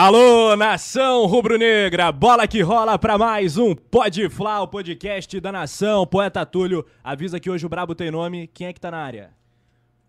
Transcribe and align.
Alô, 0.00 0.54
nação 0.54 1.26
rubro-negra, 1.26 2.12
bola 2.12 2.46
que 2.46 2.60
rola 2.62 2.96
para 2.96 3.18
mais 3.18 3.56
um 3.56 3.74
Pode 3.74 4.28
Flá, 4.28 4.62
o 4.62 4.68
podcast 4.68 5.40
da 5.40 5.50
nação. 5.50 6.06
Poeta 6.06 6.46
Túlio 6.46 6.86
avisa 7.02 7.40
que 7.40 7.50
hoje 7.50 7.66
o 7.66 7.68
Brabo 7.68 7.96
tem 7.96 8.08
nome. 8.08 8.46
Quem 8.46 8.68
é 8.68 8.72
que 8.72 8.80
tá 8.80 8.92
na 8.92 8.98
área? 8.98 9.30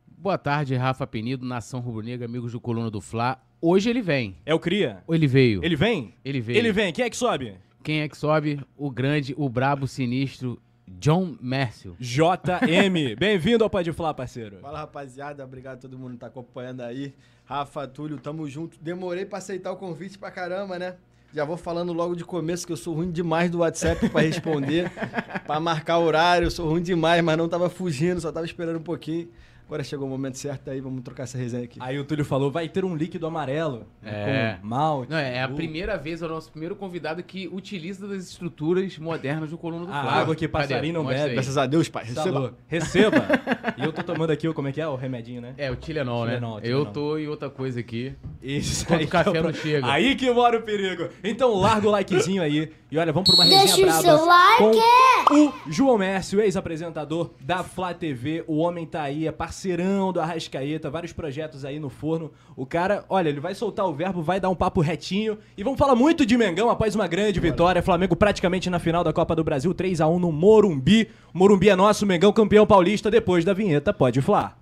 Boa 0.06 0.38
tarde, 0.38 0.76
Rafa 0.76 1.08
Penido, 1.08 1.44
nação 1.44 1.80
rubro-negra, 1.80 2.28
amigos 2.28 2.52
do 2.52 2.62
Coluna 2.62 2.92
do 2.92 3.02
Fla. 3.02 3.42
Hoje 3.60 3.90
ele 3.90 4.04
vem. 4.04 4.38
É 4.46 4.54
o 4.54 4.60
Cria? 4.60 5.04
Ou 5.08 5.16
ele 5.16 5.25
veio? 5.25 5.66
Ele 5.66 5.75
vem? 5.75 6.14
Ele 6.24 6.40
veio. 6.40 6.60
Ele 6.60 6.71
vem. 6.71 6.94
Quem 6.94 7.06
é 7.06 7.10
que 7.10 7.18
sobe? 7.18 7.56
Quem 7.84 8.02
é 8.02 8.08
que 8.08 8.16
sobe? 8.16 8.60
O 8.78 8.92
grande, 8.92 9.34
o 9.36 9.50
brabo, 9.50 9.88
sinistro, 9.88 10.62
John 11.00 11.36
Mércio. 11.42 11.96
JM. 12.00 13.16
Bem-vindo 13.18 13.64
ao 13.64 13.70
Pode 13.70 13.92
Flá, 13.92 14.14
parceiro. 14.14 14.60
Fala, 14.60 14.80
rapaziada. 14.80 15.44
Obrigado 15.44 15.78
a 15.78 15.82
todo 15.82 15.98
mundo 15.98 16.14
que 16.14 16.20
tá 16.20 16.28
acompanhando 16.28 16.82
aí. 16.82 17.14
Rafa, 17.50 17.88
Túlio, 17.88 18.20
tamo 18.20 18.47
junto. 18.47 18.77
Demorei 18.79 19.25
pra 19.25 19.39
aceitar 19.39 19.71
o 19.71 19.75
convite 19.75 20.20
pra 20.20 20.29
caramba, 20.29 20.77
né? 20.77 20.98
Já 21.34 21.44
vou 21.44 21.57
falando 21.57 21.91
logo 21.91 22.16
de 22.16 22.23
começo 22.23 22.63
que 22.63 22.71
eu 22.71 22.77
sou 22.77 22.94
ruim 22.94 23.09
demais 23.09 23.49
do 23.49 23.57
WhatsApp 23.57 24.07
pra 24.07 24.21
responder, 24.21 24.91
pra 25.48 25.59
marcar 25.59 25.98
horário. 25.98 26.45
Eu 26.45 26.52
sou 26.52 26.70
ruim 26.70 26.84
demais, 26.84 27.23
mas 27.23 27.35
não 27.35 27.49
tava 27.49 27.67
fugindo, 27.67 28.21
só 28.21 28.31
tava 28.31 28.45
esperando 28.45 28.77
um 28.77 28.84
pouquinho. 28.84 29.30
Agora 29.70 29.84
chegou 29.84 30.08
o 30.08 30.09
momento 30.09 30.36
certo 30.36 30.72
aí, 30.72 30.82
vamos 30.82 31.04
trocar 31.04 31.23
essa 31.23 31.38
resenha 31.38 31.64
aqui. 31.66 31.77
Aí 31.80 32.00
o 32.00 32.04
Túlio 32.04 32.26
falou, 32.26 32.50
vai 32.50 32.68
ter 32.68 32.84
um 32.84 32.96
líquido 32.96 33.27
amarelo. 33.27 33.86
É. 34.04 34.58
Com 34.60 34.66
malte. 34.68 35.12
Não, 35.12 35.18
é 35.20 35.44
a 35.44 35.46
uva. 35.46 35.55
primeira 35.58 35.96
vez, 35.96 36.23
é 36.23 36.26
o 36.26 36.30
nosso 36.30 36.50
primeiro 36.50 36.76
convidado 36.76 37.22
que 37.22 37.48
utiliza 37.48 38.08
das 38.08 38.24
estruturas 38.30 38.98
modernas 38.98 39.52
do 39.52 39.60
Coluna 39.60 39.86
do 39.86 39.91
A 39.94 40.02
Fla. 40.02 40.12
água 40.12 40.36
que 40.36 40.48
passarinho 40.48 40.96
não 40.96 41.05
bebe. 41.05 41.34
Graças 41.36 41.55
a 41.55 41.68
Deus, 41.68 41.88
pai. 41.88 42.04
Receba. 42.05 42.55
Receba. 42.68 43.18
E 43.77 43.84
eu 43.86 43.94
tô 43.94 44.02
tomando 44.04 44.32
aqui, 44.32 44.48
o 44.48 44.54
como 44.54 44.68
é 44.68 44.72
que 44.74 44.82
é? 44.82 44.88
O 44.88 44.96
remedinho, 44.96 45.40
né? 45.41 45.54
É, 45.58 45.70
o 45.72 45.76
Tilenol, 45.76 46.26
né? 46.26 46.34
Tilenol, 46.34 46.55
Eu 46.58 46.62
Tilenol. 46.63 46.86
tô 46.91 47.18
em 47.18 47.27
outra 47.27 47.49
coisa 47.49 47.80
aqui. 47.80 48.13
Isso 48.41 48.84
Enquanto 48.84 48.99
aí 48.99 49.05
o 49.05 49.08
café 49.10 49.30
é 49.30 49.32
o 49.40 49.44
não 49.44 49.52
pro- 49.52 49.62
chega. 49.62 49.88
Aí 49.91 50.16
que 50.16 50.30
mora 50.32 50.58
o 50.58 50.62
perigo. 50.63 51.08
Então 51.24 51.54
larga 51.55 51.88
o 51.88 51.91
likezinho 51.91 52.41
aí. 52.41 52.72
E 52.91 52.98
olha, 52.98 53.13
vamos 53.13 53.30
pra 53.30 53.36
uma 53.38 53.46
Deixa 53.49 53.76
resenha 53.77 53.86
o 53.86 54.02
braba 54.02 54.02
seu 54.02 54.26
like. 54.26 54.80
com 55.27 55.46
o 55.48 55.54
João 55.71 55.98
Mércio, 55.98 56.41
ex-apresentador 56.41 57.32
da 57.40 57.63
Flá 57.63 57.93
TV. 57.93 58.43
O 58.48 58.58
homem 58.58 58.86
tá 58.86 59.04
aí, 59.04 59.27
é 59.27 59.32
parceirão 59.60 60.13
do 60.13 60.21
Arrascaeta, 60.21 60.90
vários 60.90 61.12
projetos 61.12 61.65
aí 61.65 61.79
no 61.79 61.90
forno. 61.90 62.32
O 62.55 62.65
cara, 62.65 63.04
olha, 63.10 63.27
ele 63.27 63.41
vai 63.41 63.54
soltar 63.54 63.85
o 63.85 63.93
verbo, 63.93 64.22
vai 64.22 64.40
dar 64.40 64.50
um 64.50 64.56
papo 64.56 64.79
retinho. 64.79 65.38
E 65.57 65.63
vamos 65.63 65.78
falar 65.78 65.96
muito 65.96 66.25
de 66.25 66.38
Mengão 66.38 66.69
após 66.69 66.96
uma 66.96 67.07
grande 67.07 67.41
vitória. 67.41 67.84
Flamengo 67.84 68.16
praticamente 68.16 68.69
na 68.69 68.80
final 68.80 69.03
da 69.03 69.12
Copa 69.12 69.35
do 69.35 69.44
Brasil, 69.44 69.74
3 69.74 70.00
a 70.00 70.07
1 70.07 70.18
no 70.18 70.31
Morumbi. 70.31 71.09
O 71.34 71.38
Morumbi 71.38 71.69
é 71.69 71.75
nosso, 71.75 72.06
Mengão 72.06 72.31
campeão 72.31 72.66
paulista 72.66 73.12
depois 73.12 73.44
da 73.44 73.53
vinheta. 73.53 73.94
Pode 73.94 74.22
Flá. 74.22 74.59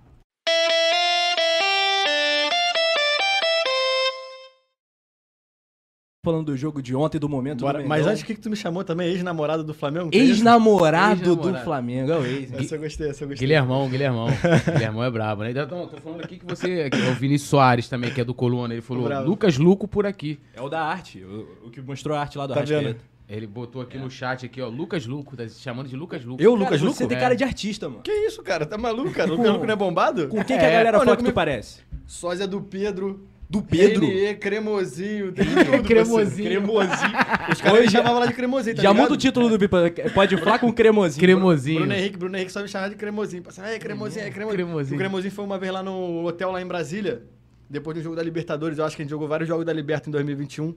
Falando 6.24 6.46
do 6.46 6.56
jogo 6.56 6.82
de 6.82 6.96
ontem, 6.96 7.16
do 7.16 7.28
momento 7.28 7.60
Bora. 7.60 7.80
do. 7.80 7.88
Mas 7.88 8.04
antes, 8.04 8.22
o 8.22 8.26
que, 8.26 8.34
que 8.34 8.40
tu 8.40 8.50
me 8.50 8.56
chamou 8.56 8.82
também? 8.82 9.08
Ex-namorado 9.08 9.62
do 9.62 9.72
Flamengo? 9.72 10.10
Ex-namorado 10.12 11.20
do 11.22 11.30
Ex-namorado. 11.30 11.64
Flamengo, 11.64 12.10
é 12.10 12.18
o 12.18 12.26
ex. 12.26 12.52
Essa 12.54 12.74
eu 12.74 12.80
gostei, 12.80 13.08
essa 13.10 13.22
eu 13.22 13.28
gostei. 13.28 13.46
Guilhermão, 13.46 13.88
Guilhermão. 13.88 14.26
Guilhermão 14.72 15.04
é 15.04 15.10
brabo, 15.12 15.44
né? 15.44 15.52
Então, 15.52 15.86
tô 15.86 15.96
falando 15.98 16.24
aqui 16.24 16.38
que 16.40 16.44
você. 16.44 16.90
que 16.90 16.96
é 17.00 17.08
o 17.10 17.14
Vinícius 17.14 17.48
Soares 17.48 17.88
também, 17.88 18.10
que 18.12 18.20
é 18.20 18.24
do 18.24 18.34
Coluna. 18.34 18.74
Ele 18.74 18.82
falou. 18.82 19.08
Lucas 19.24 19.58
Luco 19.58 19.86
por 19.86 20.06
aqui. 20.06 20.40
É 20.56 20.60
o 20.60 20.68
da 20.68 20.82
arte, 20.82 21.22
o, 21.22 21.66
o 21.66 21.70
que 21.70 21.80
mostrou 21.80 22.16
a 22.16 22.20
arte 22.20 22.36
lá 22.36 22.48
do 22.48 22.52
Tá 22.52 22.60
Arrascaeta. 22.60 22.84
vendo? 22.88 22.98
Ele 23.28 23.46
botou 23.46 23.80
aqui 23.80 23.96
no 23.96 24.10
chat 24.10 24.44
aqui, 24.44 24.60
ó, 24.60 24.68
Lucas 24.68 25.06
Luco, 25.06 25.36
tá 25.36 25.46
se 25.48 25.60
chamando 25.60 25.86
de 25.88 25.94
Lucas 25.94 26.24
Luco. 26.24 26.42
Eu, 26.42 26.52
Cara, 26.54 26.64
Lucas 26.64 26.80
você 26.80 26.86
Luco? 27.04 27.08
tem 27.10 27.16
É. 27.16 27.20
cara 27.20 27.36
de 27.36 27.44
artista, 27.44 27.88
mano. 27.88 28.00
Que 28.02 28.10
isso, 28.10 28.42
cara? 28.42 28.66
Tá 28.66 28.76
maluco, 28.76 29.12
cara? 29.12 29.30
Lucas 29.30 29.52
Luco 29.52 29.66
não 29.66 29.72
é 29.72 29.76
bombado? 29.76 30.26
Com 30.28 30.42
quem 30.42 30.56
É, 30.56 30.58
que 30.58 30.64
a 30.66 30.70
galera 30.70 30.98
olha, 30.98 31.04
fala 31.04 31.16
que 31.16 31.22
tu 31.24 31.32
parece? 31.32 31.80
Sósia 32.06 32.48
do 32.48 32.60
Pedro. 32.60 33.24
Do 33.50 33.62
Pedro? 33.62 34.04
Renier, 34.04 34.38
cremosinho, 34.38 35.32
tem 35.32 35.46
tudo. 35.46 35.82
Cremosinho. 35.82 36.50
Cremosinho. 36.50 37.12
Os 37.50 37.60
caras 37.62 37.90
chamavam 37.90 38.18
lá 38.20 38.26
de 38.26 38.34
cremosinho, 38.34 38.76
tá 38.76 38.82
Já 38.82 38.90
ligado? 38.90 39.02
muda 39.02 39.14
o 39.14 39.16
título 39.16 39.48
do 39.48 39.56
Bipa. 39.56 39.90
Pode 40.12 40.36
falar 40.36 40.58
com 40.58 40.70
cremosinho. 40.70 41.20
Cremosinho. 41.20 41.78
Bruno 41.78 41.94
Henrique, 41.94 42.18
Bruno 42.18 42.36
Henrique 42.36 42.52
só 42.52 42.60
me 42.60 42.68
chamava 42.68 42.90
de 42.90 42.96
cremosinho. 42.96 43.42
Passava, 43.42 43.70
é 43.70 43.78
cremosinho, 43.78 44.26
é 44.26 44.30
cremosinho. 44.30 44.66
Cremosinho. 44.66 44.94
O 44.96 44.98
cremosinho 44.98 45.32
foi 45.32 45.44
uma 45.46 45.58
vez 45.58 45.72
lá 45.72 45.82
no 45.82 46.26
hotel 46.26 46.50
lá 46.50 46.60
em 46.60 46.66
Brasília, 46.66 47.22
depois 47.70 47.96
do 47.96 48.02
jogo 48.02 48.14
da 48.14 48.22
Libertadores. 48.22 48.76
Eu 48.76 48.84
acho 48.84 48.94
que 48.94 49.00
a 49.00 49.04
gente 49.04 49.10
jogou 49.10 49.26
vários 49.26 49.48
jogos 49.48 49.64
da 49.64 49.72
Liberta 49.72 50.10
em 50.10 50.12
2021. 50.12 50.74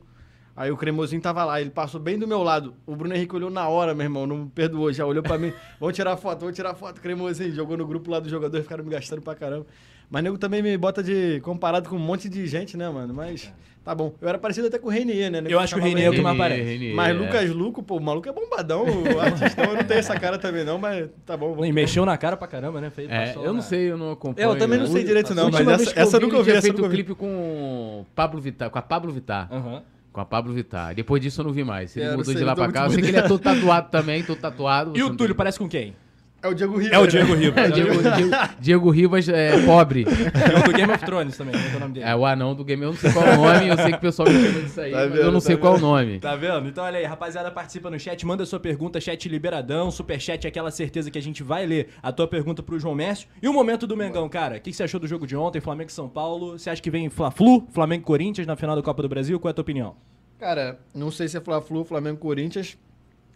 Aí 0.56 0.72
o 0.72 0.78
cremosinho 0.78 1.22
tava 1.22 1.44
lá, 1.44 1.60
ele 1.60 1.70
passou 1.72 2.00
bem 2.00 2.18
do 2.18 2.28
meu 2.28 2.42
lado. 2.42 2.74
O 2.86 2.96
Bruno 2.96 3.14
Henrique 3.14 3.36
olhou 3.36 3.50
na 3.50 3.68
hora, 3.68 3.94
meu 3.94 4.06
irmão, 4.06 4.26
não 4.26 4.38
me 4.38 4.50
perdoou, 4.50 4.92
já 4.94 5.06
olhou 5.06 5.24
pra 5.24 5.38
mim. 5.38 5.52
Vamos 5.80 5.96
tirar 5.96 6.16
foto, 6.16 6.42
vamos 6.42 6.56
tirar 6.56 6.74
foto, 6.74 7.02
cremosinho. 7.02 7.54
Jogou 7.54 7.76
no 7.76 7.86
grupo 7.86 8.10
lá 8.12 8.20
dos 8.20 8.32
jogadores, 8.32 8.66
ficaram 8.66 8.84
me 8.84 8.92
gastando 8.92 9.22
pra 9.22 9.36
caramba. 9.36 9.66
Mas 10.12 10.24
nego 10.24 10.38
também 10.38 10.62
me 10.62 10.78
bota 10.78 11.02
de 11.02 11.40
comparado 11.40 11.88
com 11.90 11.96
um 11.96 12.00
monte 12.00 12.28
de 12.28 12.46
gente, 12.46 12.76
né, 12.76 12.90
mano? 12.90 13.14
Mas 13.14 13.50
tá 13.82 13.96
bom. 13.96 14.14
Eu 14.22 14.28
era 14.28 14.38
parecido 14.38 14.68
até 14.68 14.78
com 14.78 14.88
o 14.88 14.92
Renier, 14.92 15.32
né? 15.32 15.40
Nego 15.40 15.54
Eu 15.56 15.58
acho 15.60 15.74
que 15.74 15.80
o 15.80 15.84
Renier 15.84 16.08
é 16.08 16.10
o 16.10 16.14
que 16.14 16.20
mais 16.22 16.38
Renier, 16.38 16.50
parece. 16.58 16.70
Renier, 16.74 16.96
Mas 16.96 17.10
é. 17.16 17.20
Lucas 17.20 17.50
Luco, 17.52 17.82
pô, 17.82 17.96
o 17.96 18.02
maluco 18.02 18.28
é 18.28 18.34
bombadão, 18.34 18.84
o 18.86 19.20
artistão. 19.22 19.64
Eu 19.64 19.76
não 19.78 19.84
tenho 19.86 20.00
essa 20.02 20.20
cara 20.20 20.38
também, 20.38 20.66
não, 20.66 20.78
mas 20.78 21.10
tá 21.26 21.38
bom. 21.38 21.52
vamos 21.52 21.66
E 21.68 21.72
mexeu 21.72 22.06
na 22.06 22.18
cara 22.18 22.36
pra 22.36 22.46
caramba, 22.46 22.82
né? 22.82 22.90
Fez, 22.90 23.10
É, 23.10 23.34
eu 23.38 23.46
não 23.46 23.54
na- 23.56 23.62
sei, 23.62 23.90
eu 23.90 23.98
não 23.98 24.12
acompanho. 24.12 24.50
Eu 24.50 24.58
também 24.58 24.78
não 24.80 24.86
sei 24.88 25.04
direito, 25.06 25.34
não, 25.34 25.48
A 25.48 25.52
mas 25.52 25.68
essa- 25.68 26.00
essa 26.00 26.18
eu 26.18 26.20
vi, 26.20 26.26
nunca 26.26 26.36
ele 26.36 26.38
ouvi, 26.40 26.52
eu 26.52 26.62
feito 26.62 26.86
um 26.86 26.90
clipe 26.90 27.16
com 27.16 28.06
Pablo 28.14 28.42
Vittar, 28.42 28.70
com 28.70 28.78
a 28.78 28.82
Pablo 28.82 29.14
Vittar. 29.14 29.48
Aham. 29.50 29.82
Com 30.12 30.20
a 30.20 30.26
Pablo 30.26 30.52
Vittar. 30.52 30.94
Depois 30.94 31.22
disso 31.22 31.40
eu 31.40 31.46
não 31.46 31.54
vi 31.54 31.64
mais. 31.64 31.96
Ele 31.96 32.06
É, 32.06 32.10
mudou 32.10 32.26
sei, 32.26 32.36
de 32.36 32.44
lá 32.44 32.54
pra 32.54 32.70
cá. 32.70 32.84
Eu 32.84 32.90
sei 32.90 33.02
que 33.02 33.08
ele 33.08 33.18
é 33.18 33.22
todo 33.22 33.40
tatuado 33.40 33.90
também, 33.90 34.22
todo 34.22 34.38
tatuado. 34.38 34.92
E 34.98 35.02
o 35.02 35.16
Túlio 35.16 35.34
parece 35.34 35.58
com 35.58 35.70
quem? 35.70 35.96
É 36.44 36.48
o 36.48 36.56
Diego 36.56 36.76
Ribas. 36.76 36.94
É 36.94 37.00
o 37.00 37.06
Diego 37.08 37.34
Ribas. 37.36 37.64
É, 37.64 37.70
Diego, 37.72 38.02
Diego, 38.02 38.32
Diego 38.60 38.90
Ribas 38.90 39.30
é 39.30 39.64
pobre. 39.64 40.06
É 40.08 40.60
o 40.60 40.64
do 40.64 40.74
Game 40.74 40.92
of 40.92 41.06
Thrones 41.06 41.38
também, 41.38 41.54
como 41.54 41.68
é 41.68 41.74
é 41.74 41.78
o 41.78 41.80
nome 41.80 41.94
dele? 41.94 42.06
É 42.08 42.16
o 42.16 42.26
anão 42.26 42.56
do 42.56 42.64
game. 42.66 42.82
Eu 42.82 42.90
não 42.92 42.98
sei 42.98 43.12
qual 43.12 43.26
é 43.26 43.38
o 43.38 43.42
nome, 43.42 43.68
eu 43.68 43.78
sei 43.78 43.92
que 43.92 43.98
o 43.98 44.02
pessoal 44.02 44.28
me 44.28 44.34
chama 44.34 44.60
disso 44.62 44.82
aí, 44.82 44.92
Tá 44.92 44.98
mas 44.98 45.06
eu 45.06 45.12
vendo, 45.18 45.26
não 45.32 45.34
tá 45.40 45.46
sei 45.46 45.58
qual 45.58 45.74
é 45.74 45.76
o 45.76 45.80
vendo. 45.80 45.88
nome. 45.88 46.20
Tá 46.20 46.36
vendo? 46.36 46.68
Então 46.68 46.84
olha 46.84 46.98
aí, 46.98 47.06
rapaziada, 47.06 47.52
participa 47.52 47.92
no 47.92 48.00
chat, 48.00 48.26
manda 48.26 48.44
sua 48.46 48.60
pergunta, 48.60 49.00
chat 49.00 49.30
liberadão, 49.30 49.92
superchat, 49.92 50.48
aquela 50.48 50.72
certeza 50.72 51.12
que 51.12 51.18
a 51.20 51.22
gente 51.22 51.44
vai 51.44 51.66
ler 51.68 51.90
a 52.02 52.12
tua 52.12 52.28
pergunta 52.28 52.64
pro 52.64 52.80
João 52.80 52.96
Mércio. 52.96 53.28
E 53.40 53.48
o 53.48 53.54
momento 53.54 53.86
do 53.86 53.96
Mengão, 53.96 54.28
cara, 54.28 54.58
o 54.58 54.60
que 54.62 54.72
que 54.72 54.76
você 54.76 54.84
achou 54.84 55.00
do 55.00 55.08
jogo 55.08 55.28
de 55.28 55.36
ontem, 55.36 55.62
Flamengo 55.62 55.92
e 55.92 55.94
São 55.94 56.10
Paulo? 56.10 56.58
Você 56.58 56.72
acha 56.72 56.82
que 56.82 56.90
vem 56.90 57.08
Fla-Flu, 57.08 57.68
Flamengo 57.72 58.02
e 58.02 58.06
Corinthians 58.06 58.48
na 58.48 58.56
final 58.56 58.76
da 58.76 58.82
Copa 58.82 59.04
do 59.04 59.10
Brasil? 59.10 59.40
Qual 59.40 59.50
é 59.50 59.52
a 59.52 59.54
tua 59.54 59.62
opinião? 59.62 59.96
Cara, 60.40 60.80
não 60.96 61.12
sei 61.12 61.28
se 61.28 61.38
é 61.38 61.40
Fla-Flu, 61.42 61.86
Flamengo 61.86 62.18
Corinthians, 62.18 62.76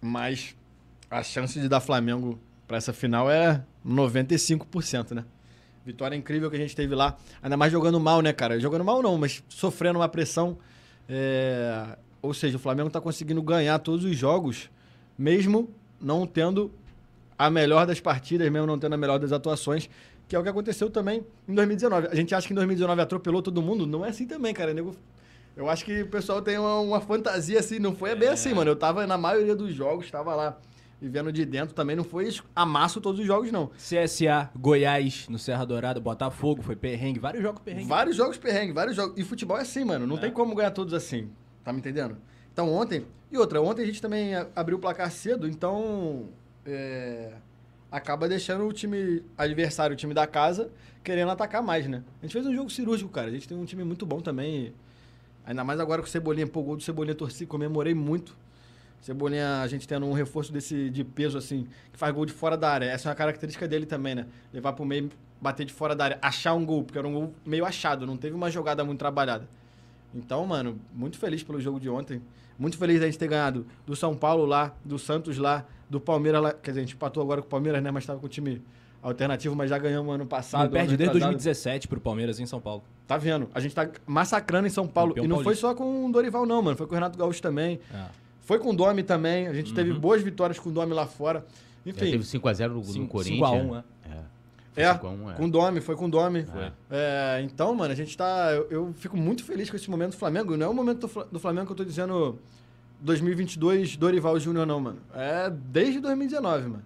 mas 0.01 0.55
a 1.11 1.22
chance 1.22 1.59
de 1.59 1.69
dar 1.69 1.79
Flamengo 1.79 2.39
pra 2.68 2.78
essa 2.78 2.92
final 2.94 3.30
é 3.30 3.64
95%, 3.86 5.12
né? 5.14 5.26
Vitória 5.86 6.16
incrível 6.16 6.50
que 6.50 6.56
a 6.56 6.59
gente 6.59 6.76
teve 6.76 6.96
lá. 6.96 7.16
Ainda 7.44 7.56
mais 7.56 7.72
jogando 7.72 8.00
mal, 8.00 8.22
né, 8.22 8.34
cara? 8.34 8.59
Jogando 8.59 8.84
mal 8.84 9.02
não, 9.03 9.18
mas 9.18 9.44
sofrendo 9.48 10.00
uma 10.00 10.09
pressão. 10.09 10.58
É, 11.08 11.98
Ou 12.22 12.34
seja, 12.34 12.58
o 12.58 12.59
Flamengo 12.59 12.90
tá 12.90 13.00
conseguindo 13.00 13.42
ganhar 13.42 13.78
todos 13.80 14.03
os 14.03 14.18
jogos, 14.18 14.70
mesmo 15.18 15.70
não 16.02 16.26
tendo 16.26 16.72
a 17.38 17.50
melhor 17.50 17.86
das 17.86 18.00
partidas, 18.00 18.50
mesmo 18.52 18.66
não 18.66 18.80
tendo 18.80 18.94
a 18.94 18.97
melhor 18.97 19.20
das 19.20 19.32
atuações, 19.32 19.88
que 20.28 20.36
é 20.36 20.40
o 20.40 20.44
que 20.44 20.50
aconteceu 20.50 20.90
também 20.90 21.24
em 21.47 21.53
2019. 21.53 22.08
A 22.08 22.16
gente 22.16 22.34
acha 22.34 22.47
que 22.47 22.53
em 22.53 22.56
2019 22.56 23.00
atropelou 23.02 23.44
todo 23.44 23.62
mundo, 23.62 23.86
não 23.86 24.03
é 24.03 24.09
assim 24.09 24.26
também, 24.26 24.53
cara. 24.56 24.74
Nego- 24.74 24.96
Eu 25.56 25.70
acho 25.70 25.86
que 25.86 26.02
o 26.02 26.08
pessoal 26.08 26.42
tem 26.42 26.58
uma, 26.58 26.80
uma 26.80 27.00
fantasia 27.02 27.59
assim, 27.59 27.78
não 27.78 27.96
foi 27.96 28.16
bem 28.16 28.30
assim, 28.30 28.53
mano. 28.56 28.72
Eu 28.72 28.76
tava 28.76 29.06
na 29.06 29.18
maioria 29.20 29.56
dos 29.56 29.72
jogos, 29.74 30.09
tava 30.09 30.34
lá 30.34 30.58
vivendo 31.05 31.31
de 31.31 31.45
dentro, 31.45 31.75
também 31.75 31.95
não 31.95 32.03
foi 32.03 32.33
amasso 32.55 32.99
todos 32.99 33.19
os 33.19 33.27
jogos, 33.27 33.51
não. 33.51 33.67
CSA, 33.77 34.49
Goiás, 34.55 35.27
no 35.29 35.38
Serra 35.38 35.66
Dourada, 35.66 35.99
Botafogo, 35.99 36.63
foi 36.63 36.75
perrengue, 36.75 37.19
vários 37.19 37.43
jogos 37.43 37.61
perrengue. 37.61 37.88
Vários 37.88 38.16
jogos 38.16 38.38
perrengue, 38.38 38.73
vários 38.73 38.95
jogos. 38.95 39.17
E 39.17 39.23
futebol 39.23 39.57
é 39.57 39.61
assim, 39.61 39.83
mano. 39.83 40.07
Não 40.07 40.17
tem 40.17 40.31
como 40.31 40.55
ganhar 40.55 40.71
todos 40.71 40.93
assim. 40.93 41.29
Tá 41.63 41.71
me 41.71 41.79
entendendo? 41.79 42.17
Então 42.51 42.73
ontem. 42.73 43.05
E 43.31 43.38
outra, 43.38 43.61
ontem 43.61 43.83
a 43.83 43.85
gente 43.85 44.01
também 44.01 44.31
abriu 44.55 44.77
o 44.77 44.81
placar 44.81 45.11
cedo, 45.11 45.47
então. 45.47 46.27
é, 46.66 47.33
acaba 47.91 48.27
deixando 48.27 48.66
o 48.66 48.73
time 48.73 49.23
adversário, 49.37 49.93
o 49.93 49.97
time 49.97 50.13
da 50.13 50.27
casa, 50.27 50.69
querendo 51.03 51.31
atacar 51.31 51.63
mais, 51.63 51.87
né? 51.87 52.03
A 52.22 52.25
gente 52.25 52.33
fez 52.33 52.45
um 52.45 52.53
jogo 52.53 52.69
cirúrgico, 52.69 53.09
cara. 53.09 53.27
A 53.27 53.31
gente 53.31 53.47
tem 53.47 53.57
um 53.57 53.66
time 53.66 53.83
muito 53.83 54.05
bom 54.05 54.19
também. 54.19 54.73
Ainda 55.45 55.63
mais 55.63 55.79
agora 55.79 56.01
com 56.01 56.07
o 56.07 56.11
Cebolinha. 56.11 56.47
Pô, 56.47 56.59
o 56.59 56.63
gol 56.63 56.75
do 56.75 56.84
Cebolinha 56.84 57.16
torci, 57.16 57.46
comemorei 57.46 57.93
muito. 57.93 58.35
Cebolinha, 59.05 59.61
a 59.61 59.67
gente 59.67 59.87
tendo 59.87 60.03
um 60.07 60.13
reforço 60.13 60.52
desse 60.52 60.90
de 60.90 61.03
peso, 61.03 61.37
assim, 61.37 61.67
que 61.93 61.99
faz 61.99 62.11
gol 62.11 62.25
de 62.25 62.34
fora 62.34 62.57
da 62.57 62.72
área. 62.72 62.85
Essa 62.85 63.07
é 63.07 63.09
uma 63.11 63.16
característica 63.16 63.67
dele 63.67 63.85
também, 63.85 64.16
né? 64.16 64.25
Levar 64.52 64.73
pro 64.73 64.84
meio, 64.84 65.11
bater 65.40 65.63
de 65.63 65.72
fora 65.72 65.96
da 65.96 66.05
área, 66.05 66.19
achar 66.23 66.55
um 66.55 66.66
gol, 66.66 66.84
porque 66.84 66.97
era 66.97 67.07
um 67.07 67.13
gol 67.13 67.34
meio 67.46 67.63
achado, 67.66 68.07
não 68.07 68.17
teve 68.17 68.35
uma 68.35 68.49
jogada 68.49 68.84
muito 68.84 68.97
trabalhada. 68.97 69.47
Então, 70.11 70.43
mano, 70.47 70.79
muito 70.91 71.19
feliz 71.19 71.43
pelo 71.43 71.61
jogo 71.61 71.79
de 71.79 71.87
ontem. 71.87 72.19
Muito 72.57 72.79
feliz 72.79 72.99
da 72.99 73.05
gente 73.05 73.19
ter 73.19 73.28
ganhado 73.28 73.67
do 73.85 73.96
São 73.96 74.16
Paulo 74.16 74.43
lá, 74.43 74.73
do 74.84 74.97
Santos 74.97 75.37
lá, 75.37 75.66
do 75.87 75.99
Palmeiras 75.99 76.41
lá. 76.41 76.51
Quer 76.51 76.72
dizer, 76.72 76.79
a 76.79 76.84
gente 76.84 76.96
empatou 76.96 77.22
agora 77.22 77.41
com 77.43 77.47
o 77.47 77.51
Palmeiras, 77.51 77.84
né? 77.84 77.91
Mas 77.91 78.08
tava 78.08 78.19
com 78.19 78.25
o 78.25 78.29
time 78.29 78.59
alternativo, 79.03 79.55
mas 79.55 79.69
já 79.69 79.78
ganhamos 79.78 80.16
ano 80.16 80.25
passado. 80.25 80.63
Não 80.63 80.72
perde 80.72 80.97
desde 80.97 81.13
retrasado. 81.13 81.34
2017 81.34 81.87
pro 81.87 82.01
Palmeiras 82.01 82.40
em 82.40 82.47
São 82.47 82.59
Paulo. 82.59 82.84
Tá 83.05 83.17
vendo? 83.17 83.47
A 83.53 83.59
gente 83.59 83.75
tá 83.75 83.87
massacrando 84.08 84.66
em 84.66 84.72
São 84.72 84.87
Paulo. 84.87 85.11
Campeão 85.11 85.25
e 85.25 85.28
não 85.28 85.35
foi 85.35 85.43
paulista. 85.43 85.67
só 85.67 85.75
com 85.75 86.08
o 86.08 86.11
Dorival, 86.11 86.47
não, 86.47 86.63
mano. 86.63 86.75
Foi 86.75 86.87
com 86.87 86.93
o 86.93 86.96
Renato 86.96 87.19
Gaúcho 87.19 87.40
também. 87.40 87.79
É. 87.93 88.24
Foi 88.46 88.58
com 88.59 88.70
o 88.70 88.76
Domi 88.76 89.03
também. 89.03 89.47
A 89.47 89.53
gente 89.53 89.74
teve 89.74 89.92
boas 89.94 90.22
vitórias 90.22 90.58
com 90.58 90.70
o 90.70 90.72
Domi 90.72 90.94
lá 90.94 91.06
fora. 91.06 91.46
Já 91.86 91.92
Enfim, 91.92 92.12
teve 92.12 92.24
5x0 92.24 92.68
no, 92.70 92.76
no 92.76 92.84
5 92.86 93.08
Corinthians. 93.09 93.42
a 93.44 93.52
1, 93.52 93.72
né? 93.74 93.84
É. 94.78 94.84
É, 94.84 94.94
5x1, 94.94 95.36
com 95.36 95.46
o 95.46 95.52
Domi, 95.52 95.82
foi 95.82 95.96
com 95.96 96.06
o 96.06 96.09
Domi. 96.09 96.44
Foi. 96.46 96.72
É, 96.92 97.42
então, 97.44 97.74
mano, 97.76 97.92
a 97.92 97.96
gente 97.96 98.16
tá. 98.16 98.52
Eu, 98.53 98.68
eu 98.70 98.94
fico 98.97 99.18
muito 99.18 99.44
feliz 99.44 99.70
com 99.70 99.76
esse 99.76 99.90
momento 99.90 100.12
do 100.12 100.18
Flamengo. 100.18 100.56
Não 100.56 100.66
é 100.66 100.70
o 100.70 100.74
momento 100.74 101.00
do, 101.02 101.08
Fla- 101.08 101.26
do 101.32 101.40
Flamengo 101.40 101.66
que 101.68 101.72
eu 101.74 101.76
tô 101.78 101.84
dizendo 101.86 102.38
2022 103.02 103.97
Dorival 103.97 104.40
Júnior, 104.40 104.66
não, 104.66 104.80
mano. 104.80 105.00
É 105.14 105.50
desde 105.50 106.00
2019, 106.00 106.68
mano. 106.68 106.84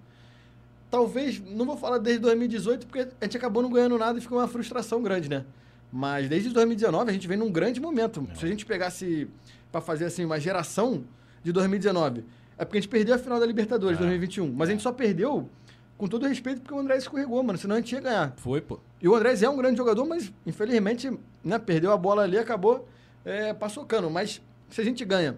Talvez, 0.92 1.40
não 1.40 1.66
vou 1.66 1.78
falar 1.78 1.98
desde 2.00 2.22
2018, 2.22 2.88
porque 2.88 3.08
a 3.22 3.26
gente 3.26 3.38
acabou 3.38 3.62
não 3.62 3.70
ganhando 3.70 3.98
nada 3.98 4.18
e 4.18 4.22
ficou 4.22 4.38
uma 4.40 4.48
frustração 4.48 5.02
grande, 5.04 5.30
né? 5.30 5.46
Mas 5.92 6.28
desde 6.30 6.50
2019 6.50 7.10
a 7.10 7.14
gente 7.14 7.28
vem 7.28 7.38
num 7.38 7.52
grande 7.52 7.80
momento. 7.80 8.28
Se 8.36 8.46
a 8.46 8.48
gente 8.48 8.66
pegasse 8.66 9.28
pra 9.72 9.82
fazer 9.82 10.06
assim 10.06 10.26
uma 10.26 10.40
geração 10.40 11.04
de 11.44 11.51
2019, 11.51 12.24
é 12.57 12.65
porque 12.65 12.77
a 12.77 12.81
gente 12.81 12.89
perdeu 12.89 13.15
a 13.15 13.18
final 13.18 13.39
da 13.39 13.45
Libertadores 13.45 13.97
É. 13.97 14.01
2021, 14.01 14.51
mas 14.53 14.69
a 14.69 14.71
gente 14.71 14.81
só 14.83 14.91
perdeu 14.91 15.50
com 15.97 16.07
todo 16.07 16.25
respeito 16.27 16.62
porque 16.62 16.74
o 16.74 16.80
André 16.80 16.97
escorregou, 16.97 17.41
mano, 17.44 17.57
senão 17.59 17.75
a 17.75 17.80
gente 17.80 17.94
ia 17.94 18.01
ganhar. 18.01 18.33
Foi, 18.38 18.62
pô. 18.62 18.80
E 19.01 19.07
o 19.07 19.15
Andrés 19.15 19.44
é 19.44 19.50
um 19.50 19.57
grande 19.57 19.77
jogador, 19.77 20.06
mas 20.06 20.31
infelizmente 20.45 21.12
né, 21.44 21.57
perdeu 21.59 21.91
a 21.91 21.97
bola 21.97 22.24
ali, 22.24 22.38
acabou 22.38 22.88
é, 23.25 23.53
paçocando. 23.53 24.09
Mas 24.09 24.41
se 24.69 24.80
a 24.81 24.83
gente 24.83 25.03
ganha 25.03 25.36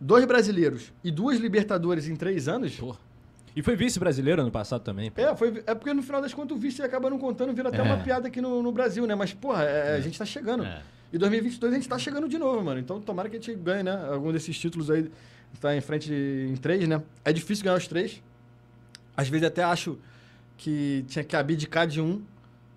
dois 0.00 0.24
brasileiros 0.24 0.92
e 1.02 1.10
duas 1.10 1.38
Libertadores 1.38 2.08
em 2.08 2.16
três 2.16 2.48
anos, 2.48 2.74
Porra. 2.76 2.98
E 3.54 3.60
foi 3.62 3.76
vice-brasileiro 3.76 4.40
ano 4.40 4.50
passado 4.50 4.80
também. 4.82 5.10
pô. 5.10 5.20
é, 5.20 5.36
foi, 5.36 5.62
é 5.66 5.74
porque 5.74 5.92
no 5.92 6.02
final 6.02 6.22
das 6.22 6.32
contas 6.32 6.56
o 6.56 6.60
vice 6.60 6.82
acaba 6.82 7.10
não 7.10 7.18
contando, 7.18 7.52
vira 7.52 7.68
até 7.68 7.78
É. 7.78 7.82
uma 7.82 7.98
piada 7.98 8.28
aqui 8.28 8.40
no, 8.40 8.62
no 8.62 8.72
Brasil, 8.72 9.06
né? 9.06 9.14
Mas, 9.14 9.34
porra, 9.34 9.64
é, 9.64 9.94
a 9.96 10.00
gente 10.00 10.18
tá 10.18 10.24
chegando. 10.24 10.64
É. 10.64 10.80
E 11.12 11.18
2022 11.18 11.72
a 11.72 11.76
gente 11.76 11.88
tá 11.88 11.98
chegando 11.98 12.28
de 12.28 12.38
novo, 12.38 12.62
mano. 12.62 12.80
Então 12.80 13.00
tomara 13.00 13.28
que 13.28 13.36
a 13.36 13.38
gente 13.40 13.54
ganhe, 13.54 13.82
né? 13.82 14.08
Algum 14.10 14.32
desses 14.32 14.58
títulos 14.58 14.90
aí. 14.90 15.10
Tá 15.60 15.76
em 15.76 15.80
frente 15.82 16.10
em 16.12 16.56
três, 16.56 16.88
né? 16.88 17.02
É 17.24 17.32
difícil 17.32 17.64
ganhar 17.64 17.76
os 17.76 17.86
três. 17.86 18.22
Às 19.14 19.28
vezes 19.28 19.46
até 19.46 19.62
acho 19.62 19.98
que 20.56 21.04
tinha 21.08 21.22
que 21.22 21.36
abdicar 21.36 21.86
de 21.86 22.00
um. 22.00 22.22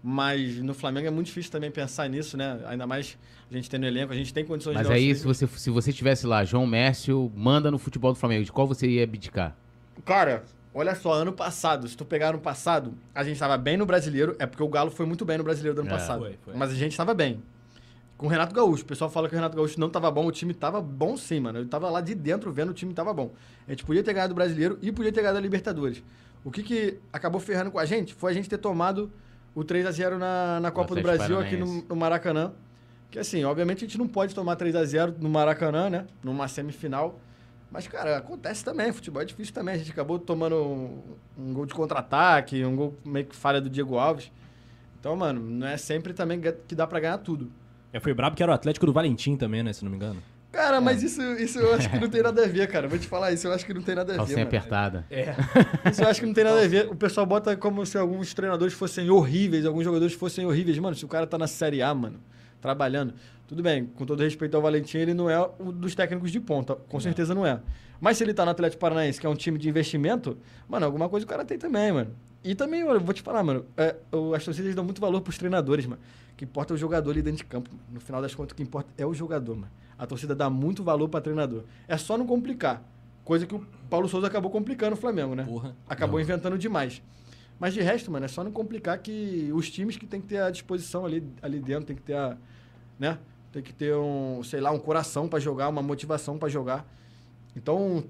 Mas 0.03 0.57
no 0.57 0.73
Flamengo 0.75 1.07
é 1.07 1.09
muito 1.09 1.27
difícil 1.27 1.51
também 1.51 1.71
pensar 1.71 2.07
nisso, 2.07 2.37
né? 2.37 2.59
Ainda 2.67 2.85
mais 2.85 3.17
a 3.49 3.53
gente 3.55 3.67
tem 3.69 3.79
no 3.79 3.87
elenco, 3.87 4.11
a 4.13 4.15
gente 4.15 4.31
tem 4.33 4.45
condições 4.45 4.75
Mas 4.75 4.85
de 4.85 4.93
os 4.93 4.95
aí, 4.99 5.15
se 5.15 5.25
você, 5.25 5.47
se 5.47 5.69
você 5.71 5.91
tivesse 5.91 6.27
lá, 6.27 6.43
João 6.43 6.67
Mércio, 6.67 7.31
manda 7.35 7.71
no 7.71 7.79
futebol 7.79 8.11
do 8.13 8.19
Flamengo, 8.19 8.43
de 8.43 8.51
qual 8.51 8.67
você 8.67 8.87
ia 8.87 9.03
abdicar? 9.03 9.55
Cara, 10.05 10.43
olha 10.75 10.93
só, 10.93 11.13
ano 11.13 11.31
passado, 11.33 11.87
se 11.87 11.97
tu 11.97 12.05
pegar 12.05 12.29
ano 12.29 12.39
passado, 12.39 12.93
a 13.15 13.23
gente 13.23 13.39
tava 13.39 13.57
bem 13.57 13.77
no 13.77 13.85
brasileiro, 13.85 14.35
é 14.37 14.45
porque 14.45 14.61
o 14.61 14.67
Galo 14.67 14.91
foi 14.91 15.05
muito 15.07 15.25
bem 15.25 15.37
no 15.39 15.43
brasileiro 15.43 15.75
do 15.75 15.81
ano 15.81 15.89
É. 15.89 15.93
passado. 15.93 16.19
Foi, 16.19 16.37
foi. 16.43 16.53
Mas 16.55 16.69
a 16.71 16.75
gente 16.75 16.95
tava 16.95 17.13
bem. 17.15 17.41
Com 18.17 18.27
o 18.27 18.29
Renato 18.29 18.53
Gaúcho. 18.55 18.83
O 18.83 18.85
pessoal 18.85 19.09
fala 19.09 19.27
que 19.27 19.35
o 19.35 19.37
Renato 19.37 19.55
Gaúcho 19.55 19.79
não 19.79 19.89
tava 19.89 20.09
bom, 20.09 20.25
o 20.25 20.31
time 20.31 20.53
tava 20.53 20.81
bom 20.81 21.17
sim, 21.17 21.39
mano. 21.39 21.59
Eu 21.59 21.67
tava 21.67 21.89
lá 21.89 21.99
de 22.01 22.15
dentro 22.15 22.51
vendo 22.51 22.69
o 22.69 22.73
time 22.73 22.93
tava 22.93 23.13
bom. 23.13 23.33
A 23.67 23.71
gente 23.71 23.83
podia 23.83 24.03
ter 24.03 24.13
ganhado 24.13 24.31
o 24.31 24.35
brasileiro 24.35 24.77
e 24.81 24.91
podia 24.91 25.11
ter 25.11 25.21
ganhado 25.21 25.37
a 25.37 25.41
Libertadores. 25.41 26.01
O 26.43 26.51
que, 26.51 26.63
que 26.63 26.99
acabou 27.11 27.41
ferrando 27.41 27.71
com 27.71 27.79
a 27.79 27.85
gente 27.85 28.13
foi 28.13 28.31
a 28.31 28.33
gente 28.33 28.47
ter 28.47 28.57
tomado 28.57 29.11
o 29.53 29.63
3 29.63 29.85
a 29.85 29.91
0 29.91 30.17
na, 30.17 30.59
na 30.59 30.71
Copa 30.71 30.95
do 30.95 31.01
Brasil 31.01 31.39
aqui 31.39 31.57
no, 31.57 31.81
no 31.81 31.95
Maracanã. 31.95 32.53
Que 33.09 33.19
assim, 33.19 33.43
obviamente 33.43 33.79
a 33.85 33.87
gente 33.87 33.97
não 33.97 34.07
pode 34.07 34.35
tomar 34.35 34.55
3 34.55 34.75
a 34.75 34.83
0 34.83 35.15
no 35.19 35.29
Maracanã, 35.29 35.89
né? 35.89 36.05
Numa 36.23 36.47
semifinal. 36.47 37.19
Mas, 37.71 37.87
cara, 37.87 38.17
acontece 38.17 38.63
também. 38.63 38.91
Futebol 38.93 39.21
é 39.21 39.25
difícil 39.25 39.53
também. 39.53 39.75
A 39.75 39.77
gente 39.77 39.91
acabou 39.91 40.19
tomando 40.19 40.55
um, 40.55 41.01
um 41.37 41.53
gol 41.53 41.65
de 41.65 41.73
contra-ataque, 41.73 42.63
um 42.63 42.75
gol 42.75 42.97
meio 43.03 43.25
que 43.25 43.35
falha 43.35 43.59
do 43.59 43.69
Diego 43.69 43.97
Alves. 43.97 44.31
Então, 44.99 45.15
mano, 45.15 45.41
não 45.41 45.67
é 45.67 45.77
sempre 45.77 46.13
também 46.13 46.39
que 46.39 46.75
dá 46.75 46.85
pra 46.85 46.99
ganhar 46.99 47.17
tudo. 47.17 47.51
É, 47.95 47.99
foi 48.01 48.13
brabo 48.13 48.35
que 48.35 48.43
era 48.43 48.51
o 48.51 48.55
Atlético 48.55 48.85
do 48.85 48.91
Valentim 48.91 49.37
também, 49.37 49.63
né? 49.63 49.71
Se 49.71 49.81
não 49.85 49.89
me 49.89 49.95
engano. 49.95 50.21
Cara, 50.51 50.77
É. 50.77 50.79
mas 50.81 51.01
isso, 51.01 51.21
isso 51.35 51.59
eu 51.59 51.73
acho 51.75 51.89
que 51.89 51.97
não 51.97 52.09
tem 52.09 52.21
nada 52.21 52.43
a 52.43 52.47
ver, 52.47 52.67
cara. 52.67 52.89
Vou 52.89 52.99
te 52.99 53.07
falar 53.07 53.31
isso, 53.31 53.47
eu 53.47 53.53
acho 53.53 53.65
que 53.65 53.73
não 53.73 53.81
tem 53.81 53.95
nada 53.95 54.11
a 54.11 54.15
ver. 54.15 54.17
Calcinha 54.17 54.37
mano. 54.39 54.47
apertada. 54.49 55.05
É. 55.09 55.33
Isso 55.89 56.01
eu 56.01 56.07
acho 56.09 56.19
que 56.19 56.25
não 56.25 56.33
tem 56.33 56.43
nada 56.43 56.61
a 56.61 56.67
ver. 56.67 56.87
O 56.91 56.95
pessoal 56.95 57.25
bota 57.25 57.55
como 57.55 57.85
se 57.85 57.97
alguns 57.97 58.33
treinadores 58.33 58.73
fossem 58.73 59.09
horríveis, 59.09 59.65
alguns 59.65 59.85
jogadores 59.85 60.13
fossem 60.13 60.45
horríveis. 60.45 60.77
Mano, 60.77 60.93
se 60.95 61.05
o 61.05 61.07
cara 61.07 61.25
tá 61.25 61.37
na 61.37 61.47
Série 61.47 61.81
A, 61.81 61.93
mano, 61.93 62.19
trabalhando. 62.61 63.13
Tudo 63.47 63.63
bem, 63.63 63.85
com 63.85 64.05
todo 64.05 64.21
respeito 64.21 64.55
ao 64.57 64.61
Valentim, 64.61 64.97
ele 64.97 65.13
não 65.13 65.29
é 65.29 65.39
um 65.59 65.71
dos 65.71 65.95
técnicos 65.95 66.31
de 66.31 66.39
ponta. 66.41 66.75
Com 66.75 66.99
certeza 66.99 67.33
não 67.33 67.45
é. 67.45 67.59
Mas 68.01 68.17
se 68.17 68.23
ele 68.25 68.33
tá 68.33 68.43
no 68.43 68.51
Atlético 68.51 68.81
Paranaense, 68.81 69.19
que 69.21 69.25
é 69.25 69.29
um 69.29 69.35
time 69.35 69.57
de 69.57 69.69
investimento, 69.69 70.37
mano, 70.67 70.85
alguma 70.85 71.07
coisa 71.07 71.25
o 71.25 71.29
cara 71.29 71.45
tem 71.45 71.57
também, 71.57 71.91
mano. 71.93 72.11
E 72.43 72.53
também, 72.55 72.83
olha, 72.83 72.97
eu 72.97 73.01
vou 73.01 73.13
te 73.13 73.21
falar, 73.21 73.41
mano, 73.43 73.65
é, 73.77 73.95
as 74.35 74.43
torcidas 74.43 74.75
dão 74.75 74.83
muito 74.83 74.99
valor 75.01 75.21
pros 75.21 75.37
treinadores, 75.37 75.85
mano. 75.85 76.01
Que 76.37 76.43
importa 76.43 76.73
é 76.73 76.75
o 76.75 76.77
jogador 76.77 77.11
ali 77.11 77.21
dentro 77.21 77.37
de 77.37 77.45
campo. 77.45 77.69
Mano. 77.71 77.83
No 77.91 77.99
final 77.99 78.21
das 78.21 78.35
contas, 78.35 78.53
o 78.53 78.55
que 78.55 78.63
importa 78.63 78.89
é 78.97 79.05
o 79.05 79.13
jogador, 79.13 79.55
mano. 79.55 79.71
A 79.97 80.05
torcida 80.05 80.35
dá 80.35 80.49
muito 80.49 80.83
valor 80.83 81.07
pra 81.07 81.21
treinador. 81.21 81.63
É 81.87 81.97
só 81.97 82.17
não 82.17 82.25
complicar. 82.25 82.83
Coisa 83.23 83.45
que 83.45 83.55
o 83.55 83.65
Paulo 83.89 84.07
Souza 84.07 84.27
acabou 84.27 84.51
complicando 84.51 84.93
o 84.93 84.97
Flamengo, 84.97 85.33
né? 85.33 85.43
Porra. 85.43 85.75
acabou 85.87 86.19
inventando 86.19 86.57
demais. 86.57 87.01
Mas 87.59 87.73
de 87.73 87.81
resto, 87.81 88.11
mano, 88.11 88.25
é 88.25 88.27
só 88.27 88.43
não 88.43 88.51
complicar 88.51 88.97
que 88.99 89.49
os 89.53 89.71
times 89.71 89.97
que 89.97 90.05
tem 90.05 90.19
que 90.19 90.27
ter 90.27 90.39
a 90.39 90.49
disposição 90.49 91.05
ali, 91.05 91.23
ali 91.41 91.59
dentro, 91.59 91.85
tem 91.85 91.95
que 91.95 92.01
ter 92.01 92.15
a, 92.15 92.37
né? 92.99 93.17
Tem 93.51 93.63
que 93.63 93.73
ter 93.73 93.95
um, 93.95 94.43
sei 94.43 94.59
lá, 94.59 94.71
um 94.71 94.79
coração 94.79 95.29
pra 95.29 95.39
jogar, 95.39 95.69
uma 95.69 95.81
motivação 95.81 96.37
pra 96.37 96.49
jogar. 96.49 96.85
Então, 97.55 98.03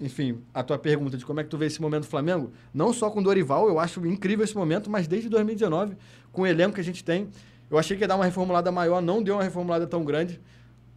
enfim, 0.00 0.40
a 0.52 0.62
tua 0.64 0.76
pergunta 0.76 1.16
de 1.16 1.24
como 1.24 1.38
é 1.38 1.44
que 1.44 1.48
tu 1.48 1.56
vê 1.56 1.66
esse 1.66 1.80
momento 1.80 2.02
do 2.02 2.08
Flamengo, 2.08 2.50
não 2.74 2.92
só 2.92 3.08
com 3.08 3.20
o 3.20 3.22
Dorival, 3.22 3.68
eu 3.68 3.78
acho 3.78 4.04
incrível 4.04 4.44
esse 4.44 4.56
momento, 4.56 4.90
mas 4.90 5.06
desde 5.06 5.28
2019, 5.28 5.96
com 6.32 6.42
o 6.42 6.46
elenco 6.46 6.74
que 6.74 6.80
a 6.80 6.84
gente 6.84 7.04
tem, 7.04 7.28
eu 7.70 7.78
achei 7.78 7.96
que 7.96 8.02
ia 8.02 8.08
dar 8.08 8.16
uma 8.16 8.24
reformulada 8.24 8.70
maior, 8.72 9.00
não 9.00 9.22
deu 9.22 9.36
uma 9.36 9.42
reformulada 9.44 9.86
tão 9.86 10.04
grande. 10.04 10.40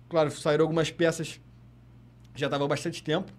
Claro, 0.09 0.29
saíram 0.31 0.63
algumas 0.63 0.91
peças, 0.91 1.39
já 2.35 2.49
tava 2.49 2.65
há 2.65 2.67
bastante 2.67 3.03
tempo, 3.03 3.31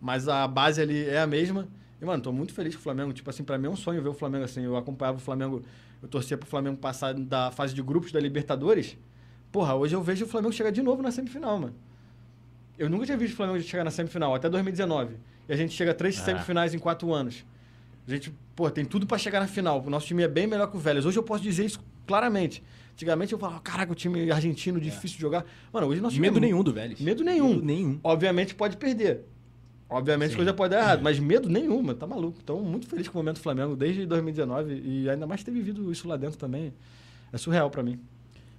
mas 0.00 0.28
a 0.28 0.46
base 0.46 0.80
ali 0.80 1.04
é 1.06 1.20
a 1.20 1.26
mesma. 1.26 1.68
E, 2.00 2.04
mano, 2.04 2.22
tô 2.22 2.32
muito 2.32 2.52
feliz 2.54 2.74
com 2.74 2.80
o 2.80 2.82
Flamengo. 2.82 3.12
Tipo 3.12 3.28
assim, 3.30 3.44
pra 3.44 3.58
mim 3.58 3.66
é 3.66 3.70
um 3.70 3.76
sonho 3.76 4.02
ver 4.02 4.08
o 4.08 4.14
Flamengo 4.14 4.44
assim. 4.44 4.62
Eu 4.64 4.76
acompanhava 4.76 5.18
o 5.18 5.20
Flamengo, 5.20 5.62
eu 6.02 6.08
torcia 6.08 6.36
pro 6.38 6.48
Flamengo 6.48 6.76
passar 6.78 7.12
da 7.14 7.50
fase 7.50 7.74
de 7.74 7.82
grupos 7.82 8.10
da 8.10 8.18
Libertadores. 8.20 8.96
Porra, 9.52 9.74
hoje 9.74 9.94
eu 9.94 10.02
vejo 10.02 10.24
o 10.24 10.28
Flamengo 10.28 10.52
chegar 10.52 10.70
de 10.70 10.82
novo 10.82 11.02
na 11.02 11.10
semifinal, 11.10 11.58
mano. 11.58 11.74
Eu 12.78 12.88
nunca 12.88 13.04
tinha 13.04 13.18
visto 13.18 13.34
o 13.34 13.36
Flamengo 13.36 13.60
chegar 13.60 13.84
na 13.84 13.90
semifinal, 13.90 14.34
até 14.34 14.48
2019. 14.48 15.16
E 15.48 15.52
a 15.52 15.56
gente 15.56 15.74
chega 15.74 15.90
a 15.90 15.94
três 15.94 16.18
Ah. 16.20 16.24
semifinais 16.24 16.72
em 16.72 16.78
quatro 16.78 17.12
anos. 17.12 17.44
A 18.06 18.10
gente, 18.10 18.32
pô, 18.56 18.70
tem 18.70 18.84
tudo 18.84 19.06
pra 19.06 19.18
chegar 19.18 19.40
na 19.40 19.46
final. 19.46 19.82
O 19.84 19.90
nosso 19.90 20.06
time 20.06 20.22
é 20.22 20.28
bem 20.28 20.46
melhor 20.46 20.68
que 20.68 20.76
o 20.76 20.80
Vélez. 20.80 21.04
Hoje 21.04 21.18
eu 21.18 21.22
posso 21.22 21.42
dizer 21.42 21.66
isso 21.66 21.80
claramente. 22.06 22.62
Antigamente 23.00 23.32
eu 23.32 23.38
falava, 23.38 23.60
caraca, 23.60 23.90
o 23.92 23.94
time 23.94 24.30
argentino, 24.30 24.78
difícil 24.78 25.16
de 25.16 25.22
jogar. 25.22 25.46
Mano, 25.72 25.86
hoje 25.86 26.02
time 26.02 26.20
Medo 26.20 26.36
é 26.36 26.40
nenhum 26.40 26.62
do 26.62 26.70
Vélez. 26.70 27.00
Medo 27.00 27.24
nenhum. 27.24 27.48
Medo 27.54 27.64
nenhum. 27.64 27.98
Obviamente 28.04 28.54
pode 28.54 28.76
perder. 28.76 29.24
Obviamente 29.88 30.32
Sim. 30.32 30.36
coisa 30.36 30.52
pode 30.52 30.74
dar 30.74 30.82
errado, 30.82 31.00
mas 31.02 31.18
medo 31.18 31.48
nenhum, 31.48 31.80
mano, 31.82 31.94
tá 31.98 32.06
maluco. 32.06 32.36
Então, 32.44 32.60
muito 32.60 32.86
feliz 32.86 33.08
com 33.08 33.18
o 33.18 33.22
momento 33.22 33.36
do 33.36 33.42
Flamengo 33.42 33.74
desde 33.74 34.04
2019 34.04 34.82
e 34.84 35.08
ainda 35.08 35.26
mais 35.26 35.42
ter 35.42 35.50
vivido 35.50 35.90
isso 35.90 36.06
lá 36.06 36.18
dentro 36.18 36.36
também. 36.38 36.74
É 37.32 37.38
surreal 37.38 37.70
pra 37.70 37.82
mim. 37.82 37.98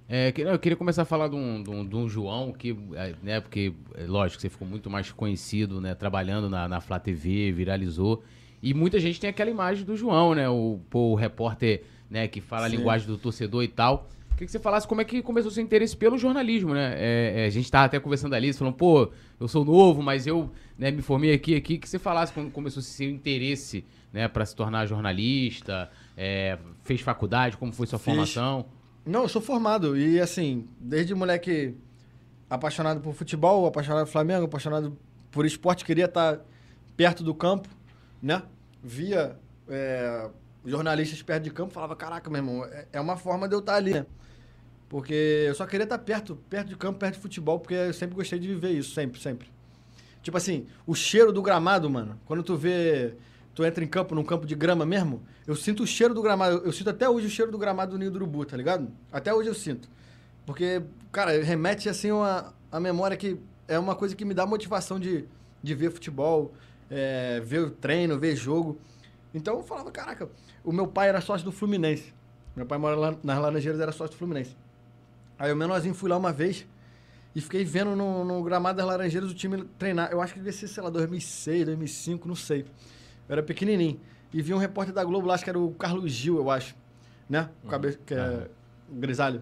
É, 0.10 0.34
eu 0.36 0.58
queria 0.58 0.76
começar 0.76 1.04
a 1.04 1.06
falar 1.06 1.28
de 1.28 1.36
um, 1.36 1.62
de 1.62 1.70
um- 1.70 1.86
de 1.88 1.96
um 1.96 2.10
João 2.10 2.52
que, 2.52 2.76
é, 2.96 3.14
né, 3.22 3.40
porque, 3.42 3.74
é, 3.94 4.06
lógico, 4.08 4.42
você 4.42 4.50
ficou 4.50 4.68
muito 4.68 4.90
mais 4.90 5.12
conhecido, 5.12 5.80
né, 5.80 5.94
trabalhando 5.94 6.50
na, 6.50 6.68
na 6.68 6.82
Flá 6.82 6.98
TV, 7.00 7.52
viralizou. 7.52 8.24
E 8.62 8.74
muita 8.74 9.00
gente 9.00 9.20
tem 9.22 9.30
aquela 9.30 9.52
imagem 9.52 9.86
do 9.86 9.96
João, 9.96 10.34
né, 10.34 10.50
o, 10.50 10.80
pô, 10.90 11.12
o 11.12 11.16
repórter, 11.16 11.84
né, 12.10 12.28
que 12.28 12.42
fala 12.42 12.66
a 12.66 12.70
Sim. 12.72 12.78
linguagem 12.78 13.06
do 13.08 13.20
torcedor 13.20 13.64
e 13.64 13.68
tal. 13.68 14.10
Queria 14.42 14.48
que 14.48 14.52
você 14.54 14.60
falasse 14.60 14.88
como 14.88 15.00
é 15.02 15.06
que 15.06 15.22
começou 15.22 15.52
seu 15.52 15.62
interesse 15.62 15.96
pelo 15.96 16.18
jornalismo, 16.18 16.74
né? 16.74 16.96
É, 16.98 17.42
é, 17.42 17.46
a 17.46 17.50
gente 17.52 17.70
tava 17.70 17.86
até 17.86 18.00
conversando 18.00 18.34
ali, 18.34 18.52
você 18.52 18.58
falando, 18.58 18.74
pô, 18.74 19.12
eu 19.40 19.48
sou 19.48 19.64
novo, 19.64 20.02
mas 20.02 20.26
eu 20.26 20.50
né, 20.80 20.90
me 20.90 21.04
formei 21.04 21.32
aqui, 21.32 21.56
aqui. 21.56 21.78
Que 21.78 21.88
você 21.88 22.00
falasse 22.00 22.34
quando 22.34 22.50
começou 22.50 22.82
seu 22.82 23.08
interesse, 23.08 23.86
né, 24.12 24.28
para 24.28 24.44
se 24.44 24.56
tornar 24.56 24.88
jornalista, 24.88 25.92
é, 26.18 26.58
fez 26.82 27.02
faculdade, 27.02 27.56
como 27.56 27.72
foi 27.72 27.86
sua 27.86 28.00
Fiz. 28.00 28.06
formação? 28.06 28.66
Não, 29.06 29.22
eu 29.22 29.30
sou 29.30 29.44
formado 29.44 29.96
e 29.96 30.20
assim, 30.20 30.68
desde 30.80 31.14
moleque 31.14 31.76
apaixonado 32.50 33.00
por 33.00 33.14
futebol, 33.14 33.68
apaixonado 33.68 34.06
por 34.08 34.12
Flamengo, 34.12 34.46
apaixonado 34.46 34.98
por 35.30 35.46
esporte, 35.46 35.86
queria 35.86 36.06
estar 36.06 36.40
perto 36.98 37.24
do 37.24 37.36
campo, 37.36 37.70
né? 38.20 38.42
Via 38.82 39.38
é, 39.70 40.32
jornalistas 40.66 41.22
perto 41.22 41.44
de 41.44 41.52
campo, 41.52 41.72
falava, 41.72 41.96
caraca, 41.96 42.28
meu 42.28 42.40
irmão, 42.40 42.66
é- 42.66 42.88
é 42.94 43.00
uma 43.00 43.18
forma 43.18 43.48
de 43.48 43.54
eu 43.54 43.60
estar 43.60 43.76
ali, 43.76 43.94
né? 43.94 44.06
Porque 44.92 45.46
eu 45.48 45.56
só 45.56 45.66
queria 45.66 45.86
estar 45.86 45.98
perto, 46.00 46.36
perto 46.50 46.68
de 46.68 46.76
campo, 46.76 47.00
perto 47.00 47.14
de 47.14 47.22
futebol, 47.22 47.58
porque 47.58 47.74
eu 47.74 47.94
sempre 47.94 48.14
gostei 48.14 48.38
de 48.38 48.46
viver 48.46 48.72
isso, 48.72 48.94
sempre, 48.94 49.22
sempre. 49.22 49.48
Tipo 50.22 50.36
assim, 50.36 50.68
o 50.86 50.94
cheiro 50.94 51.32
do 51.32 51.42
gramado, 51.42 51.90
mano, 51.90 52.20
quando 52.26 52.44
tu 52.44 52.58
vê, 52.58 53.14
tu 53.56 53.64
entra 53.64 53.82
em 53.86 53.88
campo, 53.88 54.14
num 54.14 54.24
campo 54.26 54.46
de 54.46 54.54
grama 54.54 54.86
mesmo, 54.86 55.24
eu 55.48 55.56
sinto 55.56 55.84
o 55.84 55.88
cheiro 55.88 56.14
do 56.14 56.22
gramado, 56.22 56.64
eu 56.66 56.74
sinto 56.74 56.90
até 56.90 57.10
hoje 57.10 57.28
o 57.28 57.30
cheiro 57.30 57.50
do 57.50 57.58
gramado 57.58 57.92
do 57.92 57.98
Ninho 57.98 58.12
do 58.12 58.18
Urubu, 58.18 58.44
tá 58.44 58.58
ligado? 58.58 58.92
Até 59.14 59.34
hoje 59.34 59.48
eu 59.48 59.54
sinto. 59.54 59.88
Porque, 60.46 60.82
cara, 61.10 61.42
remete 61.42 61.88
assim 61.88 62.12
uma, 62.12 62.54
a 62.70 62.78
memória 62.78 63.16
que 63.16 63.40
é 63.70 63.80
uma 63.80 63.96
coisa 63.96 64.14
que 64.14 64.26
me 64.26 64.34
dá 64.34 64.46
motivação 64.46 65.00
de, 65.00 65.24
de 65.64 65.74
ver 65.74 65.90
futebol, 65.92 66.54
é, 66.90 67.40
ver 67.40 67.60
o 67.60 67.72
treino, 67.72 68.20
ver 68.20 68.36
jogo. 68.36 68.78
Então 69.34 69.56
eu 69.56 69.64
falava, 69.64 69.90
caraca, 69.90 70.30
o 70.66 70.74
meu 70.74 70.86
pai 70.86 71.08
era 71.08 71.22
sócio 71.22 71.46
do 71.46 71.52
Fluminense. 71.54 72.14
Meu 72.58 72.66
pai 72.66 72.78
mora 72.78 72.98
lá 72.98 73.16
nas 73.24 73.40
Laranjeiras, 73.40 73.80
era 73.80 73.94
sócio 73.94 74.14
do 74.16 74.18
Fluminense. 74.18 74.54
Aí 75.42 75.50
eu 75.50 75.56
menorzinho 75.56 75.96
fui 75.96 76.08
lá 76.08 76.16
uma 76.18 76.32
vez 76.32 76.68
e 77.36 77.42
fiquei 77.42 77.64
vendo 77.66 77.96
no, 77.96 78.24
no 78.24 78.44
gramado 78.44 78.78
das 78.78 78.86
Laranjeiras 78.86 79.32
o 79.32 79.34
time 79.34 79.64
treinar. 79.80 80.12
Eu 80.12 80.22
acho 80.22 80.34
que 80.34 80.40
devia 80.40 80.54
ser, 80.54 80.68
sei 80.68 80.84
lá, 80.84 80.90
2006, 80.92 81.66
2005, 81.66 82.28
não 82.28 82.36
sei. 82.36 82.62
Eu 83.28 83.34
era 83.34 83.42
pequenininho. 83.42 84.00
e 84.32 84.40
vi 84.40 84.54
um 84.54 84.60
repórter 84.60 84.94
da 84.94 85.04
Globo 85.04 85.26
lá, 85.26 85.34
acho 85.34 85.44
que 85.44 85.50
era 85.50 85.58
o 85.58 85.72
Carlos 85.72 86.12
Gil, 86.12 86.38
eu 86.38 86.52
acho. 86.52 86.76
Né? 87.28 87.50
O 87.64 87.68
cabe... 87.70 87.98
que 88.06 88.14
é 88.14 88.48
grisalho. 88.92 89.42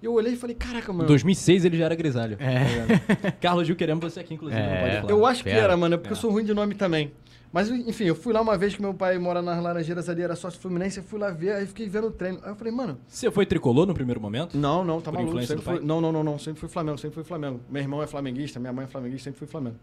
E 0.00 0.06
eu 0.06 0.14
olhei 0.14 0.32
e 0.32 0.36
falei, 0.36 0.56
caraca, 0.56 0.90
Em 0.90 0.94
mano. 0.94 1.06
2006 1.08 1.66
ele 1.66 1.76
já 1.76 1.84
era 1.84 1.94
grisalho. 1.94 2.38
É. 2.40 3.30
Carlos 3.42 3.66
Gil, 3.66 3.76
queremos 3.76 4.02
você 4.02 4.20
aqui, 4.20 4.32
inclusive. 4.32 4.58
É. 4.58 4.64
não 4.72 4.80
pode 4.80 5.00
falar. 5.02 5.10
Eu 5.10 5.26
acho 5.26 5.44
que 5.44 5.50
Fera. 5.50 5.64
era, 5.64 5.76
mano, 5.76 5.96
é 5.96 5.98
porque 5.98 6.08
É. 6.08 6.12
eu 6.12 6.16
sou 6.16 6.30
ruim 6.30 6.44
de 6.46 6.54
nome 6.54 6.74
também. 6.74 7.12
Mas, 7.52 7.68
enfim, 7.68 8.04
eu 8.04 8.14
fui 8.14 8.32
lá 8.32 8.40
uma 8.40 8.56
vez 8.56 8.76
que 8.76 8.80
meu 8.80 8.94
pai 8.94 9.18
mora 9.18 9.42
nas 9.42 9.60
Laranjeiras 9.60 10.08
ali, 10.08 10.22
era 10.22 10.36
sócio 10.36 10.60
Fluminense, 10.60 10.98
eu 10.98 11.02
fui 11.04 11.18
lá 11.18 11.30
ver, 11.30 11.52
aí 11.52 11.66
fiquei 11.66 11.88
vendo 11.88 12.06
o 12.06 12.10
treino. 12.12 12.38
Aí 12.44 12.50
eu 12.50 12.54
falei, 12.54 12.72
mano, 12.72 12.98
Você 13.08 13.28
foi 13.30 13.44
tricolor 13.44 13.86
no 13.86 13.94
primeiro 13.94 14.20
momento? 14.20 14.56
não, 14.56 14.84
não, 14.84 15.00
tá 15.00 15.10
Por 15.10 15.20
maluco. 15.20 15.42
Sempre 15.44 15.64
fui, 15.64 15.80
não, 15.80 16.00
não, 16.00 16.12
não, 16.12 16.22
não, 16.22 16.38
sempre 16.38 16.60
fui 16.60 16.68
Flamengo, 16.68 16.98
sempre 16.98 17.16
fui 17.16 17.24
Flamengo. 17.24 17.60
Meu 17.68 17.82
irmão 17.82 18.00
é 18.02 18.06
flamenguista, 18.06 18.60
minha 18.60 18.72
mãe 18.72 18.84
é 18.84 18.88
flamenguista, 18.88 19.24
sempre 19.24 19.38
fui 19.38 19.48
Flamengo. 19.48 19.76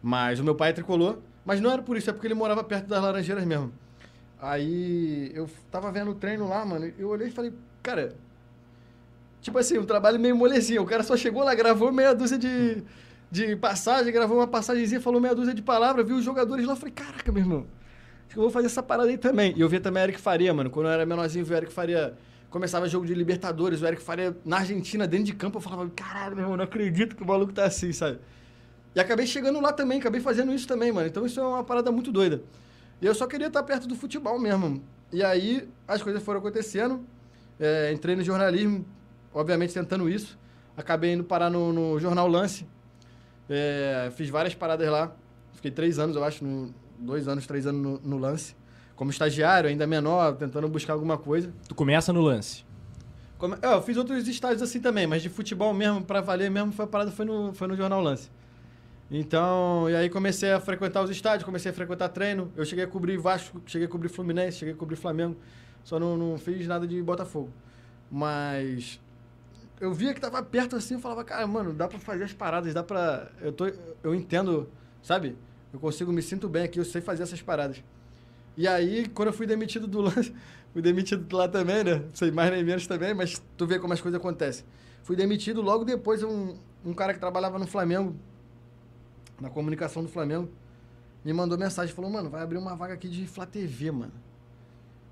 Mas 0.00 0.38
o 0.38 0.44
meu 0.44 0.54
pai 0.54 0.70
é 0.70 0.72
tricolor, 0.72 1.18
mas 1.44 1.60
não 1.60 1.72
era 1.72 1.82
por 1.82 1.96
isso, 1.96 2.08
é 2.08 2.12
porque 2.12 2.28
ele 2.28 2.34
morava 2.34 2.62
perto 2.62 2.86
das 2.86 3.02
Laranjeiras 3.02 3.44
mesmo. 3.44 3.72
Aí 4.40 5.32
eu 5.34 5.50
tava 5.72 5.90
vendo 5.90 6.12
o 6.12 6.14
treino 6.14 6.48
lá, 6.48 6.64
mano, 6.64 6.92
eu 6.96 7.08
olhei 7.08 7.26
e 7.26 7.30
falei, 7.32 7.52
cara, 7.82 8.14
tipo 9.40 9.58
assim, 9.58 9.76
um 9.76 9.84
trabalho 9.84 10.20
meio 10.20 10.36
molezinho. 10.36 10.82
O 10.82 10.86
cara 10.86 11.02
só 11.02 11.16
chegou 11.16 11.42
lá, 11.42 11.52
gravou 11.56 11.90
meia 11.90 12.14
dúzia 12.14 12.38
de, 12.38 12.84
de 13.30 13.56
passagem, 13.56 14.12
gravou 14.12 14.38
uma 14.38 14.46
passagenzinha, 14.46 15.00
falou 15.00 15.20
meia 15.20 15.34
dúzia 15.34 15.54
de 15.54 15.62
palavras, 15.62 16.06
viu 16.06 16.16
os 16.16 16.24
jogadores 16.24 16.64
lá, 16.64 16.72
eu 16.72 16.76
falei, 16.76 16.92
caraca, 16.92 17.30
meu 17.30 17.42
irmão, 17.42 17.66
acho 18.24 18.34
que 18.34 18.38
eu 18.38 18.42
vou 18.42 18.50
fazer 18.50 18.66
essa 18.66 18.82
parada 18.82 19.08
aí 19.08 19.18
também. 19.18 19.54
E 19.56 19.60
eu 19.60 19.68
vi 19.68 19.80
também 19.80 20.02
Eric 20.02 20.20
Faria, 20.20 20.52
mano, 20.54 20.70
quando 20.70 20.86
eu 20.86 20.92
era 20.92 21.04
menorzinho, 21.04 21.44
vi 21.44 21.52
o 21.52 21.56
Eric 21.56 21.72
Faria, 21.72 22.14
começava 22.50 22.88
jogo 22.88 23.06
de 23.06 23.14
Libertadores, 23.14 23.82
o 23.82 23.86
Eric 23.86 24.02
Faria 24.02 24.36
na 24.44 24.58
Argentina, 24.58 25.06
dentro 25.06 25.26
de 25.26 25.34
campo, 25.34 25.58
eu 25.58 25.62
falava, 25.62 25.88
caralho, 25.94 26.36
meu 26.36 26.44
irmão, 26.44 26.56
não 26.56 26.64
acredito 26.64 27.14
que 27.14 27.22
o 27.22 27.26
maluco 27.26 27.52
tá 27.52 27.64
assim, 27.64 27.92
sabe? 27.92 28.18
E 28.94 29.00
acabei 29.00 29.26
chegando 29.26 29.60
lá 29.60 29.72
também, 29.72 30.00
acabei 30.00 30.20
fazendo 30.20 30.52
isso 30.52 30.66
também, 30.66 30.90
mano. 30.90 31.06
Então 31.06 31.24
isso 31.24 31.38
é 31.38 31.42
uma 31.42 31.62
parada 31.62 31.92
muito 31.92 32.10
doida. 32.10 32.42
E 33.00 33.06
eu 33.06 33.14
só 33.14 33.26
queria 33.26 33.46
estar 33.46 33.62
perto 33.62 33.86
do 33.86 33.94
futebol 33.94 34.38
mesmo. 34.38 34.82
E 35.12 35.22
aí 35.22 35.68
as 35.86 36.02
coisas 36.02 36.22
foram 36.22 36.40
acontecendo. 36.40 37.04
É, 37.60 37.92
entrei 37.92 38.16
no 38.16 38.22
jornalismo, 38.22 38.84
obviamente 39.32 39.72
tentando 39.72 40.08
isso. 40.08 40.38
Acabei 40.76 41.12
indo 41.12 41.22
parar 41.22 41.50
no, 41.50 41.72
no 41.72 42.00
Jornal 42.00 42.26
Lance. 42.26 42.66
É, 43.48 44.10
fiz 44.14 44.28
várias 44.28 44.54
paradas 44.54 44.88
lá. 44.88 45.12
Fiquei 45.54 45.70
três 45.70 45.98
anos, 45.98 46.14
eu 46.16 46.24
acho, 46.24 46.44
no, 46.44 46.74
dois 46.98 47.26
anos, 47.28 47.46
três 47.46 47.66
anos 47.66 47.80
no, 47.80 47.98
no 48.00 48.18
Lance. 48.18 48.54
Como 48.94 49.10
estagiário, 49.10 49.68
ainda 49.70 49.86
menor, 49.86 50.34
tentando 50.36 50.68
buscar 50.68 50.92
alguma 50.94 51.16
coisa. 51.16 51.52
Tu 51.68 51.74
começa 51.74 52.12
no 52.12 52.20
lance. 52.20 52.64
Como- 53.38 53.54
é, 53.62 53.72
eu 53.72 53.80
fiz 53.80 53.96
outros 53.96 54.26
estágios 54.26 54.60
assim 54.60 54.80
também, 54.80 55.06
mas 55.06 55.22
de 55.22 55.28
futebol 55.28 55.72
mesmo, 55.72 56.02
pra 56.02 56.20
valer 56.20 56.50
mesmo, 56.50 56.72
foi 56.72 56.84
a 56.84 56.88
parada 56.88 57.12
foi 57.12 57.24
no, 57.24 57.52
foi 57.52 57.68
no 57.68 57.76
Jornal 57.76 58.00
Lance. 58.00 58.28
Então, 59.10 59.88
e 59.88 59.94
aí 59.94 60.10
comecei 60.10 60.52
a 60.52 60.60
frequentar 60.60 61.02
os 61.02 61.10
estádios, 61.10 61.44
comecei 61.44 61.70
a 61.70 61.74
frequentar 61.74 62.08
treino. 62.08 62.52
Eu 62.56 62.64
cheguei 62.64 62.84
a 62.84 62.88
cobrir 62.88 63.16
Vasco, 63.16 63.62
cheguei 63.64 63.86
a 63.86 63.90
cobrir 63.90 64.08
Fluminense, 64.08 64.58
cheguei 64.58 64.74
a 64.74 64.76
cobrir 64.76 64.96
Flamengo. 64.96 65.36
Só 65.84 65.98
não, 65.98 66.16
não 66.16 66.36
fiz 66.36 66.66
nada 66.66 66.86
de 66.86 67.00
Botafogo. 67.00 67.50
Mas 68.10 69.00
eu 69.80 69.92
via 69.92 70.12
que 70.12 70.20
tava 70.20 70.42
perto 70.42 70.76
assim, 70.76 70.94
eu 70.94 71.00
falava, 71.00 71.24
cara, 71.24 71.46
mano, 71.46 71.72
dá 71.72 71.86
pra 71.86 71.98
fazer 71.98 72.24
as 72.24 72.32
paradas, 72.32 72.74
dá 72.74 72.82
pra. 72.82 73.30
Eu, 73.40 73.52
tô, 73.52 73.70
eu 74.02 74.14
entendo, 74.14 74.68
sabe? 75.02 75.36
Eu 75.72 75.78
consigo, 75.78 76.12
me 76.12 76.22
sinto 76.22 76.48
bem 76.48 76.64
aqui, 76.64 76.78
eu 76.78 76.84
sei 76.84 77.00
fazer 77.00 77.22
essas 77.22 77.42
paradas. 77.42 77.82
E 78.56 78.66
aí, 78.66 79.06
quando 79.08 79.28
eu 79.28 79.32
fui 79.32 79.46
demitido 79.46 79.86
do 79.86 80.00
lance, 80.02 80.34
fui 80.72 80.82
demitido 80.82 81.24
de 81.24 81.34
lá 81.34 81.48
também, 81.48 81.84
né? 81.84 82.04
Sei 82.12 82.30
mais 82.30 82.50
nem 82.50 82.64
menos 82.64 82.86
também, 82.86 83.14
mas 83.14 83.40
tu 83.56 83.66
vê 83.66 83.78
como 83.78 83.92
as 83.92 84.00
coisas 84.00 84.18
acontecem. 84.18 84.64
Fui 85.02 85.14
demitido 85.14 85.62
logo 85.62 85.84
depois, 85.84 86.22
um, 86.22 86.56
um 86.84 86.92
cara 86.92 87.14
que 87.14 87.20
trabalhava 87.20 87.58
no 87.58 87.66
Flamengo, 87.66 88.16
na 89.40 89.48
comunicação 89.48 90.02
do 90.02 90.08
Flamengo, 90.08 90.50
me 91.24 91.32
mandou 91.32 91.56
mensagem, 91.56 91.94
falou, 91.94 92.10
mano, 92.10 92.28
vai 92.28 92.42
abrir 92.42 92.58
uma 92.58 92.74
vaga 92.74 92.94
aqui 92.94 93.08
de 93.08 93.26
Flá 93.26 93.46
TV, 93.46 93.90
mano. 93.90 94.12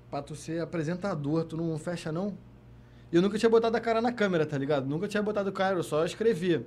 Pra 0.09 0.21
tu 0.21 0.35
ser 0.35 0.61
apresentador, 0.61 1.45
tu 1.45 1.55
não 1.55 1.77
fecha 1.77 2.11
não? 2.11 2.37
Eu 3.11 3.21
nunca 3.21 3.37
tinha 3.37 3.49
botado 3.49 3.75
a 3.77 3.79
cara 3.79 4.01
na 4.01 4.11
câmera, 4.11 4.45
tá 4.45 4.57
ligado? 4.57 4.85
Nunca 4.85 5.07
tinha 5.07 5.23
botado 5.23 5.49
o 5.49 5.53
cara, 5.53 5.77
eu 5.77 5.83
só 5.83 6.03
escrevia. 6.03 6.65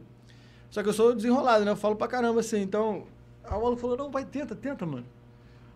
Só 0.70 0.82
que 0.82 0.88
eu 0.88 0.92
sou 0.92 1.14
desenrolado, 1.14 1.64
né? 1.64 1.70
Eu 1.70 1.76
falo 1.76 1.97
pra 1.97 2.09
caramba 2.09 2.40
assim, 2.40 2.61
então... 2.61 3.06
O 3.44 3.50
maluco 3.50 3.76
falou, 3.76 3.97
não, 3.97 4.11
vai, 4.11 4.25
tenta, 4.25 4.54
tenta, 4.54 4.87
mano. 4.87 5.04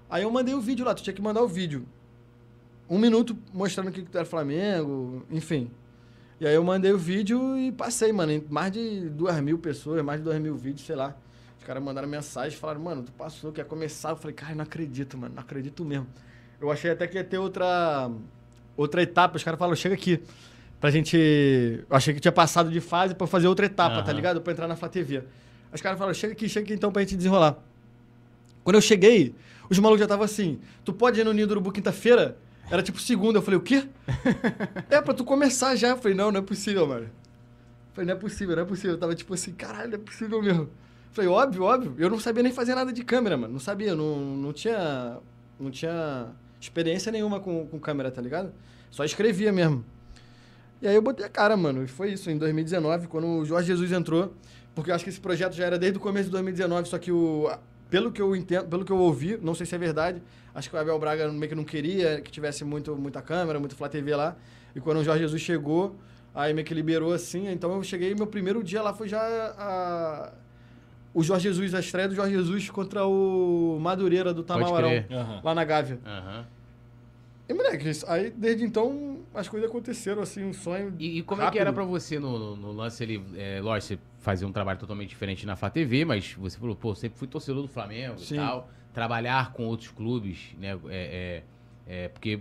Aí 0.09 0.23
eu 0.23 0.31
mandei 0.31 0.55
o 0.55 0.61
vídeo 0.61 0.85
lá, 0.85 0.95
tu 0.95 1.03
tinha 1.03 1.13
que 1.13 1.21
mandar 1.21 1.43
o 1.43 1.49
vídeo. 1.49 1.85
Um 2.89 2.99
minuto 2.99 3.37
mostrando 3.53 3.89
o 3.89 3.93
que 3.93 4.03
tu 4.03 4.17
era 4.17 4.25
Flamengo, 4.25 5.25
enfim. 5.31 5.71
E 6.41 6.47
aí 6.47 6.55
eu 6.55 6.63
mandei 6.63 6.93
o 6.93 6.99
vídeo 6.99 7.57
e 7.59 7.73
passei, 7.73 8.13
mano. 8.13 8.45
Mais 8.49 8.71
de 8.71 9.09
duas 9.09 9.41
mil 9.41 9.59
pessoas, 9.59 10.05
mais 10.05 10.21
de 10.21 10.25
dois 10.25 10.41
mil 10.41 10.55
vídeos, 10.55 10.87
sei 10.87 10.95
lá. 10.95 11.17
Os 11.59 11.65
caras 11.65 11.83
mandaram 11.83 12.07
mensagem, 12.07 12.57
falaram, 12.57 12.81
mano, 12.81 13.03
tu 13.03 13.13
passou, 13.13 13.51
quer 13.51 13.65
começar? 13.65 14.11
Eu 14.11 14.17
falei, 14.17 14.35
cara, 14.35 14.55
não 14.55 14.63
acredito, 14.63 15.17
mano, 15.19 15.35
não 15.35 15.43
acredito 15.43 15.85
mesmo. 15.85 16.07
Eu 16.61 16.71
achei 16.71 16.91
até 16.91 17.07
que 17.07 17.17
ia 17.17 17.25
ter 17.25 17.39
outra, 17.39 18.11
outra 18.77 19.03
etapa. 19.03 19.37
Os 19.37 19.43
caras 19.43 19.59
falaram, 19.59 19.75
chega 19.75 19.95
aqui. 19.95 20.23
Pra 20.85 20.91
gente. 20.91 21.17
Eu 21.17 21.97
achei 21.97 22.13
que 22.13 22.21
tinha 22.21 22.31
passado 22.31 22.71
de 22.71 22.79
fase 22.79 23.15
pra 23.15 23.27
fazer 23.27 23.49
outra 23.49 23.65
etapa, 23.65 24.03
tá 24.03 24.11
Aham. 24.11 24.13
ligado? 24.13 24.43
Pra 24.43 24.53
entrar 24.53 24.69
na 24.69 24.77
Flá 24.77 24.87
TV. 24.87 25.23
Os 25.73 25.81
caras 25.81 25.97
falaram, 25.97 26.13
chega 26.13 26.35
aqui, 26.35 26.47
chega 26.47 26.67
aqui 26.67 26.75
então 26.75 26.93
pra 26.93 27.01
gente 27.01 27.17
desenrolar. 27.17 27.57
Quando 28.63 28.77
eu 28.77 28.83
cheguei, 28.83 29.35
os 29.71 29.79
malucos 29.79 30.01
já 30.01 30.05
estavam 30.05 30.27
assim, 30.27 30.61
tu 30.85 30.93
pode 30.93 31.19
ir 31.19 31.25
no 31.25 31.33
Ninho 31.33 31.47
do 31.47 31.53
Urubu 31.53 31.73
quinta-feira? 31.73 32.37
Era 32.71 32.83
tipo 32.83 33.01
segunda. 33.01 33.39
Eu 33.39 33.43
falei, 33.43 33.59
o 33.59 33.63
quê? 33.63 33.89
é, 34.91 35.01
pra 35.01 35.15
tu 35.15 35.25
começar 35.25 35.75
já. 35.75 35.89
Eu 35.89 35.97
falei, 35.97 36.15
não, 36.15 36.31
não 36.31 36.41
é 36.41 36.43
possível, 36.43 36.87
mano. 36.87 37.05
Eu 37.05 37.11
falei, 37.95 38.09
não 38.09 38.17
é 38.17 38.21
possível, 38.21 38.55
não 38.55 38.63
é 38.63 38.67
possível. 38.67 38.91
Eu 38.91 38.99
tava 38.99 39.15
tipo 39.15 39.33
assim, 39.33 39.53
caralho, 39.55 39.89
não 39.89 39.97
é 39.97 40.03
possível 40.03 40.43
mesmo. 40.43 40.65
Eu 40.65 40.71
falei, 41.13 41.31
óbvio, 41.31 41.63
óbvio. 41.63 41.95
Eu 41.97 42.11
não 42.11 42.21
sabia 42.21 42.43
nem 42.43 42.53
fazer 42.53 42.75
nada 42.75 42.93
de 42.93 43.03
câmera, 43.03 43.39
mano. 43.39 43.55
Não 43.55 43.61
sabia, 43.61 43.95
não, 43.95 44.19
não 44.37 44.53
tinha. 44.53 45.17
Não 45.59 45.71
tinha 45.71 46.27
experiência 46.61 47.11
nenhuma 47.11 47.41
com, 47.41 47.67
com 47.69 47.79
câmera, 47.79 48.11
tá 48.11 48.21
ligado? 48.21 48.53
Só 48.91 49.03
escrevia 49.03 49.51
mesmo. 49.51 49.83
E 50.85 50.87
aí 50.87 50.95
eu 50.95 51.01
botei 51.01 51.25
a 51.25 51.31
cara, 51.31 51.57
mano. 51.57 51.83
E 51.83 51.87
foi 51.87 52.13
isso, 52.13 52.31
em 52.31 52.37
2019, 52.37 53.09
quando 53.09 53.27
o 53.27 53.45
Jorge 53.47 53.69
Jesus 53.69 53.91
entrou. 53.91 54.35
Porque 54.75 54.91
eu 54.91 54.95
acho 54.95 55.03
que 55.03 55.09
esse 55.09 55.19
projeto 55.21 55.55
já 55.55 55.65
era 55.65 55.79
desde 55.79 55.97
o 55.97 56.01
começo 56.01 56.27
de 56.27 56.33
2019, 56.33 56.89
só 56.89 56.99
que 56.99 57.11
o. 57.11 57.51
Pelo 57.89 58.13
que 58.13 58.21
eu 58.21 58.37
entendo, 58.37 58.67
pelo 58.67 58.85
que 58.85 58.93
eu 58.93 58.99
ouvi, 58.99 59.39
não 59.41 59.55
sei 59.55 59.65
se 59.65 59.75
é 59.75 59.79
verdade, 59.79 60.21
acho 60.55 60.69
que 60.69 60.75
o 60.75 60.79
Abel 60.79 60.99
Braga 60.99 61.31
meio 61.31 61.49
que 61.49 61.55
não 61.55 61.65
queria 61.65 62.21
que 62.21 62.31
tivesse 62.31 62.65
muito, 62.65 62.95
muita 62.97 63.23
câmera, 63.23 63.59
muito 63.59 63.75
Flá 63.77 63.89
TV 63.89 64.15
lá. 64.15 64.37
E 64.75 64.81
quando 64.81 64.99
o 64.99 65.05
Jorge 65.05 65.23
Jesus 65.23 65.41
chegou, 65.41 65.97
aí 66.35 66.53
meio 66.53 66.67
que 66.67 66.75
liberou 66.75 67.13
assim. 67.13 67.49
Então 67.49 67.73
eu 67.73 67.83
cheguei, 67.83 68.15
meu 68.15 68.27
primeiro 68.27 68.63
dia 68.65 68.83
lá 68.83 68.93
foi 68.93 69.09
já 69.09 69.21
a, 69.57 70.33
o 71.15 71.23
Jorge 71.23 71.45
Jesus, 71.45 71.73
a 71.73 71.81
estreia 71.81 72.09
do 72.09 72.15
Jorge 72.15 72.35
Jesus 72.35 72.69
contra 72.69 73.07
o 73.07 73.79
Madureira 73.81 74.35
do 74.35 74.43
Tamawarão, 74.43 74.89
crer. 74.89 75.07
lá 75.43 75.55
na 75.55 75.65
Gávea. 75.65 75.99
Aham. 76.05 76.47
E, 77.49 77.53
moleque, 77.53 77.85
aí 78.07 78.31
desde 78.31 78.65
então 78.65 79.19
as 79.35 79.49
coisas 79.49 79.69
aconteceram, 79.69 80.23
assim, 80.23 80.45
um 80.45 80.53
sonho. 80.53 80.95
E, 80.99 81.19
e 81.19 81.23
como 81.23 81.43
é 81.43 81.45
que 81.45 81.47
rápido. 81.47 81.61
era 81.61 81.73
pra 81.73 81.85
você 81.85 82.19
no, 82.19 82.39
no- 82.39 82.57
no 82.57 82.73
lance 82.73 83.03
ali? 83.03 83.23
É, 83.37 83.61
lógico, 83.61 83.95
você 83.95 83.99
fazia 84.19 84.47
um 84.49 84.53
trabalho 84.53 84.79
totalmente 84.79 85.11
diferente 85.11 85.45
na 85.45 85.55
Flá 85.55 85.69
TV, 85.69 86.05
mas 86.07 86.33
você 86.35 86.59
falou, 86.59 86.75
pô, 86.75 86.95
sempre 86.95 87.19
fui 87.19 87.29
torcedor 87.29 87.61
do 87.63 87.69
Flamengo 87.69 88.19
Sim. 88.19 88.35
e 88.35 88.39
tal. 88.39 88.71
Trabalhar 88.95 89.53
com 89.53 89.67
outros 89.67 89.91
clubes, 89.91 90.55
né? 90.59 90.71
É, 90.71 90.79
é, 90.89 91.43
é, 91.87 92.09
porque, 92.09 92.41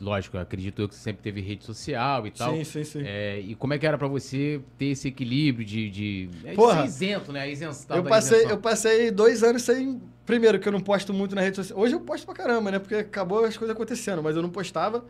lógico, 0.00 0.36
eu 0.36 0.40
acredito 0.40 0.82
eu 0.82 0.88
que 0.88 0.94
você 0.94 1.00
sempre 1.00 1.22
teve 1.22 1.40
rede 1.40 1.64
social 1.64 2.26
e 2.26 2.30
tal. 2.30 2.54
Sim, 2.54 2.64
sim, 2.64 2.84
sim. 2.84 3.02
É, 3.04 3.38
e 3.38 3.54
como 3.54 3.72
é 3.72 3.78
que 3.78 3.86
era 3.86 3.96
pra 3.96 4.08
você 4.08 4.60
ter 4.76 4.86
esse 4.86 5.08
equilíbrio 5.08 5.64
de, 5.64 5.90
de, 5.90 6.30
é, 6.44 6.50
de 6.50 6.56
Porra. 6.56 6.82
ser 6.82 6.86
isento, 6.88 7.32
né? 7.32 7.50
Isenção. 7.50 7.96
Eu 7.96 8.02
passei, 8.02 8.38
isenção. 8.38 8.56
eu 8.56 8.58
passei 8.58 9.10
dois 9.10 9.42
anos 9.42 9.62
sem. 9.62 10.00
Primeiro, 10.26 10.58
que 10.58 10.68
eu 10.68 10.72
não 10.72 10.80
posto 10.80 11.12
muito 11.12 11.34
na 11.34 11.40
rede 11.40 11.56
social. 11.56 11.78
Hoje 11.78 11.94
eu 11.94 12.00
posto 12.00 12.24
pra 12.24 12.34
caramba, 12.34 12.70
né? 12.70 12.78
Porque 12.78 12.96
acabou 12.96 13.44
as 13.44 13.56
coisas 13.56 13.74
acontecendo, 13.74 14.22
mas 14.22 14.34
eu 14.34 14.42
não 14.42 14.50
postava. 14.50 15.04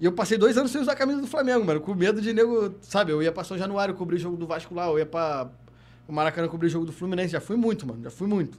E 0.00 0.04
eu 0.04 0.12
passei 0.12 0.38
dois 0.38 0.56
anos 0.56 0.70
sem 0.70 0.80
usar 0.80 0.92
a 0.92 0.96
camisa 0.96 1.20
do 1.20 1.26
Flamengo, 1.26 1.64
mano. 1.64 1.80
Com 1.80 1.94
medo 1.94 2.20
de 2.20 2.32
nego. 2.32 2.74
Sabe, 2.82 3.12
eu 3.12 3.22
ia 3.22 3.30
pra 3.32 3.44
São 3.44 3.56
Januário 3.56 3.94
cobrir 3.94 4.16
o 4.16 4.18
jogo 4.18 4.36
do 4.36 4.46
Vasco 4.46 4.74
lá, 4.74 4.86
eu 4.86 4.98
ia 4.98 5.06
pra 5.06 5.50
o 6.06 6.12
Maracanã 6.12 6.48
cobrir 6.48 6.66
o 6.66 6.70
jogo 6.70 6.86
do 6.86 6.92
Fluminense. 6.92 7.32
Já 7.32 7.40
fui 7.40 7.56
muito, 7.56 7.86
mano. 7.86 8.02
Já 8.02 8.10
fui 8.10 8.26
muito. 8.26 8.58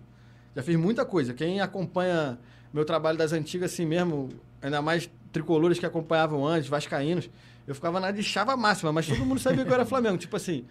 Já 0.56 0.64
fiz 0.64 0.76
muita 0.76 1.06
coisa. 1.06 1.34
Quem 1.34 1.62
acompanha 1.62 2.38
meu 2.74 2.86
trabalho 2.86 3.18
das 3.18 3.34
antigas 3.34 3.74
assim 3.74 3.86
mesmo, 3.86 4.30
ainda 4.62 4.82
mais 4.82 5.10
tricolores 5.32 5.80
que 5.80 5.86
acompanhavam 5.86 6.46
antes, 6.46 6.70
vascaínos, 6.70 7.30
eu 7.68 7.76
ficava 7.76 8.00
na 8.00 8.12
de 8.12 8.24
chava 8.24 8.56
máxima, 8.58 8.92
mas 8.92 9.08
todo 9.08 9.24
mundo 9.26 9.40
sabia 9.40 9.64
que 9.64 9.70
eu 9.70 9.76
era 9.76 9.86
Flamengo. 9.86 10.18
Tipo 10.18 10.36
assim, 10.36 10.66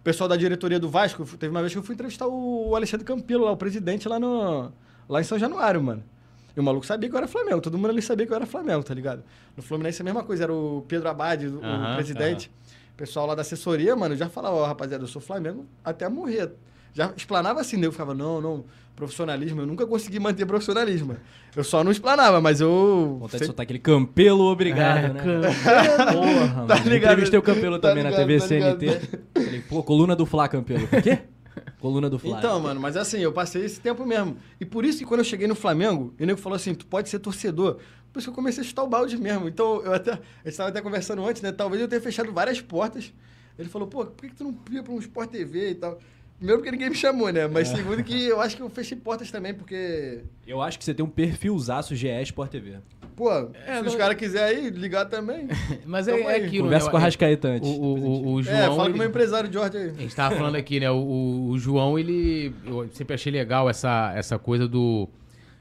o 0.00 0.02
pessoal 0.02 0.28
da 0.28 0.36
diretoria 0.36 0.78
do 0.78 0.88
Vasco, 0.88 1.24
teve 1.36 1.50
uma 1.50 1.60
vez 1.60 1.72
que 1.72 1.78
eu 1.78 1.82
fui 1.82 1.94
entrevistar 1.94 2.26
o 2.26 2.74
Alexandre 2.74 3.04
Campelo, 3.04 3.44
lá, 3.44 3.52
o 3.52 3.56
presidente, 3.56 4.08
lá, 4.08 4.18
no, 4.18 4.72
lá 5.08 5.20
em 5.20 5.24
São 5.24 5.38
Januário, 5.38 5.82
mano. 5.82 6.02
E 6.56 6.60
o 6.60 6.62
maluco 6.62 6.86
sabia 6.86 7.08
que 7.08 7.14
eu 7.14 7.18
era 7.18 7.28
Flamengo, 7.28 7.60
todo 7.60 7.76
mundo 7.76 7.90
ali 7.90 8.02
sabia 8.02 8.26
que 8.26 8.32
eu 8.32 8.36
era 8.36 8.46
Flamengo, 8.46 8.82
tá 8.82 8.94
ligado? 8.94 9.22
No 9.56 9.62
Fluminense 9.62 10.02
a 10.02 10.04
mesma 10.04 10.22
coisa, 10.22 10.44
era 10.44 10.52
o 10.52 10.84
Pedro 10.88 11.08
Abad, 11.08 11.46
o 11.46 11.64
Aham, 11.64 11.94
presidente. 11.96 12.50
O 12.92 12.96
pessoal 12.96 13.26
lá 13.26 13.34
da 13.34 13.42
assessoria, 13.42 13.94
mano, 13.96 14.16
já 14.16 14.28
falava, 14.28 14.56
ó, 14.56 14.66
rapaziada, 14.66 15.04
eu 15.04 15.08
sou 15.08 15.20
Flamengo 15.20 15.66
até 15.84 16.08
morrer. 16.08 16.52
Já 16.92 17.12
explanava 17.16 17.60
assim, 17.60 17.76
né? 17.76 17.86
eu 17.86 17.92
ficava, 17.92 18.14
não, 18.14 18.40
não, 18.40 18.64
profissionalismo, 18.96 19.60
eu 19.62 19.66
nunca 19.66 19.86
consegui 19.86 20.18
manter 20.18 20.44
profissionalismo. 20.46 21.16
Eu 21.56 21.64
só 21.64 21.82
não 21.82 21.90
explanava, 21.90 22.40
mas 22.40 22.60
eu... 22.60 23.16
Vontade 23.20 23.26
de 23.26 23.30
sempre- 23.32 23.46
soltar 23.46 23.64
aquele 23.64 23.78
Campelo, 23.78 24.44
obrigado, 24.44 24.98
É, 24.98 25.08
né? 25.12 25.20
Campelo. 25.20 25.42
Porra, 26.12 26.66
Tá 26.66 26.74
mano. 26.76 26.90
ligado? 26.90 27.12
Entrevistei 27.12 27.38
o 27.38 27.42
Campelo 27.42 27.78
Tá 27.78 27.88
também 27.88 28.04
na 28.04 28.10
ligado, 28.10 28.26
TV 28.26 28.38
tá. 28.40 28.46
CNT. 28.46 29.18
Falei, 29.34 29.60
pô, 29.62 29.82
coluna 29.82 30.14
do 30.14 30.26
Flá, 30.26 30.48
Campelo. 30.48 30.84
O 30.84 31.02
quê? 31.02 31.20
Coluna 31.80 32.10
do 32.10 32.18
Flávio. 32.18 32.38
Então, 32.38 32.60
mano, 32.60 32.78
mas 32.80 32.96
assim, 32.96 33.18
eu 33.20 33.32
passei 33.32 33.64
esse 33.64 33.80
tempo 33.80 34.04
mesmo. 34.04 34.36
E 34.60 34.64
por 34.66 34.84
isso 34.84 34.98
que 34.98 35.04
quando 35.04 35.20
eu 35.20 35.24
cheguei 35.24 35.46
no 35.48 35.54
Flamengo, 35.54 36.12
o 36.20 36.24
nego 36.26 36.38
falou 36.38 36.56
assim: 36.56 36.74
tu 36.74 36.84
pode 36.86 37.08
ser 37.08 37.18
torcedor. 37.18 37.78
Por 38.12 38.18
isso 38.18 38.26
que 38.26 38.30
eu 38.30 38.34
comecei 38.34 38.62
a 38.62 38.66
chutar 38.66 38.82
o 38.84 38.88
balde 38.88 39.16
mesmo. 39.16 39.48
Então, 39.48 39.80
eu 39.82 39.94
até. 39.94 40.12
A 40.12 40.14
gente 40.16 40.22
estava 40.48 40.68
até 40.68 40.80
conversando 40.82 41.24
antes, 41.26 41.40
né? 41.42 41.52
Talvez 41.52 41.80
eu 41.80 41.88
tenha 41.88 42.00
fechado 42.00 42.30
várias 42.32 42.60
portas. 42.60 43.12
Ele 43.58 43.68
falou, 43.68 43.88
pô, 43.88 44.04
por 44.06 44.22
que, 44.22 44.28
que 44.28 44.34
tu 44.36 44.44
não 44.44 44.54
ia 44.70 44.82
pra 44.82 44.92
um 44.92 44.98
Sport 44.98 45.30
TV 45.30 45.70
e 45.70 45.74
tal? 45.74 45.98
Primeiro 46.40 46.58
porque 46.62 46.72
ninguém 46.72 46.88
me 46.90 46.96
chamou, 46.96 47.30
né? 47.30 47.46
Mas 47.46 47.68
segundo 47.68 48.02
que 48.02 48.26
eu 48.26 48.40
acho 48.40 48.56
que 48.56 48.62
eu 48.62 48.68
fechei 48.70 48.96
portas 48.96 49.30
também, 49.30 49.52
porque. 49.54 50.22
Eu 50.46 50.60
acho 50.62 50.78
que 50.78 50.84
você 50.84 50.92
tem 50.94 51.04
um 51.04 51.08
perfilzaço 51.08 51.94
GE 51.94 52.08
Sport 52.22 52.50
TV. 52.50 52.78
Pô, 53.14 53.30
É, 53.30 53.76
se 53.76 53.82
não- 53.82 53.88
os 53.88 53.94
caras 53.94 54.16
quiserem 54.16 54.64
aí, 54.64 54.70
ligar 54.70 55.04
também. 55.04 55.46
Mas 55.84 56.08
é, 56.08 56.18
é 56.18 56.36
aquilo, 56.36 56.64
Conversa 56.64 56.86
né? 56.86 56.90
com 56.90 56.96
a 56.96 57.00
Rascaeta 57.00 57.48
antes. 57.48 57.68
O, 57.68 57.72
o, 57.74 57.94
o, 57.98 58.32
o 58.34 58.42
João. 58.42 58.56
é, 58.56 58.62
fala 58.66 58.82
ele- 58.84 58.88
com 58.90 58.94
o 58.94 58.98
meu 58.98 59.08
empresário 59.08 59.52
Jorge 59.52 59.76
aí. 59.76 59.90
A 59.90 60.00
gente 60.00 60.16
tava 60.16 60.34
falando 60.34 60.56
aqui, 60.56 60.80
né? 60.80 60.90
O, 60.90 61.48
o- 61.50 61.58
João, 61.58 61.98
ele. 61.98 62.54
Eu 62.66 62.88
sempre 62.92 63.14
achei 63.14 63.30
legal 63.30 63.68
essa, 63.68 64.12
essa 64.16 64.38
coisa 64.38 64.66
do. 64.66 65.08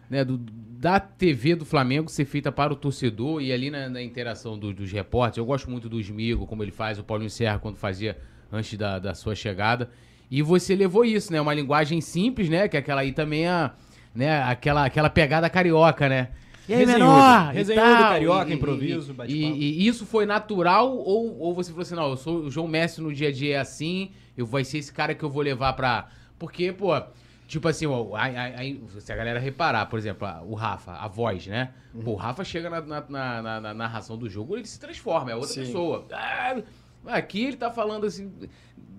Né, 0.10 0.24
do 0.26 0.38
da 0.80 0.98
TV 0.98 1.56
do 1.56 1.66
Flamengo 1.66 2.10
ser 2.10 2.24
feita 2.24 2.54
para 2.54 2.72
o 2.72 2.76
torcedor 2.78 3.42
e 3.42 3.52
ali 3.52 3.70
na, 3.70 3.90
na 3.90 4.02
interação 4.02 4.58
do- 4.58 4.74
dos 4.74 4.90
repórteres. 4.94 5.38
Eu 5.40 5.46
gosto 5.46 5.70
muito 5.70 5.90
do 5.90 6.00
Smigo, 6.00 6.48
como 6.48 6.64
ele 6.64 6.72
faz, 6.72 6.98
o 6.98 7.04
Paulinho 7.04 7.30
Serra 7.30 7.60
quando 7.60 7.76
fazia 7.76 8.18
antes 8.50 8.78
da, 8.78 8.98
da 8.98 9.14
sua 9.14 9.36
chegada. 9.36 9.90
E 10.30 10.42
você 10.42 10.76
levou 10.76 11.04
isso, 11.06 11.32
né? 11.32 11.40
Uma 11.42 11.54
linguagem 11.54 12.02
simples, 12.02 12.50
né? 12.50 12.68
Que 12.68 12.78
aquela 12.78 13.02
aí 13.02 13.12
também 13.12 13.48
é. 13.48 13.72
Né, 14.14 14.42
aquela, 14.42 14.86
aquela 14.86 15.10
pegada 15.10 15.48
carioca, 15.50 16.10
né? 16.10 16.30
E 16.68 16.74
aí, 16.74 16.80
Resenhudo. 16.80 17.06
menor? 17.14 17.52
Resenhudo, 17.54 17.86
tal, 17.86 18.10
carioca, 18.10 18.50
e- 18.50 18.54
improviso, 18.54 19.16
e, 19.28 19.34
e, 19.46 19.82
e 19.84 19.88
isso 19.88 20.06
foi 20.06 20.26
natural 20.26 20.96
ou, 20.98 21.38
ou 21.40 21.54
você 21.54 21.70
falou 21.72 21.84
assim, 21.84 21.96
não, 21.96 22.10
eu 22.10 22.18
sou 22.18 22.40
o 22.42 22.52
João 22.52 22.68
Messi 22.68 23.02
no 23.02 23.14
dia 23.14 23.30
a 23.30 23.32
dia 23.32 23.56
é 23.56 23.60
assim, 23.60 24.12
eu 24.36 24.46
vai 24.48 24.64
ser 24.64 24.80
esse 24.80 24.92
cara 24.92 25.14
que 25.14 25.24
eu 25.24 25.30
vou 25.30 25.42
levar 25.44 25.74
pra... 25.74 26.10
Porque, 26.40 26.72
pô, 26.74 27.00
tipo 27.48 27.68
assim, 27.68 27.86
ó, 27.86 28.06
se 29.00 29.12
a 29.12 29.16
galera 29.16 29.40
reparar, 29.40 29.86
por 29.86 29.98
exemplo, 30.00 30.28
o 30.48 30.54
Rafa, 30.56 30.92
a 30.94 31.08
voz, 31.08 31.46
né? 31.48 31.70
Pô, 32.04 32.12
o 32.12 32.16
Rafa 32.16 32.44
chega 32.44 32.70
na, 32.70 32.82
na, 32.82 33.02
na- 33.10 33.42
na- 33.42 33.62
na 33.62 33.74
narração 33.76 34.18
do 34.18 34.28
jogo, 34.30 34.58
ele 34.58 34.66
se 34.66 34.80
transforma, 34.80 35.32
é 35.32 35.36
outra 35.36 35.50
Sim. 35.50 35.62
pessoa. 35.62 36.06
Ah, 36.12 36.56
aqui 37.08 37.46
ele 37.46 37.58
tá 37.58 37.72
falando 37.72 38.06
assim, 38.06 38.32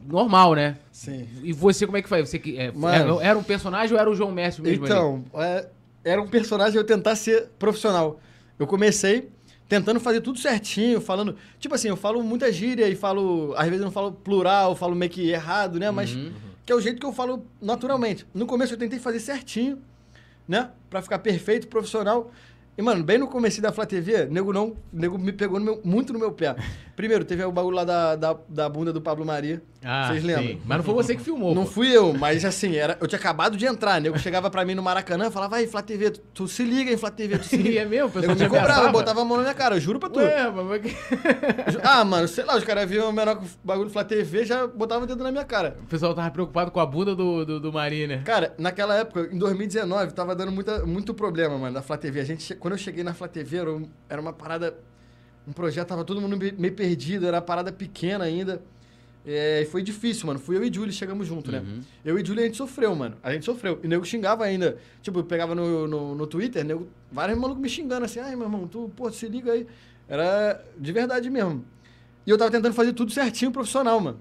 normal, 0.07 0.54
né? 0.54 0.76
Sim. 0.92 1.26
E 1.42 1.52
você, 1.52 1.87
como 1.87 1.97
é 1.99 2.02
que 2.02 2.09
foi? 2.09 2.25
Você 2.25 2.38
que, 2.38 2.59
é, 2.59 2.71
Mano. 2.73 3.21
era, 3.21 3.30
era 3.30 3.38
um 3.38 3.42
personagem 3.42 3.95
ou 3.95 4.00
era 4.00 4.11
o 4.11 4.14
João 4.14 4.30
Messi 4.33 4.61
mesmo? 4.62 4.85
Então, 4.85 5.25
é, 5.35 5.66
era 6.04 6.21
um 6.21 6.28
personagem 6.28 6.76
eu 6.76 6.85
tentar 6.85 7.16
ser 7.16 7.49
profissional. 7.59 8.21
Eu 8.59 8.66
comecei 8.66 9.28
tentando 9.69 10.00
fazer 10.00 10.21
tudo 10.21 10.38
certinho, 10.38 11.00
falando. 11.00 11.37
Tipo 11.59 11.75
assim, 11.75 11.88
eu 11.88 11.97
falo 11.97 12.23
muita 12.23 12.50
gíria 12.52 12.88
e 12.88 12.95
falo. 12.97 13.54
Às 13.57 13.66
vezes 13.66 13.80
eu 13.80 13.85
não 13.87 13.92
falo 13.92 14.12
plural, 14.12 14.71
eu 14.73 14.76
falo 14.76 14.95
meio 14.95 15.11
que 15.11 15.30
errado, 15.30 15.78
né? 15.78 15.90
Mas 15.90 16.14
Uhum. 16.14 16.33
que 16.66 16.73
é 16.73 16.75
o 16.75 16.80
jeito 16.80 16.99
que 16.99 17.07
eu 17.07 17.12
falo 17.12 17.45
naturalmente. 17.62 18.26
No 18.35 18.47
começo 18.47 18.75
eu 18.75 18.78
tentei 18.78 18.99
fazer 18.99 19.21
certinho, 19.21 19.78
né? 20.49 20.71
Pra 20.90 21.00
ficar 21.00 21.21
perfeito, 21.21 21.69
profissional. 21.69 22.30
E, 22.80 22.82
mano, 22.82 23.04
bem 23.04 23.18
no 23.18 23.26
começo 23.28 23.60
da 23.60 23.70
Flá 23.70 23.84
TV, 23.84 24.25
nego 24.30 24.54
não. 24.54 24.75
Nego 24.90 25.18
me 25.18 25.32
pegou 25.32 25.58
no 25.58 25.64
meu- 25.66 25.80
muito 25.84 26.14
no 26.14 26.18
meu 26.18 26.32
pé. 26.32 26.56
Primeiro, 26.96 27.26
teve 27.26 27.44
o 27.44 27.52
bagulho 27.52 27.76
lá 27.76 27.84
da, 27.84 28.16
da, 28.16 28.37
da 28.49 28.68
bunda 28.70 28.90
do 28.90 29.02
Pablo 29.02 29.25
Maria. 29.25 29.62
Ah, 29.84 30.08
Vocês 30.08 30.20
sim. 30.22 30.26
lembram? 30.26 30.60
Mas 30.66 30.76
não 30.78 30.84
foi 30.84 30.94
você 30.94 31.14
que 31.16 31.22
filmou. 31.22 31.54
Não 31.54 31.64
pô. 31.64 31.70
fui 31.70 31.94
eu, 31.94 32.12
mas 32.12 32.44
assim, 32.44 32.76
era, 32.76 32.96
eu 33.00 33.06
tinha 33.06 33.18
acabado 33.18 33.56
de 33.56 33.64
entrar. 33.66 34.00
Nego 34.00 34.18
chegava 34.18 34.50
pra 34.50 34.64
mim 34.64 34.75
no 34.75 34.82
Maracanã 34.82 35.28
e 35.28 35.30
falava, 35.30 35.56
vai, 35.56 35.66
Flá 35.66 35.80
TV, 35.82 36.10
tu, 36.10 36.20
tu 36.34 36.49
se 36.49 36.62
liga, 36.64 36.90
hein, 36.90 36.96
Flá 36.99 37.10
TV, 37.10 37.38
tu 37.38 37.46
se 37.46 37.56
liga. 37.56 37.80
é 37.80 37.84
mesmo? 37.87 38.10
Eu 38.22 38.34
me 38.34 38.49
cobrava, 38.49 38.88
botava 38.90 39.20
a 39.22 39.25
mão 39.25 39.37
na 39.38 39.42
minha 39.44 39.54
cara, 39.54 39.76
eu 39.76 39.80
juro 39.80 39.99
pra 39.99 40.08
tu. 40.10 40.18
Ué, 40.18 40.50
mas... 40.50 41.76
Ah, 41.82 42.04
mano, 42.04 42.28
sei 42.28 42.44
lá, 42.44 42.56
os 42.56 42.64
caras 42.64 42.88
viam 42.88 43.08
o 43.08 43.12
menor 43.12 43.42
bagulho 43.64 43.88
do 43.88 43.92
Flá 43.92 44.04
TV 44.04 44.44
já 44.44 44.66
botavam 44.66 45.04
o 45.04 45.06
dedo 45.06 45.22
na 45.25 45.30
minha 45.32 45.44
cara. 45.44 45.76
O 45.82 45.87
pessoal 45.87 46.14
tava 46.14 46.30
preocupado 46.30 46.70
com 46.70 46.80
a 46.80 46.87
bunda 46.87 47.14
do, 47.14 47.44
do, 47.46 47.60
do 47.60 47.72
Mari, 47.72 48.06
né? 48.06 48.22
Cara, 48.25 48.54
naquela 48.58 48.94
época, 48.96 49.28
em 49.32 49.38
2019, 49.38 50.12
tava 50.12 50.34
dando 50.34 50.52
muita, 50.52 50.84
muito 50.84 51.14
problema, 51.14 51.56
mano, 51.58 51.75
da 51.75 51.82
Flá 51.82 51.96
TV. 51.96 52.20
A 52.20 52.25
gente, 52.25 52.42
che- 52.42 52.54
quando 52.70 52.78
eu 52.78 52.84
cheguei 52.84 53.02
na 53.02 53.12
Flá 53.12 53.26
TV, 53.26 53.56
era, 53.56 53.72
um- 53.72 53.88
era 54.08 54.20
uma 54.20 54.32
parada. 54.32 54.78
Um 55.48 55.52
projeto, 55.52 55.88
tava 55.88 56.04
todo 56.04 56.20
mundo 56.20 56.36
me- 56.36 56.52
meio 56.52 56.74
perdido, 56.74 57.26
era 57.26 57.38
uma 57.38 57.42
parada 57.42 57.72
pequena 57.72 58.24
ainda. 58.24 58.62
É, 59.26 59.62
e 59.62 59.64
foi 59.66 59.82
difícil, 59.82 60.26
mano. 60.28 60.38
Fui 60.38 60.56
eu 60.56 60.62
e 60.64 60.72
Júlio, 60.72 60.92
chegamos 60.92 61.26
junto, 61.26 61.50
né? 61.50 61.58
Uhum. 61.60 61.80
Eu 62.04 62.18
e 62.18 62.24
Júlio, 62.24 62.42
a 62.42 62.46
gente 62.46 62.56
sofreu, 62.56 62.94
mano. 62.94 63.16
A 63.22 63.32
gente 63.32 63.44
sofreu. 63.44 63.80
E 63.82 63.86
o 63.86 63.88
nego 63.90 64.04
xingava 64.04 64.44
ainda. 64.44 64.78
Tipo, 65.02 65.18
eu 65.18 65.24
pegava 65.24 65.54
no, 65.54 65.87
no, 65.88 66.14
no 66.14 66.26
Twitter, 66.26 66.64
nego, 66.64 66.88
vários 67.11 67.37
malucos 67.38 67.61
me 67.61 67.68
xingando 67.68 68.04
assim. 68.04 68.20
Ai, 68.20 68.37
meu 68.37 68.44
irmão, 68.46 68.66
tu, 68.68 68.90
pô, 68.96 69.11
se 69.11 69.26
liga 69.28 69.52
aí. 69.52 69.66
Era 70.09 70.62
de 70.78 70.92
verdade 70.92 71.28
mesmo. 71.28 71.64
E 72.26 72.30
eu 72.30 72.38
tava 72.38 72.50
tentando 72.50 72.72
fazer 72.74 72.92
tudo 72.92 73.11
certinho, 73.11 73.50
profissional, 73.50 73.98
mano. 74.00 74.20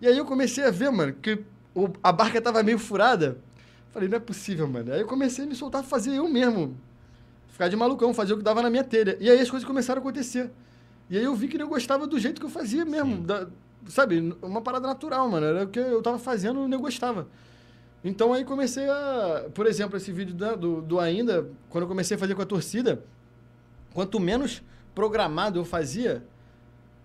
E 0.00 0.06
aí 0.08 0.16
eu 0.16 0.24
comecei 0.24 0.64
a 0.64 0.70
ver, 0.70 0.90
mano, 0.90 1.12
que 1.12 1.40
o- 1.74 1.90
a 2.02 2.10
barca 2.10 2.40
tava 2.40 2.62
meio 2.62 2.78
furada. 2.78 3.36
Falei, 3.92 4.08
não 4.08 4.16
é 4.16 4.20
possível, 4.20 4.66
mano. 4.66 4.92
Aí 4.92 5.00
eu 5.00 5.06
comecei 5.06 5.44
a 5.44 5.46
me 5.48 5.54
soltar, 5.54 5.84
fazer 5.84 6.14
eu 6.14 6.26
mesmo. 6.28 6.76
Ficar 7.60 7.68
de 7.68 7.76
malucão, 7.76 8.14
fazer 8.14 8.32
o 8.32 8.38
que 8.38 8.42
dava 8.42 8.62
na 8.62 8.70
minha 8.70 8.82
telha. 8.82 9.18
E 9.20 9.28
aí 9.28 9.38
as 9.38 9.50
coisas 9.50 9.66
começaram 9.68 10.00
a 10.00 10.02
acontecer. 10.02 10.50
E 11.10 11.18
aí 11.18 11.22
eu 11.24 11.34
vi 11.34 11.46
que 11.46 11.60
eu 11.60 11.68
gostava 11.68 12.06
do 12.06 12.18
jeito 12.18 12.40
que 12.40 12.46
eu 12.46 12.50
fazia 12.50 12.86
mesmo. 12.86 13.20
da- 13.20 13.48
sabe, 13.86 14.34
uma 14.40 14.62
parada 14.62 14.86
natural, 14.86 15.28
mano. 15.28 15.44
Era 15.44 15.64
o 15.64 15.68
que 15.68 15.78
eu 15.78 16.00
tava 16.00 16.18
fazendo 16.18 16.66
e 16.66 16.72
eu 16.72 16.80
gostava. 16.80 17.28
Então 18.02 18.32
aí 18.32 18.46
comecei 18.46 18.88
a. 18.88 19.44
Por 19.52 19.66
exemplo, 19.66 19.98
esse 19.98 20.10
vídeo 20.10 20.34
da- 20.34 20.54
do, 20.54 20.80
do 20.80 20.98
Ainda, 20.98 21.50
quando 21.68 21.82
eu 21.82 21.88
comecei 21.88 22.16
a 22.16 22.18
fazer 22.18 22.34
com 22.34 22.40
a 22.40 22.46
torcida, 22.46 23.04
quanto 23.92 24.18
menos 24.18 24.62
programado 24.94 25.58
eu 25.58 25.64
fazia. 25.66 26.24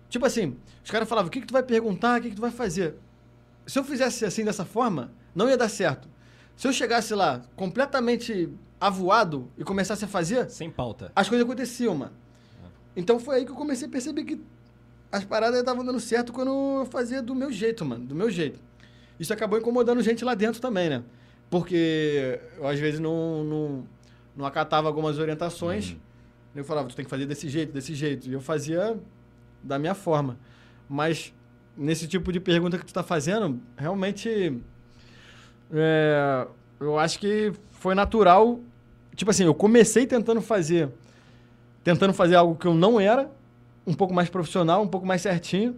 Tipo 0.08 0.24
assim, 0.24 0.56
os 0.82 0.90
caras 0.90 1.06
falavam: 1.06 1.28
o 1.28 1.30
que, 1.30 1.42
que 1.42 1.46
tu 1.46 1.52
vai 1.52 1.62
perguntar, 1.62 2.18
o 2.18 2.22
que, 2.22 2.30
que 2.30 2.36
tu 2.36 2.40
vai 2.40 2.50
fazer? 2.50 2.94
Se 3.66 3.78
eu 3.78 3.84
fizesse 3.84 4.24
assim 4.24 4.42
dessa 4.42 4.64
forma, 4.64 5.12
não 5.34 5.50
ia 5.50 5.56
dar 5.58 5.68
certo. 5.68 6.08
Se 6.56 6.66
eu 6.66 6.72
chegasse 6.72 7.14
lá 7.14 7.42
completamente 7.54 8.48
avoado 8.80 9.50
e 9.56 9.64
começasse 9.64 10.04
a 10.04 10.08
fazer, 10.08 10.48
Sem 10.50 10.70
pauta. 10.70 11.10
as 11.14 11.28
coisas 11.28 11.44
aconteciam, 11.44 11.94
mano. 11.94 12.12
Então 12.94 13.18
foi 13.18 13.36
aí 13.36 13.44
que 13.44 13.50
eu 13.52 13.56
comecei 13.56 13.86
a 13.88 13.90
perceber 13.90 14.24
que 14.24 14.40
as 15.12 15.24
paradas 15.24 15.60
estavam 15.60 15.84
dando 15.84 16.00
certo 16.00 16.32
quando 16.32 16.50
eu 16.80 16.86
fazia 16.90 17.22
do 17.22 17.34
meu 17.34 17.52
jeito, 17.52 17.84
mano. 17.84 18.04
Do 18.04 18.14
meu 18.14 18.30
jeito. 18.30 18.60
Isso 19.18 19.32
acabou 19.32 19.58
incomodando 19.58 20.02
gente 20.02 20.24
lá 20.24 20.34
dentro 20.34 20.60
também, 20.60 20.88
né? 20.90 21.02
Porque 21.50 22.40
eu 22.58 22.66
às 22.66 22.78
vezes 22.78 23.00
não, 23.00 23.44
não, 23.44 23.86
não 24.36 24.46
acatava 24.46 24.88
algumas 24.88 25.18
orientações. 25.18 25.96
Eu 26.54 26.64
falava, 26.64 26.88
tu 26.88 26.96
tem 26.96 27.04
que 27.04 27.10
fazer 27.10 27.26
desse 27.26 27.48
jeito, 27.48 27.72
desse 27.72 27.94
jeito. 27.94 28.28
E 28.28 28.32
eu 28.32 28.40
fazia 28.40 28.98
da 29.62 29.78
minha 29.78 29.94
forma. 29.94 30.38
Mas 30.88 31.32
nesse 31.76 32.08
tipo 32.08 32.32
de 32.32 32.40
pergunta 32.40 32.78
que 32.78 32.84
tu 32.86 32.92
tá 32.94 33.02
fazendo, 33.02 33.60
realmente. 33.76 34.58
é, 35.72 36.46
eu 36.80 36.98
acho 36.98 37.18
que 37.18 37.52
foi 37.80 37.94
natural. 37.94 38.60
Tipo 39.14 39.30
assim, 39.30 39.44
eu 39.44 39.54
comecei 39.54 40.06
tentando 40.06 40.40
fazer. 40.40 40.88
Tentando 41.82 42.12
fazer 42.12 42.34
algo 42.34 42.56
que 42.56 42.66
eu 42.66 42.74
não 42.74 42.98
era, 43.00 43.30
um 43.86 43.94
pouco 43.94 44.12
mais 44.12 44.28
profissional, 44.28 44.82
um 44.82 44.88
pouco 44.88 45.06
mais 45.06 45.22
certinho. 45.22 45.76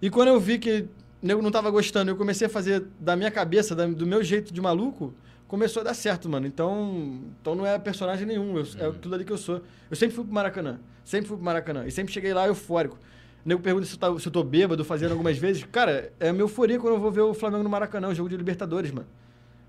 E 0.00 0.08
quando 0.10 0.28
eu 0.28 0.40
vi 0.40 0.58
que 0.58 0.86
o 1.22 1.26
nego 1.26 1.42
não 1.42 1.50
tava 1.50 1.70
gostando, 1.70 2.10
eu 2.10 2.16
comecei 2.16 2.46
a 2.46 2.50
fazer 2.50 2.84
da 2.98 3.14
minha 3.14 3.30
cabeça, 3.30 3.74
da- 3.74 3.86
do 3.86 4.06
meu 4.06 4.22
jeito 4.24 4.52
de 4.54 4.60
maluco, 4.60 5.12
começou 5.46 5.80
a 5.80 5.84
dar 5.84 5.94
certo, 5.94 6.28
mano. 6.28 6.46
Então, 6.46 7.20
então 7.40 7.54
não 7.54 7.66
é 7.66 7.78
personagem 7.78 8.26
nenhum, 8.26 8.56
eu- 8.56 8.66
é 8.78 8.90
tudo 8.92 9.14
ali 9.14 9.24
que 9.24 9.32
eu 9.32 9.36
sou. 9.38 9.60
Eu 9.90 9.96
sempre 9.96 10.14
fui 10.14 10.24
pro 10.24 10.32
Maracanã, 10.32 10.78
sempre 11.04 11.28
fui 11.28 11.36
pro 11.36 11.44
Maracanã. 11.44 11.84
E 11.86 11.90
sempre 11.90 12.12
cheguei 12.12 12.32
lá 12.32 12.46
eufórico. 12.46 12.96
O 13.44 13.48
nego 13.48 13.60
pergunta 13.60 13.84
se 13.86 13.94
eu, 13.94 13.98
tá- 13.98 14.18
se 14.18 14.26
eu 14.26 14.32
tô 14.32 14.42
bêbado, 14.42 14.82
fazendo 14.84 15.10
algumas 15.12 15.36
vezes. 15.36 15.64
Cara, 15.70 16.10
é 16.18 16.32
minha 16.32 16.42
euforia 16.42 16.78
quando 16.78 16.94
eu 16.94 17.00
vou 17.00 17.10
ver 17.10 17.20
o 17.22 17.34
Flamengo 17.34 17.62
no 17.64 17.68
Maracanã, 17.70 18.08
o 18.08 18.14
jogo 18.14 18.28
de 18.30 18.36
Libertadores, 18.36 18.90
mano. 18.90 19.06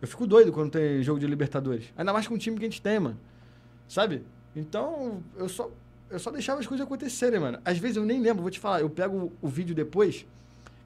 Eu 0.02 0.08
fico 0.08 0.26
doido 0.26 0.52
quando 0.52 0.72
tem 0.72 1.04
jogo 1.04 1.20
de 1.20 1.28
Libertadores. 1.28 1.94
Ainda 1.98 2.14
mais 2.14 2.28
com 2.28 2.36
o 2.36 2.38
time 2.38 2.58
que 2.58 2.66
a 2.66 2.70
gente 2.70 2.82
tem, 2.82 3.00
mano. 3.00 3.20
Sabe? 3.88 4.24
Então, 4.56 5.22
eu 5.36 5.50
só, 5.50 5.70
eu 6.10 6.20
só 6.20 6.32
deixava 6.32 6.60
as 6.60 6.68
coisas 6.68 6.86
acontecerem, 6.86 7.40
mano. 7.40 7.60
Às 7.66 7.78
vezes 7.78 7.98
eu 7.98 8.06
nem 8.06 8.22
lembro, 8.22 8.42
vou 8.42 8.52
te 8.52 8.60
falar. 8.60 8.82
Eu 8.82 8.90
pego 8.90 9.32
o, 9.42 9.48
vídeo 9.48 9.76
depois. 9.76 10.26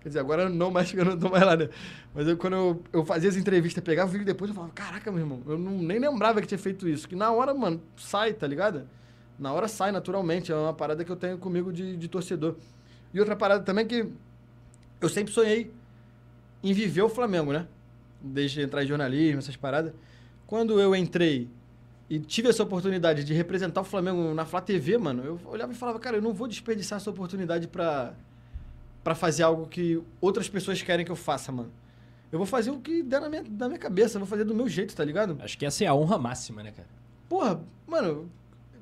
Quer 0.02 0.10
dizer, 0.10 0.19
agora 0.19 0.49
não 0.49 0.71
mais, 0.71 0.91
eu 0.95 1.06
não 1.06 1.17
tô 1.17 1.30
mais 1.30 1.45
lá, 1.45 1.56
né? 1.56 1.69
Mas 2.13 2.28
eu, 2.28 2.38
quando 2.38 2.56
eu, 2.56 2.84
eu 2.91 3.06
fazia 3.06 3.30
as 3.30 3.36
entrevistas, 3.36 3.84
pegava 3.84 4.10
o 4.10 4.12
vídeo 4.12 4.26
depois, 4.26 4.49
eu 4.49 4.56
falava, 4.56 4.73
caraca, 4.73 5.12
meu 5.12 5.21
irmão, 5.21 5.41
eu 5.47 5.58
não, 5.58 5.78
nem 5.78 5.99
lembrava 5.99 6.41
que 6.41 6.47
tinha 6.47 6.58
feito 6.58 6.88
isso. 6.88 7.08
Que 7.08 7.15
na 7.15 7.32
hora, 7.32 7.54
mano, 7.54 7.82
sai, 7.95 8.34
tá 8.34 8.47
ligado? 8.47 8.88
Na 9.38 9.54
hora 9.54 9.67
sai 9.67 9.91
naturalmente. 9.91 10.52
É 10.52 10.56
uma 10.56 10.73
parada 10.73 11.06
que 11.06 11.12
eu 11.12 11.15
tenho 11.15 11.38
comigo 11.38 11.71
de, 11.71 11.95
de 11.95 12.08
torcedor. 12.08 12.56
E 13.13 13.19
outra 13.19 13.36
parada 13.36 13.63
também 13.63 13.86
é 13.86 13.88
que 13.88 14.10
eu 14.99 15.08
sempre 15.10 15.32
sonhei 15.32 15.71
em 16.63 16.73
viver 16.73 17.04
o 17.04 17.10
Flamengo, 17.10 17.54
né? 17.54 17.67
Desde 18.23 18.62
entrar 18.62 18.83
em 18.83 18.88
jornalismo, 18.88 19.39
essas 19.39 19.55
paradas. 19.55 19.93
Quando 20.47 20.79
eu 20.79 20.95
entrei 20.95 21.49
e 22.09 22.19
tive 22.19 22.49
essa 22.49 22.63
oportunidade 22.63 23.23
de 23.23 23.33
representar 23.33 23.81
o 23.81 23.83
Flamengo 23.83 24.33
na 24.33 24.45
Flá 24.45 24.62
TV, 24.62 24.97
mano, 24.97 25.23
eu 25.23 25.39
olhava 25.45 25.71
e 25.71 25.75
falava, 25.75 25.99
cara, 25.99 26.17
eu 26.17 26.21
não 26.21 26.33
vou 26.33 26.47
desperdiçar 26.47 26.97
essa 26.97 27.09
oportunidade 27.09 27.67
pra, 27.67 28.13
pra 29.03 29.15
fazer 29.15 29.43
algo 29.43 29.67
que 29.67 30.01
outras 30.21 30.47
pessoas 30.47 30.81
querem 30.81 31.05
que 31.05 31.12
eu 31.12 31.15
faça, 31.15 31.51
mano. 31.51 31.71
Eu 32.31 32.39
vou 32.39 32.45
fazer 32.47 32.71
o 32.71 32.79
que 32.79 33.03
der 33.03 33.21
na 33.21 33.29
minha, 33.29 33.43
na 33.43 33.67
minha 33.67 33.79
cabeça, 33.79 34.17
vou 34.17 34.27
fazer 34.27 34.43
do 34.43 34.55
meu 34.55 34.67
jeito, 34.67 34.95
tá 34.95 35.03
ligado? 35.05 35.38
Acho 35.41 35.57
que 35.57 35.65
essa 35.65 35.83
é 35.83 35.88
a 35.88 35.93
honra 35.93 36.17
máxima, 36.17 36.63
né, 36.63 36.71
cara? 36.71 36.88
Porra, 37.29 37.62
mano, 37.88 38.29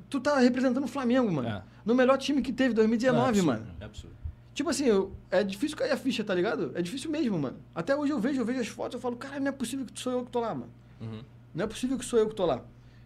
tu 0.09 0.19
tá 0.19 0.39
representando 0.39 0.83
o 0.83 0.87
Flamengo, 0.87 1.31
mano. 1.31 1.49
É. 1.49 1.63
No 1.85 1.95
melhor 1.95 2.17
time 2.17 2.41
que 2.41 2.53
teve, 2.53 2.73
2019, 2.73 3.25
é 3.25 3.29
absurdo, 3.29 3.45
mano. 3.45 3.67
É 3.79 3.85
absurdo. 3.85 4.15
Tipo 4.53 4.69
assim, 4.69 4.85
eu- 4.85 5.13
é 5.29 5.43
difícil 5.43 5.77
cair 5.77 5.91
a 5.91 5.97
ficha, 5.97 6.23
tá 6.23 6.35
ligado? 6.35 6.71
É 6.75 6.81
difícil 6.81 7.09
mesmo, 7.09 7.37
mano. 7.39 7.57
Até 7.73 7.95
hoje 7.95 8.11
eu 8.11 8.19
vejo, 8.19 8.41
eu 8.41 8.45
vejo 8.45 8.59
as 8.59 8.67
fotos, 8.67 8.95
eu 8.95 8.99
falo, 9.01 9.15
cara, 9.15 9.39
não 9.39 9.47
é 9.47 9.51
possível 9.51 9.85
que 9.85 9.99
sou 9.99 10.11
eu 10.11 10.25
que 10.25 10.31
tô 10.31 10.39
lá, 10.41 10.53
mano. 10.53 10.71
Uhum. 10.99 11.21
Não 11.55 11.63
é 11.63 11.67
possível 11.67 11.97
que 11.97 12.05
sou 12.05 12.19
eu 12.19 12.27
que 12.27 12.35
tô 12.35 12.45
lá. 12.45 12.61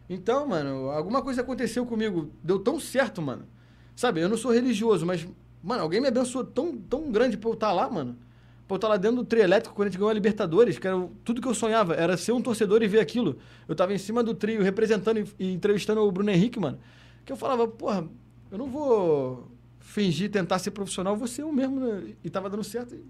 Então, 0.09 0.47
mano, 0.47 0.89
alguma 0.89 1.21
coisa 1.21 1.41
aconteceu 1.41 1.85
comigo, 1.85 2.29
deu 2.43 2.59
tão 2.59 2.79
certo, 2.79 3.21
mano. 3.21 3.45
Sabe, 3.95 4.21
eu 4.21 4.29
não 4.29 4.37
sou 4.37 4.51
religioso, 4.51 5.05
mas, 5.05 5.25
mano, 5.63 5.81
alguém 5.83 6.01
me 6.01 6.07
abençoou 6.07 6.43
tão, 6.43 6.75
tão 6.77 7.11
grande 7.11 7.37
pra 7.37 7.49
eu 7.49 7.53
estar 7.53 7.71
lá, 7.71 7.89
mano. 7.89 8.17
Pra 8.67 8.73
eu 8.73 8.77
estar 8.77 8.87
lá 8.87 8.97
dentro 8.97 9.17
do 9.17 9.23
trio 9.23 9.43
elétrico 9.43 9.75
quando 9.75 9.87
a 9.87 9.91
gente 9.91 9.97
ganhou 9.99 10.09
a 10.09 10.13
Libertadores, 10.13 10.79
que 10.79 10.87
era 10.87 11.07
tudo 11.23 11.39
que 11.41 11.47
eu 11.47 11.53
sonhava, 11.53 11.93
era 11.93 12.17
ser 12.17 12.31
um 12.31 12.41
torcedor 12.41 12.81
e 12.81 12.87
ver 12.87 12.99
aquilo. 12.99 13.37
Eu 13.67 13.75
tava 13.75 13.93
em 13.93 13.97
cima 13.99 14.23
do 14.23 14.33
trio 14.33 14.63
representando 14.63 15.19
e, 15.19 15.25
e 15.39 15.53
entrevistando 15.53 16.01
o 16.01 16.11
Bruno 16.11 16.31
Henrique, 16.31 16.59
mano. 16.59 16.79
Que 17.23 17.31
eu 17.31 17.37
falava, 17.37 17.67
porra, 17.67 18.07
eu 18.51 18.57
não 18.57 18.67
vou 18.67 19.47
fingir, 19.85 20.29
tentar 20.31 20.59
ser 20.59 20.71
profissional, 20.71 21.15
ser 21.27 21.43
eu 21.43 21.51
mesmo, 21.51 21.79
né? 21.79 22.13
E 22.23 22.29
tava 22.29 22.49
dando 22.49 22.63
certo. 22.63 22.95
E, 22.95 23.05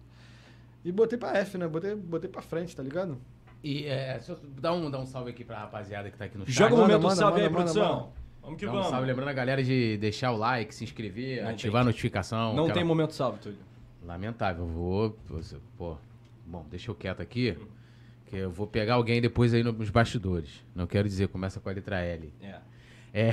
e 0.90 0.92
botei 0.92 1.18
pra 1.18 1.36
F, 1.38 1.58
né? 1.58 1.68
Botei, 1.68 1.96
botei 1.96 2.30
pra 2.30 2.42
frente, 2.42 2.76
tá 2.76 2.84
ligado? 2.84 3.18
E 3.64 3.86
é, 3.86 4.14
deixa 4.16 4.34
eu 4.34 4.40
dar 4.62 4.74
um, 4.74 4.92
dar 4.92 5.00
um 5.00 5.06
salve 5.06 5.32
aqui 5.32 5.44
pra 5.44 5.60
rapaziada 5.60 6.12
que 6.12 6.18
tá 6.18 6.26
aqui 6.26 6.38
no 6.38 6.46
chat. 6.46 6.54
Joga 6.54 6.76
o 6.76 6.78
Manda, 6.78 6.88
momento 6.94 7.04
manda, 7.04 7.16
salve 7.16 7.42
aí, 7.42 7.50
manda, 7.50 7.60
manda, 7.60 7.72
produção. 7.74 8.00
manda. 8.02 8.26
Vamos 8.44 8.60
que 8.60 8.66
Dá 8.66 8.72
um 8.72 8.76
vamos. 8.76 8.90
salve, 8.92 9.08
lembrando 9.08 9.30
a 9.30 9.34
galera 9.34 9.64
de 9.64 9.98
deixar 9.98 10.32
o 10.32 10.38
like, 10.38 10.76
se 10.76 10.84
inscrever, 10.84 11.42
Não 11.44 11.50
ativar 11.50 11.82
a 11.82 11.86
notificação. 11.86 12.54
Não 12.54 12.64
aquela- 12.66 12.74
tem 12.76 12.84
momento 12.84 13.14
salve, 13.14 13.40
Túlio. 13.40 13.58
Lamentável, 14.06 14.68
vou. 14.68 15.18
você- 15.28 15.58
Pô, 15.78 15.98
bom, 16.46 16.64
deixa 16.70 16.92
eu 16.92 16.96
quieto 16.96 17.22
aqui. 17.22 17.58
Que 18.28 18.38
eu 18.38 18.52
vou 18.52 18.68
pegar 18.68 18.96
alguém 18.96 19.20
depois 19.20 19.52
aí 19.54 19.64
nos 19.64 19.90
bastidores. 19.90 20.64
Não 20.76 20.86
quero 20.86 21.08
dizer, 21.08 21.28
começa 21.30 21.60
com 21.60 21.70
a 21.70 21.72
letra 21.72 22.00
L. 22.02 22.32
É. 22.42 22.56
É. 23.14 23.32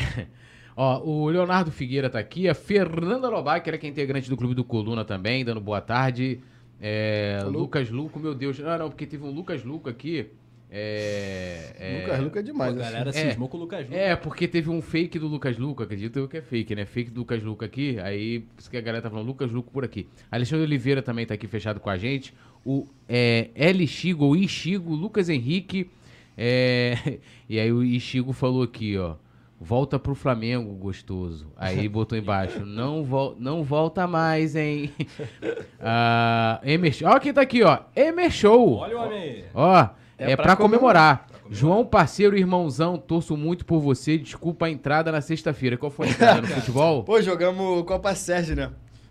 Ó, 0.76 1.02
o 1.04 1.28
Leonardo 1.28 1.70
Figueira 1.70 2.08
tá 2.08 2.18
aqui, 2.18 2.48
a 2.48 2.54
Fernanda 2.54 3.28
Lobac, 3.28 3.68
ela 3.68 3.78
que 3.78 3.86
é 3.86 3.90
integrante 3.90 4.28
do 4.28 4.36
Clube 4.36 4.54
do 4.54 4.64
Coluna 4.64 5.04
também, 5.04 5.44
dando 5.44 5.60
boa 5.60 5.80
tarde. 5.80 6.40
É, 6.80 7.38
Alô? 7.42 7.60
Lucas 7.60 7.90
Luco, 7.90 8.18
meu 8.18 8.34
Deus. 8.34 8.58
Não, 8.58 8.78
não, 8.78 8.88
porque 8.88 9.06
teve 9.06 9.24
um 9.24 9.30
Lucas 9.30 9.62
Luco 9.62 9.88
aqui. 9.88 10.26
É, 10.74 11.76
é, 11.78 12.00
Lucas 12.00 12.20
Luca 12.20 12.40
é 12.40 12.42
Pô, 12.42 12.46
demais. 12.46 12.76
a 12.76 12.80
assim. 12.80 12.92
galera 12.92 13.10
É. 13.10 13.12
cismou 13.12 13.46
com 13.46 13.58
o 13.58 13.60
Lucas 13.60 13.84
Luca. 13.84 13.94
É, 13.94 14.16
porque 14.16 14.48
teve 14.48 14.70
um 14.70 14.80
fake 14.80 15.18
do 15.18 15.28
Lucas 15.28 15.58
Luco, 15.58 15.82
acredito 15.82 16.18
eu 16.18 16.26
que 16.26 16.38
é 16.38 16.42
fake, 16.42 16.74
né? 16.74 16.86
Fake 16.86 17.10
do 17.10 17.20
Lucas 17.20 17.42
Luco 17.42 17.62
aqui, 17.62 18.00
aí 18.00 18.40
por 18.40 18.58
isso 18.58 18.70
que 18.70 18.78
a 18.78 18.80
galera 18.80 19.02
tá 19.02 19.10
falando 19.10 19.26
Lucas 19.26 19.52
Luco 19.52 19.70
por 19.70 19.84
aqui. 19.84 20.08
Alexandre 20.30 20.64
Oliveira 20.64 21.02
também 21.02 21.26
tá 21.26 21.34
aqui 21.34 21.46
fechado 21.46 21.78
com 21.78 21.90
a 21.90 21.98
gente. 21.98 22.32
O 22.64 22.86
é, 23.06 23.50
L. 23.54 23.86
Chigo, 23.86 24.24
ou 24.24 24.34
Ichigo, 24.34 24.94
Lucas 24.94 25.28
Henrique. 25.28 25.90
é, 26.38 27.18
e 27.48 27.60
aí 27.60 27.70
o 27.70 27.84
Ichigo 27.84 28.32
falou 28.32 28.62
aqui, 28.62 28.96
ó. 28.96 29.16
Volta 29.64 29.96
pro 29.98 30.14
Flamengo, 30.14 30.74
gostoso. 30.74 31.52
Aí 31.56 31.86
botou 31.88 32.18
embaixo. 32.18 32.66
Não, 32.66 33.04
vol 33.04 33.36
não 33.38 33.62
volta 33.62 34.06
mais, 34.08 34.56
hein? 34.56 34.92
ah, 35.80 36.60
Emer, 36.64 36.92
ó, 37.04 37.18
quem 37.20 37.32
tá 37.32 37.40
aqui, 37.42 37.62
ó. 37.62 37.78
Emer 37.94 38.30
Show. 38.30 38.78
Olha 38.78 38.98
o 38.98 39.02
homem 39.04 39.18
aí. 39.18 39.44
Ó, 39.54 39.76
é, 40.18 40.32
É 40.32 40.36
pra, 40.36 40.44
pra 40.46 40.56
comemorar. 40.56 41.18
comemorar. 41.26 41.32
João, 41.50 41.84
parceiro, 41.84 42.36
irmãozão, 42.36 42.96
torço 42.96 43.36
muito 43.36 43.64
por 43.64 43.78
você. 43.80 44.18
Desculpa 44.18 44.66
a 44.66 44.70
entrada 44.70 45.12
na 45.12 45.20
sexta-feira. 45.20 45.76
Qual 45.76 45.90
foi 45.90 46.08
a 46.08 46.10
entrada 46.10 46.40
no 46.40 46.46
futebol? 46.54 47.04
Pô, 47.04 47.20
jogamos 47.20 47.84
Copa 47.84 48.14
Sérgio, 48.14 48.56
né? 48.56 48.70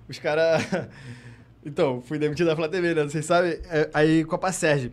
Os 0.10 0.20
caras. 0.20 0.68
então, 1.66 2.02
fui 2.02 2.18
demitido 2.18 2.48
da 2.48 2.56
Flá 2.56 2.68
TV, 2.68 2.94
né? 2.94 3.04
Vocês 3.04 3.26
sabem? 3.26 3.60
É, 3.70 3.90
Aí, 3.94 4.26
Copa 4.26 4.52
Sérgio. 4.52 4.92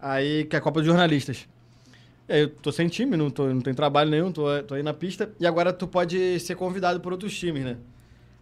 Aí, 0.00 0.44
que 0.44 0.54
é 0.54 0.58
a 0.58 0.62
Copa 0.62 0.80
de 0.80 0.86
Jornalistas. 0.86 1.48
Aí, 2.30 2.42
eu 2.42 2.48
tô 2.48 2.70
sem 2.70 2.88
time, 2.88 3.16
não, 3.16 3.28
tô, 3.30 3.46
não 3.48 3.60
tenho 3.60 3.74
trabalho 3.76 4.10
nenhum, 4.10 4.30
tô, 4.30 4.44
tô 4.62 4.74
aí 4.74 4.82
na 4.82 4.94
pista. 4.94 5.30
E 5.40 5.46
agora 5.46 5.72
tu 5.72 5.86
pode 5.88 6.38
ser 6.40 6.54
convidado 6.54 7.00
por 7.00 7.12
outros 7.12 7.36
times, 7.36 7.64
né? 7.64 7.76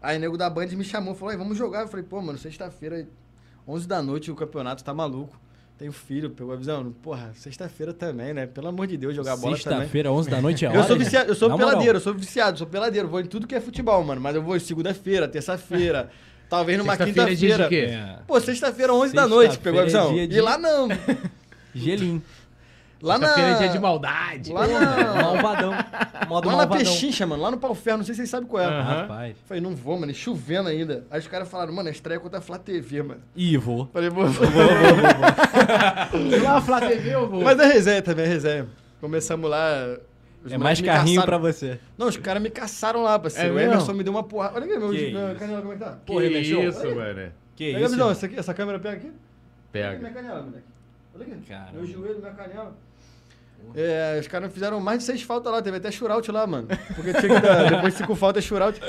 Aí, 0.01 0.17
o 0.17 0.21
nego 0.21 0.37
da 0.37 0.49
Band 0.51 0.67
me 0.69 0.85
chamou, 0.85 1.15
falou, 1.15 1.37
vamos 1.37 1.57
jogar. 1.57 1.83
Eu 1.83 1.89
falei, 1.89 2.05
pô, 2.05 2.21
mano, 2.21 2.39
sexta-feira, 2.39 3.07
11 3.67 3.89
da 3.89 4.01
noite, 4.03 4.31
o 4.31 4.35
campeonato 4.35 4.85
tá 4.85 4.93
maluco. 4.95 5.39
Tenho 5.79 5.93
filho, 5.93 6.31
pegou 6.31 6.53
a 6.53 6.57
visão. 6.57 6.93
Porra, 7.03 7.31
sexta-feira 7.35 7.93
também, 7.93 8.35
né? 8.35 8.47
Pelo 8.47 8.67
amor 8.69 8.87
de 8.89 8.97
Deus, 8.97 9.15
jogar 9.15 9.37
bola 9.37 9.57
também. 9.59 9.79
Sexta-feira, 9.79 10.11
11 10.13 10.29
da 10.31 10.41
noite 10.41 10.65
é 10.65 10.69
hora. 10.69 10.79
Eu 10.79 10.85
sou 10.85 10.97
viciado, 10.99 11.31
eu 11.31 11.35
sou 11.37 11.49
moral. 11.51 11.69
peladeiro, 11.69 11.97
eu 11.99 12.01
sou 12.03 12.15
viciado, 12.15 12.59
sou 12.59 12.67
peladeiro, 12.67 13.07
vou 13.09 13.21
em 13.21 13.27
tudo 13.27 13.47
que 13.47 13.55
é 13.55 13.61
futebol, 13.61 14.03
mano. 14.03 14.21
Mas 14.21 14.35
eu 14.35 14.43
vou 14.43 14.59
segunda-feira, 14.59 15.29
terça-feira, 15.29 16.11
talvez 16.51 16.77
numa 16.79 16.95
é 16.95 16.97
de 16.97 17.05
quinta-feira. 17.05 17.69
É. 17.73 18.19
Pô, 18.27 18.41
sexta-feira, 18.41 18.93
11 18.93 19.15
da 19.15 19.29
noite, 19.29 19.57
pegou 19.59 19.79
a 19.81 19.85
Sexta-feira 19.85 20.05
visão? 20.05 20.11
é 20.11 20.15
dia 20.15 20.25
E 20.25 20.27
de- 20.29 20.41
lá 20.41 20.59
não. 20.59 20.89
Gelim. 21.75 22.21
Lá 23.01 23.17
na. 23.19 23.39
É 23.39 23.59
dia 23.59 23.69
de 23.69 23.79
maldade. 23.79 24.53
Lá 24.53 24.67
na. 24.67 25.15
Malvadão. 25.23 25.73
Modo 26.29 26.47
Lá 26.49 26.53
na 26.53 26.59
malvadão. 26.59 26.79
Pechincha, 26.79 27.27
mano, 27.27 27.43
lá 27.43 27.51
no 27.51 27.59
Pau 27.59 27.75
Ferro, 27.75 27.99
não 27.99 28.05
sei 28.05 28.15
se 28.15 28.19
vocês 28.19 28.31
sabem 28.31 28.49
qual 28.49 28.63
é. 28.63 28.67
Aham. 28.67 29.01
Rapaz. 29.03 29.37
Falei, 29.47 29.63
não 29.63 29.75
vou, 29.77 29.99
mano, 29.99 30.11
e 30.11 30.15
chovendo 30.15 30.69
ainda. 30.69 31.05
Aí 31.11 31.21
os 31.21 31.27
caras 31.29 31.49
falaram, 31.49 31.73
mano, 31.73 31.89
a 31.89 31.93
estreia 31.93 32.17
é 32.17 32.21
contra 32.21 32.39
a 32.39 32.43
Flá 32.43 32.59
TV, 32.59 33.03
mano. 33.03 33.21
Ih, 33.37 33.57
vou. 33.57 33.89
Falei, 33.93 34.11
vou. 34.11 34.25
Lá, 36.43 36.61
Flá 36.61 36.81
TV, 36.81 37.15
eu 37.15 37.29
vou. 37.29 37.43
Mas 37.43 37.59
é 37.59 37.67
resenha 37.67 38.03
também, 38.03 38.25
é 38.25 38.29
resenha. 38.29 38.67
Começamos 39.01 39.49
lá. 39.49 39.97
os 40.45 40.53
É 40.53 40.59
mais 40.59 40.81
carrinho 40.81 41.21
caçaram. 41.21 41.39
pra 41.41 41.53
você. 41.53 41.79
Não, 41.97 42.09
os 42.09 42.17
caras 42.17 42.43
me 42.43 42.51
caçaram 42.51 43.03
lá, 43.03 43.19
parceiro. 43.19 43.59
É 43.59 43.63
o? 43.63 43.65
Emerson 43.71 43.93
me 43.93 44.03
deu 44.03 44.13
uma 44.13 44.23
porrada. 44.25 44.55
Olha 44.57 44.65
aqui, 44.65 44.77
meu, 44.79 44.91
Que 44.91 44.97
isso? 44.97 45.39
canela, 45.39 45.61
como 45.61 45.73
é 45.73 45.77
que 45.77 45.85
tá? 45.85 45.91
Que 45.93 46.13
Porra, 46.13 46.25
Emerson, 46.25 46.61
isso, 46.63 46.81
olha 46.81 46.95
mano. 46.95 47.33
Que 47.55 47.65
Pega 47.73 47.79
a 47.79 47.81
isso? 47.83 47.91
visão, 47.93 48.11
essa, 48.11 48.27
aqui, 48.27 48.39
essa 48.39 48.55
câmera 48.55 48.79
pega 48.79 48.97
aqui. 48.97 49.07
Olha 49.07 49.15
Pega. 49.73 49.99
minha 49.99 50.11
canela, 50.13 50.43
moleque. 50.43 50.65
Olha 51.15 51.25
aqui. 51.25 51.37
Caramba. 51.49 51.71
Meu 51.75 51.87
joelho, 51.87 52.19
minha 52.19 52.33
canela. 52.33 52.77
É, 53.75 54.19
os 54.21 54.27
caras 54.27 54.53
fizeram 54.53 54.81
mais 54.81 54.99
de 55.01 55.05
seis 55.05 55.23
faltas 55.23 55.53
lá, 55.53 55.61
teve 55.63 55.77
até 55.77 55.91
shootout 55.91 56.31
lá, 56.33 56.47
mano. 56.47 56.67
Porque 56.97 57.13
tinha 57.13 57.35
que 57.35 57.41
dar, 57.47 57.71
depois 57.71 57.93
de 57.93 57.99
cinco 57.99 58.15
faltas, 58.15 58.43
shootout. 58.45 58.81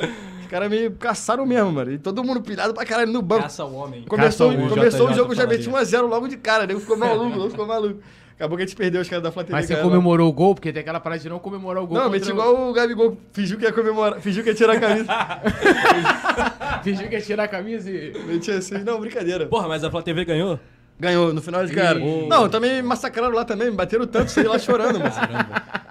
Os 0.42 0.48
caras 0.48 0.70
me 0.70 0.90
caçaram 0.92 1.46
mesmo, 1.46 1.72
mano. 1.72 1.92
E 1.92 1.98
todo 2.00 2.24
mundo 2.24 2.42
pilhado 2.42 2.74
pra 2.74 2.86
caralho 2.86 3.12
no 3.12 3.22
banco. 3.22 3.44
Caça 3.44 3.66
o 3.66 3.76
homem. 3.76 4.04
Começou, 4.08 4.52
Caça 4.52 4.66
o 4.66 4.70
começou 4.70 5.10
o 5.10 5.14
jogo, 5.14 5.36
já 5.36 5.46
meti 5.46 5.66
falaria. 5.66 5.86
1x0 6.00 6.08
logo 6.08 6.28
de 6.28 6.38
cara. 6.38 6.66
Nego 6.66 6.80
ficou 6.80 6.98
maluco, 6.98 7.30
nego 7.38 7.50
ficou 7.50 7.68
maluco. 7.68 8.00
Acabou 8.36 8.58
que 8.58 8.64
a 8.64 8.66
gente 8.66 8.76
perdeu 8.78 9.02
os 9.02 9.10
caras 9.10 9.22
da 9.22 9.32
TV. 9.32 9.52
Mas 9.52 9.66
você 9.66 9.76
comemorou 9.76 10.30
o 10.30 10.32
gol? 10.32 10.56
Porque 10.56 10.72
tem 10.72 10.80
aquela 10.82 11.00
parada 11.02 11.22
de 11.22 11.28
não 11.30 11.40
comemorar 11.40 11.84
o 11.84 11.88
gol. 11.88 11.98
Não, 11.98 12.10
meti 12.10 12.30
o- 12.30 12.32
igual 12.32 12.70
o 12.70 12.74
Gabigol. 12.74 13.18
Fingiu 13.34 13.58
que 13.58 13.66
ia 13.66 13.74
comemorar, 13.74 14.22
fingiu 14.22 14.42
que 14.44 14.50
ia 14.50 14.56
tirar 14.56 14.74
a 14.78 14.80
camisa. 14.80 15.08
Fingiu 16.84 17.10
que 17.10 17.16
ia 17.16 17.22
tirar 17.22 17.44
a 17.44 17.48
camisa 17.48 17.92
e... 17.92 18.14
meti 18.26 18.50
assim, 18.52 18.78
não, 18.80 19.00
brincadeira. 19.00 19.46
Porra, 19.46 19.68
mas 19.68 19.84
a 19.84 19.92
Flá 19.92 20.02
TV 20.02 20.24
ganhou? 20.24 20.58
Ganhou, 21.00 21.34
no 21.34 21.42
final 21.42 21.66
de 21.66 21.74
cara. 21.74 21.98
Não, 22.28 22.50
também 22.50 22.76
me 22.76 22.82
massacraram 22.82 23.34
lá 23.34 23.46
também, 23.46 23.70
me 23.72 23.76
bateram 23.78 24.06
tanto, 24.06 24.30
saí 24.32 24.44
lá 24.46 24.60
chorando, 24.60 25.00
mano. 25.00 25.12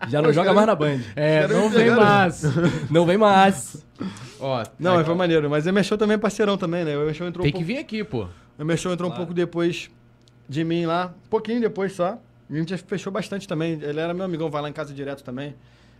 Já 0.09 0.21
não 0.21 0.29
Pô, 0.29 0.33
joga 0.35 0.53
cara, 0.53 0.55
mais 0.55 0.67
na 0.67 0.75
Band. 0.75 1.01
É, 1.17 1.49
não 1.49 1.71
vem 1.71 1.91
mais. 1.91 2.43
Não 2.91 3.07
vem 3.07 3.17
mais. 3.17 3.85
Ó, 4.39 4.63
Não, 4.79 4.95
mas 4.97 5.07
foi 5.07 5.15
maneiro. 5.15 5.49
Mas 5.49 5.65
o 5.67 5.69
Emerson 5.71 5.97
também 5.97 6.15
é 6.15 6.19
parceirão 6.19 6.57
também, 6.59 6.85
né? 6.85 6.97
O 6.97 7.03
Emerson 7.03 7.25
entrou 7.25 7.43
tem 7.43 7.51
um 7.51 7.53
que 7.53 7.59
pouco. 7.59 7.67
vir 7.67 7.79
aqui, 7.79 8.05
pô. 8.05 8.25
O 8.59 8.63
Emerson 8.63 8.93
entrou 8.93 9.09
um 9.09 9.13
Claro. 9.13 9.25
pouco 9.27 9.35
depois 9.35 9.91
de 10.49 10.63
mim 10.63 10.85
lá. 10.87 11.15
Um 11.27 11.29
pouquinho 11.31 11.61
depois 11.61 11.93
só. 11.95 12.19
E 12.51 12.55
a 12.55 12.59
gente 12.59 12.77
fechou 12.77 13.13
bastante 13.13 13.49
também. 13.49 13.79
Ele 13.83 13.99
era 14.01 14.13
meu 14.15 14.25
amigão, 14.25 14.51
vai 14.51 14.61
lá 14.63 14.69
em 14.69 14.73
casa 14.73 14.93
direto 14.95 15.25
também. 15.25 15.55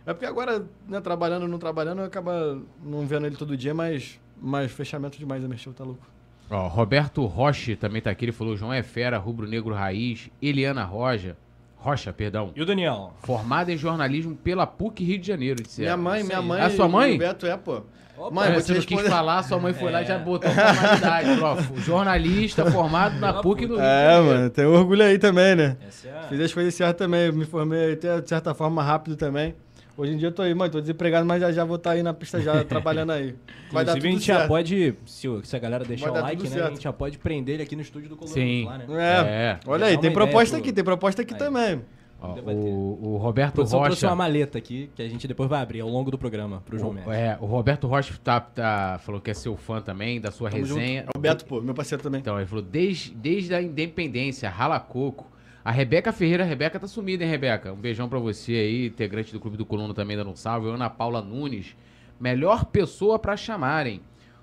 É 0.05 0.13
porque 0.13 0.25
agora, 0.25 0.63
né, 0.87 1.01
trabalhando 1.01 1.47
não 1.47 1.57
trabalhando, 1.59 2.01
acaba 2.03 2.57
não 2.83 3.05
vendo 3.05 3.25
ele 3.27 3.35
todo 3.35 3.55
dia, 3.57 3.73
mas, 3.73 4.19
mas 4.41 4.71
fechamento 4.71 5.17
demais, 5.19 5.43
Emerson 5.43 5.71
tá 5.71 5.83
louco. 5.83 6.05
Ó, 6.49 6.67
Roberto 6.67 7.25
Roche 7.25 7.75
também 7.75 8.01
tá 8.01 8.09
aqui. 8.09 8.25
Ele 8.25 8.31
falou: 8.31 8.55
João 8.57 8.73
é 8.73 8.81
fera, 8.83 9.17
rubro-negro 9.17 9.73
raiz. 9.73 10.29
Eliana 10.41 10.83
Roja. 10.83 11.37
Rocha, 11.77 12.11
perdão. 12.11 12.51
E 12.55 12.61
o 12.61 12.65
Daniel? 12.65 13.13
Formada 13.19 13.71
em 13.71 13.77
jornalismo 13.77 14.35
pela 14.35 14.67
PUC 14.67 15.03
Rio 15.03 15.17
de 15.19 15.27
Janeiro. 15.27 15.63
Disse 15.63 15.79
minha 15.81 15.95
mãe, 15.95 16.23
minha 16.23 16.41
mãe. 16.41 16.59
A 16.61 16.69
sua 16.69 16.89
mãe? 16.89 17.15
O 17.15 17.19
Beto 17.19 17.45
é, 17.45 17.55
pô. 17.55 17.81
Opa, 18.17 18.31
mãe, 18.35 18.49
É, 18.49 18.59
você 18.59 18.73
não 18.73 18.81
quis 18.81 19.01
falar, 19.07 19.43
sua 19.43 19.57
mãe 19.59 19.71
foi 19.71 19.89
lá 19.89 20.01
e 20.01 20.05
já 20.05 20.15
É. 20.15 20.19
botou 20.19 20.51
formalidade. 20.51 21.37
Prof. 21.37 21.71
Jornalista 21.81 22.69
formado 22.69 23.17
na 23.17 23.41
PUC 23.41 23.65
do 23.65 23.75
Rio 23.75 23.81
de 23.81 23.87
É, 23.89 24.19
mano, 24.19 24.49
tem 24.49 24.65
orgulho 24.65 25.03
aí 25.05 25.17
também, 25.17 25.55
né? 25.55 25.77
Essa 25.87 26.09
é. 26.09 26.23
Fiz 26.27 26.39
as 26.41 26.53
coisas 26.53 26.75
certas 26.75 26.97
também, 26.97 27.31
me 27.31 27.45
formei 27.45 27.93
até 27.93 28.19
de 28.19 28.27
certa 28.27 28.53
forma 28.53 28.83
rápido 28.83 29.15
também. 29.15 29.55
Hoje 29.99 30.13
em 30.13 30.17
dia 30.17 30.29
eu 30.29 30.31
tô 30.31 30.41
aí, 30.41 30.53
mãe, 30.55 30.69
tô 30.69 30.79
desempregado, 30.79 31.25
mas 31.25 31.41
já 31.41 31.51
já 31.51 31.65
vou 31.65 31.75
estar 31.75 31.91
aí 31.91 32.01
na 32.01 32.13
pista 32.13 32.39
já 32.39 32.63
trabalhando 32.63 33.11
aí. 33.11 33.35
Vai 33.69 33.83
dar 33.83 33.91
Inclusive, 33.91 33.91
a 33.91 33.93
tudo 33.95 34.11
gente 34.11 34.25
já 34.27 34.35
certo. 34.37 34.47
pode, 34.47 34.95
se, 35.05 35.27
se 35.43 35.55
a 35.55 35.59
galera 35.59 35.83
deixar 35.83 36.09
o 36.11 36.13
like, 36.13 36.37
tudo 36.37 36.49
né? 36.49 36.55
certo. 36.55 36.67
A 36.67 36.69
gente 36.73 36.83
já 36.83 36.93
pode 36.93 37.17
prender 37.17 37.55
ele 37.55 37.63
aqui 37.63 37.75
no 37.75 37.81
estúdio 37.81 38.07
do 38.07 38.15
Coluna 38.15 38.33
Sim. 38.33 38.63
lá, 38.65 38.77
né? 38.77 38.85
É. 38.91 39.27
É. 39.27 39.59
Olha 39.67 39.79
Já 39.81 39.85
aí, 39.87 39.97
tem 39.97 40.13
proposta 40.13 40.55
ideia 40.57 40.61
aqui, 40.61 40.69
pro- 40.69 40.75
tem 40.75 40.83
proposta 40.85 41.21
aqui 41.21 41.33
Aí. 41.33 41.39
também. 41.39 41.81
Ó, 42.21 42.33
o, 42.33 43.13
o 43.13 43.17
Roberto 43.17 43.49
A 43.49 43.55
produção 43.55 43.81
trouxe 43.83 44.03
Rocha. 44.05 44.07
uma 44.07 44.15
maleta 44.15 44.57
aqui 44.57 44.89
que 44.95 45.01
a 45.01 45.07
gente 45.07 45.25
depois 45.27 45.49
vai 45.49 45.61
abrir 45.61 45.79
ao 45.81 45.87
longo 45.89 46.11
do 46.11 46.17
programa 46.17 46.61
pro 46.65 46.77
João 46.77 46.91
O, 46.91 46.93
Mestre. 46.93 47.13
é, 47.15 47.37
o 47.39 47.45
Roberto 47.45 47.87
Rocha 47.87 48.13
tá, 48.23 48.39
tá- 48.41 48.99
falou 49.03 49.21
que 49.21 49.31
é 49.31 49.33
seu 49.33 49.55
fã 49.55 49.81
também, 49.81 50.19
da 50.19 50.29
sua 50.31 50.49
Tamo 50.49 50.65
junto. 50.65 50.79
resenha. 50.79 51.05
É 51.13 51.17
o 51.17 51.19
Beto, 51.19 51.45
pô, 51.45 51.61
meu 51.61 51.73
parceiro 51.73 52.03
também. 52.03 52.19
Então, 52.19 52.37
ele 52.37 52.45
falou, 52.45 52.61
desde, 52.63 53.13
desde 53.15 53.53
a 53.55 53.61
independência, 53.61 54.49
rala 54.49 54.79
coco. 54.81 55.28
A 55.63 55.71
Rebeca 55.71 56.11
Ferreira, 56.11 56.43
a 56.43 56.47
Rebeca 56.47 56.79
tá 56.79 56.87
sumida, 56.87 57.23
hein, 57.23 57.29
Rebeca? 57.29 57.71
Um 57.73 57.75
beijão 57.75 58.07
pra 58.07 58.17
você 58.19 58.53
aí, 58.53 58.87
integrante 58.87 59.31
do 59.33 59.39
Clube 59.39 59.57
do 59.57 59.65
Colono 59.65 59.93
também 59.93 60.15
dando 60.15 60.29
um 60.29 60.35
salve. 60.35 60.69
Ana 60.69 60.89
Paula 60.89 61.21
Nunes, 61.21 61.75
melhor 62.19 62.65
pessoa 62.65 63.19
pra 63.19 63.35
chamarem. 63.35 64.01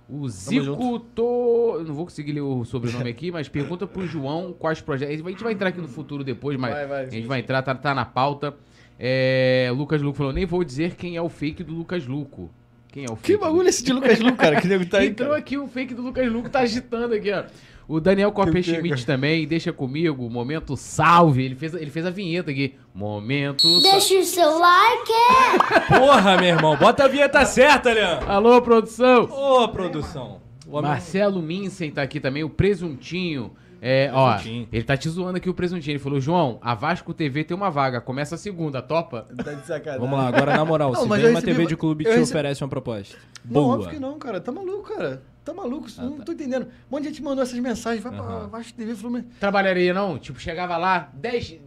O 0.08 0.28
Zico 0.28 1.00
to... 1.00 1.82
Não 1.84 1.94
vou 1.94 2.04
conseguir 2.04 2.32
ler 2.32 2.42
o 2.42 2.64
sobrenome 2.64 3.10
aqui, 3.10 3.32
mas 3.32 3.48
pergunta 3.48 3.86
pro 3.88 4.06
João 4.06 4.52
quais 4.56 4.80
projetos. 4.80 5.14
A 5.26 5.30
gente 5.30 5.42
vai 5.42 5.52
entrar 5.52 5.70
aqui 5.70 5.80
no 5.80 5.88
futuro 5.88 6.22
depois, 6.22 6.56
mas 6.56 6.72
Vai, 6.74 6.86
vai. 6.86 7.04
a 7.06 7.10
gente 7.10 7.26
vai 7.26 7.40
entrar, 7.40 7.60
tá, 7.62 7.74
tá 7.74 7.92
na 7.94 8.04
pauta. 8.04 8.54
É, 8.98 9.68
Lucas 9.74 10.00
Luco 10.00 10.16
falou, 10.16 10.32
nem 10.32 10.46
vou 10.46 10.62
dizer 10.62 10.94
quem 10.94 11.16
é 11.16 11.22
o 11.22 11.28
fake 11.28 11.64
do 11.64 11.74
Lucas 11.74 12.06
Luco. 12.06 12.50
Quem 12.88 13.04
é 13.04 13.10
o 13.10 13.16
Que 13.16 13.32
fake? 13.32 13.38
bagulho 13.40 13.66
é 13.66 13.68
esse 13.68 13.82
de 13.84 13.92
Lucas 13.92 14.20
Lu, 14.20 14.32
cara? 14.36 14.60
Que 14.60 14.68
nego 14.68 14.86
tá 14.86 14.98
aí, 14.98 15.08
Entrou 15.08 15.30
cara. 15.30 15.40
aqui 15.40 15.58
o 15.58 15.66
fake 15.66 15.92
do 15.92 16.02
Lucas 16.02 16.30
Luco, 16.32 16.48
tá 16.48 16.60
agitando 16.60 17.12
aqui, 17.14 17.30
ó. 17.32 17.44
O 17.88 18.00
Daniel 18.00 18.32
Copper 18.32 18.54
Que 18.62 18.70
pega. 18.72 18.78
Schmidt 18.78 19.06
também, 19.06 19.46
deixa 19.46 19.72
comigo, 19.72 20.28
momento 20.28 20.76
salve. 20.76 21.44
Ele 21.44 21.54
fez, 21.54 21.72
ele 21.74 21.90
fez 21.90 22.04
a 22.04 22.10
vinheta 22.10 22.50
aqui. 22.50 22.74
Momento 22.94 23.62
salve. 23.62 23.90
Deixa 23.90 24.14
o 24.18 24.24
seu 24.24 24.58
like. 24.58 25.12
Porra, 25.96 26.36
meu 26.36 26.48
irmão. 26.48 26.76
Bota 26.76 27.04
a 27.04 27.08
vinheta 27.08 27.44
certa, 27.44 27.92
Leandro. 27.92 28.28
Alô, 28.30 28.60
produção! 28.60 29.24
Ô, 29.30 29.68
produção. 29.68 30.40
O 30.66 30.76
homem- 30.76 30.90
Marcelo 30.90 31.40
Minsen 31.40 31.90
tá 31.92 32.02
aqui 32.02 32.18
também, 32.18 32.42
o 32.42 32.50
Presuntinho. 32.50 33.52
É, 33.80 34.10
ó, 34.12 34.32
Presuntinho. 34.32 34.68
ele 34.72 34.82
tá 34.82 34.96
te 34.96 35.08
zoando 35.08 35.36
aqui 35.36 35.48
o 35.48 35.54
Presuntinho. 35.54 35.92
Ele 35.92 35.98
falou: 36.00 36.18
João, 36.20 36.58
a 36.62 36.74
Vasco 36.74 37.14
TV 37.14 37.44
tem 37.44 37.56
uma 37.56 37.70
vaga, 37.70 38.00
começa 38.00 38.34
a 38.34 38.38
segunda, 38.38 38.82
topa? 38.82 39.28
Tá 39.44 39.52
de 39.52 39.64
sacanagem. 39.66 40.00
Vamos 40.00 40.18
lá, 40.18 40.26
agora 40.26 40.56
na 40.56 40.64
moral. 40.64 40.92
Não, 40.92 41.02
se 41.02 41.08
mas 41.08 41.18
vem 41.20 41.26
eu 41.28 41.34
uma 41.34 41.40
recebi- 41.40 41.56
TV 41.56 41.66
de 41.68 41.76
clube 41.76 42.04
eu 42.04 42.10
te 42.10 42.18
recebi- 42.18 42.30
oferece 42.38 42.64
uma 42.64 42.70
proposta. 42.70 43.16
Não, 43.44 43.52
Boa. 43.62 43.74
óbvio 43.76 43.90
que 43.90 43.98
não, 44.00 44.18
cara. 44.18 44.40
Tá 44.40 44.50
maluco, 44.50 44.92
cara. 44.94 45.22
Tá 45.46 45.54
maluco. 45.54 45.86
Ah, 45.96 46.02
não 46.02 46.18
tá. 46.18 46.24
tô 46.24 46.32
entendendo. 46.32 46.64
Um 46.64 46.68
monte 46.90 47.02
de 47.04 47.08
gente 47.10 47.22
mandou 47.22 47.40
essas 47.44 47.58
mensagens. 47.60 48.02
Vai 48.02 48.12
pra 48.12 48.20
Aham. 48.20 48.48
Vasco 48.48 48.74
TV, 48.74 48.96
Fluminense. 48.96 49.28
Trabalharia 49.38 49.94
não? 49.94 50.18
Tipo, 50.18 50.40
chegava 50.40 50.76
lá, 50.76 51.08
10, 51.14 51.60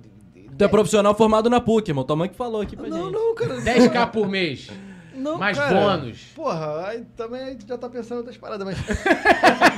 Tu 0.57 0.65
é 0.65 0.67
profissional 0.67 1.15
formado 1.15 1.49
na 1.49 1.61
PUC, 1.61 1.89
irmão. 1.91 2.03
Tua 2.03 2.17
mãe 2.17 2.27
que 2.27 2.35
falou 2.35 2.59
aqui 2.59 2.75
pra 2.75 2.89
Não, 2.89 3.05
gente. 3.05 3.13
não, 3.13 3.33
cara. 3.33 3.55
10k 3.61 4.11
por 4.11 4.27
mês. 4.27 4.69
Não, 5.15 5.37
mais 5.37 5.57
cara. 5.57 5.77
bônus. 5.97 6.31
Porra, 6.33 6.87
aí 6.87 7.03
também 7.17 7.41
a 7.41 7.49
gente 7.49 7.67
já 7.67 7.77
tá 7.77 7.89
pensando 7.89 8.13
em 8.13 8.17
outras 8.19 8.37
paradas, 8.37 8.65
mas. 8.65 8.77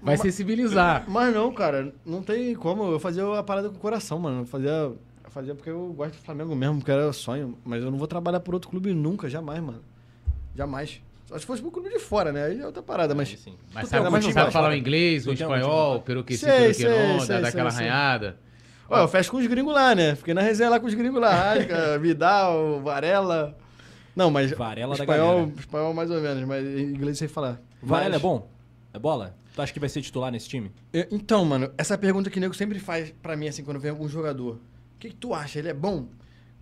Vai 0.00 0.16
sensibilizar. 0.16 1.04
mas 1.06 1.34
não, 1.34 1.52
cara, 1.52 1.92
não 2.06 2.22
tem 2.22 2.54
como. 2.54 2.84
Eu 2.90 2.98
fazia 2.98 3.38
a 3.38 3.42
parada 3.42 3.68
com 3.68 3.76
o 3.76 3.78
coração, 3.78 4.18
mano. 4.18 4.42
Eu 4.42 4.46
fazia, 4.46 4.70
eu 4.70 4.98
fazia 5.28 5.54
porque 5.54 5.68
eu 5.68 5.92
gosto 5.94 6.12
do 6.14 6.22
Flamengo 6.24 6.54
mesmo, 6.56 6.76
porque 6.78 6.90
era 6.90 7.12
sonho. 7.12 7.58
Mas 7.66 7.82
eu 7.84 7.90
não 7.90 7.98
vou 7.98 8.06
trabalhar 8.06 8.40
por 8.40 8.54
outro 8.54 8.70
clube 8.70 8.94
nunca, 8.94 9.28
jamais, 9.28 9.60
mano. 9.62 9.82
Jamais. 10.54 11.02
Só 11.26 11.36
se 11.38 11.44
fosse 11.44 11.60
pro 11.60 11.70
clube 11.70 11.88
de 11.90 11.98
fora, 11.98 12.30
né? 12.32 12.44
Aí 12.44 12.60
é 12.60 12.66
outra 12.66 12.82
parada, 12.82 13.14
mas. 13.14 13.28
Aí 13.28 13.36
sim. 13.36 13.56
Mas 13.74 13.88
sabe, 13.88 14.08
mas 14.08 14.24
sabe 14.32 14.52
falar 14.52 14.70
o 14.70 14.74
inglês, 14.74 15.26
o 15.26 15.32
espanhol, 15.32 16.00
pelo 16.02 16.22
que 16.22 16.36
Sei, 16.36 16.50
pelo 16.50 16.66
que 16.68 16.74
sei, 16.74 16.88
não, 16.88 17.18
sei, 17.18 17.18
dá 17.18 17.24
sei, 17.26 17.40
daquela 17.42 17.70
sei. 17.70 17.88
arranhada. 17.88 18.38
Ó, 18.88 19.00
eu 19.00 19.08
fecho 19.08 19.32
com 19.32 19.38
os 19.38 19.46
gringos 19.48 19.74
lá, 19.74 19.94
né? 19.96 20.14
Fiquei 20.14 20.32
na 20.32 20.40
resenha 20.40 20.70
lá 20.70 20.78
com 20.78 20.86
os 20.86 20.94
gringos 20.94 21.20
lá. 21.20 21.54
Vidal, 22.00 22.80
Varela. 22.80 23.58
Não, 24.14 24.30
mas. 24.30 24.52
Varela 24.52 24.96
da 24.96 25.02
espanhol, 25.02 25.38
galera. 25.40 25.52
espanhol 25.60 25.92
mais 25.94 26.10
ou 26.10 26.20
menos, 26.20 26.44
mas 26.44 26.64
em 26.64 26.82
inglês 26.94 27.18
sei 27.18 27.26
falar. 27.26 27.60
Varela 27.82 28.10
Mas- 28.10 28.18
é 28.18 28.22
bom? 28.22 28.48
É 28.94 28.98
bola? 28.98 29.34
Tu 29.54 29.62
acha 29.62 29.72
que 29.72 29.80
vai 29.80 29.88
ser 29.88 30.02
titular 30.02 30.30
nesse 30.30 30.48
time? 30.48 30.70
Eu- 30.92 31.06
Então, 31.10 31.44
mano, 31.44 31.70
essa 31.76 31.98
pergunta 31.98 32.30
que 32.30 32.38
o 32.38 32.40
nego 32.40 32.54
sempre 32.54 32.78
faz 32.78 33.10
pra 33.22 33.36
mim, 33.36 33.48
assim, 33.48 33.64
quando 33.64 33.80
vem 33.80 33.90
algum 33.90 34.08
jogador. 34.08 34.54
O 34.54 34.98
que, 35.00 35.08
que 35.10 35.16
tu 35.16 35.34
acha? 35.34 35.58
Ele 35.58 35.68
é 35.68 35.74
bom? 35.74 36.06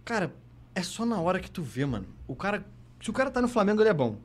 Cara, 0.05 0.33
é 0.75 0.83
só 0.83 1.05
na 1.05 1.21
hora 1.21 1.39
que 1.39 1.51
tu 1.51 1.63
vê, 1.63 1.85
mano. 1.85 2.07
O 2.27 2.35
cara. 2.35 2.65
Se 3.03 3.11
o 3.11 3.13
cara 3.13 3.31
tá 3.31 3.43
no 3.43 3.49
Flamengo, 3.49 3.83
ele 3.83 3.91
é 3.91 3.95
bom. 3.95 4.17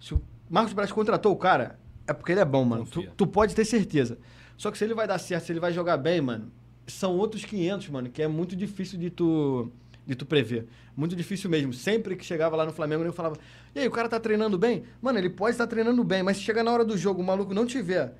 Se 0.00 0.14
o 0.14 0.22
Marcos 0.48 0.72
Braz 0.72 0.92
contratou 0.92 1.32
o 1.32 1.36
cara, 1.36 1.78
é 2.06 2.12
porque 2.12 2.32
ele 2.32 2.40
é 2.40 2.44
bom, 2.44 2.64
mano. 2.64 2.86
Tu, 2.86 3.02
tu 3.16 3.26
pode 3.26 3.54
ter 3.54 3.64
certeza. 3.64 4.18
Só 4.56 4.70
que 4.70 4.78
se 4.78 4.84
ele 4.84 4.94
vai 4.94 5.06
dar 5.06 5.18
certo, 5.18 5.44
se 5.44 5.52
ele 5.52 5.60
vai 5.60 5.72
jogar 5.72 5.96
bem, 5.96 6.20
mano, 6.20 6.50
são 6.86 7.16
outros 7.16 7.44
500, 7.44 7.88
mano, 7.88 8.10
que 8.10 8.22
é 8.22 8.28
muito 8.28 8.54
difícil 8.54 8.98
de 8.98 9.10
tu, 9.10 9.70
de 10.06 10.14
tu 10.14 10.24
prever. 10.24 10.66
Muito 10.96 11.14
difícil 11.14 11.50
mesmo. 11.50 11.72
Sempre 11.72 12.16
que 12.16 12.24
chegava 12.24 12.56
lá 12.56 12.64
no 12.64 12.72
Flamengo, 12.72 13.04
eu 13.04 13.12
falava: 13.12 13.36
E 13.74 13.80
aí, 13.80 13.88
o 13.88 13.90
cara 13.90 14.08
tá 14.08 14.18
treinando 14.20 14.56
bem? 14.56 14.84
Mano, 15.02 15.18
ele 15.18 15.28
pode 15.28 15.52
estar 15.52 15.66
treinando 15.66 16.02
bem, 16.04 16.22
mas 16.22 16.38
se 16.38 16.42
chegar 16.42 16.62
na 16.62 16.72
hora 16.72 16.84
do 16.84 16.96
jogo, 16.96 17.20
o 17.20 17.24
maluco 17.24 17.52
não 17.52 17.66
tiver 17.66 18.14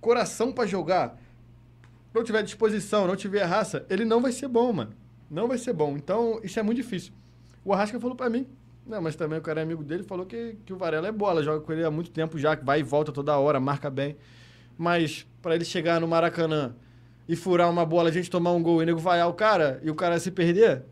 coração 0.00 0.52
pra 0.52 0.66
jogar, 0.66 1.20
não 2.14 2.24
tiver 2.24 2.42
disposição, 2.42 3.06
não 3.06 3.16
tiver 3.16 3.44
raça, 3.44 3.84
ele 3.88 4.04
não 4.04 4.20
vai 4.20 4.32
ser 4.32 4.48
bom, 4.48 4.72
mano. 4.72 4.94
Não 5.30 5.48
vai 5.48 5.58
ser 5.58 5.72
bom. 5.72 5.96
Então, 5.96 6.40
isso 6.42 6.58
é 6.58 6.62
muito 6.62 6.76
difícil. 6.76 7.12
O 7.64 7.72
Arrasca 7.72 7.98
falou 7.98 8.16
pra 8.16 8.28
mim, 8.28 8.46
não, 8.86 9.00
mas 9.00 9.14
também 9.16 9.38
o 9.38 9.42
cara 9.42 9.60
é 9.60 9.62
amigo 9.62 9.82
dele, 9.84 10.02
falou 10.02 10.26
que, 10.26 10.56
que 10.66 10.72
o 10.72 10.76
Varela 10.76 11.08
é 11.08 11.12
bola, 11.12 11.42
joga 11.42 11.60
com 11.60 11.72
ele 11.72 11.84
há 11.84 11.90
muito 11.90 12.10
tempo 12.10 12.38
já, 12.38 12.56
que 12.56 12.64
vai 12.64 12.80
e 12.80 12.82
volta 12.82 13.12
toda 13.12 13.36
hora, 13.38 13.58
marca 13.60 13.88
bem. 13.90 14.16
Mas 14.76 15.26
pra 15.40 15.54
ele 15.54 15.64
chegar 15.64 16.00
no 16.00 16.08
Maracanã 16.08 16.74
e 17.28 17.36
furar 17.36 17.70
uma 17.70 17.84
bola, 17.86 18.08
a 18.08 18.12
gente 18.12 18.28
tomar 18.30 18.52
um 18.52 18.62
gol 18.62 18.80
e 18.80 18.84
o 18.84 18.86
nego 18.86 18.98
vaiar 18.98 19.28
o 19.28 19.34
cara 19.34 19.80
e 19.82 19.90
o 19.90 19.94
cara 19.94 20.18
se 20.18 20.30
perder, 20.30 20.82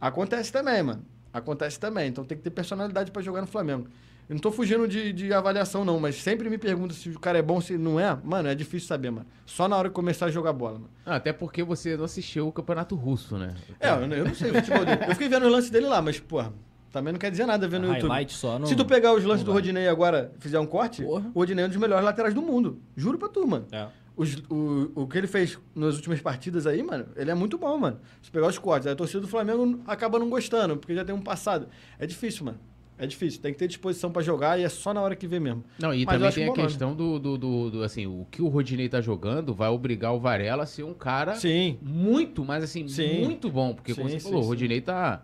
acontece 0.00 0.52
também, 0.52 0.82
mano. 0.82 1.04
Acontece 1.32 1.78
também. 1.78 2.08
Então 2.08 2.24
tem 2.24 2.36
que 2.36 2.42
ter 2.44 2.50
personalidade 2.50 3.10
pra 3.10 3.20
jogar 3.22 3.40
no 3.42 3.46
Flamengo. 3.46 3.86
Eu 4.28 4.34
não 4.34 4.40
tô 4.40 4.50
fugindo 4.50 4.88
de, 4.88 5.12
de 5.12 5.32
avaliação, 5.32 5.84
não, 5.84 6.00
mas 6.00 6.16
sempre 6.16 6.50
me 6.50 6.58
pergunta 6.58 6.92
se 6.94 7.10
o 7.10 7.20
cara 7.20 7.38
é 7.38 7.42
bom, 7.42 7.60
se 7.60 7.76
não 7.78 8.00
é. 8.00 8.18
Mano, 8.24 8.48
é 8.48 8.54
difícil 8.54 8.88
saber, 8.88 9.10
mano. 9.10 9.26
Só 9.44 9.68
na 9.68 9.76
hora 9.76 9.88
que 9.88 9.94
começar 9.94 10.26
a 10.26 10.30
jogar 10.30 10.52
bola, 10.52 10.78
mano. 10.78 10.90
Ah, 11.04 11.16
até 11.16 11.32
porque 11.32 11.62
você 11.62 11.96
não 11.96 12.04
assistiu 12.06 12.48
o 12.48 12.52
Campeonato 12.52 12.96
Russo, 12.96 13.36
né? 13.38 13.54
É, 13.78 13.90
eu, 13.90 14.06
não- 14.08 14.16
eu 14.16 14.24
não 14.24 14.34
sei 14.34 14.50
o 14.50 14.54
futebol 14.54 14.84
dele. 14.84 15.02
Eu 15.06 15.12
fiquei 15.12 15.28
vendo 15.28 15.46
o 15.46 15.48
lance 15.48 15.70
dele 15.70 15.86
lá, 15.86 16.02
mas, 16.02 16.18
porra, 16.18 16.52
também 16.96 17.12
não 17.12 17.18
quer 17.20 17.30
dizer 17.30 17.46
nada 17.46 17.68
vendo 17.68 17.82
no 17.86 17.88
YouTube. 17.94 18.08
Highlight 18.08 18.32
só 18.32 18.58
não... 18.58 18.66
Se 18.66 18.74
tu 18.74 18.84
pegar 18.84 19.12
os 19.12 19.22
lances 19.24 19.44
do. 19.44 19.52
Rodinei 19.52 19.86
agora 19.88 20.32
e 20.38 20.40
fizer 20.40 20.58
um 20.58 20.66
corte, 20.66 21.02
Porra. 21.02 21.30
o 21.34 21.38
Rodinei 21.38 21.64
é 21.64 21.66
um 21.66 21.70
dos 21.70 21.78
melhores 21.78 22.04
laterais 22.04 22.32
do 22.34 22.40
mundo. 22.42 22.80
Juro 22.96 23.18
pra 23.18 23.28
tu, 23.28 23.46
mano. 23.46 23.66
É. 23.70 23.86
Os- 24.16 24.36
o, 24.48 24.90
o 24.94 25.06
que 25.06 25.18
ele 25.18 25.26
fez 25.26 25.58
nas 25.74 25.96
últimas 25.96 26.20
partidas 26.22 26.66
aí, 26.66 26.82
mano, 26.82 27.06
ele 27.16 27.30
é 27.30 27.34
muito 27.34 27.58
bom, 27.58 27.76
mano. 27.76 27.98
Se 28.22 28.30
pegar 28.30 28.46
os 28.46 28.58
cortes, 28.58 28.86
aí 28.86 28.94
a 28.94 28.96
torcida 28.96 29.20
do 29.20 29.28
Flamengo 29.28 29.80
acaba 29.86 30.18
não 30.18 30.30
gostando, 30.30 30.76
porque 30.78 30.94
já 30.94 31.04
tem 31.04 31.14
um 31.14 31.20
passado. 31.20 31.68
É 31.98 32.06
difícil, 32.06 32.46
mano. 32.46 32.58
É 32.98 33.06
difícil. 33.06 33.42
Tem 33.42 33.52
que 33.52 33.58
ter 33.58 33.68
disposição 33.68 34.10
pra 34.10 34.22
jogar 34.22 34.58
e 34.58 34.64
é 34.64 34.70
só 34.70 34.94
na 34.94 35.02
hora 35.02 35.14
que 35.14 35.26
vê 35.26 35.38
mesmo. 35.38 35.62
Não, 35.78 35.92
e 35.92 36.06
Mas 36.06 36.14
também 36.16 36.32
tem 36.32 36.44
a 36.44 36.46
bom 36.46 36.54
questão 36.54 36.94
do, 36.96 37.18
do, 37.18 37.36
do, 37.36 37.70
do, 37.70 37.82
assim, 37.82 38.06
o 38.06 38.26
que 38.30 38.40
o 38.40 38.48
Rodinei 38.48 38.88
tá 38.88 39.02
jogando 39.02 39.52
vai 39.52 39.68
obrigar 39.68 40.14
o 40.14 40.18
Varela 40.18 40.62
a 40.62 40.66
ser 40.66 40.82
um 40.82 40.94
cara 40.94 41.34
Sim. 41.34 41.76
muito, 41.82 42.42
mas 42.42 42.64
assim, 42.64 42.88
Sim. 42.88 43.22
muito 43.22 43.50
bom. 43.50 43.74
Porque, 43.74 43.94
como 43.94 44.08
Sim, 44.08 44.14
você 44.14 44.20
sim, 44.20 44.28
falou, 44.30 44.42
o. 44.42 44.46
Rodinei 44.46 44.80
tá, 44.80 45.22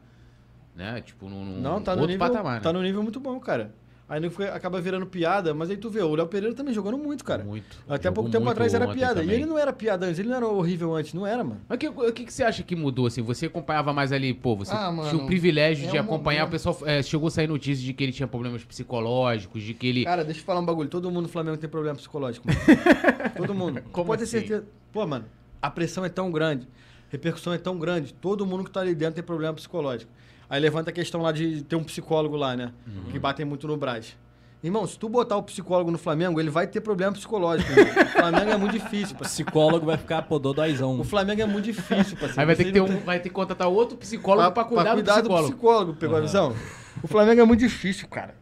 né, 0.75 1.01
tipo, 1.01 1.29
num, 1.29 1.45
num 1.45 1.61
Não, 1.61 1.81
tá 1.81 1.95
no, 1.95 2.03
outro 2.03 2.13
nível, 2.15 2.29
patamar, 2.29 2.55
né? 2.55 2.61
tá 2.61 2.73
no 2.73 2.83
nível 2.83 3.03
muito 3.03 3.21
bom, 3.21 3.39
cara. 3.41 3.75
Aí 4.09 4.29
fica- 4.29 4.53
acaba 4.55 4.79
virando 4.79 5.07
piada, 5.07 5.55
mas 5.55 5.71
aí 5.71 5.77
tu 5.79 5.89
vê, 5.89 6.03
o 6.03 6.15
Léo 6.15 6.27
Pereira 6.27 6.55
também 6.55 6.75
jogando 6.75 6.99
muito, 6.99 7.25
cara. 7.25 7.43
Muito. 7.45 7.79
Até 7.89 8.09
Jogou 8.09 8.15
pouco 8.25 8.31
tempo 8.31 8.47
atrás 8.47 8.75
era 8.75 8.87
piada. 8.89 9.21
E 9.21 9.23
também. 9.23 9.37
ele 9.37 9.47
não 9.47 9.57
era 9.59 9.73
piada 9.73 10.05
antes, 10.05 10.19
ele 10.19 10.29
não 10.29 10.37
era 10.37 10.47
horrível 10.47 10.95
antes, 10.95 11.15
não 11.15 11.27
era, 11.27 11.43
mano. 11.43 11.63
Mas 11.67 11.77
o 11.77 11.79
que, 11.79 11.89
o 11.89 12.13
que, 12.13 12.25
que 12.27 12.33
você 12.33 12.43
acha 12.45 12.63
que 12.63 12.77
mudou, 12.77 13.07
assim? 13.07 13.23
Você 13.23 13.47
acompanhava 13.47 13.91
mais 13.95 14.13
ali, 14.13 14.35
pô, 14.35 14.55
você 14.55 14.73
Ah, 14.75 14.79
tinha 14.81 14.91
o 14.91 14.97
mano, 14.97 15.27
privilégio 15.27 15.87
é 15.89 15.91
de 15.93 15.97
um 15.97 16.01
acompanhar, 16.01 16.43
o 16.43 16.47
momento. 16.47 16.51
pessoal 16.51 16.77
é, 16.85 17.03
chegou 17.03 17.29
a 17.29 17.31
sair 17.31 17.47
notícias 17.47 17.81
de 17.81 17.95
que 17.95 18.05
ele 18.05 18.13
tinha 18.13 18.29
problemas 18.29 18.63
psicológicos, 18.65 19.63
de 19.63 19.73
que 19.73 19.87
ele... 19.87 20.05
Cara, 20.05 20.25
deixa 20.25 20.41
eu 20.41 20.45
falar 20.45 20.61
um 20.61 20.67
bagulho. 20.67 20.91
Todo 20.91 21.11
mundo 21.11 21.23
no 21.23 21.29
Flamengo 21.29 21.57
tem 21.57 21.71
problema 21.71 21.97
psicológico, 21.97 22.47
mano. 22.47 22.61
Todo 23.35 23.55
mundo. 23.55 23.83
Como 23.93 24.09
Pode 24.09 24.25
assim? 24.25 24.33
ter 24.41 24.47
certeza. 24.49 24.65
Pô, 24.93 25.07
mano, 25.07 25.25
a 25.63 25.71
pressão 25.71 26.05
é 26.05 26.11
tão 26.11 26.31
grande, 26.31 26.67
a 27.09 27.13
repercussão 27.13 27.53
é 27.55 27.59
tão 27.59 27.79
grande, 27.79 28.13
todo 28.13 28.45
mundo 28.45 28.65
que 28.65 28.71
tá 28.71 28.81
ali 28.81 28.95
dentro 28.95 29.15
tem 29.15 29.25
problema 29.25 29.55
psicológico. 29.55 30.13
Aí 30.53 30.61
levanta 30.61 30.91
a 30.91 30.93
questão 30.93 31.23
lá 31.23 31.33
de 31.33 31.63
ter 31.63 31.77
um 31.77 31.83
psicólogo 31.83 32.37
lá, 32.37 32.55
né? 32.55 32.75
Uhum. 32.87 33.11
Que 33.11 33.19
batem 33.19 33.43
muito 33.43 33.67
no 33.67 33.75
Brás. 33.75 34.15
Irmão, 34.63 34.87
se 34.87 34.99
tu 34.99 35.09
botar 35.09 35.39
o 35.39 35.43
psicólogo 35.43 35.91
no 35.91 35.97
Flamengo, 35.97 36.39
ele 36.39 36.51
vai 36.51 36.67
ter 36.67 36.83
problema 36.83 37.11
psicológico. 37.11 37.73
o 37.73 38.09
Flamengo 38.11 38.51
é 38.51 38.57
muito 38.59 38.73
difícil, 38.73 39.17
parceiro. 39.17 39.47
Psicólogo 39.47 39.87
vai 39.87 39.97
ficar, 39.97 40.21
pô, 40.21 40.39
dodóizão. 40.39 41.01
O 41.01 41.05
Flamengo 41.05 41.41
é 41.41 41.47
muito 41.47 41.65
difícil, 41.65 42.19
parceiro. 42.19 42.39
Aí 42.39 42.45
vai 42.45 42.55
ter, 42.55 42.65
que 42.65 42.73
ter 42.73 42.83
um, 42.83 42.99
vai 42.99 43.19
ter 43.19 43.31
que 43.31 43.35
contratar 43.35 43.67
outro 43.67 43.97
psicólogo 43.97 44.53
pra, 44.53 44.65
cuidar, 44.65 44.95
do 44.95 45.03
psicólogo. 45.03 45.49
psicólogo, 45.49 45.95
pegou 45.95 46.19
a 46.19 46.21
visão? 46.21 46.55
O 47.03 47.09
Flamengo 47.09 47.41
é 47.41 47.45
muito 47.47 47.61
difícil, 47.61 48.07
cara. 48.07 48.35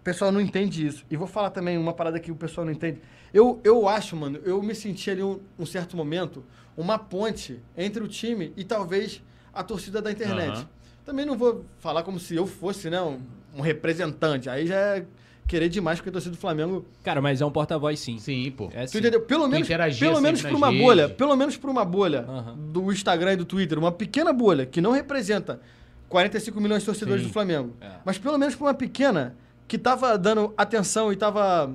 O 0.00 0.04
pessoal 0.04 0.30
não 0.30 0.42
entende 0.42 0.86
isso. 0.86 1.06
E 1.10 1.16
vou 1.16 1.26
falar 1.26 1.48
também 1.48 1.78
uma 1.78 1.94
parada 1.94 2.20
que 2.20 2.30
o 2.30 2.36
pessoal 2.36 2.66
não 2.66 2.72
entende. 2.72 3.00
Eu, 3.32 3.62
eu 3.64 3.88
acho, 3.88 4.14
mano, 4.14 4.38
eu 4.44 4.62
me 4.62 4.74
senti 4.74 5.10
ali 5.10 5.22
um, 5.22 5.40
um 5.58 5.64
certo 5.64 5.96
momento, 5.96 6.44
uma 6.76 6.98
ponte 6.98 7.62
entre 7.74 8.02
o 8.02 8.08
time 8.08 8.52
e 8.58 8.62
talvez 8.62 9.22
a 9.54 9.62
torcida 9.62 10.02
da 10.02 10.12
internet. 10.12 10.50
Aham. 10.50 10.75
Também 11.06 11.24
não 11.24 11.36
vou 11.38 11.64
falar 11.78 12.02
como 12.02 12.18
se 12.18 12.34
eu 12.34 12.46
fosse, 12.46 12.90
né, 12.90 13.00
um, 13.00 13.20
um 13.54 13.60
representante. 13.60 14.50
Aí 14.50 14.66
já 14.66 14.74
é 14.74 15.06
querer 15.46 15.68
demais, 15.68 15.98
porque 16.00 16.08
a 16.08 16.12
torcida 16.12 16.34
do 16.34 16.38
Flamengo 16.40 16.84
Cara, 17.04 17.22
mas 17.22 17.40
é 17.40 17.46
um 17.46 17.50
porta-voz 17.52 18.00
sim. 18.00 18.18
Sim, 18.18 18.50
pô. 18.50 18.68
É 18.74 18.84
Tu 18.86 18.90
sim. 18.90 18.98
entendeu? 18.98 19.20
Pelo 19.20 19.46
menos, 19.46 19.68
pelo 19.98 20.20
menos 20.20 20.42
por 20.42 20.52
uma 20.54 20.66
redes. 20.70 20.82
bolha, 20.84 21.08
pelo 21.08 21.36
menos 21.36 21.56
por 21.56 21.70
uma 21.70 21.84
bolha 21.84 22.22
Aham. 22.28 22.56
do 22.72 22.90
Instagram 22.92 23.34
e 23.34 23.36
do 23.36 23.44
Twitter, 23.44 23.78
uma 23.78 23.92
pequena 23.92 24.32
bolha 24.32 24.66
que 24.66 24.80
não 24.80 24.90
representa 24.90 25.60
45 26.08 26.60
milhões 26.60 26.82
de 26.82 26.86
torcedores 26.86 27.22
Sim. 27.22 27.28
do 27.28 27.32
Flamengo, 27.32 27.74
É. 27.80 27.90
mas 28.04 28.18
pelo 28.18 28.36
menos 28.36 28.56
por 28.56 28.64
uma 28.64 28.74
pequena 28.74 29.36
que 29.68 29.78
tava 29.78 30.18
dando 30.18 30.52
atenção 30.56 31.12
e 31.12 31.16
tava 31.16 31.72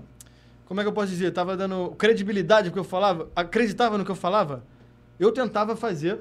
como 0.66 0.80
é 0.80 0.84
que 0.84 0.90
eu 0.90 0.94
posso 0.94 1.08
dizer, 1.10 1.32
tava 1.32 1.56
dando 1.58 1.90
credibilidade 1.98 2.68
ao 2.68 2.74
que 2.74 2.80
eu 2.80 2.84
falava, 2.84 3.30
acreditava 3.36 3.98
no 3.98 4.04
que 4.06 4.12
eu 4.12 4.16
falava, 4.16 4.64
eu 5.20 5.32
tentava 5.32 5.76
fazer 5.78 6.20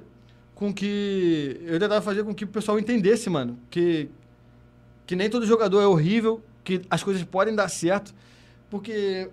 com 0.61 0.75
que 0.75 1.59
eu 1.65 1.79
tentava 1.81 2.03
fazer 2.03 2.23
com 2.23 2.35
que 2.35 2.45
o 2.45 2.49
pessoal 2.49 2.79
entendesse, 2.79 3.31
mano, 3.31 3.59
que 3.71 4.11
que 5.07 5.17
nem 5.17 5.29
todo 5.29 5.45
jogador 5.47 5.81
é 5.81 5.87
horrível, 5.87 6.41
que 6.63 6.83
as 6.89 7.03
coisas 7.03 7.25
podem 7.25 7.53
dar 7.55 7.69
certo, 7.69 8.15
porque 8.69 9.29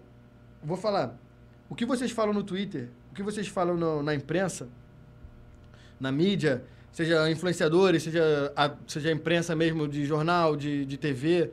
vou 0.63 0.77
falar, 0.77 1.15
o 1.69 1.75
que 1.75 1.85
vocês 1.85 2.09
falam 2.11 2.33
no 2.33 2.41
Twitter, 2.43 2.87
o 3.11 3.13
que 3.13 3.21
vocês 3.21 3.47
falam 3.47 3.75
no- 3.77 4.01
na 4.01 4.15
imprensa, 4.15 4.69
na 5.99 6.11
mídia, 6.11 6.63
seja 6.93 7.29
influenciadores, 7.29 8.03
seja 8.03 8.51
a, 8.55 8.71
seja 8.87 9.09
a 9.09 9.11
imprensa 9.11 9.53
mesmo 9.55 9.85
de 9.87 10.05
jornal, 10.05 10.55
de, 10.55 10.85
de 10.85 10.97
TV, 10.97 11.51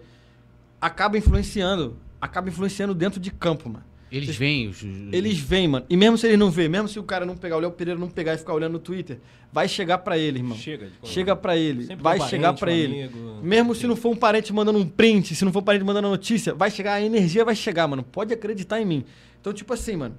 acaba 0.81 1.19
influenciando, 1.19 1.99
acaba 2.21 2.49
influenciando 2.49 2.95
dentro 2.95 3.19
de 3.21 3.31
campo, 3.31 3.69
mano. 3.69 3.85
Eles 4.17 4.27
Vocês- 4.27 4.39
vêm, 4.39 4.69
os, 4.69 4.83
Eles 5.13 5.39
vêm, 5.39 5.67
mano. 5.67 5.85
E 5.91 5.97
mesmo 5.97 6.17
se 6.17 6.27
eles 6.27 6.39
não 6.39 6.51
vê, 6.51 6.69
mesmo 6.69 6.87
se 6.89 6.99
o 6.99 7.03
cara 7.03 7.27
não 7.27 7.37
pegar, 7.37 7.57
o 7.57 7.61
Léo 7.61 7.73
Pereira 7.73 7.99
não 7.99 8.09
pegar 8.09 8.35
e 8.35 8.39
ficar 8.39 8.55
olhando 8.55 8.75
no 8.75 8.79
Twitter, 8.79 9.19
vai 9.53 9.67
chegar 9.69 9.99
pra 9.99 10.17
ele, 10.17 10.39
irmão. 10.39 10.57
Chega. 10.57 10.87
de 11.03 11.09
Chega 11.09 11.35
pra 11.35 11.57
ele, 11.57 11.85
Sempre 11.87 12.03
vai 12.03 12.19
um 12.21 12.29
chegar 12.29 12.53
pra 12.55 12.71
um 12.71 12.75
ele. 12.75 13.03
amigo. 13.03 13.41
Mesmo 13.43 13.75
se 13.75 13.87
não 13.87 13.97
for 13.97 14.11
um 14.11 14.17
parente 14.17 14.53
mandando 14.53 14.79
um 14.79 14.87
print, 14.89 15.35
se 15.35 15.45
não 15.45 15.53
for 15.53 15.59
um 15.61 15.65
parente 15.65 15.85
mandando 15.85 16.09
notícia, 16.09 16.55
vai 16.55 16.71
chegar, 16.71 16.93
a 16.95 17.03
energia 17.03 17.45
vai 17.45 17.57
chegar, 17.57 17.89
mano. 17.89 18.03
Pode 18.05 18.33
acreditar 18.33 18.81
em 18.81 18.85
mim. 18.85 19.05
Então, 19.41 19.53
tipo 19.53 19.73
assim, 19.75 19.97
mano. 19.97 20.17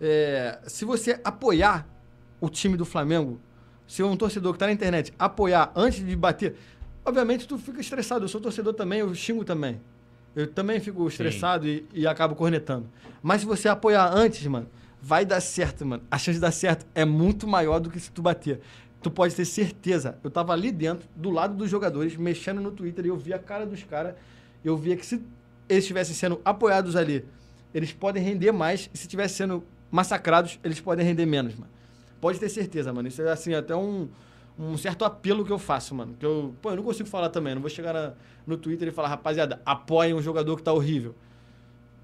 é, 0.00 0.58
se 0.66 0.84
você 0.84 1.18
apoiar 1.24 1.86
o 2.40 2.48
time 2.50 2.76
do 2.76 2.84
Flamengo, 2.84 3.40
se 3.86 4.02
um 4.02 4.16
torcedor 4.16 4.52
que 4.52 4.58
tá 4.58 4.66
na 4.66 4.72
internet 4.72 5.12
apoiar 5.18 5.72
antes 5.76 6.04
de 6.04 6.16
bater, 6.16 6.54
obviamente 7.04 7.46
tu 7.46 7.56
fica 7.56 7.80
estressado. 7.80 8.24
Eu 8.24 8.28
sou 8.28 8.40
torcedor 8.40 8.74
também, 8.74 9.00
eu 9.00 9.14
xingo 9.14 9.44
também. 9.44 9.80
Eu 10.34 10.46
também 10.46 10.80
fico 10.80 11.06
estressado 11.08 11.66
e, 11.66 11.86
e 11.92 12.06
acabo 12.06 12.34
cornetando. 12.34 12.88
Mas 13.22 13.42
se 13.42 13.46
você 13.46 13.68
apoiar 13.68 14.10
antes, 14.12 14.46
mano, 14.46 14.66
vai 15.00 15.24
dar 15.24 15.40
certo, 15.40 15.84
mano. 15.84 16.02
A 16.10 16.16
chance 16.16 16.36
de 16.36 16.40
dar 16.40 16.52
certo 16.52 16.86
é 16.94 17.04
muito 17.04 17.46
maior 17.46 17.80
do 17.80 17.90
que 17.90 18.00
se 18.00 18.10
tu 18.10 18.22
bater. 18.22 18.60
Tu 19.02 19.10
pode 19.10 19.34
ter 19.34 19.44
certeza. 19.44 20.16
Eu 20.22 20.30
tava 20.30 20.52
ali 20.52 20.70
dentro, 20.70 21.08
do 21.14 21.30
lado 21.30 21.54
dos 21.54 21.68
jogadores, 21.68 22.16
mexendo 22.16 22.60
no 22.60 22.70
Twitter, 22.70 23.04
e 23.04 23.08
eu 23.08 23.16
vi 23.16 23.34
a 23.34 23.38
cara 23.38 23.66
dos 23.66 23.82
caras. 23.82 24.14
Eu 24.64 24.76
via 24.76 24.96
que 24.96 25.04
se 25.04 25.16
eles 25.68 25.84
estivessem 25.84 26.14
sendo 26.14 26.40
apoiados 26.44 26.96
ali, 26.96 27.24
eles 27.74 27.92
podem 27.92 28.22
render 28.22 28.52
mais. 28.52 28.88
E 28.94 28.96
se 28.96 29.04
estivessem 29.04 29.38
sendo 29.38 29.64
massacrados, 29.90 30.58
eles 30.62 30.80
podem 30.80 31.04
render 31.04 31.26
menos, 31.26 31.54
mano. 31.54 31.70
Pode 32.20 32.38
ter 32.38 32.48
certeza, 32.48 32.92
mano. 32.92 33.08
Isso 33.08 33.20
é 33.20 33.30
assim, 33.30 33.52
até 33.54 33.74
um, 33.74 34.08
um 34.58 34.76
certo 34.76 35.04
apelo 35.04 35.44
que 35.44 35.52
eu 35.52 35.58
faço, 35.58 35.94
mano. 35.94 36.14
Que 36.18 36.26
eu, 36.26 36.54
pô, 36.60 36.70
eu 36.70 36.76
não 36.76 36.82
consigo 36.82 37.08
falar 37.08 37.28
também. 37.30 37.54
Não 37.54 37.60
vou 37.60 37.70
chegar 37.70 37.92
na- 37.92 38.12
no 38.46 38.56
Twitter 38.56 38.88
e 38.88 38.90
falar, 38.90 39.08
rapaziada, 39.08 39.60
apoiem 39.64 40.14
um 40.14 40.22
jogador 40.22 40.56
que 40.56 40.62
tá 40.62 40.72
horrível. 40.72 41.14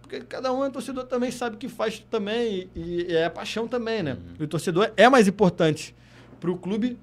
Porque 0.00 0.20
cada 0.20 0.52
um 0.52 0.64
é 0.64 0.70
torcedor 0.70 1.04
também, 1.04 1.30
sabe 1.30 1.56
que 1.58 1.68
faz 1.68 1.98
também 2.10 2.68
e, 2.74 3.06
e 3.10 3.14
é 3.14 3.28
paixão 3.28 3.68
também, 3.68 4.02
né? 4.02 4.16
E 4.40 4.44
o 4.44 4.48
torcedor 4.48 4.90
é 4.96 5.08
mais 5.08 5.28
importante 5.28 5.94
pro 6.40 6.56
clube 6.56 6.98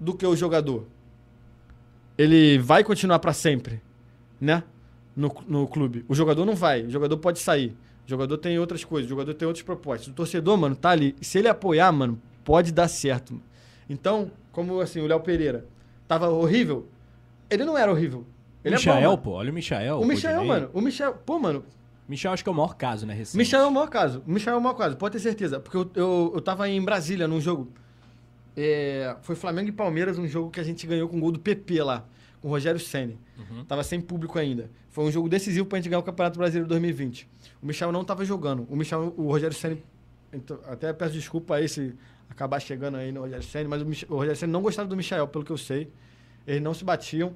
do 0.00 0.14
que 0.14 0.26
o 0.26 0.34
jogador. 0.34 0.84
Ele 2.16 2.58
vai 2.58 2.84
continuar 2.84 3.18
para 3.18 3.32
sempre, 3.32 3.80
né? 4.40 4.62
No, 5.16 5.32
no 5.46 5.66
clube. 5.68 6.04
O 6.08 6.14
jogador 6.14 6.44
não 6.44 6.56
vai, 6.56 6.82
o 6.82 6.90
jogador 6.90 7.16
pode 7.18 7.38
sair. 7.38 7.76
O 8.06 8.10
jogador 8.10 8.36
tem 8.38 8.58
outras 8.58 8.84
coisas, 8.84 9.06
o 9.06 9.10
jogador 9.10 9.32
tem 9.34 9.46
outros 9.46 9.62
propósitos. 9.62 10.08
O 10.08 10.14
torcedor, 10.14 10.56
mano, 10.56 10.74
tá 10.76 10.90
ali. 10.90 11.14
Se 11.20 11.38
ele 11.38 11.48
apoiar, 11.48 11.90
mano, 11.92 12.20
pode 12.44 12.72
dar 12.72 12.88
certo. 12.88 13.40
Então, 13.88 14.30
como 14.54 14.80
assim, 14.80 15.00
o 15.00 15.06
Léo 15.06 15.20
Pereira 15.20 15.66
tava 16.06 16.28
horrível, 16.30 16.88
ele 17.50 17.64
não 17.64 17.76
era 17.76 17.90
horrível. 17.90 18.24
Ele 18.64 18.76
é 18.76 18.78
bom, 18.78 18.94
Michael, 18.94 19.18
pô. 19.18 19.30
Olha 19.32 19.50
o 19.50 19.54
Michael. 19.54 20.00
O 20.00 20.06
Michel, 20.06 20.30
Rodinei. 20.30 20.48
mano, 20.48 20.70
o 20.72 20.80
Michel, 20.80 21.14
pô, 21.26 21.38
mano, 21.38 21.64
Michel 22.08 22.32
acho 22.32 22.42
que 22.42 22.48
é 22.48 22.52
o 22.52 22.54
maior 22.54 22.74
caso, 22.74 23.06
né? 23.06 23.14
Recente. 23.14 23.36
Michel 23.36 23.60
é 23.60 23.66
o 23.66 23.70
maior 23.70 23.88
caso. 23.88 24.22
Michel 24.26 24.54
é 24.54 24.56
o 24.56 24.60
maior 24.60 24.74
caso, 24.74 24.96
pode 24.96 25.12
ter 25.12 25.18
certeza. 25.18 25.60
Porque 25.60 25.76
eu, 25.76 25.90
eu, 25.94 26.32
eu 26.34 26.40
tava 26.40 26.68
em 26.68 26.80
Brasília 26.82 27.26
num 27.26 27.40
jogo. 27.40 27.70
É, 28.56 29.16
foi 29.22 29.34
Flamengo 29.34 29.68
e 29.68 29.72
Palmeiras, 29.72 30.18
um 30.18 30.26
jogo 30.26 30.50
que 30.50 30.60
a 30.60 30.62
gente 30.62 30.86
ganhou 30.86 31.08
com 31.08 31.16
o 31.16 31.20
gol 31.20 31.32
do 31.32 31.40
PP 31.40 31.82
lá, 31.82 32.06
com 32.40 32.48
o 32.48 32.50
Rogério 32.50 32.78
Senni. 32.78 33.18
Uhum. 33.36 33.64
Tava 33.64 33.82
sem 33.82 34.00
público 34.00 34.38
ainda. 34.38 34.70
Foi 34.90 35.04
um 35.04 35.10
jogo 35.10 35.28
decisivo 35.28 35.66
pra 35.66 35.78
gente 35.78 35.88
ganhar 35.88 35.98
o 35.98 36.04
Campeonato 36.04 36.38
Brasileiro 36.38 36.68
2020. 36.68 37.28
O 37.60 37.66
Michel 37.66 37.90
não 37.90 38.04
tava 38.04 38.24
jogando. 38.24 38.66
O 38.70 38.76
Michel, 38.76 39.12
o 39.16 39.26
Rogério 39.26 39.56
Senni. 39.56 39.82
então, 40.32 40.58
até 40.68 40.92
peço 40.92 41.14
desculpa 41.14 41.56
aí 41.56 41.68
se 41.68 41.94
acabar 42.34 42.60
chegando 42.60 42.96
aí 42.96 43.10
no 43.12 43.20
Rogério 43.22 43.42
Senni, 43.44 43.68
mas 43.68 43.82
o, 43.82 43.86
Mich- 43.86 44.06
o 44.08 44.14
Rogério 44.16 44.36
Senni 44.36 44.52
não 44.52 44.62
gostava 44.62 44.88
do 44.88 44.96
Michel, 44.96 45.26
pelo 45.28 45.44
que 45.44 45.52
eu 45.52 45.58
sei. 45.58 45.88
Eles 46.46 46.60
não 46.62 46.74
se 46.74 46.84
batiam. 46.84 47.32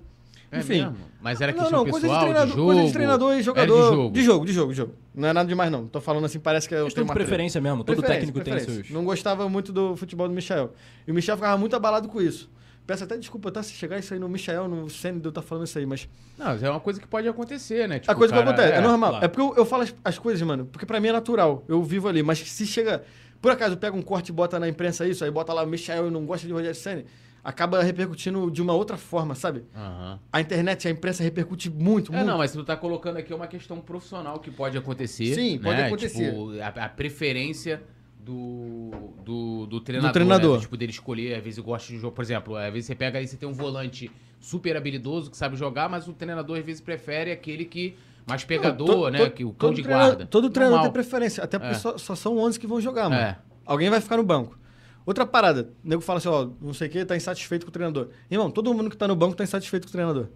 É 0.51 0.61
Enfim. 0.61 0.81
mesmo? 0.81 0.97
Mas 1.21 1.41
era 1.43 1.53
Não, 1.53 1.59
questão 1.61 1.79
não, 1.85 1.91
coisa 1.91 2.07
de, 2.07 2.13
pessoal, 2.15 2.21
de, 2.21 2.25
treinador, 2.31 2.57
jogo? 2.57 2.67
coisa 2.73 2.87
de 2.87 2.93
treinador 2.93 3.35
e 3.35 3.43
jogador. 3.43 3.75
de 3.75 3.81
jogo. 3.97 4.13
de 4.15 4.23
jogo, 4.23 4.47
de 4.47 4.53
jogo, 4.53 4.73
de 4.73 4.77
jogo. 4.79 4.95
Não 5.15 5.29
é 5.29 5.33
nada 5.35 5.47
demais, 5.49 5.71
não. 5.71 5.87
Tô 5.87 6.01
falando 6.01 6.25
assim, 6.25 6.39
parece 6.41 6.67
que 6.67 6.75
eu 6.75 6.85
tenho 6.89 6.95
de 6.95 7.01
uma 7.03 7.15
preferência 7.15 7.61
mesmo. 7.61 7.85
Todo 7.85 7.97
Preferência, 7.99 8.21
técnico 8.27 8.41
tem 8.45 8.55
preferência. 8.55 8.83
seus. 8.85 8.95
Não 8.95 9.05
gostava 9.05 9.47
muito 9.49 9.73
do 9.75 9.95
futebol 9.95 10.27
do 10.27 10.33
Michel. 10.35 10.73
E 11.07 11.11
o 11.11 11.15
Michel 11.15 11.37
ficava 11.37 11.57
muito 11.59 11.77
abalado 11.77 12.09
com 12.09 12.19
isso. 12.21 12.51
Peço 12.87 13.05
até 13.05 13.19
desculpa, 13.19 13.51
tá? 13.53 13.63
Se 13.63 13.73
chegar 13.75 13.99
isso 13.99 14.15
aí 14.15 14.19
no 14.21 14.27
Michel, 14.27 14.67
no 14.67 14.89
Senna, 14.89 15.21
de 15.21 15.27
eu 15.29 15.33
tá 15.33 15.43
falando 15.43 15.67
isso 15.67 15.79
aí, 15.79 15.85
mas. 15.85 16.09
Não, 16.39 16.47
mas 16.47 16.63
é 16.63 16.71
uma 16.71 16.81
coisa 16.81 16.99
que 16.99 17.07
pode 17.07 17.29
acontecer, 17.29 17.87
né? 17.87 17.99
Tipo, 17.99 18.11
a 18.11 18.15
coisa 18.15 18.33
cara- 18.33 18.47
que 18.47 18.51
acontece, 18.53 18.73
é, 18.73 18.81
normal. 18.81 19.11
claro. 19.11 19.25
É 19.27 19.29
porque 19.29 19.43
eu, 19.43 19.55
eu 19.59 19.67
falo 19.67 19.83
as, 19.83 19.95
as 20.03 20.19
coisas, 20.19 20.41
mano, 20.47 20.65
porque 20.65 20.87
pra 20.87 20.99
mim 20.99 21.09
é 21.09 21.13
natural. 21.13 21.63
Eu 21.69 21.83
vivo 21.83 22.09
ali. 22.09 22.23
Mas 22.23 22.39
se 22.39 22.67
chega. 22.67 23.05
Por 23.41 23.53
acaso 23.53 23.77
pega 23.77 23.97
um 23.97 24.03
corte 24.03 24.31
e 24.31 24.33
bota 24.33 24.59
na 24.59 24.69
imprensa 24.69 25.07
isso, 25.07 25.25
aí 25.25 25.31
bota 25.31 25.53
lá 25.53 25.63
o 25.63 25.67
Michel 25.67 26.09
e 26.09 26.11
não 26.11 26.27
gosta 26.27 26.47
de 26.47 26.53
Rogério 26.53 26.75
Senna, 26.75 27.05
acaba 27.43 27.83
repercutindo 27.83 28.51
de 28.51 28.61
uma 28.61 28.73
outra 28.73 28.97
forma, 28.97 29.35
sabe? 29.35 29.65
Aham. 29.75 30.19
A 30.33 30.41
internet, 30.41 30.89
a 30.89 30.91
imprensa 30.91 31.23
repercute 31.23 31.71
muito, 31.71 32.13
É, 32.13 32.17
muito. 32.17 32.29
não, 32.29 32.39
mas 32.39 32.53
tu 32.53 32.65
tá 32.65 32.77
colocando 32.77 33.17
aqui 33.17 33.33
uma 33.33 33.47
questão 33.47 33.81
profissional 33.81 34.39
que 34.41 34.51
pode 34.51 34.77
acontecer. 34.77 35.35
Sim, 35.35 35.53
né? 35.59 35.63
pode 35.63 35.81
acontecer. 35.83 36.31
Tipo, 36.31 36.51
a, 36.61 36.85
a 36.85 36.89
preferência 36.89 37.81
do, 38.19 38.91
do, 39.25 39.67
do 39.67 39.81
treinador. 39.81 40.13
treinador. 40.13 40.55
Né? 40.57 40.61
Tipo, 40.63 40.77
dele 40.77 40.93
escolher, 40.93 41.37
às 41.37 41.43
vezes 41.43 41.59
eu 41.59 41.65
gosto 41.65 41.89
de 41.89 41.99
jogo. 41.99 42.15
Por 42.15 42.23
exemplo, 42.23 42.57
às 42.57 42.73
vezes 42.73 42.87
você 42.87 42.95
pega 42.95 43.19
aí, 43.19 43.27
você 43.27 43.37
tem 43.37 43.49
um 43.49 43.55
volante 43.55 44.11
super 44.41 44.77
habilidoso 44.77 45.31
que 45.31 45.37
sabe 45.37 45.57
jogar, 45.57 45.89
mas 45.89 46.07
o 46.09 46.13
treinador 46.13 46.59
às 46.59 46.65
vezes 46.65 46.81
prefere 46.81 47.31
aquele 47.31 47.65
que. 47.65 47.97
Mais 48.29 48.45
pegador, 48.45 48.87
To- 48.87 49.11
né? 49.11 49.19
to- 49.25 49.31
que 49.33 49.45
o 49.45 49.53
cão 49.53 49.73
de 49.73 49.83
guarda. 49.83 50.27
Todo 50.27 50.51
treinador 50.51 50.83
tem 50.83 50.93
preferência, 50.93 51.43
até 51.43 51.59
porque 51.59 51.75
É. 51.75 51.79
só, 51.79 51.97
só 51.97 52.15
são 52.15 52.37
11 52.39 52.59
que 52.61 52.67
vão 52.67 52.81
jogar, 52.81 53.05
mano. 53.09 53.21
É. 53.23 53.39
Alguém 53.65 53.89
vai 53.91 54.01
ficar 54.01 54.17
no 54.17 54.23
banco. 54.25 54.59
Outra 55.07 55.25
parada, 55.27 55.71
o 55.85 55.89
nego 55.89 56.03
fala 56.03 56.19
assim, 56.19 56.29
ó, 56.29 56.49
não 56.61 56.75
sei 56.75 56.89
o 56.89 56.91
que, 56.91 57.05
tá 57.05 57.17
insatisfeito 57.17 57.65
com 57.65 57.71
o 57.71 57.73
treinador. 57.73 58.09
Irmão, 58.31 58.51
todo 58.51 58.73
mundo 58.75 58.91
que 58.91 58.97
tá 58.97 59.09
no 59.09 59.17
banco 59.17 59.35
tá 59.35 59.43
insatisfeito 59.45 59.87
com 59.87 59.89
o 59.89 59.93
treinador. 59.93 60.27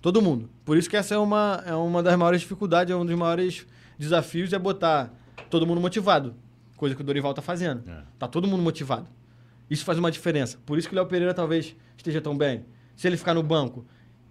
Todo 0.00 0.22
mundo. 0.22 0.48
Por 0.64 0.76
isso 0.78 0.88
que 0.88 0.96
essa 0.96 1.14
é 1.14 1.18
uma, 1.18 1.62
é 1.66 1.74
uma 1.74 2.02
das 2.02 2.16
maiores 2.16 2.40
dificuldades, 2.40 2.92
é 2.92 2.96
um 2.96 3.04
dos 3.04 3.14
maiores 3.14 3.66
desafios, 3.98 4.52
é 4.52 4.58
botar 4.58 5.12
todo 5.50 5.66
mundo 5.66 5.80
motivado. 5.80 6.34
Coisa 6.76 6.94
que 6.96 7.02
o 7.02 7.04
Dorival 7.04 7.34
tá 7.34 7.42
fazendo. 7.42 7.82
É. 7.88 8.02
Tá 8.18 8.26
todo 8.26 8.48
mundo 8.48 8.62
motivado. 8.62 9.06
Isso 9.70 9.84
faz 9.84 9.98
uma 9.98 10.10
diferença. 10.10 10.58
Por 10.66 10.76
isso 10.78 10.88
que 10.88 10.94
o 10.94 10.96
Léo 10.96 11.06
Pereira 11.06 11.32
talvez 11.34 11.76
esteja 11.96 12.20
tão 12.20 12.36
bem. 12.36 12.64
Se 12.96 13.06
ele 13.06 13.16
ficar 13.16 13.34
no 13.34 13.42
banco 13.42 13.84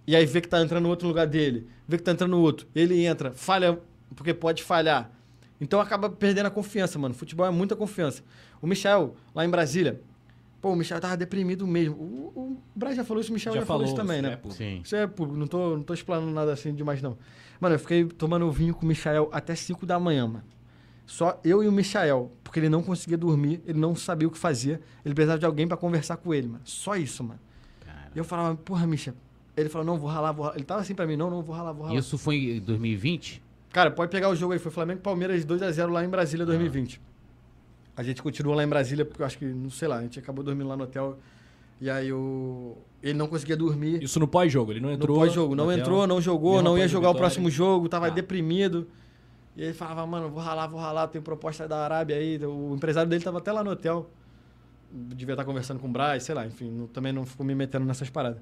e 0.06 0.16
aí 0.16 0.26
vê 0.26 0.40
que 0.40 0.48
tá 0.48 0.60
entrando 0.60 0.88
outro 0.88 1.06
no 1.06 1.12
lugar 1.12 1.26
dele, 1.26 1.66
vê 1.86 1.96
que 1.96 2.02
tá 2.02 2.12
entrando 2.12 2.38
outro, 2.38 2.66
ele 2.74 3.04
entra, 3.04 3.32
falha, 3.32 3.78
porque 4.14 4.34
pode 4.34 4.62
falhar. 4.62 5.10
Então 5.60 5.80
acaba 5.80 6.10
perdendo 6.10 6.46
a 6.46 6.50
confiança, 6.50 6.98
mano. 6.98 7.14
Futebol 7.14 7.46
é 7.46 7.50
muita 7.50 7.76
confiança. 7.76 8.24
O 8.60 8.66
Michel, 8.66 9.14
lá 9.32 9.44
em 9.44 9.48
Brasília, 9.48 10.00
pô, 10.60 10.72
o 10.72 10.76
Michel 10.76 11.00
tava 11.00 11.16
deprimido 11.16 11.64
mesmo. 11.68 11.94
O, 11.94 12.32
o 12.34 12.62
Braz 12.74 12.96
já 12.96 13.04
falou 13.04 13.20
isso, 13.20 13.30
o 13.30 13.34
Michel 13.34 13.54
já, 13.54 13.64
falou 13.64 13.84
isso 13.84 13.94
também, 13.94 14.16
isso 14.16 14.26
né? 14.26 14.32
é 14.32 14.36
público. 14.36 14.56
Sim. 14.56 14.80
Isso 14.84 14.96
é 14.96 15.06
público, 15.06 15.38
não 15.38 15.46
tô, 15.46 15.76
não 15.76 15.82
tô 15.84 15.94
explanando 15.94 16.32
nada 16.32 16.52
assim 16.52 16.74
demais, 16.74 17.00
não. 17.00 17.16
Mano, 17.60 17.76
eu 17.76 17.78
fiquei 17.78 18.04
tomando 18.04 18.50
vinho 18.50 18.74
com 18.74 18.84
o 18.84 18.88
Michael 18.88 19.28
até 19.30 19.54
5 19.54 19.86
da 19.86 20.00
manhã, 20.00 20.26
mano. 20.26 20.44
Só 21.06 21.40
eu 21.44 21.62
e 21.62 21.68
o 21.68 21.72
Michael, 21.72 22.32
porque 22.42 22.58
ele 22.58 22.68
não 22.68 22.82
conseguia 22.82 23.16
dormir, 23.18 23.62
ele 23.64 23.78
não 23.78 23.94
sabia 23.94 24.26
o 24.26 24.30
que 24.30 24.38
fazia, 24.38 24.80
ele 25.04 25.14
precisava 25.14 25.38
de 25.38 25.46
alguém 25.46 25.68
pra 25.68 25.76
conversar 25.76 26.16
com 26.16 26.34
ele, 26.34 26.48
mano. 26.48 26.62
Só 26.64 26.96
isso, 26.96 27.22
mano. 27.22 27.40
Cara. 27.84 28.10
E 28.14 28.18
eu 28.18 28.24
falava, 28.24 28.56
porra, 28.56 28.84
Micha. 28.84 29.14
Ele 29.56 29.68
falou, 29.68 29.86
não, 29.86 29.98
vou 29.98 30.08
ralar, 30.08 30.32
vou 30.32 30.44
ralar. 30.44 30.56
Ele 30.56 30.64
tava 30.64 30.80
assim 30.80 30.94
pra 30.94 31.06
mim, 31.06 31.16
não, 31.16 31.28
não, 31.30 31.42
vou 31.42 31.54
ralar, 31.54 31.72
vou 31.72 31.86
ralar. 31.86 31.98
Isso 31.98 32.16
foi 32.16 32.56
em 32.56 32.60
2020? 32.60 33.42
Cara, 33.70 33.90
pode 33.90 34.10
pegar 34.10 34.28
o 34.28 34.34
jogo 34.36 34.52
aí, 34.52 34.58
foi 34.58 34.70
Flamengo 34.72 35.00
e 35.00 35.02
Palmeiras 35.02 35.44
2x0 35.44 35.90
lá 35.90 36.04
em 36.04 36.08
Brasília 36.08 36.44
2020. 36.46 37.00
A 37.96 38.02
gente 38.02 38.22
continuou 38.22 38.54
lá 38.56 38.64
em 38.64 38.68
Brasília, 38.68 39.04
porque 39.04 39.20
eu 39.22 39.26
acho 39.26 39.36
que, 39.38 39.44
não 39.44 39.70
sei 39.70 39.88
lá, 39.88 39.98
a 39.98 40.02
gente 40.02 40.18
acabou 40.18 40.42
dormindo 40.42 40.68
lá 40.68 40.76
no 40.76 40.84
hotel. 40.84 41.18
E 41.80 41.90
aí 41.90 42.12
o... 42.12 42.76
ele 43.02 43.14
não 43.18 43.26
conseguia 43.26 43.56
dormir. 43.56 44.02
Isso 44.02 44.18
no 44.20 44.26
pós-jogo, 44.28 44.72
ele 44.72 44.80
não 44.80 44.88
No 44.88 44.94
entrou. 44.94 45.16
pós-jogo, 45.18 45.54
não 45.54 45.66
no 45.66 45.72
entrou, 45.72 46.06
não 46.06 46.20
jogou, 46.20 46.62
não 46.62 46.78
ia 46.78 46.86
jogar 46.88 47.10
o 47.10 47.14
próximo 47.14 47.50
jogo, 47.50 47.88
tava 47.88 48.06
Ah. 48.06 48.10
deprimido. 48.10 48.86
E 49.56 49.62
ele 49.62 49.74
falava, 49.74 50.06
mano, 50.06 50.30
vou 50.30 50.40
ralar, 50.42 50.66
vou 50.66 50.80
ralar, 50.80 51.08
tem 51.08 51.20
proposta 51.20 51.68
da 51.68 51.84
Arábia 51.84 52.16
aí. 52.16 52.38
O 52.44 52.72
empresário 52.74 53.10
dele 53.10 53.22
tava 53.22 53.38
até 53.38 53.52
lá 53.52 53.62
no 53.62 53.70
hotel. 53.72 54.08
Devia 54.90 55.34
estar 55.34 55.44
conversando 55.44 55.80
com 55.80 55.88
o 55.88 55.90
Braz, 55.90 56.22
sei 56.22 56.34
lá, 56.34 56.46
enfim, 56.46 56.70
não- 56.70 56.86
também 56.86 57.12
não 57.12 57.26
ficou 57.26 57.44
me 57.44 57.54
metendo 57.54 57.84
nessas 57.84 58.08
paradas. 58.10 58.40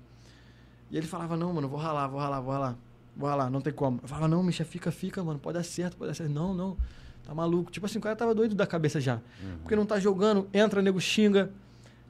E 0.91 0.97
ele 0.97 1.07
falava, 1.07 1.37
não, 1.37 1.53
mano, 1.53 1.69
vou 1.69 1.79
ralar, 1.79 2.09
vou 2.09 2.21
ralar, 2.21 2.41
vou 2.41 2.53
ralar. 2.53 2.77
Vou 3.17 3.29
ralar, 3.29 3.51
não 3.51 3.61
tem 3.61 3.73
como. 3.73 4.01
Eu 4.03 4.09
falava, 4.09 4.29
não, 4.29 4.43
Micha, 4.43 4.65
fica, 4.65 4.91
fica, 4.91 5.23
mano, 5.23 5.39
pode 5.39 5.59
dar 5.59 5.65
certo, 5.65 5.97
pode 5.97 6.11
dar 6.11 6.15
certo. 6.15 6.31
Não, 6.31 6.55
não, 6.55 6.77
tá 7.25 7.35
maluco. 7.35 7.71
Tipo 7.71 7.87
assim, 7.87 7.99
o 7.99 8.01
cara 8.01 8.17
tava 8.17 8.35
doido 8.35 8.55
da 8.55 8.67
cabeça 8.67 9.01
já. 9.01 9.21
Porque 9.63 9.77
não 9.77 9.85
tá 9.87 10.01
jogando, 10.01 10.49
entra, 10.53 10.81
nego 10.81 11.01
xinga. 11.01 11.51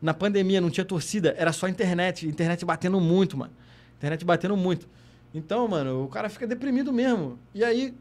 Na 0.00 0.14
pandemia 0.14 0.60
não 0.60 0.70
tinha 0.70 0.84
torcida, 0.84 1.34
era 1.36 1.52
só 1.52 1.68
internet. 1.68 2.26
Internet 2.26 2.64
batendo 2.64 3.00
muito, 3.00 3.36
mano. 3.36 3.52
Internet 3.98 4.24
batendo 4.24 4.56
muito. 4.56 4.88
Então, 5.34 5.68
mano, 5.68 6.04
o 6.04 6.08
cara 6.08 6.28
fica 6.28 6.46
deprimido 6.46 6.92
mesmo. 6.92 7.38
E 7.54 7.62
aí, 7.62 7.94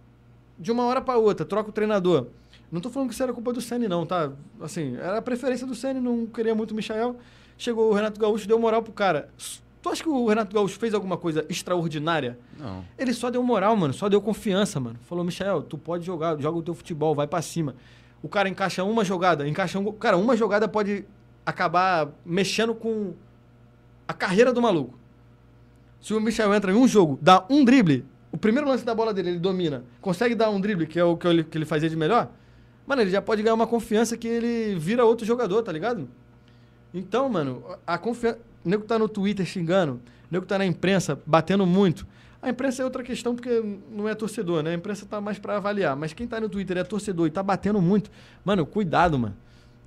de 0.57 0.71
uma 0.71 0.83
hora 0.85 1.01
pra 1.01 1.17
outra, 1.17 1.45
troca 1.45 1.69
o 1.69 1.73
treinador. 1.73 2.27
Não 2.71 2.79
tô 2.79 2.89
falando 2.89 3.09
que 3.09 3.13
isso 3.15 3.23
era 3.23 3.33
culpa 3.33 3.51
do 3.51 3.61
Senna, 3.61 3.87
não, 3.87 4.05
tá? 4.05 4.31
Assim, 4.61 4.95
era 4.95 5.17
a 5.17 5.21
preferência 5.21 5.65
do 5.65 5.75
Senna, 5.75 5.99
não 5.99 6.25
queria 6.25 6.53
muito 6.53 6.71
o 6.71 6.75
Michael. 6.75 7.17
Chegou 7.57 7.89
o 7.89 7.93
Renato 7.93 8.19
Gaúcho, 8.19 8.47
deu 8.47 8.59
moral 8.59 8.81
pro 8.81 8.93
cara. 8.93 9.29
Tu 9.81 9.89
acha 9.89 10.03
que 10.03 10.09
o 10.09 10.27
Renato 10.27 10.53
Gaúcho 10.53 10.77
fez 10.77 10.93
alguma 10.93 11.17
coisa 11.17 11.45
extraordinária? 11.47 12.37
Não. 12.57 12.83
Ele 12.97 13.13
só 13.13 13.29
deu 13.29 13.41
moral, 13.41 13.75
mano. 13.75 13.93
Só 13.93 14.09
deu 14.09 14.21
confiança, 14.21 14.79
mano. 14.79 14.99
Falou, 15.03 15.23
Michel, 15.23 15.61
tu 15.61 15.77
pode 15.77 16.05
jogar, 16.05 16.37
joga 16.39 16.57
o 16.57 16.61
teu 16.61 16.73
futebol, 16.73 17.15
vai 17.15 17.27
pra 17.27 17.41
cima. 17.41 17.75
O 18.21 18.27
cara 18.27 18.49
encaixa 18.49 18.83
uma 18.83 19.05
jogada, 19.05 19.47
encaixa 19.47 19.79
um. 19.79 19.91
Cara, 19.93 20.17
uma 20.17 20.35
jogada 20.35 20.67
pode 20.67 21.05
acabar 21.45 22.09
mexendo 22.25 22.75
com 22.75 23.13
a 24.07 24.13
carreira 24.13 24.51
do 24.51 24.61
maluco. 24.61 24.99
Se 26.01 26.13
o 26.13 26.19
Michel 26.19 26.53
entra 26.53 26.71
em 26.71 26.75
um 26.75 26.87
jogo, 26.87 27.17
dá 27.21 27.45
um 27.49 27.63
drible, 27.63 28.05
o 28.31 28.37
primeiro 28.37 28.67
lance 28.67 28.85
da 28.85 28.95
bola 28.95 29.13
dele, 29.13 29.29
ele 29.29 29.39
domina, 29.39 29.83
consegue 30.01 30.35
dar 30.35 30.49
um 30.49 30.59
drible, 30.59 30.87
que 30.87 30.99
é 30.99 31.03
o 31.03 31.17
que 31.17 31.27
ele, 31.27 31.43
que 31.43 31.57
ele 31.57 31.65
fazia 31.65 31.89
de 31.89 31.95
melhor, 31.95 32.29
mano, 32.87 33.01
ele 33.01 33.11
já 33.11 33.21
pode 33.21 33.43
ganhar 33.43 33.53
uma 33.53 33.67
confiança 33.67 34.15
que 34.15 34.27
ele 34.27 34.75
vira 34.79 35.03
outro 35.03 35.25
jogador, 35.25 35.61
tá 35.61 35.71
ligado? 35.71 36.07
Então, 36.93 37.27
mano, 37.29 37.63
a 37.85 37.97
confiança. 37.97 38.39
O 38.65 38.69
nego 38.69 38.83
tá 38.83 38.97
no 38.99 39.07
Twitter 39.07 39.45
xingando, 39.45 39.93
o 39.93 39.99
nego 40.31 40.45
tá 40.45 40.57
na 40.57 40.65
imprensa 40.65 41.19
batendo 41.25 41.65
muito. 41.65 42.05
A 42.41 42.49
imprensa 42.49 42.81
é 42.81 42.85
outra 42.85 43.03
questão 43.03 43.35
porque 43.35 43.61
não 43.91 44.07
é 44.07 44.15
torcedor, 44.15 44.63
né? 44.63 44.71
A 44.71 44.73
imprensa 44.73 45.05
tá 45.05 45.19
mais 45.19 45.37
pra 45.37 45.57
avaliar. 45.57 45.95
Mas 45.95 46.13
quem 46.13 46.25
tá 46.25 46.39
no 46.39 46.47
Twitter 46.47 46.77
é 46.77 46.83
torcedor 46.83 47.27
e 47.27 47.29
tá 47.29 47.43
batendo 47.43 47.81
muito. 47.81 48.09
Mano, 48.45 48.65
cuidado, 48.65 49.19
mano. 49.19 49.35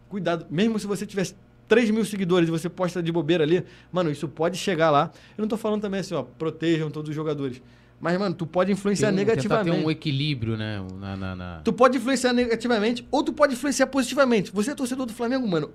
Cuidado. 0.09 0.47
Mesmo 0.51 0.79
se 0.79 0.87
você 0.87 1.07
tivesse 1.07 1.35
3 1.66 1.91
mil 1.91 2.05
seguidores 2.05 2.49
e 2.49 2.53
você 2.53 2.68
posta 2.68 3.03
de 3.03 3.11
bobeira 3.11 3.43
ali, 3.45 3.64
mano, 3.91 4.11
isso 4.11 4.29
pode 4.29 4.59
chegar 4.59 4.91
lá. 4.91 5.11
Eu 5.39 5.43
não 5.43 5.49
tô 5.49 5.57
falando 5.57 5.81
também 5.81 6.01
assim, 6.01 6.14
ó, 6.14 6.23
protejam 6.23 6.91
todos 6.91 7.09
os 7.09 7.14
jogadores. 7.16 7.62
Mas, 7.99 8.18
mano, 8.18 8.35
tu 8.35 8.45
pode 8.47 8.70
influenciar 8.70 9.09
Tem 9.09 9.16
negativamente. 9.16 9.75
ter 9.79 9.85
um 9.87 9.91
equilíbrio, 9.91 10.57
né? 10.57 10.85
Na, 11.01 11.16
na- 11.16 11.37
na- 11.37 11.61
Tu 11.64 11.73
pode 11.73 11.97
influenciar 11.97 12.35
negativamente 12.35 13.07
ou 13.11 13.23
tu 13.23 13.33
pode 13.33 13.55
influenciar 13.55 13.87
positivamente. 13.87 14.51
Você 14.53 14.73
é 14.73 14.75
torcedor 14.75 15.07
do 15.07 15.12
Flamengo, 15.14 15.47
mano. 15.49 15.70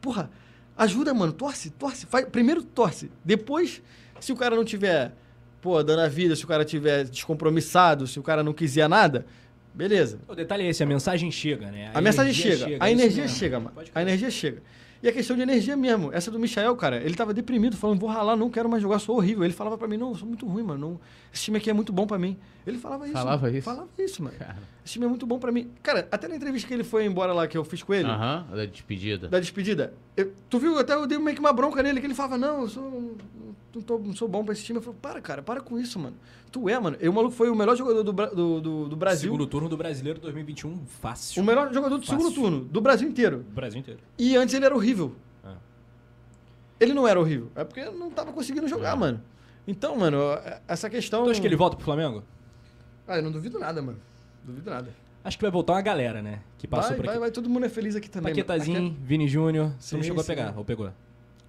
Porra, 0.00 0.28
ajuda, 0.76 1.12
mano. 1.14 1.32
Torce, 1.32 1.70
torce. 1.70 2.06
Faz, 2.06 2.26
primeiro 2.26 2.62
torce. 2.62 3.10
Depois, 3.24 3.82
se 4.20 4.32
o 4.32 4.36
cara 4.36 4.54
não 4.56 4.64
tiver, 4.64 5.12
pô, 5.60 5.82
dando 5.82 6.00
a 6.00 6.08
vida, 6.08 6.34
se 6.36 6.44
o 6.44 6.48
cara 6.48 6.64
tiver 6.64 7.04
descompromissado, 7.04 8.06
se 8.06 8.18
o 8.18 8.22
cara 8.22 8.42
não 8.42 8.52
quiser 8.52 8.88
nada, 8.88 9.26
beleza. 9.74 10.18
O 10.28 10.34
detalhe 10.34 10.64
é 10.64 10.68
esse, 10.70 10.82
a 10.82 10.86
mensagem 10.86 11.30
chega, 11.30 11.70
né? 11.70 11.90
A, 11.94 12.00
mensagem 12.00 12.32
energia 12.32 12.56
chega, 12.56 12.72
é 12.72 12.88
a 12.88 12.90
isso 12.92 13.02
energia 13.02 13.28
chega, 13.28 13.60
mano. 13.60 13.76
A 13.94 14.02
energia 14.02 14.30
chega. 14.30 14.62
E 15.02 15.08
a 15.08 15.12
questão 15.12 15.36
de 15.36 15.42
energia 15.42 15.76
mesmo. 15.76 16.10
Essa 16.12 16.30
do 16.30 16.38
Michael, 16.38 16.74
cara, 16.76 16.96
ele 16.96 17.14
tava 17.14 17.34
deprimido, 17.34 17.76
falando, 17.76 18.00
vou 18.00 18.08
ralar, 18.08 18.34
não 18.34 18.48
quero 18.50 18.68
mais 18.68 18.82
jogar, 18.82 18.98
sou 18.98 19.16
horrível. 19.16 19.44
Ele 19.44 19.52
falava 19.52 19.76
pra 19.76 19.86
mim, 19.86 19.96
não, 19.98 20.14
sou 20.14 20.26
muito 20.26 20.46
ruim, 20.46 20.62
mano. 20.62 20.80
não- 20.92 21.00
esse 21.32 21.44
time 21.44 21.58
aqui 21.58 21.68
é 21.68 21.72
muito 21.72 21.92
bom 21.92 22.06
pra 22.06 22.18
mim. 22.18 22.36
Ele 22.66 22.78
falava 22.78 23.04
isso. 23.04 23.12
Falava 23.12 23.42
mano. 23.46 23.56
isso? 23.56 23.64
Falava 23.64 23.88
isso, 23.98 24.22
mano. 24.24 24.36
Cara. 24.36 24.56
Esse 24.84 24.94
time 24.94 25.04
é 25.04 25.08
muito 25.08 25.24
bom 25.24 25.38
pra 25.38 25.52
mim. 25.52 25.70
Cara, 25.82 26.08
até 26.10 26.26
na 26.26 26.34
entrevista 26.34 26.66
que 26.66 26.74
ele 26.74 26.82
foi 26.82 27.04
embora 27.04 27.32
lá, 27.32 27.46
que 27.46 27.56
eu 27.56 27.64
fiz 27.64 27.82
com 27.82 27.94
ele, 27.94 28.08
Aham, 28.08 28.44
da 28.50 28.64
despedida. 28.66 29.28
da 29.28 29.38
despedida, 29.38 29.94
eu- 30.16 30.32
tu 30.50 30.58
viu, 30.58 30.76
até 30.78 30.94
eu 30.94 31.06
dei 31.06 31.16
meio 31.18 31.34
que 31.34 31.40
uma 31.40 31.52
bronca 31.52 31.80
nele, 31.82 32.00
que 32.00 32.06
ele 32.06 32.14
falava, 32.14 32.36
não, 32.36 32.62
eu 32.62 32.68
sou, 32.68 33.16
não, 33.72 33.82
tô- 33.82 33.98
não 34.00 34.14
sou 34.16 34.26
bom 34.26 34.44
pra 34.44 34.52
esse 34.52 34.64
time. 34.64 34.78
Eu 34.78 34.82
falei, 34.82 34.98
para, 35.00 35.20
cara, 35.20 35.42
para 35.42 35.60
com 35.60 35.78
isso, 35.78 35.96
mano. 35.98 36.16
Tu 36.50 36.68
é, 36.68 36.78
mano. 36.78 36.96
E 37.00 37.08
o 37.08 37.12
maluco 37.12 37.34
foi 37.34 37.48
o 37.50 37.54
melhor 37.54 37.76
jogador 37.76 38.02
do, 38.02 38.12
do, 38.12 38.60
do, 38.60 38.88
do 38.88 38.96
Brasil. 38.96 39.30
Segundo 39.30 39.46
turno 39.46 39.68
do 39.68 39.76
Brasileiro 39.76 40.18
2021, 40.20 40.86
fácil. 40.86 41.42
O 41.42 41.46
melhor 41.46 41.72
jogador 41.72 41.98
do 41.98 42.04
Fácil. 42.06 42.18
segundo 42.20 42.34
turno, 42.34 42.64
do 42.64 42.80
Brasil 42.80 43.08
inteiro. 43.08 43.38
Do 43.44 43.54
Brasil 43.54 43.78
inteiro. 43.78 44.00
E 44.18 44.36
antes 44.36 44.54
ele 44.54 44.64
era 44.64 44.74
horrível. 44.74 45.14
Ah. 45.44 45.54
Ele 46.80 46.92
não 46.94 47.06
era 47.06 47.18
horrível. 47.20 47.50
É 47.54 47.62
porque 47.64 47.84
não 47.90 48.10
tava 48.10 48.32
conseguindo 48.32 48.66
jogar, 48.68 48.92
É. 48.92 48.98
mano. 48.98 49.20
Então, 49.68 49.96
mano, 49.96 50.18
essa 50.68 50.88
questão. 50.88 51.24
Tu 51.24 51.30
acha 51.30 51.40
que 51.40 51.46
ele 51.46 51.56
volta 51.56 51.76
pro 51.76 51.84
Flamengo? 51.84 52.22
Ah, 53.06 53.16
eu 53.18 53.22
não 53.22 53.30
duvido 53.30 53.58
nada, 53.58 53.80
mano. 53.82 53.98
Duvido 54.44 54.70
nada. 54.70 54.88
Acho 55.24 55.36
que 55.38 55.42
vai 55.42 55.50
voltar 55.50 55.72
uma 55.74 55.82
galera, 55.82 56.22
né? 56.22 56.40
Que 56.58 56.66
passou 56.68 56.90
Vai, 56.90 56.96
por 56.96 57.06
vai, 57.06 57.14
aqui. 57.16 57.20
vai, 57.20 57.30
todo 57.32 57.48
mundo 57.50 57.66
é 57.66 57.68
feliz 57.68 57.96
aqui 57.96 58.08
também. 58.08 58.32
Paquetazinho, 58.32 58.96
Vini 59.02 59.26
Júnior. 59.26 59.72
Você 59.78 59.96
não 59.96 60.02
Sim, 60.02 60.08
chegou 60.08 60.20
a 60.20 60.24
sim. 60.24 60.28
pegar, 60.34 60.54
ou 60.56 60.64
pegou? 60.64 60.86
Aqui- 60.86 60.96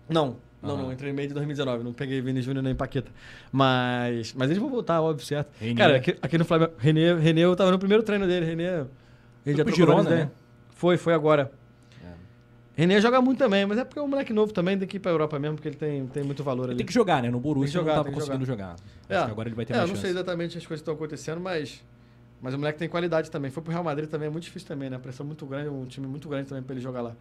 Não, 0.10 0.38
não, 0.62 0.74
Aham. 0.76 0.84
não. 0.84 0.94
Entrei 0.94 1.12
no 1.12 1.16
meio 1.16 1.28
de 1.28 1.34
2019. 1.36 1.84
Não 1.84 1.94
peguei 1.94 2.20
Vini 2.22 2.42
Júnior 2.42 2.64
nem 2.64 2.74
Paqueta. 2.74 3.12
Mas, 3.52 4.34
mas 4.34 4.50
eles 4.50 4.60
vão 4.62 4.70
voltar, 4.70 5.00
óbvio, 5.02 5.26
certo. 5.26 5.50
René. 5.60 5.76
Cara, 5.76 5.98
aqui, 5.98 6.18
aqui 6.22 6.38
no 6.38 6.46
Flamengo, 6.46 6.72
Renê, 6.78 7.14
Renê, 7.16 7.42
eu 7.42 7.56
tava 7.56 7.70
no 7.72 7.78
primeiro 7.80 8.02
treino 8.04 8.26
dele. 8.26 8.46
Renê, 8.46 8.64
ele 8.66 8.86
Foi 9.44 9.56
já 9.56 9.64
pro 9.66 9.76
Girona, 9.76 10.10
né? 10.10 10.32
Foi, 10.72 10.98
foi 10.98 11.14
agora. 11.14 11.52
É. 12.78 12.82
Renê 12.82 13.02
joga 13.02 13.20
muito 13.22 13.40
também, 13.40 13.66
mas 13.66 13.80
é 13.80 13.84
porque 13.84 14.00
é 14.00 14.02
um 14.02 14.08
moleque 14.08 14.32
novo 14.32 14.54
também, 14.54 14.78
tem 14.78 14.88
que 14.88 14.98
ir 14.98 15.00
pra 15.00 15.12
Europa 15.12 15.40
mesmo, 15.40 15.56
porque 15.56 15.68
ele 15.68 15.76
tem, 15.76 16.06
tem 16.08 16.24
muito 16.24 16.44
valor 16.44 16.66
Ele 16.66 16.72
ali. 16.72 16.78
tem 16.78 16.86
que 16.86 16.94
jogar, 16.94 17.24
né? 17.24 17.30
No 17.32 17.40
Borussia 17.40 17.74
jogar, 17.80 17.96
não 17.96 18.04
tava 18.04 18.14
conseguindo 18.16 18.46
jogar. 18.46 18.76
É, 19.10 19.16
Acho 19.16 19.26
que 19.26 19.32
agora 19.32 19.50
ele 19.50 19.56
vai 19.56 19.66
ter 19.66 19.74
é, 19.74 19.78
mais 19.78 19.90
eu 19.90 19.96
não 19.96 20.02
sei 20.02 20.12
exatamente 20.12 20.58
as 20.58 20.66
coisas 20.66 20.82
que 20.82 20.90
estão 20.90 20.94
acontecendo, 20.94 21.42
mas, 21.42 21.84
mas 22.40 22.54
o 22.54 22.58
moleque 22.58 22.78
tem 22.78 22.88
qualidade 22.88 23.32
também. 23.32 23.50
Foi 23.50 23.64
pro 23.64 23.72
Real 23.72 23.84
Madrid 23.84 24.08
também, 24.10 24.28
é 24.28 24.30
muito 24.30 24.44
difícil 24.44 24.68
também, 24.68 24.90
né? 24.90 24.98
Pressão 25.00 25.26
muito 25.26 25.46
grande, 25.46 25.70
um 25.70 25.86
time 25.86 26.06
muito 26.06 26.30
grande 26.30 26.48
também 26.48 26.64
pra 26.64 26.74
ele 26.76 26.82
jogar 26.82 27.02
lá. 27.02 27.16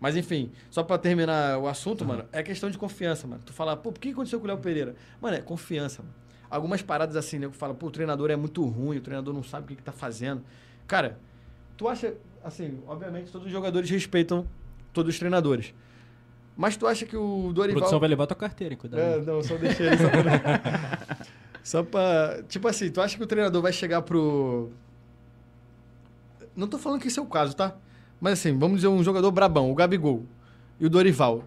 Mas 0.00 0.16
enfim, 0.16 0.50
só 0.70 0.82
pra 0.82 0.98
terminar 0.98 1.58
o 1.58 1.68
assunto, 1.68 2.04
mano, 2.04 2.24
é 2.32 2.42
questão 2.42 2.70
de 2.70 2.76
confiança, 2.78 3.26
mano. 3.26 3.40
Tu 3.44 3.52
fala, 3.52 3.76
pô, 3.76 3.92
por 3.92 4.00
que 4.00 4.10
aconteceu 4.10 4.40
com 4.40 4.46
o 4.46 4.48
Léo 4.48 4.58
Pereira? 4.58 4.96
Mano, 5.20 5.36
é 5.36 5.40
confiança, 5.40 6.02
mano. 6.02 6.14
Algumas 6.50 6.82
paradas 6.82 7.16
assim, 7.16 7.38
né? 7.38 7.48
Que 7.48 7.56
fala, 7.56 7.72
pô, 7.72 7.86
o 7.86 7.90
treinador 7.90 8.30
é 8.30 8.36
muito 8.36 8.64
ruim, 8.64 8.96
o 8.96 9.00
treinador 9.00 9.32
não 9.32 9.42
sabe 9.42 9.64
o 9.64 9.68
que, 9.68 9.76
que 9.76 9.82
tá 9.82 9.92
fazendo. 9.92 10.42
Cara, 10.88 11.18
tu 11.76 11.86
acha, 11.86 12.14
assim, 12.42 12.80
obviamente 12.88 13.30
todos 13.30 13.46
os 13.46 13.52
jogadores 13.52 13.88
respeitam 13.90 14.46
todos 14.92 15.14
os 15.14 15.18
treinadores. 15.18 15.74
Mas 16.56 16.76
tu 16.76 16.86
acha 16.86 17.06
que 17.06 17.16
o 17.16 17.48
A 17.50 17.52
Dorival. 17.52 17.80
produção 17.80 17.98
vai 17.98 18.08
levar 18.08 18.26
tua 18.26 18.36
carteira, 18.36 18.74
hein? 18.74 18.78
Cuidado. 18.78 19.00
É, 19.00 19.20
não, 19.22 19.42
só 19.42 19.56
deixei 19.56 19.86
ele 19.86 19.96
só 19.96 20.08
pra... 20.08 21.00
só 21.64 21.82
pra... 21.82 22.42
Tipo 22.48 22.68
assim, 22.68 22.90
tu 22.90 23.00
acha 23.00 23.16
que 23.16 23.22
o 23.22 23.26
treinador 23.26 23.62
vai 23.62 23.72
chegar 23.72 24.02
pro... 24.02 24.70
Não 26.54 26.68
tô 26.68 26.78
falando 26.78 27.00
que 27.00 27.08
esse 27.08 27.18
é 27.18 27.22
o 27.22 27.26
caso, 27.26 27.56
tá? 27.56 27.74
Mas 28.20 28.34
assim, 28.34 28.56
vamos 28.56 28.76
dizer 28.76 28.88
um 28.88 29.02
jogador 29.02 29.30
brabão, 29.30 29.70
o 29.70 29.74
Gabigol 29.74 30.24
e 30.78 30.86
o 30.86 30.90
Dorival. 30.90 31.42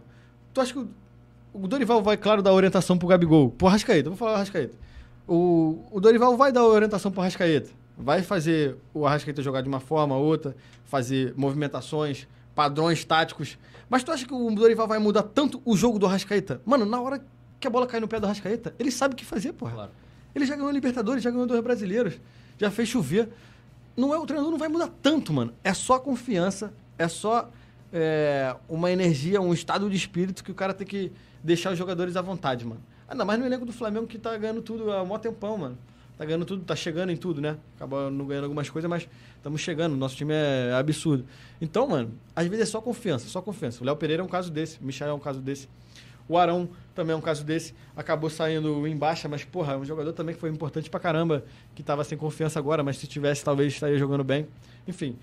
Tu 0.54 0.60
acha 0.62 0.74
que 0.74 0.80
o, 0.80 0.90
o 1.54 1.68
Dorival 1.68 2.02
vai, 2.02 2.18
claro, 2.18 2.42
dar 2.42 2.52
orientação 2.52 2.98
pro 2.98 3.08
Gabigol? 3.08 3.52
Pro 3.52 3.68
Arrascaeta, 3.68 4.10
vou 4.10 4.18
falar 4.18 4.32
o 4.32 4.36
Arrascaeta. 4.36 4.76
O, 5.28 5.84
o 5.92 6.00
Dorival 6.00 6.36
vai 6.36 6.52
dar 6.52 6.66
orientação 6.66 7.12
pro 7.12 7.22
Arrascaeta. 7.22 7.70
Vai 7.98 8.24
fazer 8.24 8.76
o 8.94 9.06
Arrascaeta 9.06 9.42
jogar 9.42 9.62
de 9.62 9.68
uma 9.68 9.80
forma 9.80 10.16
ou 10.18 10.26
outra, 10.26 10.56
fazer 10.86 11.34
movimentações, 11.38 12.28
padrões 12.56 13.04
táticos. 13.04 13.60
Mas 13.90 14.04
tu 14.04 14.12
acha 14.12 14.26
que 14.26 14.34
o 14.34 14.50
Dorival 14.52 14.88
vai 14.88 14.98
mudar 14.98 15.24
tanto 15.24 15.62
o 15.64 15.78
jogo 15.78 16.00
do 16.00 16.08
Arrascaeta? 16.08 16.62
Mano, 16.66 16.86
na 16.86 17.00
hora 17.00 17.24
que 17.60 17.68
a 17.68 17.70
bola 17.70 17.86
cai 17.86 18.00
no 18.00 18.08
pé 18.08 18.20
do 18.20 18.26
Arrascaeta, 18.26 18.74
ele 18.80 18.90
sabe 18.90 19.14
o 19.14 19.18
que 19.18 19.26
fazer, 19.26 19.54
porra. 19.54 19.74
Claro. 19.74 19.92
Ele 20.34 20.46
já 20.46 20.56
ganhou 20.56 20.72
Libertadores, 20.72 21.22
já 21.22 21.30
ganhou 21.30 21.46
dois 21.46 21.62
brasileiros, 21.62 22.20
já 22.58 22.72
fez 22.72 22.90
chover. 22.90 23.30
Não 23.96 24.14
é, 24.14 24.18
o 24.18 24.26
treinador 24.26 24.52
não 24.52 24.58
vai 24.58 24.68
mudar 24.68 24.90
tanto, 25.02 25.32
mano. 25.32 25.54
É 25.64 25.74
só 25.74 26.00
confiança, 26.00 26.74
é 26.98 27.08
só 27.08 27.50
é, 27.94 28.56
uma 28.68 28.92
energia, 28.92 29.40
um 29.40 29.54
estado 29.54 29.90
de 29.90 29.96
espírito 29.96 30.44
que 30.44 30.52
o 30.52 30.56
cara 30.56 30.74
tem 30.74 30.86
que 30.86 31.12
deixar 31.44 31.72
os 31.72 31.78
jogadores 31.78 32.16
à 32.18 32.22
vontade, 32.22 32.66
mano. 32.66 32.82
Ainda 33.08 33.24
mais 33.24 33.40
no 33.40 33.46
elenco 33.46 33.66
do 33.66 33.72
Flamengo 33.72 34.08
que 34.08 34.18
tá 34.18 34.36
ganhando 34.36 34.62
tudo 34.62 34.92
há 34.92 35.06
mó 35.06 35.18
tempão, 35.18 35.58
mano. 35.58 35.78
Tá 36.18 36.24
ganhando 36.24 36.46
tudo, 36.46 36.64
tá 36.64 36.76
chegando 36.76 37.12
em 37.12 37.18
tudo, 37.18 37.42
né? 37.42 37.58
Acaba 37.76 38.10
não 38.10 38.26
ganhando 38.26 38.46
algumas 38.46 38.70
coisas, 38.70 38.90
mas 38.90 39.08
estamos 39.36 39.60
chegando. 39.60 39.98
Nosso 39.98 40.16
time 40.16 40.34
é 40.34 40.74
absurdo. 40.74 41.26
Então, 41.60 41.88
mano, 41.88 42.14
às 42.34 42.48
vezes 42.48 42.64
é 42.64 42.72
só 42.72 42.80
confiança, 42.80 43.28
só 43.28 43.42
confiança. 43.42 43.84
O 43.84 43.86
Léo 43.86 43.98
Pereira 43.98 44.24
é 44.24 44.26
um 44.26 44.30
caso 44.30 44.50
desse, 44.50 44.80
o 44.80 44.86
Michel 44.86 45.10
é 45.10 45.14
um 45.14 45.20
caso 45.20 45.42
desse. 45.42 45.68
O 46.28 46.38
Arão 46.38 46.70
também 46.96 47.14
é 47.14 47.18
um 47.18 47.22
caso 47.22 47.44
desse. 47.44 47.76
Acabou 47.96 48.30
saindo 48.30 48.88
em 48.88 48.96
baixa, 48.96 49.28
mas, 49.28 49.44
porra, 49.44 49.74
é 49.74 49.78
um 49.78 49.86
jogador 49.86 50.14
também 50.14 50.34
que 50.34 50.42
foi 50.42 50.50
importante 50.50 50.90
pra 50.90 51.00
caramba, 51.00 51.44
que 51.76 51.84
tava 51.84 52.04
sem 52.04 52.18
confiança 52.18 52.58
agora, 52.58 52.82
mas 52.82 52.98
se 52.98 53.08
tivesse, 53.08 53.44
talvez 53.44 53.74
estaria 53.74 53.98
jogando 53.98 54.24
bem. 54.24 54.48
Enfim, 54.88 55.18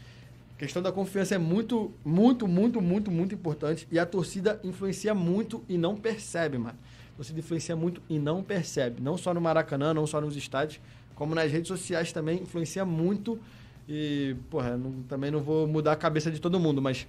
a 0.55 0.59
questão 0.59 0.83
da 0.83 0.93
confiança 0.93 1.35
é 1.35 1.39
muito, 1.39 1.93
muito, 2.05 2.47
muito, 2.47 2.81
muito, 2.81 3.11
muito 3.11 3.35
importante. 3.35 3.89
E 3.91 3.99
a 3.99 4.07
torcida 4.07 4.61
influencia 4.63 5.15
muito 5.15 5.65
e 5.69 5.77
não 5.77 5.97
percebe, 5.97 6.59
mano. 6.59 6.79
Torcida 7.17 7.39
influencia 7.39 7.77
muito 7.77 8.01
e 8.09 8.19
não 8.19 8.43
percebe. 8.43 9.01
Não 9.03 9.17
só 9.17 9.33
no 9.35 9.41
Maracanã, 9.41 9.93
não 9.95 10.07
só 10.07 10.21
nos 10.21 10.37
estádios, 10.37 10.81
como 11.15 11.35
nas 11.35 11.51
redes 11.53 11.69
sociais 11.69 12.13
também 12.13 12.43
influencia 12.43 12.85
muito. 12.85 13.39
E, 13.89 14.35
porra, 14.51 14.77
não- 14.77 15.03
também 15.09 15.31
não 15.31 15.41
vou 15.41 15.67
mudar 15.67 15.93
a 15.93 15.97
cabeça 15.97 16.31
de 16.31 16.41
todo 16.41 16.59
mundo, 16.59 16.81
mas 16.81 17.07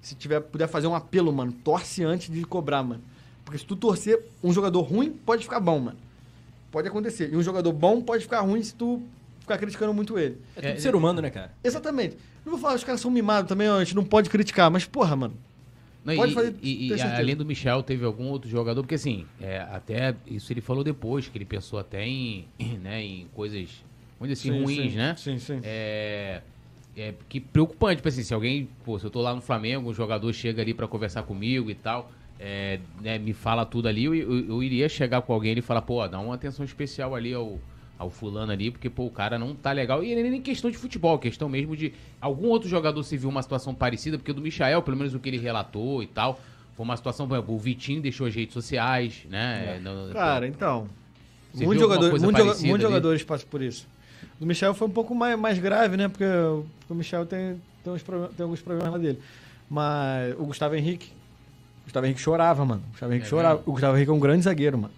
se 0.00 0.14
tiver, 0.14 0.40
puder 0.40 0.68
fazer 0.68 0.86
um 0.86 0.94
apelo, 0.94 1.32
mano, 1.32 1.52
torce 1.52 2.04
antes 2.04 2.32
de 2.32 2.44
cobrar, 2.44 2.82
mano. 2.82 3.02
Porque 3.44 3.58
se 3.58 3.64
tu 3.64 3.76
torcer, 3.76 4.20
um 4.42 4.52
jogador 4.52 4.82
ruim 4.82 5.10
pode 5.10 5.44
ficar 5.44 5.60
bom, 5.60 5.78
mano. 5.78 5.96
Pode 6.70 6.88
acontecer. 6.88 7.32
E 7.32 7.36
um 7.36 7.42
jogador 7.42 7.72
bom 7.72 8.02
pode 8.02 8.24
ficar 8.24 8.40
ruim 8.40 8.62
se 8.62 8.74
tu 8.74 9.00
ficar 9.40 9.56
criticando 9.56 9.94
muito 9.94 10.18
ele. 10.18 10.36
É 10.56 10.60
tudo 10.60 10.70
É, 10.76 10.80
ser 10.80 10.94
humano, 10.96 11.22
né, 11.22 11.30
cara? 11.30 11.52
Exatamente. 11.62 12.16
Não 12.44 12.50
vou 12.52 12.60
falar, 12.60 12.74
os 12.74 12.84
caras 12.84 13.00
são 13.00 13.10
mimados 13.10 13.48
também, 13.48 13.68
ó, 13.68 13.76
a 13.78 13.84
gente 13.84 13.94
não 13.94 14.04
pode 14.04 14.28
criticar, 14.28 14.70
mas 14.70 14.84
porra, 14.84 15.14
mano. 15.16 15.34
Não, 16.06 16.14
Pode 16.14 16.30
e, 16.30 16.34
fazer- 16.34 16.54
e- 16.62 16.88
e 16.94 17.02
além 17.02 17.34
do 17.34 17.44
Michel, 17.44 17.82
teve 17.82 18.04
algum 18.04 18.28
outro 18.28 18.48
jogador? 18.48 18.80
Porque 18.80 18.94
assim, 18.94 19.26
é, 19.40 19.58
até 19.58 20.14
isso 20.24 20.52
ele 20.52 20.60
falou 20.60 20.84
depois, 20.84 21.26
que 21.26 21.36
ele 21.36 21.44
pensou 21.44 21.80
até 21.80 22.06
em, 22.06 22.46
né, 22.80 23.02
em 23.02 23.26
coisas, 23.34 23.84
dizer 24.20 24.32
assim, 24.32 24.50
ruins, 24.50 24.92
sim, 24.92 24.96
né? 24.96 25.16
Sim, 25.16 25.38
sim. 25.40 25.60
É, 25.64 26.42
é 26.96 27.12
que 27.28 27.40
preocupante, 27.40 27.96
tipo 27.96 28.08
assim, 28.08 28.22
se 28.22 28.32
alguém, 28.32 28.66
pô, 28.84 28.96
se 29.00 29.04
eu 29.04 29.10
tô 29.10 29.20
lá 29.20 29.34
no 29.34 29.40
Flamengo, 29.42 29.90
um 29.90 29.92
jogador 29.92 30.32
chega 30.32 30.62
ali 30.62 30.72
pra 30.72 30.86
conversar 30.86 31.24
comigo 31.24 31.68
e 31.70 31.74
tal, 31.74 32.12
é, 32.38 32.78
né, 33.00 33.18
me 33.18 33.32
fala 33.32 33.66
tudo 33.66 33.88
ali, 33.88 34.04
eu, 34.04 34.14
eu, 34.14 34.46
eu 34.46 34.62
iria 34.62 34.88
chegar 34.88 35.22
com 35.22 35.32
alguém 35.32 35.58
e 35.58 35.60
falar, 35.62 35.82
pô, 35.82 36.06
dá 36.06 36.20
uma 36.20 36.36
atenção 36.36 36.64
especial 36.64 37.16
ali 37.16 37.34
ao, 37.34 37.60
ao 37.98 38.10
fulano 38.10 38.52
ali, 38.52 38.70
porque, 38.70 38.90
pô, 38.90 39.06
o 39.06 39.10
cara 39.10 39.38
não 39.38 39.54
tá 39.54 39.72
legal. 39.72 40.02
E 40.04 40.14
nem 40.14 40.40
questão 40.40 40.70
de 40.70 40.76
futebol, 40.76 41.18
questão 41.18 41.48
mesmo 41.48 41.76
de 41.76 41.92
algum 42.20 42.48
outro 42.48 42.68
jogador 42.68 43.02
se 43.02 43.16
viu 43.16 43.28
uma 43.28 43.42
situação 43.42 43.74
parecida, 43.74 44.18
porque 44.18 44.30
o 44.30 44.34
do 44.34 44.42
Michael, 44.42 44.82
pelo 44.82 44.96
menos 44.96 45.14
o 45.14 45.18
que 45.18 45.28
ele 45.28 45.38
relatou 45.38 46.02
e 46.02 46.06
tal, 46.06 46.38
foi 46.76 46.84
uma 46.84 46.96
situação, 46.96 47.26
o 47.48 47.58
Vitinho 47.58 48.02
deixou 48.02 48.26
as 48.26 48.34
redes 48.34 48.52
sociais, 48.52 49.22
né? 49.30 49.80
no- 49.82 50.12
Cara, 50.12 50.46
então. 50.46 50.88
Muitos 51.54 51.80
jogadores, 51.80 52.22
muitos 52.22 52.50
ali? 52.60 52.82
jogadores 52.82 53.22
passam 53.22 53.48
por 53.48 53.62
isso. 53.62 53.88
O 54.36 54.40
do 54.40 54.46
Michel 54.46 54.74
foi 54.74 54.86
um 54.86 54.90
pouco 54.90 55.14
mais, 55.14 55.38
mais 55.38 55.58
grave, 55.58 55.96
né? 55.96 56.06
Porque, 56.08 56.24
o- 56.24 56.66
Michel 56.94 57.24
tem, 57.24 57.58
tem, 57.82 57.92
uns 57.94 58.02
tem 58.02 58.42
alguns 58.42 58.60
problemas 58.60 58.92
lá 58.92 58.98
dele. 58.98 59.18
Mas 59.70 60.34
o 60.38 60.44
Gustavo 60.44 60.74
Henrique. 60.74 61.08
O 61.80 61.84
Gustavo 61.84 62.04
Henrique 62.06 62.20
chorava, 62.20 62.62
mano. 62.64 62.82
O 62.88 62.90
Gustavo 62.90 63.12
Henrique 63.12 63.26
É 63.26 63.30
chorava. 63.30 63.54
mesmo? 63.56 63.70
O 63.70 63.72
Gustavo 63.72 63.96
Henrique 63.96 64.10
é 64.10 64.14
um 64.14 64.20
grande 64.20 64.42
zagueiro, 64.44 64.76
mano. 64.76 64.92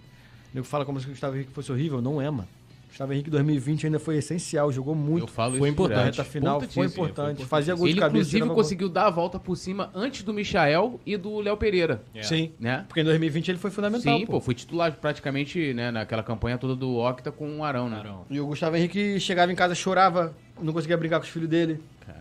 O 0.51 0.55
nego 0.55 0.67
fala 0.67 0.83
como 0.83 0.99
se 0.99 1.05
o 1.05 1.09
Gustavo 1.09 1.35
Henrique 1.37 1.51
fosse 1.53 1.71
horrível. 1.71 2.01
Não 2.01 2.21
é, 2.21 2.29
mano. 2.29 2.47
Gustavo 2.89 3.13
Henrique 3.13 3.29
2020 3.29 3.85
ainda 3.85 3.99
foi 3.99 4.17
essencial, 4.17 4.71
jogou 4.71 4.95
muito. 4.95 5.23
Eu 5.23 5.27
falo 5.27 5.57
Foi 5.57 5.69
isso 5.69 5.73
importante. 5.73 6.23
Final 6.23 6.59
foi 6.61 6.87
importante. 6.87 7.45
Fazia 7.45 7.75
gol 7.75 7.85
de 7.85 7.93
Ele, 7.93 7.99
cabeça. 7.99 8.17
inclusive, 8.17 8.45
gol. 8.45 8.55
conseguiu 8.55 8.89
dar 8.89 9.05
a 9.05 9.09
volta 9.09 9.39
por 9.39 9.55
cima 9.55 9.91
antes 9.93 10.23
do 10.23 10.33
Michael 10.33 10.99
e 11.05 11.15
do 11.15 11.39
Léo 11.39 11.55
Pereira. 11.55 12.01
É. 12.13 12.23
Sim. 12.23 12.51
Né? 12.59 12.83
Porque 12.87 13.01
em 13.01 13.03
2020 13.03 13.49
ele 13.49 13.57
foi 13.59 13.69
fundamental. 13.69 14.17
Sim, 14.17 14.25
pô. 14.25 14.41
foi 14.41 14.55
titular 14.55 14.91
praticamente 14.93 15.73
né, 15.73 15.91
naquela 15.91 16.23
campanha 16.23 16.57
toda 16.57 16.75
do 16.75 16.97
Octa 16.97 17.31
com 17.31 17.59
o 17.59 17.63
Arão, 17.63 17.87
né? 17.89 17.97
Arão. 17.99 18.25
E 18.29 18.39
o 18.39 18.47
Gustavo 18.47 18.75
Henrique 18.75 19.19
chegava 19.19 19.51
em 19.51 19.55
casa, 19.55 19.75
chorava, 19.75 20.35
não 20.59 20.73
conseguia 20.73 20.97
brincar 20.97 21.19
com 21.19 21.25
os 21.25 21.29
filhos 21.31 21.47
dele. 21.47 21.79
Cara. 22.05 22.19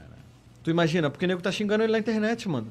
Tu 0.63 0.71
imagina, 0.71 1.09
porque 1.11 1.25
o 1.25 1.29
nego 1.29 1.41
tá 1.41 1.51
xingando 1.51 1.83
ele 1.83 1.93
na 1.93 1.99
internet, 1.99 2.47
mano. 2.49 2.69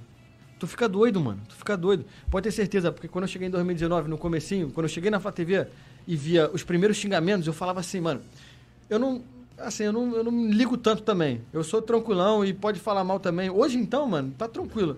Tu 0.60 0.66
fica 0.66 0.88
doido, 0.88 1.20
mano. 1.20 1.40
Tu 1.48 1.56
fica 1.56 1.76
doido. 1.78 2.06
Pode 2.32 2.44
ter 2.46 2.52
certeza, 2.52 2.92
porque 2.92 3.08
quando 3.08 3.24
eu 3.24 3.28
cheguei 3.28 3.48
em 3.48 3.52
2019, 3.52 4.10
no 4.10 4.18
comecinho, 4.18 4.72
quando 4.72 4.86
eu 4.86 4.90
cheguei 4.90 5.12
na 5.12 5.20
Flá 5.20 5.32
TV 5.32 5.68
e 6.08 6.16
via 6.16 6.50
os 6.52 6.64
primeiros 6.64 6.98
xingamentos, 6.98 7.46
eu 7.46 7.54
falava 7.54 7.80
assim, 7.82 8.00
mano, 8.00 8.22
eu 8.90 8.98
não. 8.98 9.22
Assim, 9.58 9.84
eu 9.86 9.92
não, 9.94 10.16
eu 10.16 10.24
não 10.24 10.32
me 10.32 10.52
ligo 10.52 10.78
tanto 10.78 11.02
também. 11.02 11.42
Eu 11.52 11.64
sou 11.64 11.82
tranquilão 11.82 12.46
e 12.46 12.54
pode 12.54 12.80
falar 12.80 13.04
mal 13.04 13.20
também. 13.20 13.50
Hoje 13.50 13.78
então, 13.78 14.06
mano, 14.08 14.32
tá 14.38 14.48
tranquilo. 14.48 14.98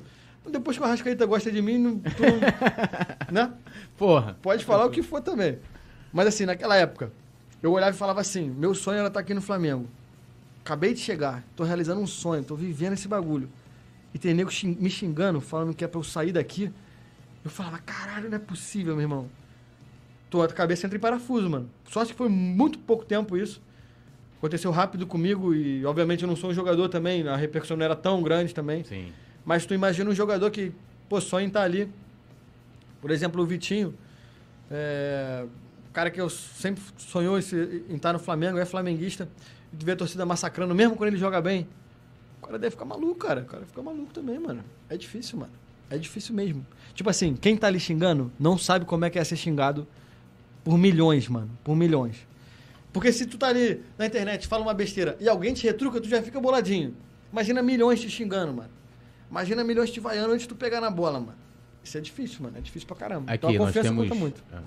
Depois 0.52 0.76
que 0.78 0.84
o 0.84 0.86
Arrascaeta 0.86 1.26
gosta 1.26 1.52
de 1.52 1.62
mim, 1.62 1.78
não, 1.78 1.98
tu, 2.00 2.24
né? 3.32 3.54
Porra. 3.98 4.38
Pode 4.42 4.66
falar 4.66 4.86
o 4.86 4.90
que 4.90 5.02
for 5.04 5.22
também. 5.22 5.60
Mas 6.12 6.28
assim, 6.28 6.46
naquela 6.46 6.76
época, 6.76 7.12
eu 7.62 7.72
olhava 7.72 7.96
e 7.96 7.98
falava 7.98 8.20
assim: 8.20 8.50
meu 8.50 8.74
sonho 8.76 9.00
era 9.00 9.08
estar 9.08 9.20
aqui 9.22 9.34
no 9.34 9.42
Flamengo. 9.42 9.88
Acabei 10.62 10.94
de 10.94 11.00
chegar, 11.00 11.44
tô 11.56 11.64
realizando 11.64 12.02
um 12.02 12.08
sonho, 12.08 12.44
tô 12.44 12.56
vivendo 12.56 12.94
esse 12.94 13.08
bagulho. 13.08 13.50
E 14.14 14.20
tem 14.20 14.34
nego 14.34 14.52
xing- 14.52 14.78
me 14.80 14.90
xingando, 14.90 15.40
falando 15.40 15.74
que 15.74 15.84
é 15.84 15.88
pra 15.88 16.00
eu 16.00 16.04
sair 16.04 16.32
daqui. 16.32 16.72
Eu 17.46 17.50
falava, 17.50 17.78
caralho, 17.80 18.30
não 18.30 18.36
é 18.36 18.40
possível, 18.40 18.94
meu 18.96 19.04
irmão. 19.04 19.30
Tô, 20.30 20.42
a 20.42 20.48
cabeça 20.48 20.86
entra 20.86 20.98
em 20.98 21.02
parafuso, 21.02 21.50
mano. 21.50 21.70
Sorte 21.90 22.12
que 22.12 22.18
foi 22.18 22.30
muito 22.30 22.78
pouco 22.80 23.04
tempo 23.06 23.36
isso. 23.38 23.62
Aconteceu 24.38 24.72
rápido 24.72 25.06
comigo 25.08 25.54
e, 25.54 25.86
obviamente, 25.86 26.22
eu 26.24 26.28
não 26.28 26.36
sou 26.36 26.50
um 26.52 26.54
jogador 26.54 26.88
também, 26.88 27.28
a 27.28 27.36
repercussão 27.36 27.76
não 27.76 27.84
era 27.84 27.96
tão 27.96 28.22
grande 28.22 28.54
também. 28.54 28.84
Sim. 28.84 29.12
Mas 29.44 29.66
tu 29.66 29.74
imagina 29.74 30.10
um 30.10 30.14
jogador 30.16 30.50
que, 30.52 30.72
pô, 31.10 31.20
sonha 31.20 31.46
em 31.46 31.48
estar 31.48 31.64
ali. 31.64 31.90
Por 33.02 33.12
exemplo, 33.12 33.42
o 33.42 33.46
Vitinho. 33.46 33.94
É, 34.72 35.46
o 35.90 35.92
cara 35.92 36.10
que 36.12 36.22
eu 36.22 36.30
sempre 36.30 36.82
sonhou 36.98 37.38
esse- 37.38 37.84
em 37.90 37.96
estar 37.96 38.14
no 38.14 38.20
Flamengo, 38.20 38.58
é 38.60 38.66
flamenguista. 38.66 39.28
E 39.74 39.78
tu 39.78 39.86
vê 39.86 39.94
a 39.94 39.96
torcida 39.96 40.26
massacrando, 40.26 40.74
mesmo 40.76 40.96
quando 40.96 41.10
ele 41.10 41.18
joga 41.18 41.42
bem. 41.42 41.68
O 42.42 42.46
cara 42.46 42.60
deve 42.60 42.72
ficar 42.72 42.86
maluco, 42.86 43.16
cara. 43.16 43.42
O 43.42 43.46
cara 43.46 43.66
fica 43.66 43.82
maluco 43.82 44.14
também, 44.14 44.38
mano. 44.40 44.64
É 44.90 44.96
difícil, 44.96 45.40
mano. 45.40 45.52
É 45.90 45.98
difícil 45.98 46.36
mesmo. 46.36 46.66
Tipo 46.94 47.10
assim, 47.10 47.36
quem 47.36 47.58
tá 47.58 47.68
ali 47.68 47.80
xingando 47.80 48.32
não 48.40 48.58
sabe 48.58 48.86
como 48.86 49.06
é 49.06 49.10
que 49.10 49.18
é 49.18 49.24
ser 49.24 49.36
xingado 49.36 49.88
por 50.70 50.78
milhões, 50.78 51.28
mano. 51.28 51.50
Por 51.64 51.76
milhões. 51.76 52.28
Porque 52.94 53.12
se 53.12 53.26
tu 53.26 53.40
tá 53.40 53.48
ali 53.48 53.82
na 53.98 54.06
internet, 54.06 54.48
fala 54.48 54.62
uma 54.62 54.74
besteira 54.74 55.18
e 55.20 55.28
alguém 55.28 55.52
te 55.52 55.66
retruca, 55.66 56.00
tu 56.00 56.08
já 56.08 56.22
fica 56.22 56.40
boladinho. 56.40 56.96
Imagina 57.32 57.64
milhões 57.64 58.00
te 58.00 58.08
xingando, 58.08 58.54
mano. 58.54 58.70
Imagina 59.32 59.64
milhões 59.64 59.90
te 59.90 60.00
vaiando 60.00 60.32
antes 60.32 60.44
de 60.44 60.50
tu 60.50 60.56
pegar 60.56 60.80
na 60.80 60.92
bola, 60.92 61.20
mano. 61.20 61.38
Isso 61.84 61.98
é 61.98 62.02
difícil, 62.02 62.44
mano. 62.44 62.56
É 62.60 62.62
difícil 62.62 62.88
pra 62.88 62.96
caramba. 62.96 63.32
Aqui 63.32 63.48
então 63.48 63.50
a 63.50 63.58
confiança 63.66 63.90
temos. 63.90 64.04
conta 64.08 64.14
muito. 64.20 64.44
é, 64.54 64.58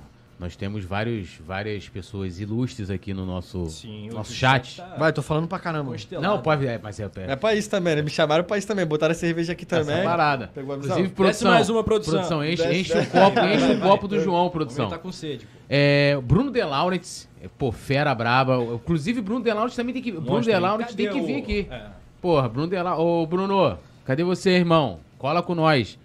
Nós 0.43 0.57
temos 0.57 0.85
vários, 0.85 1.39
várias 1.47 1.89
pessoas 1.89 2.41
ilustres 2.41 2.91
aqui 2.91 3.15
no 3.15 3.25
nosso, 3.25 3.67
Sim, 3.67 4.09
nosso 4.11 4.33
chat 4.33 4.79
tá 4.79 4.97
Vai, 4.99 5.13
tô 5.13 5.23
falando 5.23 5.47
pra 5.47 5.57
caramba. 5.61 5.93
constelado. 5.93 6.27
Não, 6.27 6.43
pode. 6.43 6.67
É, 6.67 6.81
mas 6.83 6.99
é, 6.99 7.05
é, 7.05 7.31
É 7.31 7.37
pra 7.37 7.55
isso 7.55 7.71
também, 7.71 7.95
né? 7.95 8.03
Me 8.03 8.11
chamaram 8.11 8.43
pra 8.43 8.59
isso 8.59 8.67
também. 8.67 8.85
Botaram 8.85 9.13
a 9.13 9.15
cerveja 9.15 9.53
aqui 9.53 9.65
também. 9.65 9.95
essa 9.95 10.03
parada. 10.03 10.51
Pegou 10.53 10.75
a 10.75 10.79
visão? 10.79 10.97
Inclusive, 10.97 11.15
produção. 11.15 11.51
mais 11.53 11.71
uma 11.71 11.85
produção. 11.85 12.45
enche, 12.45 12.61
Desce, 12.61 12.81
enche 12.81 12.93
desce. 12.93 13.07
o 13.07 13.11
copo, 13.13 13.39
enche 13.39 13.59
vai, 13.59 13.75
o 13.77 13.79
vai. 13.79 13.89
copo 13.89 14.09
do 14.09 14.19
João, 14.19 14.51
produção. 14.51 14.89
tá 14.89 14.99
com 14.99 15.13
sede, 15.13 15.47
pô. 15.47 15.53
É, 15.69 16.19
Bruno 16.21 16.51
De 16.51 16.65
Laurentiis, 16.65 17.29
é, 17.41 17.47
pô, 17.57 17.71
fera 17.71 18.13
braba. 18.13 18.57
Inclusive, 18.75 19.21
Bruno 19.21 19.45
De 19.45 19.51
Laurentiis 19.53 19.77
também 19.77 19.93
tem 19.95 20.03
que. 20.03 20.11
Bruno 20.11 20.27
Mostra 20.27 20.51
De 20.51 20.57
aí. 20.57 20.61
Laurentiis 20.61 20.97
tem 20.97 21.09
que 21.09 21.21
vir 21.21 21.37
aqui. 21.37 21.69
É. 21.71 21.83
Porra, 22.21 22.49
Bruno 22.49 22.67
De 22.67 22.83
Laurentiis. 22.83 23.07
Ô, 23.07 23.27
Bruno, 23.29 23.79
cadê 24.05 24.25
você, 24.25 24.51
irmão? 24.51 24.99
Cola 25.19 25.41
com 25.41 25.55
nós. 25.55 25.97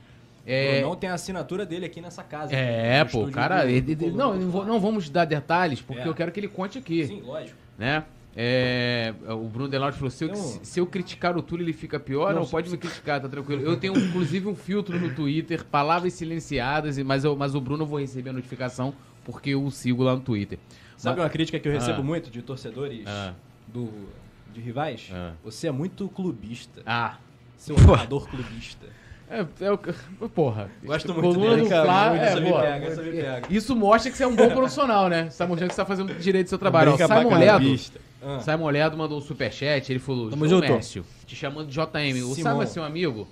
É, 0.49 0.81
Não 0.81 0.95
tem 0.95 1.09
a 1.09 1.13
assinatura 1.15 1.65
dele 1.65 1.85
aqui 1.85 1.99
nessa 1.99 2.23
casa. 2.23 2.55
é 2.55 3.03
no 3.03 3.09
pô, 3.09 3.27
cara. 3.27 3.63
do- 3.63 3.69
ele- 3.69 3.95
do 3.95 4.11
não, 4.11 4.33
não, 4.33 4.65
não 4.65 4.79
vamos 4.79 5.09
dar 5.09 5.25
detalhes, 5.25 5.81
porque 5.81 6.03
É. 6.03 6.07
eu 6.07 6.13
quero 6.13 6.31
que 6.31 6.39
ele 6.39 6.47
conte 6.47 6.77
aqui. 6.77 7.05
Sim, 7.05 7.21
lógico. 7.21 7.57
né? 7.77 8.05
É, 8.39 9.13
o 9.29 9.47
Bruno 9.49 9.67
Delaude 9.67 9.97
falou: 9.97 10.11
se 10.11 10.23
eu, 10.23 10.33
se- 10.35 10.59
se 10.63 10.79
eu 10.79 10.85
criticar 10.85 11.35
o 11.35 11.41
Túlio, 11.41 11.63
ele 11.65 11.73
fica 11.73 11.99
pior? 11.99 12.33
Não, 12.35 12.41
Não, 12.41 12.47
pode 12.47 12.69
me 12.69 12.77
criticar, 12.77 13.19
tá 13.19 13.27
tranquilo. 13.27 13.61
Eu 13.63 13.75
tenho, 13.77 13.97
inclusive, 13.97 14.47
um 14.47 14.55
filtro 14.55 14.97
no 14.99 15.13
Twitter, 15.13 15.65
palavras 15.65 16.13
silenciadas, 16.13 16.97
e- 16.99 17.03
mas, 17.03 17.23
eu, 17.23 17.35
mas 17.35 17.55
o 17.55 17.59
Bruno 17.59 17.83
eu 17.83 17.87
vou 17.87 17.99
receber 17.99 18.29
a 18.29 18.33
notificação 18.33 18.93
porque 19.25 19.49
eu 19.49 19.63
o 19.65 19.71
sigo 19.71 20.03
lá 20.03 20.13
no 20.15 20.21
Twitter. 20.21 20.59
Sabe 20.95 21.17
Mas- 21.17 21.25
uma 21.25 21.29
crítica 21.31 21.59
que 21.59 21.67
eu 21.67 21.71
recebo 21.73 21.99
Ah. 21.99 22.03
muito 22.03 22.29
de 22.29 22.41
torcedores 22.43 23.05
Ah. 23.07 23.33
do, 23.67 23.89
de 24.53 24.61
rivais? 24.61 25.09
Ah. 25.11 25.33
Você 25.43 25.67
é 25.67 25.71
muito 25.71 26.07
clubista. 26.07 26.81
Ah, 26.85 27.17
Seu 27.57 27.75
narrador 27.75 28.27
clubista. 28.29 28.85
É, 29.29 29.45
é 29.65 29.71
o. 29.71 29.77
Porra. 30.29 30.69
Gosto 30.83 31.13
muito 31.13 31.21
Coluna 31.21 31.49
dele, 31.55 31.61
do 31.63 31.69
cara. 31.69 32.09
Muito, 32.09 32.23
é, 32.23 32.39
me 32.39 32.49
pô, 32.51 32.59
pega, 32.59 33.01
me 33.01 33.11
pega. 33.11 33.47
Isso 33.49 33.75
mostra 33.75 34.09
que 34.11 34.17
você 34.17 34.23
é 34.23 34.27
um 34.27 34.35
bom 34.35 34.49
profissional, 34.49 35.09
né? 35.09 35.29
Você 35.29 35.37
tá 35.37 35.47
mostrando 35.47 35.69
que 35.69 35.75
você 35.75 35.81
tá 35.81 35.85
fazendo 35.85 36.13
direito 36.15 36.47
do 36.47 36.49
seu 36.49 36.57
trabalho. 36.57 36.93
Ó, 36.93 36.97
Simon. 36.97 37.37
Ledo, 37.37 37.81
Ah. 38.23 38.39
Simon 38.39 38.69
Ledo 38.69 38.97
mandou 38.97 39.17
um 39.17 39.21
superchat, 39.21 39.91
ele 39.91 39.99
falou, 39.99 40.29
Tamo 40.29 40.47
João 40.47 40.61
junto. 40.61 40.73
Mércio, 40.73 41.05
te 41.25 41.35
chamando 41.35 41.67
de 41.67 41.73
JM. 41.73 42.23
O. 42.23 42.33
Simon 42.35 42.61
é 42.61 42.65
seu 42.65 42.83
amigo? 42.83 43.27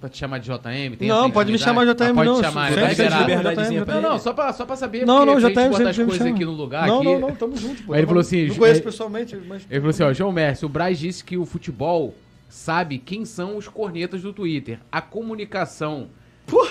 Pra 0.00 0.08
te 0.10 0.18
chamar 0.18 0.38
de 0.38 0.50
JM? 0.50 0.96
Tem 0.98 1.08
Não, 1.08 1.30
pode 1.30 1.50
me 1.50 1.58
chamar 1.58 1.86
de 1.86 1.94
JM, 1.94 2.10
Ah, 2.10 2.14
pode 2.14 2.28
não. 2.28 2.36
te 2.36 2.42
chamar, 2.44 2.68
Sempre 2.68 2.82
tá 2.82 2.88
liberado. 2.90 3.22
liberdadezinha 3.30 3.84
Não, 3.86 4.02
não, 4.02 4.18
só 4.18 4.32
pra, 4.34 4.52
só 4.52 4.66
pra 4.66 4.76
saber, 4.76 5.06
Não, 5.06 5.24
porque 5.26 5.40
não, 5.40 5.48
JM 5.50 5.54
botar 5.70 5.70
sempre 5.78 5.88
as 5.90 5.98
me 5.98 6.04
coisas 6.04 6.26
aqui 6.26 6.44
no 6.44 6.52
lugar. 6.52 6.86
Não, 6.86 6.96
aqui. 6.98 7.04
não, 7.06 7.20
não, 7.20 7.34
tamo 7.34 7.56
junto, 7.56 7.82
pô. 7.84 7.92
Aí 7.94 8.00
ele 8.00 8.06
falou 8.06 8.20
assim, 8.20 8.48
Não 8.48 8.54
conheço 8.56 8.82
pessoalmente, 8.82 9.34
mas. 9.48 9.62
Ele 9.70 9.80
falou 9.80 9.90
assim, 9.90 10.02
ó, 10.02 10.12
João 10.12 10.30
Mércio, 10.30 10.66
o 10.66 10.68
Braz 10.68 10.98
disse 10.98 11.24
que 11.24 11.38
o 11.38 11.46
futebol 11.46 12.14
sabe 12.54 12.98
quem 12.98 13.24
são 13.24 13.56
os 13.56 13.66
cornetas 13.66 14.22
do 14.22 14.32
Twitter. 14.32 14.78
A 14.92 15.00
comunicação 15.02 16.08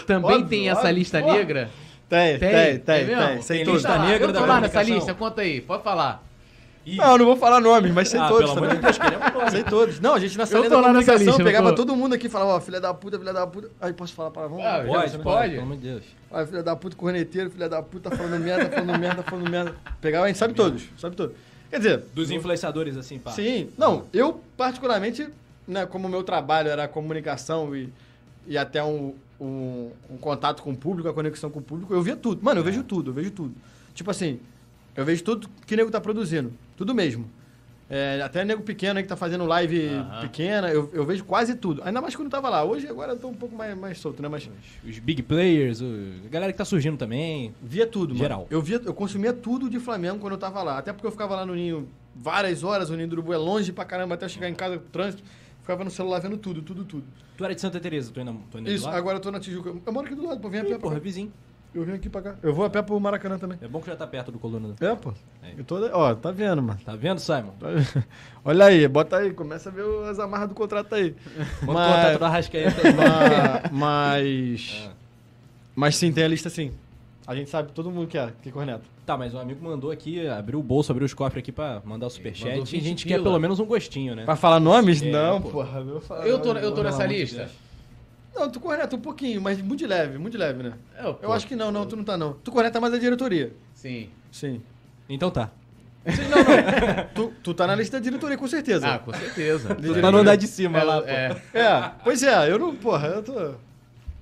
também 0.07 0.31
óbvio, 0.37 0.47
tem 0.47 0.69
essa 0.69 0.79
óbvio, 0.81 0.95
lista 0.95 1.19
negra? 1.21 1.69
Tem, 2.07 2.39
tem, 2.39 2.79
tem, 2.79 3.05
tem. 3.05 3.41
Sei 3.41 3.57
Tem 3.57 3.65
todos. 3.65 3.81
lista 3.83 3.97
lá, 3.97 4.05
negra 4.07 4.31
da 4.31 4.45
lá 4.45 4.61
nessa 4.61 4.81
lista, 4.81 5.13
conta 5.13 5.41
aí, 5.41 5.59
pode 5.61 5.83
falar. 5.83 6.23
Ih, 6.85 6.97
Não, 6.97 7.11
eu 7.13 7.17
não 7.17 7.25
vou 7.25 7.37
falar 7.37 7.59
nome, 7.61 7.91
mas 7.91 8.09
sei 8.09 8.19
Ah, 8.19 8.27
todos 8.27 8.51
pelo 8.53 8.65
amor 8.65 8.75
também. 8.75 8.75
de 8.75 8.81
Deus, 8.83 8.97
queremos 8.97 9.33
nome. 9.33 9.51
Sei 9.51 9.63
todos. 9.63 9.99
Não, 9.99 10.13
a 10.15 10.19
gente 10.19 10.37
na 10.37 10.45
tô 10.45 10.61
da 10.61 10.69
comunicação 10.69 11.25
lista, 11.25 11.43
pegava 11.43 11.69
tô? 11.69 11.75
todo 11.75 11.95
mundo 11.95 12.13
aqui 12.13 12.27
e 12.27 12.29
falava, 12.29 12.51
ó, 12.51 12.59
filha 12.61 12.79
da 12.81 12.93
puta, 12.93 13.17
filha 13.19 13.31
da 13.33 13.47
puta. 13.47 13.69
Aí 13.81 13.93
posso 13.93 14.13
falar 14.13 14.31
palavrão? 14.31 14.59
Ah, 14.61 14.83
Pode, 14.85 15.11
Pode? 15.11 15.17
pode, 15.23 15.49
pelo 15.51 15.61
amor 15.63 15.77
de 15.77 15.81
Deus. 15.89 16.03
Filha 16.49 16.61
da 16.63 16.75
puta, 16.75 16.95
corneteiro, 16.95 17.49
filha 17.49 17.69
da 17.69 17.81
puta, 17.81 18.09
tá 18.09 18.15
falando 18.17 18.39
merda, 18.41 18.65
tá 18.69 18.81
falando 18.81 18.99
merda, 18.99 19.23
tá 19.23 19.29
falando 19.31 19.49
merda. 19.49 19.75
Pegava, 20.01 20.25
a 20.25 20.27
gente 20.27 20.37
sabe 20.37 20.53
todos, 20.53 20.83
sabe 20.97 21.15
todos. 21.15 21.35
Quer 21.69 21.77
dizer, 21.77 22.03
Dos 22.13 22.29
influenciadores, 22.29 22.95
assim, 22.97 23.17
pá. 23.17 23.31
sim, 23.31 23.69
não, 23.77 24.03
eu 24.13 24.41
particularmente, 24.57 25.27
né, 25.67 25.85
como 25.85 26.07
o 26.07 26.11
meu 26.11 26.23
trabalho 26.23 26.69
era 26.69 26.87
comunicação 26.87 27.75
e, 27.75 27.91
e 28.47 28.57
até 28.57 28.83
um, 28.83 29.13
um, 29.39 29.91
um 30.09 30.17
contato 30.17 30.61
com 30.61 30.71
o 30.71 30.77
público, 30.77 31.09
a 31.09 31.13
conexão 31.13 31.49
com 31.49 31.59
o 31.59 31.63
público, 31.63 31.93
eu 31.93 32.01
via 32.01 32.15
tudo. 32.15 32.43
Mano, 32.43 32.59
eu 32.59 32.63
vejo 32.63 32.83
tudo, 32.83 33.11
eu 33.11 33.13
vejo 33.13 33.31
tudo. 33.31 33.55
Tipo 33.93 34.11
assim, 34.11 34.39
eu 34.95 35.05
vejo 35.05 35.23
tudo 35.23 35.49
que 35.65 35.73
o 35.73 35.77
nego 35.77 35.91
tá 35.91 36.01
produzindo, 36.01 36.53
tudo 36.75 36.93
mesmo. 36.93 37.29
É, 37.89 38.21
até 38.23 38.43
nego 38.43 38.63
pequeno 38.63 38.97
aí 38.97 39.03
que 39.03 39.09
tá 39.09 39.15
fazendo 39.15 39.45
live 39.45 39.89
pequena, 40.21 40.69
eu, 40.69 40.89
eu 40.93 41.05
vejo 41.05 41.23
quase 41.25 41.53
tudo. 41.55 41.81
Ainda 41.83 42.01
mais 42.01 42.15
quando 42.15 42.29
tava 42.29 42.49
lá. 42.49 42.63
Hoje, 42.63 42.87
agora 42.87 43.11
eu 43.11 43.17
tô 43.17 43.27
um 43.27 43.33
pouco 43.35 43.55
mais, 43.55 43.77
mais 43.77 43.99
solto, 43.99 44.21
né? 44.21 44.27
Mas 44.27 44.49
Os 44.83 44.97
big 44.99 45.21
players, 45.21 45.81
a 45.81 46.29
galera 46.29 46.51
que 46.51 46.57
tá 46.57 46.65
surgindo 46.65 46.97
também. 46.97 47.53
Via 47.61 47.85
tudo, 47.85 48.09
mano. 48.09 48.19
Geral. 48.19 48.47
Eu, 48.49 48.61
via, 48.61 48.81
eu 48.83 48.93
consumia 48.93 49.33
tudo 49.33 49.69
de 49.69 49.79
Flamengo 49.79 50.17
quando 50.17 50.33
eu 50.33 50.39
tava 50.39 50.63
lá. 50.63 50.79
Até 50.79 50.91
porque 50.91 51.05
eu 51.05 51.11
ficava 51.11 51.35
lá 51.35 51.45
no 51.45 51.53
Ninho 51.53 51.87
várias 52.15 52.63
horas, 52.63 52.89
o 52.89 52.95
Ninho 52.95 53.09
do 53.09 53.13
Urubu 53.13 53.33
é 53.33 53.37
longe 53.37 53.71
pra 53.71 53.85
caramba, 53.85 54.15
até 54.15 54.25
eu 54.25 54.29
chegar 54.29 54.49
em 54.49 54.55
casa, 54.55 54.81
trânsito. 54.91 55.23
Ficava 55.63 55.83
no 55.83 55.89
celular 55.89 56.19
vendo 56.19 56.37
tudo, 56.37 56.61
tudo, 56.61 56.85
tudo. 56.85 57.03
Tu 57.35 57.43
era 57.43 57.55
de 57.55 57.59
Santa 57.61 57.79
Teresa, 57.79 58.11
tu 58.13 58.19
ainda, 58.19 58.33
tu 58.51 58.57
ainda 58.57 58.69
é 58.69 58.73
Isso, 58.73 58.87
agora 58.87 59.17
eu 59.17 59.21
tô 59.21 59.31
na 59.31 59.39
Tijuca. 59.39 59.73
Eu 59.85 59.91
moro 59.93 60.05
aqui 60.05 60.15
do 60.15 60.27
lado, 60.27 60.39
pô, 60.39 60.49
vem 60.49 60.59
a 60.59 60.63
pé 60.63 60.69
Ih, 60.69 60.73
pra 60.73 60.79
porra, 60.81 60.95
cá. 60.95 61.01
vizinho. 61.01 61.31
Eu 61.73 61.83
venho 61.83 61.95
aqui 61.97 62.07
pra 62.07 62.21
cá. 62.21 62.35
Eu 62.43 62.53
vou 62.53 62.65
a 62.65 62.69
pé 62.69 62.83
pro 62.83 62.99
Maracanã 62.99 63.39
também. 63.39 63.57
É 63.59 63.67
bom 63.67 63.81
que 63.81 63.87
já 63.87 63.95
tá 63.95 64.05
perto 64.05 64.31
do 64.31 64.37
Coluna. 64.37 64.75
É, 64.79 64.95
pô. 64.95 65.11
É. 65.41 65.53
Eu 65.57 65.63
tô, 65.63 65.77
ó, 65.91 66.13
tá 66.13 66.29
vendo, 66.29 66.61
mano. 66.61 66.79
Tá 66.85 66.95
vendo, 66.95 67.17
Simon? 67.19 67.49
Tá- 67.59 67.67
Olha 68.45 68.65
aí, 68.65 68.87
bota 68.87 69.17
aí, 69.17 69.33
começa 69.33 69.69
a 69.69 69.71
ver 69.71 69.83
as 70.07 70.19
amarras 70.19 70.49
do 70.49 70.53
contrato 70.53 70.93
aí. 70.93 71.15
Bota 71.63 71.71
o 71.71 71.73
Mas- 71.73 71.95
contato 71.95 72.19
da 72.19 72.29
Rascaeta. 72.29 72.81
Ma- 72.93 73.69
Mas. 73.71 74.83
Ah. 74.87 74.91
Mas 75.75 75.95
sim, 75.95 76.11
tem 76.11 76.23
a 76.23 76.27
lista 76.27 76.49
sim. 76.49 76.71
A 77.25 77.33
gente 77.35 77.49
sabe 77.49 77.71
todo 77.71 77.89
mundo 77.89 78.07
que 78.07 78.17
é, 78.19 78.31
que 78.43 78.49
é 78.49 78.51
corneto. 78.51 78.83
Tá, 79.05 79.17
mas 79.17 79.33
um 79.33 79.39
amigo 79.39 79.63
mandou 79.63 79.91
aqui, 79.91 80.25
abriu 80.27 80.59
o 80.59 80.63
bolso, 80.63 80.91
abriu 80.91 81.05
os 81.05 81.13
cofres 81.13 81.39
aqui 81.43 81.51
pra 81.51 81.81
mandar 81.83 82.07
o 82.07 82.09
superchat. 82.09 82.47
E 82.55 82.61
a 82.61 82.63
20 82.63 82.79
gente 82.81 83.03
pila. 83.05 83.17
quer 83.17 83.23
pelo 83.23 83.37
menos 83.39 83.59
um 83.59 83.65
gostinho, 83.65 84.15
né? 84.15 84.23
Pra 84.23 84.35
falar 84.37 84.59
nomes? 84.61 85.01
É, 85.01 85.11
não, 85.11 85.41
pô. 85.41 85.49
porra. 85.49 85.79
Eu, 85.79 85.85
vou 85.85 86.01
falar 86.01 86.25
Eu 86.27 86.39
tô, 86.39 86.53
eu 86.53 86.71
tô 86.71 86.77
não. 86.77 86.83
nessa 86.83 87.05
lista? 87.05 87.49
Não, 88.33 88.49
tu 88.49 88.59
corneta 88.59 88.95
um 88.95 88.99
pouquinho, 89.01 89.41
mas 89.41 89.61
muito 89.61 89.79
de 89.79 89.87
leve, 89.87 90.17
muito 90.17 90.31
de 90.31 90.37
leve, 90.39 90.63
né? 90.63 90.73
Eu, 90.97 91.19
Eu 91.21 91.33
acho 91.33 91.45
que 91.45 91.55
não, 91.55 91.71
não, 91.71 91.85
tu 91.85 91.95
não 91.97 92.03
tá 92.03 92.15
não. 92.17 92.33
Tu 92.33 92.51
corneta 92.51 92.79
mais 92.79 92.93
a 92.93 92.97
diretoria. 92.97 93.53
Sim. 93.73 94.09
Sim. 94.31 94.61
Então 95.09 95.29
tá. 95.29 95.51
Sim, 96.07 96.21
não, 96.29 96.37
não. 96.37 97.05
tu, 97.13 97.33
tu 97.43 97.53
tá 97.53 97.67
na 97.67 97.75
lista 97.75 97.97
da 97.99 98.03
diretoria, 98.03 98.37
com 98.37 98.47
certeza. 98.47 98.87
Ah, 98.87 98.99
com 98.99 99.13
certeza. 99.13 99.75
Pra 99.75 99.93
Pra 99.99 100.11
não 100.11 100.19
andar 100.19 100.35
de 100.37 100.47
cima 100.47 100.79
É, 100.79 100.83
lá, 100.83 101.01
pô. 101.01 101.07
é. 101.09 101.41
É, 101.53 101.91
pois 102.03 102.23
é, 102.23 102.49
eu 102.49 102.57
não, 102.57 102.73
porra, 102.75 103.07
eu 103.09 103.21
tô... 103.23 103.55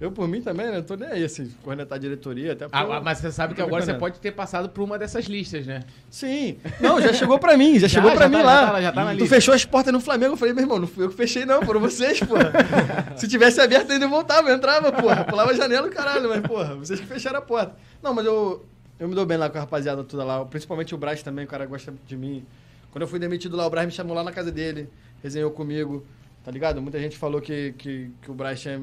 Eu, 0.01 0.11
por 0.11 0.27
mim 0.27 0.41
também, 0.41 0.65
né? 0.65 0.77
Não 0.77 0.81
tô 0.83 0.95
nem 0.95 1.07
aí, 1.07 1.23
assim, 1.23 1.47
cornetar 1.63 1.95
a 1.95 1.99
diretoria, 2.01 2.53
até 2.53 2.65
Ah, 2.71 2.81
eu- 2.81 3.03
mas 3.03 3.19
você 3.19 3.31
sabe 3.31 3.53
que 3.53 3.61
agora 3.61 3.85
você 3.85 3.93
pode 3.93 4.19
ter 4.19 4.31
passado 4.31 4.67
por 4.69 4.81
uma 4.83 4.97
dessas 4.97 5.25
listas, 5.25 5.67
né? 5.67 5.83
Sim. 6.09 6.57
Não, 6.79 6.99
já 6.99 7.13
chegou 7.13 7.37
pra 7.37 7.55
mim, 7.55 7.77
já, 7.77 7.87
chegou 7.87 8.09
já 8.09 8.15
pra 8.17 8.25
tá- 8.25 8.29
mim 8.29 8.37
já 8.37 8.43
lá. 8.43 8.71
tá- 8.71 8.81
já 8.81 8.91
tá 8.91 9.05
na 9.05 9.11
tu 9.11 9.17
lista. 9.19 9.35
fechou 9.35 9.53
as 9.53 9.63
portas 9.63 9.93
no 9.93 9.99
Flamengo. 9.99 10.33
Eu 10.33 10.37
falei, 10.37 10.55
meu 10.55 10.63
irmão, 10.63 10.79
não 10.79 10.87
fui 10.87 11.05
eu 11.05 11.09
que 11.09 11.15
fechei, 11.15 11.45
não, 11.45 11.61
foram 11.61 11.79
vocês, 11.79 12.19
porra. 12.19 12.51
Se 13.15 13.27
tivesse 13.27 13.61
aberto 13.61 13.91
ainda 13.91 14.05
eu 14.05 14.09
voltava, 14.09 14.49
eu 14.49 14.55
entrava, 14.55 14.91
porra. 14.91 15.23
Pulava 15.23 15.51
a 15.51 15.53
janela 15.53 15.87
caralho, 15.89 16.27
mas, 16.29 16.41
porra, 16.41 16.73
vocês 16.75 16.99
que 16.99 17.05
fecharam 17.05 17.37
a 17.37 17.41
porta. 17.43 17.75
Não, 18.01 18.11
mas 18.11 18.25
eu, 18.25 18.65
eu 18.99 19.07
me 19.07 19.13
dou 19.13 19.25
bem 19.27 19.37
lá 19.37 19.51
com 19.51 19.59
a 19.59 19.61
rapaziada 19.61 20.03
toda 20.03 20.23
lá, 20.23 20.43
principalmente 20.45 20.95
o 20.95 20.97
Braz 20.97 21.21
também, 21.21 21.45
o 21.45 21.47
cara 21.47 21.67
gosta 21.67 21.93
de 22.07 22.17
mim. 22.17 22.43
Quando 22.91 23.03
eu 23.03 23.07
fui 23.07 23.19
demitido 23.19 23.55
lá, 23.55 23.67
o 23.67 23.69
Braz 23.69 23.85
me 23.85 23.91
chamou 23.93 24.15
lá 24.15 24.23
na 24.23 24.31
casa 24.31 24.51
dele, 24.51 24.89
resenhou 25.21 25.51
comigo, 25.51 26.03
tá 26.43 26.49
ligado? 26.49 26.81
Muita 26.81 26.99
gente 26.99 27.19
falou 27.19 27.39
que, 27.39 27.73
que, 27.77 28.09
que 28.19 28.31
o 28.31 28.33
Braz 28.33 28.59
tinha 28.59 28.81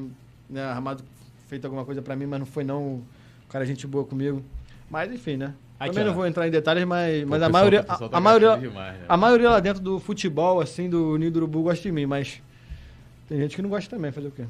né, 0.49 0.63
armado, 0.63 1.03
feito 1.47 1.65
alguma 1.65 1.85
coisa 1.85 2.01
pra 2.01 2.15
mim, 2.15 2.25
mas 2.25 2.39
não 2.39 2.45
foi 2.45 2.63
não. 2.63 3.01
O 3.45 3.47
cara 3.49 3.63
é 3.63 3.67
gente 3.67 3.85
boa 3.87 4.03
comigo. 4.05 4.43
Mas 4.89 5.11
enfim, 5.11 5.37
né? 5.37 5.53
Aqui, 5.79 5.91
Também 5.91 6.03
ó. 6.03 6.07
não 6.07 6.13
vou 6.15 6.27
entrar 6.27 6.47
em 6.47 6.51
detalhes, 6.51 6.83
mas, 6.85 7.23
mas 7.25 7.39
Pô, 7.39 7.45
a 7.45 7.47
o 7.47 7.51
pessoal- 7.51 7.51
maioria, 7.51 7.79
a, 7.81 7.97
tá 8.09 8.09
a 8.17 8.19
maioria, 8.19 8.57
demais, 8.57 8.97
né? 8.99 9.05
a 9.07 9.17
maioria 9.17 9.49
lá 9.51 9.59
dentro 9.59 9.81
do 9.81 9.99
futebol, 9.99 10.59
assim, 10.59 10.89
do 10.89 11.17
Ninho 11.17 11.31
do 11.31 11.37
Urubu, 11.37 11.63
gosta 11.63 11.81
de 11.83 11.91
mim, 11.91 12.05
mas 12.05 12.41
tem 13.29 13.37
gente 13.39 13.55
que 13.55 13.61
não 13.61 13.69
gosta 13.69 13.89
também, 13.95 14.11
fazer 14.11 14.27
o 14.27 14.31
quê? 14.31 14.43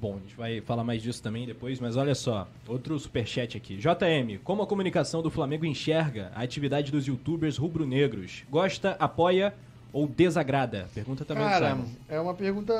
Bom, 0.00 0.16
a 0.16 0.18
gente 0.18 0.34
vai 0.36 0.60
falar 0.60 0.82
mais 0.82 1.00
disso 1.00 1.22
também 1.22 1.46
depois, 1.46 1.78
mas 1.78 1.96
olha 1.96 2.14
só, 2.16 2.48
outro 2.66 2.98
superchat 2.98 3.56
aqui. 3.56 3.76
JM, 3.76 4.38
como 4.42 4.60
a 4.62 4.66
comunicação 4.66 5.22
do 5.22 5.30
Flamengo 5.30 5.64
enxerga 5.64 6.32
a 6.34 6.42
atividade 6.42 6.90
dos 6.90 7.06
youtubers 7.06 7.56
rubro-negros? 7.56 8.42
Gosta, 8.50 8.96
apoia 8.98 9.54
ou 9.92 10.08
desagrada? 10.08 10.88
Pergunta 10.92 11.24
também 11.24 11.44
do 11.44 11.48
Cara, 11.50 11.70
Simon. 11.70 11.84
é 12.08 12.20
uma 12.20 12.34
pergunta. 12.34 12.74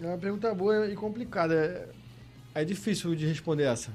É 0.00 0.06
uma 0.06 0.18
pergunta 0.18 0.52
boa 0.54 0.88
e 0.88 0.94
complicada. 0.94 1.54
É, 2.54 2.62
é 2.62 2.64
difícil 2.64 3.14
de 3.14 3.26
responder 3.26 3.64
essa. 3.64 3.92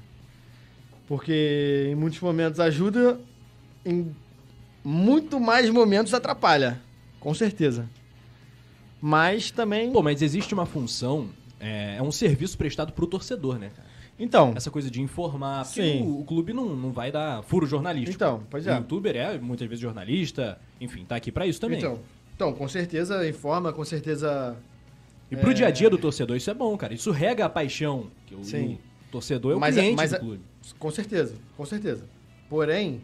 Porque 1.06 1.88
em 1.90 1.94
muitos 1.94 2.20
momentos 2.20 2.60
ajuda, 2.60 3.20
em 3.84 4.14
muito 4.84 5.38
mais 5.40 5.68
momentos 5.70 6.14
atrapalha. 6.14 6.80
Com 7.18 7.34
certeza. 7.34 7.88
Mas 9.00 9.50
também. 9.50 9.92
Pô, 9.92 10.02
mas 10.02 10.22
existe 10.22 10.54
uma 10.54 10.66
função, 10.66 11.30
é, 11.58 11.96
é 11.96 12.02
um 12.02 12.12
serviço 12.12 12.56
prestado 12.56 12.92
pro 12.92 13.06
torcedor, 13.06 13.58
né, 13.58 13.70
cara? 13.74 13.88
Então. 14.18 14.52
Essa 14.54 14.70
coisa 14.70 14.90
de 14.90 15.00
informar, 15.00 15.64
Sim. 15.64 16.02
o, 16.02 16.20
o 16.20 16.24
clube 16.24 16.52
não, 16.52 16.76
não 16.76 16.92
vai 16.92 17.10
dar 17.10 17.42
furo 17.42 17.66
jornalístico. 17.66 18.14
Então, 18.14 18.42
pois 18.50 18.66
O 18.66 18.70
é. 18.70 18.76
youtuber 18.76 19.16
é 19.16 19.38
muitas 19.38 19.66
vezes 19.66 19.80
jornalista, 19.80 20.60
enfim, 20.78 21.04
tá 21.04 21.16
aqui 21.16 21.32
pra 21.32 21.46
isso 21.46 21.58
também. 21.60 21.78
Então, 21.78 21.98
então, 22.36 22.52
com 22.52 22.68
certeza 22.68 23.26
informa, 23.28 23.72
com 23.72 23.84
certeza. 23.84 24.56
E 25.30 25.36
pro 25.36 25.50
é- 25.50 25.54
dia 25.54 25.66
a 25.68 25.70
dia 25.70 25.88
do 25.90 25.98
torcedor 25.98 26.36
isso 26.36 26.50
é 26.50 26.54
bom, 26.54 26.76
cara. 26.76 26.92
Isso 26.94 27.10
rega 27.10 27.44
a 27.44 27.48
paixão, 27.48 28.08
que 28.26 28.34
o, 28.34 28.44
Sim. 28.44 28.78
o 29.08 29.12
torcedor 29.12 29.52
é 29.52 29.56
o 29.56 29.60
Mas- 29.60 29.74
cliente 29.74 29.96
mas 29.96 30.10
do 30.10 30.16
a- 30.16 30.18
clube. 30.18 30.40
Com 30.78 30.90
certeza, 30.90 31.34
com 31.56 31.64
certeza. 31.66 32.04
Porém, 32.48 33.00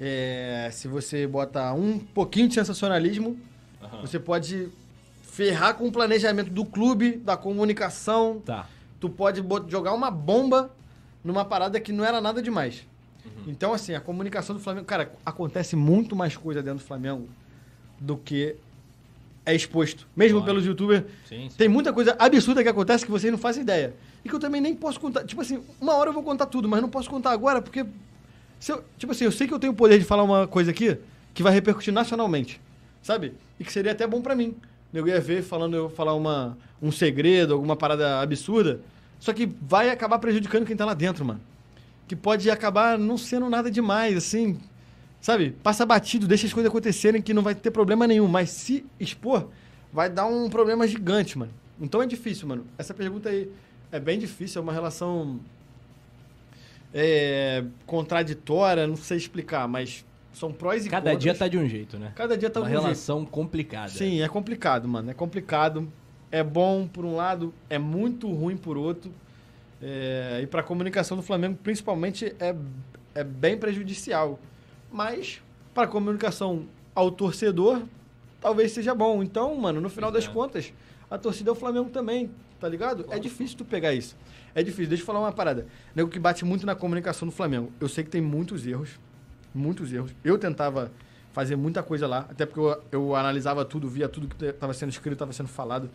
é, 0.00 0.68
se 0.72 0.88
você 0.88 1.26
bota 1.26 1.72
um 1.72 1.98
pouquinho 1.98 2.48
de 2.48 2.54
sensacionalismo, 2.54 3.36
Aham. 3.82 4.00
você 4.02 4.18
pode 4.18 4.68
ferrar 5.22 5.74
com 5.74 5.86
o 5.88 5.92
planejamento 5.92 6.50
do 6.50 6.64
clube, 6.64 7.12
da 7.16 7.36
comunicação. 7.36 8.40
Tá. 8.44 8.66
Tu 8.98 9.08
pode 9.08 9.42
jogar 9.68 9.92
uma 9.92 10.10
bomba 10.10 10.70
numa 11.24 11.44
parada 11.44 11.78
que 11.80 11.92
não 11.92 12.04
era 12.04 12.20
nada 12.20 12.42
demais. 12.42 12.86
Uhum. 13.24 13.44
Então, 13.48 13.72
assim, 13.74 13.94
a 13.94 14.00
comunicação 14.00 14.56
do 14.56 14.60
Flamengo. 14.62 14.86
Cara, 14.86 15.12
acontece 15.24 15.76
muito 15.76 16.16
mais 16.16 16.36
coisa 16.36 16.62
dentro 16.62 16.78
do 16.80 16.84
Flamengo 16.86 17.28
do 18.00 18.16
que 18.16 18.56
é 19.50 19.54
exposto. 19.56 20.06
Mesmo 20.16 20.38
Claro. 20.38 20.52
pelos 20.52 20.66
youtubers. 20.66 21.04
Sim, 21.28 21.48
sim. 21.50 21.56
Tem 21.56 21.68
muita 21.68 21.92
coisa 21.92 22.14
absurda 22.18 22.62
que 22.62 22.68
acontece 22.68 23.04
que 23.04 23.10
vocês 23.10 23.30
não 23.30 23.38
fazem 23.38 23.62
ideia. 23.62 23.94
E 24.24 24.28
que 24.28 24.34
eu 24.34 24.38
também 24.40 24.60
nem 24.60 24.74
posso 24.74 24.98
contar. 25.00 25.24
Tipo 25.24 25.40
assim, 25.40 25.60
uma 25.80 25.94
hora 25.94 26.10
eu 26.10 26.14
vou 26.14 26.22
contar 26.22 26.46
tudo, 26.46 26.68
mas 26.68 26.80
não 26.82 26.88
posso 26.88 27.08
contar 27.10 27.30
agora 27.32 27.60
porque. 27.62 27.84
se 28.58 28.72
eu- 28.72 28.84
tipo 28.98 29.12
assim, 29.12 29.24
eu 29.24 29.32
sei 29.32 29.46
que 29.48 29.54
eu 29.54 29.58
tenho 29.58 29.72
o 29.72 29.76
poder 29.76 29.98
de 29.98 30.04
falar 30.04 30.22
uma 30.22 30.46
coisa 30.46 30.70
aqui 30.70 30.96
que 31.32 31.42
vai 31.42 31.52
repercutir 31.52 31.92
nacionalmente. 31.92 32.60
Sabe? 33.02 33.32
E 33.58 33.64
que 33.64 33.72
seria 33.72 33.92
até 33.92 34.06
bom 34.06 34.20
pra 34.20 34.34
mim. 34.34 34.54
Eu 34.92 35.06
ia 35.08 35.20
ver 35.20 35.42
falando 35.42 35.74
eu 35.76 35.88
falar 35.88 36.14
uma, 36.14 36.58
um 36.82 36.90
segredo, 36.92 37.54
alguma 37.54 37.76
parada 37.76 38.20
absurda. 38.20 38.80
Só 39.18 39.32
que 39.32 39.46
vai 39.62 39.88
acabar 39.90 40.18
prejudicando 40.18 40.66
quem 40.66 40.76
tá 40.76 40.84
lá 40.84 40.94
dentro, 40.94 41.24
mano. 41.24 41.40
Que 42.08 42.16
pode 42.16 42.50
acabar 42.50 42.98
não 42.98 43.16
sendo 43.16 43.48
nada 43.48 43.70
demais, 43.70 44.16
assim. 44.16 44.58
Sabe? 45.20 45.50
Passa 45.62 45.84
batido, 45.84 46.26
deixa 46.26 46.46
as 46.46 46.52
coisas 46.52 46.70
acontecerem 46.70 47.20
que 47.20 47.34
não 47.34 47.42
vai 47.42 47.54
ter 47.54 47.70
problema 47.70 48.06
nenhum. 48.06 48.26
Mas 48.26 48.50
se 48.50 48.86
expor, 48.98 49.48
vai 49.92 50.08
dar 50.08 50.26
um 50.26 50.48
problema 50.48 50.86
gigante, 50.86 51.38
mano. 51.38 51.52
Então 51.80 52.02
é 52.02 52.06
difícil, 52.06 52.48
mano. 52.48 52.66
Essa 52.78 52.94
pergunta 52.94 53.28
aí 53.28 53.50
é 53.92 54.00
bem 54.00 54.18
difícil, 54.18 54.60
é 54.60 54.62
uma 54.62 54.72
relação 54.72 55.40
é, 56.92 57.64
contraditória, 57.86 58.86
não 58.86 58.96
sei 58.96 59.16
explicar, 59.16 59.68
mas 59.68 60.04
são 60.32 60.52
prós 60.52 60.86
e 60.86 60.88
Cada 60.88 61.10
contras. 61.10 61.22
dia 61.22 61.34
tá 61.34 61.48
de 61.48 61.58
um 61.58 61.68
jeito, 61.68 61.98
né? 61.98 62.12
Cada 62.14 62.36
dia 62.36 62.48
tá 62.50 62.60
Uma 62.60 62.66
de 62.66 62.72
um 62.72 62.76
jeito. 62.76 62.84
relação 62.84 63.24
complicada. 63.26 63.88
Sim, 63.88 64.22
é 64.22 64.28
complicado, 64.28 64.88
mano. 64.88 65.10
É 65.10 65.14
complicado. 65.14 65.90
É 66.32 66.44
bom 66.44 66.86
por 66.86 67.04
um 67.04 67.16
lado, 67.16 67.52
é 67.68 67.78
muito 67.78 68.32
ruim 68.32 68.56
por 68.56 68.76
outro. 68.76 69.12
É, 69.82 70.40
e 70.42 70.46
para 70.46 70.60
a 70.60 70.62
comunicação 70.62 71.16
do 71.16 71.22
Flamengo, 71.22 71.58
principalmente, 71.62 72.32
é, 72.38 72.54
é 73.14 73.24
bem 73.24 73.58
prejudicial. 73.58 74.38
Mas, 74.92 75.40
para 75.74 75.86
comunicação 75.86 76.66
ao 76.94 77.10
torcedor, 77.10 77.82
talvez 78.40 78.72
seja 78.72 78.94
bom. 78.94 79.22
Então, 79.22 79.54
mano, 79.56 79.80
no 79.80 79.88
final 79.88 80.10
das 80.10 80.26
É. 80.26 80.28
contas, 80.28 80.72
a 81.10 81.16
torcida 81.18 81.50
é 81.50 81.52
o 81.52 81.56
Flamengo 81.56 81.90
também, 81.90 82.30
tá 82.58 82.68
ligado? 82.68 83.06
É 83.10 83.18
difícil 83.18 83.56
tu 83.58 83.64
pegar 83.64 83.92
isso. 83.94 84.16
É 84.54 84.62
difícil. 84.62 84.88
Deixa 84.88 85.02
eu 85.02 85.06
falar 85.06 85.20
uma 85.20 85.32
parada. 85.32 85.66
Nego 85.94 86.08
que 86.10 86.18
bate 86.18 86.44
muito 86.44 86.66
na 86.66 86.74
comunicação 86.74 87.26
do 87.26 87.32
Flamengo. 87.32 87.72
Eu 87.80 87.88
sei 87.88 88.02
que 88.02 88.10
tem 88.10 88.20
muitos 88.20 88.66
erros. 88.66 88.98
Muitos 89.54 89.92
erros. 89.92 90.12
Eu 90.24 90.38
tentava 90.38 90.90
fazer 91.32 91.54
muita 91.54 91.80
coisa 91.82 92.08
lá, 92.08 92.26
até 92.28 92.44
porque 92.44 92.58
eu, 92.58 92.82
eu 92.90 93.14
analisava 93.14 93.64
tudo, 93.64 93.88
via 93.88 94.08
tudo 94.08 94.26
que 94.26 94.44
estava 94.44 94.74
sendo 94.74 94.90
escrito, 94.90 95.12
estava 95.12 95.32
sendo 95.32 95.48
falado. 95.48 95.88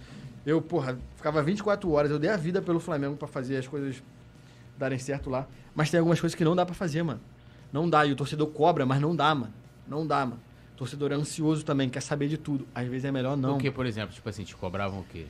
Eu, 0.45 0.61
porra, 0.61 0.97
ficava 1.17 1.43
24 1.43 1.91
horas, 1.91 2.09
eu 2.09 2.17
dei 2.17 2.29
a 2.29 2.37
vida 2.37 2.61
pelo 2.61 2.79
Flamengo 2.79 3.17
para 3.17 3.27
fazer 3.27 3.57
as 3.57 3.67
coisas 3.67 4.01
darem 4.77 4.97
certo 4.97 5.29
lá. 5.29 5.45
Mas 5.73 5.89
tem 5.91 5.97
algumas 5.99 6.21
coisas 6.21 6.35
que 6.35 6.43
não 6.45 6.55
dá 6.55 6.65
para 6.65 6.73
fazer, 6.75 7.03
mano. 7.03 7.19
Não 7.75 7.89
dá. 7.89 8.05
E 8.05 8.13
o 8.13 8.15
torcedor 8.15 8.47
cobra, 8.47 8.85
mas 8.85 9.01
não 9.01 9.13
dá, 9.13 9.35
mano. 9.35 9.53
Não 9.85 10.07
dá, 10.07 10.25
mano. 10.25 10.39
O 10.73 10.77
torcedor 10.77 11.11
é 11.11 11.15
ansioso 11.15 11.65
também, 11.65 11.89
quer 11.89 11.99
saber 11.99 12.29
de 12.29 12.37
tudo. 12.37 12.65
Às 12.73 12.87
vezes 12.87 13.03
é 13.03 13.11
melhor 13.11 13.35
não. 13.35 13.57
O 13.57 13.59
que, 13.59 13.69
por 13.69 13.85
exemplo? 13.85 14.15
Tipo 14.15 14.29
assim, 14.29 14.45
te 14.45 14.55
cobravam 14.55 15.01
o 15.01 15.03
quê? 15.03 15.25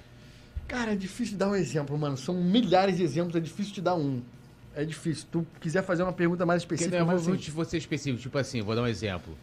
Cara, 0.67 0.93
é 0.93 0.95
difícil 0.95 1.39
dar 1.39 1.49
um 1.49 1.55
exemplo, 1.55 1.97
mano. 1.97 2.15
São 2.15 2.35
milhares 2.35 2.97
de 2.97 3.03
exemplos, 3.03 3.35
é 3.35 3.39
difícil 3.39 3.73
de 3.73 3.81
dar 3.81 3.95
um. 3.95 4.21
É 4.75 4.85
difícil. 4.85 5.25
Tu 5.31 5.47
quiser 5.59 5.83
fazer 5.83 6.03
uma 6.03 6.13
pergunta 6.13 6.45
mais 6.45 6.61
específica, 6.61 6.99
não, 6.99 7.07
mas 7.07 7.25
vou 7.25 7.33
assim, 7.33 7.63
ser 7.71 7.77
específico, 7.77 8.21
tipo 8.21 8.37
assim, 8.37 8.61
vou 8.61 8.75
dar 8.75 8.83
um 8.83 8.87
exemplo. 8.87 9.35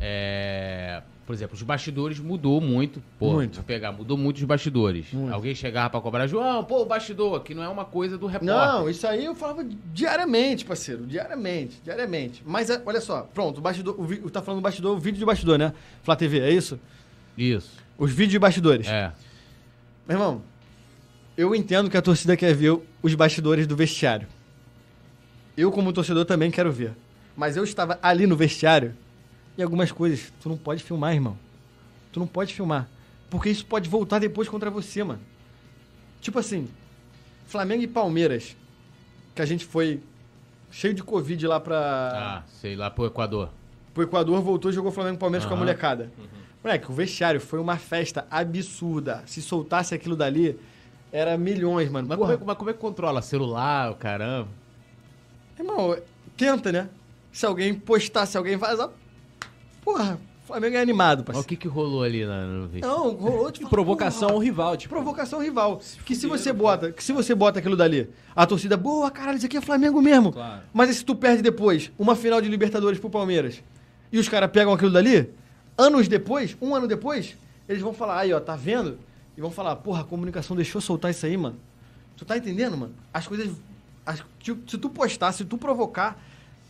É, 0.00 1.00
Por 1.28 1.34
exemplo, 1.34 1.54
os 1.54 1.62
bastidores 1.62 2.18
mudou 2.18 2.58
muito. 2.58 3.02
Pô, 3.18 3.34
Muito. 3.34 3.62
pegar, 3.62 3.92
mudou 3.92 4.16
muito 4.16 4.38
os 4.38 4.44
bastidores. 4.44 5.12
Muito. 5.12 5.30
Alguém 5.30 5.54
chegava 5.54 5.90
pra 5.90 6.00
cobrar, 6.00 6.26
João, 6.26 6.64
pô, 6.64 6.80
o 6.80 6.86
bastidor, 6.86 7.42
que 7.42 7.54
não 7.54 7.62
é 7.62 7.68
uma 7.68 7.84
coisa 7.84 8.16
do 8.16 8.26
repórter. 8.26 8.48
Não, 8.56 8.88
isso 8.88 9.06
aí 9.06 9.26
eu 9.26 9.34
falava 9.34 9.62
diariamente, 9.92 10.64
parceiro. 10.64 11.04
Diariamente, 11.06 11.82
diariamente. 11.84 12.42
Mas 12.46 12.70
é, 12.70 12.80
olha 12.86 12.98
só, 13.02 13.28
pronto, 13.34 13.58
o 13.58 13.60
bastidor. 13.60 14.00
O, 14.00 14.04
vi- 14.04 14.16
tá 14.30 14.40
falando 14.40 14.60
do 14.60 14.62
bastidor, 14.62 14.96
o 14.96 14.98
vídeo 14.98 15.18
de 15.18 15.24
bastidor, 15.26 15.58
né? 15.58 15.74
Flá 16.02 16.16
TV, 16.16 16.40
é 16.40 16.50
isso? 16.50 16.80
Isso. 17.36 17.72
Os 17.98 18.10
vídeos 18.10 18.30
de 18.32 18.38
bastidores. 18.38 18.86
É. 18.88 19.12
Meu 20.08 20.16
irmão, 20.16 20.42
eu 21.36 21.54
entendo 21.54 21.90
que 21.90 21.96
a 21.98 22.00
torcida 22.00 22.38
quer 22.38 22.54
ver 22.54 22.80
os 23.02 23.14
bastidores 23.14 23.66
do 23.66 23.76
vestiário. 23.76 24.26
Eu, 25.54 25.70
como 25.70 25.92
torcedor, 25.92 26.24
também 26.24 26.50
quero 26.50 26.72
ver. 26.72 26.92
Mas 27.36 27.54
eu 27.54 27.64
estava 27.64 27.98
ali 28.02 28.26
no 28.26 28.34
vestiário 28.34 28.94
e 29.58 29.62
algumas 29.62 29.90
coisas 29.90 30.32
tu 30.40 30.48
não 30.48 30.56
pode 30.56 30.84
filmar, 30.84 31.12
irmão. 31.12 31.36
Tu 32.12 32.20
não 32.20 32.26
pode 32.28 32.54
filmar. 32.54 32.88
Porque 33.28 33.50
isso 33.50 33.66
pode 33.66 33.88
voltar 33.88 34.20
depois 34.20 34.48
contra 34.48 34.70
você, 34.70 35.02
mano. 35.02 35.20
Tipo 36.20 36.38
assim, 36.38 36.68
Flamengo 37.48 37.82
e 37.82 37.88
Palmeiras, 37.88 38.56
que 39.34 39.42
a 39.42 39.44
gente 39.44 39.64
foi 39.64 40.00
cheio 40.70 40.94
de 40.94 41.02
Covid 41.02 41.46
lá 41.46 41.58
pra. 41.58 41.78
Ah, 42.14 42.42
sei 42.46 42.76
lá, 42.76 42.88
pro 42.88 43.04
Equador. 43.06 43.50
Pro 43.92 44.04
Equador, 44.04 44.40
voltou 44.40 44.70
e 44.70 44.74
jogou 44.74 44.92
Flamengo 44.92 45.16
e 45.16 45.18
Palmeiras 45.18 45.46
com 45.46 45.54
a 45.54 45.56
molecada. 45.56 46.10
Moleque, 46.62 46.90
o 46.90 46.94
vestiário 46.94 47.40
foi 47.40 47.58
uma 47.58 47.76
festa 47.76 48.26
absurda. 48.30 49.22
Se 49.26 49.42
soltasse 49.42 49.94
aquilo 49.94 50.14
dali, 50.14 50.58
era 51.12 51.36
milhões, 51.36 51.90
mano. 51.90 52.06
Mas 52.08 52.18
como, 52.18 52.32
é, 52.32 52.38
mas 52.44 52.56
como 52.56 52.70
é 52.70 52.72
que 52.72 52.78
controla? 52.78 53.22
Celular, 53.22 53.90
o 53.90 53.96
caramba. 53.96 54.48
Irmão, 55.58 55.96
tenta, 56.36 56.70
né? 56.70 56.88
Se 57.32 57.44
alguém 57.44 57.74
postar, 57.74 58.26
se 58.26 58.36
alguém 58.36 58.56
vazar. 58.56 58.90
Porra, 59.92 60.18
o 60.44 60.46
Flamengo 60.46 60.76
é 60.76 60.80
animado, 60.80 61.18
Mas 61.18 61.22
o 61.22 61.24
parceiro. 61.24 61.48
que 61.48 61.56
que 61.56 61.68
rolou 61.68 62.02
ali 62.02 62.24
na- 62.26 62.44
no 62.46 62.68
vídeo? 62.68 62.86
Não, 62.86 63.10
rolou 63.14 63.50
tipo. 63.50 63.70
Provocação 63.70 64.28
ao 64.30 64.38
rival, 64.38 64.76
tipo. 64.76 64.94
Provocação 64.94 65.40
rival. 65.42 65.80
Que 66.04 66.14
se 66.14 66.26
você 66.26 66.52
bota, 66.52 66.92
que 66.92 67.02
se 67.02 67.12
você 67.12 67.34
bota 67.34 67.58
aquilo 67.58 67.74
dali, 67.76 68.08
a 68.36 68.44
torcida, 68.46 68.76
boa, 68.76 69.10
caralho, 69.10 69.38
isso 69.38 69.46
aqui 69.46 69.56
é 69.56 69.60
Flamengo 69.62 70.00
mesmo. 70.02 70.32
Claro. 70.32 70.60
Mas 70.74 70.90
e 70.90 70.94
se 70.94 71.04
tu 71.04 71.14
perde 71.16 71.42
depois 71.42 71.90
uma 71.98 72.14
final 72.14 72.40
de 72.40 72.48
Libertadores 72.48 72.98
pro 73.00 73.08
Palmeiras 73.08 73.62
e 74.12 74.18
os 74.18 74.28
caras 74.28 74.50
pegam 74.50 74.72
aquilo 74.74 74.90
dali, 74.90 75.30
anos 75.76 76.06
depois, 76.06 76.54
um 76.60 76.74
ano 76.74 76.86
depois, 76.86 77.34
eles 77.66 77.80
vão 77.80 77.94
falar, 77.94 78.18
aí 78.20 78.32
ó, 78.32 78.40
tá 78.40 78.54
vendo? 78.56 78.98
E 79.38 79.40
vão 79.40 79.50
falar, 79.50 79.74
porra, 79.76 80.02
a 80.02 80.04
comunicação 80.04 80.54
deixou 80.54 80.80
soltar 80.82 81.10
isso 81.12 81.24
aí, 81.24 81.36
mano. 81.36 81.56
Tu 82.16 82.24
tá 82.26 82.36
entendendo, 82.36 82.76
mano? 82.76 82.94
As 83.12 83.26
coisas. 83.26 83.50
as- 84.04 84.22
se 84.42 84.56
se 84.66 84.78
tu 84.78 84.88
postar, 84.90 85.32
se 85.32 85.44
tu 85.46 85.56
provocar, 85.58 86.18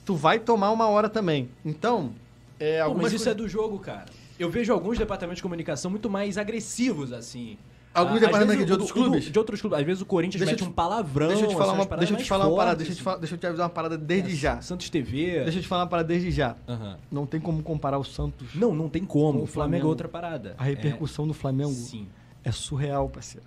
tu 0.05 0.15
vai 0.15 0.39
tomar 0.39 0.71
uma 0.71 0.87
hora 0.89 1.09
também. 1.09 1.49
Então, 1.65 2.13
é, 2.59 2.83
Pô, 2.85 2.91
mas 2.95 3.13
isso 3.13 3.25
coisas- 3.25 3.27
é 3.29 3.35
do 3.35 3.49
jogo, 3.49 3.79
cara. 3.79 4.07
Eu 4.39 4.51
vejo 4.51 4.73
alguns 4.73 4.99
departamentos 4.99 5.39
de 5.39 5.43
comunicação 5.43 5.91
muito 5.91 6.09
mais 6.09 6.39
agressivos, 6.39 7.13
assim. 7.13 7.59
Alguns 7.93 8.19
Ah, 8.19 8.27
departamentos 8.27 8.55
vezes 8.55 8.67
de 8.67 8.73
outros 8.73 8.93
clubes? 8.93 9.25
De 9.25 9.39
outros 9.39 9.61
clubes. 9.61 9.79
Às 9.81 9.85
vezes 9.87 10.03
o 10.03 10.07
Corinthians 10.07 10.39
Deixa 10.41 10.53
mete 10.53 10.63
te- 10.63 10.69
um 10.69 10.73
palavrão. 10.73 11.29
Deixa 11.29 11.45
eu 11.45 11.49
te 11.49 11.57
falar 11.57 11.73
uma, 11.73 11.85
deixa 11.97 12.13
eu 12.13 12.17
te 12.19 12.25
falar 12.29 12.47
uma 12.47 12.57
parada, 12.57 12.77
fortes, 12.77 12.87
deixa 12.87 12.93
eu 12.93 12.97
te, 12.97 13.03
falar, 13.03 13.17
deixa 13.17 13.35
eu 13.35 13.39
te 13.39 13.47
avisar 13.47 13.65
uma 13.65 13.71
parada 13.75 13.99
desde 13.99 14.31
É, 14.33 14.35
já. 14.37 14.61
Santos 14.61 14.89
TV. 14.91 15.43
Deixa 15.45 15.59
eu 15.59 15.63
te 15.63 15.67
falar 15.69 15.83
uma 15.83 15.89
parada 15.89 16.07
desde 16.07 16.31
já. 16.31 16.55
Aham. 16.69 16.97
Não 17.11 17.27
tem 17.27 17.41
como 17.41 17.63
comparar 17.63 17.99
o 17.99 18.05
Santos. 18.05 18.55
Não, 18.55 18.73
não 18.75 18.89
tem 18.89 19.05
como. 19.05 19.39
Com 19.39 19.45
O 19.45 19.47
Flamengo 19.47 19.53
Flamengo. 19.55 19.87
é 19.87 19.89
outra 19.89 20.09
parada. 20.09 20.55
A 20.59 20.65
repercussão 20.65 21.27
do 21.27 21.33
É, 21.33 21.35
Flamengo 21.35 21.73
sim. 21.73 22.07
é 22.45 22.53
surreal, 22.53 23.09
parceiro. 23.09 23.47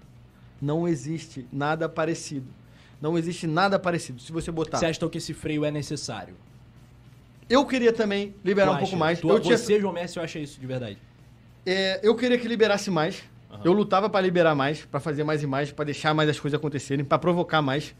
Não 0.62 0.86
existe 0.88 1.48
nada 1.52 1.88
parecido. 1.88 2.48
Não 3.00 3.18
existe 3.18 3.48
nada 3.48 3.80
parecido. 3.80 4.20
Se 4.22 4.32
você 4.32 4.52
botar. 4.52 4.80
Você 4.80 4.86
acha 4.88 4.98
então, 4.98 5.08
que 5.08 5.20
esse 5.20 5.34
freio 5.34 5.64
é 5.64 5.72
necessário? 5.72 6.36
Eu 7.52 7.66
queria 7.66 7.92
também 7.92 8.34
liberar 8.44 8.68
Tu 8.72 8.74
um 8.76 8.78
pouco 8.80 8.88
acha? 8.90 8.98
mais. 8.98 9.20
Tu, 9.20 9.30
eu, 9.30 9.40
tinha- 9.40 9.58
Você, 9.58 9.80
João 9.80 9.94
Messi, 9.94 10.18
eu 10.18 10.24
acho 10.24 10.38
isso 10.40 10.60
de 10.60 10.66
verdade. 10.66 10.98
é, 11.66 12.00
eu 12.02 12.16
queria 12.16 12.38
que 12.38 12.48
liberasse 12.48 12.90
mais. 12.90 13.24
Aham. 13.52 13.62
Eu 13.66 13.74
lutava 13.74 14.10
pra 14.10 14.22
liberar 14.22 14.56
mais, 14.56 14.86
pra 14.86 15.00
fazer 15.00 15.24
mais 15.26 15.44
imagens, 15.44 15.74
pra 15.76 15.84
deixar 15.84 16.14
mais 16.14 16.30
as 16.30 16.40
coisas 16.40 16.58
acontecerem, 16.58 17.04
pra 17.04 17.20
provocar 17.20 17.62
mais. 17.62 17.94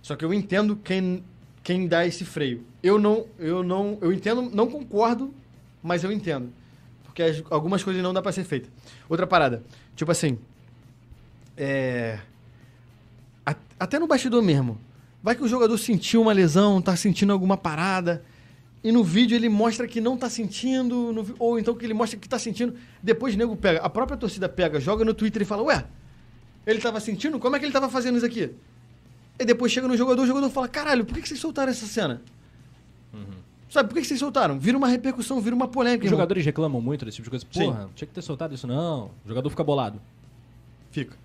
Só 0.00 0.14
que 0.14 0.24
eu 0.24 0.32
entendo 0.32 0.76
quem, 0.76 1.24
quem 1.62 1.88
dá 1.88 2.06
esse 2.06 2.24
freio. 2.24 2.64
Eu 2.82 2.98
não, 2.98 3.26
eu 3.38 3.62
não, 3.64 3.98
eu 4.00 4.12
entendo, 4.12 4.42
não 4.54 4.68
concordo, 4.68 5.34
mas 5.82 6.04
eu 6.04 6.12
entendo. 6.12 6.52
Porque 7.04 7.22
as- 7.22 7.42
algumas 7.50 7.82
coisas 7.82 8.02
não 8.02 8.12
dá 8.12 8.22
pra 8.22 8.30
ser 8.32 8.44
feita. 8.44 8.68
Outra 9.08 9.26
parada, 9.26 9.62
tipo 9.96 10.10
assim, 10.12 10.38
é, 11.56 12.18
a- 13.44 13.56
até 13.78 13.98
no 13.98 14.06
bastidor 14.06 14.42
mesmo. 14.42 14.78
Vai 15.22 15.34
que 15.34 15.42
o 15.42 15.48
jogador 15.48 15.76
sentiu 15.78 16.22
uma 16.22 16.32
lesão, 16.32 16.82
tá 16.82 16.94
sentindo 16.96 17.32
alguma 17.32 17.56
parada, 17.56 18.22
e 18.84 18.92
no 18.92 19.02
vídeo 19.02 19.34
ele 19.34 19.48
mostra 19.48 19.88
que 19.88 19.98
não 19.98 20.14
tá 20.14 20.28
sentindo, 20.28 21.10
no 21.10 21.34
ou 21.38 21.58
então 21.58 21.74
que 21.74 21.86
ele 21.86 21.94
mostra 21.94 22.18
que 22.18 22.28
tá 22.28 22.38
sentindo. 22.38 22.74
Depois 23.02 23.34
o 23.34 23.38
nego 23.38 23.56
pega, 23.56 23.80
a 23.80 23.88
própria 23.88 24.14
torcida 24.14 24.46
pega, 24.46 24.78
joga 24.78 25.06
no 25.06 25.14
Twitter 25.14 25.40
e 25.40 25.44
fala, 25.46 25.62
ué, 25.62 25.86
ele 26.66 26.80
tava 26.80 27.00
sentindo? 27.00 27.38
Como 27.38 27.56
é 27.56 27.58
que 27.58 27.64
ele 27.64 27.72
tava 27.72 27.88
fazendo 27.88 28.16
isso 28.16 28.26
aqui? 28.26 28.50
E 29.38 29.44
depois 29.46 29.72
chega 29.72 29.88
no 29.88 29.96
jogador, 29.96 30.22
o 30.22 30.26
jogador 30.26 30.50
fala, 30.50 30.68
caralho, 30.68 31.04
por 31.06 31.14
que, 31.14 31.22
que 31.22 31.28
vocês 31.28 31.40
soltaram 31.40 31.72
essa 31.72 31.86
cena? 31.86 32.20
Sabe, 33.70 33.88
por 33.88 33.94
que, 33.94 34.02
que 34.02 34.06
vocês 34.06 34.20
soltaram? 34.20 34.58
Vira 34.58 34.76
uma 34.76 34.86
repercussão, 34.86 35.40
vira 35.40 35.56
uma 35.56 35.66
polêmica. 35.66 36.04
Os 36.04 36.06
irmão. 36.06 36.18
jogadores 36.18 36.44
reclamam 36.44 36.80
muito 36.80 37.04
desse 37.06 37.16
tipo 37.16 37.24
de 37.24 37.30
coisa. 37.30 37.46
Sim. 37.50 37.72
Porra, 37.72 37.90
tinha 37.94 38.06
que 38.06 38.14
ter 38.14 38.22
soltado 38.22 38.54
isso 38.54 38.66
não. 38.66 39.06
O 39.24 39.28
jogador 39.28 39.50
fica 39.50 39.64
bolado. 39.64 40.00
Fica, 40.92 41.16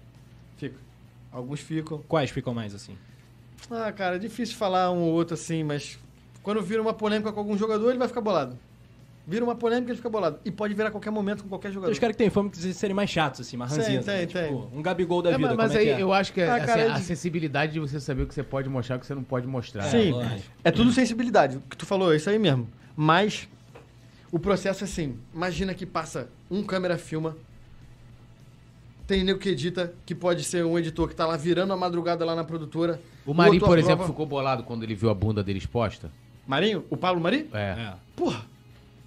fica. 0.57 0.76
Alguns 1.32 1.60
ficam. 1.60 1.99
Quais 2.07 2.32
ficam 2.32 2.53
mais 2.53 2.74
assim? 2.74 2.97
Ah, 3.70 3.91
cara, 3.91 4.16
é 4.16 4.20
difícil 4.20 4.55
falar 4.55 4.89
um 4.91 5.01
ou 5.01 5.14
outro 5.14 5.36
assim, 5.36 5.64
mas 5.64 5.99
quando 6.43 6.61
vira 6.61 6.81
uma 6.81 6.93
polêmica 6.93 7.31
com 7.31 7.39
algum 7.39 7.57
jogador, 7.57 7.89
ele 7.89 7.99
vai 7.99 8.07
ficar 8.07 8.21
bolado. 8.21 8.57
Vira 9.27 9.45
uma 9.45 9.53
polêmica, 9.53 9.91
ele 9.91 9.97
fica 9.97 10.09
bolado. 10.09 10.39
E 10.43 10.49
pode 10.49 10.73
virar 10.73 10.87
a 10.87 10.91
qualquer 10.91 11.11
momento 11.11 11.43
com 11.43 11.49
qualquer 11.49 11.67
Tem 11.67 11.73
jogador. 11.75 11.91
os 11.91 11.99
caras 11.99 12.15
que 12.15 12.17
tem 12.17 12.31
fama 12.31 12.49
de 12.49 12.73
serem 12.73 12.95
mais 12.95 13.11
chatos, 13.11 13.41
assim, 13.41 13.57
mais 13.57 13.69
Tem, 13.71 13.79
ranzinhos. 13.79 14.05
tem, 14.05 14.15
né? 14.21 14.25
tem. 14.25 14.47
Tipo, 14.57 14.69
um 14.75 14.81
Gabigol 14.81 15.21
da 15.21 15.29
É, 15.31 15.37
vida, 15.37 15.53
mas 15.55 15.75
é 15.75 15.77
aí 15.77 15.85
que 15.85 15.91
é? 15.91 16.01
eu 16.01 16.11
acho 16.11 16.33
que 16.33 16.41
é, 16.41 16.49
Ah, 16.49 16.55
assim, 16.55 16.79
é 16.79 16.89
a 16.89 16.93
de- 16.97 17.01
sensibilidade 17.03 17.73
de 17.73 17.79
você 17.79 17.99
saber 17.99 18.23
o 18.23 18.27
que 18.27 18.33
você 18.33 18.41
pode 18.41 18.67
mostrar 18.69 18.95
e 18.95 18.97
o 18.97 19.01
que 19.01 19.05
você 19.05 19.13
não 19.13 19.23
pode 19.23 19.45
mostrar. 19.45 19.85
É, 19.85 19.89
Sim, 19.91 20.11
lógico. 20.13 20.41
é 20.63 20.71
tudo 20.71 20.91
sensibilidade. 20.91 21.57
O 21.57 21.61
que 21.61 21.77
tu 21.77 21.85
falou, 21.85 22.11
é 22.11 22.15
isso 22.15 22.27
aí 22.29 22.39
mesmo. 22.39 22.67
Mas 22.95 23.47
o 24.31 24.39
processo 24.39 24.83
é 24.83 24.85
assim: 24.85 25.15
imagina 25.31 25.75
que 25.75 25.85
passa 25.85 26.27
um 26.49 26.63
câmera 26.63 26.97
filma, 26.97 27.35
tem 29.05 29.23
nego 29.23 29.37
que 29.39 29.49
edita, 29.49 29.93
que 30.05 30.13
pode 30.15 30.43
ser 30.43 30.63
um 30.65 30.77
editor 30.77 31.07
que 31.07 31.15
tá 31.15 31.25
lá 31.27 31.35
virando 31.37 31.71
a 31.73 31.77
madrugada 31.77 32.23
lá 32.25 32.35
na 32.35 32.43
produtora. 32.43 32.99
O 33.27 33.33
Marinho, 33.33 33.59
por 33.63 33.77
exemplo, 33.77 34.07
ficou 34.07 34.25
bolado 34.25 34.63
quando 34.63 34.81
ele 34.83 34.95
viu 34.95 35.09
a 35.09 35.13
bunda 35.13 35.43
dele 35.43 35.57
exposta. 35.59 36.11
Marinho? 36.49 36.83
O 36.89 36.97
Pablo 36.97 37.21
Mari? 37.21 37.47
É. 37.53 37.59
É. 37.59 37.93
Porra! 38.15 38.39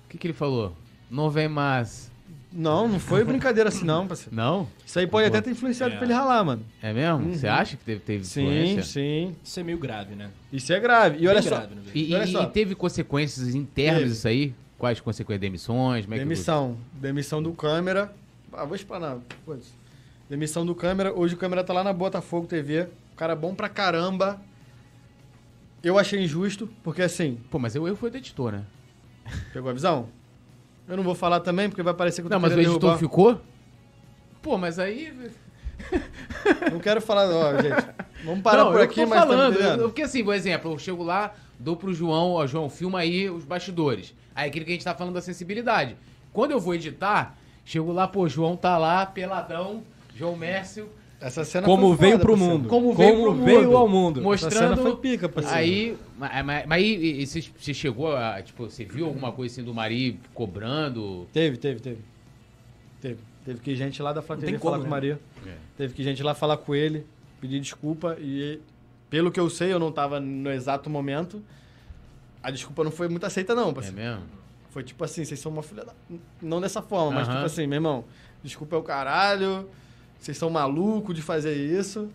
O 0.07 0.09
que, 0.09 0.17
que 0.17 0.27
ele 0.29 0.33
falou? 0.33 0.77
Não 1.11 1.29
vem 1.29 1.49
mais. 1.49 2.09
Não, 2.53 2.87
não 2.87 3.01
foi 3.01 3.25
brincadeira 3.25 3.69
assim, 3.69 3.85
não, 3.85 4.07
parceiro. 4.07 4.37
Não? 4.37 4.69
Isso 4.87 4.97
aí 4.99 5.07
pode 5.09 5.27
Boa. 5.29 5.39
até 5.39 5.47
ter 5.47 5.51
influenciado 5.51 5.95
É. 5.95 5.97
pra 5.97 6.05
ele 6.07 6.13
ralar, 6.15 6.45
mano. 6.45 6.63
É 6.81 6.93
mesmo? 6.93 7.25
Uhum. 7.27 7.35
Você 7.35 7.49
acha 7.49 7.77
que 7.77 7.85
teve, 7.85 8.01
teve 8.01 8.25
Sim, 8.25 8.43
influência? 8.43 8.83
sim. 8.85 9.35
Isso 9.43 9.59
é 9.59 9.63
meio 9.65 9.79
grave, 9.79 10.15
né? 10.15 10.31
Isso 10.53 10.73
é 10.73 10.79
grave. 10.79 11.19
E 11.19 11.27
olha 11.27 11.43
só. 11.43 11.49
grave, 11.49 11.75
né? 11.75 11.83
E, 11.95 12.11
E 12.11 12.15
olha 12.15 12.27
só. 12.29 12.43
e 12.45 12.47
teve 12.51 12.75
consequências 12.77 13.55
internas 13.57 14.01
Teve. 14.03 14.13
isso 14.13 14.29
aí? 14.29 14.55
Quais 14.79 15.01
consequências? 15.01 15.41
Demissões? 15.41 16.05
Como 16.05 16.15
é 16.15 16.19
que- 16.19 16.25
Demissão. 16.25 16.77
Demissão 16.93 17.43
do 17.43 17.53
câmera. 17.53 18.13
Ah, 18.53 18.65
vou 18.67 18.77
explanar. 18.77 19.17
Demissão 20.29 20.65
do 20.65 20.75
câmera. 20.75 21.13
Hoje 21.13 21.35
o 21.35 21.39
câmera 21.39 21.65
tá 21.65 21.73
lá 21.73 21.83
na 21.83 21.93
Botafogo 21.93 22.47
TV. 22.47 22.83
O 23.13 23.17
cara 23.17 23.35
bom 23.35 23.55
pra 23.55 23.69
caramba. 23.69 24.41
Eu 25.83 25.99
achei 25.99 26.23
injusto, 26.23 26.69
porque 26.83 27.03
assim, 27.03 27.39
Pô, 27.51 27.59
mas 27.59 27.75
eu, 27.75 27.87
eu 27.89 27.97
fui 27.97 28.11
o 28.11 28.17
editor, 28.17 28.53
né? 28.53 28.63
pegou 29.53 29.71
a 29.71 29.73
visão? 29.73 30.09
Eu 30.89 30.97
não 30.97 31.05
vou 31.05 31.15
falar 31.15 31.41
também, 31.41 31.69
porque 31.69 31.83
vai 31.83 31.95
parecer 31.95 32.23
que 32.23 32.27
eu 32.27 32.31
tô 32.31 32.35
Não, 32.35 32.41
mas 32.41 32.53
o 32.53 32.59
editor 32.61 32.79
derrubar. 32.79 32.99
ficou? 32.99 33.41
Pô, 34.41 34.59
mas 34.59 34.79
aí... 34.79 35.13
Não 36.71 36.79
quero 36.79 37.01
falar, 37.01 37.29
ó, 37.29 37.61
gente. 37.61 37.89
Vamos 38.25 38.43
parar 38.43 38.65
não, 38.65 38.71
por 38.73 38.79
eu 38.79 38.85
aqui, 38.85 39.03
tô 39.03 39.07
mas 39.07 39.21
tá 39.21 39.27
falando. 39.27 39.57
eu- 39.57 39.89
porque 39.89 40.03
assim, 40.03 40.23
por 40.25 40.35
exemplo, 40.35 40.73
eu 40.73 40.79
chego 40.79 41.03
lá, 41.03 41.35
dou 41.59 41.77
pro 41.77 41.93
João, 41.93 42.33
ó, 42.33 42.47
João, 42.47 42.69
filma 42.71 43.01
aí 43.01 43.29
os 43.29 43.45
bastidores. 43.45 44.15
Aí 44.35 44.49
aquilo 44.49 44.65
que 44.65 44.71
a 44.71 44.75
gente 44.75 44.85
tá 44.85 44.95
falando 44.95 45.15
da 45.15 45.21
sensibilidade. 45.21 45.97
Quando 46.33 46.53
eu 46.53 46.61
vou 46.61 46.75
editar, 46.75 47.37
chego 47.65 47.93
lá, 47.93 48.07
pô, 48.07 48.29
João 48.29 48.57
tá 48.57 48.79
lá, 48.79 49.05
peladão, 49.07 49.83
João 50.15 50.37
Mércio, 50.37 50.89
Essa 51.23 51.45
cena 51.45 51.67
Como 51.67 51.89
foi 51.89 51.97
veio 51.99 52.13
foda, 52.13 52.25
pro 52.25 52.37
mundo. 52.37 52.69
Como 52.69 52.93
veio 52.95 53.23
pro 53.23 53.35
veio 53.45 53.63
mundo. 53.65 53.77
ao 53.77 53.89
mundo. 53.89 54.21
Mostrando- 54.23 54.53
Essa 54.57 54.69
cena 54.75 54.77
foi 54.77 54.97
pica, 54.97 55.29
parceiro. 55.29 55.57
Aí, 55.59 55.97
mas, 56.19 56.45
mas, 56.45 56.67
mas 56.67 56.83
aí 56.83 57.27
você, 57.27 57.73
chegou 57.75 58.17
a, 58.17 58.43
tipo, 58.43 58.65
você 58.69 58.85
viu 58.85 59.07
alguma 59.07 59.31
coisa 59.31 59.55
assim 59.55 59.63
do 59.65 59.73
Mari 59.73 60.19
cobrando? 60.35 61.29
Teve, 61.33 61.57
teve, 61.57 61.81
teve. 61.81 61.99
Teve. 63.01 63.19
Teve 63.45 63.61
que 63.61 63.71
ir 63.73 63.77
gente 63.77 64.01
lá 64.03 64.13
da 64.13 64.23
Flá 64.23 64.37
Não 64.37 64.41
TV 64.41 64.53
tem 64.53 64.61
falar 64.61 64.79
como, 64.79 64.89
com 64.89 64.95
o 64.95 65.01
né? 65.01 65.09
Maria. 65.09 65.21
É. 65.47 65.57
Teve 65.77 65.95
que 65.95 66.03
gente 66.05 66.23
lá 66.23 66.33
falar 66.35 66.57
com 66.59 66.75
ele, 66.75 67.05
pedir 67.41 67.59
desculpa 67.61 68.17
e, 68.21 68.61
pelo 69.11 69.33
que 69.33 69.41
eu 69.41 69.51
sei, 69.51 69.73
eu 69.73 69.79
não 69.81 69.91
tava 69.91 70.21
no 70.21 70.51
exato 70.51 70.89
momento. 70.89 71.43
A 72.43 72.51
desculpa 72.51 72.85
não 72.85 72.91
foi 72.93 73.09
muito 73.09 73.25
aceita, 73.27 73.55
não, 73.55 73.71
É 73.71 73.73
parceiro. 73.73 73.97
mesmo? 73.97 74.23
Foi 74.71 74.83
tipo 74.85 75.03
assim, 75.05 75.25
vocês 75.25 75.39
são 75.41 75.51
uma 75.53 75.63
filha 75.63 75.85
da... 75.85 75.93
Não 76.41 76.61
dessa 76.61 76.81
forma, 76.83 77.11
mas 77.13 77.29
Aham. 77.29 77.37
tipo 77.37 77.47
assim, 77.47 77.67
meu 77.67 77.77
irmão, 77.77 78.05
desculpa 78.43 78.77
é 78.77 78.79
o 78.79 78.83
caralho, 78.83 79.69
vocês 80.23 80.39
são 80.39 80.49
malucos 80.49 81.17
de 81.17 81.21
fazer 81.21 81.53
isso. 81.53 82.09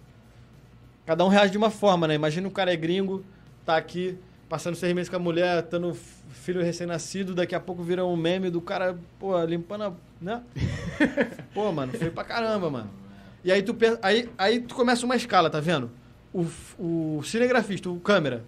Cada 1.06 1.26
um 1.26 1.28
reage 1.28 1.52
de 1.52 1.58
uma 1.58 1.70
forma, 1.70 2.08
né? 2.08 2.16
Imagina 2.16 2.48
o 2.48 2.52
cara 2.52 2.72
é 2.72 2.76
gringo, 2.76 3.24
tá 3.66 3.76
aqui, 3.76 4.18
passando 4.48 4.76
seis 4.76 4.94
meses 4.96 5.10
com 5.10 5.18
a 5.18 5.20
mulher, 5.20 5.62
tendo 5.64 5.94
filho 6.32 6.62
recém-nascido, 6.64 7.36
daqui 7.36 7.54
a 7.54 7.60
pouco 7.60 7.84
vira 7.84 8.06
um 8.06 8.16
meme 8.16 8.50
do 8.50 8.62
cara, 8.62 8.98
pô, 9.20 9.42
limpando 9.44 9.84
a... 9.84 9.94
né? 10.22 10.42
pô, 11.54 11.70
mano, 11.74 11.92
foi 11.94 12.10
pra 12.10 12.24
caramba, 12.24 12.70
mano. 12.70 12.90
E 13.44 13.52
aí 13.52 13.62
tu, 13.62 13.74
pensa, 13.74 14.00
aí, 14.02 14.30
aí 14.38 14.62
tu 14.62 14.74
começa 14.74 15.06
uma 15.06 15.16
escala, 15.18 15.50
tá 15.50 15.60
vendo? 15.60 15.92
O, 16.34 16.46
o 16.80 17.22
cinegrafista, 17.24 17.90
o 17.90 18.00
câmera, 18.00 18.44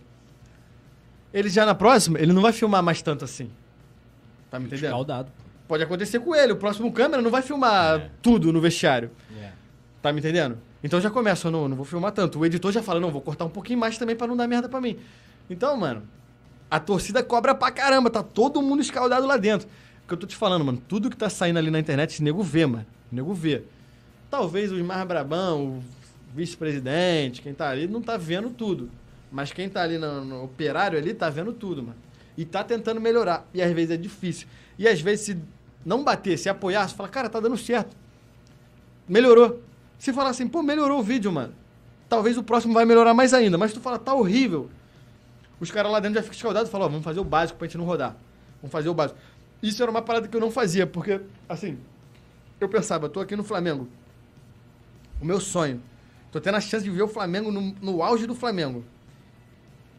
ele 1.33 1.49
já 1.49 1.65
na 1.65 1.75
próxima, 1.75 2.17
ele 2.17 2.31
não 2.31 2.41
vai 2.41 2.53
filmar 2.53 2.81
mais 2.81 3.01
tanto 3.01 3.25
assim. 3.25 3.49
Tá 4.49 4.57
me 4.57 4.67
entendendo? 4.67 4.85
Escaldado. 4.85 5.31
Pode 5.67 5.83
acontecer 5.83 6.19
com 6.19 6.33
ele. 6.35 6.51
O 6.53 6.55
próximo 6.55 6.91
câmera 6.91 7.21
não 7.21 7.29
vai 7.29 7.43
filmar 7.43 7.99
É. 7.99 8.09
tudo 8.23 8.51
no 8.51 8.59
vestiário. 8.59 9.11
É. 9.38 9.38
Tá 10.01 10.13
me 10.13 10.19
entendendo? 10.19 10.57
Então 10.83 10.99
já 11.01 11.09
começa, 11.09 11.51
não, 11.51 11.67
não 11.67 11.75
vou 11.75 11.85
filmar 11.85 12.11
tanto. 12.11 12.39
O 12.39 12.45
editor 12.45 12.71
já 12.71 12.81
fala, 12.81 12.99
não, 12.99 13.11
vou 13.11 13.21
cortar 13.21 13.45
um 13.45 13.49
pouquinho 13.49 13.79
mais 13.79 13.97
também 13.97 14.15
pra 14.15 14.27
não 14.27 14.37
dar 14.37 14.47
merda 14.47 14.69
pra 14.69 14.79
mim. 14.79 14.97
Então, 15.49 15.75
mano, 15.75 16.03
a 16.71 16.79
torcida 16.79 17.21
cobra 17.21 17.53
pra 17.53 17.71
caramba. 17.71 18.09
Tá 18.09 18.23
todo 18.23 18.61
mundo 18.61 18.81
escaldado 18.81 19.25
lá 19.25 19.35
dentro. 19.35 19.67
O 20.03 20.07
que 20.07 20.13
eu 20.13 20.17
tô 20.17 20.25
te 20.25 20.35
falando, 20.35 20.63
mano, 20.63 20.81
tudo 20.87 21.09
que 21.09 21.17
tá 21.17 21.29
saindo 21.29 21.59
ali 21.59 21.69
na 21.69 21.79
internet, 21.79 22.11
esse 22.11 22.23
nego 22.23 22.41
vê, 22.41 22.65
mano. 22.65 22.85
O 23.11 23.15
nego 23.15 23.33
vê. 23.33 23.63
Talvez 24.29 24.71
os 24.71 24.81
mais 24.81 25.05
brabão, 25.07 25.65
o 25.65 25.83
vice-presidente, 26.33 27.41
quem 27.41 27.53
tá 27.53 27.69
ali, 27.69 27.87
não 27.87 28.01
tá 28.01 28.15
vendo 28.15 28.49
tudo. 28.49 28.89
Mas 29.31 29.51
quem 29.51 29.67
tá 29.67 29.81
ali 29.81 29.97
no, 29.97 30.23
no 30.23 30.43
operário 30.43 30.97
ali, 30.97 31.13
tá 31.13 31.29
vendo 31.29 31.51
tudo, 31.51 31.83
mano. 31.83 31.95
E 32.37 32.45
tá 32.45 32.63
tentando 32.63 33.01
melhorar. 33.01 33.47
E 33.53 33.61
às 33.61 33.71
vezes 33.73 33.91
é 33.91 33.97
difícil. 33.97 34.47
E 34.77 34.87
às 34.87 35.01
vezes, 35.01 35.25
se 35.25 35.37
não 35.85 36.03
bater, 36.03 36.37
se 36.37 36.47
apoiar, 36.47 36.87
você 36.87 36.95
fala, 36.95 37.09
cara, 37.09 37.29
tá 37.29 37.39
dando 37.39 37.57
certo. 37.57 37.95
Melhorou. 39.07 39.61
Se 39.99 40.13
falar 40.13 40.29
assim, 40.29 40.47
pô, 40.47 40.63
melhorou 40.63 40.99
o 40.99 41.03
vídeo, 41.03 41.31
mano. 41.31 41.53
Talvez 42.07 42.37
o 42.37 42.43
próximo 42.43 42.73
vai 42.73 42.85
melhorar 42.85 43.13
mais 43.13 43.33
ainda. 43.33 43.57
Mas 43.57 43.73
tu 43.73 43.81
fala, 43.81 43.99
tá 43.99 44.13
horrível. 44.13 44.69
Os 45.59 45.69
caras 45.69 45.91
lá 45.91 45.99
dentro 45.99 46.15
já 46.15 46.23
ficam 46.23 46.35
escaldados 46.35 46.69
e 46.69 46.71
falam, 46.71 46.87
ó, 46.87 46.89
vamos 46.89 47.03
fazer 47.03 47.19
o 47.19 47.23
básico 47.23 47.59
pra 47.59 47.67
gente 47.67 47.77
não 47.77 47.85
rodar. 47.85 48.15
Vamos 48.61 48.71
fazer 48.71 48.87
o 48.89 48.93
básico. 48.93 49.19
Isso 49.61 49.83
era 49.83 49.91
uma 49.91 50.01
parada 50.01 50.27
que 50.27 50.35
eu 50.35 50.39
não 50.39 50.49
fazia, 50.49 50.87
porque, 50.87 51.19
assim, 51.47 51.77
eu 52.59 52.69
pensava, 52.69 53.05
eu 53.05 53.09
tô 53.09 53.19
aqui 53.19 53.35
no 53.35 53.43
Flamengo. 53.43 53.89
O 55.21 55.25
meu 55.25 55.41
sonho. 55.41 55.81
Tô 56.31 56.39
tendo 56.39 56.55
a 56.55 56.61
chance 56.61 56.83
de 56.83 56.89
ver 56.89 57.01
o 57.01 57.07
Flamengo 57.07 57.51
no, 57.51 57.75
no 57.81 58.01
auge 58.01 58.25
do 58.25 58.33
Flamengo. 58.33 58.85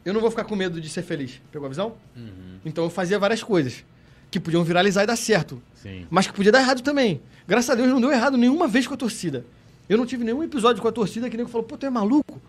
Eu 0.03 0.14
não 0.14 0.20
vou 0.20 0.30
ficar 0.30 0.44
com 0.44 0.57
medo 0.57 0.80
de 0.80 0.88
ser 0.88 1.03
feliz. 1.03 1.42
Pegou 1.53 1.66
a 1.66 1.68
visão? 1.68 1.94
Uhum. 2.16 2.59
Então 2.64 2.84
eu 2.84 2.90
fazia 2.90 3.18
várias 3.18 3.42
coisas 3.42 3.84
que 4.30 4.40
podiam 4.40 4.64
viralizar 4.64 5.03
e 5.03 5.07
dar 5.07 5.16
certo. 5.16 5.61
Sim. 5.74 6.07
Mas 6.09 6.26
que 6.26 6.32
podia 6.32 6.53
dar 6.53 6.61
errado 6.61 6.80
também. 6.82 7.20
Graças 7.46 7.68
a 7.68 7.74
Deus 7.74 7.88
não 7.88 8.01
deu 8.01 8.11
errado 8.11 8.38
nenhuma 8.38 8.66
vez 8.66 8.86
com 8.86 8.94
a 8.94 8.96
torcida. 8.96 9.44
Eu 9.91 9.99
não 9.99 10.07
tive 10.07 10.22
nenhum 10.22 10.41
episódio 10.43 10.80
com 10.80 10.86
a 10.86 10.93
torcida 10.93 11.28
que 11.28 11.34
o 11.34 11.38
nego 11.38 11.51
falou, 11.51 11.66
pô, 11.66 11.76
tu 11.76 11.84
é 11.84 11.91
maluco? 11.91 12.41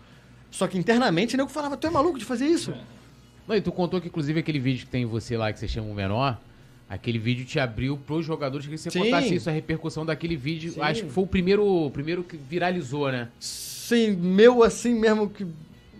Só 0.52 0.68
que 0.68 0.78
internamente 0.78 1.34
o 1.34 1.38
nego 1.38 1.50
falava, 1.50 1.76
tu 1.76 1.88
é 1.88 1.89
maluco 1.89 2.20
de 2.20 2.24
fazer 2.24 2.46
isso? 2.46 2.72
Não, 3.48 3.56
e 3.56 3.62
tu 3.62 3.72
contou 3.72 4.00
que, 4.00 4.08
inclusive, 4.08 4.39
aquele 4.39 4.60
vídeo 4.60 4.86
que 4.86 4.92
tem 4.92 5.06
você 5.08 5.36
lá, 5.36 5.52
que 5.52 5.58
você 5.60 5.68
chama 5.68 5.88
o 5.89 5.94
menor, 5.96 6.39
aquele 6.88 7.18
vídeo 7.18 7.44
te 7.44 7.60
abriu 7.60 7.98
pros 7.98 8.24
jogadores. 8.28 8.68
Que 8.68 8.78
você 8.78 8.92
Sim. 8.92 9.00
contasse 9.06 9.34
isso, 9.34 9.50
a 9.50 9.54
repercussão 9.54 10.06
daquele 10.06 10.36
vídeo. 10.38 10.72
Sim. 10.74 10.82
Acho 10.82 11.04
que 11.06 11.10
foi 11.10 11.24
o 11.24 11.28
primeiro, 11.28 11.66
o 11.66 11.89
primeiro 11.89 12.24
que 12.24 12.38
viralizou, 12.38 13.12
né? 13.12 13.30
Sim, 13.39 14.12
meu 14.12 14.62
assim 14.62 14.94
mesmo 14.94 15.28
que 15.28 15.48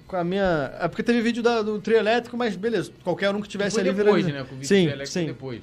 com 0.06 0.16
a 0.18 0.24
minha. 0.24 0.72
É 0.80 0.88
porque 0.88 1.02
teve 1.02 1.22
vídeo 1.22 1.42
da- 1.42 1.64
do 1.64 1.80
trio 1.80 1.98
elétrico, 1.98 2.38
mas 2.38 2.56
beleza, 2.56 2.92
qualquer 3.04 3.34
um 3.34 3.42
que 3.42 3.50
tivesse 3.50 3.80
foi 3.80 3.90
ali 3.90 3.92
depois, 3.98 4.26
né? 4.28 4.44
Com 4.48 4.54
o 4.56 4.60
vídeo 4.60 4.68
sim, 4.68 5.06
sim. 5.08 5.26
depois. 5.26 5.60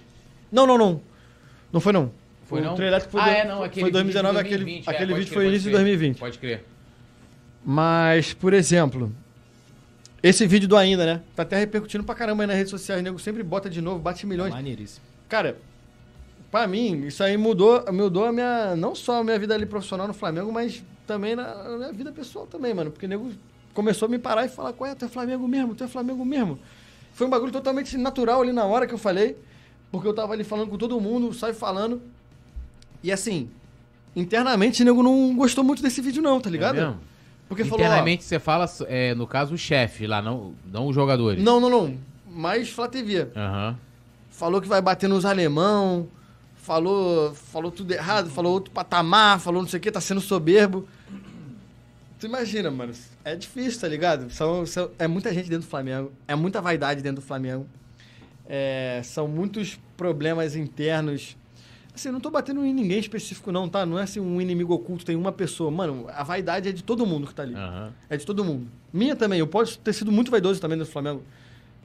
Não, 0.50 0.66
não, 0.66 0.76
não. 0.76 1.00
Não 1.72 1.80
foi 1.80 1.92
não. 1.92 2.10
Foi 2.48 2.60
o 2.60 2.64
não? 2.64 2.74
trio 2.74 2.88
elétrico 2.88 3.12
foi, 3.12 3.20
ah, 3.20 3.24
do- 3.24 3.30
é, 3.30 3.44
não, 3.46 3.62
aquele 3.62 3.80
foi 3.82 3.90
2019, 3.92 4.34
vídeo 4.36 4.48
de 4.48 4.54
aquele, 4.54 4.64
2020, 4.64 4.86
é, 4.86 4.90
aquele 4.90 5.14
vídeo 5.14 5.26
crer, 5.28 5.34
foi 5.34 5.46
início 5.46 5.62
de 5.64 5.68
crer. 5.76 5.84
2020. 5.84 6.18
Pode 6.18 6.38
crer. 6.38 6.64
Mas, 7.64 8.32
por 8.32 8.52
exemplo, 8.54 9.12
esse 10.22 10.46
vídeo 10.46 10.68
do 10.68 10.76
ainda, 10.76 11.04
né? 11.04 11.20
Tá 11.36 11.42
até 11.42 11.58
repercutindo 11.58 12.02
pra 12.04 12.14
caramba 12.14 12.42
aí 12.42 12.46
nas 12.46 12.56
redes 12.56 12.70
sociais. 12.70 13.00
O 13.00 13.04
nego 13.04 13.18
sempre 13.18 13.42
bota 13.42 13.68
de 13.68 13.80
novo, 13.80 13.98
bate 13.98 14.26
milhões. 14.26 14.50
Maneiríssimo. 14.50 15.04
Cara, 15.28 15.58
pra 16.50 16.66
mim, 16.66 17.06
isso 17.06 17.22
aí 17.22 17.36
mudou, 17.36 17.84
mudou 17.92 18.24
a 18.24 18.32
minha. 18.32 18.74
Não 18.76 18.94
só 18.94 19.20
a 19.20 19.24
minha 19.24 19.38
vida 19.38 19.54
ali 19.54 19.66
profissional 19.66 20.08
no 20.08 20.14
Flamengo, 20.14 20.50
mas 20.50 20.82
também 21.06 21.36
na, 21.36 21.54
na 21.68 21.76
minha 21.76 21.92
vida 21.92 22.10
pessoal 22.12 22.46
também, 22.46 22.72
mano. 22.72 22.90
Porque 22.90 23.06
o 23.06 23.08
nego 23.08 23.30
começou 23.74 24.06
a 24.06 24.08
me 24.08 24.18
parar 24.18 24.46
e 24.46 24.48
falar, 24.48 24.72
qual 24.72 24.90
é, 24.90 24.94
tu 24.94 25.04
é 25.04 25.08
Flamengo 25.08 25.46
mesmo, 25.46 25.74
tu 25.74 25.84
é 25.84 25.88
Flamengo 25.88 26.24
mesmo. 26.24 26.58
Foi 27.12 27.26
um 27.26 27.30
bagulho 27.30 27.52
totalmente 27.52 27.96
natural 27.98 28.40
ali 28.40 28.52
na 28.52 28.64
hora 28.64 28.86
que 28.86 28.94
eu 28.94 28.98
falei, 28.98 29.36
porque 29.92 30.06
eu 30.08 30.14
tava 30.14 30.32
ali 30.32 30.44
falando 30.44 30.70
com 30.70 30.78
todo 30.78 30.98
mundo, 31.00 31.32
sai 31.34 31.52
falando. 31.52 32.00
E 33.02 33.12
assim, 33.12 33.48
internamente 34.16 34.82
o 34.82 34.84
nego 34.84 35.02
não 35.02 35.34
gostou 35.36 35.62
muito 35.64 35.82
desse 35.82 36.00
vídeo, 36.00 36.22
não, 36.22 36.40
tá 36.40 36.50
ligado? 36.50 36.78
É 36.78 36.80
mesmo? 36.86 37.00
porque 37.48 37.64
falou, 37.64 37.84
ó, 37.84 37.88
Internamente 37.88 38.24
você 38.24 38.38
fala, 38.38 38.66
é, 38.88 39.14
no 39.14 39.26
caso, 39.26 39.54
o 39.54 39.58
chefe 39.58 40.06
lá, 40.06 40.20
não, 40.20 40.52
não 40.66 40.86
os 40.88 40.94
jogadores. 40.94 41.42
não, 41.42 41.58
não, 41.60 41.70
não. 41.70 41.96
Mas 42.30 42.68
Flá 42.68 42.86
TV. 42.88 43.28
Aham. 43.34 43.76
falou 44.30 44.60
que 44.60 44.68
vai 44.68 44.80
bater 44.82 45.08
nos 45.08 45.24
alemão, 45.24 46.06
falou, 46.56 47.34
falou 47.34 47.70
tudo 47.70 47.90
errado, 47.92 48.28
falou 48.30 48.52
outro 48.52 48.70
patamar, 48.70 49.40
falou 49.40 49.62
não 49.62 49.68
sei 49.68 49.78
o 49.78 49.80
que, 49.80 49.90
tá 49.90 50.00
sendo 50.00 50.20
soberbo. 50.20 50.86
Tu 52.20 52.26
imagina, 52.26 52.70
mano, 52.70 52.92
é 53.24 53.34
difícil, 53.36 53.80
tá 53.80 53.88
ligado? 53.88 54.28
São, 54.30 54.66
são- 54.66 54.90
é 54.98 55.06
muita 55.06 55.32
gente 55.32 55.48
dentro 55.48 55.66
do 55.66 55.70
Flamengo, 55.70 56.12
é 56.26 56.34
muita 56.34 56.60
vaidade 56.60 57.00
dentro 57.00 57.22
do 57.22 57.26
Flamengo, 57.26 57.66
é, 58.46 59.00
são 59.04 59.26
muitos 59.28 59.78
problemas 59.96 60.54
internos. 60.56 61.36
Assim, 61.98 62.12
não 62.12 62.20
tô 62.20 62.30
batendo 62.30 62.64
em 62.64 62.72
ninguém 62.72 63.00
específico 63.00 63.50
não, 63.50 63.68
tá? 63.68 63.84
Não 63.84 63.98
é 63.98 64.04
assim 64.04 64.20
um 64.20 64.40
inimigo 64.40 64.72
oculto, 64.72 65.04
tem 65.04 65.16
uma 65.16 65.32
pessoa. 65.32 65.68
Mano, 65.68 66.06
a 66.08 66.22
vaidade 66.22 66.68
é 66.68 66.72
de 66.72 66.84
todo 66.84 67.04
mundo 67.04 67.26
que 67.26 67.34
tá 67.34 67.42
ali. 67.42 67.56
Aham. 67.56 67.92
É 68.08 68.16
de 68.16 68.24
todo 68.24 68.44
mundo. 68.44 68.68
Minha 68.92 69.16
também. 69.16 69.40
Eu 69.40 69.48
posso 69.48 69.80
ter 69.80 69.92
sido 69.92 70.12
muito 70.12 70.30
vaidoso 70.30 70.60
também 70.60 70.78
no 70.78 70.86
Flamengo. 70.86 71.24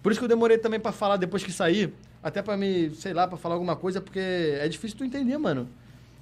Por 0.03 0.11
isso 0.11 0.21
que 0.21 0.25
eu 0.25 0.29
demorei 0.29 0.59
também 0.59 0.79
pra 0.79 0.91
falar 0.91 1.17
depois 1.17 1.43
que 1.43 1.51
sair. 1.51 1.91
Até 2.21 2.43
pra 2.43 2.55
me, 2.55 2.91
sei 2.91 3.11
lá, 3.11 3.27
pra 3.27 3.39
falar 3.39 3.55
alguma 3.55 3.75
coisa, 3.75 3.99
porque 3.99 4.19
é 4.19 4.67
difícil 4.69 4.95
tu 4.95 5.03
entender, 5.03 5.35
mano. 5.39 5.67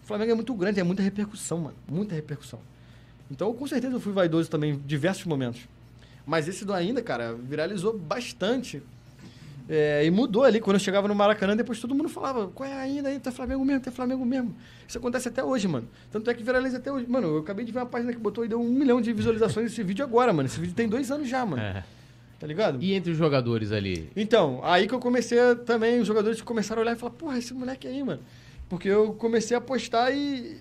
O 0.02 0.08
Flamengo 0.08 0.32
é 0.32 0.36
muito 0.36 0.54
grande, 0.54 0.80
é 0.80 0.84
muita 0.84 1.04
repercussão, 1.04 1.58
mano. 1.58 1.76
Muita 1.86 2.16
repercussão. 2.16 2.60
Então, 3.30 3.54
com 3.54 3.68
certeza, 3.68 3.94
eu 3.94 4.00
fui 4.00 4.14
vaidoso 4.14 4.50
também 4.50 4.72
em 4.72 4.78
diversos 4.78 5.26
momentos. 5.26 5.68
Mas 6.26 6.48
esse 6.48 6.64
do 6.64 6.74
ainda, 6.74 7.02
cara, 7.02 7.34
viralizou 7.34 7.98
bastante. 7.98 8.82
É, 9.70 10.06
e 10.06 10.12
mudou 10.12 10.44
ali. 10.44 10.60
Quando 10.60 10.76
eu 10.76 10.80
chegava 10.80 11.08
no 11.08 11.16
Maracanã, 11.16 11.56
depois 11.56 11.80
todo 11.80 11.96
mundo 11.96 12.10
falava: 12.10 12.48
qual 12.48 12.68
é 12.68 12.74
ainda 12.74 13.10
aí? 13.10 13.20
Tu 13.20 13.30
é 13.30 13.32
Flamengo 13.32 13.64
mesmo, 13.64 13.82
tu 13.82 13.90
é 13.90 13.92
Flamengo 13.92 14.26
mesmo. 14.26 14.56
Isso 14.88 14.98
acontece 14.98 15.28
até 15.30 15.44
hoje, 15.44 15.68
mano. 15.68 15.88
Tanto 16.12 16.30
é 16.30 16.34
que 16.34 16.44
viraliza 16.44 16.78
até 16.78 16.92
hoje. 16.92 17.06
Mano, 17.10 17.28
eu 17.28 17.38
acabei 17.40 17.64
de 17.64 17.72
ver 17.72 17.80
uma 17.80 17.86
página 17.86 18.12
que 18.12 18.20
botou 18.20 18.44
e 18.44 18.48
deu 18.48 18.60
um 18.60 18.70
milhão 18.70 19.00
de 19.02 19.14
visualizações 19.14 19.70
desse 19.70 19.82
vídeo 19.84 20.04
agora, 20.04 20.34
mano. 20.34 20.48
Esse 20.48 20.60
vídeo 20.60 20.74
tem 20.76 20.88
dois 20.90 21.10
anos 21.12 21.30
já, 21.30 21.46
mano. 21.46 21.62
É. 21.62 21.84
Tá 22.40 22.48
ligado? 22.48 22.82
E 22.82 22.94
entre 22.94 23.12
os 23.12 23.18
jogadores 23.18 23.72
ali? 23.72 24.10
Então, 24.16 24.60
aí 24.64 24.88
que 24.88 24.94
eu 24.96 25.00
comecei 25.00 25.40
a, 25.40 25.56
também, 25.56 26.00
os 26.00 26.08
jogadores 26.08 26.42
começaram 26.42 26.82
a 26.82 26.84
olhar 26.84 26.96
e 26.96 27.00
falar, 27.00 27.12
porra, 27.14 27.38
esse 27.38 27.54
moleque 27.54 27.88
aí, 27.88 28.04
mano. 28.04 28.20
Porque 28.68 28.88
eu 28.90 29.14
comecei 29.14 29.56
a 29.56 29.62
postar 29.62 30.12
e. 30.12 30.58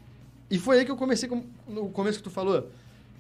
E 0.51 0.59
foi 0.59 0.81
aí 0.81 0.85
que 0.85 0.91
eu 0.91 0.97
comecei, 0.97 1.29
com- 1.29 1.45
no 1.67 1.89
começo 1.89 2.19
que 2.19 2.25
tu 2.25 2.31
falou, 2.31 2.69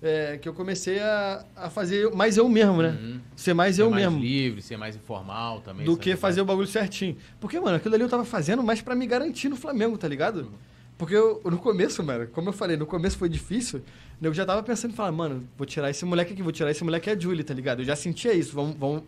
é, 0.03 0.38
que 0.40 0.48
eu 0.48 0.55
comecei 0.55 0.98
a, 1.01 1.44
a 1.57 1.70
fazer 1.70 2.11
mais 2.14 2.36
eu 2.36 2.48
mesmo, 2.48 2.80
né? 2.82 2.96
Uhum. 3.01 3.20
Ser 3.36 3.53
mais 3.55 3.76
Ser 3.76 3.82
eu 3.82 3.90
mais 3.90 4.05
mesmo. 4.05 4.18
livre, 4.20 4.62
ser 4.62 4.76
mais 4.76 4.96
informal 4.96 5.61
também. 5.61 5.84
do 5.84 5.96
que 5.96 6.16
fazer 6.16 6.40
o 6.40 6.44
bagulho 6.44 6.66
certinho. 6.66 7.16
Porque, 7.38 7.59
mano, 7.61 7.76
aquilo 7.76 7.94
ali 7.94 8.05
eu 8.05 8.09
tava 8.09 8.24
fazendo 8.24 8.62
mais 8.62 8.80
pra 8.80 8.94
me 8.94 9.07
garantir 9.07 9.48
no 9.48 9.57
Flamengo, 9.57 9.98
tá 9.98 10.09
ligado? 10.09 10.51
Porque 10.96 11.14
eu, 11.14 11.40
no 11.44 11.59
começo, 11.59 12.03
mano, 12.03 12.26
como 12.28 12.48
eu 12.51 12.53
falei, 12.53 12.76
no 12.76 12.84
começo 12.86 13.16
foi 13.16 13.28
difícil, 13.28 13.82
eu 14.20 14.34
já 14.34 14.44
tava 14.44 14.62
pensando 14.62 14.90
em 14.92 14.94
falar, 14.94 15.11
mano, 15.12 15.48
vou 15.57 15.66
tirar 15.66 15.88
esse 15.88 16.05
moleque 16.05 16.34
aqui, 16.34 16.42
vou 16.42 16.53
tirar 16.53 16.70
esse 16.70 16.84
moleque 16.84 17.09
é 17.09 17.14
a 17.14 17.18
Julie, 17.18 17.42
tá 17.42 17.55
ligado? 17.55 17.80
Eu 17.80 17.86
já 17.86 17.96
sentia 17.96 18.34
isso, 18.34 18.55
vão, 18.55 18.72
vão, 18.72 19.03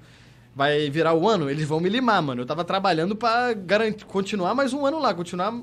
vai 0.56 0.88
virar 0.88 1.12
o 1.12 1.28
ano, 1.28 1.50
eles 1.50 1.66
vão 1.68 1.80
me 1.80 1.90
limar, 1.90 2.22
mano. 2.22 2.40
Eu 2.42 2.46
tava 2.46 2.64
trabalhando 2.64 3.14
pra 3.14 3.52
garantir, 3.52 4.06
continuar 4.06 4.54
mais 4.54 4.72
um 4.72 4.86
ano 4.86 4.98
lá, 5.00 5.12
continuar, 5.12 5.54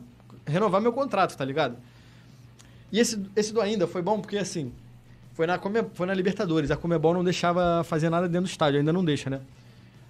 renovar 0.46 0.80
meu 0.82 0.94
contrato, 0.94 1.36
tá 1.36 1.44
ligado? 1.44 1.78
E 2.92 3.00
esse, 3.00 3.20
esse 3.36 3.52
do 3.52 3.60
ainda 3.60 3.88
foi 3.88 4.04
bom 4.04 4.20
porque, 4.20 4.38
assim, 4.38 4.72
foi 5.40 5.48
na, 5.48 5.58
Come- 5.58 5.86
foi 5.94 6.06
na 6.06 6.14
Libertadores. 6.14 6.70
A 6.70 6.76
Comebol 6.76 7.14
não 7.14 7.24
deixava 7.24 7.82
fazer 7.86 8.10
nada 8.10 8.28
dentro 8.28 8.42
do 8.46 8.50
estádio, 8.52 8.78
ainda 8.80 8.92
não 8.92 9.06
deixa, 9.06 9.30
né? 9.30 9.40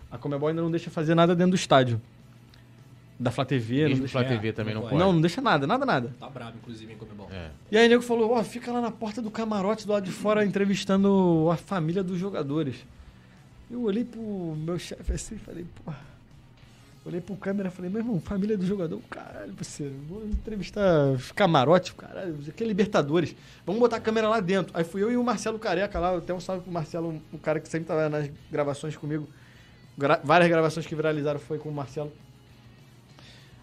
A 0.09 0.17
Comebol 0.17 0.49
ainda 0.49 0.59
não 0.59 0.71
deixa 0.71 0.89
fazer 0.89 1.13
nada 1.13 1.35
dentro 1.35 1.51
do 1.51 1.55
estádio. 1.55 2.01
Da 3.19 3.29
Flá 3.29 3.45
TV, 3.45 3.81
não 3.83 3.89
Mesmo 3.89 3.99
deixa. 3.99 4.11
Flá 4.13 4.21
É, 4.21 4.27
TV 4.27 4.51
também 4.53 4.73
não 4.73 4.81
pode. 4.81 4.95
Não, 4.95 5.13
não 5.13 5.21
deixa 5.21 5.39
nada, 5.39 5.67
nada, 5.67 5.85
nada. 5.85 6.15
Tá 6.19 6.27
bravo, 6.31 6.53
inclusive, 6.59 6.91
em 6.93 6.97
Comebol. 6.97 7.27
É. 7.31 7.51
E 7.71 7.77
aí 7.77 7.85
o 7.85 7.89
nego 7.91 8.01
falou, 8.01 8.31
ó, 8.31 8.43
fica 8.43 8.71
lá 8.71 8.81
na 8.81 8.89
porta 8.89 9.21
do 9.21 9.29
camarote 9.29 9.85
do 9.85 9.93
lado 9.93 10.03
de 10.03 10.11
fora 10.11 10.43
entrevistando 10.43 11.47
a 11.53 11.57
família 11.57 12.01
dos 12.03 12.17
jogadores. 12.17 12.77
Eu 13.69 13.83
olhei 13.83 14.03
pro 14.05 14.19
meu 14.57 14.79
chefe 14.79 15.11
assim 15.13 15.35
e 15.35 15.37
falei, 15.37 15.63
porra. 15.85 16.08
Olhei 17.05 17.21
pro 17.21 17.35
câmera 17.35 17.69
e 17.69 17.71
falei, 17.71 17.89
meu 17.89 18.01
irmão, 18.01 18.19
família 18.19 18.57
do 18.57 18.65
jogador, 18.65 18.99
caralho, 19.09 19.53
parceiro, 19.53 19.93
vou 20.07 20.23
entrevistar 20.27 21.11
os 21.11 21.31
camarotes, 21.31 21.93
caralho, 21.93 22.37
aqui 22.47 22.63
é 22.63 22.67
Libertadores. 22.67 23.35
Vamos 23.65 23.79
botar 23.79 23.95
a 23.95 23.99
câmera 24.01 24.27
lá 24.27 24.39
dentro. 24.39 24.71
Aí 24.77 24.83
fui 24.83 25.01
eu 25.01 25.11
e 25.11 25.15
o 25.17 25.23
Marcelo 25.23 25.57
Careca 25.57 25.97
lá, 25.97 26.15
até 26.17 26.33
um 26.33 26.39
salve 26.41 26.61
pro 26.63 26.71
Marcelo, 26.71 27.19
o 27.31 27.37
cara 27.39 27.59
que 27.59 27.69
sempre 27.69 27.87
tava 27.87 28.09
nas 28.09 28.29
gravações 28.51 28.95
comigo. 28.97 29.27
Gra- 29.97 30.19
várias 30.23 30.49
gravações 30.49 30.85
que 30.85 30.93
viralizaram 30.93 31.39
foi 31.39 31.57
com 31.57 31.69
o 31.69 31.73
Marcelo. 31.73 32.11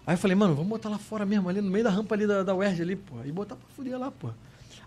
Aí 0.05 0.15
eu 0.15 0.17
falei, 0.17 0.35
mano, 0.35 0.55
vamos 0.55 0.69
botar 0.69 0.89
lá 0.89 0.97
fora 0.97 1.25
mesmo, 1.25 1.47
ali 1.47 1.61
no 1.61 1.69
meio 1.69 1.83
da 1.83 1.89
rampa 1.91 2.15
ali 2.15 2.25
da, 2.25 2.41
da 2.41 2.55
UERJ 2.55 2.81
ali, 2.81 2.95
pô. 2.95 3.15
E 3.23 3.31
botar 3.31 3.55
pra 3.55 3.67
fuder 3.75 3.97
lá, 3.99 4.09
pô. 4.09 4.29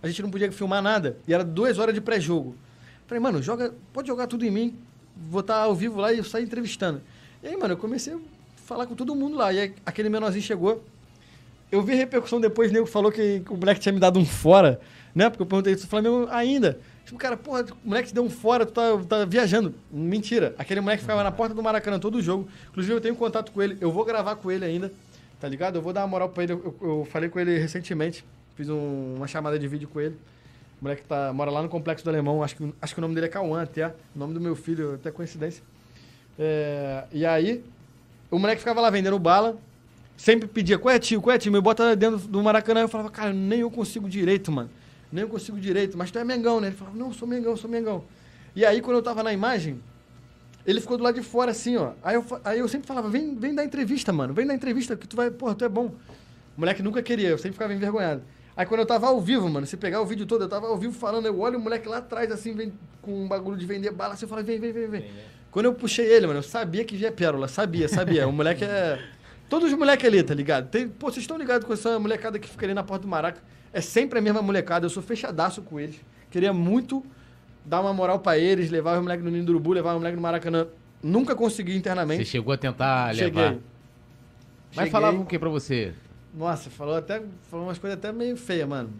A 0.02 0.08
gente 0.08 0.22
não 0.22 0.30
podia 0.30 0.50
filmar 0.50 0.82
nada. 0.82 1.16
E 1.28 1.32
era 1.32 1.44
duas 1.44 1.78
horas 1.78 1.94
de 1.94 2.00
pré-jogo. 2.00 2.56
Falei, 3.06 3.20
mano, 3.22 3.40
joga, 3.42 3.72
pode 3.92 4.08
jogar 4.08 4.26
tudo 4.26 4.44
em 4.44 4.50
mim. 4.50 4.78
Vou 5.16 5.40
estar 5.40 5.56
ao 5.62 5.74
vivo 5.74 6.00
lá 6.00 6.12
e 6.12 6.18
eu 6.18 6.24
sair 6.24 6.44
entrevistando. 6.44 7.00
E 7.42 7.48
aí, 7.48 7.56
mano, 7.56 7.74
eu 7.74 7.78
comecei 7.78 8.14
falar 8.70 8.86
com 8.86 8.94
todo 8.94 9.14
mundo 9.16 9.36
lá. 9.36 9.52
E 9.52 9.58
aí, 9.60 9.74
aquele 9.84 10.08
menorzinho 10.08 10.42
chegou. 10.44 10.84
Eu 11.72 11.82
vi 11.82 11.94
repercussão 11.94 12.40
depois, 12.40 12.70
o 12.70 12.74
nego 12.74 12.86
falou 12.86 13.10
que 13.12 13.42
o 13.48 13.56
moleque 13.56 13.80
tinha 13.80 13.92
me 13.92 13.98
dado 14.00 14.18
um 14.18 14.24
fora, 14.24 14.80
né? 15.14 15.28
Porque 15.28 15.42
eu 15.42 15.46
perguntei 15.46 15.72
isso, 15.74 15.86
Flamengo 15.88 16.26
ainda. 16.30 16.78
Tipo, 17.04 17.18
cara, 17.18 17.36
porra, 17.36 17.64
o 17.84 17.88
moleque 17.88 18.08
te 18.08 18.14
deu 18.14 18.22
um 18.24 18.30
fora, 18.30 18.64
tu 18.64 18.72
tá, 18.72 18.98
tá 19.08 19.24
viajando. 19.24 19.74
Mentira. 19.90 20.54
Aquele 20.58 20.80
moleque 20.80 21.02
ficava 21.02 21.22
na 21.24 21.32
porta 21.32 21.52
do 21.54 21.62
Maracanã 21.62 21.98
todo 21.98 22.16
o 22.16 22.22
jogo. 22.22 22.48
Inclusive, 22.70 22.94
eu 22.94 23.00
tenho 23.00 23.14
contato 23.16 23.50
com 23.52 23.60
ele. 23.62 23.76
Eu 23.80 23.90
vou 23.90 24.04
gravar 24.04 24.36
com 24.36 24.50
ele 24.50 24.64
ainda, 24.64 24.92
tá 25.40 25.48
ligado? 25.48 25.76
Eu 25.76 25.82
vou 25.82 25.92
dar 25.92 26.02
uma 26.02 26.08
moral 26.08 26.28
pra 26.28 26.42
ele. 26.44 26.52
Eu, 26.52 26.76
eu 26.80 27.08
falei 27.10 27.28
com 27.28 27.38
ele 27.40 27.58
recentemente. 27.58 28.24
Fiz 28.56 28.68
um- 28.68 29.14
uma 29.16 29.26
chamada 29.28 29.58
de 29.58 29.66
vídeo 29.68 29.88
com 29.88 30.00
ele. 30.00 30.14
O 30.80 30.84
moleque 30.84 31.02
tá, 31.04 31.32
mora 31.32 31.50
lá 31.50 31.62
no 31.62 31.68
Complexo 31.68 32.04
do 32.04 32.10
Alemão. 32.10 32.42
Acho 32.42 32.56
que, 32.56 32.74
acho 32.82 32.94
que 32.94 33.00
o 33.00 33.02
nome 33.02 33.14
dele 33.14 33.26
é 33.26 33.30
Cauã 33.30 33.62
até. 33.62 33.86
O 33.88 34.18
nome 34.18 34.34
do 34.34 34.40
meu 34.40 34.54
filho, 34.56 34.94
até 34.94 35.10
coincidência. 35.10 35.62
É, 36.38 37.04
e 37.12 37.24
aí, 37.26 37.62
o 38.30 38.38
moleque 38.38 38.60
ficava 38.60 38.80
lá 38.80 38.90
vendendo 38.90 39.18
bala. 39.18 39.58
Sempre 40.16 40.46
pedia, 40.46 40.78
qual 40.78 40.94
é 40.94 40.98
tio, 40.98 41.20
qual 41.22 41.34
é 41.34 41.38
tio? 41.38 41.50
Me 41.50 41.60
bota 41.60 41.96
dentro 41.96 42.18
do 42.18 42.42
Maracanã. 42.42 42.80
Eu 42.80 42.88
falava, 42.88 43.10
cara, 43.10 43.32
nem 43.32 43.60
eu 43.60 43.70
consigo 43.70 44.08
direito, 44.08 44.52
mano. 44.52 44.70
Nem 45.10 45.22
eu 45.22 45.28
consigo 45.28 45.58
direito. 45.58 45.96
Mas 45.96 46.10
tu 46.10 46.18
é 46.18 46.24
Mengão, 46.24 46.60
né? 46.60 46.68
Ele 46.68 46.76
falava, 46.76 46.96
não, 46.96 47.12
sou 47.12 47.26
Mengão, 47.26 47.56
sou 47.56 47.70
Mengão. 47.70 48.04
E 48.54 48.64
aí, 48.64 48.80
quando 48.82 48.98
eu 48.98 49.02
tava 49.02 49.22
na 49.22 49.32
imagem, 49.32 49.80
ele 50.66 50.80
ficou 50.80 50.98
do 50.98 51.04
lado 51.04 51.14
de 51.14 51.22
fora, 51.22 51.50
assim, 51.50 51.76
ó. 51.76 51.92
Aí 52.02 52.16
eu, 52.16 52.24
aí 52.44 52.58
eu 52.58 52.68
sempre 52.68 52.86
falava, 52.86 53.08
vem, 53.08 53.34
vem 53.34 53.54
dar 53.54 53.64
entrevista, 53.64 54.12
mano. 54.12 54.34
Vem 54.34 54.46
dar 54.46 54.54
entrevista, 54.54 54.94
que 54.94 55.08
tu 55.08 55.16
vai, 55.16 55.30
porra, 55.30 55.54
tu 55.54 55.64
é 55.64 55.68
bom. 55.68 55.86
O 56.56 56.60
moleque 56.60 56.82
nunca 56.82 57.02
queria, 57.02 57.28
eu 57.28 57.38
sempre 57.38 57.52
ficava 57.52 57.72
envergonhado. 57.72 58.22
Aí 58.56 58.66
quando 58.66 58.80
eu 58.80 58.86
tava 58.86 59.06
ao 59.06 59.20
vivo, 59.20 59.48
mano, 59.48 59.66
se 59.66 59.76
pegar 59.76 60.02
o 60.02 60.04
vídeo 60.06 60.26
todo, 60.26 60.44
eu 60.44 60.48
tava 60.48 60.66
ao 60.66 60.76
vivo 60.76 60.92
falando, 60.92 61.24
eu 61.24 61.40
olho 61.40 61.58
o 61.58 61.62
moleque 61.62 61.88
lá 61.88 61.98
atrás, 61.98 62.30
assim, 62.30 62.52
vem 62.52 62.72
com 63.00 63.24
um 63.24 63.26
bagulho 63.26 63.56
de 63.56 63.64
vender 63.64 63.90
bala, 63.90 64.14
assim, 64.14 64.26
eu 64.26 64.28
falo, 64.28 64.44
vem, 64.44 64.60
vem, 64.60 64.72
vem, 64.72 64.86
vem. 64.86 65.04
Quando 65.50 65.66
eu 65.66 65.74
puxei 65.74 66.06
ele, 66.06 66.26
mano, 66.26 66.38
eu 66.38 66.42
sabia 66.42 66.84
que 66.84 66.96
via 66.96 67.10
pérola, 67.10 67.48
sabia, 67.48 67.88
sabia. 67.88 68.26
O 68.28 68.32
moleque 68.32 68.64
é. 68.64 68.98
Todos 69.48 69.72
os 69.72 69.76
moleques 69.76 70.06
ali, 70.06 70.22
tá 70.22 70.32
ligado? 70.32 70.68
Tem... 70.68 70.88
Pô, 70.88 71.06
vocês 71.10 71.24
estão 71.24 71.36
ligados 71.36 71.66
com 71.66 71.72
essa 71.72 71.98
molecada 71.98 72.38
que 72.38 72.48
fica 72.48 72.66
ali 72.66 72.72
na 72.74 72.84
porta 72.84 73.02
do 73.02 73.08
Maraca? 73.08 73.42
É 73.72 73.80
sempre 73.80 74.18
a 74.20 74.22
mesma 74.22 74.40
molecada, 74.40 74.86
eu 74.86 74.90
sou 74.90 75.02
fechadaço 75.02 75.60
com 75.62 75.80
eles. 75.80 75.96
Queria 76.30 76.52
muito 76.52 77.04
dar 77.64 77.80
uma 77.80 77.92
moral 77.92 78.20
pra 78.20 78.38
eles, 78.38 78.70
levar 78.70 78.96
os 78.96 79.02
moleques 79.02 79.24
no 79.24 79.30
Ninho 79.30 79.44
do 79.44 79.50
Urubu, 79.50 79.72
levar 79.72 79.92
os 79.92 79.98
moleques 79.98 80.16
no 80.16 80.22
Maracanã. 80.22 80.68
Nunca 81.02 81.34
consegui 81.34 81.72
Você 81.72 81.78
internamente. 81.78 82.24
chegou 82.26 82.52
a 82.52 82.56
tentar 82.56 83.14
Cheguei. 83.14 83.42
levar. 83.42 83.58
Mas 84.68 84.74
Cheguei. 84.74 84.90
falava 84.90 85.18
o 85.18 85.26
que 85.26 85.38
pra 85.38 85.48
você? 85.48 85.92
Nossa, 86.32 86.70
falou 86.70 86.94
até. 86.96 87.20
Falou 87.50 87.66
umas 87.66 87.78
coisas 87.78 87.98
até 87.98 88.12
meio 88.12 88.36
feias, 88.36 88.68
mano. 88.68 88.90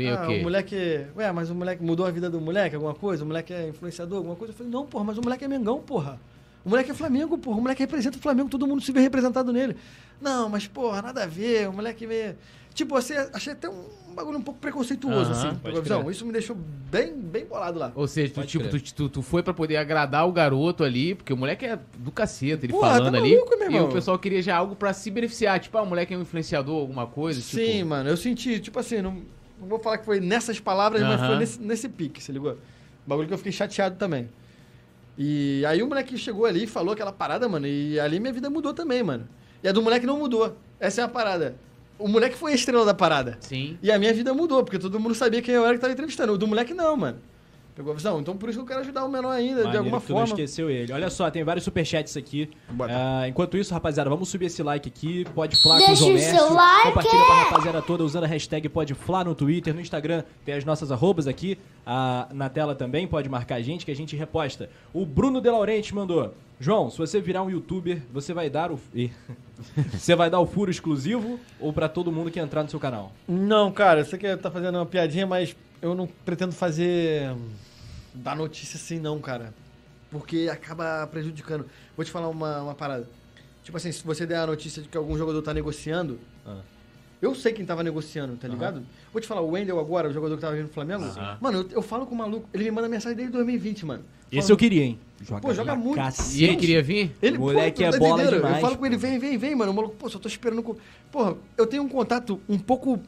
Vê 0.00 0.10
ah, 0.10 0.22
o 0.22 0.26
quê? 0.26 0.38
o 0.38 0.42
moleque. 0.42 1.06
Ué, 1.16 1.32
mas 1.32 1.50
o 1.50 1.54
moleque 1.54 1.82
mudou 1.82 2.06
a 2.06 2.10
vida 2.10 2.30
do 2.30 2.40
moleque, 2.40 2.74
alguma 2.74 2.94
coisa? 2.94 3.24
O 3.24 3.26
moleque 3.26 3.52
é 3.52 3.68
influenciador, 3.68 4.18
alguma 4.18 4.36
coisa? 4.36 4.52
Eu 4.52 4.56
falei, 4.56 4.72
não, 4.72 4.86
porra, 4.86 5.04
mas 5.04 5.18
o 5.18 5.22
moleque 5.22 5.44
é 5.44 5.48
Mengão, 5.48 5.80
porra. 5.80 6.20
O 6.64 6.68
moleque 6.70 6.90
é 6.90 6.94
Flamengo, 6.94 7.38
porra. 7.38 7.58
O 7.58 7.60
moleque 7.62 7.82
representa 7.82 8.18
o 8.18 8.20
Flamengo, 8.20 8.48
todo 8.48 8.66
mundo 8.66 8.82
se 8.82 8.92
vê 8.92 9.00
representado 9.00 9.52
nele. 9.52 9.76
Não, 10.20 10.48
mas, 10.48 10.66
porra, 10.66 11.00
nada 11.00 11.24
a 11.24 11.26
ver. 11.26 11.68
O 11.68 11.72
moleque 11.72 12.06
meio. 12.06 12.36
Tipo, 12.74 12.96
assim, 12.96 13.14
achei 13.32 13.52
até 13.52 13.68
um 13.68 14.14
bagulho 14.14 14.38
um 14.38 14.42
pouco 14.42 14.60
preconceituoso, 14.60 15.32
Aham, 15.32 15.48
assim, 15.48 15.58
pela 15.58 15.80
visão. 15.80 16.00
crer. 16.02 16.12
Isso 16.12 16.24
me 16.24 16.32
deixou 16.32 16.56
bem, 16.90 17.12
bem 17.14 17.44
bolado 17.44 17.78
lá. 17.78 17.92
Ou 17.94 18.06
seja, 18.06 18.32
tu, 18.32 18.44
tipo, 18.46 18.68
tu, 18.68 18.80
tu, 18.94 19.08
tu 19.08 19.22
foi 19.22 19.42
pra 19.42 19.52
poder 19.52 19.76
agradar 19.76 20.28
o 20.28 20.32
garoto 20.32 20.84
ali, 20.84 21.14
porque 21.14 21.32
o 21.32 21.36
moleque 21.36 21.66
é 21.66 21.78
do 21.98 22.12
cacete, 22.12 22.66
ele 22.66 22.72
Porra, 22.72 22.94
falando 22.94 23.12
tá 23.12 23.18
ali. 23.18 23.34
maluco, 23.34 23.58
meu 23.58 23.70
e 23.70 23.74
irmão? 23.74 23.88
o 23.88 23.92
pessoal 23.92 24.18
queria 24.18 24.40
já 24.40 24.56
algo 24.56 24.76
pra 24.76 24.92
se 24.92 25.10
beneficiar. 25.10 25.58
Tipo, 25.58 25.78
ah, 25.78 25.82
o 25.82 25.86
moleque 25.86 26.14
é 26.14 26.16
um 26.16 26.22
influenciador, 26.22 26.78
alguma 26.80 27.06
coisa. 27.06 27.40
Sim, 27.40 27.64
tipo... 27.64 27.88
mano, 27.88 28.08
eu 28.08 28.16
senti, 28.16 28.60
tipo 28.60 28.78
assim, 28.78 29.02
não, 29.02 29.20
não 29.60 29.68
vou 29.68 29.78
falar 29.78 29.98
que 29.98 30.04
foi 30.04 30.20
nessas 30.20 30.58
palavras, 30.58 31.02
mas 31.02 31.20
Aham. 31.20 31.26
foi 31.28 31.36
nesse, 31.38 31.60
nesse 31.60 31.88
pique, 31.88 32.22
se 32.22 32.32
ligou? 32.32 32.56
Bagulho 33.06 33.28
que 33.28 33.34
eu 33.34 33.38
fiquei 33.38 33.52
chateado 33.52 33.96
também. 33.96 34.28
E 35.18 35.64
aí 35.66 35.82
o 35.82 35.86
moleque 35.86 36.16
chegou 36.16 36.46
ali 36.46 36.64
e 36.64 36.66
falou 36.66 36.94
aquela 36.94 37.12
parada, 37.12 37.48
mano, 37.48 37.66
e 37.66 38.00
ali 38.00 38.18
minha 38.18 38.32
vida 38.32 38.48
mudou 38.48 38.72
também, 38.72 39.02
mano. 39.02 39.28
E 39.62 39.68
a 39.68 39.72
do 39.72 39.82
moleque 39.82 40.06
não 40.06 40.18
mudou. 40.18 40.56
Essa 40.78 41.02
é 41.02 41.04
a 41.04 41.08
parada. 41.08 41.56
O 41.98 42.08
moleque 42.08 42.36
foi 42.36 42.52
a 42.52 42.54
estrela 42.54 42.84
da 42.84 42.94
parada. 42.94 43.36
Sim. 43.40 43.78
E 43.82 43.92
a 43.92 43.98
minha 43.98 44.14
vida 44.14 44.32
mudou, 44.32 44.64
porque 44.64 44.78
todo 44.78 44.98
mundo 44.98 45.14
sabia 45.14 45.42
quem 45.42 45.54
eu 45.54 45.64
era 45.64 45.74
que 45.74 45.80
tava 45.80 45.92
entrevistando. 45.92 46.32
O 46.32 46.38
do 46.38 46.46
moleque 46.46 46.72
não, 46.72 46.96
mano. 46.96 47.18
Pegou 47.80 47.94
a 47.94 47.96
visão? 47.96 48.20
Então 48.20 48.36
por 48.36 48.50
isso 48.50 48.58
que 48.58 48.62
eu 48.62 48.66
quero 48.66 48.80
ajudar 48.80 49.06
o 49.06 49.08
menor 49.08 49.30
ainda, 49.30 49.60
de 49.60 49.64
Maneiro 49.64 49.78
alguma 49.78 50.00
que 50.02 50.06
tu 50.06 50.10
não 50.10 50.18
forma. 50.18 50.34
esqueceu 50.34 50.68
ele. 50.68 50.92
Olha 50.92 51.08
só, 51.08 51.30
tem 51.30 51.42
vários 51.42 51.64
superchats 51.64 52.14
aqui. 52.14 52.50
Ah, 52.78 53.26
enquanto 53.26 53.56
isso, 53.56 53.72
rapaziada, 53.72 54.10
vamos 54.10 54.28
subir 54.28 54.44
esse 54.44 54.62
like 54.62 54.86
aqui. 54.86 55.24
Pode 55.34 55.56
falar 55.56 55.78
com 55.78 55.84
o 55.84 55.86
Deixa 55.86 56.04
o 56.04 56.18
seu 56.18 56.52
like. 56.52 56.88
Compartilha 56.88 57.24
pra 57.24 57.34
rapaziada 57.44 57.80
toda 57.80 58.04
usando 58.04 58.24
a 58.24 58.26
hashtag 58.26 58.68
Pode 58.68 58.92
Flá 58.92 59.24
no 59.24 59.34
Twitter, 59.34 59.72
no 59.72 59.80
Instagram. 59.80 60.24
Tem 60.44 60.54
as 60.54 60.62
nossas 60.62 60.92
arrobas 60.92 61.26
aqui 61.26 61.56
ah, 61.86 62.28
na 62.34 62.50
tela 62.50 62.74
também. 62.74 63.06
Pode 63.06 63.30
marcar 63.30 63.54
a 63.54 63.62
gente 63.62 63.86
que 63.86 63.90
a 63.90 63.96
gente 63.96 64.14
reposta. 64.14 64.68
O 64.92 65.06
Bruno 65.06 65.40
De 65.40 65.48
Laurenti 65.48 65.94
mandou. 65.94 66.34
João, 66.60 66.90
se 66.90 66.98
você 66.98 67.18
virar 67.18 67.42
um 67.42 67.48
youtuber, 67.48 68.02
você 68.12 68.34
vai 68.34 68.50
dar 68.50 68.70
o. 68.70 68.78
Ih. 68.94 69.10
você 69.90 70.14
vai 70.14 70.28
dar 70.28 70.40
o 70.40 70.46
furo 70.46 70.70
exclusivo 70.70 71.40
ou 71.58 71.72
pra 71.72 71.88
todo 71.88 72.12
mundo 72.12 72.30
que 72.30 72.38
entrar 72.38 72.62
no 72.62 72.68
seu 72.68 72.78
canal? 72.78 73.10
Não, 73.26 73.72
cara, 73.72 74.00
eu 74.00 74.04
sei 74.04 74.18
que 74.18 74.36
tá 74.36 74.50
fazendo 74.50 74.74
uma 74.74 74.84
piadinha, 74.84 75.26
mas 75.26 75.56
eu 75.80 75.94
não 75.94 76.06
pretendo 76.06 76.52
fazer. 76.52 77.34
Dar 78.14 78.36
notícia 78.36 78.76
assim, 78.76 78.98
não, 78.98 79.18
cara. 79.20 79.52
Porque 80.10 80.48
acaba 80.50 81.06
prejudicando. 81.06 81.66
Vou 81.96 82.04
te 82.04 82.10
falar 82.10 82.28
uma, 82.28 82.62
uma 82.62 82.74
parada. 82.74 83.08
Tipo 83.62 83.76
assim, 83.76 83.92
se 83.92 84.02
você 84.04 84.26
der 84.26 84.38
a 84.38 84.46
notícia 84.46 84.82
de 84.82 84.88
que 84.88 84.96
algum 84.96 85.16
jogador 85.16 85.40
tá 85.42 85.54
negociando, 85.54 86.18
Ah. 86.44 86.60
eu 87.22 87.34
sei 87.34 87.52
quem 87.52 87.64
tava 87.64 87.82
negociando, 87.84 88.36
tá 88.36 88.48
ligado? 88.48 88.82
Vou 89.12 89.20
te 89.20 89.28
falar, 89.28 89.42
o 89.42 89.50
Wendel 89.50 89.78
agora, 89.78 90.08
o 90.08 90.12
jogador 90.12 90.34
que 90.36 90.40
tava 90.40 90.54
vindo 90.56 90.66
no 90.66 90.72
Flamengo, 90.72 91.04
Aham. 91.04 91.38
mano, 91.40 91.58
eu, 91.60 91.68
eu 91.76 91.82
falo 91.82 92.06
com 92.06 92.14
o 92.14 92.18
maluco, 92.18 92.48
ele 92.52 92.64
me 92.64 92.70
manda 92.72 92.88
mensagem 92.88 93.16
desde 93.16 93.32
2020, 93.32 93.86
mano. 93.86 94.04
Esse 94.32 94.36
Falando- 94.42 94.50
eu 94.50 94.56
queria, 94.56 94.82
hein? 94.84 94.98
Joga 95.20 95.40
Pô, 95.42 95.52
joga 95.54 95.74
muito. 95.76 95.96
cacete. 95.96 96.40
E 96.40 96.44
ele 96.44 96.56
queria 96.56 96.82
vir? 96.82 97.14
Ele, 97.20 97.36
Moleque 97.36 97.82
pô, 97.82 97.88
é 97.88 97.90
tá 97.92 97.98
bola 97.98 98.22
entendendo? 98.22 98.36
demais, 98.36 98.54
Eu 98.56 98.60
falo 98.62 98.74
com 98.74 98.80
pô. 98.80 98.86
ele, 98.86 98.96
vem, 98.96 99.18
vem, 99.18 99.36
vem, 99.36 99.54
mano. 99.54 99.70
O 99.72 99.74
maluco, 99.74 99.94
pô, 99.96 100.08
só 100.08 100.18
tô 100.18 100.28
esperando. 100.28 100.62
Com... 100.62 100.76
Porra, 101.12 101.36
eu 101.58 101.66
tenho 101.66 101.82
um 101.82 101.88
contato 101.88 102.40
um 102.48 102.58
pouco, 102.58 102.98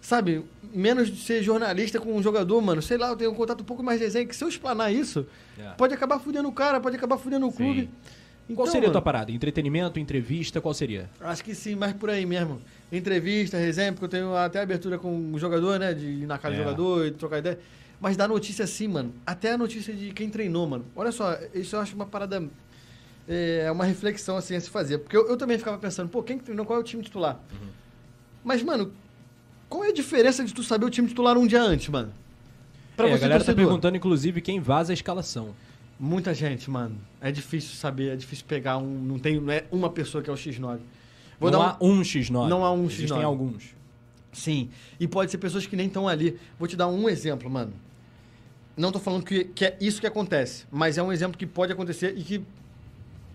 sabe, 0.00 0.42
menos 0.72 1.10
de 1.10 1.20
ser 1.22 1.42
jornalista 1.42 1.98
com 2.00 2.14
um 2.16 2.22
jogador, 2.22 2.60
mano. 2.60 2.80
Sei 2.82 2.96
lá, 2.96 3.08
eu 3.08 3.16
tenho 3.16 3.30
um 3.30 3.34
contato 3.34 3.60
um 3.60 3.64
pouco 3.64 3.82
mais 3.82 3.98
desenho, 4.00 4.26
que 4.28 4.34
se 4.36 4.42
eu 4.44 4.48
explanar 4.48 4.92
isso, 4.92 5.26
É. 5.58 5.70
pode 5.76 5.92
acabar 5.94 6.18
fudendo 6.18 6.48
o 6.48 6.52
cara, 6.52 6.80
pode 6.80 6.96
acabar 6.96 7.18
fudendo 7.18 7.46
o 7.46 7.52
clube. 7.52 7.88
Qual 8.54 8.64
Então, 8.66 8.66
seria 8.66 8.88
a 8.88 8.90
tua 8.90 8.94
mano, 9.00 9.04
parada? 9.04 9.30
Entretenimento, 9.30 9.98
entrevista, 10.00 10.60
qual 10.60 10.74
seria? 10.74 11.08
Acho 11.20 11.44
que 11.44 11.54
sim, 11.54 11.76
mais 11.76 11.92
por 11.92 12.10
aí 12.10 12.26
mesmo. 12.26 12.60
Entrevista, 12.90 13.56
resenha, 13.56 13.92
porque 13.92 14.06
eu 14.06 14.08
tenho 14.08 14.34
até 14.34 14.60
abertura 14.60 14.98
com 14.98 15.32
o 15.32 15.38
jogador, 15.38 15.78
né? 15.78 15.94
De 15.94 16.04
ir 16.06 16.26
na 16.26 16.36
casa 16.36 16.54
É. 16.54 16.58
do 16.58 16.64
jogador 16.64 17.06
e 17.06 17.10
trocar 17.12 17.38
ideia. 17.38 17.58
Mas 18.00 18.16
dá 18.16 18.26
notícia 18.26 18.64
assim, 18.64 18.88
mano. 18.88 19.14
Até 19.24 19.52
a 19.52 19.58
notícia 19.58 19.94
de 19.94 20.10
quem 20.12 20.28
treinou, 20.28 20.66
mano. 20.66 20.84
Olha 20.96 21.12
só, 21.12 21.38
isso 21.54 21.76
eu 21.76 21.80
acho 21.80 21.94
uma 21.94 22.06
parada. 22.06 22.42
É 23.28 23.70
uma 23.70 23.84
reflexão 23.84 24.36
assim 24.36 24.56
a 24.56 24.60
se 24.60 24.68
fazer. 24.68 24.98
Porque 24.98 25.16
eu, 25.16 25.28
eu 25.28 25.36
também 25.36 25.56
ficava 25.56 25.78
pensando, 25.78 26.08
pô, 26.08 26.20
quem 26.20 26.36
que 26.36 26.42
treinou? 26.44 26.66
Qual 26.66 26.76
é 26.78 26.80
o 26.80 26.84
time 26.84 27.02
titular? 27.04 27.38
Uhum. 27.52 27.68
Mas, 28.42 28.62
mano, 28.64 28.90
qual 29.70 29.84
é 29.84 29.88
a 29.88 29.92
diferença 29.92 30.44
de 30.44 30.52
tu 30.52 30.62
saber 30.62 30.84
o 30.84 30.90
time 30.90 31.08
titular 31.08 31.38
um 31.38 31.46
dia 31.46 31.62
antes, 31.62 31.88
mano? 31.88 32.12
Pra 32.96 33.06
É, 33.08 33.12
a 33.12 33.16
você, 33.16 33.20
galera 33.22 33.38
tá 33.40 33.46
torcedor. 33.46 33.64
perguntando, 33.66 33.96
inclusive, 33.96 34.42
quem 34.42 34.60
vaza 34.60 34.92
a 34.92 34.94
escalação. 34.94 35.54
Muita 35.98 36.34
gente, 36.34 36.68
mano. 36.70 36.96
É 37.20 37.30
difícil 37.32 37.74
saber, 37.76 38.12
é 38.12 38.16
difícil 38.16 38.44
pegar 38.46 38.76
um. 38.78 38.86
Não 39.02 39.18
tem 39.18 39.40
não 39.40 39.52
é 39.52 39.64
uma 39.70 39.88
pessoa 39.88 40.22
que 40.22 40.28
é 40.28 40.32
o 40.32 40.36
X9. 40.36 40.78
Vou 41.38 41.50
não 41.50 41.60
dar 41.60 41.78
há 41.80 41.84
um 41.84 42.02
X9. 42.02 42.48
Não 42.48 42.64
há 42.64 42.72
um 42.72 42.84
Existem 42.86 43.18
X9. 43.18 43.22
alguns. 43.24 43.74
Sim. 44.32 44.70
E 44.98 45.06
pode 45.08 45.30
ser 45.30 45.38
pessoas 45.38 45.66
que 45.66 45.76
nem 45.76 45.86
estão 45.86 46.06
ali. 46.08 46.38
Vou 46.58 46.66
te 46.68 46.76
dar 46.76 46.88
um 46.88 47.08
exemplo, 47.08 47.48
mano. 47.50 47.72
Não 48.76 48.90
tô 48.92 48.98
falando 48.98 49.24
que, 49.24 49.44
que 49.44 49.64
é 49.64 49.76
isso 49.80 50.00
que 50.00 50.06
acontece, 50.06 50.64
mas 50.70 50.96
é 50.96 51.02
um 51.02 51.12
exemplo 51.12 51.36
que 51.36 51.46
pode 51.46 51.72
acontecer 51.72 52.14
e 52.16 52.22
que 52.22 52.42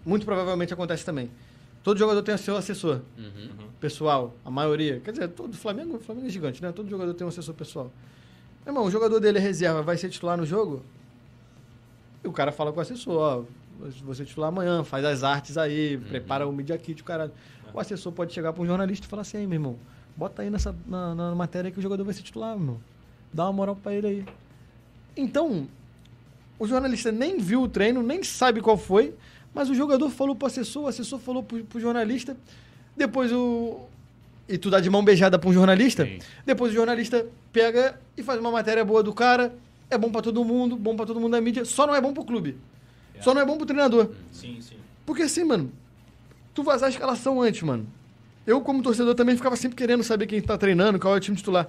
muito 0.05 0.25
provavelmente 0.25 0.73
acontece 0.73 1.05
também. 1.05 1.29
Todo 1.85 1.99
jogador 1.99 2.23
tem 2.23 2.33
o 2.33 2.37
seu 2.37 2.57
assessor 2.57 3.01
Uhum. 3.15 3.49
pessoal, 3.79 4.33
a 4.43 4.49
maioria. 4.49 4.99
Quer 5.01 5.11
dizer, 5.11 5.27
todo 5.29 5.55
Flamengo, 5.55 5.97
o 5.97 5.99
Flamengo 5.99 6.25
é 6.25 6.29
gigante, 6.31 6.59
né? 6.59 6.71
Todo 6.71 6.89
jogador 6.89 7.13
tem 7.13 7.23
um 7.23 7.27
assessor 7.27 7.53
pessoal. 7.53 7.91
Meu 8.65 8.71
irmão, 8.73 8.85
o 8.85 8.89
jogador 8.91 9.19
dele 9.19 9.37
é 9.37 9.41
reserva, 9.41 9.83
vai 9.83 9.95
ser 9.95 10.09
titular 10.09 10.35
no 10.35 10.47
jogo? 10.47 10.81
E 12.23 12.27
o 12.27 12.31
cara 12.31 12.51
fala 12.51 12.73
com 12.73 12.79
o 12.79 12.81
assessor, 12.81 13.13
ó, 13.15 13.43
você 14.03 14.23
é 14.23 14.25
titular 14.25 14.47
amanhã, 14.49 14.83
faz 14.83 15.05
as 15.05 15.23
artes 15.23 15.59
aí, 15.59 15.97
prepara 16.09 16.47
o 16.47 16.51
media 16.51 16.75
kit, 16.75 16.99
o 17.03 17.05
cara. 17.05 17.31
O 17.71 17.79
assessor 17.79 18.11
pode 18.11 18.33
chegar 18.33 18.51
para 18.51 18.63
um 18.63 18.65
jornalista 18.65 19.05
e 19.05 19.09
falar 19.09 19.21
assim, 19.21 19.37
aí, 19.37 19.45
meu 19.45 19.57
irmão, 19.57 19.75
bota 20.17 20.41
aí 20.41 20.49
nessa, 20.49 20.75
na, 20.87 21.13
na 21.13 21.35
matéria 21.35 21.69
que 21.69 21.77
o 21.77 21.81
jogador 21.83 22.03
vai 22.03 22.15
ser 22.15 22.23
titular, 22.23 22.55
meu 22.55 22.61
irmão. 22.63 22.81
Dá 23.31 23.43
uma 23.45 23.53
moral 23.53 23.75
para 23.75 23.93
ele 23.93 24.07
aí. 24.07 24.25
Então, 25.15 25.67
o 26.57 26.65
jornalista 26.65 27.11
nem 27.11 27.37
viu 27.37 27.61
o 27.61 27.67
treino, 27.69 28.01
nem 28.01 28.23
sabe 28.23 28.59
qual 28.59 28.75
foi, 28.77 29.13
mas 29.55 29.69
o 29.69 29.73
jogador 29.73 30.09
falou 30.09 30.35
pro 30.35 30.47
assessor, 30.47 30.83
o 30.83 30.87
assessor 30.87 31.17
falou 31.17 31.41
pro, 31.41 31.63
pro 31.63 31.79
jornalista, 31.79 32.35
depois 32.95 33.31
o. 33.31 33.79
E 34.49 34.57
tu 34.57 34.69
dá 34.69 34.81
de 34.81 34.89
mão 34.89 35.03
beijada 35.03 35.39
pra 35.39 35.49
um 35.49 35.53
jornalista, 35.53 36.05
Sim. 36.05 36.19
depois 36.45 36.71
o 36.71 36.75
jornalista 36.75 37.25
pega 37.51 37.99
e 38.15 38.21
faz 38.21 38.39
uma 38.39 38.51
matéria 38.51 38.83
boa 38.83 39.01
do 39.01 39.13
cara, 39.13 39.55
é 39.89 39.97
bom 39.97 40.11
pra 40.11 40.21
todo 40.21 40.43
mundo, 40.43 40.75
bom 40.75 40.95
pra 40.95 41.05
todo 41.05 41.19
mundo 41.19 41.31
da 41.31 41.41
mídia, 41.41 41.63
só 41.63 41.87
não 41.87 41.95
é 41.95 42.01
bom 42.01 42.13
pro 42.13 42.25
clube. 42.25 42.57
Só 43.21 43.33
não 43.33 43.41
é 43.41 43.45
bom 43.45 43.55
pro 43.55 43.65
treinador. 43.65 44.11
Sim, 44.29 44.59
sim. 44.59 44.75
Porque 45.05 45.23
assim, 45.23 45.45
mano, 45.45 45.71
tu 46.53 46.63
vazar 46.63 46.87
a 46.87 46.89
escalação 46.89 47.41
antes, 47.41 47.63
mano. 47.63 47.87
Eu, 48.45 48.59
como 48.59 48.83
torcedor, 48.83 49.15
também 49.15 49.37
ficava 49.37 49.55
sempre 49.55 49.77
querendo 49.77 50.03
saber 50.03 50.27
quem 50.27 50.41
tá 50.41 50.57
treinando, 50.57 50.99
qual 50.99 51.15
é 51.15 51.17
o 51.17 51.19
time 51.19 51.37
titular. 51.37 51.67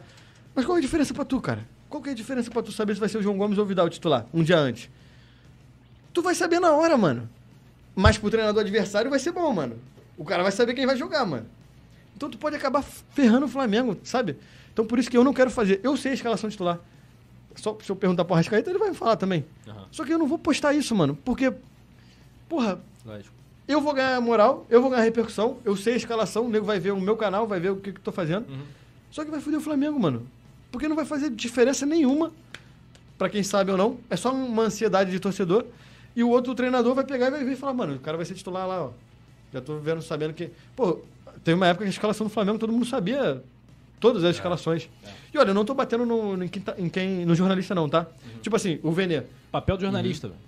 Mas 0.55 0.65
qual 0.67 0.77
é 0.77 0.81
a 0.81 0.83
diferença 0.83 1.15
pra 1.15 1.25
tu, 1.25 1.41
cara? 1.41 1.67
Qual 1.89 2.03
que 2.03 2.09
é 2.09 2.13
a 2.13 2.15
diferença 2.17 2.51
pra 2.51 2.63
tu 2.63 2.73
saber 2.73 2.95
se 2.95 3.01
vai 3.01 3.09
ser 3.09 3.19
o 3.19 3.23
João 3.23 3.39
Gomes 3.39 3.57
ou 3.59 3.65
o 3.65 3.67
Vidal 3.67 3.87
o 3.87 3.91
titular, 3.91 4.27
um 4.35 4.43
dia 4.43 4.59
antes? 4.59 4.91
Tu 6.13 6.21
vai 6.21 6.35
saber 6.35 6.59
na 6.59 6.73
hora, 6.73 6.99
mano. 6.99 7.29
Mas 7.97 8.19
pro 8.19 8.31
treinador 8.31 8.61
adversário 8.61 9.09
vai 9.11 9.19
ser 9.19 9.33
bom, 9.33 9.51
mano. 9.53 9.79
O 10.19 10.25
cara 10.25 10.43
vai 10.43 10.53
saber 10.53 10.75
quem 10.75 10.85
vai 10.87 10.97
jogar, 10.97 11.25
mano. 11.25 11.47
Então 12.15 12.29
tu 12.29 12.37
pode 12.37 12.55
acabar 12.55 12.83
ferrando 12.83 13.47
o 13.47 13.49
Flamengo, 13.49 13.97
sabe? 14.05 14.37
Então 14.73 14.87
por 14.87 14.99
isso 14.99 15.11
que 15.11 15.17
eu 15.17 15.25
não 15.25 15.33
quero 15.33 15.51
fazer. 15.51 15.81
Eu 15.83 15.97
sei 15.97 16.11
a 16.11 16.15
escalação 16.15 16.51
titular. 16.51 16.79
Só 17.57 17.77
se 17.83 17.91
eu 17.91 17.97
perguntar 17.97 18.25
pro 18.27 18.35
Arrascaeta, 18.35 18.69
ele 18.69 18.79
vai 18.79 18.91
me 18.91 18.95
falar 18.95 19.17
também. 19.17 19.47
Aham. 19.67 19.87
Só 19.91 20.05
que 20.05 20.13
eu 20.13 20.19
não 20.19 20.27
vou 20.27 20.39
postar 20.39 20.75
isso, 20.75 20.95
mano. 20.95 21.19
Porque, 21.25 21.51
porra, 22.51 22.79
Lógico. 23.05 23.35
eu 23.67 23.81
vou 23.81 23.95
ganhar 23.95 24.21
moral, 24.21 24.67
eu 24.69 24.83
vou 24.83 24.91
ganhar 24.91 25.03
repercussão, 25.03 25.57
eu 25.65 25.75
sei 25.75 25.95
a 25.95 25.97
escalação, 25.97 26.45
o 26.45 26.51
nego 26.51 26.67
vai 26.67 26.79
ver 26.79 26.91
o 26.91 27.01
meu 27.01 27.17
canal, 27.17 27.47
vai 27.47 27.59
ver 27.59 27.71
o 27.71 27.77
que, 27.77 27.93
que 27.93 27.99
eu 27.99 28.05
tô 28.05 28.13
fazendo. 28.13 28.47
Uhum. 28.47 28.63
Só 29.11 29.25
que 29.25 29.31
vai 29.31 29.41
foder 29.41 29.59
o 29.59 29.63
Flamengo, 29.63 29.99
mano. 29.99 30.27
Porque 30.71 30.87
não 30.87 30.97
vai 30.97 31.07
fazer 31.07 31.31
diferença 31.31 31.87
nenhuma, 31.87 32.31
pra 33.17 33.31
quem 33.31 33.43
sabe 33.43 33.71
ou 33.71 33.79
não. 33.79 33.99
É 34.11 34.17
só 34.17 34.33
uma 34.35 34.65
ansiedade 34.65 35.11
de 35.11 35.19
torcedor. 35.19 35.65
E 36.17 36.25
o 36.25 36.31
outro 36.31 36.55
treinador 36.55 36.95
vai 36.95 37.05
pegar 37.05 37.29
e 37.29 37.31
vai 37.31 37.45
vir 37.45 37.53
e 37.53 37.57
falar, 37.57 37.75
mano, 37.75 37.95
o 37.97 37.99
cara 38.01 38.17
vai 38.17 38.25
ser 38.27 38.35
titular 38.35 38.67
lá, 38.67 38.85
ó. 38.87 38.91
Já 39.53 39.61
tô 39.61 39.77
vendo, 39.79 40.01
sabendo 40.03 40.33
que. 40.35 40.51
Pô, 40.75 41.01
tem 41.45 41.55
uma 41.55 41.67
época 41.67 41.85
que 41.85 41.89
a 41.89 41.93
escalação 41.93 42.27
do 42.27 42.33
Flamengo 42.33 42.59
todo 42.59 42.73
mundo 42.73 42.87
sabia 42.87 43.43
todas 44.01 44.25
as 44.25 44.35
escalações. 44.37 44.89
E 45.33 45.39
olha, 45.39 45.51
eu 45.51 45.55
não 45.55 45.65
tô 45.65 45.75
batendo 45.75 46.05
no, 46.07 46.43
em 46.43 46.49
quem, 46.49 46.63
em 46.79 46.89
quem- 46.89 47.25
no 47.27 47.35
jornalista, 47.35 47.75
não, 47.75 47.89
tá? 47.89 48.07
Tipo 48.43 48.57
assim, 48.57 48.79
o 48.83 48.91
Vene. 48.91 49.23
Papel 49.53 49.77
de 49.77 49.83
jornalista. 49.83 50.29
velho. 50.29 50.41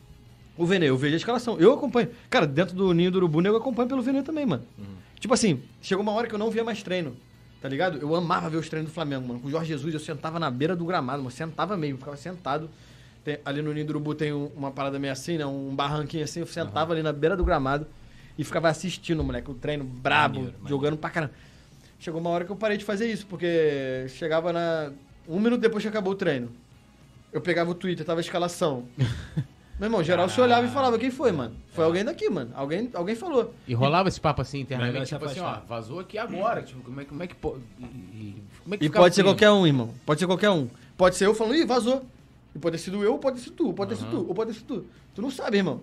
O 0.57 0.66
Vene, 0.66 0.87
eu 0.87 0.97
vejo 0.97 1.14
a 1.14 1.16
escalação. 1.19 1.57
Eu 1.61 1.73
acompanho. 1.73 2.09
Cara, 2.29 2.47
dentro 2.47 2.75
do 2.75 2.93
ninho 2.93 3.11
do 3.11 3.16
Urubu, 3.19 3.41
eu 3.43 3.57
acompanho 3.57 3.89
pelo 3.89 4.03
Vene 4.03 4.23
também, 4.23 4.45
mano. 4.47 4.64
Tipo 5.21 5.35
assim, 5.35 5.61
chegou 5.83 6.03
uma 6.03 6.12
hora 6.12 6.27
que 6.27 6.35
eu 6.35 6.39
não 6.39 6.51
via 6.51 6.64
mais 6.64 6.83
treino. 6.83 7.14
Tá 7.61 7.69
ligado? 7.69 7.99
Eu 7.99 8.14
amava 8.14 8.49
ver 8.49 8.57
os 8.57 8.69
treinos 8.69 8.91
do 8.91 8.95
Flamengo, 8.95 9.27
mano. 9.29 9.41
Com 9.41 9.49
o 9.49 9.51
Jorge 9.51 9.69
Jesus, 9.69 9.93
eu 9.95 10.01
sentava 10.01 10.39
na 10.39 10.51
beira 10.51 10.75
do 10.77 10.85
gramado, 10.85 11.19
mano. 11.23 11.31
Sentava 11.31 11.77
mesmo, 11.77 11.99
ficava 11.99 12.16
sentado. 12.16 12.69
Tem- 13.25 13.39
ali 13.45 13.61
no 13.62 13.73
ninho 13.73 13.87
do 13.87 13.91
Urubu 13.91 14.14
tem 14.14 14.33
um- 14.33 14.51
uma 14.57 14.71
parada 14.71 14.99
meio 14.99 15.12
assim, 15.12 15.37
né? 15.39 15.45
Um 15.47 15.75
barranquinho 15.75 16.25
assim. 16.25 16.41
Eu 16.41 16.47
sentava 16.47 16.93
ali 16.93 17.03
na 17.03 17.12
beira 17.12 17.37
do 17.37 17.45
gramado 17.45 17.87
e 18.39 18.45
ficava 18.45 18.69
assistindo, 18.69 19.23
moleque, 19.25 19.51
o 19.51 19.55
treino 19.55 19.85
brabo, 19.85 20.37
Maneiro, 20.37 20.53
maneiro. 20.59 20.69
jogando 20.69 20.97
pra 20.97 21.11
caramba. 21.11 21.33
Chegou 21.99 22.21
uma 22.21 22.31
hora 22.31 22.45
que 22.45 22.53
eu 22.53 22.57
parei 22.57 22.77
de 22.77 22.85
fazer 22.85 23.11
isso, 23.11 23.27
porque 23.27 24.07
chegava 24.09 24.53
na. 24.53 24.93
Um 25.27 25.41
minuto 25.41 25.61
depois 25.61 25.83
que 25.83 25.89
acabou 25.89 26.12
o 26.12 26.16
treino. 26.16 26.51
Eu 27.33 27.41
pegava 27.41 27.71
o 27.71 27.75
Twitter, 27.75 28.07
tava 28.07 28.21
a 28.21 28.23
escalação. 28.23 28.85
Meu 29.79 29.87
irmão, 29.87 30.03
geral 30.03 30.29
se 30.29 30.41
olhava 30.41 30.66
e 30.66 30.71
falava, 30.71 30.99
quem 30.99 31.09
foi, 31.11 31.31
mano? 31.31 31.55
Foi 31.73 31.85
alguém 31.85 32.05
daqui, 32.05 32.29
mano. 32.29 32.51
Alguém, 32.55 32.91
alguém 32.95 33.14
falou. 33.14 33.55
E 33.66 33.75
rolava 33.75 34.09
esse 34.09 34.21
papo 34.21 34.43
assim 34.43 34.59
internamente, 34.61 35.07
tipo 35.07 35.25
assim, 35.25 35.39
ó, 35.39 35.61
vazou 35.69 36.01
aqui 36.01 36.19
agora. 36.19 36.62
Tipo, 36.62 36.81
como 36.83 37.01
é, 37.01 37.05
como 37.05 37.23
é 37.23 37.27
que 37.29 37.35
pode. 37.37 37.61
Como 38.64 38.75
é 38.75 38.79
que 38.79 38.85
E 38.87 38.91
pode 38.91 39.14
ser 39.14 39.21
assim? 39.21 39.29
qualquer 39.31 39.51
um, 39.53 39.64
irmão. 39.66 39.95
Pode 40.05 40.19
ser 40.19 40.27
qualquer 40.27 40.51
um. 40.51 40.69
Pode 40.97 41.14
ser 41.14 41.27
eu 41.27 41.35
falando, 41.35 41.55
ih, 41.55 41.64
vazou. 41.64 42.05
E 42.59 42.61
pode 42.61 42.77
ter 42.77 42.83
sido 42.83 43.03
eu, 43.05 43.13
ou 43.13 43.19
pode 43.19 43.37
ter 43.37 43.45
sido 43.45 43.55
tu, 43.55 43.73
pode 43.73 43.91
ter 43.91 43.97
sido 43.97 44.11
tu, 44.11 44.29
ou 44.29 44.35
pode 44.35 44.53
ter 44.53 44.59
sido 44.59 44.67
tu. 44.67 44.87
Tu 45.15 45.23
não 45.23 45.31
sabe, 45.31 45.59
irmão. 45.59 45.81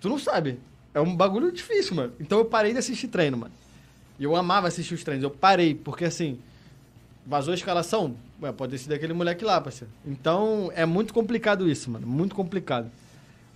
Tu 0.00 0.08
não 0.08 0.18
sabe. 0.18 0.58
É 0.94 1.00
um 1.00 1.14
bagulho 1.14 1.52
difícil, 1.52 1.94
mano. 1.94 2.14
Então 2.18 2.38
eu 2.38 2.46
parei 2.46 2.72
de 2.72 2.78
assistir 2.78 3.08
treino, 3.08 3.36
mano. 3.36 3.52
E 4.18 4.24
eu 4.24 4.34
amava 4.34 4.66
assistir 4.66 4.94
os 4.94 5.04
treinos. 5.04 5.22
Eu 5.22 5.30
parei, 5.30 5.74
porque 5.74 6.06
assim, 6.06 6.38
vazou 7.26 7.52
a 7.52 7.54
escalação, 7.54 8.16
ué, 8.40 8.50
pode 8.50 8.72
ter 8.72 8.78
sido 8.78 8.92
aquele 8.92 9.12
moleque 9.12 9.44
lá, 9.44 9.60
parceiro. 9.60 9.92
Então 10.06 10.72
é 10.74 10.86
muito 10.86 11.12
complicado 11.12 11.68
isso, 11.68 11.90
mano. 11.90 12.06
Muito 12.06 12.34
complicado. 12.34 12.90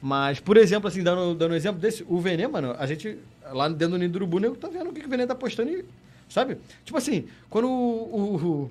Mas, 0.02 0.38
por 0.38 0.58
exemplo, 0.58 0.88
assim, 0.88 1.02
dando, 1.02 1.34
dando 1.34 1.52
um 1.52 1.56
exemplo 1.56 1.80
desse, 1.80 2.04
o 2.06 2.20
Venê, 2.20 2.46
mano, 2.46 2.74
a 2.78 2.86
gente, 2.86 3.18
lá 3.50 3.68
dentro 3.68 3.96
do 3.96 3.98
Nido 3.98 4.12
do 4.12 4.16
Urubu, 4.16 4.38
nego 4.38 4.56
tá 4.56 4.68
vendo 4.68 4.90
o 4.90 4.92
que, 4.92 5.00
que 5.00 5.06
o 5.06 5.10
Venê 5.10 5.26
tá 5.26 5.34
postando 5.34 5.70
e. 5.70 5.84
Sabe? 6.28 6.58
Tipo 6.84 6.98
assim, 6.98 7.24
quando 7.48 7.68
o, 7.68 7.70
o, 7.70 8.36
o, 8.36 8.70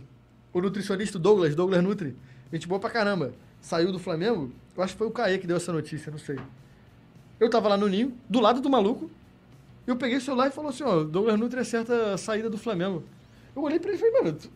o 0.53 0.61
nutricionista 0.61 1.17
Douglas, 1.19 1.55
Douglas 1.55 1.83
Nutri, 1.83 2.15
gente 2.51 2.67
boa 2.67 2.79
pra 2.79 2.89
caramba, 2.89 3.33
saiu 3.61 3.91
do 3.91 3.99
Flamengo, 3.99 4.51
eu 4.75 4.83
acho 4.83 4.93
que 4.93 4.97
foi 4.97 5.07
o 5.07 5.11
Caê 5.11 5.37
que 5.37 5.47
deu 5.47 5.57
essa 5.57 5.71
notícia, 5.73 6.11
não 6.11 6.19
sei. 6.19 6.37
Eu 7.39 7.49
tava 7.49 7.69
lá 7.69 7.77
no 7.77 7.87
ninho, 7.87 8.13
do 8.29 8.39
lado 8.39 8.61
do 8.61 8.69
maluco, 8.69 9.09
eu 9.87 9.95
peguei 9.95 10.17
o 10.17 10.21
celular 10.21 10.47
e 10.47 10.51
falou 10.51 10.69
assim, 10.69 10.83
ó, 10.83 11.03
Douglas 11.03 11.39
Nutri 11.39 11.59
acerta 11.59 12.13
a 12.13 12.17
saída 12.17 12.49
do 12.49 12.57
Flamengo. 12.57 13.03
Eu 13.55 13.63
olhei 13.63 13.79
pra 13.79 13.89
ele 13.89 13.97
e 13.97 13.99
falei, 13.99 14.21
mano, 14.21 14.37
tu, 14.37 14.49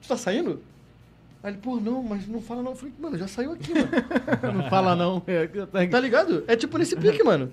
tu 0.00 0.08
tá 0.08 0.16
saindo? 0.16 0.60
Aí 1.42 1.50
ele, 1.50 1.58
pô, 1.58 1.76
não, 1.80 2.02
mas 2.02 2.26
não 2.28 2.40
fala 2.40 2.62
não. 2.62 2.70
Eu 2.70 2.76
falei, 2.76 2.94
mano, 3.00 3.18
já 3.18 3.26
saiu 3.26 3.52
aqui, 3.52 3.72
mano. 3.74 3.88
Não 4.62 4.70
fala 4.70 4.94
não. 4.94 5.20
É, 5.26 5.48
Tá 5.88 5.98
ligado? 5.98 6.44
É 6.46 6.54
tipo 6.54 6.78
nesse 6.78 6.94
pique, 6.94 7.24
mano. 7.24 7.52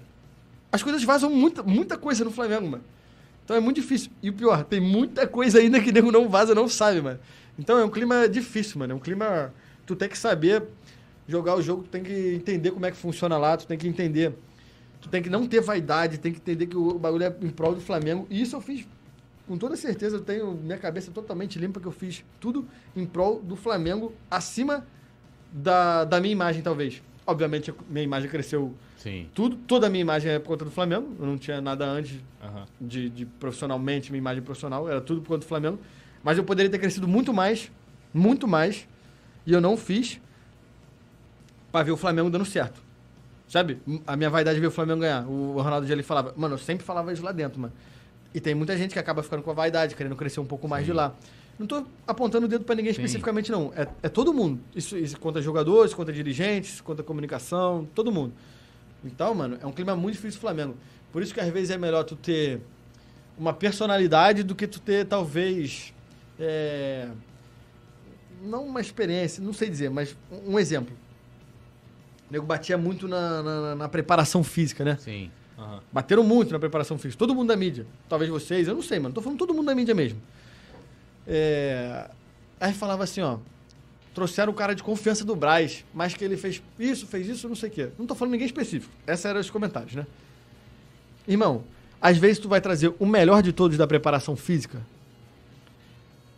As 0.72 0.84
coisas 0.84 1.03
vazam 1.03 1.32
muita, 1.32 1.63
muita 1.63 1.97
coisa 1.97 2.24
no 2.24 2.30
Flamengo, 2.30 2.67
mano. 2.70 2.84
Então 3.43 3.57
é 3.57 3.59
muito 3.59 3.78
difícil. 3.82 4.11
E 4.22 4.30
o 4.30 4.34
pior, 4.34 4.63
tem 4.63 4.80
muita 4.80 5.26
coisa 5.26 5.57
ainda 5.57 5.80
que 5.82 5.91
nego 5.91 6.11
não 6.11 6.30
vaza, 6.30 6.53
não 6.53 6.67
sabe, 6.70 7.01
mano. 7.01 7.20
Então 7.60 7.78
é 7.78 7.84
um 7.84 7.89
clima 7.89 8.28
difícil, 8.28 8.80
mano. 8.80 8.93
É 8.93 8.95
um 8.95 8.99
clima. 8.99 9.53
Tu 9.86 9.95
tem 9.95 10.07
que 10.07 10.18
saber 10.18 10.64
jogar 11.28 11.55
o 11.55 11.62
jogo, 11.62 11.84
tu 11.84 11.89
tem 11.89 12.01
que 12.01 12.34
entender 12.34 12.72
como 12.72 12.86
é 12.86 12.91
que 12.91 12.97
funciona 12.97 13.38
lá, 13.38 13.57
tu 13.57 13.68
tem 13.68 13.78
que 13.78 13.88
entender. 13.88 14.34
Tu 15.01 15.10
tem 15.10 15.22
que 15.22 15.30
não 15.30 15.45
ter 15.45 15.62
vaidade, 15.62 16.18
tem 16.18 16.32
que 16.32 16.39
entender 16.39 16.68
que 16.68 16.78
o 16.78 16.97
bagulho 16.97 17.24
é 17.26 17.36
em 17.41 17.49
prol 17.49 17.76
do 17.76 17.82
Flamengo. 17.82 18.26
E 18.30 18.41
isso 18.41 18.55
eu 18.55 18.62
fiz 18.62 18.88
com 19.47 19.57
toda 19.57 19.76
certeza. 19.76 20.18
Eu 20.18 20.22
tenho 20.22 20.53
minha 20.53 20.78
cabeça 20.78 21.12
totalmente 21.12 21.60
limpa 21.60 21.80
que 21.80 21.86
eu 21.86 21.91
fiz 21.91 22.24
tudo 22.39 22.66
em 22.95 23.05
prol 23.05 23.41
do 23.41 23.55
Flamengo, 23.55 24.14
acima 24.32 24.86
da, 25.51 26.05
da 26.05 26.20
minha 26.22 26.32
imagem, 26.32 26.62
talvez. 26.62 27.01
Obviamente, 27.26 27.74
minha 27.89 28.03
imagem 28.03 28.30
cresceu 28.30 28.74
Sim. 28.97 29.30
tudo, 29.36 29.55
toda 29.55 29.88
a 29.88 29.89
minha 29.89 30.01
imagem 30.01 30.32
é 30.32 30.39
por 30.39 30.47
conta 30.47 30.66
do 30.66 30.72
Flamengo. 30.72 31.16
Eu 31.20 31.26
não 31.26 31.38
tinha 31.38 31.62
nada 31.62 31.86
antes 31.86 32.20
Aham. 32.43 32.66
de, 32.80 33.10
de 33.10 33.26
profissionalmente, 33.26 34.12
minha 34.12 34.20
imagem 34.20 34.41
profissional, 34.41 34.89
era 34.89 34.99
tudo 34.99 35.22
por 35.22 35.28
conta 35.30 35.39
do 35.39 35.45
Flamengo. 35.45 35.80
Mas 36.24 36.38
eu 36.38 36.43
poderia 36.43 36.70
ter 36.70 36.80
crescido 36.80 37.07
muito 37.07 37.34
mais, 37.34 37.72
muito 38.13 38.47
mais, 38.47 38.88
e 39.45 39.53
eu 39.53 39.61
não 39.61 39.78
fiz 39.78 40.20
pra 41.72 41.84
ver 41.84 41.91
o 41.91 41.97
Flamengo 41.97 42.30
dando 42.30 42.45
certo. 42.45 42.82
Sabe? 43.47 43.82
A 44.05 44.15
minha 44.15 44.30
vaidade 44.30 44.55
de 44.55 44.61
ver 44.61 44.67
o 44.67 44.72
Flamengo 44.72 44.99
ganhar. 44.99 45.28
O 45.28 45.59
Ronaldo 45.59 45.88
Gelli 45.88 46.03
falava, 46.03 46.34
mano, 46.38 46.53
eu 46.53 46.59
sempre 46.59 46.86
falava 46.86 47.11
isso 47.11 47.24
lá 47.24 47.32
dentro, 47.32 47.59
mano. 47.59 47.74
E 48.34 48.39
tem 48.39 48.53
muita 48.53 48.78
gente 48.78 48.93
que 48.93 48.99
acaba 48.99 49.24
ficando 49.24 49.41
com 49.41 49.49
a 49.49 49.53
vaidade, 49.53 49.95
querendo 49.95 50.15
crescer 50.15 50.39
um 50.39 50.45
pouco 50.45 50.67
mais 50.67 50.86
de 50.86 50.93
lá. 50.93 51.15
Não 51.57 51.65
tô 51.65 51.84
apontando 52.07 52.45
o 52.45 52.49
dedo 52.49 52.63
pra 52.63 52.76
ninguém 52.76 52.93
Sim. 52.93 53.01
especificamente, 53.01 53.51
não. 53.51 53.74
É, 53.76 53.88
é 54.03 54.09
todo 54.09 54.32
mundo. 54.32 54.61
Isso, 54.76 54.97
isso 54.97 55.20
conta 55.20 55.41
jogadores, 55.41 55.93
conta 55.93 56.13
dirigentes, 56.13 56.80
conta 56.80 57.01
comunicação, 57.01 57.88
todo 57.95 58.11
mundo. 58.11 58.34
Então, 59.03 59.34
mano, 59.34 59.57
é 59.61 59.65
um 59.65 59.72
clima 59.72 59.95
muito 59.95 60.15
difícil 60.15 60.39
do 60.39 60.41
Flamengo. 60.41 60.76
Por 61.11 61.24
isso 61.24 61.34
que 61.34 61.39
às 61.39 61.49
vezes 61.49 61.72
é 61.72 61.78
melhor 61.78 62.03
tu 62.03 62.15
ter 62.15 62.61
uma 63.38 63.51
personalidade 63.51 64.43
do 64.43 64.53
que 64.53 64.67
tu 64.67 64.80
ter, 64.80 65.05
talvez. 65.05 65.93
É, 66.39 67.09
Não 68.41 68.65
uma 68.65 68.81
experiência, 68.81 69.43
não 69.43 69.53
sei 69.53 69.69
dizer, 69.69 69.89
mas 69.89 70.15
um 70.47 70.57
exemplo. 70.57 70.95
O 72.29 72.33
nego 72.33 72.45
batia 72.45 72.77
muito 72.77 73.07
na, 73.07 73.43
na, 73.43 73.75
na 73.75 73.89
preparação 73.89 74.43
física, 74.43 74.85
né? 74.85 74.97
Sim. 74.99 75.31
Aham. 75.57 75.81
Bateram 75.91 76.23
muito 76.23 76.53
na 76.53 76.59
preparação 76.59 76.97
física. 76.97 77.19
Todo 77.19 77.35
mundo 77.35 77.49
da 77.49 77.57
mídia. 77.57 77.85
Talvez 78.07 78.29
vocês, 78.29 78.67
eu 78.67 78.75
não 78.75 78.81
sei, 78.81 78.99
mano. 78.99 79.13
Tô 79.13 79.21
falando 79.21 79.37
todo 79.37 79.53
mundo 79.53 79.65
da 79.65 79.75
mídia 79.75 79.93
mesmo. 79.93 80.21
É... 81.27 82.09
Aí 82.59 82.73
falava 82.73 83.03
assim, 83.03 83.21
ó. 83.21 83.37
Trouxeram 84.13 84.51
o 84.51 84.55
cara 84.55 84.73
de 84.73 84.81
confiança 84.81 85.23
do 85.23 85.35
Braz, 85.35 85.85
mas 85.93 86.13
que 86.13 86.23
ele 86.23 86.35
fez 86.35 86.61
isso, 86.77 87.05
fez 87.07 87.27
isso, 87.27 87.47
não 87.47 87.55
sei 87.55 87.69
o 87.69 87.71
quê. 87.71 87.89
Não 87.97 88.05
tô 88.05 88.15
falando 88.15 88.31
ninguém 88.31 88.47
específico. 88.47 88.91
Esses 89.07 89.25
eram 89.25 89.39
os 89.39 89.49
comentários, 89.49 89.95
né? 89.95 90.05
Irmão, 91.27 91.63
às 92.01 92.17
vezes 92.17 92.39
tu 92.39 92.49
vai 92.49 92.59
trazer 92.59 92.93
o 92.99 93.05
melhor 93.05 93.43
de 93.43 93.53
todos 93.53 93.77
da 93.77 93.85
preparação 93.85 94.35
física, 94.35 94.81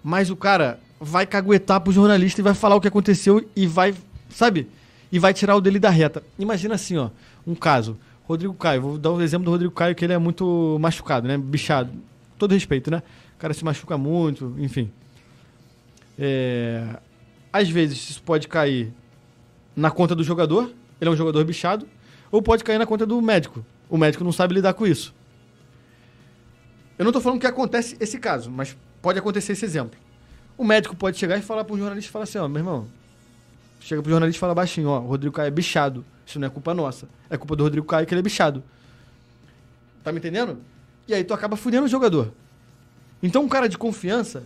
mas 0.04 0.30
o 0.30 0.36
cara 0.36 0.80
vai 1.00 1.26
caguetar 1.26 1.82
pro 1.82 1.92
jornalista 1.92 2.42
e 2.42 2.44
vai 2.44 2.54
falar 2.54 2.76
o 2.76 2.82
que 2.82 2.88
aconteceu 2.88 3.48
e 3.56 3.66
vai, 3.66 3.94
sabe? 4.30 4.68
E 5.12 5.20
vai 5.20 5.34
tirar 5.34 5.56
o 5.56 5.62
dele 5.62 5.80
da 5.80 5.90
reta. 5.90 6.24
Imagina 6.38 6.76
assim, 6.76 6.98
ó, 6.98 7.10
um 7.46 7.56
caso. 7.56 7.98
Rodrigo 8.24 8.54
Caio, 8.54 8.82
vou 8.82 8.98
dar 8.98 9.12
um 9.12 9.22
exemplo 9.22 9.46
do 9.46 9.52
Rodrigo 9.52 9.74
Caio, 9.74 9.96
que 9.96 10.06
ele 10.06 10.14
é 10.14 10.18
muito 10.18 10.78
machucado, 10.80 11.28
né? 11.28 11.38
Bichado. 11.38 11.92
Todo 12.38 12.54
respeito, 12.54 12.90
né? 12.90 13.02
O 13.36 13.40
cara 13.40 13.54
se 13.54 13.66
machuca 13.66 13.98
muito, 13.98 14.56
enfim. 14.58 14.92
É... 16.18 16.98
Às 17.52 17.70
vezes 17.70 18.12
isso 18.12 18.24
pode 18.24 18.48
cair 18.48 18.94
na 19.76 19.92
conta 19.92 20.16
do 20.16 20.24
jogador, 20.24 20.72
ele 21.00 21.10
é 21.10 21.14
um 21.14 21.16
jogador 21.16 21.44
bichado, 21.44 21.88
ou 22.32 22.42
pode 22.42 22.64
cair 22.64 22.78
na 22.78 22.86
conta 22.86 23.06
do 23.06 23.22
médico. 23.22 23.66
O 23.90 23.98
médico 23.98 24.24
não 24.24 24.32
sabe 24.32 24.54
lidar 24.54 24.74
com 24.74 24.86
isso. 24.88 25.14
Eu 26.98 27.04
não 27.04 27.12
tô 27.12 27.20
falando 27.20 27.40
que 27.40 27.48
acontece 27.48 27.98
esse 28.00 28.20
caso, 28.20 28.50
mas 28.52 28.78
pode 29.02 29.20
acontecer 29.20 29.54
esse 29.54 29.66
exemplo. 29.66 30.00
O 30.58 30.64
médico 30.64 30.96
pode 30.96 31.18
chegar 31.18 31.38
e 31.38 31.42
falar 31.42 31.64
pro 31.64 31.78
jornalista 31.78 32.10
e 32.10 32.12
falar 32.12 32.24
assim, 32.24 32.38
ó, 32.38 32.48
meu 32.48 32.60
irmão, 32.60 32.88
chega 33.80 34.02
pro 34.02 34.12
jornalista 34.12 34.38
e 34.38 34.40
fala 34.40 34.54
baixinho, 34.54 34.90
ó, 34.90 35.00
o 35.00 35.08
Rodrigo 35.08 35.34
Caio 35.34 35.48
é 35.48 35.52
bichado. 35.52 36.06
Isso 36.26 36.40
não 36.40 36.48
é 36.48 36.50
culpa 36.50 36.74
nossa. 36.74 37.08
É 37.30 37.38
culpa 37.38 37.56
do 37.56 37.64
Rodrigo 37.64 37.86
Caio 37.86 38.06
que 38.06 38.14
ele 38.14 38.20
é 38.20 38.24
bichado. 38.24 38.64
Tá 40.04 40.12
me 40.12 40.20
entendendo? 40.20 40.60
E 41.08 41.14
aí 41.14 41.24
tu 41.24 41.34
acaba 41.34 41.56
fudendo 41.56 41.86
o 41.86 41.90
jogador. 41.90 42.32
Então 43.22 43.44
um 43.44 43.50
cara 43.50 43.68
de 43.68 43.78
confiança 43.78 44.44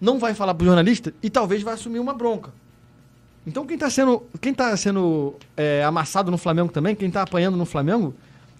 não 0.00 0.18
vai 0.18 0.34
falar 0.34 0.54
pro 0.54 0.66
jornalista 0.66 1.12
e 1.22 1.30
talvez 1.30 1.62
vai 1.62 1.74
assumir 1.74 1.98
uma 1.98 2.14
bronca. 2.14 2.52
Então 3.46 3.66
quem 3.66 3.76
tá 3.76 3.90
sendo, 3.90 4.22
quem 4.40 4.54
tá 4.54 4.76
sendo 4.76 5.34
é, 5.56 5.84
amassado 5.84 6.30
no 6.30 6.38
Flamengo 6.38 6.72
também, 6.72 6.94
quem 6.94 7.10
tá 7.10 7.22
apanhando 7.22 7.56
no 7.56 7.66
Flamengo, 7.66 8.14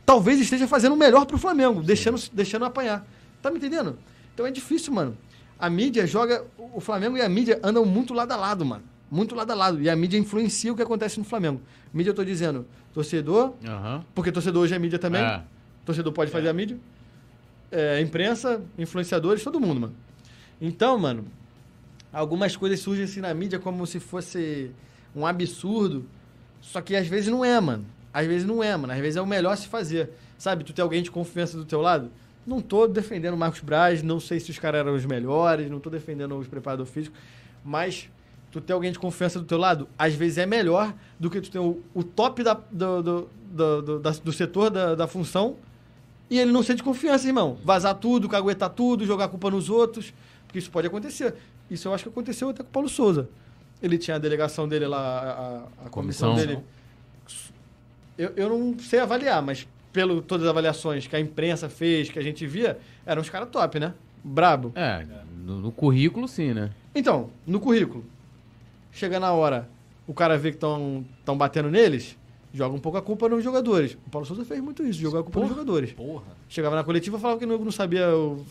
talvez 0.05 0.41
esteja 0.41 0.69
fazendo 0.69 0.93
o 0.93 0.97
melhor 0.97 1.25
pro 1.27 1.39
Flamengo, 1.39 1.83
deixando, 1.83 2.21
deixando 2.33 2.65
apanhar. 2.65 3.07
Tá 3.43 3.51
me 3.51 3.57
entendendo? 3.57 3.99
Então 4.35 4.47
é 4.47 4.51
difícil, 4.51 4.93
mano. 4.93 5.17
A 5.65 5.71
mídia 5.71 6.07
joga. 6.07 6.45
O 6.75 6.79
Flamengo 6.81 7.17
e 7.17 7.23
a 7.23 7.29
mídia 7.29 7.59
andam 7.63 7.87
muito 7.87 8.13
lado 8.13 8.33
a 8.33 8.37
lado, 8.37 8.67
mano. 8.67 8.85
Muito 9.11 9.35
lado 9.35 9.51
a 9.51 9.55
lado. 9.55 9.81
E 9.81 9.89
a 9.89 9.97
mídia 9.97 10.19
influencia 10.19 10.71
o 10.71 10.77
que 10.77 10.83
acontece 10.83 11.19
no 11.19 11.25
Flamengo. 11.25 11.59
Mídia, 11.91 12.11
eu 12.11 12.15
tô 12.15 12.23
dizendo, 12.23 12.67
torcedor, 12.93 13.55
Aham. 13.67 14.05
porque 14.15 14.31
torcedor 14.31 14.63
hoje 14.63 14.75
é 14.75 14.79
mídia 14.79 14.99
também. 14.99 15.23
É. 15.23 15.43
Torcedor 15.87 16.13
pode 16.13 16.31
fazer 16.31 16.51
a 16.51 16.53
mídia. 16.53 16.77
É, 17.73 17.99
imprensa, 17.99 18.61
influenciadores, 18.77 19.43
todo 19.43 19.59
mundo, 19.59 19.81
mano. 19.81 19.95
Então, 20.61 20.99
mano, 20.99 21.25
algumas 22.13 22.55
coisas 22.55 22.81
surgem 22.81 23.05
assim 23.05 23.21
na 23.21 23.33
mídia 23.33 23.59
como 23.59 23.87
se 23.87 23.99
fosse 23.99 24.71
um 25.17 25.27
absurdo. 25.27 26.05
Só 26.61 26.83
que 26.83 26.95
às 26.95 27.07
vezes 27.07 27.31
não 27.31 27.43
é, 27.43 27.59
mano. 27.59 27.87
Às 28.13 28.27
vezes 28.27 28.47
não 28.47 28.63
é, 28.63 28.77
mano. 28.77 28.93
Às 28.93 28.99
vezes 28.99 29.17
é 29.17 29.23
o 29.23 29.27
melhor 29.27 29.57
se 29.57 29.67
fazer. 29.67 30.11
Sabe, 30.37 30.63
tu 30.63 30.75
ter 30.75 30.83
alguém 30.83 31.03
de 31.03 31.11
confiança 31.11 31.57
do 31.57 31.65
teu 31.65 31.81
lado. 31.81 32.11
Não 32.47 32.61
tô 32.61 32.87
defendendo 32.87 33.35
o 33.35 33.37
Marcos 33.39 33.61
Braz, 33.61 34.03
não 34.03 34.21
sei 34.21 34.39
se 34.39 34.51
os 34.51 34.59
caras 34.59 34.81
eram 34.81 34.95
os 34.95 35.05
melhores, 35.07 35.71
não 35.71 35.81
tô 35.81 35.89
defendendo 35.89 36.37
os 36.37 36.47
preparadores 36.47 36.93
físicos, 36.93 37.19
mas 37.65 38.11
tu 38.53 38.61
ter 38.61 38.73
alguém 38.75 38.93
de 38.93 38.99
confiança 38.99 39.39
do 39.39 39.45
teu 39.47 39.57
lado, 39.59 39.89
às 39.99 40.15
vezes 40.15 40.39
é 40.39 40.47
melhor 40.47 40.93
do 41.19 41.31
que 41.31 41.41
tu 41.41 41.51
ter 41.51 41.59
o, 41.59 41.81
o 41.95 42.05
top 42.05 42.43
da, 42.43 42.55
do, 42.55 43.03
do, 43.03 43.29
do, 43.51 43.83
do, 43.83 43.99
da- 44.01 44.11
do 44.11 44.33
setor 44.33 44.71
da, 44.71 44.95
da 44.95 45.07
função 45.07 45.57
e 46.31 46.39
ele 46.39 46.53
não 46.53 46.63
ser 46.63 46.75
de 46.75 46.83
confiança, 46.83 47.27
irmão. 47.27 47.59
Vazar 47.65 47.95
tudo, 47.95 48.29
caguetar 48.29 48.71
tudo, 48.71 49.05
jogar 49.07 49.25
a 49.25 49.29
culpa 49.29 49.51
nos 49.51 49.69
outros, 49.71 50.13
porque 50.47 50.59
isso 50.59 50.71
pode 50.71 50.87
acontecer. 50.87 51.35
Isso 51.71 51.89
eu 51.89 51.95
acho 51.95 52.05
que 52.05 52.11
aconteceu 52.11 52.51
até 52.51 52.63
com 52.63 52.69
o 52.69 52.73
Paulo 52.73 52.89
Souza. 52.89 53.29
Ele 53.83 53.97
tinha 53.99 54.17
a 54.17 54.19
delegação 54.19 54.69
dele 54.69 54.87
lá, 54.87 54.99
a, 54.99 55.31
a- 55.85 55.87
a 55.87 55.89
comissão, 55.91 56.31
Comissão. 56.35 56.35
dele. 56.37 56.59
Eu, 58.17 58.33
eu 58.37 58.49
não 58.49 58.79
sei 58.79 59.01
avaliar, 59.01 59.43
mas 59.43 59.67
pelo 59.95 60.21
todas 60.21 60.45
as 60.45 60.51
avaliações 60.51 61.07
que 61.07 61.15
a 61.17 61.21
imprensa 61.21 61.69
fez, 61.71 62.11
que 62.11 62.19
a 62.19 62.23
gente 62.23 62.45
via, 62.47 62.77
eram 63.07 63.23
os 63.23 63.31
caras 63.31 63.49
top, 63.49 63.79
né? 63.79 63.95
Brabo. 64.23 64.73
É, 64.75 65.07
no, 65.47 65.61
no 65.61 65.71
currículo 65.73 66.27
sim, 66.27 66.53
né? 66.53 66.71
Então, 66.95 67.31
no 67.47 67.61
currículo, 67.61 68.05
chega 68.93 69.21
na 69.21 69.33
hora, 69.33 69.69
o 70.07 70.13
cara 70.13 70.37
vê 70.37 70.51
que 70.51 70.57
estão 70.57 71.05
batendo 71.37 71.71
neles, 71.71 72.19
joga 72.53 72.75
um 72.75 72.81
pouco 72.81 72.99
a 72.99 73.03
culpa 73.03 73.29
nos 73.29 73.45
jogadores. 73.45 73.97
O 74.07 74.11
Paulo 74.11 74.27
Souza 74.27 74.45
fez 74.45 74.61
muito 74.61 74.83
isso, 74.83 75.01
jogar 75.01 75.21
a 75.21 75.23
culpa 75.23 75.41
nos 75.41 75.49
jogadores. 75.49 75.93
Porra. 75.93 76.25
Chegava 76.49 76.75
na 76.75 76.83
coletiva 76.85 77.17
e 77.17 77.21
falava 77.21 77.39
que 77.39 77.47
não, 77.47 77.57
não 77.59 77.71
sabia 77.73 78.09
o... 78.17 78.45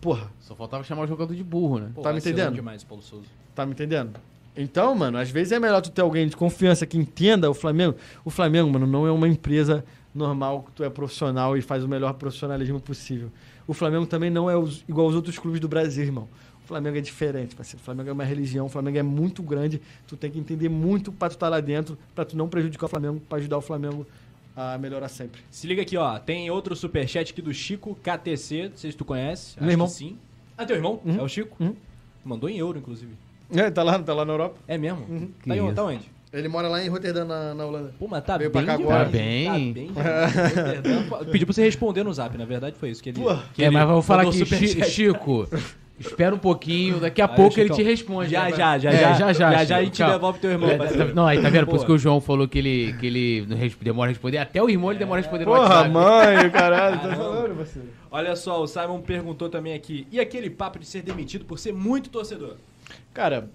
Porra, 0.00 0.30
Só 0.40 0.54
faltava 0.54 0.82
chamar 0.84 1.02
o 1.04 1.06
jogador 1.06 1.34
de 1.34 1.42
burro, 1.44 1.78
né? 1.78 1.90
Pô, 1.94 2.02
Tá 2.02 2.12
me 2.12 2.18
entendendo? 2.18 2.54
demais, 2.54 2.82
Paulo 2.84 3.02
Souza. 3.02 3.26
tá 3.54 3.64
me 3.64 3.72
entendendo? 3.72 4.12
Então, 4.56 4.94
mano, 4.94 5.18
às 5.18 5.30
vezes 5.30 5.52
é 5.52 5.58
melhor 5.58 5.80
tu 5.80 5.90
ter 5.90 6.02
alguém 6.02 6.28
de 6.28 6.36
confiança 6.36 6.86
que 6.86 6.96
entenda 6.98 7.50
o 7.50 7.54
Flamengo. 7.54 7.96
O 8.24 8.30
Flamengo, 8.30 8.70
mano, 8.70 8.86
não 8.86 9.06
é 9.06 9.10
uma 9.10 9.26
empresa 9.26 9.84
normal 10.14 10.62
que 10.62 10.72
tu 10.72 10.84
é 10.84 10.90
profissional 10.90 11.56
e 11.56 11.62
faz 11.62 11.82
o 11.84 11.88
melhor 11.88 12.12
profissionalismo 12.14 12.80
possível. 12.80 13.30
O 13.66 13.74
Flamengo 13.74 14.06
também 14.06 14.30
não 14.30 14.48
é 14.50 14.56
os- 14.56 14.84
igual 14.88 15.06
aos 15.06 15.14
outros 15.16 15.38
clubes 15.38 15.60
do 15.60 15.68
Brasil, 15.68 16.04
irmão. 16.04 16.28
O 16.64 16.66
Flamengo 16.66 16.96
é 16.96 17.00
diferente, 17.00 17.54
parceiro. 17.54 17.80
O 17.80 17.84
Flamengo 17.84 18.08
é 18.08 18.12
uma 18.12 18.24
religião, 18.24 18.66
o 18.66 18.68
Flamengo 18.68 18.96
é 18.98 19.02
muito 19.02 19.42
grande. 19.42 19.80
Tu 20.06 20.16
tem 20.16 20.30
que 20.30 20.38
entender 20.38 20.68
muito 20.68 21.12
pra 21.12 21.28
tu 21.28 21.32
estar 21.32 21.48
lá 21.48 21.60
dentro, 21.60 21.98
pra 22.14 22.24
tu 22.24 22.36
não 22.36 22.48
prejudicar 22.48 22.86
o 22.86 22.88
Flamengo, 22.88 23.20
pra 23.28 23.38
ajudar 23.38 23.58
o 23.58 23.60
Flamengo 23.60 24.06
a 24.56 24.78
melhorar 24.78 25.08
sempre. 25.08 25.40
Se 25.50 25.66
liga 25.66 25.82
aqui, 25.82 25.96
ó. 25.96 26.18
Tem 26.18 26.48
outro 26.50 26.74
superchat 26.76 27.32
aqui 27.32 27.42
do 27.42 27.52
Chico 27.52 27.94
KTC. 28.02 28.68
Não 28.70 28.76
sei 28.76 28.92
se 28.92 28.96
tu 28.96 29.04
conhece. 29.04 29.60
Meu 29.60 29.70
irmão. 29.72 29.86
que 29.88 29.92
sim. 29.92 30.16
Ah, 30.56 30.64
teu 30.64 30.76
irmão? 30.76 31.00
Uhum. 31.04 31.18
É 31.18 31.22
o 31.22 31.28
Chico? 31.28 31.56
Uhum. 31.62 31.74
Mandou 32.24 32.48
em 32.48 32.56
euro, 32.56 32.78
inclusive. 32.78 33.12
É, 33.54 33.70
tá 33.70 33.82
lá, 33.82 33.98
tá 33.98 34.14
lá 34.14 34.24
na 34.24 34.32
Europa. 34.32 34.58
É 34.66 34.78
mesmo? 34.78 35.04
Uhum. 35.08 35.26
Tá, 35.46 35.74
tá 35.74 35.84
onde? 35.84 36.10
Ele 36.34 36.48
mora 36.48 36.66
lá 36.68 36.84
em 36.84 36.88
Rotterdam, 36.88 37.24
na, 37.24 37.54
na 37.54 37.64
Holanda. 37.64 37.94
Pô, 37.98 38.08
mas 38.08 38.24
tá 38.24 38.36
Veio 38.36 38.50
bem 38.50 38.64
pra 38.64 38.76
cá 38.76 38.82
agora. 38.82 39.04
Tá 39.04 39.10
bem. 39.10 39.46
Tá 39.46 39.52
bem. 39.52 39.90
Pediu 41.30 41.46
pra 41.46 41.54
você 41.54 41.62
responder 41.62 42.02
no 42.02 42.12
zap, 42.12 42.36
na 42.36 42.44
verdade 42.44 42.76
foi 42.78 42.90
isso 42.90 43.02
que 43.02 43.10
ele... 43.10 43.20
Pô. 43.20 43.36
que 43.54 43.62
É, 43.62 43.66
ele 43.66 43.74
mas 43.74 43.82
eu 43.82 43.88
vou 43.88 44.02
falar 44.02 44.22
aqui. 44.22 44.44
Chi- 44.44 44.84
Chico, 44.84 45.48
espera 45.98 46.34
um 46.34 46.38
pouquinho, 46.38 46.98
daqui 46.98 47.22
a 47.22 47.26
Aí, 47.26 47.36
pouco 47.36 47.60
ele 47.60 47.70
te 47.70 47.82
responde. 47.84 48.30
Já, 48.32 48.44
né? 48.44 48.50
já, 48.56 48.78
já, 48.78 48.90
É, 48.90 48.96
já. 48.96 49.12
já, 49.14 49.32
já, 49.32 49.52
Já, 49.52 49.64
já, 49.64 49.76
a 49.76 49.84
gente 49.84 49.98
calma. 49.98 50.14
devolve 50.14 50.38
teu 50.40 50.50
irmão, 50.50 50.70
É, 50.70 50.76
parceiro. 50.76 51.06
tá- 51.08 51.14
Não, 51.14 51.26
aí 51.26 51.40
tá 51.40 51.48
vendo? 51.48 51.66
Por 51.66 51.76
isso 51.76 51.86
que 51.86 51.92
o 51.92 51.98
João 51.98 52.20
falou 52.20 52.48
que 52.48 52.58
ele, 52.58 52.94
que 52.98 53.06
ele 53.06 53.46
demora 53.80 54.08
a 54.08 54.12
responder. 54.12 54.38
Até 54.38 54.60
o 54.60 54.68
irmão 54.68 54.90
ele 54.90 54.98
demora 54.98 55.20
a 55.20 55.22
responder 55.22 55.44
no 55.44 55.52
Porra, 55.52 55.68
WhatsApp. 55.68 55.90
mãe, 55.90 56.50
caralho, 56.50 57.00
tá 57.00 57.14
falando, 57.16 57.56
parceiro. 57.56 57.88
Olha 58.10 58.34
só, 58.34 58.60
o 58.60 58.66
Simon 58.66 59.00
perguntou 59.00 59.48
também 59.48 59.72
aqui. 59.74 60.06
E 60.10 60.18
aquele 60.18 60.50
papo 60.50 60.78
de 60.80 60.86
ser 60.86 61.02
demitido 61.02 61.44
por 61.44 61.58
ser 61.60 61.72
muito 61.72 62.10
torcedor? 62.10 62.54
Cara, 63.12 63.48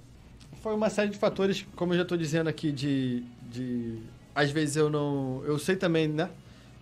foi 0.61 0.73
uma 0.73 0.89
série 0.89 1.09
de 1.09 1.17
fatores, 1.17 1.65
como 1.75 1.93
eu 1.93 1.97
já 1.97 2.05
tô 2.05 2.17
dizendo 2.17 2.47
aqui, 2.47 2.71
de. 2.71 3.23
de 3.49 3.97
às 4.35 4.51
vezes 4.51 4.75
eu 4.75 4.89
não. 4.89 5.41
Eu 5.45 5.57
sei 5.57 5.75
também, 5.75 6.07
né? 6.07 6.29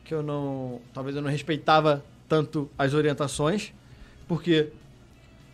Que 0.04 0.14
eu 0.14 0.24
não. 0.24 0.82
Talvez 0.94 1.16
eu 1.16 1.22
não 1.22 1.30
respeitava 1.30 2.04
tanto 2.28 2.70
as 2.78 2.94
orientações, 2.94 3.74
porque 4.28 4.70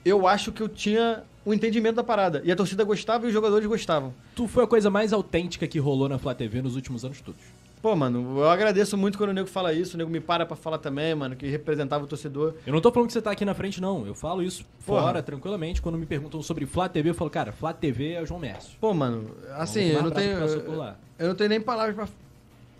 eu 0.03 0.27
acho 0.27 0.51
que 0.51 0.61
eu 0.61 0.69
tinha 0.69 1.23
o 1.45 1.53
entendimento 1.53 1.95
da 1.95 2.03
parada. 2.03 2.41
E 2.45 2.51
a 2.51 2.55
torcida 2.55 2.83
gostava 2.83 3.25
e 3.25 3.27
os 3.27 3.33
jogadores 3.33 3.67
gostavam. 3.67 4.13
Tu 4.35 4.47
foi 4.47 4.63
a 4.63 4.67
coisa 4.67 4.89
mais 4.89 5.13
autêntica 5.13 5.67
que 5.67 5.79
rolou 5.79 6.07
na 6.07 6.17
Flá 6.17 6.33
TV 6.33 6.61
nos 6.61 6.75
últimos 6.75 7.03
anos 7.03 7.21
todos. 7.21 7.41
Pô, 7.83 7.97
mano, 7.97 8.39
eu 8.39 8.49
agradeço 8.49 8.97
muito 8.97 9.17
quando 9.17 9.31
o 9.31 9.33
nego 9.33 9.45
fala 9.49 9.73
isso, 9.73 9.95
o 9.95 9.97
nego 9.97 10.09
me 10.09 10.21
para 10.21 10.45
pra 10.45 10.55
falar 10.55 10.77
também, 10.77 11.13
mano, 11.13 11.35
que 11.35 11.45
representava 11.49 12.05
o 12.05 12.07
torcedor. 12.07 12.53
Eu 12.65 12.71
não 12.71 12.79
tô 12.79 12.89
falando 12.93 13.07
que 13.07 13.13
você 13.13 13.21
tá 13.21 13.29
aqui 13.31 13.43
na 13.43 13.53
frente, 13.53 13.81
não. 13.81 14.07
Eu 14.07 14.15
falo 14.15 14.41
isso 14.41 14.65
Porra. 14.85 15.01
fora, 15.01 15.21
tranquilamente. 15.21 15.81
Quando 15.81 15.97
me 15.97 16.05
perguntam 16.05 16.41
sobre 16.41 16.65
Flá 16.65 16.87
TV, 16.87 17.09
eu 17.09 17.13
falo, 17.13 17.29
cara, 17.29 17.51
Flá 17.51 17.73
TV 17.73 18.13
é 18.13 18.21
o 18.21 18.25
João 18.25 18.39
Mércio. 18.39 18.77
Pô, 18.79 18.93
mano, 18.93 19.35
assim, 19.57 19.81
eu 19.89 20.01
não 20.01 20.11
tenho. 20.11 20.39
lá. 20.77 20.95
Eu 21.19 21.27
não 21.27 21.35
tenho 21.35 21.49
nem 21.49 21.59
palavras 21.59 21.93
pra. 21.93 22.07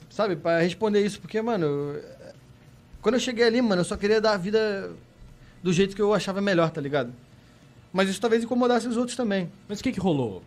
Sabe, 0.10 0.38
pra 0.38 0.60
responder 0.60 1.06
isso, 1.06 1.20
porque, 1.20 1.42
mano. 1.42 1.66
eu- 1.66 2.02
Quando 3.02 3.16
eu 3.16 3.20
cheguei 3.20 3.44
ali, 3.44 3.62
mano, 3.62 3.82
eu 3.82 3.86
só 3.86 3.98
queria 3.98 4.22
dar 4.22 4.32
a 4.32 4.38
vida 4.38 4.90
do 5.62 5.74
jeito 5.74 5.98
que 5.98 6.02
eu 6.02 6.14
achava 6.14 6.40
melhor, 6.40 6.70
tá 6.72 6.80
ligado? 6.80 7.12
Mas 7.92 8.08
isso 8.08 8.22
talvez 8.22 8.42
incomodasse 8.42 8.88
os 8.88 8.96
outros 8.96 9.18
também. 9.18 9.52
Mas 9.68 9.82
o 9.82 9.84
que 9.84 9.92
que 9.92 10.00
rolou? 10.00 10.42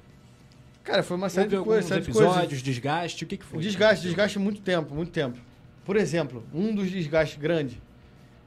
Cara, 0.87 1.03
foi 1.03 1.17
uma 1.17 1.29
série 1.29 1.47
Houve 1.47 1.57
de 1.59 1.65
coisas, 1.65 1.91
de 1.91 1.99
episódios, 1.99 2.35
coisas. 2.47 2.63
desgaste, 2.63 3.25
o 3.25 3.27
que 3.27 3.37
que 3.37 3.45
foi? 3.45 3.61
Desgaste, 3.61 4.05
desgaste 4.07 4.39
muito 4.39 4.61
tempo, 4.61 4.95
muito 4.95 5.11
tempo. 5.11 5.37
Por 5.85 5.97
exemplo, 5.97 6.45
um 6.55 6.75
dos 6.75 6.91
desgastes 6.91 7.39
grandes, 7.39 7.77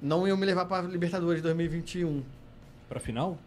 não 0.02 0.28
iam 0.28 0.38
me 0.38 0.45
levar 0.45 0.66
pra 0.66 0.82
Libertadores 0.82 1.41
2021. 1.41 2.24
Pra 2.88 2.99
final? 2.99 3.38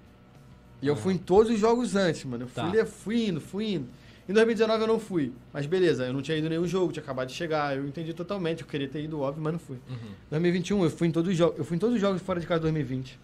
E 0.80 0.86
eu 0.86 0.94
fui 0.94 1.14
em 1.14 1.18
todos 1.18 1.50
os 1.50 1.58
jogos 1.58 1.96
antes, 1.96 2.24
mano. 2.24 2.44
Eu 2.44 2.48
fui, 2.48 2.62
Tá. 2.62 2.68
le- 2.70 2.84
fui 2.84 3.26
indo, 3.28 3.40
fui 3.40 3.74
indo. 3.74 3.88
Em 4.28 4.32
2019 4.32 4.82
eu 4.82 4.86
não 4.88 5.00
fui. 5.00 5.32
Mas 5.52 5.64
beleza, 5.66 6.04
eu 6.06 6.12
não 6.12 6.22
tinha 6.22 6.36
ido 6.36 6.48
nenhum 6.48 6.66
jogo, 6.66 6.92
tinha 6.92 7.02
acabado 7.02 7.28
de 7.28 7.34
chegar. 7.34 7.76
Eu 7.76 7.86
entendi 7.86 8.12
totalmente. 8.14 8.60
Eu 8.62 8.66
queria 8.68 8.88
ter 8.88 9.02
ido, 9.02 9.20
óbvio, 9.20 9.42
mas 9.42 9.52
não 9.54 9.58
fui. 9.60 9.78
Uhum. 9.88 9.96
2021 10.30 10.84
eu 10.84 10.90
fui 10.90 11.08
em 11.08 11.10
todos 11.10 11.30
os 11.30 11.36
jogos. 11.36 11.58
Eu 11.58 11.64
fui 11.64 11.76
em 11.76 11.80
todos 11.80 11.94
os 11.96 12.00
jogos 12.00 12.20
fora 12.22 12.38
de 12.38 12.46
casa 12.46 12.60
2020. 12.60 13.18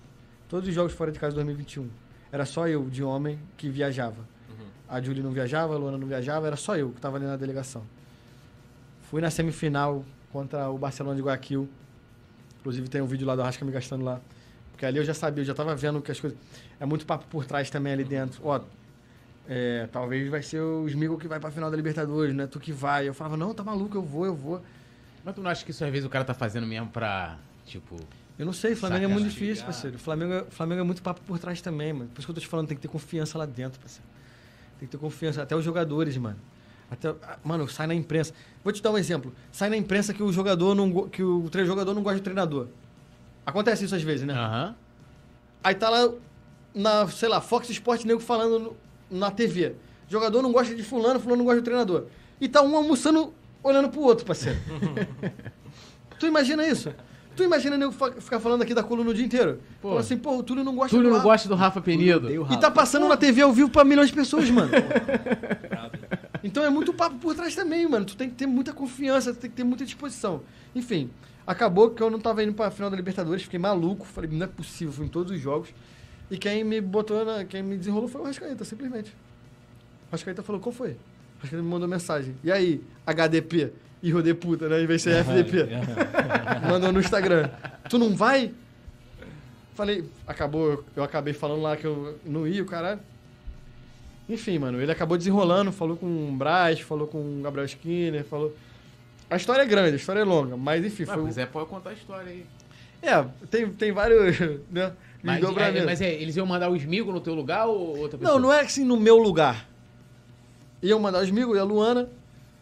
Todos 0.48 0.68
os 0.68 0.74
jogos 0.74 0.92
fora 0.92 1.12
de 1.12 1.18
casa 1.18 1.34
2021. 1.34 1.88
Era 2.32 2.44
só 2.44 2.66
eu, 2.68 2.84
de 2.88 3.02
homem, 3.02 3.38
que 3.56 3.68
viajava. 3.68 4.26
A 4.88 5.00
Julie 5.00 5.22
não 5.22 5.30
viajava, 5.32 5.74
a 5.74 5.76
Luana 5.78 5.98
não 5.98 6.06
viajava, 6.06 6.46
era 6.46 6.56
só 6.56 6.76
eu 6.76 6.90
que 6.90 7.00
tava 7.00 7.16
ali 7.16 7.26
na 7.26 7.36
delegação. 7.36 7.82
Fui 9.10 9.20
na 9.20 9.30
semifinal 9.30 10.04
contra 10.32 10.68
o 10.70 10.78
Barcelona 10.78 11.16
de 11.16 11.22
Guayaquil. 11.22 11.68
Inclusive 12.60 12.88
tem 12.88 13.00
um 13.00 13.06
vídeo 13.06 13.26
lá 13.26 13.34
do 13.36 13.42
Arrasca 13.42 13.64
me 13.64 13.72
gastando 13.72 14.04
lá. 14.04 14.20
Porque 14.72 14.86
ali 14.86 14.98
eu 14.98 15.04
já 15.04 15.14
sabia, 15.14 15.42
eu 15.42 15.46
já 15.46 15.54
tava 15.54 15.74
vendo 15.74 16.00
que 16.00 16.10
as 16.10 16.20
coisas. 16.20 16.38
É 16.80 16.86
muito 16.86 17.04
papo 17.06 17.26
por 17.28 17.44
trás 17.44 17.68
também 17.70 17.92
ali 17.92 18.04
dentro. 18.04 18.40
Ó, 18.44 18.60
é, 19.48 19.88
talvez 19.90 20.28
vai 20.30 20.42
ser 20.42 20.60
o 20.60 20.86
Smigo 20.88 21.18
que 21.18 21.26
vai 21.26 21.40
pra 21.40 21.50
final 21.50 21.70
da 21.70 21.76
Libertadores, 21.76 22.34
né? 22.34 22.46
Tu 22.46 22.60
que 22.60 22.72
vai. 22.72 23.08
Eu 23.08 23.14
falava, 23.14 23.36
não, 23.36 23.52
tá 23.54 23.64
maluco, 23.64 23.96
eu 23.96 24.02
vou, 24.02 24.26
eu 24.26 24.34
vou. 24.34 24.62
Mas 25.24 25.34
tu 25.34 25.40
não 25.42 25.50
acha 25.50 25.64
que 25.64 25.70
isso 25.70 25.84
às 25.84 25.90
vezes 25.90 26.06
o 26.06 26.10
cara 26.10 26.24
tá 26.24 26.34
fazendo 26.34 26.66
mesmo 26.66 26.88
pra, 26.88 27.36
tipo... 27.66 27.96
Eu 28.38 28.46
não 28.46 28.52
sei, 28.52 28.76
Flamengo 28.76 29.04
é 29.04 29.08
muito 29.08 29.28
difícil, 29.28 29.64
parceiro. 29.64 29.98
Flamengo, 29.98 30.32
é- 30.32 30.44
Flamengo 30.44 30.80
é 30.80 30.84
muito 30.84 31.02
papo 31.02 31.20
por 31.22 31.38
trás 31.40 31.60
também, 31.60 31.92
mano. 31.92 32.08
Por 32.10 32.20
isso 32.20 32.26
que 32.26 32.30
eu 32.30 32.34
tô 32.36 32.40
te 32.40 32.46
falando, 32.46 32.68
tem 32.68 32.76
que 32.76 32.82
ter 32.82 32.88
confiança 32.88 33.36
lá 33.36 33.44
dentro, 33.44 33.80
parceiro. 33.80 34.07
Tem 34.78 34.86
que 34.86 34.92
ter 34.92 34.98
confiança. 34.98 35.42
Até 35.42 35.54
os 35.56 35.64
jogadores, 35.64 36.16
mano. 36.16 36.38
Até, 36.90 37.14
mano, 37.44 37.68
sai 37.68 37.86
na 37.86 37.94
imprensa. 37.94 38.32
Vou 38.64 38.72
te 38.72 38.82
dar 38.82 38.90
um 38.90 38.98
exemplo. 38.98 39.32
Sai 39.52 39.68
na 39.68 39.76
imprensa 39.76 40.14
que 40.14 40.22
o 40.22 40.32
jogador 40.32 40.74
não 40.74 41.08
que 41.08 41.22
o 41.22 41.48
jogador 41.66 41.92
não 41.94 42.02
gosta 42.02 42.18
do 42.20 42.22
treinador. 42.24 42.68
Acontece 43.44 43.84
isso 43.84 43.94
às 43.94 44.02
vezes, 44.02 44.26
né? 44.26 44.34
Aham. 44.34 44.74
Aí 45.62 45.74
tá 45.74 45.90
lá 45.90 46.10
na, 46.74 47.08
sei 47.08 47.28
lá, 47.28 47.40
Fox 47.40 47.68
Sports 47.70 48.04
nego 48.04 48.20
falando 48.20 48.58
no- 49.10 49.18
na 49.18 49.30
TV. 49.30 49.74
Jogador 50.08 50.40
não 50.42 50.52
gosta 50.52 50.74
de 50.74 50.82
fulano, 50.82 51.18
fulano 51.20 51.38
não 51.38 51.44
gosta 51.44 51.60
do 51.60 51.64
treinador. 51.64 52.06
E 52.40 52.48
tá 52.48 52.62
um 52.62 52.74
almoçando 52.76 53.34
olhando 53.62 53.88
pro 53.88 54.00
outro, 54.00 54.24
parceiro. 54.24 54.58
tu 56.18 56.26
imagina 56.26 56.66
isso? 56.66 56.94
Tu 57.38 57.44
imagina 57.44 57.92
fa- 57.92 58.10
ficar 58.12 58.40
falando 58.40 58.62
aqui 58.62 58.74
da 58.74 58.82
coluna 58.82 59.10
o 59.10 59.14
dia 59.14 59.24
inteiro? 59.24 59.60
Pô. 59.80 59.90
Fala 59.90 60.00
assim, 60.00 60.18
pô, 60.18 60.36
o 60.38 60.42
Túlio 60.42 60.64
não 60.64 60.74
gosta 60.74 60.90
Túlio 60.90 61.04
do 61.04 61.10
não 61.10 61.16
Rafa. 61.18 61.28
gosta 61.28 61.48
do 61.48 61.54
Rafa 61.54 61.80
Penido. 61.80 62.28
E 62.52 62.56
tá 62.58 62.68
passando 62.68 63.06
na 63.06 63.16
TV 63.16 63.42
ao 63.42 63.52
vivo 63.52 63.70
pra 63.70 63.84
milhões 63.84 64.08
de 64.08 64.14
pessoas, 64.14 64.50
mano. 64.50 64.70
Então 66.42 66.64
é 66.64 66.70
muito 66.70 66.92
papo 66.94 67.16
por 67.16 67.34
trás 67.34 67.54
também, 67.54 67.86
mano. 67.88 68.04
Tu 68.04 68.16
tem 68.16 68.28
que 68.30 68.34
ter 68.36 68.46
muita 68.46 68.72
confiança, 68.72 69.32
tu 69.34 69.40
tem 69.40 69.50
que 69.50 69.56
ter 69.56 69.64
muita 69.64 69.84
disposição. 69.84 70.40
Enfim, 70.74 71.10
acabou 71.46 71.90
que 71.90 72.00
eu 72.02 72.08
não 72.10 72.20
tava 72.20 72.42
indo 72.44 72.52
pra 72.52 72.70
final 72.70 72.88
da 72.88 72.96
Libertadores, 72.96 73.42
fiquei 73.42 73.58
maluco. 73.58 74.06
Falei, 74.06 74.30
não 74.32 74.44
é 74.44 74.48
possível, 74.48 74.92
fui 74.92 75.04
em 75.06 75.08
todos 75.08 75.32
os 75.32 75.40
jogos. 75.40 75.68
E 76.30 76.38
quem 76.38 76.62
me 76.62 76.80
botou, 76.80 77.24
na, 77.24 77.44
quem 77.44 77.62
me 77.62 77.76
desenrolou 77.76 78.08
foi 78.08 78.20
o 78.20 78.24
Rascaeta, 78.24 78.64
simplesmente. 78.64 79.10
O 80.08 80.12
Rascaeta 80.12 80.42
falou, 80.42 80.60
qual 80.60 80.72
foi? 80.72 80.90
O 80.90 81.40
Rascaeta 81.42 81.62
me 81.62 81.68
mandou 81.68 81.88
mensagem. 81.88 82.34
E 82.44 82.52
aí, 82.52 82.80
HDP? 83.06 83.72
Hijo 84.02 84.22
de 84.22 84.34
puta, 84.34 84.68
né? 84.68 84.82
Em 84.82 84.86
vez 84.86 85.02
de 85.02 85.10
ser 85.10 85.16
FDP. 85.24 85.68
Mandou 86.68 86.92
no 86.92 87.00
Instagram. 87.00 87.50
Tu 87.88 87.98
não 87.98 88.14
vai? 88.14 88.52
Falei, 89.74 90.04
acabou, 90.26 90.84
eu 90.96 91.02
acabei 91.02 91.32
falando 91.32 91.62
lá 91.62 91.76
que 91.76 91.84
eu 91.84 92.18
não 92.24 92.46
ia, 92.46 92.62
o 92.62 92.66
caralho. 92.66 93.00
Enfim, 94.28 94.58
mano, 94.58 94.80
ele 94.80 94.92
acabou 94.92 95.16
desenrolando, 95.16 95.72
falou 95.72 95.96
com 95.96 96.06
o 96.06 96.32
Braz, 96.32 96.80
falou 96.80 97.06
com 97.06 97.18
o 97.18 97.40
Gabriel 97.42 97.64
Skinner, 97.64 98.24
falou. 98.24 98.54
A 99.30 99.36
história 99.36 99.62
é 99.62 99.66
grande, 99.66 99.92
a 99.92 99.96
história 99.96 100.20
é 100.20 100.24
longa, 100.24 100.56
mas 100.56 100.84
enfim, 100.84 101.04
Mas, 101.06 101.14
foi. 101.14 101.24
mas 101.24 101.38
é, 101.38 101.46
pode 101.46 101.68
contar 101.68 101.90
a 101.90 101.92
história 101.92 102.30
aí. 102.30 102.44
É, 103.00 103.24
tem, 103.50 103.70
tem 103.70 103.92
vários, 103.92 104.38
né? 104.70 104.92
Mas, 105.22 105.42
é, 105.42 105.84
mas 105.84 106.00
é, 106.00 106.12
eles 106.14 106.36
iam 106.36 106.46
mandar 106.46 106.70
o 106.70 106.76
Smigo 106.76 107.10
no 107.10 107.20
teu 107.20 107.34
lugar 107.34 107.66
ou 107.66 107.98
outra 107.98 108.18
pessoa? 108.18 108.38
Não, 108.38 108.48
não 108.48 108.52
é 108.52 108.60
assim 108.60 108.84
no 108.84 108.96
meu 108.98 109.16
lugar. 109.16 109.66
Iam 110.82 111.00
mandar 111.00 111.22
os 111.22 111.28
amigos 111.28 111.56
e 111.56 111.60
a 111.60 111.64
Luana. 111.64 112.08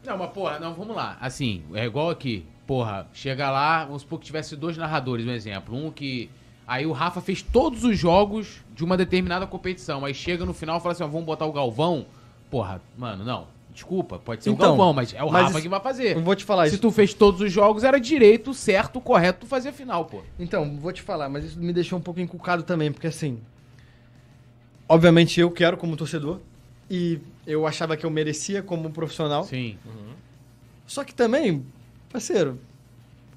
Não, 0.06 0.16
mas 0.16 0.30
porra, 0.30 0.58
não, 0.58 0.72
vamos 0.74 0.94
lá. 0.96 1.16
Assim, 1.20 1.62
é 1.74 1.84
igual 1.84 2.10
aqui. 2.10 2.46
Porra, 2.66 3.06
chega 3.12 3.50
lá, 3.50 3.84
vamos 3.84 4.02
supor 4.02 4.18
que 4.20 4.26
tivesse 4.26 4.56
dois 4.56 4.76
narradores, 4.76 5.26
um 5.26 5.30
exemplo. 5.32 5.74
Um 5.76 5.90
que. 5.90 6.30
Aí 6.66 6.84
o 6.86 6.92
Rafa 6.92 7.20
fez 7.20 7.42
todos 7.42 7.84
os 7.84 7.96
jogos 7.98 8.60
de 8.74 8.84
uma 8.84 8.96
determinada 8.96 9.46
competição. 9.46 10.04
Aí 10.04 10.12
chega 10.14 10.44
no 10.44 10.52
final 10.54 10.78
e 10.78 10.80
fala 10.80 10.92
assim: 10.92 11.02
ó, 11.04 11.06
vamos 11.06 11.26
botar 11.26 11.46
o 11.46 11.52
Galvão. 11.52 12.06
Porra, 12.50 12.80
mano, 12.96 13.24
não. 13.24 13.46
Desculpa, 13.72 14.18
pode 14.18 14.42
ser 14.42 14.50
Então, 14.50 14.64
o 14.66 14.68
Galvão, 14.76 14.92
mas 14.94 15.12
é 15.12 15.22
o 15.22 15.30
mas 15.30 15.42
Rafa 15.42 15.52
isso- 15.54 15.62
que 15.62 15.68
vai 15.68 15.80
fazer. 15.80 16.16
Eu 16.16 16.22
vou 16.22 16.34
te 16.34 16.44
falar 16.44 16.66
Se 16.66 16.72
isso. 16.74 16.80
tu 16.82 16.90
fez 16.90 17.12
todos 17.12 17.40
os 17.42 17.52
jogos, 17.52 17.84
era 17.84 18.00
direito, 18.00 18.54
certo, 18.54 19.00
correto, 19.02 19.40
tu 19.40 19.46
fazia 19.46 19.70
final, 19.72 20.06
pô. 20.06 20.22
Então, 20.38 20.78
vou 20.78 20.92
te 20.92 21.02
falar, 21.02 21.28
mas 21.28 21.44
isso 21.44 21.58
me 21.60 21.72
deixou 21.74 21.98
um 21.98 22.02
pouco 22.02 22.18
encucado 22.18 22.62
também, 22.62 22.90
porque 22.90 23.06
assim. 23.06 23.38
Obviamente 24.88 25.40
eu 25.40 25.50
quero 25.50 25.76
como 25.76 25.96
torcedor. 25.96 26.40
E 26.90 27.18
eu 27.46 27.66
achava 27.66 27.96
que 27.96 28.06
eu 28.06 28.10
merecia 28.10 28.62
como 28.62 28.90
profissional. 28.90 29.44
Sim. 29.44 29.76
Só 30.86 31.02
que 31.02 31.12
também, 31.14 31.64
parceiro, 32.12 32.60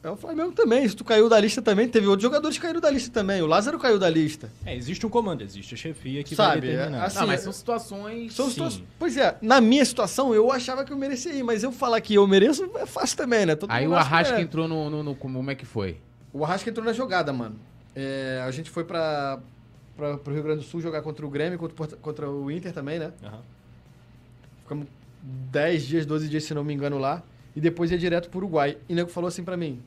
é 0.04 0.10
o 0.10 0.16
Flamengo 0.16 0.52
também. 0.52 0.88
Se 0.88 0.96
tu 0.96 1.04
caiu 1.04 1.28
da 1.28 1.40
lista 1.40 1.62
também, 1.62 1.88
teve 1.90 2.06
outros 2.06 2.22
jogadores 2.22 2.58
que 2.58 2.62
caíram 2.62 2.80
da 2.80 2.90
lista 2.92 3.12
também. 3.12 3.42
O 3.42 3.48
Lázaro 3.48 3.80
caiu 3.80 3.98
da 3.98 4.08
lista. 4.10 4.52
É, 4.66 4.76
existe 4.76 5.04
um 5.06 5.10
comando, 5.10 5.42
existe 5.42 5.74
a 5.74 5.78
chefia 5.78 6.24
que 6.24 6.36
Sabe, 6.36 6.62
vai 6.62 6.70
determinar. 6.70 6.98
é, 7.04 7.06
assim, 7.08 7.20
não, 7.20 7.28
mas 7.28 7.42
são 7.42 7.52
situações. 7.52 8.34
São 8.34 8.50
situações- 8.50 8.84
Pois 9.00 9.18
é, 9.18 9.36
na 9.42 9.60
minha 9.60 9.84
situação 9.84 10.34
eu 10.34 10.52
achava 10.52 10.86
que 10.86 10.94
eu 10.94 10.98
merecia 10.98 11.34
ir, 11.34 11.44
mas 11.44 11.64
eu 11.64 11.72
falar 11.72 12.00
que 12.02 12.14
eu 12.14 12.26
mereço 12.28 12.70
é 12.76 12.86
fácil 12.86 13.18
também, 13.18 13.46
né? 13.48 13.56
Todo 13.56 13.72
Aí 13.72 13.88
o 13.88 13.96
acha 13.96 14.08
que 14.08 14.14
Arrasca 14.14 14.32
merece. 14.34 14.48
entrou 14.48 14.68
no, 14.68 14.90
no, 14.90 15.04
no- 15.04 15.16
Como 15.16 15.50
é 15.50 15.56
que 15.56 15.66
foi? 15.66 15.98
O 16.32 16.46
Arrasca 16.46 16.70
entrou 16.70 16.86
na 16.86 16.94
jogada, 16.94 17.34
mano. 17.34 17.56
É, 17.96 18.42
a 18.46 18.52
gente 18.52 18.70
foi 18.70 18.84
pra, 18.84 19.40
pra, 20.00 20.18
pro 20.18 20.34
Rio 20.34 20.44
Grande 20.44 20.62
do 20.62 20.66
Sul 20.66 20.82
jogar 20.82 21.02
contra 21.02 21.26
o 21.26 21.30
Grêmio, 21.30 21.60
contra, 21.60 21.84
o 21.84 21.98
contra 21.98 22.30
o 22.30 22.50
Inter 22.50 22.72
também, 22.72 22.98
né? 22.98 23.12
Aham. 23.24 23.42
Ficamos 24.64 24.88
10 25.22 25.84
dias, 25.86 26.06
12 26.06 26.30
dias, 26.30 26.44
se 26.46 26.54
não 26.54 26.64
me 26.64 26.74
engano, 26.74 26.98
lá. 26.98 27.22
E 27.56 27.60
depois 27.60 27.92
ia 27.92 27.98
direto 27.98 28.30
pro 28.30 28.40
Uruguai. 28.40 28.78
E 28.88 28.94
o 28.94 28.96
nego 28.96 29.10
falou 29.10 29.28
assim 29.28 29.44
pra 29.44 29.58
mim: 29.58 29.82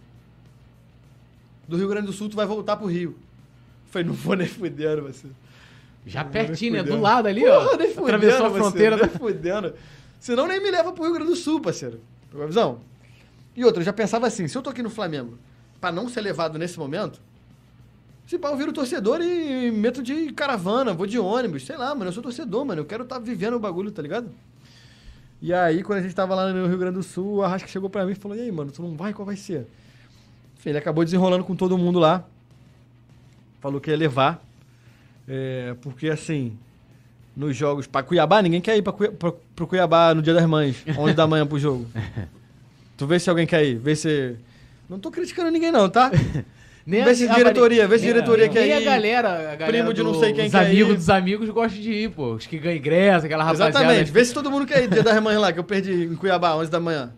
Do 1.66 1.76
Rio 1.76 1.88
Grande 1.88 2.06
do 2.06 2.12
Sul, 2.12 2.28
tu 2.28 2.36
vai 2.36 2.46
voltar 2.46 2.76
pro 2.76 2.86
Rio. 2.86 3.10
Eu 3.86 3.92
falei, 3.92 4.06
não 4.06 4.14
vou 4.14 4.36
nem 4.36 4.46
fudendo, 4.46 5.02
você. 5.02 5.28
Já 6.04 6.24
Não, 6.24 6.30
pertinho, 6.30 6.72
né? 6.74 6.82
Do 6.82 7.00
lado 7.00 7.28
ali, 7.28 7.42
Porra, 7.42 7.70
ó. 7.72 7.76
nem 7.76 7.88
fudendo, 7.88 8.16
Atravessou 8.16 8.46
a 8.46 8.50
fronteira. 8.50 8.96
Nem 8.96 9.08
fudendo. 9.08 9.74
Senão 10.18 10.46
nem 10.46 10.60
me 10.60 10.70
leva 10.70 10.92
pro 10.92 11.04
Rio 11.04 11.14
Grande 11.14 11.30
do 11.30 11.36
Sul, 11.36 11.60
parceiro. 11.60 12.00
Pegou 12.30 12.44
a 12.44 12.46
visão? 12.46 12.80
E 13.54 13.64
outra, 13.64 13.80
eu 13.80 13.84
já 13.84 13.92
pensava 13.92 14.26
assim, 14.26 14.48
se 14.48 14.56
eu 14.56 14.62
tô 14.62 14.70
aqui 14.70 14.82
no 14.82 14.90
Flamengo, 14.90 15.38
pra 15.80 15.92
não 15.92 16.08
ser 16.08 16.22
levado 16.22 16.58
nesse 16.58 16.78
momento, 16.78 17.20
se 18.26 18.38
pá, 18.38 18.48
eu 18.48 18.56
viro 18.56 18.72
torcedor 18.72 19.20
e 19.20 19.70
meto 19.70 20.02
de 20.02 20.32
caravana, 20.32 20.94
vou 20.94 21.06
de 21.06 21.18
ônibus, 21.18 21.66
sei 21.66 21.76
lá, 21.76 21.94
mano, 21.94 22.06
eu 22.08 22.12
sou 22.12 22.22
torcedor, 22.22 22.64
mano, 22.64 22.80
eu 22.80 22.84
quero 22.86 23.02
estar 23.02 23.18
vivendo 23.18 23.54
o 23.54 23.60
bagulho, 23.60 23.90
tá 23.90 24.00
ligado? 24.00 24.30
E 25.40 25.52
aí, 25.52 25.82
quando 25.82 25.98
a 25.98 26.02
gente 26.02 26.14
tava 26.14 26.34
lá 26.34 26.52
no 26.52 26.66
Rio 26.68 26.78
Grande 26.78 26.94
do 26.96 27.02
Sul, 27.02 27.36
o 27.36 27.42
Arrasca 27.42 27.68
chegou 27.68 27.90
pra 27.90 28.06
mim 28.06 28.12
e 28.12 28.14
falou, 28.14 28.36
e 28.36 28.40
aí, 28.40 28.52
mano, 28.52 28.70
tu 28.70 28.80
não 28.80 28.94
vai, 28.96 29.12
qual 29.12 29.26
vai 29.26 29.36
ser? 29.36 29.66
Enfim, 30.58 30.70
ele 30.70 30.78
acabou 30.78 31.04
desenrolando 31.04 31.44
com 31.44 31.56
todo 31.56 31.76
mundo 31.76 31.98
lá, 31.98 32.24
falou 33.60 33.80
que 33.80 33.90
ia 33.90 33.96
levar, 33.96 34.42
é, 35.28 35.74
porque 35.82 36.08
assim, 36.08 36.56
nos 37.36 37.56
jogos 37.56 37.86
pra 37.86 38.02
Cuiabá, 38.02 38.40
ninguém 38.40 38.60
quer 38.60 38.76
ir 38.76 38.82
pra, 38.82 38.92
Cui- 38.92 39.10
pra, 39.10 39.32
pro 39.54 39.66
Cuiabá 39.66 40.14
no 40.14 40.22
dia 40.22 40.32
das 40.34 40.46
mães, 40.46 40.84
11 40.96 41.14
da 41.14 41.26
manhã 41.26 41.46
pro 41.46 41.58
jogo. 41.58 41.86
Tu 42.96 43.06
vê 43.06 43.18
se 43.18 43.28
alguém 43.28 43.46
quer 43.46 43.64
ir, 43.64 43.78
vê 43.78 43.96
se... 43.96 44.36
Não 44.88 44.96
tô 44.98 45.10
criticando 45.10 45.50
ninguém 45.50 45.72
não, 45.72 45.88
tá? 45.88 46.10
Nem 46.84 47.04
Vê 47.04 47.14
se 47.14 47.28
a- 47.28 47.34
diretoria, 47.34 47.86
vê 47.86 47.98
se 47.98 48.04
diretoria 48.06 48.48
quer 48.48 48.62
nem 48.62 48.72
a 48.72 48.80
galera, 48.80 49.28
a 49.30 49.42
galera 49.54 49.66
Primo 49.66 49.94
de 49.94 50.02
não 50.02 50.14
sei 50.18 50.32
quem 50.32 50.46
os 50.46 50.50
quer 50.52 50.66
amigos 50.66 50.92
ir. 50.92 50.96
dos 50.96 51.10
amigos 51.10 51.48
gostam 51.50 51.80
de 51.80 51.92
ir, 51.92 52.10
pô. 52.10 52.34
Os 52.34 52.46
que 52.46 52.58
ganham 52.58 52.76
ingresso, 52.78 53.26
aquela 53.26 53.44
rapaziada. 53.44 53.70
Exatamente, 53.70 54.10
vê 54.10 54.24
se 54.24 54.34
todo 54.34 54.50
mundo 54.50 54.66
quer 54.66 54.82
ir, 54.82 54.88
dia 54.88 55.02
das 55.02 55.22
mães 55.22 55.38
lá, 55.38 55.52
que 55.52 55.60
eu 55.60 55.64
perdi 55.64 55.92
em 56.06 56.16
Cuiabá, 56.16 56.56
11 56.56 56.70
da 56.70 56.80
manhã. 56.80 57.12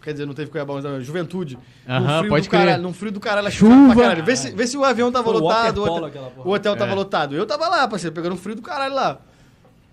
Quer 0.00 0.12
dizer, 0.12 0.26
não 0.26 0.32
teve 0.32 0.50
Cuiabá 0.50 0.72
11 0.74 0.84
da 0.84 0.90
manhã, 0.90 1.02
Juventude. 1.02 1.58
Aham, 1.86 2.00
num 2.00 2.18
frio 2.20 2.28
pode 2.30 2.46
do 2.46 2.50
crer. 2.50 2.60
caralho, 2.64 2.82
num 2.82 2.92
frio 2.94 3.12
do 3.12 3.20
caralho, 3.20 3.50
Chuva. 3.50 3.92
pra 3.94 4.02
caralho. 4.04 4.24
Vê 4.24 4.36
se, 4.36 4.50
vê 4.52 4.66
se 4.66 4.76
o 4.78 4.84
avião 4.84 5.12
tava 5.12 5.28
o 5.28 5.32
lotado, 5.32 5.78
o 5.78 5.80
waterpolo 5.82 6.06
hotel, 6.06 6.22
porra. 6.34 6.48
o 6.48 6.52
hotel 6.54 6.76
tava 6.76 6.92
É. 6.92 6.94
lotado. 6.94 7.34
Eu 7.36 7.44
tava 7.44 7.68
lá, 7.68 7.86
parceiro, 7.86 8.14
pegando 8.14 8.36
frio 8.36 8.54
do 8.54 8.62
caralho 8.62 8.94
lá. 8.94 9.18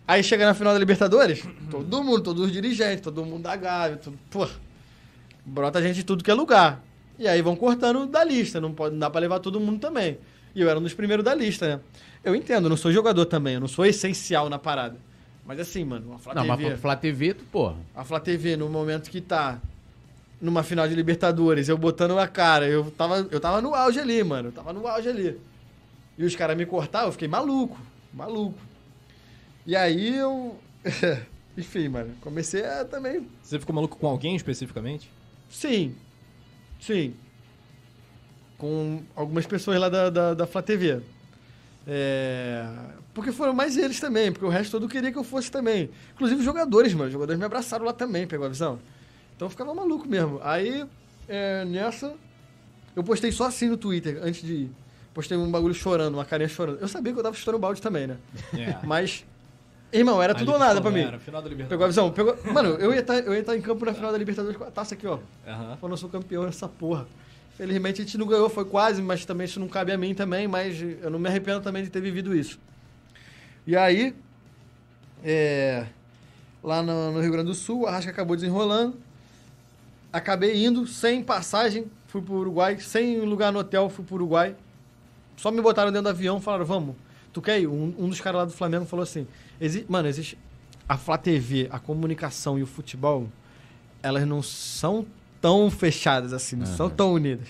Aí 0.07 0.23
chega 0.23 0.45
na 0.45 0.53
final 0.53 0.71
da 0.73 0.79
Libertadores, 0.79 1.43
todo 1.69 2.01
mundo, 2.03 2.21
todos 2.21 2.45
os 2.45 2.51
dirigentes, 2.51 3.01
todo 3.01 3.25
mundo 3.25 3.43
da 3.43 3.55
Gávea, 3.55 3.97
tudo, 3.97 4.17
pô, 4.31 4.47
brota 5.45 5.81
gente 5.81 5.95
de 5.97 6.03
tudo 6.03 6.23
que 6.23 6.31
é 6.31 6.33
lugar. 6.33 6.81
E 7.19 7.27
aí 7.27 7.41
vão 7.41 7.55
cortando 7.55 8.05
da 8.07 8.23
lista, 8.23 8.61
não, 8.61 8.73
pode, 8.73 8.93
não 8.93 8.99
dá 8.99 9.09
pra 9.09 9.19
levar 9.19 9.39
todo 9.39 9.59
mundo 9.59 9.79
também. 9.79 10.17
E 10.55 10.61
eu 10.61 10.69
era 10.69 10.79
um 10.79 10.81
dos 10.81 10.93
primeiros 10.93 11.23
da 11.23 11.35
lista, 11.35 11.75
né? 11.75 11.81
Eu 12.23 12.33
entendo, 12.33 12.65
eu 12.65 12.69
não 12.69 12.77
sou 12.77 12.91
jogador 12.91 13.25
também, 13.25 13.55
eu 13.55 13.59
não 13.59 13.67
sou 13.67 13.85
essencial 13.85 14.49
na 14.49 14.57
parada. 14.57 14.97
Mas 15.45 15.59
assim, 15.59 15.83
mano, 15.83 16.13
a 16.13 16.17
Flá 16.17 16.33
Não, 16.33 16.45
mas 16.45 16.57
TV, 16.57 16.69
pro 16.69 16.79
Flá 16.79 16.95
TV, 16.95 17.33
tu, 17.33 17.43
porra. 17.45 17.75
a 17.93 18.03
Flá 18.05 18.19
TV, 18.19 18.55
no 18.55 18.69
momento 18.69 19.09
que 19.09 19.19
tá 19.19 19.59
numa 20.41 20.63
final 20.63 20.87
de 20.87 20.95
Libertadores, 20.95 21.67
eu 21.67 21.77
botando 21.77 22.17
a 22.17 22.27
cara, 22.27 22.67
eu 22.67 22.89
tava, 22.91 23.27
eu 23.29 23.39
tava 23.39 23.61
no 23.61 23.75
auge 23.75 23.99
ali, 23.99 24.23
mano. 24.23 24.49
Eu 24.49 24.51
tava 24.53 24.71
no 24.71 24.87
auge 24.87 25.09
ali. 25.09 25.37
E 26.17 26.23
os 26.23 26.35
caras 26.35 26.55
me 26.55 26.65
cortaram, 26.65 27.07
eu 27.07 27.11
fiquei 27.11 27.27
maluco. 27.27 27.77
Maluco. 28.13 28.59
E 29.65 29.75
aí 29.75 30.15
eu. 30.15 30.57
Enfim, 31.57 31.89
mano, 31.89 32.13
comecei 32.21 32.63
a 32.63 32.85
também. 32.85 33.27
Você 33.43 33.59
ficou 33.59 33.75
maluco 33.75 33.97
com 33.97 34.07
alguém 34.07 34.35
especificamente? 34.35 35.11
Sim. 35.49 35.95
Sim. 36.79 37.13
Com 38.57 39.01
algumas 39.15 39.45
pessoas 39.45 39.79
lá 39.79 39.89
da, 39.89 40.09
da, 40.09 40.33
da 40.33 40.47
Flá 40.47 40.61
TV. 40.61 41.01
É... 41.87 42.65
Porque 43.13 43.31
foram 43.31 43.53
mais 43.53 43.77
eles 43.77 43.99
também, 43.99 44.31
porque 44.31 44.45
o 44.45 44.49
resto 44.49 44.71
todo 44.71 44.87
queria 44.87 45.11
que 45.11 45.17
eu 45.17 45.23
fosse 45.23 45.51
também. 45.51 45.89
Inclusive 46.13 46.39
os 46.39 46.45
jogadores, 46.45 46.93
mano. 46.93 47.07
Os 47.07 47.13
jogadores 47.13 47.39
me 47.39 47.45
abraçaram 47.45 47.85
lá 47.85 47.93
também, 47.93 48.27
pegou 48.27 48.45
a 48.45 48.49
visão. 48.49 48.79
Então 49.35 49.47
eu 49.47 49.49
ficava 49.49 49.73
maluco 49.73 50.07
mesmo. 50.07 50.39
Aí, 50.43 50.85
é, 51.27 51.65
nessa, 51.65 52.13
eu 52.95 53.03
postei 53.03 53.31
só 53.31 53.45
assim 53.45 53.69
no 53.69 53.77
Twitter, 53.77 54.19
antes 54.21 54.41
de 54.41 54.53
ir. 54.53 54.71
Postei 55.13 55.37
um 55.37 55.49
bagulho 55.49 55.73
chorando, 55.73 56.15
uma 56.15 56.25
carinha 56.25 56.47
chorando. 56.47 56.79
Eu 56.79 56.87
sabia 56.87 57.11
que 57.11 57.19
eu 57.19 57.23
tava 57.23 57.35
estourando 57.35 57.61
balde 57.61 57.81
também, 57.81 58.07
né? 58.07 58.17
É. 58.53 58.77
Mas, 58.85 59.25
irmão, 59.91 60.21
era 60.21 60.35
tudo 60.35 60.53
ou 60.53 60.59
nada 60.59 60.81
pra 60.81 60.91
mim. 60.91 61.01
Era, 61.01 61.19
final 61.19 61.41
da 61.41 61.49
Pegou 61.49 61.63
a 61.63 61.67
Libertadores. 61.67 61.95
visão? 61.95 62.11
Pegou... 62.11 62.37
Mano, 62.53 62.69
eu 62.75 62.93
ia 62.93 62.99
estar 62.99 63.19
eu 63.19 63.33
ia 63.33 63.43
tá 63.43 63.55
em 63.55 63.61
campo 63.61 63.85
na 63.85 63.93
final 63.93 64.11
da 64.11 64.17
Libertadores 64.17 64.57
com 64.57 64.63
a 64.63 64.71
taça 64.71 64.95
aqui, 64.95 65.07
ó. 65.07 65.19
Aham. 65.47 65.77
Falando, 65.77 65.93
eu 65.93 65.97
sou 65.97 66.09
campeão 66.09 66.43
nessa 66.43 66.67
porra. 66.67 67.07
Felizmente 67.57 68.01
a 68.01 68.05
gente 68.05 68.17
não 68.17 68.25
ganhou, 68.25 68.49
foi 68.49 68.63
quase, 68.63 69.01
mas 69.01 69.25
também 69.25 69.45
isso 69.45 69.59
não 69.59 69.67
cabe 69.67 69.91
a 69.91 69.97
mim 69.97 70.13
também, 70.13 70.47
mas 70.47 70.81
eu 70.81 71.09
não 71.09 71.19
me 71.19 71.27
arrependo 71.27 71.59
também 71.59 71.83
de 71.83 71.89
ter 71.89 71.99
vivido 71.99 72.33
isso. 72.33 72.57
E 73.67 73.75
aí, 73.75 74.15
é, 75.23 75.85
lá 76.63 76.81
no, 76.81 77.11
no 77.11 77.19
Rio 77.19 77.31
Grande 77.31 77.47
do 77.47 77.53
Sul, 77.53 77.85
a 77.85 77.89
Arrasca 77.89 78.11
acabou 78.11 78.35
desenrolando. 78.35 78.97
Acabei 80.11 80.65
indo 80.65 80.87
sem 80.87 81.21
passagem, 81.21 81.85
fui 82.07 82.21
pro 82.21 82.35
Uruguai, 82.35 82.79
sem 82.79 83.19
lugar 83.19 83.51
no 83.51 83.59
hotel, 83.59 83.89
fui 83.89 84.05
pro 84.05 84.15
Uruguai. 84.15 84.55
Só 85.35 85.51
me 85.51 85.61
botaram 85.61 85.91
dentro 85.91 86.03
do 86.03 86.09
avião, 86.09 86.39
falaram, 86.41 86.65
vamos, 86.65 86.95
tu 87.31 87.41
quer 87.41 87.59
ir? 87.59 87.67
Um, 87.67 87.93
um 87.97 88.09
dos 88.09 88.21
caras 88.21 88.39
lá 88.39 88.45
do 88.45 88.51
Flamengo 88.51 88.85
falou 88.85 89.03
assim, 89.03 89.27
exi 89.59 89.85
mano, 89.87 90.07
existe 90.07 90.37
a 90.87 90.97
Flá 90.97 91.17
TV, 91.17 91.67
a 91.71 91.79
comunicação 91.79 92.57
e 92.57 92.63
o 92.63 92.67
futebol, 92.67 93.27
elas 94.01 94.27
não 94.27 94.41
são 94.41 95.05
tão 95.39 95.69
fechadas 95.69 96.33
assim, 96.33 96.55
não 96.55 96.65
são 96.65 96.89
tão 96.89 97.13
unidas. 97.13 97.47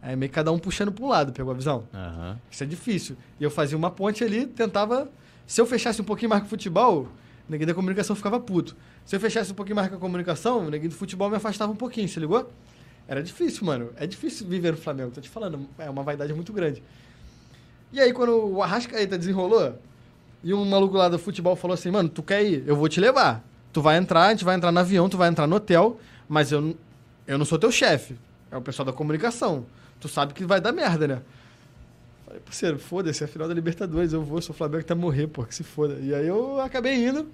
É 0.00 0.14
meio 0.14 0.28
que 0.28 0.34
cada 0.34 0.52
um 0.52 0.58
puxando 0.58 0.92
para 0.92 1.04
um 1.04 1.08
lado, 1.08 1.32
pegou 1.32 1.50
a 1.52 1.54
visão? 1.54 1.84
Aham. 1.94 2.38
Isso 2.50 2.62
é 2.62 2.66
difícil. 2.66 3.16
E 3.40 3.44
eu 3.44 3.50
fazia 3.50 3.76
uma 3.76 3.90
ponte 3.90 4.22
ali, 4.22 4.46
tentava. 4.46 5.10
Se 5.46 5.60
eu 5.60 5.66
fechasse 5.66 6.00
um 6.00 6.04
pouquinho 6.04 6.28
mais 6.28 6.42
com 6.42 6.46
o 6.46 6.50
futebol, 6.50 7.08
o 7.48 7.50
neguinho 7.50 7.68
da 7.68 7.74
comunicação 7.74 8.14
ficava 8.14 8.38
puto. 8.38 8.76
Se 9.06 9.16
eu 9.16 9.20
fechasse 9.20 9.52
um 9.52 9.54
pouquinho 9.54 9.76
mais 9.76 9.88
com 9.88 9.96
a 9.96 9.98
comunicação, 9.98 10.66
o 10.66 10.70
neguinho 10.70 10.90
do 10.90 10.96
futebol 10.96 11.30
me 11.30 11.36
afastava 11.36 11.72
um 11.72 11.76
pouquinho, 11.76 12.08
se 12.08 12.20
ligou? 12.20 12.50
Era 13.08 13.22
difícil, 13.22 13.64
mano. 13.66 13.90
É 13.96 14.06
difícil 14.06 14.46
viver 14.46 14.72
no 14.72 14.78
Flamengo, 14.78 15.10
tô 15.10 15.20
te 15.20 15.28
falando. 15.28 15.66
É 15.78 15.88
uma 15.88 16.02
vaidade 16.02 16.32
muito 16.32 16.52
grande. 16.52 16.82
E 17.94 18.00
aí, 18.00 18.12
quando 18.12 18.32
o 18.48 18.60
Arrascaeta 18.60 19.16
desenrolou, 19.16 19.78
e 20.42 20.52
um 20.52 20.64
maluco 20.64 20.96
lá 20.96 21.08
do 21.08 21.16
futebol 21.16 21.54
falou 21.54 21.74
assim, 21.74 21.92
mano, 21.92 22.08
tu 22.08 22.24
quer 22.24 22.44
ir? 22.44 22.64
Eu 22.66 22.74
vou 22.74 22.88
te 22.88 22.98
levar. 23.00 23.44
Tu 23.72 23.80
vai 23.80 23.96
entrar, 23.96 24.24
a 24.26 24.30
gente 24.30 24.44
vai 24.44 24.56
entrar 24.56 24.72
no 24.72 24.80
avião, 24.80 25.08
tu 25.08 25.16
vai 25.16 25.28
entrar 25.28 25.46
no 25.46 25.54
hotel, 25.56 25.98
mas 26.28 26.50
eu, 26.50 26.76
eu 27.24 27.38
não 27.38 27.44
sou 27.44 27.56
teu 27.56 27.70
chefe. 27.70 28.16
É 28.50 28.56
o 28.56 28.60
pessoal 28.60 28.84
da 28.84 28.92
comunicação. 28.92 29.64
Tu 30.00 30.08
sabe 30.08 30.34
que 30.34 30.44
vai 30.44 30.60
dar 30.60 30.72
merda, 30.72 31.06
né? 31.06 31.22
Falei, 32.26 32.40
parceiro, 32.40 32.78
foda-se, 32.80 33.22
é 33.22 33.26
a 33.26 33.28
final 33.28 33.46
da 33.46 33.54
Libertadores, 33.54 34.12
eu 34.12 34.22
vou, 34.24 34.42
sou 34.42 34.52
o 34.52 34.58
Flamengo 34.58 34.80
até 34.80 34.94
morrer, 34.94 35.28
pô, 35.28 35.44
que 35.44 35.54
se 35.54 35.62
foda. 35.62 35.94
E 36.00 36.12
aí 36.12 36.26
eu 36.26 36.60
acabei 36.60 36.94
indo. 37.06 37.28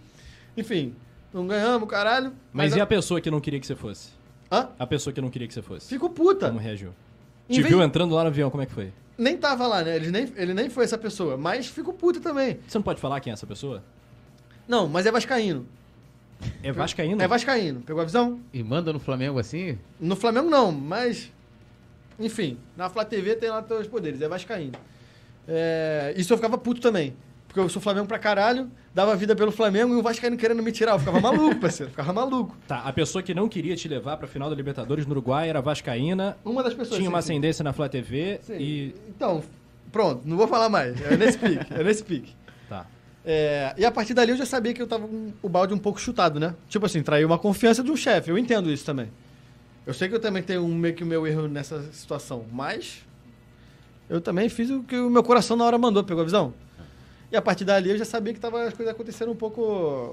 Enfim, 0.56 0.94
não 1.32 1.46
ganhamos, 1.46 1.88
caralho. 1.88 2.32
Mas 2.52 2.74
a- 2.74 2.76
e 2.76 2.80
a 2.82 2.86
pessoa 2.86 3.18
que 3.20 3.30
não 3.30 3.40
queria 3.40 3.58
que 3.58 3.66
você 3.66 3.74
fosse? 3.74 4.10
Hã? 4.52 4.68
A 4.78 4.86
pessoa 4.86 5.12
que 5.14 5.22
não 5.22 5.30
queria 5.30 5.48
que 5.48 5.54
você 5.54 5.62
fosse. 5.62 5.88
Fico 5.88 6.10
puta. 6.10 6.48
Como 6.48 6.58
reagiu? 6.60 6.90
Em 7.48 7.54
Te 7.54 7.62
vez- 7.62 7.74
viu 7.74 7.82
entrando 7.82 8.14
lá 8.14 8.22
no 8.22 8.28
avião, 8.28 8.50
como 8.50 8.62
é 8.62 8.66
que 8.66 8.72
foi? 8.72 8.92
Nem 9.20 9.36
tava 9.36 9.66
lá, 9.66 9.82
né? 9.84 9.96
Ele 9.96 10.10
nem, 10.10 10.32
ele 10.34 10.54
nem 10.54 10.70
foi 10.70 10.82
essa 10.82 10.96
pessoa, 10.96 11.36
mas 11.36 11.66
fico 11.66 11.92
puta 11.92 12.18
também. 12.20 12.58
Você 12.66 12.78
não 12.78 12.82
pode 12.82 12.98
falar 13.02 13.20
quem 13.20 13.30
é 13.30 13.34
essa 13.34 13.46
pessoa? 13.46 13.84
Não, 14.66 14.88
mas 14.88 15.04
é 15.04 15.12
vascaíno. 15.12 15.66
É 16.62 16.72
Vascaíno? 16.72 17.20
É 17.20 17.28
vascaíno, 17.28 17.82
pegou 17.82 18.00
a 18.00 18.04
visão? 18.06 18.40
E 18.50 18.62
manda 18.62 18.94
no 18.94 18.98
Flamengo 18.98 19.38
assim? 19.38 19.78
No 20.00 20.16
Flamengo 20.16 20.48
não, 20.48 20.72
mas. 20.72 21.30
Enfim, 22.18 22.56
na 22.74 22.88
Flá 22.88 23.04
TV 23.04 23.36
tem 23.36 23.50
lá 23.50 23.60
teus 23.60 23.86
poderes, 23.86 24.22
é 24.22 24.28
Vascaíno. 24.28 24.72
É, 25.46 26.14
isso 26.16 26.32
eu 26.32 26.38
ficava 26.38 26.56
puto 26.56 26.80
também. 26.80 27.14
Porque 27.50 27.58
eu 27.58 27.68
sou 27.68 27.82
Flamengo 27.82 28.06
pra 28.06 28.16
caralho, 28.16 28.70
dava 28.94 29.16
vida 29.16 29.34
pelo 29.34 29.50
Flamengo 29.50 29.92
e 29.92 29.96
o 29.96 30.02
Vascaíno 30.02 30.36
querendo 30.36 30.62
me 30.62 30.70
tirar. 30.70 30.92
Eu 30.92 31.00
ficava 31.00 31.20
maluco, 31.20 31.56
parceiro. 31.58 31.90
Ficava 31.90 32.12
maluco. 32.12 32.56
Tá, 32.68 32.78
a 32.82 32.92
pessoa 32.92 33.24
que 33.24 33.34
não 33.34 33.48
queria 33.48 33.74
te 33.74 33.88
levar 33.88 34.16
pra 34.18 34.28
final 34.28 34.48
da 34.48 34.54
Libertadores 34.54 35.04
no 35.04 35.10
Uruguai 35.10 35.48
era 35.48 35.60
Vascaína, 35.60 36.36
Uma 36.44 36.62
das 36.62 36.74
pessoas. 36.74 36.96
tinha 36.98 37.08
uma 37.10 37.20
sim, 37.20 37.26
sim. 37.26 37.32
ascendência 37.32 37.64
na 37.64 37.72
Flá 37.72 37.88
TV 37.88 38.38
Sim. 38.44 38.56
e. 38.56 38.94
Então, 39.08 39.42
pronto, 39.90 40.22
não 40.24 40.36
vou 40.36 40.46
falar 40.46 40.68
mais. 40.68 41.00
É 41.02 41.16
nesse 41.16 41.38
pique, 41.38 41.74
é 41.74 41.82
nesse 41.82 42.04
pique. 42.04 42.32
Tá. 42.68 42.86
É, 43.24 43.74
e 43.76 43.84
a 43.84 43.90
partir 43.90 44.14
dali 44.14 44.30
eu 44.30 44.36
já 44.36 44.46
sabia 44.46 44.72
que 44.72 44.80
eu 44.80 44.86
tava 44.86 45.08
com 45.08 45.32
o 45.42 45.48
balde 45.48 45.74
um 45.74 45.78
pouco 45.78 46.00
chutado, 46.00 46.38
né? 46.38 46.54
Tipo 46.68 46.86
assim, 46.86 47.02
traiu 47.02 47.26
uma 47.26 47.38
confiança 47.38 47.82
de 47.82 47.90
um 47.90 47.96
chefe. 47.96 48.30
Eu 48.30 48.38
entendo 48.38 48.70
isso 48.70 48.84
também. 48.84 49.08
Eu 49.84 49.92
sei 49.92 50.08
que 50.08 50.14
eu 50.14 50.20
também 50.20 50.40
tenho 50.40 50.62
um, 50.64 50.72
meio 50.72 50.94
que 50.94 51.02
o 51.02 51.06
meu 51.06 51.26
erro 51.26 51.48
nessa 51.48 51.82
situação, 51.90 52.44
mas 52.52 53.04
eu 54.08 54.20
também 54.20 54.48
fiz 54.48 54.70
o 54.70 54.84
que 54.84 54.96
o 54.96 55.10
meu 55.10 55.24
coração 55.24 55.56
na 55.56 55.64
hora 55.64 55.76
mandou, 55.76 56.04
pegou 56.04 56.20
a 56.20 56.24
visão? 56.24 56.54
E 57.32 57.36
a 57.36 57.42
partir 57.42 57.64
dali 57.64 57.90
eu 57.90 57.98
já 57.98 58.04
sabia 58.04 58.34
que 58.34 58.40
tava 58.40 58.64
as 58.64 58.74
coisas 58.74 58.92
acontecendo 58.92 59.30
um 59.30 59.36
pouco, 59.36 59.62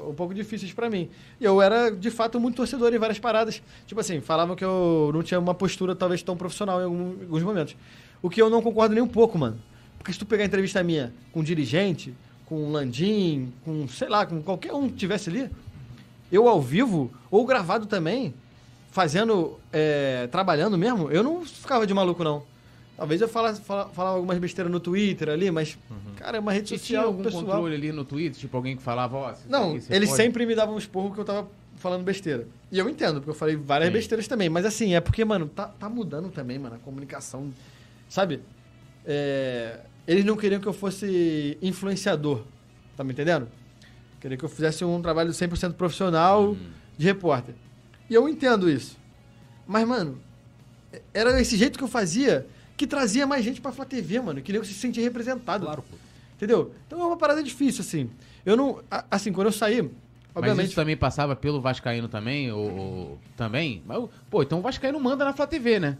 um 0.10 0.14
pouco 0.14 0.34
difíceis 0.34 0.72
pra 0.72 0.90
mim. 0.90 1.10
E 1.40 1.46
eu 1.46 1.62
era, 1.62 1.90
de 1.90 2.12
fato, 2.12 2.40
muito 2.40 2.58
torcedor 2.58 2.94
em 2.94 3.00
várias 3.00 3.18
paradas. 3.18 3.62
Tipo 3.88 4.02
assim, 4.02 4.22
falavam 4.22 4.56
que 4.56 4.64
eu 4.64 5.10
não 5.14 5.24
tinha 5.24 5.40
uma 5.40 5.56
postura 5.56 5.96
talvez 5.96 6.22
tão 6.22 6.38
profissional 6.38 6.80
em 6.80 6.84
alguns 6.84 7.42
momentos. 7.42 7.76
O 8.22 8.30
que 8.30 8.42
eu 8.42 8.50
não 8.50 8.62
concordo 8.62 8.94
nem 8.94 9.04
um 9.04 9.08
pouco, 9.08 9.38
mano. 9.38 9.60
Porque 9.98 10.14
se 10.14 10.20
tu 10.20 10.26
pegar 10.26 10.46
entrevista 10.46 10.84
minha 10.84 11.12
com 11.32 11.40
um 11.40 11.44
dirigente, 11.44 12.14
com 12.46 12.64
um 12.64 12.72
Landim, 12.72 13.52
com, 13.66 13.88
sei 13.88 14.08
lá, 14.08 14.26
com 14.26 14.42
qualquer 14.42 14.74
um 14.74 14.88
que 14.88 14.96
tivesse 14.96 15.30
ali, 15.30 15.50
eu 16.32 16.48
ao 16.48 16.62
vivo, 16.62 17.12
ou 17.32 17.46
gravado 17.46 17.88
também, 17.88 18.34
fazendo, 18.92 19.60
é, 19.74 20.28
trabalhando 20.28 20.78
mesmo, 20.78 21.12
eu 21.12 21.24
não 21.24 21.44
ficava 21.46 21.86
de 21.86 21.94
maluco, 21.94 22.24
não. 22.24 22.44
Talvez 22.98 23.22
eu 23.22 23.28
falasse, 23.28 23.62
fala- 23.62 23.88
falava 23.90 24.16
algumas 24.16 24.40
besteiras 24.40 24.72
no 24.72 24.80
Twitter 24.80 25.30
ali, 25.30 25.52
mas, 25.52 25.78
cara, 26.16 26.38
é 26.38 26.40
uma 26.40 26.52
rede 26.52 26.70
Você 26.70 26.78
tinha 26.80 27.00
social 27.00 27.06
algum 27.06 27.22
pessoal. 27.24 27.44
controle 27.46 27.76
ali 27.76 27.92
no 27.92 28.04
Twitter? 28.04 28.40
Tipo, 28.40 28.58
alguém 28.58 28.76
que 28.76 28.82
falava, 28.82 29.16
ó... 29.16 29.32
isso 29.32 29.44
Não, 29.48 29.72
aqui 29.74 29.82
você 29.82 29.94
eles 29.94 30.10
pode? 30.10 30.22
sempre 30.24 30.46
me 30.48 30.56
davam 30.56 30.74
um 30.74 30.80
esporro 30.80 31.14
que 31.14 31.20
eu 31.20 31.26
tava 31.26 31.48
falando 31.76 32.04
besteira. 32.04 32.48
E 32.72 32.80
eu 32.80 32.90
entendo, 32.90 33.16
porque 33.16 33.30
eu 33.30 33.36
falei 33.36 33.56
várias 33.56 33.90
Sim. 33.90 33.94
besteiras 33.94 34.28
também. 34.28 34.50
Mas 34.50 34.66
assim, 34.66 34.96
é 34.96 35.00
porque, 35.00 35.24
mano, 35.24 35.48
tá, 35.48 35.68
tá 35.68 35.88
mudando 35.88 36.30
também, 36.32 36.58
mano, 36.58 36.74
a 36.76 36.80
comunicação. 36.80 37.52
Sabe? 38.10 38.42
É, 39.06 39.80
eles 40.08 40.26
não 40.26 40.36
queriam 40.36 40.60
que 40.60 40.68
eu 40.68 40.74
fosse 40.74 41.56
influenciador. 41.62 42.42
Tá 42.96 43.04
me 43.04 43.14
entendendo? 43.14 43.48
Queriam 44.20 44.40
que 44.40 44.44
eu 44.46 44.50
fizesse 44.50 44.84
um 44.84 45.00
trabalho 45.04 45.30
100% 45.32 45.74
profissional 45.74 46.46
Uhum. 46.50 46.58
de 46.98 47.06
repórter. 47.06 47.54
E 48.10 48.14
eu 48.16 48.28
entendo 48.28 48.68
isso. 48.70 48.98
Mas, 49.68 49.88
mano, 49.88 50.18
era 51.14 51.40
esse 51.40 51.56
jeito 51.56 51.78
que 51.78 51.84
eu 51.84 51.88
fazia 51.88 52.48
que 52.78 52.86
trazia 52.88 53.26
mais 53.28 53.44
gente 53.44 53.60
pra 53.60 53.72
Flá 53.72 53.84
TV, 53.84 54.20
mano. 54.22 54.42
Que 54.42 54.54
eu 54.54 54.64
se 54.64 54.74
sentir 54.74 55.02
representado. 55.02 55.66
Claro, 55.66 55.82
pô. 55.82 55.98
Entendeu? 56.36 56.72
Então 56.86 57.02
é 57.02 57.06
uma 57.06 57.18
parada 57.18 57.42
difícil, 57.44 57.82
assim. 57.82 58.10
Eu 58.46 58.56
não. 58.56 58.80
a- 58.90 59.04
Assim, 59.12 59.34
quando 59.34 59.48
eu 59.48 59.52
saí, 59.52 59.82
Mas 59.82 59.92
obviamente. 60.36 60.68
isso 60.68 60.76
também 60.76 60.96
passava 60.96 61.36
pelo 61.36 61.60
Vascaíno 61.60 62.08
também? 62.08 62.52
Ou, 62.52 62.72
ou- 62.78 63.20
também? 63.36 63.82
Mas, 63.86 64.04
pô, 64.30 64.44
então 64.44 64.60
o 64.60 64.62
Vascaíno 64.62 65.00
manda 65.00 65.26
na 65.26 65.34
Flá 65.34 65.48
TV, 65.48 65.80
né? 65.80 65.98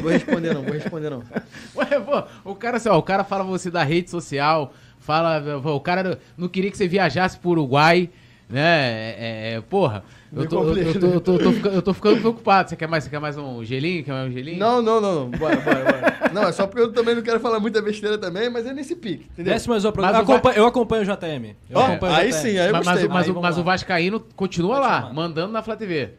Vou 0.00 0.10
responder, 0.10 0.52
não, 0.54 0.62
vou 0.62 0.72
responder, 0.72 1.10
não. 1.10 1.22
Ué, 1.76 2.00
pô, 2.00 2.50
o 2.50 2.54
cara, 2.56 2.78
assim, 2.78 2.88
ó, 2.88 2.98
o 2.98 3.02
cara 3.02 3.22
fala 3.22 3.44
você 3.44 3.70
da 3.70 3.84
rede 3.84 4.10
social, 4.10 4.72
fala, 4.98 5.60
pô, 5.62 5.74
o 5.74 5.80
cara 5.80 6.18
não 6.36 6.48
queria 6.48 6.70
que 6.70 6.76
você 6.76 6.88
viajasse 6.88 7.38
pro 7.38 7.50
Uruguai, 7.50 8.10
né? 8.50 9.14
É, 9.16 9.52
é, 9.54 9.60
porra, 9.60 10.02
eu 10.34 10.46
tô, 10.48 10.62
eu, 10.64 10.74
tô, 10.74 11.06
eu, 11.06 11.20
tô, 11.20 11.32
eu 11.32 11.38
tô 11.38 11.52
ficando, 11.52 11.74
eu 11.76 11.82
tô 11.82 11.94
ficando 11.94 12.20
preocupado. 12.20 12.68
Você 12.68 12.76
quer 12.76 12.86
mais, 12.88 13.04
você 13.04 13.10
quer 13.10 13.18
mais 13.20 13.36
um 13.36 13.64
gelinho? 13.64 14.04
Quer 14.04 14.12
mais 14.12 14.28
um 14.28 14.32
gelinho? 14.32 14.58
Não, 14.58 14.80
não, 14.82 15.00
não, 15.00 15.14
não. 15.20 15.30
Bora, 15.30 15.56
bora, 15.60 15.84
bora. 15.84 16.30
Não, 16.32 16.42
é 16.48 16.52
só 16.52 16.66
porque 16.66 16.82
eu 16.82 16.92
também 16.92 17.14
não 17.14 17.22
quero 17.22 17.40
falar 17.40 17.58
muita 17.60 17.80
besteira 17.82 18.16
também, 18.18 18.48
mas 18.50 18.66
é 18.66 18.72
nesse 18.72 18.94
pique, 18.94 19.26
entendeu? 19.32 19.52
Desce 19.54 19.68
mais 19.68 19.84
uma 19.84 19.92
Mas 19.96 20.14
eu, 20.14 20.20
acompanho, 20.20 20.56
eu 20.56 20.66
acompanho 20.66 21.02
o 21.02 21.04
JM. 21.06 21.56
Eu 21.68 21.78
Ó, 21.78 21.84
acompanho 21.86 22.12
o 22.12 22.16
aí 22.16 22.28
JM. 22.30 22.32
sim, 22.40 22.58
aí 22.58 22.66
eu 22.68 22.72
mas, 22.72 22.86
mas, 22.86 22.86
gostei. 22.86 23.06
o- 23.08 23.12
mas, 23.12 23.24
Aí 23.24 23.30
o- 23.30 23.34
vamos 23.34 23.48
mas 23.48 23.56
lá. 23.56 23.62
o 23.62 23.64
Vascaíno 23.64 24.20
continua 24.36 24.76
Pode 24.76 24.86
lá, 24.88 25.00
chamar. 25.00 25.14
mandando 25.14 25.52
na 25.52 25.62
Flá 25.62 25.76
TV. 25.76 26.10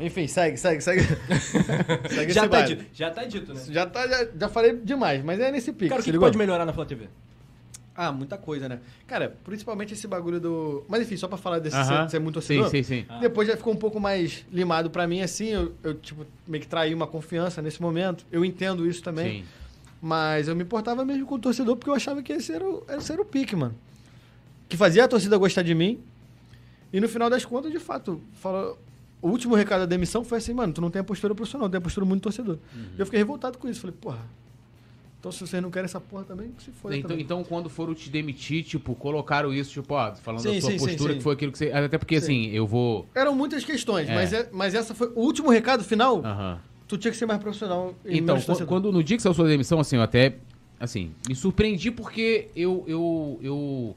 Enfim, 0.00 0.26
segue, 0.26 0.56
segue, 0.56 0.80
segue. 0.80 1.02
segue 2.08 2.32
Já 2.32 2.40
esse 2.40 2.40
tá, 2.40 2.48
baile. 2.48 2.74
dito, 2.76 2.84
já 2.94 3.10
tá 3.10 3.24
dito, 3.24 3.54
né? 3.54 3.60
Já, 3.70 3.86
tá, 3.86 4.06
já, 4.08 4.26
já 4.38 4.48
falei 4.48 4.74
demais, 4.82 5.22
mas 5.22 5.38
é 5.38 5.50
nesse 5.52 5.72
pique. 5.72 5.88
Cara, 5.90 6.00
o 6.00 6.02
se 6.02 6.06
que, 6.06 6.10
que 6.10 6.12
ligou? 6.12 6.26
pode 6.26 6.38
melhorar 6.38 6.64
na 6.64 6.72
Flá 6.72 6.84
TV? 6.84 7.08
Ah, 8.08 8.12
muita 8.12 8.36
coisa, 8.36 8.68
né? 8.68 8.80
Cara, 9.06 9.36
principalmente 9.44 9.92
esse 9.94 10.06
bagulho 10.08 10.40
do. 10.40 10.84
Mas 10.88 11.02
enfim, 11.02 11.16
só 11.16 11.28
pra 11.28 11.38
falar 11.38 11.58
desse 11.58 11.76
Aham. 11.76 12.04
ser, 12.04 12.10
ser 12.12 12.18
muito 12.18 12.40
Sim, 12.40 12.58
torcedor. 12.58 12.70
sim, 12.70 12.82
sim. 12.82 13.06
Ah. 13.08 13.18
Depois 13.18 13.46
já 13.46 13.56
ficou 13.56 13.72
um 13.72 13.76
pouco 13.76 14.00
mais 14.00 14.44
limado 14.52 14.90
pra 14.90 15.06
mim, 15.06 15.20
assim. 15.20 15.48
Eu, 15.48 15.72
eu, 15.82 15.94
tipo, 15.94 16.26
meio 16.46 16.60
que 16.60 16.68
traí 16.68 16.92
uma 16.92 17.06
confiança 17.06 17.62
nesse 17.62 17.80
momento. 17.80 18.26
Eu 18.32 18.44
entendo 18.44 18.86
isso 18.86 19.02
também. 19.02 19.42
Sim. 19.42 19.48
Mas 20.00 20.48
eu 20.48 20.56
me 20.56 20.64
importava 20.64 21.04
mesmo 21.04 21.24
com 21.26 21.36
o 21.36 21.38
torcedor 21.38 21.76
porque 21.76 21.88
eu 21.90 21.94
achava 21.94 22.22
que 22.22 22.32
esse 22.32 22.52
era 22.52 22.64
o, 22.64 22.82
esse 22.88 23.12
era 23.12 23.22
o 23.22 23.24
pique, 23.24 23.54
mano. 23.54 23.74
Que 24.68 24.76
fazia 24.76 25.04
a 25.04 25.08
torcida 25.08 25.36
gostar 25.36 25.62
de 25.62 25.74
mim. 25.74 26.00
E 26.92 27.00
no 27.00 27.08
final 27.08 27.30
das 27.30 27.44
contas, 27.44 27.70
de 27.70 27.78
fato, 27.78 28.20
fala, 28.34 28.76
o 29.20 29.28
último 29.28 29.54
recado 29.54 29.80
da 29.80 29.86
demissão 29.86 30.24
foi 30.24 30.38
assim, 30.38 30.52
mano, 30.52 30.72
tu 30.72 30.80
não 30.80 30.90
tem 30.90 31.00
a 31.00 31.04
postura 31.04 31.34
profissional, 31.34 31.70
tem 31.70 31.78
a 31.78 31.80
postura 31.80 32.04
muito 32.04 32.22
torcedor. 32.22 32.58
Uhum. 32.74 32.84
E 32.96 33.00
eu 33.00 33.06
fiquei 33.06 33.18
revoltado 33.20 33.56
com 33.58 33.68
isso. 33.68 33.80
Falei, 33.80 33.94
porra, 33.98 34.18
então 35.22 35.30
se 35.30 35.38
vocês 35.38 35.62
não 35.62 35.70
querem 35.70 35.84
essa 35.84 36.00
porra 36.00 36.24
também, 36.24 36.48
que 36.50 36.64
se 36.64 36.72
for. 36.72 36.92
Então, 36.92 37.16
então, 37.16 37.44
quando 37.44 37.70
foram 37.70 37.94
te 37.94 38.10
demitir, 38.10 38.64
tipo, 38.64 38.92
colocaram 38.96 39.54
isso, 39.54 39.70
tipo, 39.70 39.94
ó, 39.94 40.12
falando 40.16 40.40
Sim, 40.42 40.54
da 40.56 40.60
sua 40.60 40.70
sim, 40.72 40.78
postura, 40.78 41.12
sim. 41.12 41.18
que 41.18 41.22
foi 41.22 41.34
aquilo 41.34 41.52
que 41.52 41.58
você. 41.58 41.70
Até 41.70 41.96
porque, 41.96 42.18
Sim. 42.20 42.24
assim, 42.46 42.50
eu 42.50 42.66
vou. 42.66 43.06
Eram 43.14 43.32
muitas 43.32 43.64
questões, 43.64 44.08
É. 44.08 44.14
mas, 44.16 44.32
é- 44.32 44.48
mas 44.52 44.74
essa 44.74 44.96
foi 44.96 45.12
o 45.14 45.20
último 45.20 45.48
recado 45.48 45.84
final. 45.84 46.24
Aham. 46.24 46.58
Tu 46.88 46.98
tinha 46.98 47.12
que 47.12 47.16
ser 47.16 47.26
mais 47.26 47.40
profissional. 47.40 47.94
Então, 48.04 48.34
menos 48.34 48.42
qu- 48.42 48.46
torcedor. 48.46 48.66
quando 48.68 48.90
no 48.90 49.00
dia 49.04 49.16
que 49.16 49.22
saiu 49.22 49.32
sua 49.32 49.46
demissão, 49.46 49.78
assim, 49.78 49.94
eu 49.94 50.02
até 50.02 50.34
assim, 50.80 51.12
me 51.28 51.36
surpreendi 51.36 51.92
porque 51.92 52.48
eu 52.56 52.84
eu 52.88 53.38
eu 53.40 53.96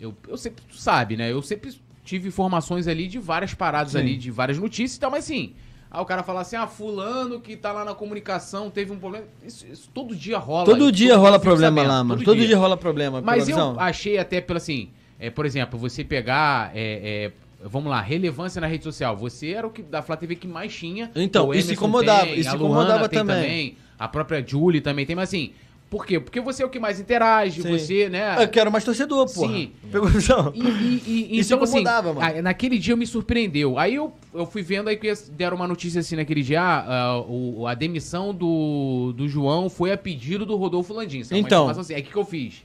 eu, 0.00 0.14
eu 0.26 0.36
sempre 0.38 0.64
tu 0.66 0.76
sabe, 0.78 1.14
né? 1.18 1.30
Eu 1.30 1.42
sempre 1.42 1.74
tive 2.06 2.26
informações 2.28 2.88
ali 2.88 3.06
de 3.06 3.18
várias 3.18 3.52
paradas 3.52 3.94
ali, 3.94 4.16
de 4.16 4.30
várias 4.30 4.58
notícias 4.58 4.96
e 4.96 5.00
tal, 5.00 5.10
mas 5.10 5.24
assim, 5.24 5.52
aí 5.94 6.02
o 6.02 6.04
cara 6.04 6.22
fala 6.22 6.40
assim: 6.40 6.56
"Ah, 6.56 6.66
fulano 6.66 7.40
que 7.40 7.56
tá 7.56 7.72
lá 7.72 7.84
na 7.84 7.94
comunicação 7.94 8.68
teve 8.68 8.92
um 8.92 8.98
problema". 8.98 9.24
Isso, 9.46 9.64
isso 9.66 9.88
todo 9.94 10.14
dia 10.14 10.38
rola. 10.38 10.64
Todo 10.64 10.90
dia 10.90 11.16
rola 11.16 11.36
eu 11.36 11.40
fico 11.40 11.44
problema 11.44 11.82
lá, 11.82 12.02
mano. 12.02 12.22
Todo, 12.24 12.44
dia. 12.44 12.58
rola 12.58 12.76
problema. 12.76 13.22
Mas 13.22 13.48
eu 13.48 13.78
achei 13.78 14.18
até 14.18 14.40
pelo 14.40 14.56
assim, 14.56 14.90
é, 15.18 15.30
por 15.30 15.46
exemplo, 15.46 15.78
você 15.78 16.02
pegar, 16.02 16.72
é, 16.74 17.30
é, 17.30 17.32
vamos 17.62 17.88
lá, 17.88 18.00
relevância 18.00 18.60
na 18.60 18.66
rede 18.66 18.82
social. 18.82 19.16
Você 19.16 19.50
era 19.50 19.66
o 19.66 19.70
que 19.70 19.82
da 19.82 20.02
Flá 20.02 20.16
TV 20.16 20.34
que 20.34 20.48
mais 20.48 20.74
tinha. 20.74 21.10
Então, 21.14 21.54
isso 21.54 21.72
incomodava, 21.72 22.26
isso 22.30 22.54
incomodava 22.54 23.08
tem 23.08 23.20
também. 23.20 23.76
A 23.96 24.08
própria 24.08 24.44
Julie 24.44 24.80
também 24.80 25.06
tem, 25.06 25.14
mas 25.14 25.28
assim, 25.28 25.52
por 25.94 26.04
quê? 26.04 26.18
Porque 26.18 26.40
você 26.40 26.60
é 26.60 26.66
o 26.66 26.68
que 26.68 26.80
mais 26.80 26.98
interage, 26.98 27.62
Sim. 27.62 27.70
você, 27.70 28.08
né? 28.08 28.42
Eu 28.42 28.48
quero 28.48 28.68
mais 28.72 28.82
torcedor, 28.82 29.32
porra. 29.32 29.52
Sim. 29.52 29.70
Pegou 29.92 30.08
visão? 30.08 30.50
E, 30.52 30.60
e, 30.60 31.02
e, 31.06 31.38
Isso 31.38 31.54
então, 31.54 31.62
assim, 31.62 31.84
mano. 31.84 32.18
ah, 32.20 32.42
naquele 32.42 32.80
dia 32.80 32.96
me 32.96 33.06
surpreendeu. 33.06 33.78
Aí 33.78 33.94
eu, 33.94 34.12
eu 34.34 34.44
fui 34.44 34.60
vendo 34.60 34.88
aí 34.88 34.96
que 34.96 35.12
deram 35.30 35.56
uma 35.56 35.68
notícia 35.68 36.00
assim 36.00 36.16
naquele 36.16 36.42
dia, 36.42 36.60
ah, 36.60 37.20
o, 37.28 37.64
a 37.68 37.74
demissão 37.74 38.34
do, 38.34 39.14
do 39.16 39.28
João 39.28 39.70
foi 39.70 39.92
a 39.92 39.96
pedido 39.96 40.44
do 40.44 40.56
Rodolfo 40.56 40.92
Landim. 40.92 41.22
É 41.30 41.38
Então. 41.38 41.68
assim. 41.68 41.94
Aí 41.94 42.00
o 42.00 42.04
que, 42.04 42.10
que 42.10 42.18
eu 42.18 42.24
fiz? 42.24 42.64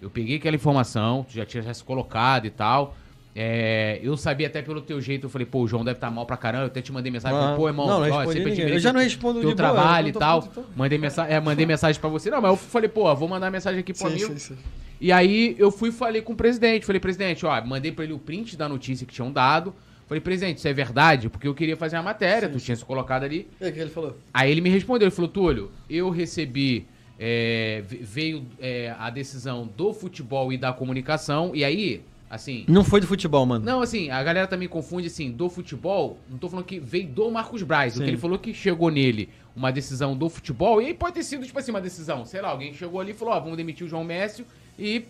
Eu 0.00 0.08
peguei 0.08 0.36
aquela 0.36 0.54
informação, 0.54 1.26
já 1.28 1.44
tinha 1.44 1.64
já 1.64 1.74
se 1.74 1.82
colocado 1.82 2.46
e 2.46 2.50
tal. 2.50 2.94
É, 3.34 4.00
eu 4.02 4.16
sabia 4.16 4.48
até 4.48 4.60
pelo 4.60 4.80
teu 4.80 5.00
jeito, 5.00 5.26
eu 5.26 5.30
falei, 5.30 5.46
pô, 5.46 5.60
o 5.60 5.68
João 5.68 5.84
deve 5.84 5.96
estar 5.98 6.10
mal 6.10 6.26
pra 6.26 6.36
caramba. 6.36 6.64
Eu 6.64 6.66
até 6.66 6.82
te 6.82 6.92
mandei 6.92 7.12
mensagem, 7.12 7.36
falei, 7.38 7.54
Ah, 7.54 7.56
pô, 7.56 7.68
irmão, 7.68 7.86
não, 7.86 8.00
não 8.00 8.10
ó, 8.16 8.26
sempre 8.26 8.50
admirei 8.52 8.74
Eu 8.74 8.78
já 8.80 8.92
não 8.92 9.00
respondo 9.00 9.40
teu 9.40 9.50
de 9.50 9.54
boa, 9.54 9.72
trabalho 9.72 10.06
eu 10.06 10.10
e 10.10 10.12
tal. 10.12 10.42
puto, 10.42 10.60
então. 10.60 10.64
Mandei, 10.76 10.98
mensa 10.98 11.24
é, 11.24 11.38
mandei 11.40 11.64
mensagem 11.66 12.00
pra 12.00 12.10
você. 12.10 12.28
Não, 12.30 12.40
mas 12.40 12.50
eu 12.50 12.56
falei, 12.56 12.88
pô, 12.88 13.14
vou 13.14 13.28
mandar 13.28 13.50
mensagem 13.50 13.80
aqui 13.80 13.92
pro 13.92 14.02
Sim, 14.08 14.14
amigo. 14.14 14.32
sim, 14.32 14.38
sim. 14.38 14.56
E 15.00 15.12
aí 15.12 15.54
eu 15.58 15.70
fui 15.70 15.88
e 15.90 15.92
falei 15.92 16.20
com 16.22 16.32
o 16.32 16.36
presidente. 16.36 16.84
Falei, 16.84 17.00
presidente, 17.00 17.46
ó, 17.46 17.64
mandei 17.64 17.92
pra 17.92 18.04
ele 18.04 18.12
o 18.12 18.18
print 18.18 18.56
da 18.56 18.68
notícia 18.68 19.06
que 19.06 19.14
tinham 19.14 19.32
dado. 19.32 19.72
Falei, 20.06 20.20
presidente, 20.20 20.58
isso 20.58 20.66
é 20.66 20.72
verdade? 20.72 21.28
Porque 21.28 21.46
eu 21.46 21.54
queria 21.54 21.76
fazer 21.76 21.96
a 21.96 22.02
matéria, 22.02 22.48
tu 22.48 22.58
tinha 22.58 22.76
se 22.76 22.84
colocado 22.84 23.22
ali. 23.22 23.46
E 23.60 23.64
aí, 23.64 23.70
o 23.70 23.72
que 23.72 23.78
ele 23.78 23.90
falou? 23.90 24.18
Aí 24.34 24.50
ele 24.50 24.60
me 24.60 24.68
respondeu, 24.68 25.06
ele 25.06 25.14
falou, 25.14 25.30
Túlio, 25.30 25.70
eu 25.88 26.10
recebi, 26.10 26.84
é, 27.16 27.80
ve- 27.86 27.98
veio 28.02 28.44
é, 28.60 28.92
a 28.98 29.08
decisão 29.08 29.70
do 29.76 29.92
futebol 29.94 30.52
e 30.52 30.58
da 30.58 30.72
comunicação, 30.72 31.52
e 31.54 31.64
aí, 31.64 32.02
assim... 32.30 32.64
Não 32.68 32.84
foi 32.84 33.00
do 33.00 33.06
futebol, 33.08 33.44
mano. 33.44 33.64
Não, 33.64 33.82
assim, 33.82 34.08
a 34.08 34.22
galera 34.22 34.46
também 34.46 34.68
confunde, 34.68 35.08
assim, 35.08 35.32
do 35.32 35.50
futebol, 35.50 36.18
não 36.30 36.38
tô 36.38 36.48
falando 36.48 36.64
que 36.64 36.78
veio 36.78 37.08
do 37.08 37.28
Marcos 37.30 37.62
Braz, 37.64 37.96
o 37.96 38.02
que 38.02 38.08
ele 38.08 38.16
falou 38.16 38.38
que 38.38 38.54
chegou 38.54 38.88
nele 38.88 39.28
uma 39.54 39.72
decisão 39.72 40.16
do 40.16 40.28
futebol, 40.30 40.80
e 40.80 40.86
aí 40.86 40.94
pode 40.94 41.14
ter 41.14 41.24
sido, 41.24 41.44
tipo 41.44 41.58
assim, 41.58 41.72
uma 41.72 41.80
decisão, 41.80 42.24
sei 42.24 42.40
lá, 42.40 42.50
alguém 42.50 42.72
chegou 42.72 43.00
ali 43.00 43.10
e 43.10 43.14
falou, 43.14 43.34
ó, 43.34 43.40
vamos 43.40 43.56
demitir 43.56 43.84
o 43.84 43.90
João 43.90 44.04
Mécio, 44.04 44.46
e, 44.78 45.04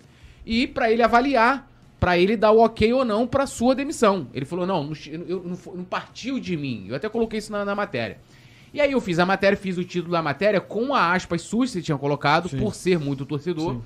e 0.46 0.66
para 0.66 0.90
ele 0.90 1.02
avaliar, 1.02 1.70
pra 2.00 2.16
ele 2.16 2.36
dar 2.36 2.50
o 2.50 2.64
ok 2.64 2.90
ou 2.94 3.04
não 3.04 3.26
pra 3.26 3.46
sua 3.46 3.74
demissão. 3.74 4.26
Ele 4.32 4.46
falou, 4.46 4.66
não, 4.66 4.84
não, 4.84 4.92
eu, 5.06 5.44
não, 5.44 5.74
não 5.74 5.84
partiu 5.84 6.40
de 6.40 6.56
mim, 6.56 6.86
eu 6.88 6.96
até 6.96 7.08
coloquei 7.10 7.38
isso 7.38 7.52
na, 7.52 7.62
na 7.64 7.74
matéria. 7.74 8.18
E 8.72 8.80
aí 8.80 8.92
eu 8.92 9.00
fiz 9.00 9.18
a 9.18 9.26
matéria, 9.26 9.58
fiz 9.58 9.76
o 9.76 9.84
título 9.84 10.12
da 10.12 10.22
matéria 10.22 10.60
com 10.60 10.94
a 10.94 11.12
aspas 11.12 11.42
suas 11.42 11.70
que 11.70 11.74
você 11.74 11.82
tinha 11.82 11.98
colocado, 11.98 12.48
Sim. 12.48 12.58
por 12.58 12.74
ser 12.74 12.98
muito 12.98 13.26
torcedor. 13.26 13.74
Sim. 13.74 13.82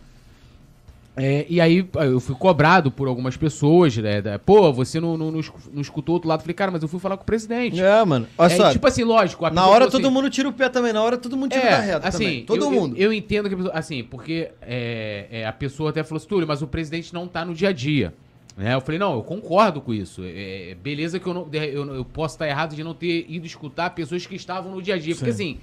É, 1.16 1.47
e 1.49 1.61
aí 1.61 1.86
eu 1.95 2.19
fui 2.19 2.35
cobrado 2.35 2.91
por 2.91 3.07
algumas 3.07 3.36
pessoas, 3.36 3.97
né? 3.97 4.20
da- 4.20 4.36
Pô, 4.36 4.73
você 4.73 4.99
não, 4.99 5.16
não, 5.16 5.31
não 5.31 5.39
escu- 5.39 5.61
não 5.73 5.81
escutou 5.81 6.12
o 6.12 6.16
outro 6.16 6.28
lado. 6.28 6.41
Falei, 6.41 6.55
cara, 6.55 6.73
mas 6.73 6.82
eu 6.82 6.89
fui 6.89 6.99
falar 6.99 7.16
com 7.16 7.23
o 7.23 7.27
presidente. 7.27 7.81
É, 7.81 8.05
mano. 8.05 8.27
Olha 8.36 8.53
É, 8.53 8.57
só, 8.57 8.73
tipo 8.73 8.85
assim, 8.86 9.05
lógico. 9.05 9.47
a 9.47 9.51
na 9.51 9.65
hora 9.66 9.89
todo 9.89 10.05
assim, 10.05 10.12
mundo 10.15 10.28
tira 10.28 10.49
o 10.49 10.53
pé 10.53 10.69
também, 10.69 10.93
na 10.93 11.01
hora 11.01 11.16
todo 11.16 11.36
mundo 11.36 11.53
tira 11.53 11.62
o 11.65 11.69
pé 11.69 11.81
reto 11.81 12.07
assim, 12.09 12.19
também. 12.19 12.45
Todo 12.45 12.65
eu, 12.65 12.70
mundo. 12.70 12.97
Eu, 12.97 13.03
eu 13.05 13.12
entendo 13.12 13.49
que 13.49 13.55
a 13.55 13.59
pessoa, 13.59 13.74
assim, 13.74 14.03
porque 14.03 14.51
é, 14.61 15.27
é, 15.31 15.47
a 15.47 15.53
pessoa 15.53 15.91
até 15.91 16.03
falou 16.03 16.16
assim, 16.16 16.27
Túlio, 16.27 16.49
mas 16.49 16.62
o 16.62 16.66
presidente 16.66 17.15
não 17.15 17.28
tá 17.28 17.45
no 17.45 17.55
dia 17.55 17.69
a 17.69 17.73
dia. 17.73 18.12
Né? 18.57 18.74
Eu 18.74 18.81
falei, 18.81 18.99
não, 18.99 19.15
eu 19.15 19.23
concordo 19.23 19.81
com 19.81 19.95
isso. 19.95 20.23
É, 20.24 20.70
é, 20.70 20.74
beleza 20.74 21.20
que 21.20 21.27
eu, 21.28 21.35
não, 21.35 21.49
eu, 21.53 21.95
eu 21.95 22.05
posso 22.05 22.35
estar 22.35 22.49
errado 22.49 22.74
de 22.74 22.82
não 22.82 22.93
ter 22.95 23.24
ido 23.28 23.47
escutar 23.47 23.91
pessoas 23.91 24.27
que 24.27 24.35
estavam 24.35 24.73
no 24.74 24.82
dia 24.82 24.95
a 24.95 24.99
dia. 24.99 25.15
Porque 25.15 25.31
assim, 25.31 25.59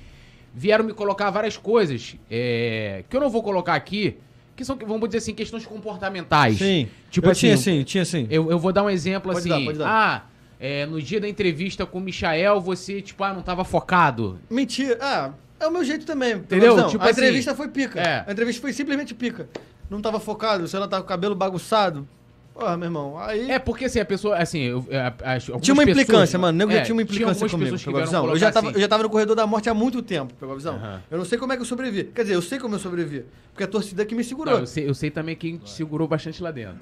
vieram 0.53 0.85
me 0.85 0.93
colocar 0.93 1.29
várias 1.29 1.57
coisas 1.57 2.15
é, 2.29 3.03
que 3.09 3.15
eu 3.17 3.19
não 3.21 3.29
vou 3.29 3.43
colocar 3.43 3.73
aqui, 3.75 4.15
que 4.61 4.65
são, 4.65 4.77
vamos 4.77 5.09
dizer 5.09 5.17
assim, 5.17 5.33
questões 5.33 5.65
comportamentais. 5.65 6.57
Sim. 6.57 6.87
Tipo 7.09 7.27
eu 7.27 7.31
assim, 7.31 7.39
tinha 7.39 7.57
sim, 7.57 7.83
tinha 7.83 8.05
sim. 8.05 8.27
Eu, 8.29 8.49
eu 8.49 8.57
vou 8.57 8.71
dar 8.71 8.83
um 8.83 8.89
exemplo 8.89 9.33
Pode 9.33 9.39
assim. 9.39 9.49
dar, 9.49 9.65
pode 9.65 9.77
dar. 9.79 9.89
Ah, 9.89 10.23
é, 10.59 10.85
no 10.85 11.01
dia 11.01 11.19
da 11.19 11.27
entrevista 11.27 11.85
com 11.85 11.97
o 11.97 12.01
Michael, 12.01 12.61
você, 12.61 13.01
tipo, 13.01 13.23
ah, 13.23 13.33
não 13.33 13.41
tava 13.41 13.63
focado. 13.63 14.39
Mentira. 14.49 14.97
Ah, 15.01 15.31
é 15.59 15.67
o 15.67 15.71
meu 15.71 15.83
jeito 15.83 16.05
também. 16.05 16.33
Entendeu? 16.33 16.75
visão. 16.75 16.89
Tipo 16.89 17.03
a 17.03 17.09
assim, 17.09 17.19
entrevista 17.21 17.55
foi 17.55 17.67
pica. 17.67 17.99
é. 17.99 18.23
A 18.27 18.31
entrevista 18.31 18.61
foi 18.61 18.71
simplesmente 18.73 19.13
pica. 19.13 19.49
Não 19.89 20.01
tava 20.01 20.19
focado, 20.19 20.67
você 20.67 20.77
ela 20.77 20.87
tava 20.87 21.01
com 21.03 21.07
o 21.07 21.09
cabelo 21.09 21.35
bagunçado. 21.35 22.07
Porra, 22.53 22.75
meu 22.77 22.87
irmão. 22.87 23.17
Aí. 23.17 23.49
É, 23.49 23.57
porque 23.57 23.85
assim, 23.85 23.99
a 23.99 24.05
pessoa, 24.05 24.35
assim, 24.37 24.59
eu, 24.59 24.85
a- 24.91 25.07
algumas 25.07 25.43
tinha 25.45 25.73
uma 25.73 25.83
pessoas- 25.85 25.87
implicância, 25.87 26.37
mano. 26.37 26.55
O 26.55 26.59
nego 26.59 26.71
já 26.71 26.77
É, 26.79 26.81
tinha 26.81 26.93
uma 26.93 27.01
implicância 27.01 27.29
algumas 27.45 27.51
comigo, 27.51 27.65
pessoas 27.65 27.81
que 27.81 27.85
pegou 27.85 28.01
a 28.01 28.05
visão? 28.05 28.29
Eu 28.29 28.37
já, 28.37 28.51
tava, 28.51 28.67
assim, 28.69 28.75
eu 28.77 28.81
já 28.81 28.87
tava 28.87 29.03
no 29.03 29.09
corredor 29.09 29.35
da 29.35 29.47
morte 29.47 29.69
há 29.69 29.73
muito 29.73 30.01
tempo, 30.01 30.33
pegou 30.39 30.53
a 30.53 30.57
visão? 30.57 30.75
Aham. 30.75 31.01
Eu 31.09 31.17
não 31.17 31.25
sei 31.25 31.37
como 31.37 31.53
é 31.53 31.55
que 31.55 31.61
eu 31.61 31.65
sobrevivi. 31.65 32.11
Quer 32.13 32.21
dizer, 32.23 32.35
eu 32.35 32.41
sei 32.41 32.59
como 32.59 32.75
eu 32.75 32.79
sobrevivi. 32.79 33.25
Porque 33.53 33.63
a 33.63 33.67
torcida 33.67 34.05
que 34.05 34.13
me 34.13 34.23
segurou. 34.23 34.53
Não, 34.53 34.59
eu, 34.61 34.67
sei, 34.67 34.87
eu 34.87 34.93
sei 34.93 35.09
também 35.09 35.35
quem 35.35 35.57
te 35.57 35.69
segurou 35.69 36.07
bastante 36.07 36.43
lá 36.43 36.51
dentro. 36.51 36.79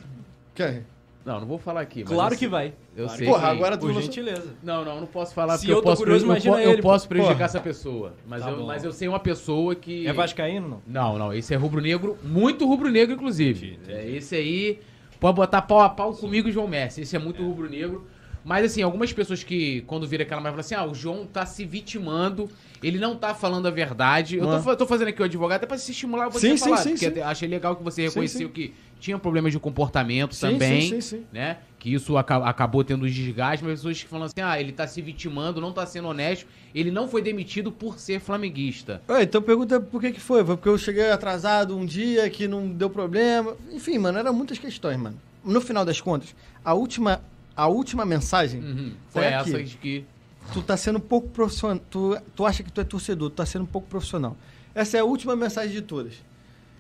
Quem? 0.56 0.84
Não, 1.26 1.40
não 1.42 1.46
vou 1.46 1.60
falar 1.60 1.82
aqui. 1.82 2.04
Claro 2.04 2.30
eu 2.34 2.38
que 2.38 2.40
sei- 2.40 2.48
vai. 2.48 2.74
Eu 2.96 3.04
Claro 3.06 3.18
sei 3.18 3.28
que 3.28 3.32
Porra, 3.34 3.48
quem. 3.50 3.58
agora 3.58 3.78
tu 3.78 3.82
Por 3.86 3.94
não- 3.94 4.02
gentileza. 4.02 4.54
Não, 4.64 4.84
não, 4.86 5.00
não 5.02 5.08
posso 5.08 5.34
falar 5.36 5.54
Se 5.58 5.60
porque 5.60 5.72
eu 5.74 5.78
eu 5.78 5.84
posso, 5.84 5.98
curioso, 6.02 6.26
eu 6.26 6.56
eu 6.58 6.72
ele, 6.72 6.82
posso 6.82 7.08
prejudicar 7.08 7.36
Porra. 7.36 7.46
essa 7.46 7.60
pessoa. 7.60 8.14
Mas, 8.28 8.42
Tá 8.42 8.50
eu, 8.50 8.58
bom. 8.58 8.66
mas 8.66 8.84
eu 8.84 8.92
sei 8.92 9.08
uma 9.08 9.20
pessoa 9.20 9.76
que. 9.76 10.08
É 10.08 10.14
vascaíno, 10.14 10.82
não? 10.88 11.12
Não, 11.12 11.20
não, 11.20 11.34
esse 11.34 11.54
é 11.54 11.58
rubro-negro, 11.58 12.18
muito 12.24 12.66
rubro-negro, 12.66 13.14
inclusive. 13.14 13.78
É, 13.88 14.10
esse 14.10 14.34
aí 14.36 14.80
pode 15.20 15.36
botar 15.36 15.62
pau 15.62 15.80
a 15.80 15.90
pau 15.90 16.14
comigo 16.14 16.48
e 16.50 16.52
João 16.52 16.68
Messi. 16.68 17.02
Esse 17.02 17.16
é 17.16 17.20
muito 17.20 17.44
rubro-negro. 17.44 18.08
Mas 18.44 18.66
assim, 18.66 18.82
algumas 18.82 19.12
pessoas 19.12 19.44
que, 19.44 19.82
quando 19.82 20.08
viram 20.08 20.24
aquela 20.24 20.40
imagem, 20.40 20.56
falam 20.56 20.60
assim: 20.62 20.76
ah, 20.76 20.86
o 20.92 20.96
João 20.96 21.26
tá 21.26 21.46
se 21.46 21.66
vitimando, 21.66 22.50
ele 22.82 22.98
não 22.98 23.16
tá 23.16 23.34
falando 23.34 23.68
a 23.68 23.72
verdade. 23.72 24.38
Eu 24.38 24.46
tô, 24.46 24.60
fa- 24.62 24.76
tô 24.76 24.86
fazendo 24.88 25.10
aqui 25.10 25.22
o 25.22 25.26
advogado 25.26 25.58
até 25.58 25.66
pra 25.68 25.78
se 25.78 25.92
estimular 25.92 26.30
você 26.30 26.50
Sim, 26.50 26.54
a 26.56 26.58
falar. 26.58 26.78
sim, 26.78 26.90
porque 26.92 27.12
sim. 27.12 27.22
achei 27.22 27.48
legal 27.50 27.76
que 27.76 27.84
você 27.84 28.04
reconheceu 28.04 28.48
sim. 28.48 28.54
que 28.54 28.74
tinha 29.00 29.18
problemas 29.18 29.52
de 29.52 29.60
comportamento 29.60 30.38
também. 30.40 30.82
sim, 30.82 31.02
sim, 31.02 31.18
sim. 31.18 31.26
Né? 31.32 31.58
Que 31.78 31.94
isso 31.94 32.18
aca- 32.18 32.44
acabou 32.46 32.84
tendo 32.84 33.06
um 33.06 33.10
desgaste, 33.10 33.64
mas 33.64 33.76
pessoas 33.80 34.02
que 34.04 34.10
falam 34.10 34.26
assim: 34.26 34.42
ah, 34.42 34.60
ele 34.60 34.72
tá 34.74 34.86
se 34.86 35.02
vitimando, 35.02 35.62
não 35.62 35.72
tá 35.72 35.86
sendo 35.86 36.08
honesto. 36.10 36.46
Ele 36.76 36.92
não 36.92 37.08
foi 37.08 37.22
demitido 37.22 37.72
por 37.72 37.98
ser 37.98 38.20
flamenguista. 38.20 39.02
Ué, 39.10 39.24
então 39.24 39.42
pergunta 39.42 39.80
por 39.80 40.02
que 40.02 40.12
que 40.12 40.20
foi. 40.20 40.44
Foi 40.44 40.56
porque 40.58 40.68
eu 40.70 40.78
cheguei 40.78 41.10
atrasado 41.10 41.78
um 41.78 41.86
dia 41.86 42.30
que 42.30 42.48
não 42.48 42.68
deu 42.68 42.90
problema. 42.90 43.56
Enfim, 43.72 43.98
mano, 43.98 44.18
eram 44.20 44.34
muitas 44.34 44.58
questões, 44.60 44.98
mano. 44.98 45.18
No 45.44 45.62
final 45.62 45.86
das 45.86 46.02
contas, 46.02 46.36
a 46.66 46.74
última, 46.74 47.22
a 47.56 47.68
última 47.68 48.04
mensagem 48.06 48.60
Uhum. 48.62 48.92
Foi 49.08 49.24
Foi 49.24 49.32
essa 49.32 49.56
aqui. 49.58 49.64
de 49.64 49.78
que. 49.78 50.06
Tu 50.54 50.62
tá 50.62 50.76
sendo 50.78 51.00
pouco 51.00 51.30
profissional. 51.30 51.80
Tu, 51.90 52.18
tu 52.36 52.46
acha 52.46 52.64
que 52.64 52.72
tu 52.72 52.82
é 52.82 52.84
torcedor, 52.84 53.30
tu 53.30 53.36
tá 53.36 53.46
sendo 53.46 53.66
pouco 53.66 53.88
profissional. 53.88 54.36
Essa 54.74 54.98
é 54.98 55.00
a 55.00 55.06
última 55.06 55.36
mensagem 55.36 55.72
de 55.72 55.82
todas. 55.82 56.14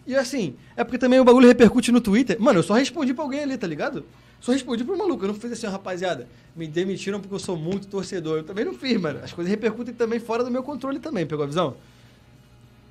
E 0.05 0.15
assim, 0.15 0.55
é 0.75 0.83
porque 0.83 0.97
também 0.97 1.19
o 1.19 1.23
bagulho 1.23 1.47
repercute 1.47 1.91
no 1.91 2.01
Twitter. 2.01 2.39
Mano, 2.39 2.59
eu 2.59 2.63
só 2.63 2.73
respondi 2.73 3.13
pra 3.13 3.23
alguém 3.23 3.41
ali, 3.41 3.57
tá 3.57 3.67
ligado? 3.67 4.05
Só 4.39 4.51
respondi 4.51 4.83
pro 4.83 4.97
maluco. 4.97 5.23
Eu 5.23 5.29
não 5.29 5.35
fiz 5.35 5.51
assim, 5.51 5.67
rapaziada, 5.67 6.27
me 6.55 6.67
demitiram 6.67 7.19
porque 7.19 7.35
eu 7.35 7.39
sou 7.39 7.57
muito 7.57 7.87
torcedor. 7.87 8.37
Eu 8.37 8.43
também 8.43 8.65
não 8.65 8.73
fiz, 8.73 8.99
mano. 8.99 9.19
As 9.23 9.33
coisas 9.33 9.49
repercutem 9.49 9.93
também 9.93 10.19
fora 10.19 10.43
do 10.43 10.49
meu 10.49 10.63
controle 10.63 10.99
também, 10.99 11.25
pegou 11.25 11.43
a 11.43 11.47
visão? 11.47 11.75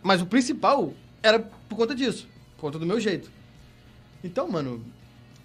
Mas 0.03 0.21
o 0.21 0.27
principal 0.27 0.93
era 1.23 1.41
por 1.41 1.77
conta 1.77 1.95
disso, 1.95 2.29
por 2.57 2.63
conta 2.63 2.79
do 2.79 2.87
meu 2.87 3.01
jeito. 3.01 3.31
Então, 4.23 4.49
mano, 4.49 4.85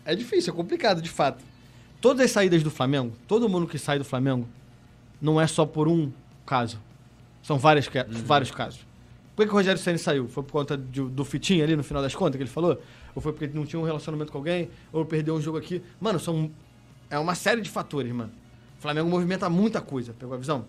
é 0.05 0.15
difícil, 0.15 0.53
é 0.53 0.55
complicado, 0.55 1.01
de 1.01 1.09
fato. 1.09 1.43
Todas 2.01 2.25
as 2.25 2.31
saídas 2.31 2.61
do 2.61 2.69
Flamengo, 2.69 3.13
todo 3.27 3.47
mundo 3.47 3.65
que 3.65 3.79
sai 3.79 3.97
do 3.97 4.05
Flamengo, 4.05 4.47
não 5.23 5.41
é 5.41 5.47
só 5.47 5.65
por 5.65 5.87
um 5.87 6.11
caso. 6.45 6.79
São 7.41 7.57
várias, 7.57 7.87
ca- 7.87 8.05
vários 8.09 8.51
casos. 8.51 8.85
Por 9.35 9.41
que, 9.43 9.47
que 9.47 9.53
o 9.53 9.57
Rogério 9.57 9.81
Senna 9.81 9.97
saiu? 9.97 10.27
Foi 10.27 10.43
por 10.43 10.51
conta 10.51 10.77
de- 10.77 11.01
do 11.01 11.25
fitinho 11.25 11.63
ali 11.63 11.75
no 11.75 11.83
final 11.83 12.03
das 12.03 12.13
contas 12.13 12.35
que 12.35 12.43
ele 12.43 12.49
falou? 12.49 12.79
Ou 13.15 13.21
foi 13.21 13.33
porque 13.33 13.47
não 13.57 13.65
tinha 13.65 13.79
um 13.79 13.83
relacionamento 13.83 14.31
com 14.31 14.37
alguém? 14.37 14.69
Ou 14.91 15.03
perdeu 15.05 15.33
um 15.35 15.41
jogo 15.41 15.57
aqui? 15.57 15.81
Mano, 15.99 16.19
são. 16.19 16.51
É 17.09 17.17
uma 17.17 17.33
série 17.35 17.61
de 17.61 17.69
fatores, 17.69 18.11
mano. 18.11 18.31
O 18.77 18.81
Flamengo 18.81 19.09
movimenta 19.09 19.49
muita 19.49 19.81
coisa, 19.81 20.13
pegou 20.13 20.35
a 20.35 20.37
visão? 20.37 20.65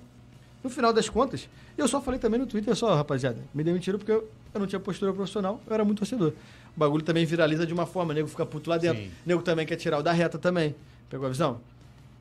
No 0.62 0.70
final 0.70 0.92
das 0.94 1.08
contas, 1.10 1.48
eu 1.76 1.86
só 1.86 2.00
falei 2.00 2.18
também 2.18 2.40
no 2.40 2.46
Twitter, 2.46 2.74
só, 2.74 2.94
rapaziada, 2.94 3.38
me 3.52 3.62
demitiram 3.62 3.98
porque 3.98 4.12
eu, 4.12 4.30
eu 4.54 4.60
não 4.60 4.66
tinha 4.66 4.80
postura 4.80 5.12
profissional, 5.12 5.60
eu 5.66 5.74
era 5.74 5.84
muito 5.84 5.98
torcedor. 5.98 6.32
O 6.74 6.80
bagulho 6.80 7.02
também 7.04 7.26
viraliza 7.26 7.66
de 7.66 7.74
uma 7.74 7.84
forma, 7.84 8.12
o 8.12 8.14
nego 8.14 8.28
fica 8.28 8.46
puto 8.46 8.70
lá 8.70 8.78
dentro. 8.78 9.02
Sim. 9.02 9.08
O 9.08 9.28
nego 9.28 9.42
também 9.42 9.66
quer 9.66 9.76
tirar 9.76 9.98
o 9.98 10.02
da 10.02 10.12
reta 10.12 10.38
também. 10.38 10.74
Pegou 11.10 11.26
a 11.26 11.28
visão? 11.28 11.60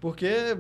Porque, 0.01 0.57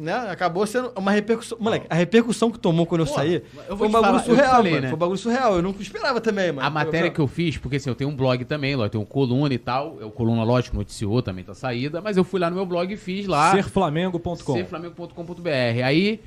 né, 0.00 0.14
acabou 0.30 0.66
sendo 0.66 0.90
uma 0.96 1.10
repercussão. 1.10 1.58
Moleque, 1.60 1.86
a 1.90 1.94
repercussão 1.94 2.50
que 2.50 2.58
tomou 2.58 2.86
quando 2.86 3.02
eu 3.02 3.06
Pô, 3.06 3.14
saí 3.14 3.42
eu 3.68 3.76
foi 3.76 3.86
um 3.86 3.90
bagulho 3.90 4.12
falar, 4.12 4.18
eu 4.18 4.24
surreal, 4.24 4.56
falei, 4.56 4.72
mano. 4.72 4.82
né? 4.82 4.88
Foi 4.88 4.96
um 4.96 4.98
bagulho 4.98 5.18
surreal. 5.18 5.56
Eu 5.56 5.62
não 5.62 5.74
esperava 5.78 6.20
também, 6.20 6.52
mano. 6.52 6.66
A 6.66 6.70
matéria 6.70 7.10
que 7.10 7.20
eu 7.20 7.26
fiz, 7.26 7.58
porque 7.58 7.76
assim, 7.76 7.90
eu 7.90 7.94
tenho 7.94 8.08
um 8.10 8.16
blog 8.16 8.44
também, 8.44 8.74
lá, 8.74 8.86
eu 8.86 8.90
tenho 8.90 9.02
um 9.02 9.06
coluna 9.06 9.52
e 9.52 9.58
tal. 9.58 9.98
O 10.02 10.10
coluna, 10.10 10.42
lógico, 10.42 10.76
noticiou 10.76 11.20
também 11.22 11.44
tá 11.44 11.54
saída, 11.54 12.00
mas 12.00 12.16
eu 12.16 12.24
fui 12.24 12.40
lá 12.40 12.48
no 12.48 12.56
meu 12.56 12.66
blog 12.66 12.92
e 12.92 12.96
fiz 12.96 13.26
lá. 13.26 13.52
Serflamengo.com. 13.52 14.36
serflamengo.com.br. 14.36 15.84
Aí, 15.84 16.20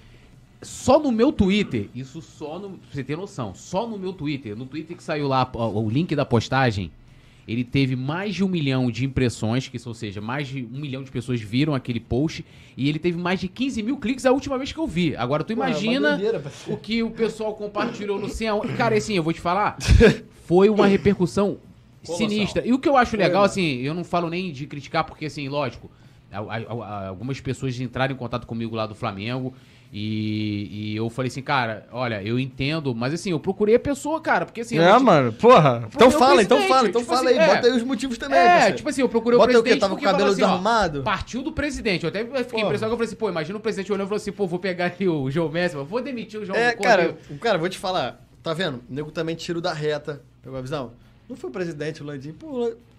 só 0.61 0.99
no 0.99 1.11
meu 1.11 1.31
Twitter, 1.31 1.89
isso 1.95 2.21
só 2.21 2.59
no. 2.59 2.69
Pra 2.69 2.79
você 2.91 3.03
ter 3.03 3.17
noção, 3.17 3.53
só 3.55 3.87
no 3.87 3.97
meu 3.97 4.13
Twitter, 4.13 4.55
no 4.55 4.65
Twitter 4.65 4.95
que 4.95 5.03
saiu 5.03 5.27
lá 5.27 5.49
o 5.53 5.89
link 5.89 6.15
da 6.15 6.25
postagem, 6.25 6.91
ele 7.47 7.63
teve 7.63 7.95
mais 7.95 8.35
de 8.35 8.43
um 8.43 8.47
milhão 8.47 8.89
de 8.89 9.05
impressões, 9.05 9.67
que, 9.67 9.77
ou 9.85 9.93
seja, 9.93 10.21
mais 10.21 10.47
de 10.47 10.63
um 10.71 10.79
milhão 10.79 11.03
de 11.03 11.11
pessoas 11.11 11.41
viram 11.41 11.75
aquele 11.75 11.99
post, 11.99 12.45
e 12.77 12.87
ele 12.87 12.99
teve 12.99 13.17
mais 13.17 13.39
de 13.39 13.47
15 13.47 13.83
mil 13.83 13.97
cliques 13.97 14.25
a 14.25 14.31
última 14.31 14.57
vez 14.57 14.71
que 14.71 14.79
eu 14.79 14.87
vi. 14.87 15.15
Agora, 15.15 15.43
tu 15.43 15.51
é 15.51 15.55
imagina 15.55 16.17
parceiro. 16.17 16.43
o 16.67 16.77
que 16.77 17.03
o 17.03 17.11
pessoal 17.11 17.53
compartilhou 17.53 18.19
no 18.19 18.27
aonde. 18.49 18.73
Cara, 18.73 18.95
assim, 18.95 19.15
eu 19.15 19.23
vou 19.23 19.33
te 19.33 19.41
falar, 19.41 19.77
foi 20.45 20.69
uma 20.69 20.87
repercussão 20.87 21.57
Colossal. 22.05 22.29
sinistra. 22.29 22.65
E 22.65 22.73
o 22.73 22.79
que 22.79 22.87
eu 22.87 22.95
acho 22.95 23.17
legal, 23.17 23.43
assim, 23.43 23.79
eu 23.81 23.93
não 23.93 24.03
falo 24.03 24.29
nem 24.29 24.51
de 24.51 24.65
criticar, 24.65 25.03
porque, 25.03 25.25
assim, 25.25 25.47
lógico, 25.49 25.91
algumas 27.07 27.39
pessoas 27.39 27.79
entraram 27.79 28.13
em 28.13 28.17
contato 28.17 28.47
comigo 28.47 28.75
lá 28.75 28.85
do 28.85 28.95
Flamengo. 28.95 29.53
E, 29.95 30.69
e 30.71 30.95
eu 30.95 31.07
falei 31.07 31.27
assim, 31.29 31.43
cara, 31.43 31.85
olha, 31.91 32.19
eu 32.23 32.39
entendo, 32.39 32.95
mas 32.95 33.13
assim, 33.13 33.29
eu 33.29 33.39
procurei 33.39 33.75
a 33.75 33.79
pessoa, 33.79 34.19
cara, 34.19 34.43
porque 34.43 34.61
assim. 34.61 34.75
É, 34.79 34.89
não 34.89 34.97
te- 34.97 35.03
mano, 35.03 35.31
porra. 35.33 35.87
Então 35.93 36.07
o 36.07 36.11
fala, 36.11 36.41
então 36.41 36.59
fala, 36.67 36.87
então 36.89 37.01
tipo 37.01 37.13
fala 37.13 37.29
assim, 37.29 37.39
aí. 37.39 37.45
é. 37.49 37.55
Bota 37.55 37.67
aí 37.67 37.73
os 37.77 37.83
motivos 37.83 38.17
também, 38.17 38.39
É, 38.39 38.49
parceiro. 38.53 38.77
tipo 38.77 38.89
assim, 38.89 39.01
eu 39.01 39.09
procurei 39.09 39.37
Bota 39.37 39.51
o 39.55 39.59
o 39.59 39.61
presidente 39.61 39.73
quê? 39.75 39.79
Tava 39.79 39.93
com 39.95 40.01
o 40.01 40.03
cabelo 40.03 40.29
assim, 40.31 40.41
ó, 40.41 40.45
desarrumado? 40.47 41.03
Partiu 41.03 41.43
do 41.43 41.51
presidente. 41.51 42.03
Eu 42.05 42.09
até 42.09 42.19
fiquei 42.25 42.43
Porra. 42.43 42.63
impressionado 42.63 42.79
que 42.79 42.93
eu 42.93 42.97
falei 42.97 43.05
assim, 43.07 43.15
pô, 43.15 43.29
imagina 43.29 43.57
o 43.59 43.61
presidente 43.61 43.91
olhando 43.91 44.05
e 44.05 44.09
falou 44.09 44.17
assim, 44.17 44.31
pô, 44.31 44.47
vou 44.47 44.57
pegar 44.57 44.87
aqui 44.87 45.07
o 45.07 45.29
João 45.29 45.49
Messi, 45.49 45.75
vou 45.75 46.01
demitir 46.01 46.39
o 46.39 46.45
João 46.45 46.57
É, 46.57 46.73
cara, 46.73 47.15
cara, 47.39 47.59
vou 47.59 47.69
te 47.69 47.77
falar. 47.77 48.25
Tá 48.41 48.51
vendo? 48.51 48.77
O 48.89 48.93
nego 48.93 49.11
também 49.11 49.35
tira 49.35 49.59
o 49.59 49.61
da 49.61 49.73
reta. 49.73 50.21
Pegou 50.41 50.57
a 50.57 50.61
visão? 50.61 50.91
Não 51.29 51.37
foi 51.37 51.49
o 51.49 51.53
presidente, 51.53 52.03
o 52.03 52.05
Landim. 52.05 52.33
Pô, 52.33 52.47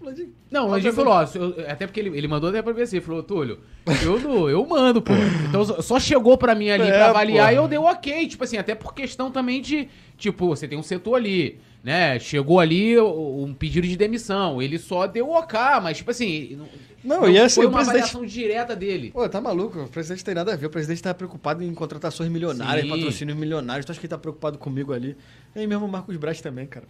o 0.01 0.05
Landim. 0.05 0.32
Não, 0.51 0.66
o 0.66 0.70
Landinho 0.70 0.92
falou, 0.94 1.12
ó, 1.12 1.22
eu- 1.34 1.70
até 1.70 1.86
porque 1.86 2.01
ele, 2.01 2.16
ele 2.16 2.26
mandou 2.26 2.48
até 2.51 2.62
pra 2.62 2.72
mim 2.72 2.80
assim, 2.80 3.01
falou, 3.01 3.22
Túlio, 3.22 3.59
eu, 4.02 4.18
não, 4.18 4.48
eu 4.48 4.64
mando, 4.66 5.02
pô. 5.02 5.12
Então 5.48 5.64
só- 5.82 6.01
chegou 6.01 6.36
pra 6.38 6.55
mim 6.55 6.70
ali 6.70 6.84
É, 6.84 6.90
pra 6.92 7.10
avaliar 7.10 7.48
porra. 7.48 7.52
e 7.52 7.56
eu 7.56 7.68
dei 7.68 7.78
o 7.78 7.82
ok, 7.84 8.26
tipo 8.26 8.42
assim, 8.42 8.56
até 8.56 8.74
por 8.74 8.94
questão 8.94 9.30
também 9.30 9.60
de, 9.60 9.88
tipo, 10.16 10.48
você 10.48 10.66
tem 10.66 10.78
um 10.78 10.82
setor 10.82 11.16
ali, 11.16 11.59
né, 11.82 12.18
chegou 12.18 12.59
ali 12.60 12.98
um 12.98 13.55
pedido 13.56 13.86
de 13.86 13.94
demissão, 13.96 14.60
ele 14.60 14.78
só 14.78 15.06
deu 15.06 15.28
o 15.28 15.32
ok, 15.38 15.59
mas 15.82 15.98
tipo 15.98 16.10
assim, 16.10 16.59
Não, 17.05 17.28
e 17.28 17.38
assim, 17.38 17.56
foi 17.56 17.66
uma 17.66 17.74
presidente- 17.80 17.98
avaliação 18.05 18.24
direta 18.26 18.74
dele. 18.74 19.10
Pô, 19.10 19.28
tá 19.28 19.38
maluco? 19.38 19.78
O 19.80 19.88
presidente 19.88 20.24
tem 20.24 20.34
nada 20.34 20.55
a 20.55 20.56
ver. 20.56 20.64
O 20.66 20.70
presidente 20.70 21.02
tá 21.02 21.12
preocupado 21.12 21.62
em 21.62 21.74
contratações 21.74 22.30
milionárias, 22.30 22.84
Sim. 22.86 22.90
patrocínios 22.90 23.36
milionários. 23.36 23.84
Tu 23.84 23.92
acha 23.92 24.01
que 24.01 24.06
ele 24.06 24.10
tá 24.10 24.16
preocupado 24.18 24.56
comigo 24.56 24.94
ali? 24.94 25.14
E 25.55 25.59
aí 25.60 25.66
mesmo 25.66 25.84
o 25.84 25.88
Marcos 25.88 26.16
Braz 26.16 26.40
também, 26.40 26.66
cara. 26.66 26.86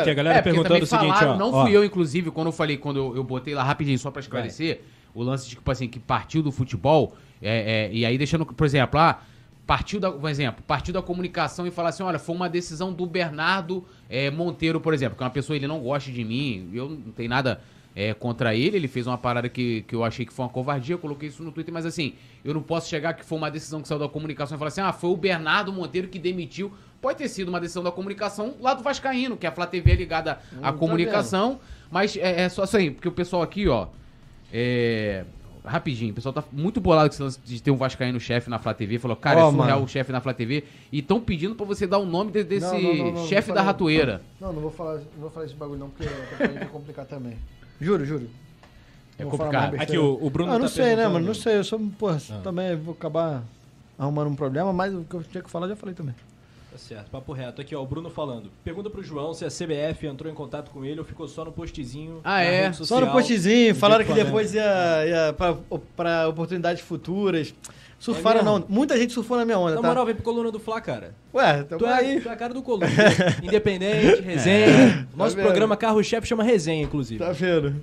Aqui 0.00 0.10
a 0.10 0.14
galera 0.14 0.38
É, 0.38 0.42
perguntando 0.42 0.82
o 0.82 0.86
seguinte, 0.86 1.18
falaram, 1.18 1.34
ó. 1.34 1.36
não 1.38 1.52
ó. 1.52 1.62
fui 1.62 1.76
eu, 1.76 1.84
inclusive, 1.84 2.30
quando 2.30 2.48
eu 2.48 2.52
falei, 2.52 2.76
quando 2.76 2.96
eu, 2.96 3.16
eu 3.16 3.24
botei 3.24 3.54
lá 3.54 3.62
rapidinho, 3.62 3.98
só 3.98 4.10
pra 4.10 4.20
esclarecer, 4.20 4.80
o 5.14 5.22
lance 5.22 5.44
de, 5.44 5.50
tipo 5.50 5.70
assim, 5.70 5.88
que 5.88 5.98
partiu 5.98 6.42
do 6.42 6.50
futebol, 6.50 7.14
é, 7.40 7.88
é, 7.90 7.92
e 7.92 8.04
aí 8.06 8.16
deixando, 8.16 8.46
por 8.46 8.64
exemplo, 8.64 8.98
lá, 8.98 9.22
partiu 9.66 10.00
da, 10.00 10.10
por 10.10 10.28
exemplo, 10.28 10.62
partiu 10.66 10.92
da 10.92 11.02
comunicação 11.02 11.66
e 11.66 11.70
falar 11.70 11.90
assim, 11.90 12.02
olha, 12.02 12.18
foi 12.18 12.34
uma 12.34 12.48
decisão 12.48 12.92
do 12.92 13.06
Bernardo 13.06 13.84
é, 14.08 14.30
Monteiro, 14.30 14.80
por 14.80 14.94
exemplo, 14.94 15.16
que 15.16 15.22
é 15.22 15.26
uma 15.26 15.32
pessoa, 15.32 15.56
ele 15.56 15.66
não 15.66 15.80
gosta 15.80 16.10
de 16.10 16.24
mim, 16.24 16.70
eu 16.72 16.88
não 16.88 17.12
tenho 17.12 17.28
nada 17.28 17.60
é, 17.94 18.14
contra 18.14 18.54
ele, 18.54 18.76
ele 18.76 18.88
fez 18.88 19.06
uma 19.06 19.18
parada 19.18 19.48
que, 19.48 19.82
que 19.82 19.94
eu 19.94 20.02
achei 20.02 20.24
que 20.24 20.32
foi 20.32 20.44
uma 20.44 20.50
covardia, 20.50 20.94
eu 20.94 20.98
coloquei 20.98 21.28
isso 21.28 21.42
no 21.42 21.52
Twitter, 21.52 21.72
mas 21.72 21.84
assim, 21.84 22.14
eu 22.44 22.54
não 22.54 22.62
posso 22.62 22.88
chegar 22.88 23.12
que 23.14 23.24
foi 23.24 23.36
uma 23.36 23.50
decisão 23.50 23.82
que 23.82 23.88
saiu 23.88 23.98
da 23.98 24.08
comunicação 24.08 24.56
e 24.56 24.58
falar 24.58 24.68
assim, 24.68 24.80
ah, 24.80 24.92
foi 24.92 25.10
o 25.10 25.16
Bernardo 25.16 25.72
Monteiro 25.72 26.08
que 26.08 26.18
demitiu, 26.18 26.72
pode 27.02 27.18
ter 27.18 27.28
sido 27.28 27.48
uma 27.48 27.60
decisão 27.60 27.82
da 27.82 27.90
comunicação 27.92 28.54
lá 28.60 28.72
do 28.72 28.82
Vascaíno, 28.82 29.36
que 29.36 29.46
a 29.46 29.52
Flá 29.52 29.66
TV 29.66 29.90
é 29.92 29.96
ligada 29.96 30.32
à 30.32 30.56
Hum, 30.56 30.60
tá 30.62 30.72
comunicação, 30.72 31.60
mas 31.90 32.16
é, 32.16 32.42
é 32.42 32.48
só 32.48 32.62
assim, 32.62 32.92
porque 32.92 33.08
o 33.08 33.12
pessoal 33.12 33.42
aqui, 33.42 33.68
ó, 33.68 33.88
é... 34.52 35.24
Rapidinho, 35.64 36.10
o 36.10 36.14
pessoal 36.16 36.32
tá 36.32 36.42
muito 36.50 36.80
bolado 36.80 37.08
com 37.08 37.14
esse 37.14 37.22
lance 37.22 37.38
de 37.44 37.62
ter 37.62 37.70
um 37.70 37.76
Vascaíno 37.76 38.18
chefe 38.18 38.50
na 38.50 38.58
Flá 38.58 38.74
TV. 38.74 38.98
Falou, 38.98 39.16
cara, 39.16 39.44
Ó, 39.44 39.48
é 39.48 39.52
surreal 39.52 39.68
mano. 39.76 39.84
o 39.84 39.88
chefe 39.88 40.10
na 40.10 40.20
Flá 40.20 40.34
TV. 40.34 40.64
E 40.90 40.98
estão 40.98 41.20
pedindo 41.20 41.54
pra 41.54 41.64
você 41.64 41.86
dar 41.86 41.98
o 41.98 42.04
nome 42.04 42.32
de- 42.32 42.42
desse 42.42 42.66
chefe 43.28 43.50
da 43.50 43.54
falar. 43.58 43.62
ratoeira. 43.66 44.22
Não, 44.40 44.52
não 44.52 44.60
vou 44.60 44.72
falar, 44.72 44.94
não 44.94 45.20
vou 45.20 45.30
falar 45.30 45.46
esse 45.46 45.54
bagulho 45.54 45.78
não, 45.78 45.88
porque 45.90 46.08
vai 46.48 46.66
complicar 46.66 47.04
também. 47.06 47.36
Juro, 47.80 48.04
juro. 48.04 48.28
É 49.16 49.22
vou 49.22 49.30
complicado. 49.38 49.76
Aqui, 49.80 49.96
o, 49.96 50.18
o 50.20 50.28
Bruno 50.30 50.50
Ah, 50.50 50.54
não 50.58 50.62
tá 50.66 50.68
sei, 50.72 50.96
né, 50.96 51.06
mano? 51.06 51.24
Não 51.24 51.34
sei. 51.34 51.58
Eu 51.58 51.62
sou, 51.64 51.78
porra, 51.96 52.18
Ah. 52.32 52.40
também 52.42 52.74
vou 52.74 52.92
acabar 52.94 53.44
arrumando 53.96 54.30
um 54.30 54.34
problema, 54.34 54.72
mas 54.72 54.92
o 54.92 55.04
que 55.04 55.14
eu 55.14 55.22
tinha 55.22 55.44
que 55.44 55.50
falar, 55.50 55.66
eu 55.66 55.70
já 55.70 55.76
falei 55.76 55.94
também. 55.94 56.14
Tá 56.72 56.78
certo, 56.78 57.10
papo 57.10 57.34
reto. 57.34 57.60
Aqui, 57.60 57.74
ó, 57.76 57.82
o 57.82 57.86
Bruno 57.86 58.08
falando. 58.08 58.50
Pergunta 58.64 58.88
pro 58.88 59.02
João 59.02 59.34
se 59.34 59.44
a 59.44 59.48
CBF 59.48 60.06
entrou 60.06 60.32
em 60.32 60.34
contato 60.34 60.70
com 60.70 60.82
ele 60.82 60.98
ou 61.00 61.04
ficou 61.04 61.28
só 61.28 61.44
no 61.44 61.52
postzinho. 61.52 62.20
Ah, 62.24 62.36
na 62.36 62.42
é? 62.44 62.62
rede 62.62 62.76
Só 62.78 62.84
social 62.84 63.00
no 63.02 63.12
postzinho, 63.12 63.74
do 63.74 63.78
falaram 63.78 64.04
que 64.06 64.12
depois 64.14 64.54
ia, 64.54 65.06
ia 65.06 65.32
pra, 65.34 65.54
pra 65.94 66.28
oportunidades 66.28 66.82
futuras. 66.82 67.54
Surfaram 67.98 68.40
É 68.40 68.42
não. 68.42 68.64
Muita 68.68 68.96
gente 68.96 69.12
surfou 69.12 69.36
na 69.36 69.44
minha 69.44 69.58
onda, 69.58 69.74
Na 69.74 69.82
tá? 69.82 69.86
moral, 69.88 70.06
vem 70.06 70.14
pro 70.14 70.24
coluna 70.24 70.50
do 70.50 70.58
Fla, 70.58 70.80
cara. 70.80 71.14
Ué, 71.34 71.62
Tu 71.62 71.86
é, 71.86 71.92
aí. 71.92 72.20
tu 72.22 72.28
é 72.30 72.32
a 72.32 72.36
cara 72.36 72.54
do 72.54 72.62
coluna. 72.62 72.86
Independente, 73.42 74.22
resenha. 74.22 75.06
Nosso 75.14 75.36
vendo? 75.36 75.44
programa 75.44 75.76
carro-chefe 75.76 76.26
chama 76.26 76.42
resenha, 76.42 76.82
inclusive. 76.82 77.22
Tá 77.22 77.32
vendo? 77.32 77.76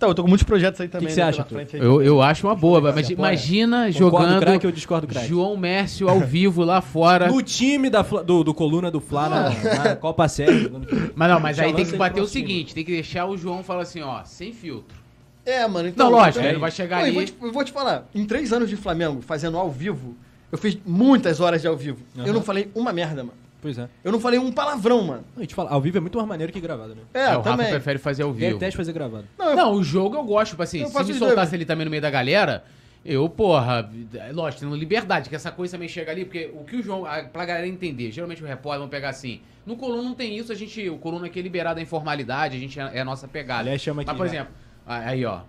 Então, 0.00 0.08
eu 0.08 0.14
tô 0.14 0.22
com 0.22 0.28
muitos 0.30 0.44
projetos 0.46 0.80
aí 0.80 0.88
também. 0.88 1.08
que 1.08 1.12
você 1.12 1.20
né, 1.20 1.26
acha, 1.28 1.44
frente 1.44 1.76
aí. 1.76 1.82
Eu, 1.82 2.00
eu 2.02 2.22
acho 2.22 2.46
uma 2.46 2.54
boa, 2.54 2.80
mas 2.80 3.04
apoia? 3.04 3.12
imagina 3.12 3.92
Concorda 3.92 3.98
jogando 3.98 4.40
craque 4.40 4.66
ou 4.66 4.72
discorda 4.72 5.06
craque? 5.06 5.28
João 5.28 5.58
Mércio 5.58 6.08
ao 6.08 6.20
vivo 6.20 6.64
lá 6.64 6.80
fora. 6.80 7.28
No 7.28 7.42
time 7.42 7.90
da 7.90 8.00
do, 8.00 8.42
do 8.42 8.54
coluna 8.54 8.90
do 8.90 8.98
Fla 8.98 9.28
na, 9.28 9.50
na 9.84 9.96
Copa 9.96 10.26
Série. 10.26 10.72
Mas 11.14 11.28
não, 11.30 11.38
mas 11.38 11.58
aí 11.58 11.74
tem 11.74 11.84
que 11.84 11.96
bater 11.98 12.22
o 12.22 12.26
seguinte, 12.26 12.74
tem 12.74 12.82
que 12.82 12.92
deixar 12.92 13.26
o 13.26 13.36
João 13.36 13.62
falar 13.62 13.82
assim, 13.82 14.00
ó, 14.00 14.24
sem 14.24 14.54
filtro. 14.54 14.96
É, 15.44 15.68
mano, 15.68 15.88
então. 15.90 16.10
Não, 16.10 16.18
lógico, 16.18 16.42
ele 16.42 16.56
vai 16.56 16.70
chegar 16.70 16.96
Não, 17.00 17.04
ali- 17.04 17.12
vou 17.14 17.24
te- 17.26 17.34
eu 17.42 17.52
vou 17.52 17.64
te 17.64 17.70
falar, 17.72 18.08
em 18.14 18.24
três 18.24 18.54
anos 18.54 18.70
de 18.70 18.76
Flamengo, 18.76 19.20
fazendo 19.20 19.58
ao 19.58 19.70
vivo, 19.70 20.16
eu 20.50 20.56
fiz 20.56 20.78
muitas 20.86 21.40
horas 21.40 21.60
de 21.60 21.68
ao 21.68 21.76
vivo. 21.76 21.98
Eu 22.16 22.24
Aham. 22.24 22.32
não 22.32 22.42
falei 22.42 22.70
uma 22.74 22.90
merda, 22.90 23.22
mano. 23.22 23.34
Pois 23.62 23.76
é. 23.78 23.88
Eu 24.02 24.10
não 24.12 24.18
falei 24.20 24.38
um 24.38 24.50
palavrão, 24.50 25.02
mano. 25.02 25.24
A 25.36 25.40
gente 25.40 25.54
fala, 25.54 25.70
ao 25.70 25.80
vivo 25.80 25.98
é 25.98 26.00
muito 26.00 26.16
mais 26.16 26.28
maneiro 26.28 26.52
que 26.52 26.60
gravado, 26.60 26.94
né? 26.94 27.02
É, 27.12 27.18
É, 27.20 27.24
o 27.36 27.38
Rafa 27.38 27.42
também. 27.50 27.68
prefere 27.70 27.98
fazer 27.98 28.22
ao 28.22 28.32
vivo. 28.32 28.54
Detesto 28.54 28.76
fazer 28.78 28.92
gravado. 28.92 29.24
Não, 29.38 29.50
eu- 29.50 29.56
Não, 29.56 29.72
o 29.74 29.82
jogo 29.84 30.16
eu 30.16 30.24
gosto, 30.24 30.52
tipo 30.52 30.62
assim, 30.62 30.80
Eu 30.80 30.88
se 30.88 31.04
me 31.04 31.14
soltasse 31.14 31.54
ele 31.54 31.64
também 31.66 31.84
no 31.84 31.90
meio 31.90 32.00
da 32.02 32.10
galera, 32.10 32.64
eu, 33.04 33.28
porra, 33.28 33.90
é 34.14 34.32
lógico, 34.32 34.62
tendo 34.62 34.74
liberdade, 34.76 35.28
que 35.28 35.34
essa 35.36 35.50
coisa 35.52 35.72
também 35.76 35.88
chega 35.88 36.10
ali, 36.10 36.24
porque 36.24 36.50
o 36.54 36.64
que 36.64 36.76
o 36.76 36.82
João, 36.82 37.04
a- 37.04 37.22
pra 37.24 37.44
galera 37.44 37.66
entender, 37.66 38.10
geralmente 38.10 38.42
o 38.42 38.46
repórter 38.46 38.80
vão 38.80 38.88
pegar 38.88 39.10
assim, 39.10 39.40
no 39.66 39.76
Coluna 39.76 40.02
não 40.02 40.14
tem 40.14 40.36
isso, 40.38 40.50
a 40.52 40.54
gente, 40.54 40.88
o 40.88 40.96
Coluna 40.96 41.26
aqui 41.26 41.38
é 41.38 41.42
liberado 41.42 41.76
da 41.76 41.82
informalidade, 41.82 42.56
a 42.56 42.60
gente 42.60 42.80
é, 42.80 42.90
é 42.94 43.00
a 43.00 43.04
nossa 43.04 43.28
pegada. 43.28 43.60
Aliás, 43.60 43.80
chama 43.82 43.96
Mas, 44.02 44.08
aqui, 44.08 44.16
por 44.16 44.26
né? 44.26 44.32
exemplo, 44.32 44.52
aí 44.86 45.24
ó, 45.26 45.40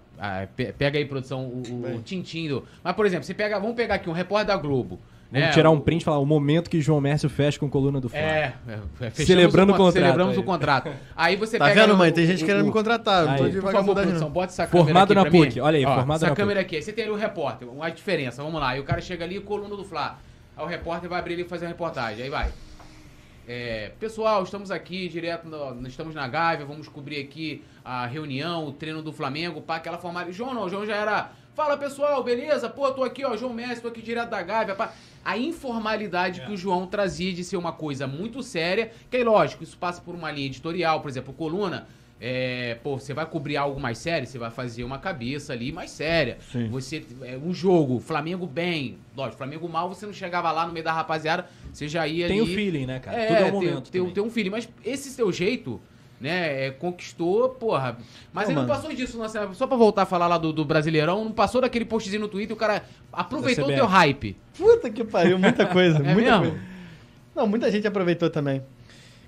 pe- 0.56 0.74
pega 0.74 0.98
aí, 1.00 1.06
produção, 1.06 1.46
o, 1.46 1.64
o, 1.70 1.96
o 1.96 2.02
Tintim 2.02 2.48
do... 2.50 2.66
Mas, 2.84 2.94
por 2.96 3.06
exemplo, 3.06 3.24
você 3.24 3.34
pega, 3.34 3.58
vamos 3.60 3.76
pegar 3.76 3.96
aqui 3.96 4.10
um 4.10 4.14
repórter 4.14 4.48
da 4.48 4.58
Globo, 4.62 5.00
Vamos 5.32 5.48
né? 5.48 5.54
tirar 5.54 5.70
um 5.72 5.76
O- 5.78 5.82
print 5.82 6.02
e 6.02 6.04
falar 6.04 6.18
o 6.20 6.26
momento 6.26 6.70
que 6.70 6.82
João 6.82 7.00
Mércio 7.00 7.30
fecha 7.30 7.58
com 7.58 7.70
coluna 7.70 8.02
do 8.02 8.10
Fla. 8.10 8.20
É, 8.20 8.54
é, 8.68 8.74
é, 8.74 9.10
fechamos 9.10 9.28
Celebrando 9.28 9.72
o 9.72 9.76
con- 9.78 9.84
contrato 9.86 10.04
Celebramos 10.04 10.34
aí. 10.34 10.40
o 10.40 10.44
contrato. 10.44 10.92
Aí 11.16 11.36
você 11.38 11.58
Tá 11.58 11.66
pega... 11.68 11.82
vendo, 11.84 11.94
o- 11.94 11.98
mãe? 11.98 12.12
Tem 12.12 12.26
gente 12.28 12.44
o- 12.44 12.46
querendo 12.46 12.64
o- 12.64 12.66
me 12.66 12.72
contratar. 12.74 13.38
Tô 13.38 13.44
Aí, 13.46 13.52
de 13.52 13.62
por 13.62 13.72
favor, 13.72 13.96
produção, 13.96 14.20
não. 14.20 14.30
bota 14.30 14.48
essa 14.52 14.68
Formado 14.68 14.88
câmera 14.88 15.04
aqui 15.04 15.14
na 15.16 15.22
pra 15.22 15.32
PUC, 15.32 15.56
mim. 15.56 15.62
olha 15.62 15.78
aí, 15.78 15.86
Ó, 15.86 15.96
formado 15.96 16.18
essa 16.18 16.30
na 16.30 16.36
câmera 16.36 16.60
aqui, 16.60 16.76
aí 16.76 16.82
você 16.82 16.92
tem 16.92 17.06
ali 17.06 17.14
o 17.14 17.16
repórter, 17.16 17.68
a 17.80 17.90
diferença, 17.90 18.44
vamos 18.44 18.60
lá. 18.60 18.70
Aí 18.72 18.80
o 18.82 18.84
cara 18.84 19.00
chega 19.00 19.24
ali, 19.24 19.40
coluna 19.40 19.76
do 19.76 19.86
Fla. 19.86 20.20
Aí 20.58 20.64
o 20.66 20.68
repórter 20.68 21.10
vai 21.10 21.20
abrir 21.20 21.36
ali 21.36 21.44
e 21.44 21.48
fazer 21.48 21.64
a 21.66 21.70
reportagem, 21.70 22.24
aí 22.26 22.30
vai. 22.30 22.50
É, 23.48 23.92
pessoal, 24.00 24.44
estamos 24.44 24.70
aqui 24.70 25.08
direto, 25.10 25.48
no- 25.48 25.88
estamos 25.88 26.14
na 26.14 26.28
Gávea, 26.28 26.66
vamos 26.66 26.88
cobrir 26.88 27.20
aqui 27.22 27.64
a 27.84 28.06
reunião, 28.06 28.68
o 28.68 28.72
treino 28.72 29.02
do 29.02 29.12
Flamengo, 29.12 29.62
pá, 29.62 29.78
aquela 29.78 29.98
formada. 29.98 30.32
João 30.32 30.54
não, 30.54 30.70
João 30.70 30.86
já 30.86 30.96
era. 30.96 31.32
Fala 31.56 31.76
pessoal, 31.78 32.24
beleza? 32.24 32.70
Pô, 32.70 32.90
tô 32.92 33.04
aqui, 33.04 33.26
ó, 33.26 33.36
João 33.36 33.54
Messi, 33.54 33.82
tô 33.82 33.90
aqui 33.90 34.02
direto 34.02 34.30
da 34.30 34.42
Gávea, 34.42 34.74
pá. 34.74 34.94
A 35.24 35.38
informalidade 35.38 36.42
que 36.42 36.52
o 36.52 36.58
João 36.58 36.88
trazia 36.88 37.32
de 37.34 37.44
ser 37.44 37.58
uma 37.58 37.72
coisa 37.74 38.08
muito 38.08 38.42
séria, 38.42 38.92
que 39.10 39.18
aí, 39.18 39.24
lógico, 39.24 39.64
isso 39.64 39.78
passa 39.78 40.02
por 40.02 40.16
uma 40.16 40.32
linha 40.32 40.48
editorial, 40.48 41.02
por 41.02 41.10
exemplo, 41.10 41.34
coluna. 41.34 41.88
É, 42.24 42.78
pô, 42.84 43.00
você 43.00 43.14
vai 43.16 43.26
cobrir 43.26 43.58
algo 43.58 43.80
mais 43.80 43.98
sério, 43.98 44.28
você 44.28 44.38
vai 44.38 44.52
fazer 44.52 44.84
uma 44.84 44.98
cabeça 45.00 45.54
ali 45.54 45.72
mais 45.72 45.90
séria. 45.92 46.38
Sim. 46.52 46.70
Você, 46.70 47.04
é, 47.24 47.36
um 47.38 47.52
jogo, 47.54 48.00
Flamengo 48.00 48.46
bem, 48.46 49.00
lógico, 49.18 49.38
Flamengo 49.38 49.68
mal, 49.68 49.90
você 49.90 50.06
não 50.06 50.14
chegava 50.14 50.52
lá 50.52 50.66
no 50.68 50.72
meio 50.72 50.86
da 50.86 50.94
rapaziada, 50.94 51.48
você 51.74 51.88
já 51.88 52.08
ia 52.08 52.28
Tem 52.28 52.40
ali. 52.40 52.52
o 52.52 52.56
feeling, 52.56 52.86
né, 52.86 53.00
cara? 53.00 53.18
É, 53.18 53.28
Tudo 53.28 53.38
é 53.38 53.42
o 53.42 53.44
tem, 53.44 53.52
momento. 53.54 53.90
tem, 53.92 54.02
também. 54.02 54.14
tem 54.14 54.24
um 54.24 54.30
feeling, 54.30 54.52
mas 54.52 54.70
esse 54.86 55.10
seu 55.10 55.32
jeito, 55.32 55.82
né, 56.22 56.68
é, 56.68 56.72
conquistou, 56.72 57.50
porra. 57.50 57.98
Mas 58.32 58.44
Não, 58.46 58.52
ele 58.52 58.60
não 58.62 58.68
mano. 58.68 58.74
passou 58.82 58.96
disso, 58.96 59.18
não, 59.18 59.54
só 59.54 59.68
pra 59.68 59.76
voltar 59.76 60.04
a 60.04 60.06
falar 60.06 60.28
lá 60.28 60.38
do, 60.38 60.54
do 60.54 60.64
Brasileirão, 60.64 61.26
não 61.26 61.32
passou 61.32 61.60
daquele 61.62 61.84
postzinho 61.86 62.22
no 62.22 62.28
Twitter, 62.28 62.56
o 62.56 62.60
cara 62.60 62.84
aproveitou 63.12 63.66
o 63.66 63.68
teu 63.68 63.86
hype. 63.86 64.38
Puta 64.58 64.90
que 64.90 65.04
pariu, 65.04 65.38
muita 65.40 65.66
coisa. 65.66 65.98
É 66.06 66.14
muita 66.14 66.40
mesmo? 66.40 66.52
coisa. 66.52 66.72
Não, 67.36 67.48
muita 67.48 67.72
gente 67.72 67.88
aproveitou 67.88 68.30
também. 68.30 68.62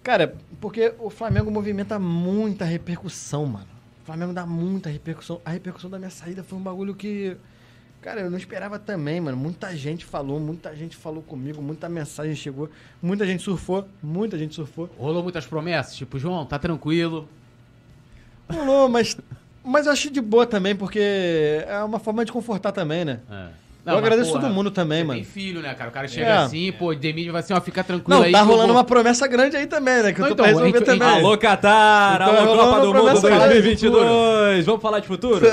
Cara, 0.03 0.35
porque 0.59 0.93
o 0.99 1.09
Flamengo 1.09 1.49
movimenta 1.49 1.97
muita 1.97 2.65
repercussão, 2.65 3.45
mano. 3.45 3.67
O 4.01 4.05
Flamengo 4.05 4.33
dá 4.33 4.45
muita 4.45 4.89
repercussão. 4.89 5.39
A 5.45 5.51
repercussão 5.51 5.89
da 5.89 5.97
minha 5.97 6.09
saída 6.09 6.43
foi 6.43 6.59
um 6.59 6.61
bagulho 6.61 6.93
que. 6.93 7.37
Cara, 8.03 8.19
eu 8.19 8.29
não 8.29 8.37
esperava 8.37 8.77
também, 8.77 9.21
mano. 9.21 9.37
Muita 9.37 9.73
gente 9.77 10.03
falou, 10.03 10.37
muita 10.37 10.75
gente 10.75 10.93
falou 10.97 11.23
comigo, 11.23 11.61
muita 11.61 11.87
mensagem 11.87 12.35
chegou, 12.35 12.69
muita 13.01 13.25
gente 13.25 13.41
surfou, 13.41 13.87
muita 14.01 14.37
gente 14.37 14.53
surfou. 14.53 14.89
Rolou 14.99 15.23
muitas 15.23 15.45
promessas, 15.45 15.95
tipo, 15.95 16.19
João, 16.19 16.45
tá 16.45 16.59
tranquilo. 16.59 17.29
Rolou, 18.51 18.89
mas. 18.89 19.17
Mas 19.63 19.85
eu 19.85 19.93
achei 19.93 20.11
de 20.11 20.19
boa 20.19 20.45
também, 20.45 20.75
porque 20.75 20.99
é 20.99 21.81
uma 21.85 21.97
forma 21.97 22.25
de 22.25 22.33
confortar 22.33 22.73
também, 22.73 23.05
né? 23.05 23.21
É. 23.31 23.62
Eu 23.85 23.97
agradeço 23.97 24.31
todo 24.31 24.49
mundo 24.49 24.71
também, 24.71 25.03
mano. 25.03 25.19
Tem 25.19 25.25
filho, 25.25 25.61
né, 25.61 25.73
cara? 25.73 25.89
O 25.89 25.93
cara 25.93 26.07
chega 26.07 26.25
É. 26.25 26.37
assim, 26.37 26.71
pô, 26.71 26.95
Demir 26.95 27.31
vai 27.33 27.41
assim, 27.41 27.53
ó, 27.53 27.59
fica 27.59 27.83
tranquilo 27.83 28.17
Não, 28.17 28.25
aí. 28.25 28.31
tá 28.31 28.41
rolando 28.41 28.67
vou- 28.67 28.77
uma 28.77 28.83
promessa 28.85 29.27
grande 29.27 29.57
aí 29.57 29.67
também, 29.67 30.01
né? 30.01 30.13
Que 30.13 30.21
Não, 30.21 30.29
eu 30.29 30.35
tô 30.35 30.41
então, 30.41 30.45
pra 30.45 30.47
resolver 30.63 30.77
gente- 30.79 30.85
também. 30.85 31.07
Alô, 31.25 31.37
Qatar! 31.37 32.21
Então, 32.21 32.37
Alô, 32.47 32.57
Copa 32.57 32.79
do 32.79 32.87
Mundo 32.87 32.91
promessa 32.93 33.29
grande. 33.29 33.47
2022! 33.49 34.65
Vamos 34.65 34.81
falar 34.81 34.99
de 34.99 35.07
futuro? 35.07 35.45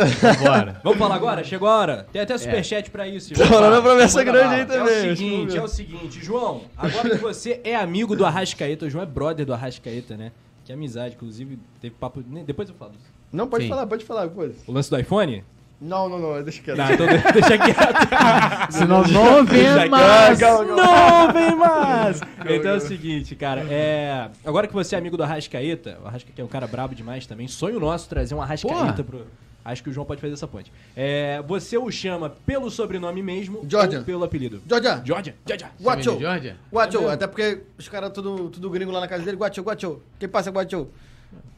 Bora. 0.43 0.81
Vamos 0.85 0.98
falar 0.98 1.15
agora? 1.16 1.43
Chegou 1.44 1.69
a 1.69 1.77
hora. 1.77 2.07
Tem 2.12 2.23
até 2.23 2.39
superchat 2.39 2.89
pra 2.90 3.09
isso. 3.09 3.35
Tá 3.35 3.44
rolando 3.47 3.74
uma 3.77 3.82
promessa 3.82 4.23
grande 4.23 4.55
aí 4.55 4.61
É 4.61 4.65
também. 4.65 4.81
o 4.82 4.86
acho 4.86 5.01
que 5.09 5.16
seguinte, 5.16 5.57
é 5.57 5.62
o 5.62 5.69
seguinte, 5.69 6.24
João, 6.24 6.62
agora 6.77 7.11
que 7.11 7.19
você 7.19 7.61
é 7.65 7.74
amigo 7.74 8.15
do 8.15 8.24
Arrascaeta, 8.24 8.86
o 8.86 8.90
João 8.90 9.02
é 9.02 9.07
brother 9.07 9.44
do 9.44 9.52
Arrascaeta, 9.52 10.16
né? 10.16 10.31
Que 10.65 10.73
amizade, 10.73 11.15
inclusive, 11.16 11.59
teve 11.81 11.94
papo. 11.98 12.23
Depois 12.47 12.69
eu 12.69 12.74
falo 12.77 12.93
isso. 12.93 13.11
Não, 13.32 13.48
pode 13.48 13.65
Sim. 13.65 13.70
falar, 13.70 13.86
pode 13.86 14.05
falar, 14.05 14.28
pô. 14.28 14.48
O 14.66 14.73
lance 14.73 14.89
do 14.89 14.98
iPhone? 14.98 15.43
Não, 15.81 16.09
não, 16.11 16.19
não, 16.19 16.43
deixa 16.43 16.61
quieto. 16.62 16.77
Tá, 16.77 16.93
então 16.93 17.07
deixa 17.32 17.57
quieto. 17.59 18.70
Senão 18.70 19.02
não 19.05 19.44
vem 19.47 19.89
mais. 19.89 20.39
Não 20.40 21.32
vem 21.32 21.57
mais! 21.57 22.20
Então 22.48 22.73
é 22.73 22.77
o 22.77 22.81
seguinte, 22.81 23.35
cara, 23.35 23.62
é. 23.70 24.28
Agora 24.44 24.66
que 24.66 24.74
você 24.74 24.94
é 24.94 24.98
amigo 24.98 25.16
do 25.16 25.23
Arrascaeta, 25.23 25.98
o 26.02 26.07
Arrascaeta 26.07 26.35
que 26.35 26.40
é 26.40 26.44
um 26.44 26.48
cara 26.48 26.66
brabo 26.66 26.94
demais 26.94 27.27
também, 27.27 27.48
sonho 27.48 27.81
nosso 27.81 28.09
trazer 28.09 28.35
um 28.35 28.43
Arrascaeta 28.43 28.78
Porra. 28.78 29.05
pro. 29.05 29.27
Acho 29.62 29.82
que 29.82 29.90
o 29.90 29.93
João 29.93 30.07
pode 30.07 30.20
fazer 30.23 30.32
essa 30.32 30.48
ponte. 30.48 30.73
É, 30.97 31.43
você 31.47 31.77
o 31.77 31.90
chama 31.90 32.31
pelo 32.47 32.70
sobrenome 32.70 33.23
mesmo 33.23 33.61
Jordan. 33.69 33.98
ou 33.98 34.05
pelo 34.05 34.24
apelido? 34.24 34.61
Georgia, 34.66 35.02
Georgia, 35.05 35.35
Georgia. 35.47 35.70
Guacho. 35.82 36.19
Georgia? 36.19 36.57
Guacho, 36.73 37.09
até 37.09 37.27
porque 37.27 37.61
os 37.78 37.86
caras 37.86 38.11
tudo, 38.11 38.48
tudo 38.48 38.70
gringo 38.70 38.90
lá 38.90 39.01
na 39.01 39.09
casa 39.09 39.23
dele. 39.23 39.36
Guacho, 39.36 39.61
Guacho. 39.62 40.01
Quem 40.19 40.28
passa, 40.31 40.51
Guacho? 40.51 40.89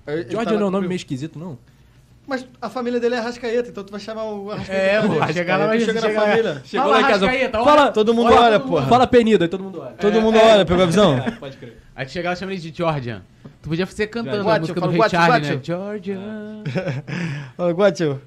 Ele- 0.07 0.21
ele 0.23 0.31
Georgia 0.31 0.53
tá 0.53 0.59
não 0.59 0.67
é 0.67 0.69
um 0.69 0.73
nome 0.73 0.89
meio 0.89 0.97
esquisito, 0.97 1.39
não? 1.39 1.57
Mas 2.33 2.47
a 2.63 2.71
família 2.71 2.99
dele 2.99 3.15
é 3.15 3.19
Arrascaeta, 3.19 3.69
então 3.69 3.85
tu 3.85 3.91
vai 3.91 4.01
chamar 4.01 4.25
o 4.25 4.51
Arrascaeta. 4.51 4.83
É, 4.83 5.03
pô, 5.03 5.33
chegar 5.35 5.59
lá, 5.59 5.67
vai 5.67 5.79
chega 5.79 6.01
na 6.01 6.11
família. 6.19 6.63
Chegou 6.65 6.87
Fala, 6.87 6.99
lá 6.99 7.07
em 7.07 7.13
casa. 7.13 7.27
Olha. 7.27 7.51
Fala, 7.51 7.93
Todo 7.93 8.15
mundo 8.15 8.33
Olha, 8.33 8.59
porra. 8.59 8.87
fala 8.87 9.07
penida, 9.07 9.45
aí 9.45 9.49
todo 9.51 9.63
mundo 9.63 9.83
olha. 9.83 9.93
Todo 9.97 10.19
mundo 10.19 10.39
olha, 10.39 10.65
pegou 10.65 10.83
a 10.83 10.87
visão? 10.87 11.19
É, 11.19 11.31
pode 11.39 11.59
crer. 11.59 11.77
Aí 11.95 12.07
tu 12.07 12.13
chega 12.13 12.31
lá 12.31 12.33
e 12.33 12.39
chama 12.39 12.53
ele 12.53 12.61
de 12.63 12.75
Georgia. 12.75 13.21
Tu 13.61 13.69
podia 13.69 13.85
ser 13.85 14.07
cantando 14.07 14.45
Guacho, 14.45 14.57
a 14.57 14.61
música 14.61 14.81
do 14.81 14.87
fala 14.87 14.99
Ray 15.03 15.11
Charles, 15.11 15.47
né? 15.47 15.55
guacho. 15.57 15.67
Georgia. 15.67 16.19
Fala, 17.55 17.73
Guacho. 17.73 18.21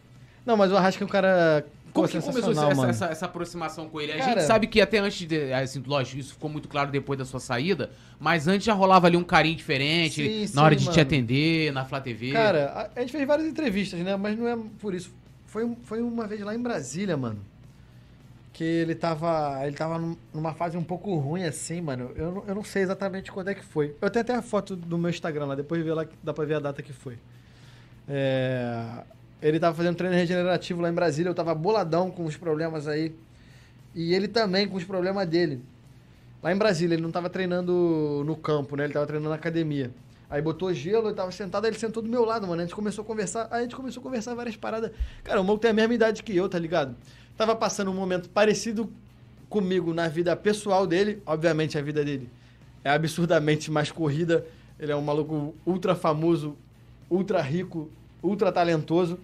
Não, 0.45 0.55
mas 0.55 0.71
o 0.71 0.77
Arrasca 0.77 1.03
é 1.03 1.07
um 1.07 1.09
cara. 1.09 1.65
Como 1.95 2.07
que 2.09 2.19
começou 2.19 2.51
essa, 2.51 2.87
essa, 2.89 3.05
essa 3.05 3.25
aproximação 3.25 3.87
com 3.89 4.01
ele? 4.01 4.11
A 4.11 4.17
Cara- 4.17 4.31
gente 4.31 4.43
sabe 4.43 4.67
que 4.67 4.81
até 4.81 4.99
antes 4.99 5.25
de. 5.27 5.53
Assim, 5.53 5.81
lógico, 5.87 6.19
isso 6.19 6.33
ficou 6.33 6.49
muito 6.49 6.67
claro 6.67 6.91
depois 6.91 7.17
da 7.17 7.23
sua 7.25 7.39
saída, 7.39 7.89
mas 8.19 8.47
antes 8.47 8.65
já 8.65 8.73
rolava 8.73 9.07
ali 9.07 9.15
um 9.17 9.23
carinho 9.23 9.55
diferente 9.55 10.23
Sim, 10.23 10.41
na 10.41 10.47
sim, 10.47 10.59
hora 10.59 10.75
de 10.75 10.83
te 10.83 10.89
mano. 10.89 11.01
atender, 11.01 11.71
na 11.71 11.85
Flá 11.85 12.01
TV. 12.01 12.31
Cara, 12.31 12.65
a, 12.95 12.99
a 12.99 13.01
gente 13.01 13.11
fez 13.13 13.25
várias 13.25 13.47
entrevistas, 13.47 13.99
né? 14.01 14.15
Mas 14.17 14.37
não 14.37 14.47
é 14.47 14.57
por 14.79 14.93
isso. 14.93 15.11
Foi, 15.47 15.75
foi 15.83 16.01
uma 16.01 16.27
vez 16.27 16.41
lá 16.41 16.53
em 16.53 16.59
Brasília, 16.61 17.15
mano. 17.15 17.39
Que 18.51 18.63
ele 18.63 18.93
tava. 18.95 19.59
Ele 19.65 19.75
tava 19.75 19.97
num- 19.97 20.17
numa 20.33 20.53
fase 20.53 20.77
um 20.77 20.83
pouco 20.83 21.15
ruim 21.15 21.43
assim, 21.43 21.79
mano. 21.81 22.11
Eu, 22.15 22.31
não- 22.31 22.43
eu 22.47 22.55
não 22.55 22.63
sei 22.63 22.83
exatamente 22.83 23.31
quando 23.31 23.49
é 23.49 23.53
que 23.55 23.63
foi. 23.63 23.95
Eu 24.01 24.09
tenho 24.09 24.21
até 24.23 24.33
a 24.35 24.41
foto 24.41 24.75
do 24.75 24.97
meu 24.97 25.09
Instagram 25.09 25.45
lá, 25.45 25.55
depois 25.55 25.81
de 25.81 25.87
ver 25.87 25.93
lá 25.93 26.05
dá 26.23 26.33
pra 26.33 26.43
ver 26.45 26.55
a 26.55 26.59
data 26.59 26.81
que 26.81 26.91
foi. 26.93 27.17
É, 28.07 29.03
ele 29.47 29.59
tava 29.59 29.75
fazendo 29.75 29.95
treino 29.95 30.15
regenerativo 30.15 30.81
lá 30.81 30.89
em 30.89 30.93
Brasília, 30.93 31.29
eu 31.29 31.35
tava 31.35 31.53
boladão 31.53 32.09
com 32.09 32.25
os 32.25 32.35
problemas 32.35 32.87
aí. 32.87 33.13
E 33.93 34.13
ele 34.13 34.27
também 34.27 34.67
com 34.67 34.75
os 34.75 34.83
problemas 34.83 35.27
dele. 35.27 35.61
Lá 36.41 36.51
em 36.51 36.57
Brasília, 36.57 36.95
ele 36.95 37.01
não 37.01 37.11
tava 37.11 37.29
treinando 37.29 38.23
no 38.25 38.35
campo, 38.35 38.75
né? 38.75 38.85
Ele 38.85 38.93
tava 38.93 39.05
treinando 39.05 39.29
na 39.29 39.35
academia. 39.35 39.91
Aí 40.29 40.41
botou 40.41 40.73
gelo, 40.73 41.09
eu 41.09 41.15
tava 41.15 41.31
sentado, 41.31 41.67
ele 41.67 41.77
sentou 41.77 42.01
do 42.01 42.09
meu 42.09 42.25
lado, 42.25 42.47
mano. 42.47 42.61
A 42.61 42.65
gente 42.65 42.73
começou 42.73 43.03
a 43.03 43.05
conversar, 43.05 43.47
aí 43.51 43.59
a 43.59 43.61
gente 43.63 43.75
começou 43.75 44.01
a 44.01 44.03
conversar 44.03 44.33
várias 44.33 44.55
paradas. 44.55 44.91
Cara, 45.23 45.39
o 45.39 45.43
Moco 45.43 45.59
tem 45.59 45.71
a 45.71 45.73
mesma 45.73 45.93
idade 45.93 46.23
que 46.23 46.35
eu, 46.35 46.49
tá 46.49 46.57
ligado? 46.57 46.95
Tava 47.37 47.55
passando 47.55 47.91
um 47.91 47.93
momento 47.93 48.29
parecido 48.29 48.91
comigo 49.47 49.93
na 49.93 50.07
vida 50.07 50.35
pessoal 50.35 50.87
dele. 50.87 51.21
Obviamente, 51.25 51.77
a 51.77 51.81
vida 51.81 52.03
dele 52.03 52.29
é 52.83 52.89
absurdamente 52.89 53.69
mais 53.69 53.91
corrida. 53.91 54.45
Ele 54.79 54.91
é 54.91 54.95
um 54.95 55.01
maluco 55.01 55.55
ultra 55.65 55.95
famoso, 55.95 56.57
ultra 57.09 57.41
rico, 57.41 57.89
ultra 58.21 58.51
talentoso. 58.51 59.19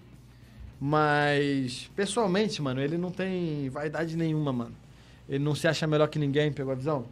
Mas, 0.84 1.92
pessoalmente, 1.96 2.60
mano, 2.60 2.82
ele 2.82 2.98
não 2.98 3.12
tem 3.12 3.70
vaidade 3.70 4.18
nenhuma, 4.18 4.52
mano. 4.52 4.76
Ele 5.30 5.44
não 5.44 5.54
se 5.54 5.68
acha 5.68 5.86
melhor 5.86 6.08
que 6.08 6.18
ninguém, 6.18 6.52
pegou 6.52 6.74
a 6.74 6.76
visão? 6.76 7.06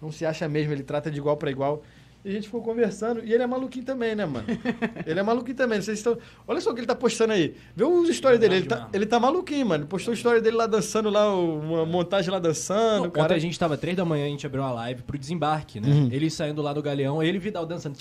Não 0.00 0.12
se 0.12 0.26
acha 0.26 0.46
mesmo, 0.46 0.74
ele 0.74 0.82
trata 0.82 1.10
de 1.10 1.16
igual 1.18 1.34
pra 1.38 1.50
igual. 1.50 1.82
E 2.22 2.28
a 2.28 2.32
gente 2.32 2.44
ficou 2.44 2.60
conversando, 2.60 3.24
e 3.24 3.32
ele 3.32 3.42
é 3.42 3.46
maluquinho 3.46 3.84
também, 3.84 4.14
né, 4.14 4.26
mano? 4.26 4.46
ele 5.06 5.18
é 5.18 5.22
maluquinho 5.22 5.56
também. 5.56 5.80
Vocês 5.80 5.98
estão... 5.98 6.18
Olha 6.46 6.60
só 6.60 6.70
o 6.70 6.74
que 6.74 6.80
ele 6.80 6.86
tá 6.86 6.94
postando 6.94 7.32
aí. 7.32 7.54
Vê 7.74 7.84
os 7.84 8.14
stories 8.14 8.38
dele. 8.38 8.56
Ele 8.56 8.66
tá, 8.66 8.90
ele 8.92 9.06
tá 9.06 9.18
maluquinho, 9.18 9.64
mano. 9.64 9.86
Postou 9.86 10.12
a 10.12 10.14
história 10.14 10.42
dele 10.42 10.56
lá 10.56 10.66
dançando, 10.66 11.08
lá, 11.08 11.34
uma 11.34 11.86
montagem 11.86 12.30
lá 12.30 12.38
dançando. 12.38 13.04
Não, 13.04 13.10
cara. 13.10 13.24
Ontem 13.24 13.34
a 13.36 13.38
gente 13.38 13.58
tava 13.58 13.78
três 13.78 13.96
da 13.96 14.04
manhã, 14.04 14.26
a 14.26 14.28
gente 14.28 14.44
abriu 14.46 14.62
uma 14.62 14.72
live 14.72 15.02
pro 15.02 15.16
desembarque, 15.16 15.80
né? 15.80 15.88
Uhum. 15.88 16.08
Ele 16.12 16.28
saindo 16.28 16.60
lá 16.60 16.74
do 16.74 16.82
galeão, 16.82 17.22
ele 17.22 17.38
e 17.38 17.40
Vidal 17.40 17.64
dançando. 17.64 17.96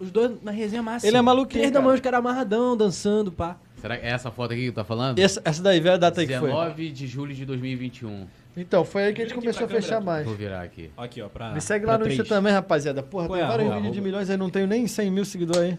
Os 0.00 0.10
dois 0.10 0.32
na 0.42 0.50
resenha 0.50 0.82
máxima. 0.82 1.08
Ele 1.08 1.16
é 1.16 1.22
maluquinho, 1.22 1.60
Três 1.60 1.72
da 1.72 1.80
manhã, 1.80 1.94
os 1.94 2.00
caras 2.00 2.18
amarradão, 2.18 2.76
dançando, 2.76 3.30
pá. 3.30 3.56
Será 3.84 3.98
que 3.98 4.06
é 4.06 4.08
essa 4.08 4.30
foto 4.30 4.52
aqui 4.54 4.62
que 4.64 4.72
tu 4.72 4.76
tá 4.76 4.84
falando? 4.84 5.18
Essa, 5.18 5.42
essa 5.44 5.62
daí, 5.62 5.78
vê 5.78 5.90
a 5.90 5.98
data 5.98 6.18
aí 6.18 6.26
que 6.26 6.38
foi. 6.38 6.48
19 6.48 6.90
de 6.90 7.06
julho 7.06 7.34
de 7.34 7.44
2021. 7.44 8.26
Então, 8.56 8.82
foi 8.82 9.04
aí 9.04 9.12
que 9.12 9.20
a 9.20 9.24
gente 9.26 9.34
começou 9.34 9.66
a 9.66 9.68
fechar 9.68 10.00
mais. 10.00 10.24
Vou 10.24 10.34
virar 10.34 10.62
aqui. 10.62 10.90
Aqui, 10.96 11.20
ó, 11.20 11.28
pra. 11.28 11.52
Me 11.52 11.60
segue 11.60 11.84
pra 11.84 11.92
lá 11.92 11.98
no 11.98 12.04
três. 12.04 12.18
Insta 12.18 12.34
também, 12.34 12.50
rapaziada. 12.50 13.02
Porra, 13.02 13.26
Qual 13.26 13.36
tem 13.36 13.44
é 13.44 13.48
vários 13.48 13.66
arroba? 13.66 13.80
vídeos 13.82 13.94
de 13.96 14.00
milhões 14.00 14.30
aí, 14.30 14.36
não 14.38 14.48
tenho 14.48 14.66
nem 14.66 14.86
100 14.86 15.10
mil 15.10 15.24
seguidores 15.26 15.60
aí. 15.72 15.78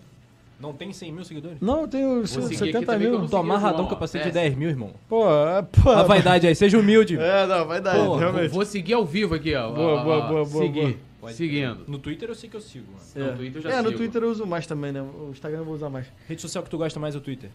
Não 0.60 0.72
tem 0.72 0.94
100 0.94 1.11
mil 1.11 1.23
seguidores? 1.26 1.57
Não, 1.60 1.82
eu 1.82 1.88
tenho 1.88 2.27
seguir 2.27 2.45
aqui 2.45 2.56
70 2.57 2.86
também 2.86 2.99
que 2.99 3.06
eu 3.07 3.11
mil. 3.11 3.19
não 3.22 3.27
Tô 3.27 3.38
amarradão 3.38 3.77
João, 3.77 3.88
com 3.88 3.91
ó. 3.91 3.95
capacete 3.95 4.23
de 4.26 4.30
É. 4.30 4.44
10 4.44 4.56
mil, 4.56 4.69
irmão. 4.69 4.91
Pô, 5.10 5.26
é, 5.27 5.61
pô. 5.64 5.90
A 5.90 6.03
vaidade 6.03 6.45
aí, 6.45 6.53
seja 6.56 6.77
humilde. 6.77 7.18
É, 7.19 7.48
não, 7.48 7.65
vai 7.65 7.82
dar, 7.82 7.95
Pô, 7.95 8.18
realmente. 8.18 8.49
Vou 8.49 8.64
seguir 8.65 8.94
ao 8.94 9.03
vivo 9.06 9.34
aqui, 9.34 9.56
ó. 9.56 9.72
Boa, 9.72 9.99
Ó, 9.99 10.03
boa, 10.03 10.18
ó, 10.18 10.27
boa, 10.30 10.45
boa, 10.45 10.64
Seguir. 10.64 10.82
boa. 10.82 10.95
Pode- 11.22 11.34
Seguindo. 11.38 11.80
No 11.88 11.98
Twitter 11.98 12.30
eu 12.30 12.36
sei 12.36 12.48
que 12.49 12.56
eu 12.56 12.61
sigo, 12.61 12.86
mano. 12.91 13.03
No 13.15 13.34
É. 13.34 13.36
Twitter 13.36 13.57
eu 13.57 13.61
já 13.64 13.77
é, 13.77 13.82
no 13.82 13.88
sigo. 13.90 13.98
Twitter 13.98 14.22
eu 14.22 14.30
uso 14.30 14.45
mais 14.45 14.68
também, 14.68 14.91
né? 14.91 15.02
O 15.02 15.30
Instagram 15.32 15.57
eu 15.60 15.65
vou 15.65 15.73
usar 15.73 15.90
mais. 15.90 16.06
Rede 16.27 16.40
social 16.41 16.64
que 16.64 16.69
tu 16.69 16.77
gosta 16.77 16.99
mais 16.99 17.15
é 17.15 17.18
o 17.18 17.22
Twitter. 17.22 17.49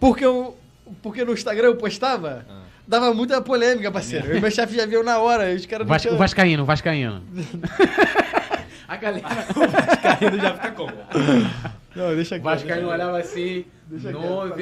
Porque, 0.00 0.24
eu, 0.24 0.56
porque 1.02 1.24
no 1.24 1.32
Instagram 1.34 1.68
eu 1.68 1.76
postava, 1.76 2.44
Ah. 2.48 2.62
dava 2.88 3.12
muita 3.14 3.40
polêmica, 3.42 3.90
parceiro. 3.92 4.34
E 4.36 4.40
meu 4.40 4.50
chefe 4.50 4.74
já 4.74 4.86
viu 4.86 5.04
na 5.04 5.18
hora, 5.18 5.54
os 5.54 5.66
caras 5.66 5.86
Vasca, 5.86 6.08
tinham- 6.08 6.18
Vascaíno, 6.18 6.64
Vascaíno. 6.64 7.22
a 8.88 8.96
galera. 8.96 9.24
Caindo 10.02 10.38
já 10.40 10.54
fica 10.54 10.70
como? 10.72 10.92
Não, 11.94 12.14
deixa 12.16 12.36
aqui. 12.36 12.44
Vascaíno 12.44 12.80
deixa 12.88 12.94
olhava 12.94 13.18
assim. 13.18 13.64
Deixa 13.86 14.12
Não, 14.12 14.46
eu, 14.46 14.56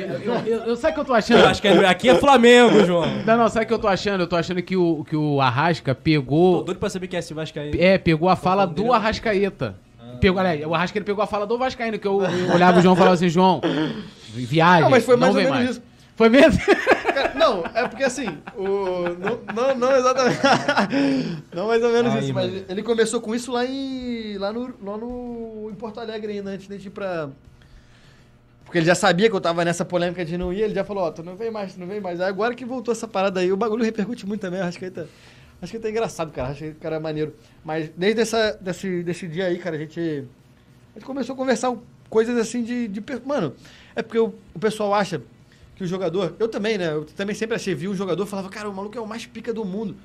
eu, 0.46 0.58
eu, 0.64 0.76
sabe 0.76 0.92
o 0.92 0.94
que 0.94 1.00
eu 1.00 1.04
tô 1.04 1.12
achando? 1.14 1.40
Eu 1.40 1.48
acho 1.48 1.60
que 1.60 1.68
é- 1.68 1.86
aqui 1.86 2.08
é 2.08 2.14
Flamengo, 2.14 2.82
João. 2.86 3.06
Não, 3.26 3.36
não, 3.36 3.48
sabe 3.50 3.66
o 3.66 3.68
que 3.68 3.74
eu 3.74 3.78
tô 3.78 3.86
achando? 3.86 4.22
Eu 4.22 4.26
tô 4.26 4.36
achando 4.36 4.62
que 4.62 4.74
o, 4.74 5.04
que 5.04 5.14
o 5.14 5.38
Arrasca 5.40 5.94
Tô 5.94 6.00
pegou. 6.00 6.64
doido 6.64 6.78
pra 6.78 6.88
saber 6.88 7.08
quem 7.08 7.18
é 7.18 7.20
esse 7.20 7.34
Vascaíno. 7.34 7.76
É, 7.78 7.98
pegou 7.98 8.28
a 8.30 8.36
fala 8.36 8.66
do. 8.66 8.90
Arrascaeta. 8.92 9.76
Pegou, 10.18 10.40
aliás, 10.40 10.66
o 10.66 10.74
Arrascaeta 10.74 11.04
pegou 11.04 11.22
a 11.22 11.26
fala 11.26 11.46
do 11.46 11.58
Vascaíno, 11.58 11.98
que 11.98 12.08
eu, 12.08 12.22
eu 12.22 12.54
olhava 12.54 12.78
o 12.78 12.82
João 12.82 12.94
e 12.94 12.96
falava 12.98 13.14
assim, 13.14 13.28
João, 13.28 13.60
viagem. 14.32 14.82
Não, 14.82 14.90
mas 14.90 15.04
foi 15.04 15.16
mais 15.16 15.34
ou 15.34 15.40
menos 15.40 15.56
mais. 15.56 15.70
isso. 15.70 15.82
Foi 16.16 16.28
mesmo? 16.28 16.60
Cara, 17.14 17.34
Não, 17.34 17.64
é 17.74 17.86
porque 17.86 18.04
assim, 18.04 18.26
o. 18.56 18.66
Não, 19.18 19.40
não, 19.54 19.74
não 19.76 19.96
exatamente. 19.96 20.40
Não 21.54 21.68
mais 21.68 21.82
ou 21.82 21.90
menos 21.90 22.12
Aí, 22.12 22.24
isso, 22.24 22.34
mas 22.34 22.50
mano. 22.52 22.64
ele 22.68 22.82
começou 22.82 23.20
com 23.20 23.34
isso 23.34 23.52
lá 23.52 23.64
em. 23.64 24.36
lá 24.36 24.52
no. 24.52 24.74
lá 24.82 24.96
no. 24.96 25.68
em 25.70 25.74
Porto 25.74 26.00
Alegre 26.00 26.32
ainda, 26.32 26.50
antes 26.50 26.66
de 26.66 26.88
ir 26.88 26.90
pra. 26.90 27.30
Porque 28.64 28.78
ele 28.78 28.86
já 28.86 28.94
sabia 28.94 29.30
que 29.30 29.34
eu 29.34 29.40
tava 29.40 29.64
nessa 29.64 29.84
polêmica 29.84 30.24
de 30.24 30.36
não 30.36 30.52
ir, 30.52 30.60
ele 30.60 30.74
já 30.74 30.84
falou, 30.84 31.04
ó, 31.04 31.10
tu 31.10 31.22
não 31.22 31.36
vem 31.36 31.50
mais, 31.50 31.72
tu 31.72 31.80
não 31.80 31.86
vem 31.86 32.00
mais. 32.00 32.20
Aí 32.20 32.28
agora 32.28 32.54
que 32.54 32.66
voltou 32.66 32.92
essa 32.92 33.08
parada 33.08 33.40
aí, 33.40 33.50
o 33.50 33.56
bagulho 33.56 33.82
repercute 33.82 34.26
muito 34.26 34.42
também, 34.42 34.60
acho 34.60 34.78
que 34.78 34.84
aí 34.84 34.90
tá. 34.90 35.06
Acho 35.60 35.72
que 35.72 35.78
tá 35.78 35.90
engraçado, 35.90 36.30
cara. 36.32 36.50
Acho 36.50 36.64
que 36.64 36.70
o 36.70 36.74
cara 36.74 36.96
é 36.96 36.98
maneiro. 36.98 37.34
Mas 37.64 37.90
desde 37.96 38.20
essa, 38.20 38.58
desse, 38.60 39.02
desse 39.02 39.26
dia 39.26 39.46
aí, 39.46 39.58
cara, 39.58 39.76
a 39.76 39.78
gente. 39.78 40.24
A 40.94 40.98
gente 40.98 41.06
começou 41.06 41.34
a 41.34 41.36
conversar 41.36 41.74
coisas 42.08 42.36
assim 42.36 42.62
de. 42.62 42.88
de 42.88 43.02
mano, 43.24 43.54
é 43.98 44.02
porque 44.02 44.18
o, 44.18 44.32
o 44.54 44.58
pessoal 44.60 44.94
acha 44.94 45.20
que 45.74 45.82
o 45.82 45.86
jogador. 45.86 46.36
Eu 46.38 46.46
também, 46.48 46.78
né? 46.78 46.92
Eu 46.92 47.04
também 47.04 47.34
sempre 47.34 47.56
achei, 47.56 47.74
vi 47.74 47.88
um 47.88 47.94
jogador 47.96 48.22
e 48.22 48.26
falava, 48.28 48.48
cara, 48.48 48.70
o 48.70 48.74
maluco 48.74 48.96
é 48.96 49.00
o 49.00 49.06
mais 49.06 49.26
pica 49.26 49.52
do 49.52 49.64
mundo. 49.64 49.96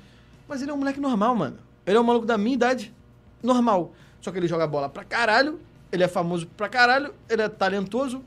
Mas 0.48 0.60
ele 0.60 0.72
é 0.72 0.74
um 0.74 0.78
moleque 0.78 0.98
normal, 0.98 1.34
mano. 1.36 1.56
Ele 1.86 1.96
é 1.96 2.00
um 2.00 2.04
maluco 2.04 2.26
da 2.26 2.36
minha 2.36 2.54
idade, 2.54 2.92
normal. 3.40 3.94
Só 4.20 4.32
que 4.32 4.38
ele 4.38 4.48
joga 4.48 4.66
bola 4.66 4.88
pra 4.88 5.04
caralho, 5.04 5.60
ele 5.92 6.02
é 6.02 6.08
famoso 6.08 6.46
pra 6.56 6.68
caralho, 6.68 7.14
ele 7.30 7.42
é 7.42 7.48
talentoso. 7.48 8.20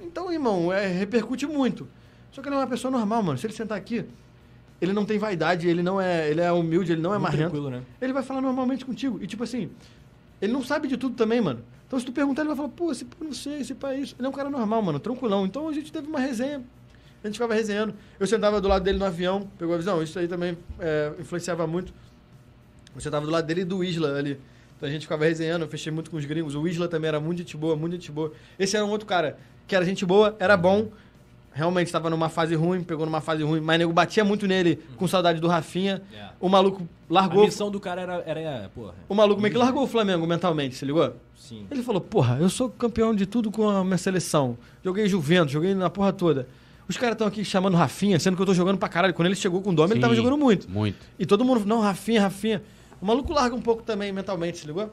Então, 0.00 0.32
irmão, 0.32 0.72
é, 0.72 0.88
repercute 0.88 1.46
muito. 1.46 1.86
Só 2.32 2.42
que 2.42 2.48
ele 2.48 2.56
é 2.56 2.58
uma 2.58 2.66
pessoa 2.66 2.90
normal, 2.90 3.22
mano. 3.22 3.38
Se 3.38 3.46
ele 3.46 3.54
sentar 3.54 3.78
aqui, 3.78 4.04
ele 4.80 4.92
não 4.92 5.04
tem 5.04 5.18
vaidade, 5.18 5.68
ele 5.68 5.84
não 5.84 6.00
é. 6.00 6.28
Ele 6.28 6.40
é 6.40 6.50
humilde, 6.50 6.90
ele 6.90 7.00
não 7.00 7.14
é 7.14 7.18
Muito 7.18 7.30
marrento. 7.30 7.70
né? 7.70 7.82
Ele 8.00 8.12
vai 8.12 8.24
falar 8.24 8.40
normalmente 8.40 8.84
contigo. 8.84 9.22
E 9.22 9.26
tipo 9.28 9.44
assim, 9.44 9.70
ele 10.40 10.52
não 10.52 10.64
sabe 10.64 10.88
de 10.88 10.96
tudo 10.96 11.14
também, 11.14 11.40
mano. 11.40 11.62
Então 11.92 12.00
se 12.00 12.06
tu 12.06 12.12
perguntar, 12.12 12.40
ele 12.40 12.48
vai 12.48 12.56
falar, 12.56 12.70
pô, 12.70 12.90
esse 12.90 13.04
pô, 13.04 13.22
não 13.22 13.34
sei, 13.34 13.60
esse 13.60 13.74
pai 13.74 13.96
é 13.96 14.00
isso. 14.00 14.16
Ele 14.18 14.26
é 14.26 14.30
um 14.30 14.32
cara 14.32 14.48
normal, 14.48 14.80
mano, 14.80 14.98
tranquilão. 14.98 15.44
Então 15.44 15.68
a 15.68 15.74
gente 15.74 15.92
teve 15.92 16.08
uma 16.08 16.18
resenha. 16.18 16.62
A 17.22 17.26
gente 17.26 17.34
ficava 17.34 17.52
resenhando. 17.52 17.94
Eu 18.18 18.26
sentava 18.26 18.62
do 18.62 18.66
lado 18.66 18.82
dele 18.82 18.96
no 18.98 19.04
avião, 19.04 19.46
pegou 19.58 19.74
a 19.74 19.76
visão. 19.76 20.02
Isso 20.02 20.18
aí 20.18 20.26
também 20.26 20.56
é, 20.80 21.12
influenciava 21.20 21.66
muito. 21.66 21.92
Eu 22.94 23.00
sentava 23.02 23.26
do 23.26 23.30
lado 23.30 23.46
dele 23.46 23.60
e 23.60 23.64
do 23.66 23.84
Isla 23.84 24.16
ali. 24.16 24.40
Então 24.74 24.88
a 24.88 24.90
gente 24.90 25.02
ficava 25.02 25.26
resenhando, 25.26 25.66
eu 25.66 25.68
fechei 25.68 25.92
muito 25.92 26.10
com 26.10 26.16
os 26.16 26.24
gringos. 26.24 26.54
O 26.54 26.66
Isla 26.66 26.88
também 26.88 27.08
era 27.08 27.20
muito 27.20 27.40
gente 27.40 27.58
boa, 27.58 27.76
muito 27.76 27.92
gente 27.92 28.10
boa. 28.10 28.32
Esse 28.58 28.74
era 28.74 28.86
um 28.86 28.90
outro 28.90 29.06
cara 29.06 29.36
que 29.68 29.76
era 29.76 29.84
gente 29.84 30.06
boa, 30.06 30.34
era 30.38 30.56
bom. 30.56 30.88
Realmente 31.54 31.88
estava 31.88 32.08
numa 32.08 32.28
fase 32.30 32.54
ruim, 32.54 32.82
pegou 32.82 33.04
numa 33.04 33.20
fase 33.20 33.42
ruim, 33.42 33.60
mas 33.60 33.78
nego 33.78 33.92
batia 33.92 34.24
muito 34.24 34.46
nele, 34.46 34.76
com 34.96 35.06
saudade 35.06 35.38
do 35.40 35.48
Rafinha. 35.48 36.02
É. 36.14 36.28
O 36.40 36.48
maluco 36.48 36.82
A 37.10 37.12
largou. 37.14 37.44
missão 37.44 37.70
do 37.70 37.78
cara 37.78 38.00
era, 38.00 38.22
era 38.24 38.70
porra. 38.74 38.94
O 39.08 39.14
maluco 39.14 39.40
meio 39.40 39.52
que 39.52 39.58
largou 39.58 39.82
o 39.82 39.86
Flamengo 39.86 40.26
mentalmente, 40.26 40.74
se 40.74 40.84
ligou? 40.86 41.14
Sim. 41.36 41.66
Ele 41.70 41.82
falou, 41.82 42.00
porra, 42.00 42.38
eu 42.40 42.48
sou 42.48 42.70
campeão 42.70 43.14
de 43.14 43.26
tudo 43.26 43.50
com 43.50 43.68
a 43.68 43.84
minha 43.84 43.98
seleção. 43.98 44.56
Joguei 44.82 45.06
Juventus, 45.08 45.52
joguei 45.52 45.74
na 45.74 45.90
porra 45.90 46.12
toda. 46.12 46.48
Os 46.88 46.96
caras 46.96 47.14
estão 47.14 47.26
aqui 47.26 47.44
chamando 47.44 47.76
Rafinha, 47.76 48.18
sendo 48.18 48.34
que 48.36 48.42
eu 48.42 48.46
tô 48.46 48.54
jogando 48.54 48.78
pra 48.78 48.88
caralho. 48.88 49.12
Quando 49.12 49.26
ele 49.26 49.36
chegou 49.36 49.60
com 49.60 49.70
o 49.70 49.74
Dome, 49.74 49.92
ele 49.92 50.00
tava 50.00 50.14
jogando 50.14 50.38
muito. 50.38 50.70
Muito. 50.70 50.96
E 51.18 51.26
todo 51.26 51.44
mundo, 51.44 51.64
não, 51.66 51.80
Rafinha, 51.80 52.22
Rafinha. 52.22 52.62
O 53.00 53.04
maluco 53.06 53.32
larga 53.32 53.54
um 53.54 53.60
pouco 53.60 53.82
também 53.82 54.10
mentalmente, 54.10 54.58
se 54.58 54.66
ligou? 54.66 54.90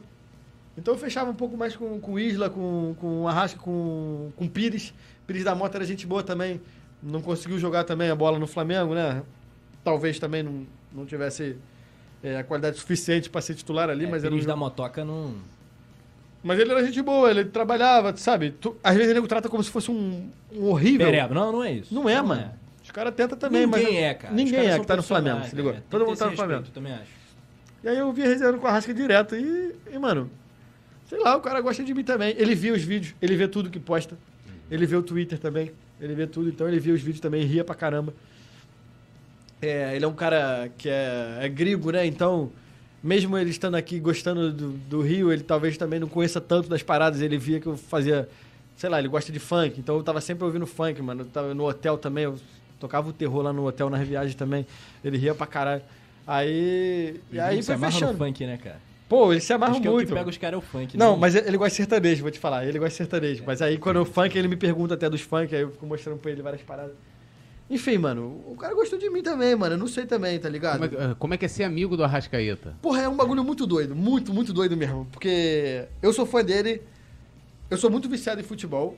Então 0.77 0.93
eu 0.93 0.97
fechava 0.99 1.29
um 1.29 1.33
pouco 1.35 1.57
mais 1.57 1.75
com, 1.75 1.99
com 1.99 2.13
o 2.13 2.19
Isla, 2.19 2.49
com, 2.49 2.95
com 2.99 3.23
o 3.23 3.27
Arrasca, 3.27 3.59
com, 3.59 4.29
com 4.35 4.45
o 4.45 4.49
Pires. 4.49 4.93
Pires 5.29 5.43
da 5.43 5.53
Mota 5.53 5.77
era 5.77 5.85
gente 5.85 6.07
boa 6.07 6.23
também. 6.23 6.59
Não 7.03 7.21
conseguiu 7.21 7.59
jogar 7.59 7.83
também 7.83 8.09
a 8.09 8.15
bola 8.15 8.39
no 8.39 8.47
Flamengo, 8.47 8.95
né? 8.95 9.21
Talvez 9.83 10.17
também 10.17 10.41
não, 10.41 10.65
não 10.91 11.05
tivesse 11.05 11.55
é, 12.23 12.37
a 12.39 12.43
qualidade 12.43 12.77
suficiente 12.79 13.29
para 13.29 13.39
ser 13.41 13.53
titular 13.53 13.91
ali, 13.91 14.05
É, 14.05 14.09
mas 14.09 14.23
era 14.23 14.31
um 14.33 14.35
Pires 14.37 14.47
da 14.47 14.53
jogo- 14.53 14.65
motoca 14.65 15.05
não... 15.05 15.35
mas 16.43 16.57
ele 16.59 16.71
era 16.71 16.83
gente 16.83 16.99
boa, 17.03 17.29
ele 17.29 17.45
trabalhava, 17.45 18.15
sabe? 18.17 18.49
Tu- 18.51 18.75
às 18.83 18.95
vezes 18.97 19.15
ele 19.15 19.27
trata 19.27 19.47
como 19.47 19.63
se 19.63 19.69
fosse 19.69 19.91
um, 19.91 20.29
um 20.51 20.65
horrível. 20.65 21.05
Pereba. 21.05 21.33
Não, 21.33 21.51
não 21.51 21.63
é 21.63 21.73
isso. 21.73 21.93
Não 21.93 22.09
é, 22.09 22.19
mano. 22.21 22.51
Os 22.83 22.89
caras 22.91 23.13
tentam 23.13 23.37
também, 23.37 23.67
mas. 23.67 23.83
Ninguém 23.83 24.03
é, 24.03 24.13
cara. 24.15 24.33
Ninguém 24.33 24.67
é 24.67 24.79
que 24.79 24.85
tá 24.87 24.95
no 24.95 25.03
Flamengo, 25.03 25.43
se 25.45 25.55
ligou? 25.55 25.73
né? 25.73 25.83
Todo 25.91 26.05
mundo 26.07 26.17
tá 26.17 26.25
no 26.25 26.35
Flamengo. 26.35 26.63
também 26.73 26.91
acho. 26.93 27.11
E 27.83 27.87
aí 27.87 27.97
eu 27.99 28.11
via 28.11 28.25
resenhando 28.25 28.57
com 28.57 28.65
a 28.65 28.71
Rasca 28.71 28.91
direto. 28.93 29.35
E, 29.35 29.75
e, 29.93 29.99
mano, 29.99 30.27
sei 31.07 31.19
lá, 31.19 31.37
o 31.37 31.39
cara 31.39 31.61
gosta 31.61 31.83
de 31.83 31.93
mim 31.93 32.03
também. 32.03 32.33
Ele 32.35 32.55
via 32.55 32.73
os 32.73 32.81
vídeos, 32.83 33.13
ele 33.21 33.35
vê 33.35 33.47
tudo 33.47 33.69
que 33.69 33.79
posta. 33.79 34.17
Ele 34.69 34.85
vê 34.85 34.95
o 34.95 35.03
Twitter 35.03 35.39
também. 35.39 35.71
Ele 35.99 36.13
vê 36.13 36.27
tudo, 36.27 36.49
então 36.49 36.67
ele 36.67 36.79
via 36.79 36.93
os 36.93 37.01
vídeos 37.01 37.19
também, 37.19 37.43
ria 37.43 37.63
pra 37.63 37.75
caramba. 37.75 38.13
É, 39.61 39.95
ele 39.95 40.05
é 40.05 40.07
um 40.07 40.13
cara 40.13 40.69
que 40.77 40.87
é, 40.87 41.39
é 41.41 41.49
gringo, 41.49 41.91
né? 41.91 42.05
Então, 42.05 42.49
mesmo 43.03 43.37
ele 43.37 43.49
estando 43.49 43.75
aqui 43.75 43.99
gostando 43.99 44.53
do, 44.53 44.69
do 44.71 45.01
Rio, 45.01 45.31
ele 45.31 45.43
talvez 45.43 45.77
também 45.77 45.99
não 45.99 46.07
conheça 46.07 46.39
tanto 46.39 46.69
das 46.69 46.81
paradas. 46.81 47.21
Ele 47.21 47.37
via 47.37 47.59
que 47.59 47.67
eu 47.67 47.75
fazia, 47.75 48.29
sei 48.77 48.89
lá, 48.89 48.99
ele 48.99 49.09
gosta 49.09 49.31
de 49.31 49.39
funk. 49.39 49.79
Então 49.79 49.97
eu 49.97 50.03
tava 50.03 50.21
sempre 50.21 50.45
ouvindo 50.45 50.65
funk, 50.65 51.01
mano. 51.01 51.21
Eu 51.21 51.25
tava 51.25 51.53
no 51.53 51.67
hotel 51.67 51.97
também, 51.97 52.23
eu 52.23 52.39
tocava 52.79 53.09
o 53.09 53.13
terror 53.13 53.41
lá 53.41 53.51
no 53.51 53.67
hotel 53.67 53.89
nas 53.89 54.07
viagens 54.07 54.35
também. 54.35 54.65
Ele 55.03 55.17
ria 55.17 55.35
pra 55.35 55.45
caralho. 55.45 55.83
Aí. 56.25 57.19
E 57.31 57.39
aí 57.39 57.61
se 57.61 57.75
foi 57.75 57.91
fechando. 57.91 58.17
funk, 58.17 58.45
né, 58.45 58.57
cara? 58.57 58.88
Pô, 59.09 59.33
ele 59.33 59.41
se 59.41 59.51
amarra 59.51 59.71
Acho 59.71 59.81
que 59.81 59.87
é 59.87 59.89
o 59.89 59.93
muito. 59.95 60.07
que 60.07 60.13
pega 60.13 60.29
os 60.29 60.37
caras 60.37 60.53
é 60.53 60.57
o 60.57 60.61
funk. 60.61 60.95
Não, 60.95 61.13
né? 61.13 61.17
mas 61.19 61.35
ele 61.35 61.57
gosta 61.57 61.71
de 61.71 61.75
sertanejo, 61.77 62.21
vou 62.21 62.31
te 62.31 62.37
falar. 62.37 62.65
Ele 62.67 62.77
gosta 62.77 62.91
de 62.91 62.95
sertanejo. 62.95 63.43
Mas 63.45 63.59
aí 63.59 63.79
quando 63.79 63.99
o 63.99 64.05
funk, 64.05 64.37
ele 64.37 64.47
me 64.47 64.55
pergunta 64.55 64.93
até 64.93 65.09
dos 65.09 65.21
funk, 65.21 65.53
aí 65.53 65.61
eu 65.61 65.71
fico 65.71 65.85
mostrando 65.87 66.19
pra 66.19 66.29
ele 66.29 66.43
várias 66.43 66.61
paradas. 66.61 66.93
Enfim, 67.67 67.97
mano, 67.97 68.43
o 68.47 68.55
cara 68.55 68.73
gostou 68.75 68.99
de 68.99 69.09
mim 69.09 69.23
também, 69.23 69.55
mano. 69.55 69.73
Eu 69.73 69.79
não 69.79 69.87
sei 69.87 70.05
também, 70.05 70.39
tá 70.39 70.47
ligado? 70.47 70.87
Como 70.89 71.01
é, 71.01 71.15
como 71.15 71.33
é 71.33 71.37
que 71.37 71.45
é 71.45 71.47
ser 71.47 71.63
amigo 71.63 71.97
do 71.97 72.03
Arrascaeta? 72.03 72.75
Porra, 72.81 73.01
é 73.01 73.09
um 73.09 73.15
bagulho 73.15 73.43
muito 73.43 73.65
doido. 73.65 73.95
Muito, 73.95 74.31
muito 74.31 74.53
doido 74.53 74.77
mesmo. 74.77 75.07
Porque 75.11 75.85
eu 76.01 76.13
sou 76.13 76.25
fã 76.25 76.43
dele. 76.43 76.81
Eu 77.69 77.77
sou 77.77 77.89
muito 77.89 78.07
viciado 78.07 78.39
em 78.39 78.43
futebol. 78.43 78.95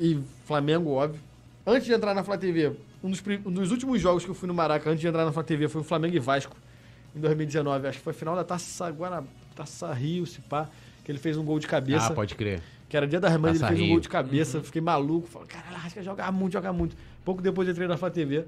E 0.00 0.18
Flamengo, 0.46 0.90
óbvio. 0.92 1.20
Antes 1.66 1.86
de 1.86 1.92
entrar 1.92 2.14
na 2.14 2.24
Flá 2.24 2.38
TV, 2.38 2.72
um 3.02 3.10
dos, 3.10 3.22
um 3.44 3.52
dos 3.52 3.70
últimos 3.70 4.00
jogos 4.00 4.24
que 4.24 4.30
eu 4.30 4.34
fui 4.34 4.46
no 4.46 4.54
Maraca, 4.54 4.88
antes 4.88 5.00
de 5.00 5.08
entrar 5.08 5.24
na 5.24 5.32
Flá 5.32 5.42
TV, 5.42 5.68
foi 5.68 5.80
o 5.82 5.84
Flamengo 5.84 6.16
e 6.16 6.20
Vasco. 6.20 6.56
Em 7.16 7.20
2019. 7.20 7.88
Acho 7.88 7.98
que 7.98 8.04
foi 8.04 8.12
final 8.12 8.36
da 8.36 8.44
Taça 8.44 8.90
Guana, 8.90 9.24
Taça 9.54 9.92
Rio, 9.92 10.26
se 10.26 10.40
pá. 10.40 10.68
Que 11.04 11.12
ele 11.12 11.18
fez 11.18 11.36
um 11.36 11.44
gol 11.44 11.58
de 11.58 11.66
cabeça. 11.66 12.08
Ah, 12.08 12.10
pode 12.12 12.34
crer. 12.34 12.60
Que 12.88 12.96
era 12.96 13.06
dia 13.06 13.18
das 13.18 13.36
mães, 13.36 13.60
ele 13.60 13.66
fez 13.68 13.80
um 13.80 13.82
Rio. 13.82 13.92
gol 13.92 14.00
de 14.00 14.08
cabeça, 14.08 14.60
fiquei 14.62 14.80
maluco. 14.80 15.26
Falei, 15.26 15.48
caralho, 15.48 15.76
Arrasca 15.76 16.02
joga 16.02 16.30
muito, 16.30 16.52
joga 16.52 16.72
muito. 16.72 16.96
Pouco 17.24 17.40
depois 17.40 17.66
eu 17.66 17.72
entrei 17.72 17.88
na 17.88 17.96
Flá 17.96 18.10
TV. 18.10 18.44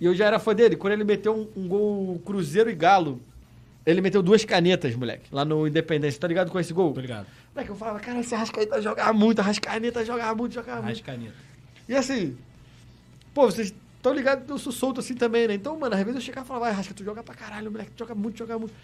E 0.00 0.06
eu 0.06 0.14
já 0.14 0.26
era 0.26 0.38
fã 0.38 0.54
dele. 0.54 0.76
Quando 0.76 0.94
ele 0.94 1.04
meteu 1.04 1.34
um, 1.34 1.62
um 1.62 1.68
gol 1.68 2.18
Cruzeiro 2.24 2.68
e 2.68 2.74
Galo, 2.74 3.20
ele 3.86 4.00
meteu 4.00 4.22
duas 4.22 4.44
canetas, 4.44 4.94
moleque, 4.96 5.26
lá 5.30 5.44
no 5.44 5.66
Independência. 5.66 6.20
Tá 6.20 6.26
ligado 6.26 6.50
com 6.50 6.58
esse 6.58 6.72
gol? 6.72 6.92
Tô 6.92 7.00
ligado. 7.00 7.26
Moleque, 7.54 7.70
eu 7.70 7.76
falava, 7.76 8.00
cara, 8.00 8.20
esse 8.20 8.34
Arrascaeta 8.34 8.82
joga 8.82 9.12
muito, 9.12 9.38
Arrascaeta 9.38 10.04
joga 10.04 10.34
muito, 10.34 10.54
joga 10.54 10.76
muito. 10.76 10.88
Rascaneta. 10.88 11.34
E 11.88 11.94
assim, 11.94 12.36
pô, 13.32 13.46
vocês 13.50 13.74
ligados 14.12 14.44
que 14.44 14.52
eu 14.52 14.58
sou 14.58 14.72
solto 14.72 15.00
assim 15.00 15.14
também, 15.14 15.46
né? 15.48 15.54
Então, 15.54 15.78
mano, 15.78 15.94
às 15.94 16.00
vezes 16.02 16.16
eu 16.16 16.20
chegava 16.20 16.44
e 16.44 16.48
falava, 16.48 16.66
vai, 16.66 16.74
Arrasca, 16.74 16.92
tu 16.94 17.04
joga 17.04 17.22
pra 17.22 17.34
caralho, 17.34 17.70
moleque, 17.70 17.92
tu 17.92 18.00
joga 18.00 18.14
muito, 18.14 18.36
joga 18.38 18.58
muito. 18.58 18.74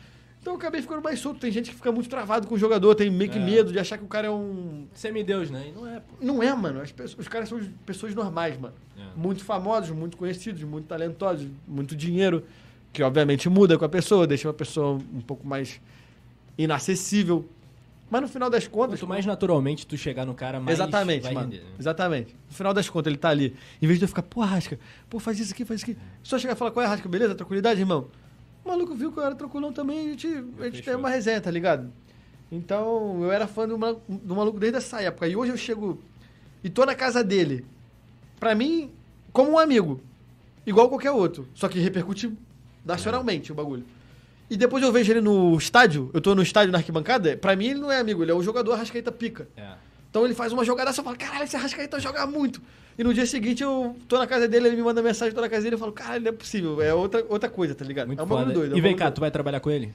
Então 0.40 0.54
eu 0.54 0.58
acabei 0.58 0.80
ficando 0.80 1.02
mais 1.02 1.18
solto. 1.20 1.38
Tem 1.38 1.50
gente 1.52 1.68
que 1.70 1.76
fica 1.76 1.92
muito 1.92 2.08
travado 2.08 2.46
com 2.46 2.54
o 2.54 2.58
jogador, 2.58 2.94
tem 2.94 3.10
meio 3.10 3.30
que 3.30 3.36
É. 3.38 3.44
medo 3.44 3.70
de 3.70 3.78
achar 3.78 3.98
que 3.98 4.04
o 4.04 4.08
cara 4.08 4.28
é 4.28 4.30
um 4.30 4.86
Semideus, 4.94 5.50
né? 5.50 5.66
E 5.68 5.72
não 5.78 5.86
é, 5.86 6.00
pô. 6.00 6.14
não 6.22 6.42
é, 6.42 6.54
mano. 6.54 6.80
As 6.80 6.90
pessoas- 6.90 7.18
os 7.18 7.28
caras 7.28 7.48
são 7.50 7.60
pessoas 7.84 8.14
normais, 8.14 8.58
mano. 8.58 8.74
É. 8.98 9.02
Muito 9.14 9.44
famosos, 9.44 9.90
muito 9.90 10.16
conhecidos, 10.16 10.62
muito 10.62 10.86
talentosos, 10.86 11.46
muito 11.68 11.94
dinheiro, 11.94 12.42
que 12.90 13.02
obviamente 13.02 13.50
muda 13.50 13.76
com 13.76 13.84
a 13.84 13.88
pessoa, 13.88 14.26
deixa 14.26 14.48
uma 14.48 14.54
pessoa 14.54 14.98
um 15.12 15.20
pouco 15.20 15.46
mais 15.46 15.78
inacessível. 16.56 17.46
Mas 18.10 18.22
no 18.22 18.28
final 18.28 18.50
das 18.50 18.66
contas. 18.66 18.98
Quanto 18.98 19.08
mais 19.08 19.24
naturalmente 19.24 19.86
tu 19.86 19.96
chegar 19.96 20.26
no 20.26 20.34
cara, 20.34 20.58
mais 20.58 20.76
Exatamente, 20.78 21.22
vai 21.22 21.32
mano. 21.32 21.50
render, 21.50 21.62
né? 21.64 21.70
Exatamente. 21.78 22.34
No 22.48 22.54
final 22.54 22.74
das 22.74 22.88
contas, 22.90 23.10
ele 23.10 23.18
tá 23.18 23.28
ali. 23.28 23.54
Em 23.80 23.86
vez 23.86 23.98
de 24.00 24.04
eu 24.04 24.08
ficar, 24.08 24.22
pô, 24.22 24.40
Rasca, 24.40 24.78
pô, 25.08 25.20
faz 25.20 25.38
isso 25.38 25.52
aqui, 25.52 25.64
faz 25.64 25.80
isso 25.80 25.90
aqui. 25.90 26.00
Só 26.22 26.36
chegar 26.38 26.54
e 26.54 26.56
falar, 26.56 26.72
qual 26.72 26.84
é, 26.84 26.88
Rasca, 26.88 27.08
beleza? 27.08 27.34
Tranquilidade, 27.36 27.78
irmão? 27.80 28.08
O 28.64 28.68
maluco 28.68 28.94
viu 28.96 29.12
que 29.12 29.18
eu 29.18 29.22
era 29.24 29.34
tranquilão 29.34 29.72
também 29.72 29.98
e 29.98 30.06
a 30.08 30.10
gente, 30.10 30.44
a 30.58 30.64
gente 30.64 30.82
tem 30.82 30.94
uma 30.96 31.08
resenha, 31.08 31.40
tá 31.40 31.50
ligado? 31.50 31.90
Então, 32.50 33.22
eu 33.22 33.30
era 33.30 33.46
fã 33.46 33.66
do, 33.68 33.78
ma- 33.78 33.94
do 34.08 34.34
maluco 34.34 34.58
desde 34.58 34.78
essa 34.78 35.00
época. 35.00 35.28
E 35.28 35.36
hoje 35.36 35.52
eu 35.52 35.56
chego 35.56 36.00
e 36.64 36.68
tô 36.68 36.84
na 36.84 36.94
casa 36.96 37.22
dele, 37.22 37.64
pra 38.40 38.54
mim, 38.56 38.90
como 39.32 39.52
um 39.52 39.58
amigo, 39.58 40.00
igual 40.66 40.88
qualquer 40.88 41.12
outro, 41.12 41.48
só 41.54 41.68
que 41.68 41.78
repercute 41.78 42.32
nacionalmente 42.84 43.52
o 43.52 43.54
bagulho. 43.54 43.84
E 44.50 44.56
depois 44.56 44.82
eu 44.82 44.90
vejo 44.90 45.12
ele 45.12 45.20
no 45.20 45.56
estádio, 45.56 46.10
eu 46.12 46.20
tô 46.20 46.34
no 46.34 46.42
estádio 46.42 46.72
na 46.72 46.78
arquibancada, 46.78 47.36
pra 47.36 47.54
mim 47.54 47.68
ele 47.68 47.80
não 47.80 47.90
é 47.92 48.00
amigo, 48.00 48.22
ele 48.24 48.32
é 48.32 48.34
o 48.34 48.42
jogador 48.42 48.72
Arrascaeta 48.72 49.12
pica. 49.12 49.46
É. 49.56 49.68
Então 50.10 50.24
ele 50.24 50.34
faz 50.34 50.52
uma 50.52 50.64
jogada 50.64 50.92
só, 50.92 51.00
eu 51.02 51.04
falo, 51.04 51.16
caralho, 51.16 51.44
esse 51.44 51.54
Arrascaeta 51.56 52.00
joga 52.00 52.26
muito. 52.26 52.60
E 52.98 53.04
no 53.04 53.14
dia 53.14 53.24
seguinte 53.24 53.62
eu 53.62 53.96
tô 54.08 54.18
na 54.18 54.26
casa 54.26 54.48
dele, 54.48 54.66
ele 54.66 54.76
me 54.76 54.82
manda 54.82 55.00
mensagem, 55.00 55.32
tô 55.32 55.40
na 55.40 55.48
casa 55.48 55.62
dele, 55.62 55.76
eu 55.76 55.78
falo, 55.78 55.92
caralho, 55.92 56.24
não 56.24 56.30
é 56.30 56.32
possível, 56.32 56.82
é 56.82 56.92
outra, 56.92 57.24
outra 57.28 57.48
coisa, 57.48 57.76
tá 57.76 57.84
ligado? 57.84 58.08
Muito 58.08 58.18
é 58.18 58.22
um 58.22 58.26
bagulho 58.26 58.52
doido. 58.52 58.72
é 58.72 58.74
um 58.74 58.78
e 58.78 58.80
vem 58.80 58.96
cá, 58.96 59.04
doido. 59.04 59.14
tu 59.14 59.20
vai 59.20 59.30
trabalhar 59.30 59.60
com 59.60 59.70
ele? 59.70 59.94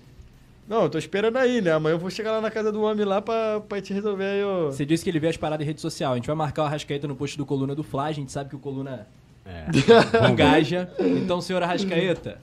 Não, 0.68 0.84
eu 0.84 0.90
tô 0.90 0.98
esperando 0.98 1.36
aí, 1.38 1.62
né? 1.62 1.74
Amanhã 1.74 1.94
eu 1.96 2.00
vou 2.00 2.10
chegar 2.10 2.32
lá 2.32 2.42
na 2.42 2.50
casa 2.50 2.72
do 2.72 2.82
homem 2.82 3.06
lá 3.06 3.22
pra, 3.22 3.60
pra 3.60 3.80
te 3.82 3.94
resolver 3.94 4.24
aí, 4.24 4.44
ó. 4.44 4.68
Você 4.68 4.84
disse 4.86 5.04
que 5.04 5.10
ele 5.12 5.20
vê 5.20 5.28
as 5.28 5.38
paradas 5.38 5.64
em 5.64 5.68
rede 5.68 5.80
social. 5.80 6.14
A 6.14 6.16
gente 6.16 6.26
vai 6.26 6.36
marcar 6.36 6.64
o 6.64 6.66
Arrascaeta 6.66 7.08
no 7.08 7.16
post 7.16 7.38
do 7.38 7.46
Coluna 7.46 7.76
do 7.76 7.84
Fla. 7.84 8.06
A 8.06 8.12
gente 8.12 8.32
sabe 8.32 8.50
que 8.50 8.56
o 8.56 8.60
Coluna 8.60 9.06
É. 9.46 9.68
engaja. 10.32 10.90
Então, 10.98 11.40
senhor 11.40 11.62
Arrascaeta, 11.62 12.40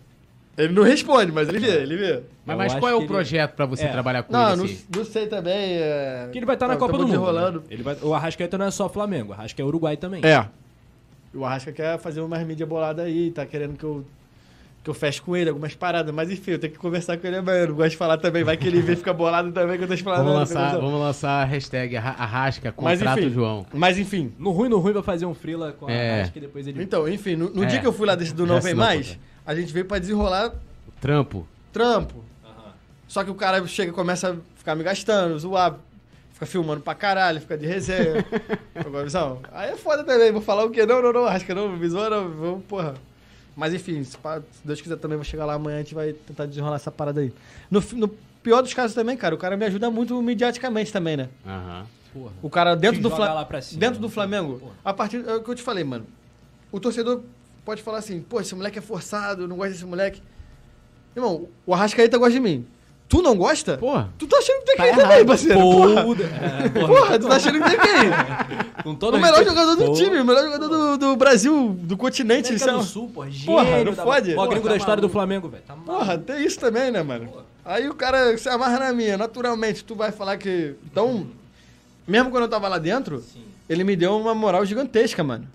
Ele 0.57 0.73
não 0.75 0.83
responde, 0.83 1.33
mas 1.33 1.49
ele 1.49 1.59
vê, 1.59 1.83
ele 1.83 1.97
vê. 1.97 2.21
Mas, 2.45 2.57
mas 2.59 2.75
qual 2.75 2.91
é 2.91 2.95
o 2.95 2.99
ele- 2.99 3.07
projeto 3.07 3.55
pra 3.55 3.65
você 3.65 3.85
É. 3.85 3.89
trabalhar 3.89 4.23
com 4.23 4.33
Não, 4.33 4.49
ele? 4.49 4.57
não, 4.57 4.65
assim? 4.67 4.79
não 4.97 5.05
sei 5.05 5.27
também. 5.27 5.55
É... 5.79 6.29
que 6.31 6.39
ele 6.39 6.45
vai 6.45 6.57
estar 6.57 6.69
na 6.69 6.75
Tá- 6.75 6.79
Copa 6.81 6.93
do 6.93 6.99
Mundo. 6.99 7.07
desenrolando. 7.07 7.59
né? 7.61 7.67
Ele 7.71 7.83
vai... 7.83 7.97
O 8.03 8.13
Arrascaeta 8.13 8.59
não 8.59 8.67
é 8.67 8.71
só 8.71 8.89
Flamengo. 8.89 9.31
O 9.31 9.33
Arrascaeta 9.33 9.63
é 9.63 9.65
Uruguai 9.65 9.97
também. 9.97 10.21
É. 10.25 10.47
O 11.35 11.45
Arrasca 11.47 11.73
quer 11.73 11.99
fazer 11.99 12.21
umas 12.21 12.47
mídias 12.47 12.69
boladas 12.69 13.07
aí, 13.07 13.31
tá 13.31 13.47
querendo 13.47 13.79
que 13.79 13.85
eu, 13.85 14.05
que 14.85 14.91
eu 14.91 14.93
feche 14.93 15.23
com 15.23 15.35
ele 15.35 15.49
algumas 15.49 15.75
paradas, 15.75 16.15
mas 16.15 16.31
enfim, 16.31 16.51
eu 16.51 16.59
tenho 16.59 16.75
que 16.75 16.79
conversar 16.79 17.17
com 17.17 17.27
ele 17.27 17.37
amanhã. 17.37 17.61
Eu 17.61 17.69
não 17.69 17.75
gosto 17.77 17.93
de 17.93 17.97
falar 17.97 18.19
também, 18.19 18.45
vai 18.45 18.55
que 18.59 18.67
ele 18.69 18.83
vê 18.83 18.93
e 18.93 18.97
fica 18.97 19.15
bolado 19.15 19.51
também 19.53 19.79
que 19.79 19.85
eu 19.85 19.89
tô 19.89 19.97
te 19.97 20.03
falando. 20.03 20.25
Vamos 20.25 20.35
lançar, 20.41 20.77
vamos 20.79 21.01
lançar 21.01 21.31
a 21.43 21.45
hashtag 21.47 21.97
arra- 21.97 22.17
Arrasca, 22.19 22.75
Mas 22.83 22.99
contrato 22.99 23.21
enfim. 23.21 23.31
João. 23.31 23.65
Mas 23.73 23.99
enfim. 23.99 24.31
No 24.39 24.51
ruim, 24.51 24.69
no 24.69 24.79
ruim, 24.79 24.93
vai 24.93 25.03
fazer 25.03 25.25
um 25.25 25.33
frila 25.33 25.73
com 25.73 25.87
a 25.87 25.91
É. 25.93 26.17
Arrasca 26.21 26.37
e 26.39 26.43
depois 26.43 26.67
ele... 26.67 26.83
Então, 26.83 27.09
enfim, 27.09 27.37
no, 27.37 27.49
no 27.49 27.63
É. 27.65 27.67
dia 27.67 27.81
que 27.81 27.87
eu 27.87 27.93
fui 27.95 28.07
lá 28.07 28.15
desse 28.15 28.35
do 28.35 28.45
Não 28.45 28.61
Vem 28.61 28.75
Mais, 28.75 29.19
a 29.47 29.55
gente 29.55 29.73
veio 29.73 29.85
pra 29.87 29.99
desenrolar 29.99 30.53
Trampo. 31.01 31.47
trampo. 31.73 32.25
Aham. 32.45 32.73
Só 33.09 33.25
que 33.25 33.31
o 33.31 33.35
cara 33.35 33.67
chega 33.67 33.91
e 33.91 33.95
começa 33.95 34.33
a 34.33 34.37
ficar 34.57 34.75
me 34.75 34.85
gastando, 34.85 35.39
zoar, 35.39 35.77
fica 36.33 36.47
filmando 36.47 36.81
pra 36.81 36.95
caralho, 36.95 37.41
fica 37.41 37.57
de 37.59 37.67
resenha. 37.67 38.25
Agora, 38.75 39.05
visão. 39.05 39.41
Aí 39.53 39.71
é 39.71 39.77
foda 39.77 40.05
também, 40.05 40.31
vou 40.33 40.43
falar 40.43 40.65
o 40.65 40.71
quê? 40.71 40.87
Não, 40.87 41.03
não, 41.03 41.13
não, 41.13 41.27
acho 41.27 41.45
que 41.45 41.53
não, 41.55 41.77
zoa 41.89 42.09
não, 42.11 42.29
vamos, 42.29 42.65
porra. 42.65 42.95
Mas 43.57 43.75
enfim, 43.75 44.03
se, 44.05 44.17
pá, 44.17 44.39
se 44.41 44.65
Deus 44.67 44.81
quiser 44.81 44.97
também, 44.97 45.17
vou 45.17 45.25
chegar 45.25 45.45
lá 45.45 45.55
amanhã, 45.55 45.77
a 45.77 45.81
gente 45.83 45.95
vai 45.95 46.13
tentar 46.13 46.47
desenrolar 46.47 46.77
essa 46.77 46.91
parada 46.91 47.21
aí. 47.21 47.33
No, 47.71 47.83
fi- 47.83 47.97
no 47.97 48.09
pior 48.09 48.63
dos 48.63 48.73
casos 48.73 48.95
também, 48.95 49.15
cara, 49.17 49.35
o 49.35 49.39
cara 49.39 49.57
me 49.59 49.65
ajuda 49.67 49.91
muito 49.91 50.21
mediaticamente 50.23 50.91
também, 50.93 51.17
né? 51.19 51.29
Aham. 51.47 51.87
Porra. 52.15 52.33
O 52.43 52.49
cara 52.51 52.75
dentro 52.75 52.97
Te 52.99 53.03
do 53.03 53.09
joga 53.09 53.17
Flamengo. 53.17 53.39
lá 53.39 53.45
pra 53.45 53.61
cima, 53.63 53.81
Dentro 53.81 53.99
do 54.01 54.07
né? 54.07 54.13
Flamengo, 54.13 54.59
Porra. 54.59 54.73
a 54.85 54.93
partir. 54.95 55.27
É 55.27 55.35
o 55.35 55.43
que 55.43 55.51
eu 55.51 55.55
te 55.55 55.63
falei, 55.63 55.83
mano. 55.85 56.07
O 56.71 56.79
torcedor 56.81 57.23
pode 57.65 57.83
falar 57.83 57.99
assim, 57.99 58.21
pô, 58.21 58.41
esse 58.41 58.55
moleque 58.55 58.79
é 58.79 58.83
forçado, 58.83 59.43
eu 59.43 59.49
não 59.49 59.57
gosto 59.57 59.73
desse 59.73 59.85
moleque. 59.87 60.23
Irmão, 61.15 61.49
o 61.67 61.75
Arrascaeta 61.75 62.17
gosta 62.19 62.33
de 62.35 62.41
mim. 62.41 62.67
Tu 63.09 63.21
não 63.21 63.37
gosta? 63.37 63.77
Porra. 63.77 64.09
Tu 64.19 64.27
tá 64.27 64.39
achando 64.39 64.61
que 64.61 64.65
tem 64.65 64.77
Tá 64.77 64.85
quem 64.85 64.95
também, 64.97 65.27
parceiro? 65.27 65.61
Porra, 65.61 66.03
Porra. 66.03 66.23
É, 66.25 66.69
porra, 66.87 67.19
tu 67.19 67.29
tá 67.29 67.37
achando 67.37 67.63
que 67.63 67.69
tem 67.71 67.79
quem? 67.79 68.11
Com 68.83 68.95
todo 68.95 69.15
o 69.17 69.21
melhor 69.21 69.37
respeito, 69.41 69.51
jogador 69.51 69.77
do 69.77 69.85
porra. 69.85 69.99
time, 70.03 70.19
o 70.19 70.25
melhor 70.25 70.45
jogador 70.45 70.69
do, 70.69 70.97
do 70.97 71.17
Brasil, 71.17 71.77
do 71.83 71.95
continente. 71.99 72.49
América 72.49 72.55
isso 72.65 72.71
é 72.71 72.73
do 72.73 72.83
Sul, 72.83 73.11
porra. 73.11 73.29
Porra, 73.45 73.65
Gênio 73.67 73.85
não 73.85 73.93
da- 73.93 74.03
fode? 74.03 74.35
Mó 74.35 74.47
gringo 74.47 74.63
Porra, 74.63 74.63
da 74.63 74.71
tá 74.71 74.77
história 74.79 75.01
do 75.03 75.09
maluco. 75.09 75.13
Flamengo, 75.13 75.49
velho. 75.51 75.63
Tá 75.67 75.75
Porra, 75.75 76.17
tem 76.17 76.43
isso 76.43 76.59
também, 76.59 76.91
né, 76.91 77.03
mano? 77.03 77.31
Aí 77.63 77.87
o 77.87 77.95
cara 77.95 78.37
se 78.39 78.49
amarra 78.49 78.79
na 78.79 78.93
minha, 78.95 79.19
naturalmente, 79.19 79.85
tu 79.85 79.95
vai 79.95 80.11
falar 80.11 80.39
que. 80.39 80.75
Então, 80.91 81.27
mesmo 82.09 82.31
quando 82.31 82.45
eu 82.45 82.49
tava 82.49 82.67
lá 82.67 82.79
dentro, 82.79 83.21
Sim, 83.21 83.45
ele 83.69 83.85
me 83.85 83.95
deu 83.95 84.17
uma 84.17 84.35
moral 84.35 84.65
gigantesca, 84.65 85.23
mano. 85.23 85.47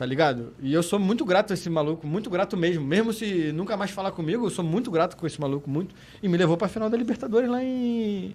Tá 0.00 0.06
ligado? 0.06 0.54
E 0.62 0.72
eu 0.72 0.82
sou 0.82 0.98
muito 0.98 1.26
grato 1.26 1.50
a 1.50 1.54
esse 1.54 1.68
maluco, 1.68 2.06
muito 2.06 2.30
grato 2.30 2.56
mesmo. 2.56 2.82
Mesmo 2.82 3.12
se 3.12 3.52
nunca 3.52 3.76
mais 3.76 3.90
falar 3.90 4.12
comigo, 4.12 4.46
eu 4.46 4.50
sou 4.50 4.64
muito 4.64 4.90
grato 4.90 5.14
com 5.14 5.26
esse 5.26 5.38
maluco, 5.38 5.68
muito. 5.68 5.94
E 6.22 6.26
me 6.26 6.38
levou 6.38 6.56
pra 6.56 6.68
final 6.68 6.88
da 6.88 6.96
Libertadores 6.96 7.50
lá 7.50 7.62
em, 7.62 8.34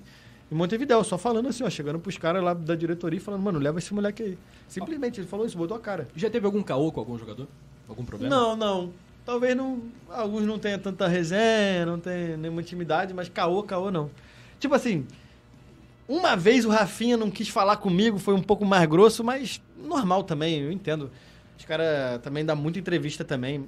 em 0.52 0.56
Montevidéu, 0.56 1.04
só 1.04 1.18
falando 1.18 1.48
assim, 1.48 1.64
ó, 1.64 1.70
chegando 1.72 1.98
pros 1.98 2.20
caras 2.20 2.44
lá 2.44 2.54
da 2.54 2.76
diretoria 2.76 3.18
e 3.18 3.20
falando, 3.20 3.42
mano, 3.42 3.58
leva 3.58 3.80
esse 3.80 3.92
moleque 3.96 4.22
aí. 4.22 4.38
Simplesmente, 4.68 5.20
ele 5.20 5.28
falou 5.28 5.44
isso, 5.44 5.58
botou 5.58 5.76
a 5.76 5.80
cara. 5.80 6.08
Já 6.16 6.30
teve 6.30 6.46
algum 6.46 6.62
caô 6.62 6.92
com 6.92 7.00
algum 7.00 7.18
jogador? 7.18 7.48
Algum 7.90 8.06
problema? 8.06 8.36
Não, 8.36 8.56
não. 8.56 8.94
Talvez 9.26 9.58
não. 9.58 9.82
Alguns 10.08 10.44
não 10.44 10.60
tenham 10.60 10.78
tanta 10.78 11.08
resenha, 11.08 11.84
não 11.84 12.00
tem 12.00 12.38
nenhuma 12.38 12.62
intimidade, 12.62 13.12
mas 13.12 13.28
caô, 13.28 13.64
caô 13.64 13.90
não. 13.90 14.12
Tipo 14.60 14.76
assim, 14.76 15.04
uma 16.08 16.36
vez 16.36 16.64
o 16.64 16.70
Rafinha 16.70 17.18
não 17.18 17.32
quis 17.32 17.50
falar 17.50 17.78
comigo, 17.78 18.20
foi 18.20 18.36
um 18.36 18.44
pouco 18.44 18.64
mais 18.64 18.88
grosso, 18.88 19.24
mas 19.24 19.60
normal 19.76 20.24
também, 20.24 20.60
eu 20.62 20.72
entendo. 20.72 21.10
Os 21.58 21.66
caras 21.66 22.20
também 22.22 22.44
dão 22.46 22.56
muita 22.56 22.80
entrevista 22.80 23.24
também. 23.24 23.68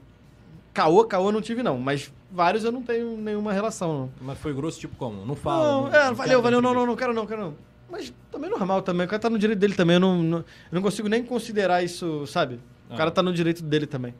Caô, 0.74 1.04
caô 1.06 1.32
não 1.32 1.42
tive 1.42 1.64
não, 1.64 1.78
mas 1.80 2.14
vários 2.32 2.64
eu 2.64 2.72
não 2.72 2.84
tenho 2.84 3.18
nenhuma 3.18 3.52
relação, 3.52 3.94
não. 3.94 4.10
Mas 4.22 4.38
foi 4.38 4.54
grosso, 4.54 4.80
tipo 4.80 4.96
como? 4.96 5.26
Não 5.26 5.36
fala. 5.36 5.64
Não, 5.72 5.82
não- 5.90 5.96
é, 5.96 6.06
não 6.08 6.16
valeu, 6.16 6.42
valeu, 6.42 6.62
não, 6.62 6.74
não, 6.74 6.86
não 6.86 6.96
quero 6.96 7.14
não, 7.14 7.26
quero 7.26 7.42
não. 7.42 7.56
Mas 7.90 8.14
também 8.32 8.50
normal 8.50 8.82
também, 8.82 9.06
o 9.06 9.10
cara 9.10 9.20
tá 9.20 9.30
no 9.30 9.40
direito 9.40 9.58
dele 9.60 9.74
também, 9.74 9.96
eu 9.96 10.00
não, 10.00 10.22
não, 10.22 10.38
eu 10.40 10.46
não 10.74 10.82
consigo 10.82 11.08
nem 11.08 11.24
considerar 11.24 11.82
isso, 11.84 12.28
sabe? 12.28 12.56
O 12.90 12.94
Ah. 12.94 12.98
cara 12.98 13.10
tá 13.12 13.24
no 13.24 13.34
direito 13.34 13.64
dele 13.64 13.88
também. 13.88 14.14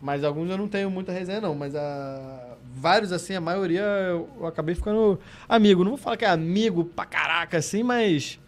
Mas 0.00 0.22
alguns 0.22 0.48
eu 0.50 0.56
não 0.56 0.68
tenho 0.68 0.88
muita 0.90 1.10
resenha 1.10 1.40
não, 1.40 1.54
mas 1.56 1.74
a... 1.74 2.54
vários 2.76 3.10
assim, 3.10 3.34
a 3.34 3.40
maioria 3.40 3.80
eu, 3.82 4.28
eu 4.38 4.46
acabei 4.46 4.74
ficando 4.76 5.18
amigo. 5.48 5.82
Não 5.82 5.92
vou 5.92 5.98
falar 5.98 6.16
que 6.16 6.24
é 6.24 6.28
amigo 6.28 6.84
pra 6.84 7.04
caraca 7.04 7.56
assim, 7.58 7.82
mas... 7.82 8.38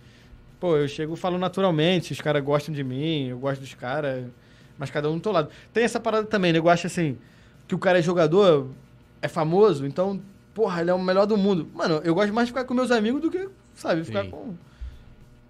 Pô, 0.60 0.76
eu 0.76 0.86
chego 0.86 1.14
e 1.14 1.16
falo 1.16 1.38
naturalmente, 1.38 2.12
os 2.12 2.20
caras 2.20 2.44
gostam 2.44 2.72
de 2.72 2.84
mim, 2.84 3.28
eu 3.28 3.38
gosto 3.38 3.62
dos 3.62 3.74
caras, 3.74 4.26
mas 4.80 4.90
cada 4.90 5.10
um 5.10 5.18
do 5.18 5.22
seu 5.22 5.30
lado. 5.30 5.50
Tem 5.74 5.84
essa 5.84 6.00
parada 6.00 6.26
também, 6.26 6.54
né? 6.54 6.58
Eu 6.58 6.68
acho 6.70 6.86
assim, 6.86 7.18
que 7.68 7.74
o 7.74 7.78
cara 7.78 7.98
é 7.98 8.02
jogador, 8.02 8.66
é 9.20 9.28
famoso, 9.28 9.86
então, 9.86 10.18
porra, 10.54 10.80
ele 10.80 10.90
é 10.90 10.94
o 10.94 10.98
melhor 10.98 11.26
do 11.26 11.36
mundo. 11.36 11.68
Mano, 11.74 12.00
eu 12.02 12.14
gosto 12.14 12.32
mais 12.32 12.48
de 12.48 12.52
ficar 12.52 12.64
com 12.64 12.72
meus 12.72 12.90
amigos 12.90 13.20
do 13.20 13.30
que, 13.30 13.46
sabe, 13.74 14.02
ficar 14.04 14.24
Sim. 14.24 14.30
com. 14.30 14.54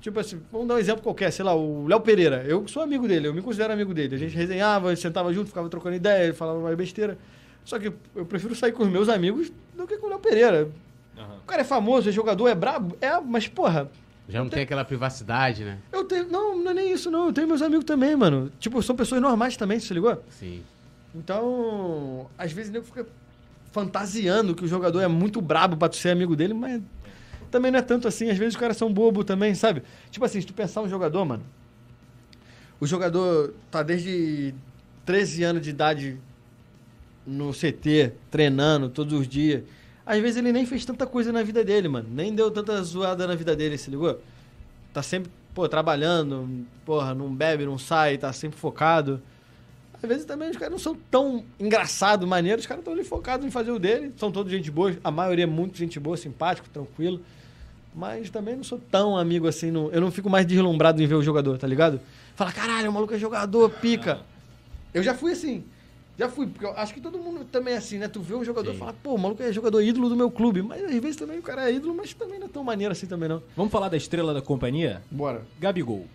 Tipo 0.00 0.18
assim, 0.18 0.40
vamos 0.50 0.66
dar 0.66 0.74
um 0.74 0.78
exemplo 0.78 1.02
qualquer, 1.02 1.30
sei 1.30 1.44
lá, 1.44 1.54
o 1.54 1.86
Léo 1.86 2.00
Pereira. 2.00 2.42
Eu 2.44 2.66
sou 2.66 2.82
amigo 2.82 3.06
dele, 3.06 3.28
eu 3.28 3.34
me 3.34 3.40
considero 3.40 3.72
amigo 3.72 3.94
dele. 3.94 4.16
A 4.16 4.18
gente 4.18 4.34
resenhava, 4.34 4.94
sentava 4.96 5.32
junto, 5.32 5.48
ficava 5.48 5.68
trocando 5.68 5.94
ideia, 5.94 6.24
ele 6.24 6.32
falava 6.32 6.58
mais 6.58 6.76
besteira. 6.76 7.16
Só 7.64 7.78
que 7.78 7.92
eu 8.16 8.26
prefiro 8.26 8.56
sair 8.56 8.72
com 8.72 8.82
os 8.82 8.88
meus 8.88 9.08
amigos 9.08 9.52
do 9.76 9.86
que 9.86 9.96
com 9.98 10.06
o 10.06 10.10
Léo 10.10 10.18
Pereira. 10.18 10.68
Aham. 11.16 11.36
O 11.36 11.46
cara 11.46 11.60
é 11.60 11.64
famoso, 11.64 12.08
é 12.08 12.12
jogador, 12.12 12.48
é 12.48 12.54
brabo, 12.54 12.96
é, 13.00 13.20
mas 13.20 13.46
porra, 13.46 13.90
Já 14.30 14.38
não 14.38 14.48
tem 14.48 14.62
aquela 14.62 14.84
privacidade, 14.84 15.64
né? 15.64 15.78
eu 15.92 16.04
tenho. 16.04 16.28
Não, 16.28 16.56
não 16.56 16.70
é 16.70 16.74
nem 16.74 16.92
isso, 16.92 17.10
não. 17.10 17.26
Eu 17.26 17.32
tenho 17.32 17.48
meus 17.48 17.62
amigos 17.62 17.84
também, 17.84 18.14
mano. 18.14 18.50
Tipo, 18.60 18.82
são 18.82 18.94
pessoas 18.94 19.20
normais 19.20 19.56
também, 19.56 19.80
você 19.80 19.92
ligou? 19.92 20.22
Sim. 20.28 20.62
Então, 21.14 22.30
às 22.38 22.52
vezes 22.52 22.70
o 22.70 22.72
nego 22.72 22.84
fica 22.84 23.06
fantasiando 23.72 24.54
que 24.54 24.64
o 24.64 24.68
jogador 24.68 25.00
é 25.00 25.08
muito 25.08 25.40
brabo 25.40 25.76
pra 25.76 25.88
tu 25.88 25.96
ser 25.96 26.10
amigo 26.10 26.36
dele, 26.36 26.54
mas 26.54 26.80
também 27.50 27.70
não 27.70 27.78
é 27.78 27.82
tanto 27.82 28.06
assim. 28.06 28.30
Às 28.30 28.38
vezes 28.38 28.54
os 28.54 28.60
caras 28.60 28.76
são 28.76 28.92
bobo 28.92 29.24
também, 29.24 29.54
sabe? 29.54 29.82
Tipo 30.10 30.24
assim, 30.24 30.40
se 30.40 30.46
tu 30.46 30.54
pensar 30.54 30.80
um 30.80 30.88
jogador, 30.88 31.24
mano. 31.24 31.42
O 32.78 32.86
jogador 32.86 33.52
tá 33.70 33.82
desde 33.82 34.54
13 35.04 35.42
anos 35.42 35.62
de 35.62 35.70
idade 35.70 36.18
no 37.26 37.52
CT, 37.52 38.12
treinando 38.30 38.88
todos 38.88 39.12
os 39.18 39.28
dias. 39.28 39.62
Às 40.10 40.18
vezes 40.20 40.38
ele 40.38 40.50
nem 40.52 40.66
fez 40.66 40.84
tanta 40.84 41.06
coisa 41.06 41.30
na 41.30 41.40
vida 41.42 41.62
dele, 41.64 41.86
mano. 41.86 42.08
Nem 42.12 42.34
deu 42.34 42.50
tanta 42.50 42.82
zoada 42.82 43.26
na 43.28 43.34
vida 43.36 43.54
dele, 43.54 43.78
se 43.78 43.88
ligou? 43.90 44.20
Tá 44.92 45.02
sempre, 45.04 45.30
pô, 45.54 45.68
trabalhando, 45.68 46.66
porra, 46.84 47.14
não 47.14 47.32
bebe, 47.32 47.64
não 47.64 47.78
sai, 47.78 48.18
tá 48.18 48.32
sempre 48.32 48.58
focado. 48.58 49.22
Às 50.02 50.08
vezes 50.08 50.24
também 50.24 50.50
os 50.50 50.56
caras 50.56 50.72
não 50.72 50.78
são 50.80 50.96
tão 51.10 51.44
engraçados, 51.60 52.28
maneiros, 52.28 52.64
os 52.64 52.66
caras 52.66 52.80
estão 52.80 52.92
ali 52.92 53.04
focados 53.04 53.46
em 53.46 53.50
fazer 53.52 53.70
o 53.70 53.78
dele. 53.78 54.12
São 54.16 54.32
todos 54.32 54.50
gente 54.50 54.68
boa, 54.68 54.96
a 55.04 55.10
maioria 55.12 55.44
é 55.44 55.46
muito 55.46 55.78
gente 55.78 56.00
boa, 56.00 56.16
simpático, 56.16 56.68
tranquilo. 56.70 57.20
Mas 57.94 58.30
também 58.30 58.56
não 58.56 58.64
sou 58.64 58.80
tão 58.90 59.16
amigo 59.16 59.46
assim, 59.46 59.70
não- 59.70 59.90
eu 59.92 60.00
não 60.00 60.10
fico 60.10 60.28
mais 60.28 60.44
deslumbrado 60.44 61.00
em 61.00 61.06
ver 61.06 61.14
o 61.14 61.22
jogador, 61.22 61.56
tá 61.56 61.66
ligado? 61.68 62.00
Fala, 62.34 62.50
caralho, 62.50 62.90
o 62.90 62.92
maluco 62.92 63.14
é 63.14 63.18
jogador, 63.18 63.68
pica. 63.70 64.20
Eu 64.92 65.02
já 65.04 65.14
fui 65.14 65.32
assim. 65.32 65.62
Já 66.20 66.28
fui, 66.28 66.46
porque 66.46 66.66
eu 66.66 66.76
acho 66.76 66.92
que 66.92 67.00
todo 67.00 67.18
mundo 67.18 67.46
também 67.46 67.72
é 67.72 67.76
assim, 67.78 67.96
né? 67.96 68.06
Tu 68.06 68.20
vê 68.20 68.34
um 68.34 68.44
jogador 68.44 68.74
e 68.74 68.76
fala, 68.76 68.92
pô, 68.92 69.14
o 69.14 69.18
maluco 69.18 69.42
é 69.42 69.50
jogador 69.50 69.80
ídolo 69.80 70.06
do 70.10 70.14
meu 70.14 70.30
clube. 70.30 70.60
Mas 70.60 70.84
às 70.84 70.90
vezes 70.96 71.16
também 71.16 71.38
o 71.38 71.42
cara 71.42 71.70
é 71.70 71.72
ídolo, 71.74 71.94
mas 71.94 72.12
também 72.12 72.38
não 72.38 72.44
é 72.46 72.50
tão 72.50 72.62
maneiro 72.62 72.92
assim 72.92 73.06
também 73.06 73.26
não. 73.26 73.42
Vamos 73.56 73.72
falar 73.72 73.88
da 73.88 73.96
estrela 73.96 74.34
da 74.34 74.42
companhia? 74.42 75.00
Bora. 75.10 75.46
Gabigol. 75.58 76.06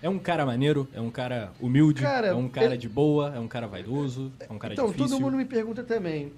É 0.00 0.08
um 0.08 0.18
cara 0.18 0.46
maneiro, 0.46 0.88
é 0.94 1.02
um 1.02 1.10
cara 1.10 1.52
humilde, 1.60 2.00
Cara, 2.00 2.28
é 2.28 2.34
um 2.34 2.48
cara 2.48 2.68
ele- 2.68 2.78
de 2.78 2.88
boa, 2.88 3.30
é 3.36 3.38
um 3.38 3.46
cara 3.46 3.66
vaidoso, 3.66 4.32
é 4.40 4.50
um 4.50 4.58
cara 4.58 4.72
então, 4.72 4.86
difícil. 4.86 5.06
todo 5.10 5.20
mundo 5.20 5.36
me 5.36 5.44
pergunta 5.44 5.82
também. 5.82 6.32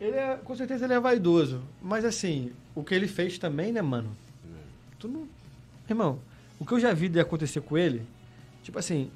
Ele 0.00 0.16
é, 0.16 0.36
com 0.42 0.56
certeza 0.56 0.86
ele 0.86 0.94
é 0.94 0.98
vaidoso. 0.98 1.60
Mas 1.82 2.06
assim, 2.06 2.52
o 2.74 2.82
que 2.82 2.94
ele 2.94 3.06
fez 3.06 3.36
também, 3.38 3.70
né, 3.70 3.82
mano? 3.82 4.16
Tu 4.98 5.08
não. 5.08 5.28
Irmão, 5.90 6.18
o 6.58 6.64
que 6.64 6.72
eu 6.72 6.80
já 6.80 6.94
vi 6.94 7.10
de 7.10 7.20
acontecer 7.20 7.60
com 7.60 7.76
ele, 7.76 8.00
tipo 8.62 8.78
assim, 8.78 9.10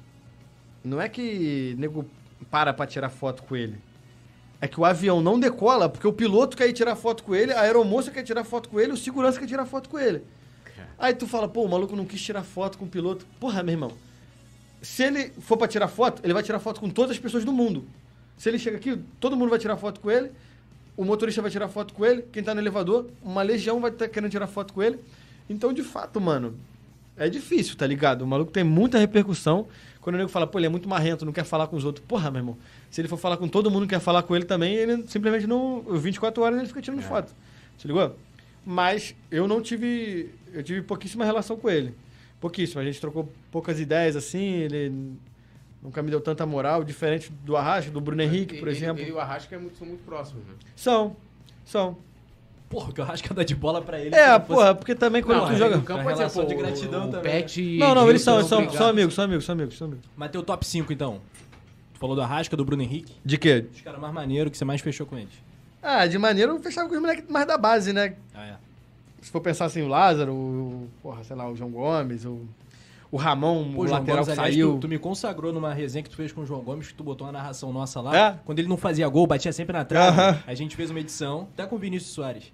não 0.83 1.01
é 1.01 1.09
que 1.09 1.75
nego 1.79 2.05
para 2.51 2.73
pra 2.73 2.85
tirar 2.85 3.09
foto 3.09 3.41
com 3.43 3.55
ele. 3.55 3.77
É 4.59 4.67
que 4.67 4.79
o 4.79 4.85
avião 4.85 5.21
não 5.21 5.39
decola 5.39 5.89
porque 5.89 6.05
o 6.05 6.13
piloto 6.13 6.55
quer 6.55 6.67
ir 6.67 6.73
tirar 6.73 6.95
foto 6.95 7.23
com 7.23 7.33
ele, 7.33 7.51
a 7.51 7.61
aeromoça 7.61 8.11
quer 8.11 8.21
tirar 8.21 8.43
foto 8.43 8.69
com 8.69 8.79
ele, 8.79 8.91
o 8.91 8.97
segurança 8.97 9.39
quer 9.39 9.47
tirar 9.47 9.65
foto 9.65 9.89
com 9.89 9.97
ele. 9.97 10.21
Aí 10.99 11.15
tu 11.15 11.25
fala, 11.25 11.47
pô, 11.47 11.63
o 11.63 11.69
maluco 11.69 11.95
não 11.95 12.05
quis 12.05 12.21
tirar 12.21 12.43
foto 12.43 12.77
com 12.77 12.85
o 12.85 12.87
piloto. 12.87 13.25
Porra, 13.39 13.63
meu 13.63 13.73
irmão. 13.73 13.91
se 14.83 15.03
ele 15.03 15.31
for 15.39 15.57
pra 15.57 15.67
tirar 15.67 15.87
foto, 15.87 16.21
ele 16.23 16.33
vai 16.33 16.43
tirar 16.43 16.59
foto 16.59 16.79
com 16.79 16.89
todas 16.89 17.11
as 17.11 17.19
pessoas 17.19 17.43
do 17.43 17.51
mundo. 17.51 17.87
Se 18.37 18.49
ele 18.49 18.59
chega 18.59 18.77
aqui, 18.77 18.99
todo 19.19 19.35
mundo 19.35 19.49
vai 19.49 19.57
tirar 19.57 19.77
foto 19.77 19.99
com 19.99 20.11
ele, 20.11 20.31
o 20.97 21.03
motorista 21.03 21.41
vai 21.41 21.49
tirar 21.49 21.69
foto 21.69 21.93
com 21.93 22.05
ele, 22.05 22.23
quem 22.31 22.43
tá 22.43 22.53
no 22.53 22.61
elevador, 22.61 23.07
uma 23.23 23.41
legião 23.41 23.79
vai 23.79 23.91
estar 23.91 24.07
querendo 24.09 24.29
tirar 24.29 24.47
foto 24.47 24.73
com 24.73 24.83
ele. 24.83 24.99
Então, 25.49 25.73
de 25.73 25.83
fato, 25.83 26.19
mano, 26.21 26.55
é 27.17 27.29
difícil, 27.29 27.75
tá 27.75 27.85
ligado? 27.85 28.23
O 28.23 28.27
maluco 28.27 28.51
tem 28.51 28.63
muita 28.63 28.97
repercussão. 28.97 29.67
Quando 30.01 30.15
o 30.15 30.17
nego 30.17 30.29
fala, 30.29 30.47
pô, 30.47 30.57
ele 30.57 30.65
é 30.65 30.69
muito 30.69 30.89
marrento, 30.89 31.23
não 31.25 31.31
quer 31.31 31.43
falar 31.45 31.67
com 31.67 31.75
os 31.75 31.85
outros. 31.85 32.03
Porra, 32.07 32.31
meu 32.31 32.39
irmão, 32.39 32.57
se 32.89 32.99
ele 32.99 33.07
for 33.07 33.17
falar 33.17 33.37
com 33.37 33.47
todo 33.47 33.69
mundo 33.69 33.83
que 33.83 33.89
quer 33.93 33.99
falar 34.01 34.23
com 34.23 34.35
ele 34.35 34.45
também, 34.45 34.73
ele 34.73 35.05
simplesmente 35.07 35.45
não. 35.45 35.81
24 35.81 36.41
horas 36.43 36.57
ele 36.57 36.67
fica 36.67 36.81
tirando 36.81 37.01
foto. 37.03 37.33
Se 37.77 37.87
ligou? 37.87 38.15
Mas 38.65 39.15
eu 39.29 39.47
não 39.47 39.61
tive. 39.61 40.33
Eu 40.53 40.63
tive 40.63 40.81
pouquíssima 40.81 41.23
relação 41.23 41.55
com 41.55 41.69
ele. 41.69 41.93
Pouquíssima. 42.39 42.81
A 42.81 42.85
gente 42.85 42.99
trocou 42.99 43.31
poucas 43.51 43.79
ideias 43.79 44.15
assim, 44.15 44.39
ele 44.55 45.13
nunca 45.81 46.01
me 46.01 46.09
deu 46.09 46.19
tanta 46.19 46.45
moral, 46.45 46.83
diferente 46.83 47.31
do 47.43 47.55
Arrasca, 47.55 47.91
do 47.91 48.01
Bruno 48.01 48.21
Henrique, 48.21 48.57
por 48.57 48.67
ele, 48.67 48.77
exemplo. 48.77 49.01
Ele 49.01 49.11
e 49.11 49.13
o 49.13 49.19
Arrasca 49.19 49.55
é 49.55 49.59
muito- 49.59 49.77
são 49.77 49.87
muito 49.87 50.03
próximos, 50.03 50.43
né? 50.45 50.53
São. 50.75 51.15
São. 51.63 51.97
Porra, 52.71 52.91
que 52.93 53.01
eu 53.01 53.05
acho 53.05 53.21
que 53.21 53.33
dá 53.33 53.43
de 53.43 53.53
bola 53.53 53.81
pra 53.81 53.99
ele. 53.99 54.15
É, 54.15 54.31
fosse- 54.39 54.45
porra, 54.47 54.73
porque 54.73 54.95
também 54.95 55.21
quando 55.21 55.39
Não, 55.39 55.45
tu 55.47 55.51
aí 55.51 55.57
joga. 55.57 55.75
no 55.77 55.83
campo 55.83 55.99
A 55.99 56.03
pode 56.03 56.15
ser, 56.15 56.21
relação 56.23 56.43
pô, 56.43 56.49
de 56.49 56.55
gratidão 56.55 57.07
o 57.07 57.11
também. 57.11 57.31
Pet 57.31 57.61
e 57.61 57.77
Não, 57.77 57.93
não, 57.93 58.09
eles 58.09 58.21
são, 58.21 58.41
são, 58.43 58.69
são 58.71 58.87
amigos, 58.87 59.13
são 59.13 59.25
amigos, 59.25 59.45
são 59.45 59.53
amigos, 59.53 59.77
são 59.77 59.87
amigos. 59.87 60.05
Mas 60.15 60.31
teu 60.31 60.41
top 60.41 60.65
5, 60.65 60.91
então. 60.93 61.19
Tu 61.93 61.99
falou 61.99 62.15
do 62.15 62.21
Arrasca, 62.21 62.55
do 62.57 62.63
Bruno 62.65 62.81
Henrique. 62.81 63.13
De 63.23 63.37
quê? 63.37 63.67
Os 63.75 63.81
caras 63.81 63.99
mais 63.99 64.13
maneiros 64.13 64.49
que 64.51 64.57
você 64.57 64.65
mais 64.65 64.81
fechou 64.81 65.05
com 65.05 65.17
eles. 65.17 65.33
Ah, 65.83 66.07
de 66.07 66.17
maneira 66.17 66.51
eu 66.51 66.59
fechava 66.59 66.87
com 66.87 66.95
os 66.95 67.01
moleques 67.01 67.25
mais 67.29 67.45
da 67.45 67.57
base, 67.57 67.91
né? 67.93 68.15
Ah, 68.33 68.45
é. 68.47 68.55
Se 69.21 69.29
for 69.29 69.41
pensar 69.41 69.65
assim, 69.65 69.81
o 69.83 69.87
Lázaro, 69.87 70.33
o, 70.33 70.89
porra, 71.03 71.23
sei 71.23 71.35
lá, 71.35 71.47
o 71.49 71.55
João 71.55 71.69
Gomes, 71.69 72.25
o, 72.25 72.41
o 73.11 73.17
Ramon, 73.17 73.65
Pô, 73.73 73.81
o 73.83 73.87
João 73.87 73.99
lateral 73.99 74.23
Gomes, 74.23 74.25
que 74.27 74.31
aliás, 74.39 74.55
saiu. 74.55 74.73
tu, 74.75 74.79
tu 74.79 74.87
me 74.87 74.97
consagrou 74.97 75.51
numa 75.53 75.73
resenha 75.73 76.01
que 76.01 76.09
tu 76.09 76.15
fez 76.15 76.31
com 76.31 76.41
o 76.41 76.45
João 76.45 76.61
Gomes, 76.61 76.87
que 76.87 76.93
tu 76.95 77.03
botou 77.03 77.27
uma 77.27 77.33
narração 77.33 77.71
nossa 77.71 77.99
lá. 78.01 78.17
É? 78.17 78.39
Quando 78.45 78.57
ele 78.59 78.67
não 78.67 78.77
fazia 78.77 79.07
gol, 79.09 79.27
batia 79.27 79.51
sempre 79.53 79.73
na 79.73 79.85
trave. 79.85 80.19
Aham. 80.19 80.39
A 80.47 80.53
gente 80.55 80.75
fez 80.75 80.89
uma 80.89 80.99
edição, 80.99 81.47
até 81.53 81.67
com 81.67 81.75
o 81.75 81.79
Vinícius 81.79 82.13
Soares. 82.13 82.51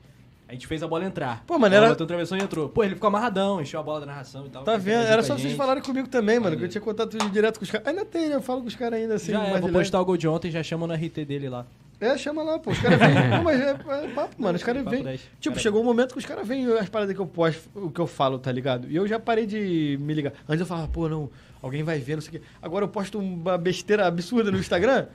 A 0.50 0.54
gente 0.54 0.66
fez 0.66 0.82
a 0.82 0.88
bola 0.88 1.04
entrar. 1.06 1.44
Pô, 1.46 1.60
mano, 1.60 1.76
era- 1.76 1.90
botou 1.90 2.06
um 2.06 2.08
travessão 2.08 2.38
e 2.38 2.42
entrou. 2.42 2.70
Pô, 2.70 2.84
ele 2.84 2.96
ficou 2.96 3.08
amarradão, 3.08 3.62
encheu 3.62 3.80
a 3.80 3.84
bola 3.84 4.00
da 4.00 4.06
narração 4.06 4.46
e 4.46 4.50
tal. 4.50 4.64
Tá 4.64 4.78
vendo? 4.78 5.06
Era 5.06 5.22
com 5.22 5.28
só 5.28 5.38
vocês 5.38 5.54
falarem 5.54 5.84
comigo 5.84 6.08
também, 6.08 6.40
mano, 6.40 6.56
que 6.56 6.64
eu 6.64 6.70
tinha 6.70 6.82
contato 6.82 7.18
direto 7.32 7.58
com 7.60 7.66
os 7.66 7.72
caras. 7.72 7.88
Ainda 7.88 8.06
tem, 8.06 8.30
né? 8.30 8.36
Eu 8.36 8.42
falo 8.42 8.62
com 8.62 8.68
os 8.68 8.76
caras 8.76 9.00
ainda 9.00 9.16
assim. 9.16 9.32
Já 9.34 9.44
é, 9.44 9.60
vou 9.60 9.70
postar 9.70 10.00
o 10.00 10.06
gol 10.06 10.16
de 10.16 10.28
ontem, 10.28 10.50
já 10.50 10.64
chama 10.64 10.88
no 10.88 10.94
RT 10.94 11.26
dele 11.26 11.50
lá. 11.50 11.66
É, 12.00 12.16
chama 12.18 12.44
lá, 12.44 12.60
pô. 12.60 12.72
Os 12.72 12.80
caras 12.80 12.98
vêm. 13.00 13.10
Não, 13.30 13.44
mas 13.44 13.60
é, 13.60 13.72
é 13.72 14.08
papo, 14.14 14.36
mano. 14.42 14.56
Os 14.56 14.64
caras 14.64 14.86
vêm. 14.86 15.04
10. 15.04 15.20
Tipo, 15.40 15.56
Cara, 15.56 15.60
chegou 15.64 15.82
um 15.82 15.84
momento 15.84 16.14
que 16.14 16.20
os 16.20 16.26
caras 16.26 16.48
vêm 16.48 16.66
as 16.78 16.88
paradas 16.88 17.14
que 17.16 17.20
eu 17.22 17.26
posto, 17.26 17.70
o 17.76 17.90
que 17.90 18.00
eu 18.00 18.08
falo, 18.08 18.38
tá 18.40 18.52
ligado? 18.52 18.88
E 18.90 18.96
eu 18.96 19.08
já 19.08 19.20
parei 19.20 19.46
de 19.48 19.98
me 20.00 20.14
ligar. 20.14 20.32
Antes 20.48 20.62
eu 20.62 20.66
falava, 20.68 20.88
pô, 20.88 21.10
não, 21.10 21.30
alguém 21.62 21.84
vai 21.84 21.98
ver, 22.00 22.14
não 22.16 22.22
sei 22.22 22.30
o 22.30 22.40
quê. 22.40 22.42
Agora 22.62 22.86
eu 22.86 22.90
posto 22.90 23.18
uma 23.20 23.58
besteira 23.58 24.06
absurda 24.08 24.52
no 24.52 24.60
Instagram. 24.60 25.08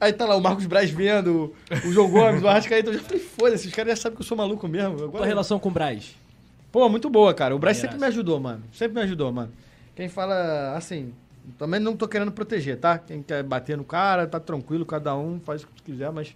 Aí 0.00 0.12
tá 0.12 0.26
lá 0.26 0.36
o 0.36 0.40
Marcos 0.40 0.66
Braz 0.66 0.90
vendo, 0.90 1.52
o 1.84 1.92
João 1.92 2.08
Gomes, 2.08 2.42
o 2.42 2.46
Arrascaeta. 2.48 2.90
Eu 2.90 2.94
já 2.94 3.00
falei, 3.00 3.18
foda-se, 3.20 3.66
os 3.66 3.74
caras 3.74 3.92
já 3.92 4.02
sabem 4.02 4.16
que 4.16 4.22
eu 4.22 4.26
sou 4.26 4.36
maluco 4.36 4.68
mesmo. 4.68 5.04
Agora, 5.04 5.26
relação 5.26 5.58
com 5.58 5.68
o 5.68 5.72
Braz. 5.72 6.14
Pô, 6.70 6.88
muito 6.88 7.10
boa, 7.10 7.34
cara. 7.34 7.54
O 7.56 7.58
Braz 7.58 7.78
Maneiraço. 7.78 7.96
sempre 7.96 8.06
me 8.06 8.12
ajudou, 8.12 8.38
mano. 8.38 8.62
Sempre 8.72 8.94
me 8.94 9.00
ajudou, 9.02 9.32
mano. 9.32 9.50
Quem 9.96 10.08
fala 10.08 10.76
assim, 10.76 11.12
também 11.58 11.80
não 11.80 11.96
tô 11.96 12.06
querendo 12.06 12.30
proteger, 12.30 12.76
tá? 12.76 12.98
Quem 12.98 13.22
quer 13.22 13.42
bater 13.42 13.76
no 13.76 13.84
cara, 13.84 14.26
tá 14.26 14.38
tranquilo, 14.38 14.86
cada 14.86 15.16
um 15.16 15.40
faz 15.40 15.62
o 15.62 15.66
que 15.66 15.82
quiser, 15.82 16.12
mas. 16.12 16.34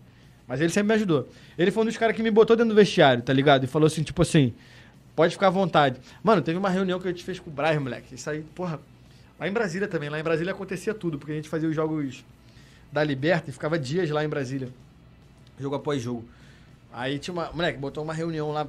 Mas 0.48 0.60
ele 0.60 0.70
sempre 0.70 0.88
me 0.88 0.94
ajudou. 0.94 1.28
Ele 1.56 1.70
foi 1.70 1.82
um 1.84 1.86
dos 1.86 1.96
caras 1.96 2.16
que 2.16 2.22
me 2.22 2.30
botou 2.30 2.56
dentro 2.56 2.70
do 2.70 2.76
vestiário, 2.76 3.22
tá 3.22 3.32
ligado? 3.32 3.64
E 3.64 3.66
falou 3.68 3.86
assim, 3.86 4.02
tipo 4.02 4.20
assim, 4.22 4.52
pode 5.14 5.32
ficar 5.34 5.46
à 5.46 5.50
vontade. 5.50 6.00
Mano, 6.22 6.42
teve 6.42 6.58
uma 6.58 6.68
reunião 6.68 6.98
que 6.98 7.06
a 7.06 7.10
gente 7.10 7.22
fez 7.22 7.38
com 7.38 7.48
o 7.48 7.52
Braz, 7.52 7.80
moleque. 7.80 8.16
Isso 8.16 8.28
aí, 8.28 8.42
porra. 8.54 8.80
Lá 9.38 9.48
em 9.48 9.52
Brasília 9.52 9.86
também. 9.86 10.10
Lá 10.10 10.18
em 10.18 10.22
Brasília 10.22 10.52
acontecia 10.52 10.92
tudo, 10.92 11.18
porque 11.18 11.32
a 11.32 11.36
gente 11.36 11.48
fazia 11.48 11.68
os 11.68 11.74
jogos 11.74 12.24
da 12.92 13.02
Liberta 13.02 13.48
e 13.50 13.52
ficava 13.52 13.78
dias 13.78 14.08
lá 14.10 14.22
em 14.24 14.28
Brasília. 14.28 14.68
Jogo 15.58 15.74
após 15.76 16.00
jogo. 16.02 16.24
Aí 16.92 17.18
tinha 17.18 17.32
uma. 17.32 17.50
Moleque, 17.52 17.78
botou 17.78 18.04
uma 18.04 18.12
reunião 18.12 18.52
lá. 18.52 18.66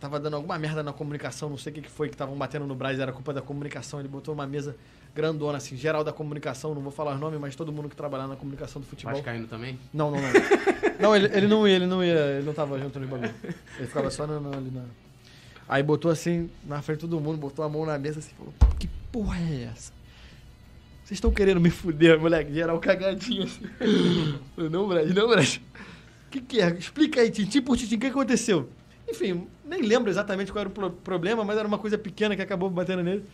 Tava 0.00 0.18
dando 0.18 0.34
alguma 0.36 0.58
merda 0.58 0.82
na 0.82 0.94
comunicação, 0.94 1.50
não 1.50 1.58
sei 1.58 1.70
o 1.72 1.74
que, 1.74 1.82
que 1.82 1.90
foi 1.90 2.08
que 2.08 2.14
estavam 2.14 2.34
batendo 2.34 2.66
no 2.66 2.74
Braz, 2.74 2.98
era 2.98 3.12
culpa 3.12 3.34
da 3.34 3.42
comunicação. 3.42 4.00
Ele 4.00 4.08
botou 4.08 4.32
uma 4.32 4.46
mesa 4.46 4.74
grandona, 5.14 5.58
assim, 5.58 5.76
geral 5.76 6.02
da 6.02 6.10
comunicação, 6.10 6.74
não 6.74 6.80
vou 6.80 6.90
falar 6.90 7.14
os 7.14 7.20
nomes, 7.20 7.38
mas 7.38 7.54
todo 7.54 7.70
mundo 7.70 7.86
que 7.88 7.94
trabalhava 7.96 8.30
na 8.30 8.36
comunicação 8.36 8.80
do 8.80 8.86
futebol. 8.86 9.12
Vascaíno 9.14 9.46
também? 9.46 9.78
Não, 9.92 10.10
não, 10.10 10.18
não. 10.18 10.28
não, 10.98 11.14
ele, 11.16 11.26
ele 11.36 11.46
não 11.46 11.68
ia, 11.68 11.76
ele 11.76 11.86
não 11.86 12.02
ia, 12.02 12.14
ele 12.14 12.46
não 12.46 12.54
tava 12.54 12.78
junto 12.78 12.98
no 12.98 13.06
bagulho. 13.08 13.34
Ele 13.76 13.86
ficava 13.86 14.10
só 14.10 14.26
no, 14.26 14.40
no- 14.40 14.56
ali 14.56 14.70
na. 14.70 14.84
Aí 15.68 15.82
botou 15.82 16.10
assim, 16.10 16.48
na 16.64 16.80
frente 16.80 17.00
de 17.00 17.06
todo 17.08 17.20
mundo, 17.20 17.36
botou 17.36 17.62
a 17.62 17.68
mão 17.68 17.84
na 17.84 17.98
mesa 17.98 18.20
assim, 18.20 18.32
falou: 18.38 18.54
Que 18.78 18.88
porra 19.12 19.36
é 19.38 19.64
essa? 19.70 19.92
Vocês 21.10 21.16
estão 21.16 21.32
querendo 21.32 21.60
me 21.60 21.70
fuder, 21.70 22.20
moleque? 22.20 22.54
Geral 22.54 22.78
cagadinho 22.78 23.42
assim. 23.42 23.64
Não, 24.70 24.86
Brad, 24.86 25.08
não, 25.10 25.26
Brad. 25.26 25.56
O 25.56 26.30
que, 26.30 26.40
que 26.40 26.60
é? 26.60 26.70
Explica 26.70 27.20
aí, 27.20 27.32
tintim 27.32 27.60
por 27.60 27.76
tintim, 27.76 27.96
o 27.96 27.98
que 27.98 28.06
aconteceu? 28.06 28.68
Enfim, 29.08 29.44
nem 29.64 29.82
lembro 29.82 30.08
exatamente 30.08 30.52
qual 30.52 30.60
era 30.60 30.68
o 30.68 30.72
pro- 30.72 30.90
problema, 30.92 31.44
mas 31.44 31.58
era 31.58 31.66
uma 31.66 31.78
coisa 31.78 31.98
pequena 31.98 32.36
que 32.36 32.42
acabou 32.42 32.70
batendo 32.70 33.02
nele. 33.02 33.24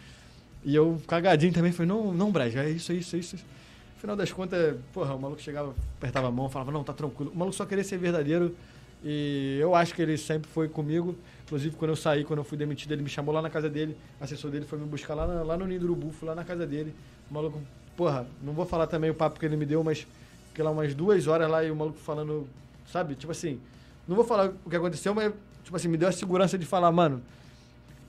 E 0.64 0.74
eu, 0.74 0.98
cagadinho 1.06 1.52
também, 1.52 1.70
falei, 1.70 1.86
não, 1.88 2.14
não, 2.14 2.32
Brad, 2.32 2.56
é 2.56 2.70
isso, 2.70 2.92
é 2.92 2.94
isso, 2.94 3.14
é 3.14 3.18
isso. 3.18 3.36
No 3.36 4.00
final 4.00 4.16
das 4.16 4.32
contas, 4.32 4.76
porra, 4.94 5.14
o 5.14 5.20
maluco 5.20 5.42
chegava, 5.42 5.74
apertava 5.98 6.28
a 6.28 6.30
mão, 6.30 6.48
falava, 6.48 6.72
não, 6.72 6.82
tá 6.82 6.94
tranquilo. 6.94 7.30
O 7.34 7.36
maluco 7.36 7.54
só 7.54 7.66
queria 7.66 7.84
ser 7.84 7.98
verdadeiro 7.98 8.56
e 9.04 9.58
eu 9.60 9.74
acho 9.74 9.94
que 9.94 10.00
ele 10.00 10.16
sempre 10.16 10.48
foi 10.50 10.66
comigo. 10.66 11.14
Inclusive, 11.44 11.76
quando 11.76 11.90
eu 11.90 11.96
saí, 11.96 12.24
quando 12.24 12.38
eu 12.38 12.44
fui 12.44 12.56
demitido, 12.56 12.92
ele 12.92 13.02
me 13.02 13.10
chamou 13.10 13.34
lá 13.34 13.42
na 13.42 13.50
casa 13.50 13.68
dele, 13.68 13.94
o 14.18 14.24
assessor 14.24 14.50
dele 14.50 14.64
foi 14.64 14.78
me 14.78 14.86
buscar 14.86 15.14
lá, 15.14 15.26
lá 15.26 15.58
no 15.58 15.66
Ninho 15.66 15.80
do 15.80 15.84
Urubu, 15.86 16.10
fui 16.10 16.26
lá 16.26 16.34
na 16.34 16.42
casa 16.42 16.66
dele. 16.66 16.94
O 17.30 17.34
maluco, 17.34 17.60
porra, 17.96 18.26
não 18.42 18.52
vou 18.52 18.64
falar 18.66 18.86
também 18.86 19.10
o 19.10 19.14
papo 19.14 19.38
que 19.40 19.46
ele 19.46 19.56
me 19.56 19.66
deu, 19.66 19.82
mas 19.82 20.06
fiquei 20.48 20.64
lá 20.64 20.70
umas 20.70 20.94
duas 20.94 21.26
horas 21.26 21.50
lá 21.50 21.64
e 21.64 21.70
o 21.70 21.76
maluco 21.76 21.98
falando, 21.98 22.48
sabe, 22.90 23.14
tipo 23.14 23.32
assim, 23.32 23.60
não 24.06 24.14
vou 24.16 24.24
falar 24.24 24.52
o 24.64 24.70
que 24.70 24.76
aconteceu, 24.76 25.14
mas, 25.14 25.32
tipo 25.64 25.76
assim, 25.76 25.88
me 25.88 25.96
deu 25.96 26.08
a 26.08 26.12
segurança 26.12 26.56
de 26.56 26.64
falar, 26.64 26.90
mano, 26.92 27.20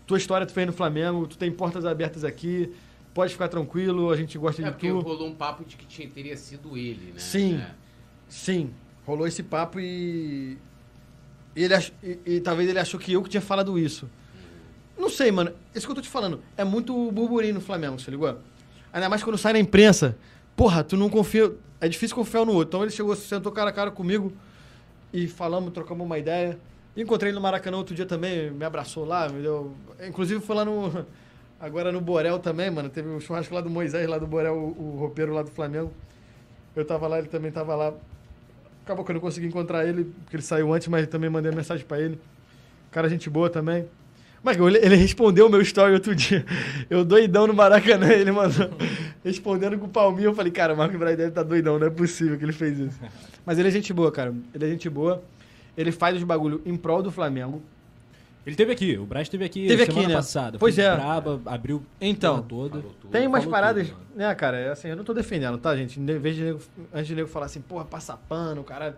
tua 0.06 0.18
história 0.18 0.46
tu 0.46 0.54
fez 0.54 0.68
no 0.68 0.74
Flamengo, 0.74 1.28
tu 1.28 1.38
tem 1.38 1.52
portas 1.52 1.86
abertas 1.86 2.24
aqui, 2.24 2.72
pode 3.14 3.34
ficar 3.34 3.48
tranquilo, 3.48 4.12
a 4.12 4.16
gente 4.16 4.38
gosta 4.38 4.62
É 4.62 4.66
de 4.66 4.72
porque 4.72 4.88
tu. 4.90 5.00
rolou 5.00 5.28
um 5.28 5.36
papo 5.36 5.66
de 5.66 5.76
que 5.76 5.86
tinha, 5.86 6.08
teria 6.08 6.38
sido 6.38 6.78
ele, 6.78 7.12
né? 7.14 7.20
Sim. 7.20 7.56
É. 7.58 7.72
Sim, 8.30 8.70
rolou 9.06 9.26
esse 9.26 9.42
papo 9.42 9.80
e. 9.80 10.58
ele 11.56 11.74
ach- 11.74 11.92
e, 12.04 12.20
e 12.26 12.40
talvez 12.42 12.70
ele 12.70 12.78
achou 12.78 13.00
que 13.00 13.14
eu 13.14 13.24
que 13.24 13.30
tinha 13.30 13.42
falado 13.42 13.80
isso. 13.80 14.08
Não 14.98 15.10
sei, 15.10 15.32
mano. 15.32 15.52
Isso 15.74 15.86
que 15.88 15.92
eu 15.92 15.96
tô 15.96 16.02
te 16.02 16.10
falando. 16.10 16.42
É 16.58 16.64
muito 16.64 17.12
burburinho 17.12 17.54
no 17.56 17.62
Flamengo, 17.62 18.00
você 18.00 18.12
ligou? 18.12 18.38
Ainda 18.92 19.10
mais 19.10 19.24
quando 19.24 19.38
sai 19.38 19.54
na 19.54 19.60
imprensa. 19.60 20.18
Porra, 20.56 20.84
tu 20.84 20.98
não 20.98 21.10
confia. 21.10 21.54
É 21.80 21.88
difícil 21.88 22.16
confiar 22.16 22.46
no 22.46 22.54
outro. 22.54 22.70
Então 22.70 22.82
ele 22.84 22.92
chegou, 22.92 23.16
sentou 23.16 23.52
cara 23.52 23.70
a 23.70 23.74
cara 23.74 23.92
comigo 23.92 24.34
e 25.14 25.28
falamos, 25.28 25.72
trocamos 25.72 26.06
uma 26.06 26.18
ideia. 26.18 26.58
Encontrei 26.96 27.30
ele 27.30 27.36
no 27.36 27.42
Maracanã 27.42 27.78
outro 27.78 27.94
dia 27.94 28.08
também, 28.08 28.50
me 28.50 28.66
abraçou 28.66 29.06
lá, 29.06 29.30
me 29.30 29.42
deu. 29.42 29.76
Inclusive 30.02 30.42
foi 30.42 30.56
lá 30.56 30.66
no. 30.66 31.06
Agora 31.60 31.92
no 31.92 32.02
Borel 32.02 32.40
também, 32.40 32.70
mano. 32.72 32.90
Teve 32.90 33.10
um 33.10 33.20
churrasco 33.20 33.54
lá 33.54 33.62
do 33.62 33.70
Moisés, 33.70 34.08
lá 34.08 34.18
do 34.18 34.26
Borel, 34.28 34.56
o, 34.56 34.96
o 34.96 34.98
roupeiro 35.00 35.34
lá 35.34 35.44
do 35.44 35.52
Flamengo. 35.52 35.92
Eu 36.76 36.86
tava 36.86 37.08
lá, 37.08 37.20
ele 37.20 37.28
também 37.28 37.52
tava 37.52 37.76
lá. 37.76 37.94
Acabou 38.84 39.04
que 39.04 39.12
eu 39.12 39.16
não 39.16 39.22
consegui 39.22 39.48
encontrar 39.48 39.86
ele, 39.86 40.06
porque 40.24 40.36
ele 40.36 40.44
saiu 40.44 40.74
antes, 40.74 40.88
mas 40.88 41.08
também 41.08 41.30
mandei 41.30 41.52
mensagem 41.52 41.86
pra 41.86 42.00
ele. 42.00 42.20
Cara, 42.90 43.10
gente 43.10 43.30
boa 43.30 43.50
também. 43.50 43.88
Mas 44.48 44.58
ele, 44.58 44.78
ele 44.78 44.96
respondeu 44.96 45.48
o 45.48 45.50
meu 45.50 45.62
story 45.62 45.92
outro 45.94 46.16
dia. 46.16 46.46
Eu 46.90 47.04
doidão 47.04 47.46
no 47.48 47.54
Maracanã, 47.54 48.10
ele 48.10 48.32
mandou. 48.32 48.70
Respondendo 49.22 49.78
com 49.78 49.88
o 49.88 49.90
palminho, 49.90 50.28
eu 50.30 50.34
falei, 50.34 50.54
cara, 50.54 50.74
o 50.74 50.78
Marco 50.78 50.98
Braz 50.98 51.18
deve 51.18 51.30
estar 51.30 51.44
doidão, 51.44 51.78
não 51.78 51.88
é 51.88 51.90
possível 51.90 52.38
que 52.38 52.46
ele 52.46 52.54
fez 52.54 52.80
isso. 52.80 52.98
Mas 53.46 53.60
ele 53.60 53.68
é 53.68 53.72
gente 53.72 53.92
boa, 53.92 54.10
cara. 54.10 54.34
Ele 54.54 54.66
é 54.66 54.70
gente 54.70 54.90
boa. 54.90 55.22
Ele 55.78 55.92
faz 55.92 56.16
os 56.16 56.24
bagulho 56.24 56.62
em 56.66 56.78
prol 56.78 57.04
do 57.04 57.12
Flamengo. 57.12 57.62
Ele 58.46 58.56
teve 58.56 58.72
aqui, 58.72 58.98
o 58.98 59.06
Braz 59.06 59.28
esteve 59.28 59.44
aqui 59.44 59.68
Teve 59.68 59.84
semana 59.86 60.00
aqui, 60.00 60.08
né? 60.08 60.16
passada. 60.16 60.58
Pois 60.58 60.76
Foi 60.76 60.84
é. 60.86 60.96
Braba, 60.96 61.42
abriu 61.46 61.84
Então. 62.00 62.42
Tem 63.12 63.28
umas 63.28 63.46
paradas, 63.46 63.90
tudo, 63.90 64.00
né, 64.16 64.34
cara? 64.34 64.58
É 64.58 64.70
assim, 64.70 64.88
eu 64.88 64.96
não 64.96 65.04
tô 65.04 65.14
defendendo, 65.14 65.58
tá, 65.58 65.76
gente? 65.76 66.00
Em 66.00 66.06
vez 66.06 66.38
de 66.38 66.44
nego- 66.44 66.60
antes 66.94 67.08
de 67.08 67.16
nego 67.16 67.28
falar 67.28 67.48
assim, 67.48 67.60
porra, 67.60 67.84
passa 67.84 68.16
pano, 68.30 68.64
cara. 68.64 68.98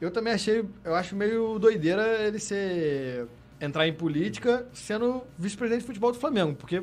Eu 0.00 0.10
também 0.10 0.32
achei, 0.32 0.64
eu 0.84 0.94
acho 0.96 1.14
meio 1.14 1.58
doideira 1.60 2.02
ele 2.26 2.40
ser 2.40 3.26
entrar 3.60 3.86
em 3.88 3.92
política 3.92 4.64
sendo 4.72 5.22
vice-presidente 5.38 5.80
de 5.82 5.86
futebol 5.86 6.12
do 6.12 6.18
Flamengo, 6.18 6.54
porque 6.54 6.82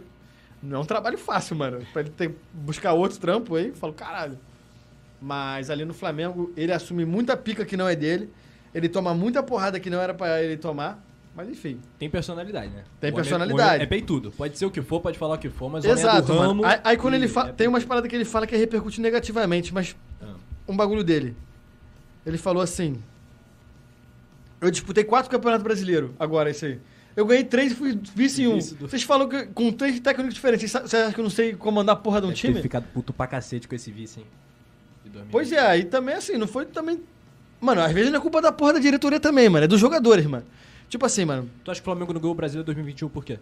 não 0.62 0.78
é 0.78 0.80
um 0.82 0.86
trabalho 0.86 1.18
fácil, 1.18 1.56
mano. 1.56 1.86
Pra 1.94 2.02
ele 2.02 2.10
ter, 2.12 2.36
buscar 2.54 2.94
outro 2.94 3.18
trampo 3.20 3.56
aí, 3.56 3.68
eu 3.70 3.76
falo, 3.76 3.94
caralho. 3.94 4.38
Mas 5.22 5.70
ali 5.70 5.86
no 5.86 5.94
Flamengo, 5.94 6.52
ele 6.58 6.72
assume 6.72 7.06
muita 7.06 7.36
pica 7.38 7.66
que 7.66 7.78
não 7.78 7.88
é 7.88 7.96
dele, 7.96 8.30
ele 8.74 8.90
toma 8.90 9.14
muita 9.14 9.42
porrada 9.42 9.80
que 9.80 9.90
não 9.90 10.00
era 10.02 10.14
pra 10.14 10.42
ele 10.44 10.58
tomar, 10.58 11.02
mas 11.34 11.50
enfim. 11.50 11.80
Tem 11.98 12.10
personalidade, 12.10 12.68
né? 12.70 12.84
Tem 13.00 13.10
O 13.10 13.14
homem- 13.14 13.24
personalidade. 13.24 13.82
o 13.82 13.84
É 13.84 13.88
peitudo. 13.88 14.32
Pode 14.32 14.58
ser 14.58 14.66
o 14.66 14.72
que 14.72 14.82
for, 14.82 15.00
pode 15.02 15.18
falar 15.18 15.36
o 15.36 15.38
que 15.38 15.50
for, 15.50 15.70
mas 15.70 15.84
o 15.86 15.88
é 15.88 15.92
Exato, 15.92 16.34
mano. 16.34 16.42
ramo 16.50 16.66
Aí, 16.66 16.80
aí 16.84 16.98
quando 16.98 17.14
ele 17.14 17.28
fala. 17.28 17.50
é 17.50 17.54
Tem 17.54 17.68
umas 17.68 17.86
paradas 17.86 18.10
que 18.10 18.16
ele 18.16 18.26
fala 18.26 18.46
que 18.46 18.56
repercute 18.56 19.00
negativamente, 19.00 19.74
mas 19.74 19.96
Ah. 20.22 20.34
um 20.68 20.76
bagulho 20.76 21.04
dele. 21.04 21.36
Ele 22.26 22.38
falou 22.38 22.62
assim. 22.62 22.96
Eu 24.66 24.72
disputei 24.72 25.04
quatro 25.04 25.30
campeonatos 25.30 25.64
brasileiros, 25.64 26.12
agora 26.20 26.50
isso 26.50 26.66
aí. 26.66 26.80
Eu 27.16 27.26
ganhei 27.26 27.44
três 27.44 27.72
e 27.72 27.76
fui 27.76 27.98
vice 28.14 28.44
em 28.44 28.48
um. 28.48 28.60
Vocês 28.60 29.04
falam 29.04 29.30
que 29.30 29.46
com 29.48 29.72
três 29.72 30.00
técnicos 30.00 30.34
diferentes, 30.34 30.70
vocês 30.70 30.90
você 30.90 30.98
acha 30.98 31.14
que 31.14 31.20
eu 31.20 31.24
não 31.24 31.30
sei 31.30 31.54
comandar 31.54 31.96
a 31.96 32.00
porra 32.00 32.20
de 32.20 32.28
um 32.28 32.30
Deve 32.30 32.42
ter 32.42 32.48
time? 32.50 32.62
ficado 32.62 32.86
puto 32.94 33.14
pra 33.14 33.26
cacete 33.28 33.68
com 33.68 33.76
esse 33.76 33.90
vice, 33.92 34.20
hein? 34.20 34.26
De 35.04 35.12
2020. 35.12 35.32
Pois 35.32 35.52
é, 35.52 35.60
aí 35.60 35.86
também 35.86 36.16
assim, 36.16 36.38
não 36.38 36.48
foi 36.48 36.66
também. 36.66 37.00
Mano, 37.62 37.82
às 37.82 37.92
vezes 37.94 38.12
não 38.12 38.18
é 38.18 38.22
culpa 38.22 38.42
da 38.42 38.52
porra 38.52 38.74
da 38.74 38.80
diretoria 38.80 39.20
também, 39.20 39.48
mano. 39.48 39.64
É 39.64 39.68
dos 39.68 39.80
jogadores, 39.80 40.26
mano. 40.26 40.44
Tipo 40.90 41.06
assim, 41.06 41.24
mano. 41.24 41.50
Tu 41.64 41.72
acha 41.72 41.80
que 41.80 41.84
o 41.84 41.92
Flamengo 41.92 42.12
não 42.12 42.20
ganhou 42.20 42.34
o 42.34 42.36
Brasileiro 42.36 42.66
2021 42.66 43.08
por 43.08 43.24
quê? 43.24 43.40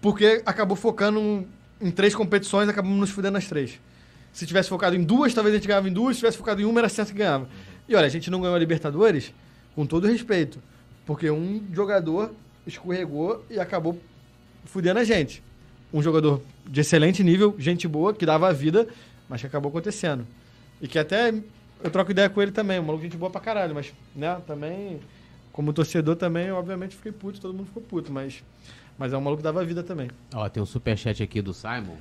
Porque 0.00 0.42
acabou 0.46 0.76
focando 0.76 1.44
em 1.80 1.90
três 1.90 2.14
competições, 2.14 2.68
acabamos 2.68 2.98
nos 2.98 3.10
fudendo 3.10 3.32
nas 3.32 3.46
três. 3.46 3.80
Se 4.32 4.46
tivesse 4.46 4.68
focado 4.68 4.94
em 4.94 5.02
duas, 5.02 5.34
talvez 5.34 5.54
a 5.54 5.58
gente 5.58 5.66
ganhava 5.66 5.88
em 5.88 5.92
duas. 5.92 6.16
Se 6.16 6.20
tivesse 6.20 6.38
focado 6.38 6.60
em 6.60 6.64
uma, 6.64 6.78
era 6.80 6.88
certo 6.88 7.08
que 7.10 7.18
ganhava. 7.18 7.48
E 7.88 7.94
olha, 7.96 8.06
a 8.06 8.10
gente 8.10 8.30
não 8.30 8.40
ganhou 8.40 8.54
a 8.54 8.58
Libertadores, 8.58 9.32
com 9.76 9.86
todo 9.86 10.08
respeito. 10.08 10.58
Porque 11.04 11.30
um 11.30 11.62
jogador 11.72 12.34
escorregou 12.66 13.44
e 13.48 13.60
acabou 13.60 14.00
fudendo 14.64 14.98
a 14.98 15.04
gente. 15.04 15.42
Um 15.92 16.02
jogador 16.02 16.42
de 16.68 16.80
excelente 16.80 17.22
nível, 17.22 17.54
gente 17.58 17.86
boa, 17.86 18.12
que 18.12 18.26
dava 18.26 18.48
a 18.48 18.52
vida, 18.52 18.88
mas 19.28 19.40
que 19.40 19.46
acabou 19.46 19.68
acontecendo. 19.68 20.26
E 20.82 20.88
que 20.88 20.98
até 20.98 21.32
eu 21.84 21.90
troco 21.90 22.10
ideia 22.10 22.28
com 22.28 22.42
ele 22.42 22.50
também, 22.50 22.80
um 22.80 22.82
maluco 22.82 23.04
gente 23.04 23.16
boa 23.16 23.30
pra 23.30 23.40
caralho, 23.40 23.74
mas, 23.74 23.92
né, 24.14 24.40
também, 24.46 24.98
como 25.52 25.72
torcedor 25.72 26.16
também, 26.16 26.46
eu, 26.46 26.56
obviamente 26.56 26.96
fiquei 26.96 27.12
puto, 27.12 27.40
todo 27.40 27.54
mundo 27.54 27.66
ficou 27.66 27.82
puto, 27.82 28.12
mas, 28.12 28.42
mas 28.98 29.12
é 29.12 29.16
um 29.16 29.20
maluco 29.20 29.38
que 29.38 29.44
dava 29.44 29.64
vida 29.64 29.82
também. 29.82 30.10
Ó, 30.34 30.48
tem 30.48 30.60
um 30.62 30.66
superchat 30.66 31.22
aqui 31.22 31.40
do 31.40 31.54
Simon. 31.54 31.96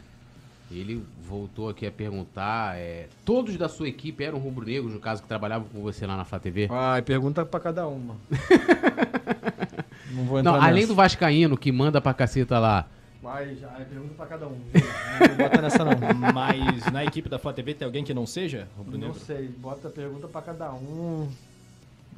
Ele 0.71 1.03
voltou 1.27 1.69
aqui 1.69 1.85
a 1.85 1.91
perguntar: 1.91 2.75
é, 2.77 3.07
todos 3.23 3.55
da 3.57 3.69
sua 3.69 3.87
equipe 3.87 4.23
eram 4.23 4.39
rubro-negros, 4.39 4.93
no 4.93 4.99
caso 4.99 5.21
que 5.21 5.27
trabalhavam 5.27 5.67
com 5.67 5.81
você 5.81 6.05
lá 6.07 6.17
na 6.17 6.25
Flá 6.25 6.39
TV? 6.39 6.67
Ai, 6.71 7.01
pergunta 7.01 7.45
pra 7.45 7.59
cada 7.59 7.87
uma. 7.87 8.15
não 10.11 10.23
vou 10.25 10.39
entrar 10.39 10.51
Não, 10.53 10.61
além 10.61 10.75
nessa. 10.81 10.87
do 10.87 10.95
Vascaíno 10.95 11.57
que 11.57 11.71
manda 11.71 12.01
pra 12.01 12.13
caceta 12.13 12.59
lá. 12.59 12.87
Mas, 13.21 13.63
ai, 13.63 13.85
pergunta 13.85 14.13
pra 14.15 14.25
cada 14.27 14.47
um. 14.47 14.59
viu? 14.71 14.83
Não 15.29 15.35
bota 15.37 15.61
nessa 15.61 15.83
não. 15.83 15.93
Mas 16.33 16.91
na 16.91 17.03
equipe 17.03 17.27
da 17.27 17.39
Flá 17.39 17.51
TV 17.53 17.73
tem 17.73 17.85
alguém 17.85 18.03
que 18.03 18.13
não 18.13 18.25
seja 18.25 18.67
Não 18.77 18.83
rubro-negro? 18.83 19.19
sei, 19.19 19.47
bota 19.47 19.89
pergunta 19.89 20.27
pra 20.27 20.41
cada 20.41 20.71
um. 20.73 21.27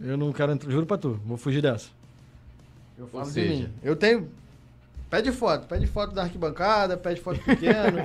Eu 0.02 0.18
não 0.18 0.32
quero 0.34 0.52
entrar, 0.52 0.70
juro 0.72 0.86
pra 0.86 0.98
tu, 0.98 1.20
vou 1.26 1.38
fugir 1.38 1.62
dessa. 1.62 1.90
Eu 2.98 3.08
falo 3.08 3.26
de 3.26 3.32
seja- 3.32 3.50
mim. 3.64 3.70
Eu 3.84 3.96
tenho. 3.96 4.28
Pede 5.10 5.32
foto, 5.32 5.68
pede 5.68 5.88
foto 5.88 6.14
da 6.14 6.24
arquibancada, 6.24 6.98
pede 6.98 7.22
foto 7.22 7.40
pequeno. 7.42 8.00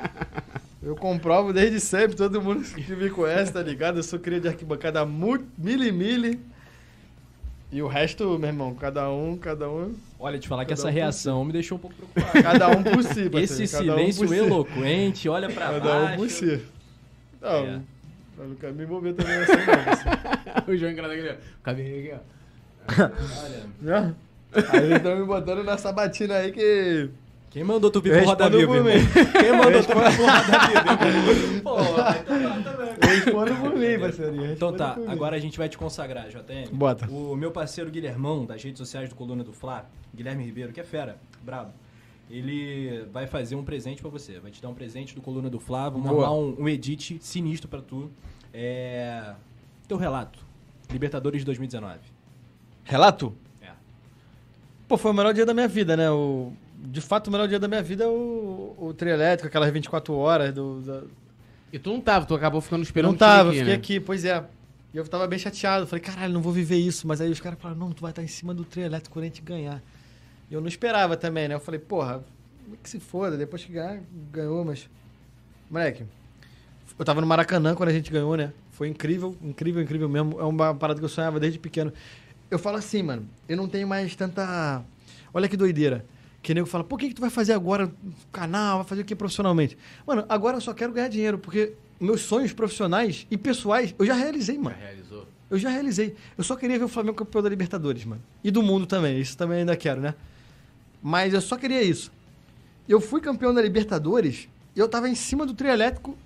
eu 0.82 0.96
comprovo 0.96 1.52
desde 1.52 1.78
sempre, 1.80 2.16
todo 2.16 2.40
mundo 2.40 2.62
que 2.64 2.96
me 2.96 3.10
conhece, 3.10 3.52
tá 3.52 3.62
ligado? 3.62 3.98
Eu 3.98 4.02
sou 4.02 4.18
cria 4.18 4.40
de 4.40 4.48
arquibancada 4.48 5.04
mu- 5.04 5.44
mili 5.58 5.92
mili. 5.92 6.40
E 7.72 7.80
o 7.82 7.86
resto, 7.86 8.36
meu 8.38 8.48
irmão, 8.48 8.74
cada 8.74 9.08
um, 9.10 9.36
cada 9.36 9.70
um. 9.70 9.94
Olha, 10.18 10.38
te 10.40 10.48
falar 10.48 10.64
que 10.64 10.70
Cada 10.70 10.80
essa 10.80 10.88
um 10.88 10.92
reação 10.92 11.44
me 11.44 11.52
deixou 11.52 11.78
um 11.78 11.80
pouco 11.80 11.94
preocupado. 11.96 12.42
Cada 12.42 12.68
um 12.70 12.82
por 12.82 13.02
si, 13.04 13.30
parceiro, 13.30 13.38
Esse 13.62 13.68
cada 13.68 13.84
um 13.94 13.96
silêncio 13.96 14.28
si. 14.28 14.34
eloquente, 14.34 15.28
olha 15.28 15.48
pra 15.48 15.66
Cada 15.66 15.76
um 15.98 16.02
baixo. 16.04 16.16
por 16.16 16.30
si. 16.30 16.62
Não, 17.40 17.48
É. 17.66 17.80
eu 18.38 18.48
não 18.48 18.54
quero 18.56 18.74
me 18.74 18.82
envolver 18.82 19.12
também 19.12 19.34
assim, 19.36 19.52
não. 19.52 20.64
o 20.74 20.76
João 20.76 20.90
Engrada 20.90 21.14
aqui, 21.14 21.28
ó. 21.28 21.34
Cabelinho 21.62 22.14
aqui, 22.16 22.22
ó. 22.98 23.02
Olha, 23.04 23.66
Né? 23.80 24.14
Aí 24.52 24.84
eles 24.84 24.96
estão 24.96 25.16
me 25.16 25.24
botando 25.24 25.62
nessa 25.64 25.92
batina 25.92 26.34
aí 26.36 26.52
que. 26.52 27.10
quem 27.50 27.62
mandou 27.62 27.90
tu 27.90 28.00
vir 28.00 28.12
pro 28.18 28.26
Roda 28.26 28.50
Viva. 28.50 28.74
Quem 28.74 29.52
mandou 29.52 29.82
tu 29.82 29.88
vir 29.88 30.16
pro 30.16 30.26
Roda 30.26 30.58
Viva? 30.68 31.60
Pô, 31.62 31.80
então 31.80 31.94
tá 31.94 32.70
também. 32.70 32.94
Eu 33.00 33.08
respondo 33.08 33.54
por 33.56 33.76
mim, 33.76 33.98
parceirinho. 33.98 34.52
Então 34.52 34.72
tá, 34.72 34.96
agora 35.06 35.36
a 35.36 35.38
gente 35.38 35.56
vai 35.56 35.68
te 35.68 35.78
consagrar, 35.78 36.28
JM. 36.28 36.72
Bota. 36.72 37.08
O 37.10 37.36
meu 37.36 37.50
parceiro 37.50 37.90
Guilhermão, 37.90 38.44
das 38.44 38.62
redes 38.62 38.78
sociais 38.78 39.08
do 39.08 39.14
Coluna 39.14 39.44
do 39.44 39.52
Fla, 39.52 39.86
Guilherme 40.14 40.44
Ribeiro, 40.44 40.72
que 40.72 40.80
é 40.80 40.84
fera, 40.84 41.16
brabo. 41.42 41.72
Ele 42.30 43.04
vai 43.12 43.26
fazer 43.26 43.56
um 43.56 43.64
presente 43.64 44.00
pra 44.00 44.10
você. 44.10 44.38
Vai 44.38 44.52
te 44.52 44.62
dar 44.62 44.68
um 44.68 44.74
presente 44.74 45.16
do 45.16 45.20
Coluna 45.20 45.50
do 45.50 45.58
Fla. 45.58 45.90
Vamos 45.90 46.08
Boa. 46.08 46.26
arrumar 46.26 46.40
um, 46.40 46.62
um 46.62 46.68
edit 46.68 47.18
sinistro 47.20 47.68
pra 47.68 47.82
tu. 47.82 48.08
É. 48.54 49.34
Teu 49.88 49.96
relato. 49.96 50.38
Libertadores 50.92 51.40
de 51.40 51.44
2019. 51.46 51.98
Relato? 52.84 53.34
É. 54.90 54.90
Pô, 54.90 54.98
foi 54.98 55.10
o 55.10 55.14
melhor 55.14 55.32
dia 55.32 55.46
da 55.46 55.54
minha 55.54 55.68
vida, 55.68 55.96
né? 55.96 56.10
O... 56.10 56.52
De 56.76 57.00
fato, 57.00 57.28
o 57.28 57.30
melhor 57.30 57.46
dia 57.46 57.58
da 57.58 57.68
minha 57.68 57.82
vida 57.82 58.04
é 58.04 58.06
o, 58.08 58.74
o 58.78 58.94
trio 58.94 59.12
elétrico, 59.12 59.46
aquelas 59.48 59.70
24 59.70 60.14
horas 60.14 60.52
do. 60.52 60.80
da- 60.80 61.02
E 61.72 61.78
tu 61.78 61.90
não 61.90 62.00
tava, 62.00 62.26
tu 62.26 62.34
acabou 62.34 62.60
ficando 62.60 62.82
esperando 62.82 63.10
Não 63.12 63.18
tava, 63.18 63.50
time 63.50 63.58
fiquei 63.60 63.72
né? 63.72 63.78
aqui, 63.78 64.00
pois 64.00 64.24
é. 64.24 64.42
E 64.92 64.96
eu 64.96 65.06
tava 65.06 65.26
bem 65.28 65.38
chateado. 65.38 65.86
Falei, 65.86 66.02
caralho, 66.02 66.32
não 66.32 66.40
vou 66.42 66.52
viver 66.52 66.76
isso. 66.78 67.06
Mas 67.06 67.20
aí 67.20 67.30
os 67.30 67.40
caras 67.40 67.58
falaram, 67.60 67.78
não, 67.78 67.92
tu 67.92 68.00
vai 68.00 68.10
estar 68.10 68.22
em 68.22 68.26
cima 68.26 68.52
do 68.52 68.64
trio 68.64 68.84
elétrico 68.84 69.12
quando 69.14 69.24
a 69.24 69.26
gente 69.28 69.42
ganhar. 69.42 69.80
E 70.50 70.54
eu 70.54 70.60
não 70.60 70.66
esperava 70.68 71.16
também, 71.16 71.46
né? 71.46 71.54
Eu 71.54 71.60
falei, 71.60 71.78
porra, 71.78 72.24
que 72.82 72.90
se 72.90 72.98
foda, 72.98 73.36
depois 73.36 73.64
que 73.64 73.72
ganhar, 73.72 74.00
ganhou, 74.32 74.64
mas. 74.64 74.88
Moleque, 75.70 76.04
eu 76.98 77.04
tava 77.04 77.20
no 77.20 77.26
Maracanã 77.26 77.74
quando 77.76 77.90
a 77.90 77.92
gente 77.92 78.10
ganhou, 78.10 78.36
né? 78.36 78.52
Foi 78.72 78.88
incrível, 78.88 79.36
incrível, 79.42 79.80
incrível 79.82 80.08
mesmo. 80.08 80.40
É 80.40 80.44
uma 80.44 80.74
parada 80.74 80.98
que 80.98 81.04
eu 81.04 81.08
sonhava 81.08 81.38
desde 81.38 81.58
pequeno. 81.58 81.92
Eu 82.50 82.58
falo 82.58 82.76
assim, 82.76 83.02
mano, 83.02 83.28
eu 83.48 83.56
não 83.56 83.68
tenho 83.68 83.86
mais 83.86 84.14
tanta. 84.16 84.82
Olha 85.32 85.48
que 85.48 85.56
doideira. 85.56 86.04
Que 86.42 86.54
nego 86.54 86.66
fala, 86.66 86.86
o 86.88 86.96
que, 86.96 87.08
que 87.08 87.14
tu 87.14 87.20
vai 87.20 87.30
fazer 87.30 87.52
agora 87.52 87.92
canal? 88.32 88.78
Vai 88.78 88.86
fazer 88.86 89.02
o 89.02 89.04
que 89.04 89.14
profissionalmente? 89.14 89.76
Mano, 90.06 90.24
agora 90.28 90.56
eu 90.56 90.60
só 90.60 90.72
quero 90.72 90.92
ganhar 90.92 91.08
dinheiro, 91.08 91.38
porque 91.38 91.74
meus 92.00 92.22
sonhos 92.22 92.52
profissionais 92.52 93.26
e 93.30 93.36
pessoais 93.36 93.94
eu 93.98 94.06
já 94.06 94.14
realizei, 94.14 94.56
Já 94.56 94.62
mano. 94.62 94.76
realizou. 94.80 95.26
Eu 95.50 95.58
já 95.58 95.68
realizei. 95.68 96.16
Eu 96.38 96.42
só 96.44 96.56
queria 96.56 96.78
ver 96.78 96.84
o 96.84 96.88
Flamengo 96.88 97.16
campeão 97.16 97.42
da 97.42 97.48
Libertadores, 97.48 98.04
mano. 98.04 98.22
E 98.42 98.50
do 98.50 98.62
mundo 98.62 98.86
também. 98.86 99.20
Isso 99.20 99.36
também 99.36 99.58
ainda 99.58 99.76
quero, 99.76 100.00
né? 100.00 100.14
Mas 101.02 101.34
eu 101.34 101.40
só 101.40 101.56
queria 101.56 101.82
isso. 101.82 102.10
Eu 102.88 103.00
fui 103.00 103.20
campeão 103.20 103.52
da 103.52 103.60
Libertadores 103.60 104.48
e 104.74 104.80
eu 104.80 104.88
tava 104.88 105.08
em 105.08 105.14
cima 105.14 105.44
do 105.44 105.52
trio 105.52 105.70
elétrico, 105.70 106.16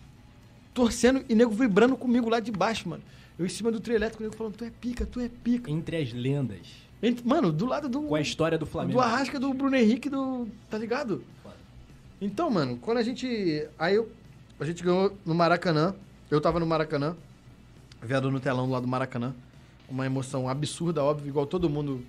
torcendo 0.72 1.24
e 1.28 1.34
nego 1.34 1.52
vibrando 1.52 1.96
comigo 1.96 2.28
lá 2.28 2.38
de 2.38 2.52
baixo, 2.52 2.88
mano. 2.88 3.02
Eu 3.38 3.44
em 3.46 3.48
cima 3.48 3.70
do 3.72 3.80
trio 3.80 3.96
elétrico, 3.96 4.22
o 4.22 4.26
nego 4.26 4.36
falando, 4.36 4.54
tu 4.56 4.64
é 4.64 4.70
pica, 4.70 5.04
tu 5.04 5.18
é 5.20 5.28
pica. 5.28 5.70
Entre 5.70 5.96
as 5.96 6.12
lendas. 6.12 6.60
Entre- 7.02 7.26
Mano, 7.26 7.52
do 7.52 7.66
lado 7.66 7.88
do. 7.88 8.02
Com 8.02 8.14
a 8.14 8.20
história 8.20 8.56
do 8.56 8.64
Flamengo. 8.64 8.94
Do 8.94 9.00
Arrasca, 9.00 9.38
do 9.40 9.52
Bruno 9.52 9.74
Henrique, 9.76 10.08
do. 10.08 10.46
Tá 10.70 10.78
ligado? 10.78 11.22
Então, 12.20 12.48
mano, 12.48 12.76
quando 12.78 12.98
a 12.98 13.02
gente. 13.02 13.66
Aí 13.78 13.96
eu, 13.96 14.10
a 14.58 14.64
gente 14.64 14.82
ganhou 14.82 15.16
no 15.26 15.34
Maracanã. 15.34 15.94
Eu 16.30 16.40
tava 16.40 16.60
no 16.60 16.66
Maracanã. 16.66 17.16
Vendo 18.00 18.30
no 18.30 18.38
telão 18.40 18.70
lá 18.70 18.80
do 18.80 18.86
Maracanã. 18.86 19.34
Uma 19.88 20.06
emoção 20.06 20.48
absurda, 20.48 21.02
óbvio, 21.02 21.28
igual 21.28 21.46
todo 21.46 21.68
mundo. 21.68 22.04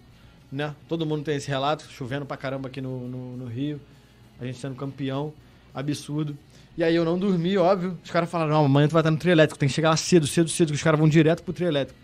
Né? 0.52 0.74
Todo 0.88 1.06
mundo 1.06 1.24
tem 1.24 1.36
esse 1.36 1.48
relato. 1.50 1.86
Chovendo 1.90 2.26
pra 2.26 2.38
caramba 2.38 2.68
aqui 2.70 2.80
no, 2.80 3.08
no, 3.08 3.38
no 3.38 3.46
Rio. 3.48 3.82
A 4.40 4.46
gente 4.46 4.58
sendo 4.60 4.76
campeão. 4.76 5.34
Absurdo. 5.74 6.38
E 6.78 6.84
aí 6.84 6.94
eu 6.96 7.06
não 7.06 7.18
dormi, 7.18 7.58
óbvio. 7.58 7.98
Os 8.04 8.12
caras 8.12 8.30
falaram, 8.30 8.52
não, 8.52 8.66
amanhã 8.66 8.88
tu 8.88 8.92
vai 8.92 9.02
estar 9.02 9.12
no 9.12 9.18
trio 9.18 9.32
elétrico. 9.32 9.58
Tem 9.58 9.70
que 9.70 9.74
chegar 9.76 9.90
lá 9.92 9.98
cedo, 9.98 10.28
cedo, 10.28 10.50
cedo. 10.50 10.70
Que 10.70 10.76
os 10.76 10.84
caras 10.84 11.00
vão 11.00 11.08
direto 11.08 11.42
pro 11.44 11.54
trio 11.54 11.68
elétrico. 11.68 11.98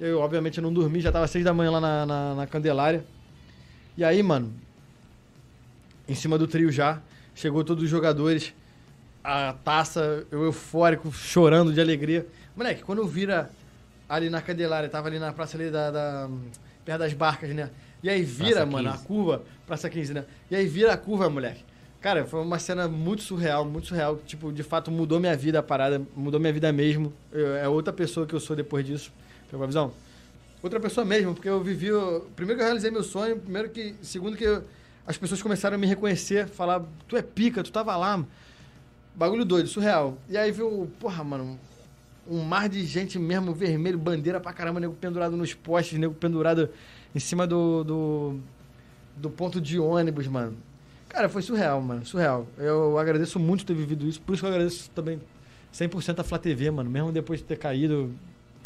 Eu, 0.00 0.20
obviamente, 0.20 0.60
não 0.60 0.72
dormi. 0.72 1.00
Já 1.00 1.12
tava 1.12 1.26
seis 1.26 1.44
da 1.44 1.52
manhã 1.52 1.70
lá 1.72 1.80
na, 1.80 2.06
na, 2.06 2.34
na 2.34 2.46
Candelária. 2.46 3.04
E 3.96 4.04
aí, 4.04 4.22
mano, 4.22 4.52
em 6.08 6.14
cima 6.14 6.38
do 6.38 6.46
trio 6.46 6.72
já. 6.72 7.00
Chegou 7.34 7.62
todos 7.62 7.84
os 7.84 7.90
jogadores. 7.90 8.54
A 9.22 9.52
taça, 9.62 10.24
eu 10.30 10.44
eufórico, 10.44 11.12
chorando 11.12 11.72
de 11.72 11.80
alegria. 11.80 12.26
Moleque, 12.56 12.82
quando 12.82 13.00
eu 13.00 13.06
vira 13.06 13.50
ali 14.08 14.30
na 14.30 14.40
Candelária, 14.40 14.88
tava 14.88 15.08
ali 15.08 15.18
na 15.18 15.32
praça 15.32 15.56
ali 15.56 15.70
da, 15.70 15.90
da- 15.90 16.30
perto 16.84 17.00
das 17.00 17.12
barcas, 17.12 17.50
né? 17.54 17.68
E 18.02 18.08
aí 18.08 18.22
vira, 18.22 18.60
Praça 18.62 18.66
mano, 18.66 18.88
a 18.88 18.92
15. 18.92 19.04
curva, 19.04 19.42
Praça 19.66 19.90
15, 19.90 20.14
né? 20.14 20.24
E 20.50 20.56
aí 20.56 20.66
vira 20.66 20.94
a 20.94 20.96
curva, 20.96 21.28
moleque. 21.28 21.62
Cara, 22.00 22.24
foi 22.26 22.40
uma 22.40 22.58
cena 22.60 22.86
muito 22.86 23.22
surreal, 23.22 23.64
muito 23.64 23.88
surreal. 23.88 24.16
Tipo, 24.24 24.52
de 24.52 24.62
fato, 24.62 24.90
mudou 24.90 25.18
minha 25.18 25.36
vida 25.36 25.58
a 25.58 25.62
parada, 25.62 26.00
mudou 26.14 26.38
minha 26.38 26.52
vida 26.52 26.70
mesmo. 26.72 27.12
Eu- 27.32 27.56
é 27.56 27.68
outra 27.68 27.92
pessoa 27.92 28.26
que 28.26 28.34
eu 28.34 28.40
sou 28.40 28.54
depois 28.54 28.86
disso. 28.86 29.12
Pegou 29.50 29.64
a 29.64 29.66
visão? 29.66 29.92
Outra 30.62 30.78
pessoa 30.78 31.04
mesmo, 31.04 31.34
porque 31.34 31.48
eu 31.48 31.62
vivi. 31.62 31.90
o- 31.92 32.20
Primeiro 32.36 32.58
que 32.58 32.62
eu 32.62 32.66
realizei 32.66 32.90
meu 32.90 33.02
sonho, 33.02 33.38
primeiro 33.38 33.68
que. 33.70 33.94
Segundo 34.00 34.36
que 34.36 34.44
eu- 34.44 34.62
as 35.06 35.16
pessoas 35.16 35.42
começaram 35.42 35.74
a 35.74 35.78
me 35.78 35.86
reconhecer, 35.86 36.46
falar, 36.46 36.84
tu 37.08 37.16
é 37.16 37.22
pica, 37.22 37.62
tu 37.64 37.72
tava 37.72 37.96
lá. 37.96 38.24
Bagulho 39.14 39.44
doido, 39.44 39.68
surreal. 39.68 40.16
E 40.28 40.36
aí 40.38 40.52
viu, 40.52 40.88
porra, 41.00 41.24
mano, 41.24 41.58
um 42.28 42.42
mar 42.42 42.68
de 42.68 42.84
gente 42.84 43.18
mesmo, 43.18 43.52
vermelho, 43.52 43.98
bandeira 43.98 44.38
pra 44.38 44.52
caramba, 44.52 44.78
nego 44.78 44.94
pendurado 44.94 45.36
nos 45.36 45.52
postes, 45.54 45.98
nego 45.98 46.14
pendurado 46.14 46.68
em 47.14 47.18
cima 47.18 47.44
do, 47.46 47.82
do, 47.82 48.36
do 49.16 49.30
ponto 49.30 49.60
de 49.60 49.78
ônibus, 49.80 50.28
mano. 50.28 50.56
Cara, 51.08 51.28
foi 51.28 51.42
surreal, 51.42 51.80
mano, 51.80 52.04
surreal. 52.04 52.46
Eu 52.58 52.98
agradeço 52.98 53.38
muito 53.38 53.64
ter 53.64 53.74
vivido 53.74 54.06
isso, 54.06 54.20
por 54.20 54.34
isso 54.34 54.42
que 54.42 54.46
eu 54.46 54.52
agradeço 54.52 54.90
também 54.90 55.18
100% 55.72 56.18
a 56.20 56.22
Flá 56.22 56.38
TV, 56.38 56.70
mano. 56.70 56.90
Mesmo 56.90 57.10
depois 57.10 57.40
de 57.40 57.46
ter 57.46 57.56
caído, 57.56 58.12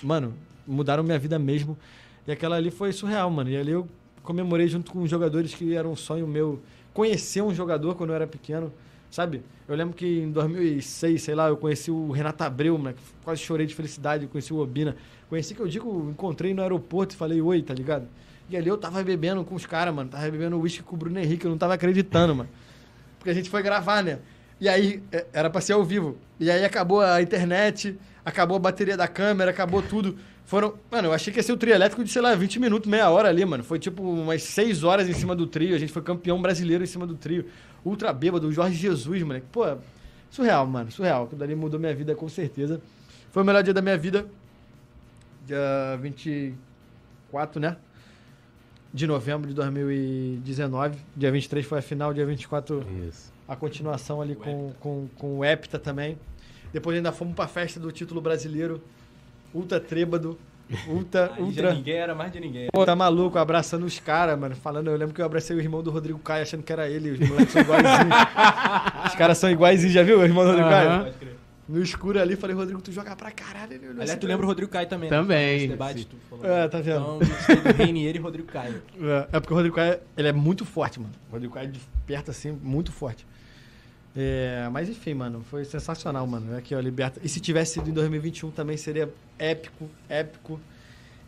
mano, 0.02 0.34
mudaram 0.66 1.02
minha 1.04 1.18
vida 1.18 1.38
mesmo. 1.38 1.78
E 2.26 2.32
aquela 2.32 2.56
ali 2.56 2.70
foi 2.70 2.92
surreal, 2.92 3.30
mano. 3.30 3.50
E 3.50 3.56
ali 3.56 3.72
eu 3.72 3.88
comemorei 4.22 4.68
junto 4.68 4.90
com 4.90 5.06
jogadores 5.06 5.54
que 5.54 5.74
era 5.74 5.88
um 5.88 5.96
sonho 5.96 6.26
meu 6.26 6.60
conhecer 6.92 7.42
um 7.42 7.54
jogador 7.54 7.94
quando 7.94 8.10
eu 8.10 8.16
era 8.16 8.26
pequeno, 8.26 8.72
sabe? 9.10 9.42
Eu 9.66 9.74
lembro 9.74 9.94
que 9.94 10.20
em 10.20 10.30
2006, 10.30 11.22
sei 11.22 11.34
lá, 11.34 11.48
eu 11.48 11.56
conheci 11.56 11.90
o 11.90 12.10
Renato 12.10 12.44
Abreu, 12.44 12.76
moleque. 12.76 13.00
Quase 13.24 13.40
chorei 13.40 13.66
de 13.66 13.74
felicidade, 13.74 14.26
conheci 14.26 14.52
o 14.52 14.58
Obina. 14.58 14.96
Conheci 15.28 15.54
que 15.54 15.60
eu 15.60 15.68
digo, 15.68 16.10
encontrei 16.10 16.52
no 16.52 16.60
aeroporto 16.60 17.14
e 17.14 17.18
falei 17.18 17.40
oi, 17.40 17.62
tá 17.62 17.72
ligado? 17.72 18.06
E 18.52 18.56
ali 18.56 18.68
eu 18.68 18.76
tava 18.76 19.02
bebendo 19.02 19.42
com 19.44 19.54
os 19.54 19.64
caras, 19.64 19.94
mano. 19.94 20.10
Tava 20.10 20.30
bebendo 20.30 20.60
uísque 20.60 20.82
com 20.82 20.94
o 20.94 20.98
Bruno 20.98 21.18
Henrique, 21.18 21.46
eu 21.46 21.50
não 21.50 21.56
tava 21.56 21.72
acreditando, 21.72 22.34
mano. 22.34 22.50
Porque 23.18 23.30
a 23.30 23.34
gente 23.34 23.48
foi 23.48 23.62
gravar, 23.62 24.02
né? 24.02 24.18
E 24.60 24.68
aí, 24.68 25.02
é, 25.10 25.26
era 25.32 25.48
pra 25.48 25.60
ser 25.60 25.72
ao 25.72 25.82
vivo. 25.82 26.18
E 26.38 26.50
aí 26.50 26.62
acabou 26.62 27.00
a 27.00 27.22
internet, 27.22 27.98
acabou 28.22 28.58
a 28.58 28.60
bateria 28.60 28.96
da 28.96 29.08
câmera, 29.08 29.50
acabou 29.50 29.80
tudo. 29.80 30.18
Foram. 30.44 30.74
Mano, 30.90 31.08
eu 31.08 31.12
achei 31.14 31.32
que 31.32 31.38
ia 31.38 31.42
ser 31.42 31.52
o 31.52 31.56
trio 31.56 31.74
elétrico 31.74 32.04
de, 32.04 32.10
sei 32.10 32.20
lá, 32.20 32.34
20 32.34 32.60
minutos, 32.60 32.90
meia 32.90 33.08
hora 33.08 33.28
ali, 33.30 33.42
mano. 33.42 33.64
Foi 33.64 33.78
tipo 33.78 34.02
umas 34.02 34.42
6 34.42 34.84
horas 34.84 35.08
em 35.08 35.14
cima 35.14 35.34
do 35.34 35.46
trio. 35.46 35.74
A 35.74 35.78
gente 35.78 35.92
foi 35.92 36.02
campeão 36.02 36.40
brasileiro 36.42 36.84
em 36.84 36.86
cima 36.86 37.06
do 37.06 37.14
trio. 37.14 37.46
Ultra 37.82 38.12
bêbado, 38.12 38.48
o 38.48 38.52
Jorge 38.52 38.76
Jesus, 38.76 39.22
moleque. 39.22 39.46
Pô, 39.50 39.64
surreal, 40.30 40.66
mano. 40.66 40.90
Surreal. 40.90 41.24
Aquilo 41.24 41.38
dali 41.38 41.54
mudou 41.54 41.80
minha 41.80 41.94
vida 41.94 42.14
com 42.14 42.28
certeza. 42.28 42.82
Foi 43.30 43.42
o 43.42 43.46
melhor 43.46 43.62
dia 43.62 43.72
da 43.72 43.80
minha 43.80 43.96
vida. 43.96 44.26
Dia 45.46 45.98
24, 46.02 47.58
né? 47.58 47.76
De 48.92 49.06
novembro 49.06 49.48
de 49.48 49.54
2019. 49.54 50.98
Dia 51.16 51.30
23 51.32 51.64
foi 51.64 51.78
a 51.78 51.82
final, 51.82 52.12
dia 52.12 52.26
24 52.26 52.84
Isso. 53.08 53.32
a 53.48 53.56
continuação 53.56 54.20
ali 54.20 54.34
com, 54.34 54.72
com, 54.80 55.08
com 55.16 55.38
o 55.38 55.44
Hepta 55.44 55.78
também. 55.78 56.18
Depois 56.72 56.96
ainda 56.96 57.12
fomos 57.12 57.34
pra 57.34 57.46
festa 57.46 57.78
do 57.80 57.90
título 57.90 58.20
brasileiro. 58.20 58.82
Ultra 59.54 59.78
trêbado. 59.80 60.38
Ultra, 60.88 61.32
Aí 61.36 61.38
já 61.38 61.42
ultra. 61.42 61.74
ninguém 61.74 61.96
era 61.96 62.14
mais 62.14 62.32
de 62.32 62.40
ninguém. 62.40 62.68
Pô, 62.72 62.84
tá 62.84 62.96
maluco, 62.96 63.38
abraçando 63.38 63.84
os 63.84 63.98
caras, 63.98 64.38
mano. 64.38 64.54
Falando, 64.56 64.88
eu 64.88 64.96
lembro 64.96 65.14
que 65.14 65.20
eu 65.20 65.26
abracei 65.26 65.54
o 65.56 65.60
irmão 65.60 65.82
do 65.82 65.90
Rodrigo 65.90 66.18
Caio 66.18 66.42
achando 66.42 66.62
que 66.62 66.72
era 66.72 66.88
ele. 66.88 67.10
Os 67.12 67.28
moleques 67.28 67.52
são 67.52 67.62
iguaizinhos. 67.62 68.16
os 69.06 69.14
caras 69.14 69.38
são 69.38 69.50
iguaizinhos, 69.50 69.92
já 69.94 70.02
viu 70.02 70.20
o 70.20 70.22
irmão 70.24 70.44
do 70.44 70.50
Rodrigo. 70.50 70.68
Caio? 70.70 71.04
Pode 71.04 71.16
crer. 71.16 71.31
No 71.68 71.80
escuro 71.80 72.20
ali, 72.20 72.34
falei, 72.36 72.56
Rodrigo, 72.56 72.82
tu 72.82 72.90
joga 72.90 73.14
pra 73.14 73.30
caralho. 73.30 73.74
Ele 73.74 73.88
olhou 73.88 74.02
Aliás, 74.02 74.18
tu 74.18 74.26
lembra 74.26 74.44
o. 74.44 74.48
Rodrigo 74.48 74.70
Caio 74.70 74.88
também. 74.88 75.08
Também, 75.08 75.36
Né? 75.38 75.56
Esse 75.56 75.68
debate, 75.68 76.04
tu 76.06 76.16
falou. 76.28 76.44
É, 76.44 76.68
tá 76.68 76.80
vendo? 76.80 77.00
Então, 77.00 77.18
do 77.18 77.76
Reinier 77.76 78.16
e 78.16 78.18
Rodrigo 78.18 78.48
Caio. 78.48 78.82
É, 79.00 79.36
é 79.36 79.40
porque 79.40 79.52
o 79.52 79.56
Rodrigo 79.56 79.76
Caio, 79.76 80.00
ele 80.16 80.28
é 80.28 80.32
muito 80.32 80.64
forte, 80.64 80.98
mano. 81.00 81.14
O 81.28 81.32
Rodrigo 81.32 81.54
Caio 81.54 81.68
de 81.70 81.80
perto, 82.06 82.30
assim, 82.30 82.50
muito 82.50 82.90
forte. 82.90 83.24
É, 84.14 84.68
mas 84.70 84.88
enfim, 84.88 85.14
mano, 85.14 85.42
foi 85.50 85.64
sensacional, 85.64 86.26
mano. 86.26 86.56
Aqui, 86.56 86.74
ó, 86.74 86.80
Liberta. 86.80 87.20
E 87.22 87.28
se 87.28 87.40
tivesse 87.40 87.74
sido 87.74 87.88
em 87.88 87.92
2021 87.92 88.50
também 88.50 88.76
seria 88.76 89.08
épico, 89.38 89.88
épico. 90.08 90.60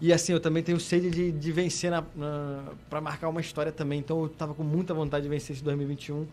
E 0.00 0.12
assim, 0.12 0.32
eu 0.32 0.40
também 0.40 0.62
tenho 0.62 0.78
sede 0.78 1.08
de, 1.10 1.32
de 1.32 1.52
vencer 1.52 1.90
na, 1.90 2.04
na, 2.14 2.64
pra 2.90 3.00
marcar 3.00 3.28
uma 3.28 3.40
história 3.40 3.72
também. 3.72 4.00
Então 4.00 4.22
eu 4.22 4.28
tava 4.28 4.52
com 4.52 4.62
muita 4.62 4.92
vontade 4.92 5.22
de 5.22 5.28
vencer 5.30 5.54
esse 5.56 5.64
2021. 5.64 6.26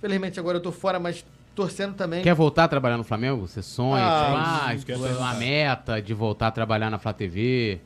Felizmente 0.00 0.38
agora 0.38 0.58
eu 0.58 0.62
tô 0.62 0.70
fora, 0.70 1.00
mas 1.00 1.24
torcendo 1.56 1.94
também. 1.94 2.22
Quer 2.22 2.34
voltar 2.34 2.64
a 2.64 2.68
trabalhar 2.68 2.96
no 2.98 3.02
Flamengo? 3.02 3.46
Você 3.48 3.62
sonha? 3.62 4.04
Ah, 4.06 4.74
tipo, 4.76 4.92
ah, 4.92 4.96
quer 4.98 5.16
uma 5.16 5.34
meta 5.34 6.00
de 6.00 6.12
voltar 6.14 6.48
a 6.48 6.50
trabalhar 6.52 6.90
na 6.90 6.98
Flá 6.98 7.12
TV? 7.12 7.80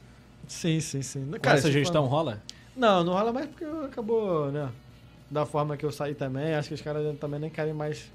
Sim, 0.46 0.80
sim, 0.80 1.00
sim. 1.00 1.24
Com 1.30 1.38
Cara, 1.38 1.56
essa 1.56 1.68
se 1.68 1.72
for- 1.72 1.78
gestão 1.78 2.04
rola? 2.06 2.42
Não, 2.76 3.04
não 3.04 3.12
rola 3.12 3.32
mais 3.32 3.46
porque 3.46 3.64
acabou, 3.86 4.50
né? 4.50 4.68
Da 5.30 5.46
forma 5.46 5.76
que 5.76 5.86
eu 5.86 5.92
saí 5.92 6.14
também. 6.14 6.54
Acho 6.54 6.68
que 6.68 6.74
os 6.74 6.80
caras 6.82 7.16
também 7.18 7.38
nem 7.38 7.48
querem 7.50 7.72
mais 7.72 8.10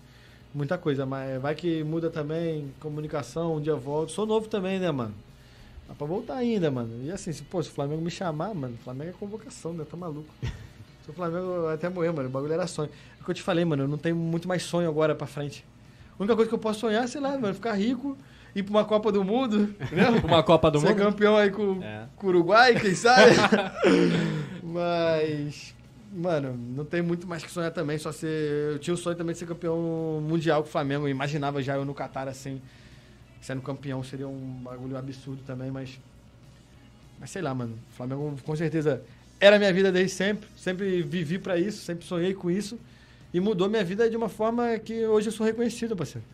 muita 0.54 0.78
coisa. 0.78 1.06
Mas 1.06 1.42
vai 1.42 1.56
que 1.56 1.84
muda 1.84 2.10
também, 2.10 2.74
comunicação, 2.82 3.56
um 3.56 3.62
dia 3.62 3.72
eu 3.72 3.80
volto. 3.80 4.12
Sou 4.12 4.26
novo 4.26 4.48
também, 4.50 4.78
né, 4.80 4.92
mano? 4.92 5.14
Dá 5.88 5.94
pra 5.96 6.06
voltar 6.06 6.36
ainda, 6.36 6.70
mano. 6.70 6.90
E 7.06 7.12
assim, 7.12 7.32
se, 7.32 7.44
pô, 7.44 7.64
se 7.64 7.70
o 7.70 7.72
Flamengo 7.72 8.02
me 8.02 8.12
chamar, 8.12 8.54
mano, 8.54 8.74
o 8.74 8.84
Flamengo 8.84 9.12
é 9.12 9.14
convocação, 9.14 9.72
né? 9.74 9.86
Tá 9.90 9.96
maluco. 9.96 10.34
Se 11.06 11.12
o 11.12 11.14
Flamengo 11.14 11.68
até 11.68 11.88
morrer, 11.88 12.12
mano, 12.12 12.28
o 12.28 12.32
bagulho 12.32 12.54
era 12.54 12.66
sonho. 12.66 12.90
É 13.20 13.22
o 13.22 13.26
que 13.26 13.30
eu 13.30 13.36
te 13.36 13.44
falei, 13.44 13.64
mano, 13.64 13.84
eu 13.84 13.88
não 13.88 13.98
tenho 13.98 14.16
muito 14.16 14.48
mais 14.48 14.64
sonho 14.64 14.90
agora 14.90 15.14
pra 15.14 15.28
frente. 15.28 15.64
A 16.18 16.24
única 16.24 16.36
coisa 16.36 16.50
que 16.50 16.56
eu 16.56 16.60
posso 16.60 16.80
sonhar 16.80 17.08
sei 17.08 17.22
lá, 17.22 17.38
mano, 17.38 17.54
ficar 17.54 17.74
rico, 17.74 18.18
ir 18.56 18.64
pra 18.64 18.72
uma 18.72 18.86
Copa 18.86 19.12
do 19.12 19.24
Mundo, 19.24 19.76
entendeu? 19.80 20.14
Uma 20.26 20.42
Copa 20.42 20.72
do 20.72 20.80
Ser 20.80 20.90
Mundo? 20.90 20.98
campeão 20.98 21.38
aí 21.38 21.52
com, 21.52 21.80
É. 21.84 22.08
com 22.16 22.26
o 22.26 22.30
Uruguai, 22.30 22.74
quem 22.80 22.96
sabe? 22.96 23.34
Mas, 24.64 25.76
mano, 26.12 26.58
não 26.76 26.86
tem 26.86 27.02
muito 27.02 27.28
mais 27.28 27.44
que 27.44 27.52
sonhar 27.52 27.72
também. 27.72 27.98
Só 27.98 28.12
ser. 28.12 28.72
Eu 28.74 28.80
tinha 28.80 28.94
o 28.94 28.98
sonho 28.98 29.16
também 29.16 29.34
de 29.34 29.40
ser 29.40 29.46
campeão 29.46 30.22
mundial 30.28 30.64
com 30.64 30.70
o 30.70 30.72
Flamengo. 30.72 31.06
Eu 31.06 31.10
imaginava 31.12 31.62
já 31.62 31.76
eu 31.76 31.86
no 31.86 31.94
Qatar 31.94 32.28
assim. 32.28 32.62
Sendo 33.42 33.62
campeão 33.62 34.04
seria 34.04 34.28
um 34.28 34.60
bagulho 34.64 34.98
absurdo 34.98 35.42
também, 35.46 35.70
mas. 35.70 36.00
Mas 37.20 37.30
sei 37.30 37.42
lá, 37.42 37.54
mano. 37.54 37.78
O 37.92 37.96
Flamengo 37.96 38.36
com 38.44 38.56
certeza 38.56 39.02
era 39.40 39.58
minha 39.58 39.72
vida 39.74 39.92
desde 39.92 40.16
sempre. 40.16 40.48
Sempre 40.56 41.02
vivi 41.02 41.38
pra 41.38 41.58
isso, 41.58 41.84
sempre 41.84 42.06
sonhei 42.06 42.34
com 42.34 42.50
isso. 42.50 42.80
E 43.34 43.40
mudou 43.40 43.70
minha 43.70 43.84
vida 43.84 44.10
de 44.10 44.16
uma 44.16 44.30
forma 44.30 44.78
que 44.80 45.06
hoje 45.06 45.28
eu 45.28 45.32
sou 45.32 45.46
reconhecido, 45.46 45.96
parceiro. 45.96 46.26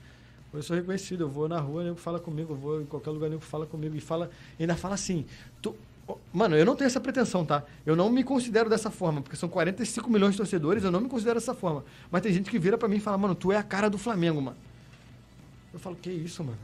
Hoje 0.54 0.60
eu 0.60 0.64
sou 0.64 0.76
reconhecido. 0.76 1.22
Eu 1.22 1.30
vou 1.30 1.48
na 1.48 1.60
rua, 1.60 1.84
nego 1.84 1.96
fala 1.96 2.20
comigo. 2.20 2.54
Eu 2.54 2.58
vou 2.58 2.82
em 2.82 2.86
qualquer 2.86 3.10
lugar, 3.10 3.30
nego 3.30 3.42
fala 3.42 3.66
comigo. 3.66 3.96
E 3.96 4.02
fala, 4.02 4.30
ainda 4.60 4.76
fala 4.76 4.96
assim. 4.96 5.26
Tu, 5.62 5.76
Mano, 6.34 6.56
eu 6.58 6.66
não 6.66 6.76
tenho 6.76 6.88
essa 6.88 7.00
pretensão, 7.00 7.46
tá? 7.46 7.64
Eu 7.86 7.96
não 7.96 8.10
me 8.10 8.24
considero 8.24 8.70
dessa 8.70 8.90
forma, 8.90 9.22
porque 9.22 9.36
são 9.36 9.48
45 9.48 10.10
milhões 10.10 10.32
de 10.32 10.38
torcedores, 10.38 10.84
eu 10.84 10.92
não 10.92 11.00
me 11.00 11.08
considero 11.08 11.40
dessa 11.40 11.54
forma. 11.54 11.86
Mas 12.10 12.22
tem 12.22 12.34
gente 12.34 12.50
que 12.50 12.60
vira 12.60 12.78
pra 12.78 12.88
mim 12.88 12.98
e 12.98 13.00
fala, 13.00 13.18
mano, 13.18 13.36
tu 13.36 13.52
é 13.52 13.58
a 13.58 13.64
cara 13.64 13.90
do 13.90 13.98
Flamengo, 13.98 14.42
mano. 14.42 14.58
Eu 15.74 15.80
falo, 15.80 15.96
que 15.96 16.10
isso, 16.10 16.44
mano? 16.44 16.58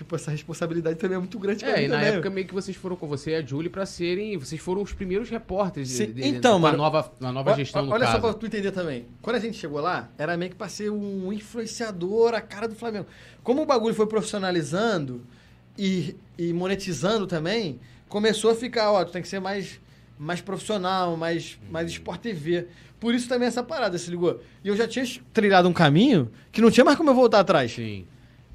Tipo, 0.00 0.16
essa 0.16 0.30
responsabilidade 0.30 0.98
também 0.98 1.16
é 1.16 1.18
muito 1.18 1.38
grande 1.38 1.62
pra 1.62 1.74
É, 1.74 1.80
mim 1.80 1.84
e 1.84 1.88
na 1.88 1.96
também. 1.96 2.10
época 2.12 2.30
meio 2.30 2.46
que 2.46 2.54
vocês 2.54 2.74
foram 2.74 2.96
com 2.96 3.06
você 3.06 3.32
e 3.32 3.34
a 3.34 3.42
Julie 3.42 3.68
pra 3.68 3.84
serem. 3.84 4.34
Vocês 4.38 4.58
foram 4.58 4.80
os 4.80 4.94
primeiros 4.94 5.28
repórteres 5.28 5.90
de- 5.90 5.94
Sim, 5.94 6.12
de- 6.12 6.26
então, 6.26 6.52
com 6.58 6.66
a 6.66 6.70
mano, 6.70 6.78
nova, 6.82 7.12
a 7.20 7.30
nova 7.30 7.54
gestão 7.54 7.84
do 7.84 7.92
Olha 7.92 8.06
caso. 8.06 8.12
só 8.12 8.18
pra 8.22 8.32
tu 8.32 8.46
entender 8.46 8.70
também. 8.72 9.04
Quando 9.20 9.36
a 9.36 9.38
gente 9.38 9.58
chegou 9.58 9.78
lá, 9.78 10.08
era 10.16 10.38
meio 10.38 10.52
que 10.52 10.56
pra 10.56 10.70
ser 10.70 10.90
um 10.90 11.30
influenciador, 11.30 12.32
a 12.32 12.40
cara 12.40 12.66
do 12.66 12.74
Flamengo. 12.74 13.04
Como 13.44 13.60
o 13.60 13.66
bagulho 13.66 13.94
foi 13.94 14.06
profissionalizando 14.06 15.20
e, 15.76 16.16
e 16.38 16.50
monetizando 16.54 17.26
também, 17.26 17.78
começou 18.08 18.52
a 18.52 18.54
ficar, 18.54 18.90
ó, 18.92 19.04
tu 19.04 19.12
tem 19.12 19.20
que 19.20 19.28
ser 19.28 19.38
mais, 19.38 19.78
mais 20.18 20.40
profissional, 20.40 21.14
mais, 21.14 21.58
mais 21.70 21.90
Sport 21.90 22.22
TV. 22.22 22.68
Por 22.98 23.14
isso 23.14 23.28
também 23.28 23.48
essa 23.48 23.62
parada, 23.62 23.98
se 23.98 24.08
ligou? 24.10 24.40
E 24.64 24.68
eu 24.68 24.76
já 24.76 24.88
tinha 24.88 25.04
trilhado 25.32 25.68
um 25.68 25.72
caminho 25.74 26.30
que 26.50 26.62
não 26.62 26.70
tinha 26.70 26.84
mais 26.86 26.96
como 26.96 27.10
eu 27.10 27.14
voltar 27.14 27.40
atrás. 27.40 27.72
Sim. 27.72 28.06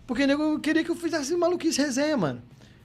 Porque 0.08 0.24
o 0.24 0.28
nego 0.28 0.60
queria 0.60 0.84
que 0.84 0.92
eu 0.92 0.96
fizesse 0.96 1.36
maluquice 1.36 1.82
resenha, 1.82 2.16
mano. 2.16 2.42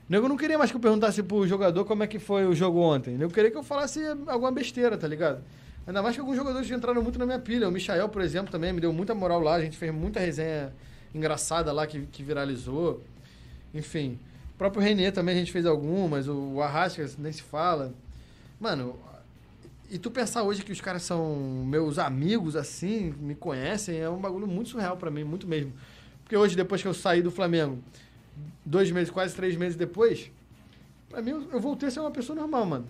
O 0.08 0.12
nego 0.12 0.28
não 0.28 0.36
queria 0.36 0.58
mais 0.58 0.70
que 0.70 0.76
eu 0.76 0.80
perguntasse 0.80 1.22
pro 1.22 1.46
jogador 1.46 1.84
como 1.84 2.02
é 2.02 2.06
que 2.06 2.18
foi 2.18 2.46
o 2.46 2.54
jogo 2.54 2.80
ontem. 2.80 3.14
O 3.14 3.18
nego 3.18 3.32
queria 3.32 3.50
que 3.50 3.56
eu 3.56 3.62
falasse 3.62 4.00
alguma 4.26 4.50
besteira, 4.50 4.96
tá 4.96 5.06
ligado? 5.06 5.42
Ainda 5.86 6.02
mais 6.02 6.14
que 6.14 6.20
alguns 6.20 6.36
jogadores 6.36 6.70
entraram 6.70 7.02
muito 7.02 7.18
na 7.18 7.26
minha 7.26 7.38
pilha. 7.38 7.68
O 7.68 7.72
Michael, 7.72 8.08
por 8.08 8.22
exemplo, 8.22 8.50
também 8.50 8.72
me 8.72 8.80
deu 8.80 8.92
muita 8.92 9.14
moral 9.14 9.40
lá. 9.40 9.54
A 9.54 9.60
gente 9.60 9.76
fez 9.76 9.92
muita 9.92 10.20
resenha 10.20 10.72
engraçada 11.14 11.72
lá 11.72 11.86
que, 11.86 12.06
que 12.06 12.22
viralizou. 12.22 13.02
Enfim. 13.74 14.18
O 14.54 14.58
próprio 14.58 14.82
Renê 14.82 15.10
também 15.10 15.34
a 15.34 15.38
gente 15.38 15.52
fez 15.52 15.66
algumas. 15.66 16.28
O 16.28 16.60
Arrasca 16.60 17.08
nem 17.18 17.32
se 17.32 17.42
fala. 17.42 17.92
Mano, 18.58 18.94
e 19.90 19.98
tu 19.98 20.10
pensar 20.10 20.42
hoje 20.44 20.62
que 20.62 20.70
os 20.70 20.80
caras 20.80 21.02
são 21.02 21.34
meus 21.66 21.98
amigos, 21.98 22.54
assim, 22.54 23.12
me 23.18 23.34
conhecem, 23.34 23.98
é 23.98 24.08
um 24.08 24.18
bagulho 24.18 24.46
muito 24.46 24.70
surreal 24.70 24.96
pra 24.96 25.10
mim, 25.10 25.24
muito 25.24 25.48
mesmo. 25.48 25.72
Porque 26.30 26.36
hoje, 26.36 26.54
depois 26.54 26.80
que 26.80 26.86
eu 26.86 26.94
saí 26.94 27.20
do 27.22 27.30
Flamengo, 27.32 27.80
dois 28.64 28.88
meses, 28.92 29.10
quase 29.10 29.34
três 29.34 29.56
meses 29.56 29.74
depois, 29.76 30.30
pra 31.08 31.20
mim 31.20 31.30
eu, 31.32 31.58
voltei 31.58 31.88
a 31.88 31.90
ser 31.90 31.98
uma 31.98 32.12
pessoa 32.12 32.38
normal, 32.38 32.64
mano. 32.64 32.86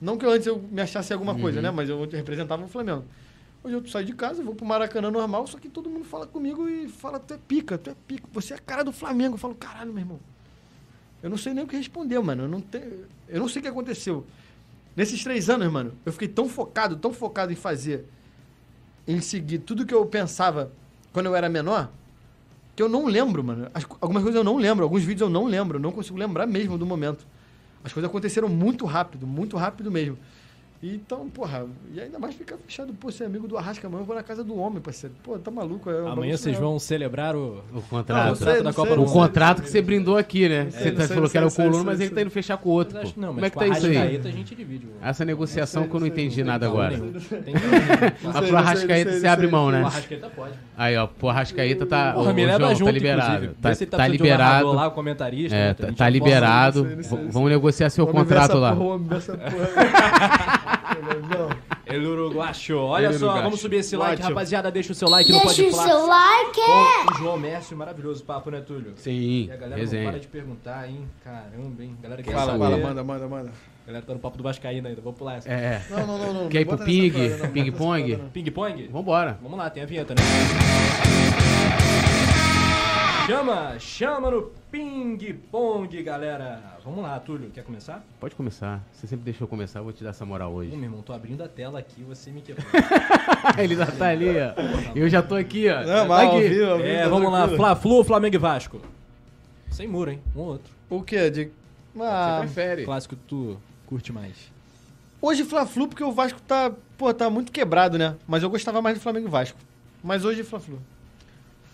Não 0.00 0.16
que 0.16 0.24
antes 0.24 0.46
eu 0.46 0.58
me 0.58 0.80
achasse 0.80 1.12
alguma 1.12 1.34
coisa, 1.38 1.58
Uhum. 1.58 1.64
né? 1.64 1.70
Mas 1.70 1.90
eu 1.90 2.00
representava 2.08 2.64
o 2.64 2.68
Flamengo. 2.68 3.04
Hoje 3.62 3.74
eu 3.74 3.86
saio 3.88 4.06
de 4.06 4.14
casa, 4.14 4.42
vou 4.42 4.54
pro 4.54 4.64
Maracanã 4.64 5.10
normal, 5.10 5.46
só 5.46 5.58
que 5.58 5.68
todo 5.68 5.90
mundo 5.90 6.06
fala 6.06 6.26
comigo 6.26 6.66
e 6.66 6.88
fala, 6.88 7.20
tu 7.20 7.34
é 7.34 7.38
pica, 7.46 7.76
tu 7.76 7.90
é 7.90 7.94
pica, 8.08 8.26
você 8.32 8.54
é 8.54 8.56
a 8.56 8.58
cara 8.58 8.82
do 8.82 8.90
Flamengo. 8.90 9.34
Eu 9.34 9.38
falo, 9.38 9.54
caralho, 9.54 9.92
meu 9.92 10.00
irmão. 10.00 10.18
Eu 11.22 11.28
não 11.28 11.36
sei 11.36 11.52
nem 11.52 11.64
o 11.64 11.66
que 11.68 11.76
responder, 11.76 12.18
mano. 12.20 12.44
Eu 12.44 12.48
não, 12.48 12.62
tenho, 12.62 13.04
eu 13.28 13.38
não 13.38 13.48
sei 13.48 13.60
o 13.60 13.62
que 13.64 13.68
aconteceu. 13.68 14.24
Nesses 14.96 15.22
três 15.22 15.50
anos, 15.50 15.70
mano, 15.70 15.92
eu 16.06 16.12
fiquei 16.12 16.26
tão 16.28 16.48
focado, 16.48 16.96
tão 16.96 17.12
focado 17.12 17.52
em 17.52 17.56
fazer, 17.56 18.06
em 19.06 19.20
seguir 19.20 19.58
tudo 19.58 19.84
que 19.84 19.92
eu 19.92 20.06
pensava 20.06 20.72
quando 21.12 21.26
eu 21.26 21.36
era 21.36 21.50
menor, 21.50 21.90
que 22.74 22.82
eu 22.82 22.88
não 22.88 23.06
lembro, 23.06 23.42
mano. 23.44 23.68
As- 23.74 23.86
algumas 24.00 24.22
coisas 24.22 24.38
eu 24.38 24.44
não 24.44 24.56
lembro, 24.56 24.84
alguns 24.84 25.02
vídeos 25.02 25.22
eu 25.22 25.30
não 25.30 25.46
lembro, 25.46 25.76
eu 25.78 25.82
não 25.82 25.92
consigo 25.92 26.18
lembrar 26.18 26.46
mesmo 26.46 26.78
do 26.78 26.86
momento. 26.86 27.26
As 27.84 27.92
coisas 27.92 28.08
aconteceram 28.08 28.48
muito 28.48 28.84
rápido, 28.86 29.26
muito 29.26 29.56
rápido 29.56 29.90
mesmo. 29.90 30.16
Então, 30.84 31.28
porra, 31.28 31.64
e 31.94 32.00
ainda 32.00 32.18
mais 32.18 32.34
ficar 32.34 32.56
fechado, 32.56 32.92
pô, 32.94 33.08
ser 33.12 33.22
amigo 33.22 33.46
do 33.46 33.56
Arrasca 33.56 33.86
amanhã, 33.86 34.02
eu 34.02 34.04
vou 34.04 34.16
na 34.16 34.22
casa 34.24 34.42
do 34.42 34.58
homem, 34.58 34.80
parceiro. 34.82 35.14
Pô, 35.22 35.38
tá 35.38 35.48
maluco. 35.48 35.88
É 35.88 36.02
um 36.02 36.08
Amanhã 36.08 36.36
vocês 36.36 36.58
vão 36.58 36.76
celebrar 36.80 37.36
o. 37.36 37.62
O 37.72 37.80
contrato. 37.82 38.26
não 38.30 38.34
sei, 38.34 38.46
da 38.56 38.62
não 38.64 38.72
Copa 38.72 38.88
sei, 38.88 38.96
do 38.96 39.02
o 39.04 39.06
sei. 39.06 39.14
contrato 39.20 39.62
que 39.62 39.70
você 39.70 39.80
brindou 39.80 40.16
aqui, 40.16 40.48
né? 40.48 40.66
sei, 40.70 40.82
Você 40.82 40.90
tá- 40.90 41.06
sei, 41.06 41.14
falou 41.14 41.30
que 41.30 41.36
era 41.38 41.46
o 41.46 41.50
sei, 41.50 41.68
mas 41.84 42.00
ele 42.00 42.10
tá 42.10 42.20
indo 42.20 42.30
fechar 42.32 42.56
com 42.56 42.68
o 42.68 42.72
outro. 42.72 42.98
Acho- 42.98 43.12
não, 43.16 43.28
Como 43.28 43.40
mas 43.40 43.46
é 43.46 43.50
que 43.50 43.58
tá 43.60 43.64
a 43.64 43.68
isso 43.68 43.86
aí? 43.86 43.96
Arrascaeta 43.96 44.28
a 44.28 44.32
gente 44.32 44.54
divide. 44.56 44.86
o- 44.86 44.90
Essa 45.06 45.24
negociação 45.24 45.86
que 45.86 45.94
eu 45.94 46.00
não 46.00 46.06
entendi 46.08 46.40
não 46.42 46.52
nada 46.52 46.66
agora. 46.66 46.96
Não 46.96 47.12
Mas 48.32 48.48
pro 48.48 48.56
Arrascaeta 48.56 49.12
você 49.12 49.26
abre 49.28 49.46
mão, 49.46 49.70
né? 49.70 49.82
O 49.82 49.86
Arrascaeta 49.86 50.28
pode. 50.30 50.54
Aí, 50.76 50.96
ó, 50.96 51.06
pro 51.06 51.28
Arrascaeta 51.28 51.86
tá. 51.86 52.12
Porra, 52.12 52.32
me 52.32 52.44
leva 52.44 52.58
João, 52.58 52.74
junto, 52.74 52.86
tá 52.86 52.90
liberado. 52.92 53.48
Tá, 53.62 53.70
tá 53.76 53.96
tá, 53.98 54.08
liberado. 54.08 54.72
lá, 54.72 54.88
o 54.88 54.90
comentarista. 54.90 55.56
É, 55.56 55.68
né? 55.68 55.74
tá, 55.74 55.92
tá 55.92 56.08
liberado. 56.08 56.88
Vamos 57.30 57.50
negociar 57.50 57.88
seu 57.88 58.04
contrato 58.04 58.58
lá. 58.58 58.76
Essa 59.16 59.36
porra. 59.36 60.71
Não. 61.28 61.50
El 61.86 62.06
Uruguacho. 62.06 62.78
Olha 62.78 63.06
El 63.06 63.12
só, 63.14 63.18
Uruguacho. 63.26 63.42
vamos 63.44 63.60
subir 63.60 63.76
esse 63.78 63.96
like, 63.96 64.16
Guacho. 64.16 64.28
rapaziada. 64.28 64.70
Deixa 64.70 64.92
o 64.92 64.94
seu 64.94 65.08
like 65.08 65.30
no 65.30 65.40
Deixa 65.40 65.62
Pode 65.62 65.74
o 65.74 65.82
seu 65.82 66.06
like. 66.06 66.60
Com 67.06 67.12
o 67.14 67.18
João 67.18 67.38
Messi, 67.38 67.74
maravilhoso 67.74 68.22
papo, 68.24 68.50
né, 68.50 68.60
Túlio? 68.60 68.92
Sim, 68.96 69.46
E 69.46 69.50
a 69.50 69.54
galera 69.56 69.70
não 69.70 69.76
resenha. 69.78 70.10
para 70.10 70.20
de 70.20 70.26
perguntar, 70.28 70.88
hein? 70.88 71.08
Caramba, 71.22 71.82
hein? 71.82 71.96
Galera 72.02 72.22
quer 72.22 72.32
Fala, 72.32 72.52
saber. 72.52 72.58
fala, 72.64 72.76
manda, 72.78 73.04
manda, 73.04 73.28
manda. 73.28 73.50
A 73.84 73.86
galera 73.86 74.06
tá 74.06 74.12
no 74.14 74.20
papo 74.20 74.36
do 74.38 74.44
Vascaíno 74.44 74.86
ainda, 74.88 75.00
vamos 75.02 75.18
pular 75.18 75.36
essa. 75.36 75.50
É. 75.50 75.82
Não, 75.90 76.06
não, 76.06 76.18
não. 76.18 76.34
não 76.44 76.48
Quer 76.48 76.60
ir 76.62 76.66
não 76.66 76.76
pro 76.76 76.84
ping? 76.86 77.10
não, 77.10 77.48
Ping-pong? 77.50 78.16
Ping-pong? 78.32 78.88
Vambora. 78.88 79.38
Vamos 79.42 79.58
lá, 79.58 79.68
tem 79.68 79.82
a 79.82 79.86
vinheta, 79.86 80.14
né? 80.14 80.22
Chama, 83.26 83.78
chama 83.78 84.30
no 84.30 84.42
ping-pong, 84.70 86.02
galera. 86.02 86.60
Vamos 86.84 87.02
lá, 87.02 87.18
Túlio, 87.20 87.50
quer 87.50 87.62
começar? 87.62 88.04
Pode 88.18 88.34
começar. 88.34 88.82
Você 88.92 89.06
sempre 89.06 89.24
deixou 89.24 89.44
eu 89.44 89.48
começar, 89.48 89.78
eu 89.78 89.84
vou 89.84 89.92
te 89.92 90.02
dar 90.02 90.10
essa 90.10 90.24
moral 90.24 90.50
Ô, 90.52 90.56
hoje. 90.56 90.72
meu 90.74 90.84
irmão, 90.84 91.02
tô 91.02 91.12
abrindo 91.12 91.42
a 91.42 91.48
tela 91.48 91.78
aqui, 91.78 92.02
você 92.02 92.30
me 92.30 92.40
quebrou. 92.42 92.66
Ele 93.58 93.76
já 93.76 93.86
tá 93.86 94.08
ali, 94.08 94.26
ó. 94.28 94.52
Eu 94.96 95.08
já 95.08 95.22
tô 95.22 95.36
aqui, 95.36 95.68
ó. 95.68 95.80
Não, 95.80 95.86
Tá 95.86 96.04
mas 96.06 96.28
ao 96.30 96.36
aqui. 96.38 96.62
é, 96.88 97.08
vamos 97.08 97.30
lá. 97.32 97.48
Fla-Flu, 97.48 98.02
Flamengo 98.02 98.34
e 98.34 98.38
Vasco. 98.38 98.80
Sem 99.70 99.86
muro, 99.86 100.10
hein? 100.10 100.20
Um 100.34 100.40
ou 100.40 100.46
outro. 100.48 100.72
O 100.90 101.02
quê? 101.02 101.30
De... 101.30 101.44
Você 101.94 102.02
Ah, 102.04 102.38
prefere. 102.40 102.84
Clássico 102.84 103.14
que 103.16 103.22
tu 103.26 103.56
curte 103.86 104.12
mais. 104.12 104.50
hoje 105.20 105.44
Fla-Flu 105.44 105.86
porque 105.88 106.02
o 106.02 106.12
Vasco 106.12 106.40
tá, 106.42 106.72
pô, 106.98 107.12
tá 107.14 107.30
muito 107.30 107.52
quebrado, 107.52 107.96
né? 107.96 108.16
Mas 108.26 108.42
eu 108.42 108.50
gostava 108.50 108.82
mais 108.82 108.98
do 108.98 109.02
Flamengo 109.02 109.28
e 109.28 109.30
Vasco. 109.30 109.58
Mas 110.02 110.24
hoje 110.24 110.42
Fla-Flu. 110.42 110.78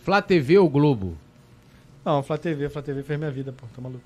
Flá 0.04 0.20
TV 0.20 0.58
ou 0.58 0.68
Globo? 0.68 1.16
Não, 2.04 2.22
Flá 2.22 2.38
TV, 2.38 2.68
Flá 2.68 2.82
TV 2.82 3.02
fez 3.02 3.18
minha 3.18 3.30
vida, 3.30 3.52
pô, 3.52 3.66
tá 3.74 3.80
maluco. 3.80 4.04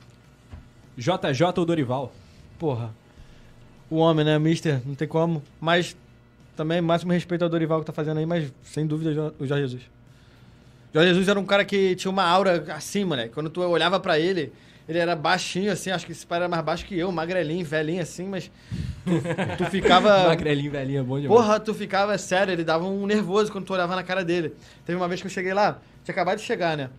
JJ 0.96 1.44
ou 1.56 1.64
Dorival? 1.64 2.12
Porra. 2.58 2.90
O 3.90 3.96
homem, 3.96 4.24
né, 4.24 4.38
Mister, 4.38 4.80
não 4.86 4.94
tem 4.94 5.06
como. 5.06 5.42
Mas 5.60 5.96
também 6.56 6.80
máximo 6.80 7.12
respeito 7.12 7.42
ao 7.42 7.48
Dorival 7.48 7.80
que 7.80 7.86
tá 7.86 7.92
fazendo 7.92 8.18
aí, 8.18 8.26
mas 8.26 8.52
sem 8.62 8.86
dúvida 8.86 9.32
o 9.38 9.46
Jorge 9.46 9.64
Jesus. 9.64 9.82
Jorge 10.92 11.08
Jesus 11.08 11.28
era 11.28 11.40
um 11.40 11.44
cara 11.44 11.64
que 11.64 11.94
tinha 11.96 12.10
uma 12.10 12.24
aura 12.24 12.64
assim, 12.74 13.04
moleque. 13.04 13.32
Quando 13.34 13.48
tu 13.48 13.62
olhava 13.62 13.98
pra 13.98 14.18
ele, 14.18 14.52
ele 14.88 14.98
era 14.98 15.16
baixinho 15.16 15.72
assim, 15.72 15.90
acho 15.90 16.04
que 16.04 16.12
esse 16.12 16.26
pai 16.26 16.38
era 16.38 16.48
mais 16.48 16.62
baixo 16.62 16.84
que 16.84 16.98
eu, 16.98 17.10
magrelinho, 17.10 17.64
velhinho 17.64 18.02
assim, 18.02 18.26
mas 18.28 18.50
tu, 19.04 19.64
tu 19.64 19.70
ficava 19.70 20.28
Magrelinho, 20.28 20.70
velhinho, 20.70 21.00
é 21.00 21.02
bom 21.02 21.18
demais. 21.18 21.40
Porra, 21.40 21.58
tu 21.58 21.72
ficava 21.72 22.16
sério, 22.18 22.52
ele 22.52 22.64
dava 22.64 22.84
um 22.84 23.06
nervoso 23.06 23.50
quando 23.50 23.64
tu 23.64 23.72
olhava 23.72 23.96
na 23.96 24.02
cara 24.02 24.24
dele. 24.24 24.54
Teve 24.84 24.96
uma 24.96 25.08
vez 25.08 25.20
que 25.20 25.26
eu 25.26 25.30
cheguei 25.30 25.54
lá, 25.54 25.78
tinha 26.04 26.12
acabado 26.12 26.38
de 26.38 26.44
chegar, 26.44 26.76
né? 26.76 26.90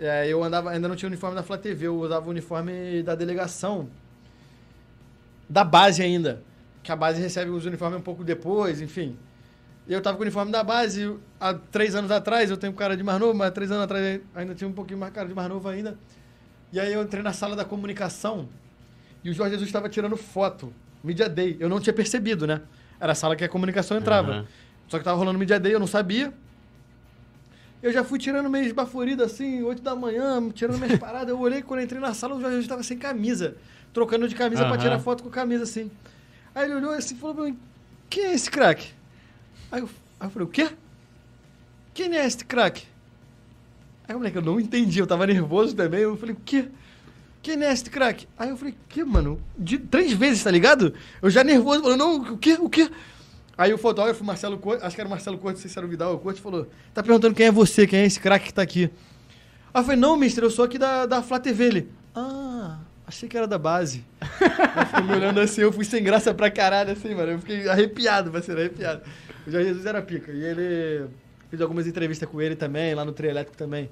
É, 0.00 0.26
eu 0.26 0.42
andava, 0.42 0.70
ainda 0.70 0.88
não 0.88 0.96
tinha 0.96 1.08
uniforme 1.08 1.36
da 1.36 1.42
Flá 1.42 1.58
TV, 1.58 1.86
eu 1.86 2.00
usava 2.00 2.26
o 2.26 2.30
uniforme 2.30 3.02
da 3.02 3.14
delegação. 3.14 3.88
Da 5.46 5.62
base 5.62 6.02
ainda. 6.02 6.42
Que 6.82 6.90
a 6.90 6.96
base 6.96 7.20
recebe 7.20 7.50
os 7.50 7.66
uniformes 7.66 7.98
um 7.98 8.02
pouco 8.02 8.24
depois, 8.24 8.80
enfim. 8.80 9.18
Eu 9.86 10.00
tava 10.00 10.16
com 10.16 10.22
o 10.22 10.24
uniforme 10.24 10.50
da 10.50 10.64
base 10.64 11.14
há 11.38 11.52
três 11.52 11.94
anos 11.94 12.10
atrás, 12.10 12.48
eu 12.50 12.56
tenho 12.56 12.72
cara 12.72 12.96
de 12.96 13.02
mais 13.02 13.20
novo, 13.20 13.34
mas 13.34 13.48
há 13.48 13.50
três 13.50 13.70
anos 13.70 13.84
atrás 13.84 14.20
ainda 14.34 14.54
tinha 14.54 14.68
um 14.68 14.72
pouquinho 14.72 14.98
mais 14.98 15.12
cara 15.12 15.28
de 15.28 15.34
mais 15.34 15.48
novo 15.48 15.68
ainda. 15.68 15.98
E 16.72 16.80
aí 16.80 16.92
eu 16.92 17.02
entrei 17.02 17.22
na 17.22 17.32
sala 17.32 17.54
da 17.54 17.64
comunicação 17.64 18.48
e 19.22 19.28
o 19.28 19.34
Jorge 19.34 19.52
Jesus 19.52 19.68
estava 19.68 19.88
tirando 19.88 20.16
foto. 20.16 20.72
Media 21.04 21.28
Day. 21.28 21.56
Eu 21.60 21.68
não 21.68 21.80
tinha 21.80 21.92
percebido, 21.92 22.46
né? 22.46 22.62
Era 22.98 23.12
a 23.12 23.14
sala 23.14 23.34
que 23.36 23.44
a 23.44 23.48
comunicação 23.48 23.96
entrava. 23.96 24.32
Aham. 24.32 24.46
Só 24.88 24.98
que 24.98 25.04
tava 25.04 25.18
rolando 25.18 25.38
Media 25.38 25.58
Day, 25.58 25.74
eu 25.74 25.80
não 25.80 25.86
sabia. 25.86 26.32
Eu 27.82 27.92
já 27.92 28.04
fui 28.04 28.18
tirando 28.18 28.50
meio 28.50 28.66
esbaforido 28.66 29.22
assim, 29.22 29.62
8 29.62 29.80
da 29.82 29.96
manhã, 29.96 30.48
tirando 30.50 30.78
minhas 30.78 30.98
paradas. 31.00 31.30
Eu 31.30 31.38
olhei 31.38 31.62
quando 31.62 31.80
eu 31.80 31.84
entrei 31.84 32.00
na 32.00 32.12
sala, 32.12 32.34
o 32.34 32.40
Jorge 32.40 32.58
estava 32.58 32.82
sem 32.82 32.98
camisa. 32.98 33.56
Trocando 33.92 34.28
de 34.28 34.34
camisa 34.34 34.62
pra 34.62 34.74
Aham. 34.74 34.78
tirar 34.82 34.98
foto 35.00 35.22
com 35.22 35.30
camisa 35.30 35.64
assim. 35.64 35.90
Aí 36.54 36.64
ele 36.66 36.74
olhou 36.74 36.92
assim 36.92 37.14
e 37.14 37.18
falou 37.18 37.34
pra 37.34 37.44
mim: 37.44 37.58
Quem 38.08 38.24
é 38.24 38.34
esse 38.34 38.50
craque? 38.50 38.92
Aí 39.72 39.80
eu, 39.80 39.88
aí 40.18 40.26
eu 40.26 40.30
falei: 40.30 40.46
O 40.46 40.50
quê? 40.50 40.68
Quem 41.94 42.16
é 42.16 42.24
esse 42.26 42.44
craque? 42.44 42.86
Aí, 44.06 44.14
moleque, 44.14 44.36
eu 44.36 44.42
não 44.42 44.58
entendi, 44.60 44.98
eu 44.98 45.06
tava 45.06 45.26
nervoso 45.26 45.74
também. 45.74 46.00
Eu 46.00 46.16
falei: 46.16 46.34
O 46.34 46.38
quê? 46.44 46.68
Quem 47.42 47.62
é 47.64 47.72
esse 47.72 47.84
craque? 47.88 48.28
Aí 48.38 48.50
eu 48.50 48.56
falei: 48.56 48.74
Que, 48.88 49.02
mano? 49.04 49.40
De, 49.58 49.78
três 49.78 50.12
vezes, 50.12 50.44
tá 50.44 50.50
ligado? 50.50 50.94
Eu 51.22 51.30
já 51.30 51.42
nervoso, 51.42 51.82
falando: 51.82 51.98
Não, 51.98 52.16
o 52.34 52.38
quê? 52.38 52.56
O 52.60 52.68
quê? 52.68 52.90
Aí 53.56 53.72
o 53.72 53.78
fotógrafo, 53.78 54.24
Marcelo 54.24 54.58
Corte, 54.58 54.84
acho 54.84 54.94
que 54.94 55.00
era 55.00 55.08
o 55.08 55.10
Marcelo 55.10 55.38
Corte, 55.38 55.56
não 55.56 55.62
sei 55.62 55.70
se 55.70 55.78
era 55.78 55.86
o 55.86 55.90
Vidal 55.90 56.12
ou 56.12 56.16
o 56.16 56.20
Corte, 56.20 56.40
falou: 56.40 56.66
Tá 56.94 57.02
perguntando 57.02 57.34
quem 57.34 57.46
é 57.46 57.50
você, 57.50 57.86
quem 57.86 58.00
é 58.00 58.06
esse 58.06 58.18
craque 58.18 58.46
que 58.46 58.54
tá 58.54 58.62
aqui. 58.62 58.90
Aí 59.72 59.80
eu 59.80 59.84
falei: 59.84 59.98
Não, 59.98 60.16
mister, 60.16 60.42
eu 60.44 60.50
sou 60.50 60.64
aqui 60.64 60.78
da, 60.78 61.06
da 61.06 61.22
Flá 61.22 61.38
TV. 61.38 61.64
Ele: 61.64 61.88
Ah, 62.14 62.78
achei 63.06 63.28
que 63.28 63.36
era 63.36 63.46
da 63.46 63.58
base. 63.58 64.04
eu 64.20 64.86
fiquei 64.86 65.02
me 65.04 65.12
olhando 65.12 65.40
assim, 65.40 65.60
eu 65.60 65.72
fui 65.72 65.84
sem 65.84 66.02
graça 66.02 66.32
pra 66.32 66.50
caralho, 66.50 66.92
assim, 66.92 67.14
mano. 67.14 67.32
Eu 67.32 67.38
fiquei 67.38 67.68
arrepiado, 67.68 68.30
parceiro, 68.30 68.60
arrepiado. 68.60 69.02
O 69.46 69.50
Jorge 69.50 69.68
Jesus 69.68 69.86
era 69.86 70.00
pica. 70.00 70.32
E 70.32 70.42
ele. 70.42 71.08
Fiz 71.50 71.60
algumas 71.60 71.86
entrevistas 71.86 72.28
com 72.28 72.40
ele 72.40 72.54
também, 72.54 72.94
lá 72.94 73.04
no 73.04 73.12
Trio 73.12 73.28
Elétrico 73.28 73.56
também. 73.58 73.90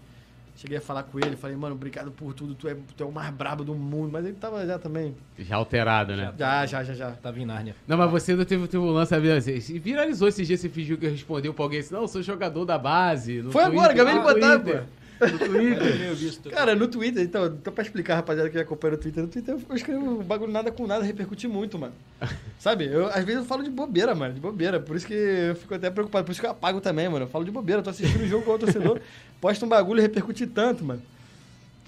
Cheguei 0.59 0.79
a 0.79 0.81
falar 0.81 1.05
com 1.05 1.21
ele, 1.21 1.37
falei, 1.37 1.57
mano, 1.57 1.77
obrigado 1.77 2.11
por 2.11 2.35
tudo, 2.35 2.53
tu 2.53 2.67
é, 2.67 2.77
tu 2.97 3.05
é 3.05 3.07
o 3.07 3.13
mais 3.13 3.33
brabo 3.33 3.63
do 3.63 3.77
mundo. 3.77 4.11
Mas 4.13 4.25
ele 4.25 4.35
tava 4.35 4.67
já 4.67 4.77
também. 4.77 5.15
Já 5.39 5.55
alterado, 5.55 6.17
né? 6.17 6.35
Já, 6.37 6.67
já, 6.67 6.83
já, 6.83 6.95
já. 6.95 7.11
Tava 7.13 7.39
em 7.39 7.47
Nárnia. 7.47 7.77
Não, 7.87 7.97
mas 7.97 8.11
você 8.11 8.33
ainda 8.33 8.45
teve, 8.45 8.67
teve 8.67 8.83
um 8.83 8.91
lance, 8.91 9.15
assim, 9.15 9.79
Viralizou 9.79 10.27
esses 10.27 10.45
dias, 10.45 10.59
você 10.59 10.69
fingiu 10.69 10.99
que 10.99 11.07
respondeu 11.07 11.55
pra 11.55 11.65
alguém 11.65 11.79
assim, 11.79 11.95
não, 11.95 12.03
eu 12.03 12.09
sou 12.09 12.23
jogador 12.23 12.65
da 12.65 12.77
base. 12.77 13.41
Foi 13.53 13.63
agora, 13.63 13.93
acabei 13.93 14.15
de 14.15 14.21
botar, 14.21 14.59
pô. 14.59 14.98
No 15.21 15.39
Twitter. 15.39 16.01
Eu 16.09 16.15
visto. 16.15 16.51
Cara, 16.51 16.75
no 16.75 16.87
Twitter, 16.87 17.23
então, 17.23 17.47
então 17.47 17.73
pra 17.73 17.83
explicar, 17.83 18.17
rapaziada, 18.17 18.49
que 18.49 18.59
acompanha 18.59 18.93
no 18.93 18.99
Twitter, 18.99 19.23
no 19.23 19.29
Twitter 19.29 19.57
eu 19.69 19.77
escrevo 19.77 20.21
um 20.21 20.23
bagulho 20.23 20.53
nada 20.53 20.71
com 20.71 20.87
nada, 20.87 21.05
repercute 21.05 21.49
muito, 21.49 21.79
mano. 21.79 21.95
Sabe? 22.59 22.87
Eu, 22.87 23.07
às 23.07 23.25
vezes 23.25 23.41
eu 23.41 23.45
falo 23.45 23.63
de 23.63 23.71
bobeira, 23.71 24.15
mano, 24.15 24.35
de 24.35 24.41
bobeira. 24.41 24.79
Por 24.79 24.97
isso 24.97 25.07
que 25.07 25.15
eu 25.15 25.57
fico 25.57 25.75
até 25.75 25.91
preocupado, 25.91 26.25
por 26.25 26.33
isso 26.33 26.41
que 26.41 26.47
eu 26.47 26.51
apago 26.51 26.81
também, 26.81 27.09
mano. 27.09 27.25
Eu 27.25 27.29
falo 27.29 27.45
de 27.45 27.51
bobeira, 27.51 27.83
tô 27.83 27.91
assistindo 27.91 28.23
o 28.23 28.29
jogo 28.29 28.45
com 28.45 28.53
o 28.53 28.59
torcedor, 28.59 29.01
posto 29.41 29.65
um 29.65 29.69
bagulho 29.69 29.99
e 29.99 30.03
repercute 30.03 30.47
tanto, 30.47 30.85
mano. 30.85 31.03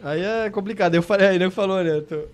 Aí 0.03 0.23
é 0.23 0.51
complicado. 0.51 0.95
Eu 0.95 1.03
falei, 1.03 1.29
aí 1.29 1.39
nego 1.39 1.51
falou, 1.51 1.83
né? 1.85 2.01
Tu, 2.01 2.27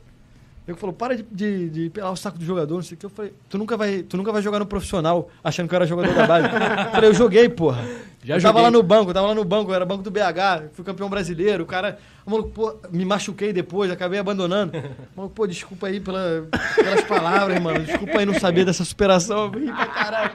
nego 0.66 0.80
falou, 0.80 0.92
para 0.92 1.16
de, 1.16 1.22
de, 1.30 1.70
de 1.70 1.90
pelar 1.90 2.10
o 2.10 2.16
saco 2.16 2.38
do 2.38 2.44
jogador, 2.44 2.74
não 2.74 2.82
sei 2.82 2.96
o 2.96 2.98
que. 2.98 3.06
Eu 3.06 3.10
falei, 3.10 3.32
tu 3.48 3.56
nunca 3.56 3.76
vai, 3.76 4.02
tu 4.02 4.16
nunca 4.16 4.32
vai 4.32 4.42
jogar 4.42 4.58
no 4.58 4.66
profissional 4.66 5.30
achando 5.42 5.68
que 5.68 5.74
eu 5.74 5.76
era 5.76 5.86
jogador 5.86 6.12
da 6.12 6.26
base. 6.26 6.48
eu 6.48 6.90
falei, 6.90 7.10
eu 7.10 7.14
joguei, 7.14 7.48
porra. 7.48 7.84
Já 8.24 8.34
eu 8.34 8.42
tava 8.42 8.58
joguei. 8.58 8.62
lá 8.62 8.70
no 8.72 8.82
banco, 8.82 9.14
tava 9.14 9.28
lá 9.28 9.34
no 9.36 9.44
banco, 9.44 9.72
era 9.72 9.84
banco 9.84 10.02
do 10.02 10.10
BH, 10.10 10.70
fui 10.72 10.84
campeão 10.84 11.08
brasileiro, 11.08 11.62
o 11.62 11.66
cara. 11.66 11.96
o 12.26 12.30
maluco, 12.32 12.50
pô, 12.50 12.74
me 12.90 13.04
machuquei 13.04 13.52
depois, 13.52 13.88
acabei 13.88 14.18
abandonando. 14.18 14.76
O 14.76 15.16
maluco, 15.16 15.34
pô, 15.36 15.46
desculpa 15.46 15.86
aí 15.86 16.00
pela, 16.00 16.48
pelas 16.74 17.02
palavras, 17.02 17.62
mano. 17.62 17.84
Desculpa 17.84 18.18
aí 18.18 18.26
não 18.26 18.34
saber 18.34 18.64
dessa 18.64 18.84
superação. 18.84 19.44
Eu 19.44 19.60
ri 19.60 19.66
pra 19.66 19.86
caralho. 19.86 20.32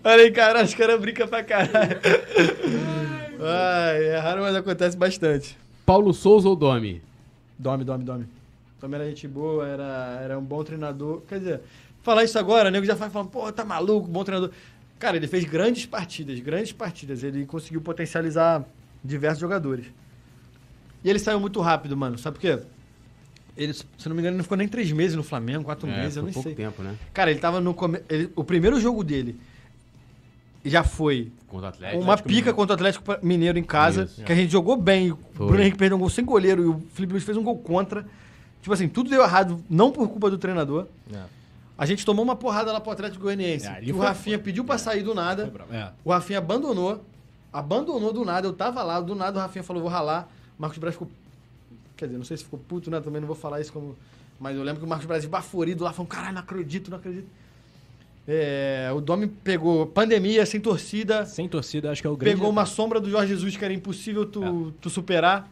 Falei, 0.00 0.30
caralho, 0.30 0.64
os 0.66 0.74
caras 0.74 1.00
brincam 1.00 1.26
pra 1.26 1.42
caralho. 1.42 1.98
Ai, 3.40 4.04
é 4.04 4.18
raro, 4.18 4.42
mas 4.42 4.54
acontece 4.54 4.96
bastante. 4.96 5.58
Paulo 5.84 6.14
Souza 6.14 6.48
ou 6.48 6.54
Domi? 6.54 7.02
Dorme, 7.62 7.84
dorme, 7.84 8.04
dorme. 8.04 8.26
Também 8.80 8.98
era 9.00 9.08
gente 9.08 9.28
boa, 9.28 9.66
era, 9.66 10.18
era 10.20 10.38
um 10.38 10.42
bom 10.42 10.64
treinador. 10.64 11.20
Quer 11.28 11.38
dizer, 11.38 11.60
falar 12.02 12.24
isso 12.24 12.36
agora, 12.38 12.68
o 12.68 12.72
nego 12.72 12.84
já 12.84 12.94
vai 12.94 13.08
falando, 13.08 13.28
pô, 13.30 13.50
tá 13.52 13.64
maluco, 13.64 14.08
bom 14.08 14.24
treinador. 14.24 14.50
Cara, 14.98 15.16
ele 15.16 15.28
fez 15.28 15.44
grandes 15.44 15.86
partidas, 15.86 16.40
grandes 16.40 16.72
partidas. 16.72 17.22
Ele 17.22 17.46
conseguiu 17.46 17.80
potencializar 17.80 18.64
diversos 19.04 19.40
jogadores. 19.40 19.86
E 21.04 21.08
ele 21.10 21.20
saiu 21.20 21.38
muito 21.38 21.60
rápido, 21.60 21.96
mano. 21.96 22.18
Sabe 22.18 22.34
por 22.36 22.40
quê? 22.40 22.58
Ele, 23.56 23.72
se 23.72 23.84
não 24.08 24.14
me 24.16 24.22
engano, 24.22 24.36
não 24.38 24.42
ficou 24.42 24.56
nem 24.58 24.66
três 24.66 24.90
meses 24.90 25.14
no 25.16 25.22
Flamengo, 25.22 25.62
quatro 25.64 25.88
É, 25.88 26.00
meses, 26.00 26.16
eu 26.16 26.22
nem 26.24 26.32
pouco 26.32 26.48
sei. 26.48 26.56
tempo, 26.56 26.82
né? 26.82 26.96
Cara, 27.14 27.30
ele 27.30 27.38
tava 27.38 27.60
no. 27.60 27.74
come- 27.74 28.00
ele- 28.08 28.32
o 28.34 28.42
primeiro 28.42 28.80
jogo 28.80 29.04
dele 29.04 29.38
já 30.64 30.82
foi 30.82 31.30
Contra 31.52 31.66
o 31.66 31.68
Atlético. 31.68 32.02
uma 32.02 32.16
pica 32.16 32.52
contra 32.54 32.72
o 32.72 32.74
Atlético 32.74 33.04
Mineiro 33.22 33.58
em 33.58 33.62
casa, 33.62 34.04
Isso. 34.04 34.24
que 34.24 34.32
a 34.32 34.34
gente 34.34 34.50
jogou 34.50 34.74
bem. 34.74 35.12
O 35.12 35.18
Foi. 35.34 35.46
Bruno 35.48 35.60
Henrique 35.60 35.76
perdeu 35.76 35.96
um 35.98 36.00
gol 36.00 36.08
sem 36.08 36.24
goleiro 36.24 36.62
e 36.62 36.66
o 36.66 36.82
Felipe 36.94 37.12
Luiz 37.12 37.24
fez 37.24 37.36
um 37.36 37.42
gol 37.44 37.58
contra. 37.58 38.06
Tipo 38.62 38.72
assim, 38.72 38.88
tudo 38.88 39.10
deu 39.10 39.22
errado, 39.22 39.62
não 39.68 39.92
por 39.92 40.08
culpa 40.08 40.30
do 40.30 40.38
treinador. 40.38 40.86
É. 41.12 41.18
A 41.76 41.84
gente 41.84 42.06
tomou 42.06 42.24
uma 42.24 42.34
porrada 42.34 42.72
lá 42.72 42.80
pro 42.80 42.90
Atlético 42.92 43.22
Goianiense. 43.24 43.66
É, 43.66 43.80
que 43.82 43.92
o 43.92 43.96
foi- 43.96 44.06
Rafinha 44.06 44.38
pediu 44.38 44.64
pra 44.64 44.78
sair 44.78 45.02
do 45.02 45.14
nada. 45.14 45.52
Foi. 45.68 45.76
É. 45.76 45.90
O 46.04 46.10
Rafinha 46.10 46.38
abandonou. 46.38 47.04
Abandonou 47.52 48.12
do 48.12 48.24
nada. 48.24 48.46
Eu 48.46 48.52
tava 48.54 48.82
lá, 48.82 48.98
do 49.00 49.14
nada 49.14 49.38
o 49.38 49.42
Rafinha 49.42 49.62
falou, 49.62 49.82
vou 49.82 49.90
ralar. 49.90 50.28
O 50.58 50.62
Marcos 50.62 50.78
Braz 50.78 50.94
ficou. 50.94 51.10
Quer 51.96 52.06
dizer, 52.06 52.16
não 52.18 52.24
sei 52.24 52.36
se 52.38 52.44
ficou 52.44 52.58
puto, 52.58 52.90
né? 52.90 52.98
Também 53.00 53.20
não 53.20 53.26
vou 53.26 53.36
falar 53.36 53.60
isso 53.60 53.72
como. 53.72 53.94
Mas 54.40 54.56
eu 54.56 54.62
lembro 54.62 54.80
que 54.80 54.86
o 54.86 54.88
Marcos 54.88 55.06
Braz 55.06 55.24
baforido 55.26 55.84
lá, 55.84 55.92
falando, 55.92 56.08
caralho, 56.08 56.34
não 56.34 56.40
acredito, 56.40 56.90
não 56.90 56.96
acredito. 56.98 57.26
É, 58.26 58.90
o 58.94 59.00
Domi 59.00 59.26
pegou 59.26 59.86
pandemia, 59.86 60.46
sem 60.46 60.60
torcida. 60.60 61.26
Sem 61.26 61.48
torcida, 61.48 61.90
acho 61.90 62.00
que 62.00 62.06
é 62.06 62.10
o 62.10 62.16
grande. 62.16 62.36
Pegou 62.36 62.48
uma 62.50 62.64
sombra 62.66 63.00
do 63.00 63.10
Jorge 63.10 63.28
Jesus 63.34 63.56
que 63.56 63.64
era 63.64 63.74
impossível 63.74 64.24
tu, 64.24 64.72
tu 64.80 64.88
superar. 64.88 65.50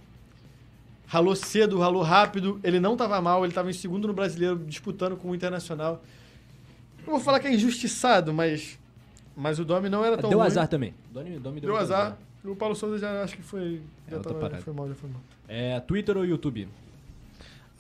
Ralou 1.07 1.35
cedo, 1.35 1.79
ralou 1.79 2.03
rápido. 2.03 2.61
Ele 2.63 2.79
não 2.79 2.97
tava 2.97 3.21
mal, 3.21 3.45
ele 3.45 3.53
tava 3.53 3.69
em 3.71 3.73
segundo 3.73 4.07
no 4.07 4.15
brasileiro, 4.15 4.57
disputando 4.57 5.17
com 5.17 5.31
o 5.31 5.35
Internacional. 5.35 6.01
Eu 7.05 7.13
vou 7.13 7.21
falar 7.21 7.41
que 7.41 7.49
é 7.49 7.53
injustiçado, 7.55 8.33
mas. 8.33 8.79
Mas 9.37 9.59
o 9.59 9.65
Domi 9.65 9.89
não 9.89 10.05
era 10.05 10.17
tão 10.17 10.31
Deu 10.31 10.39
ruim. 10.39 10.47
azar 10.47 10.69
também. 10.69 10.95
Domi, 11.11 11.39
Domi 11.39 11.61
Deu 11.61 11.71
muito 11.71 11.83
azar. 11.83 12.17
O 12.45 12.55
Paulo 12.55 12.75
Souza 12.77 12.99
já 12.99 13.23
acho 13.23 13.37
que 13.37 13.43
foi. 13.43 13.81
É 14.07 14.11
Já 14.13 14.17
outra 14.19 14.33
tava, 14.33 14.41
parada. 14.41 14.63
foi 14.63 14.73
mal, 14.73 14.89
já 14.89 14.95
foi 14.95 15.11
mal. 15.11 15.21
É 15.49 15.81
Twitter 15.81 16.17
ou 16.17 16.25
YouTube? 16.25 16.69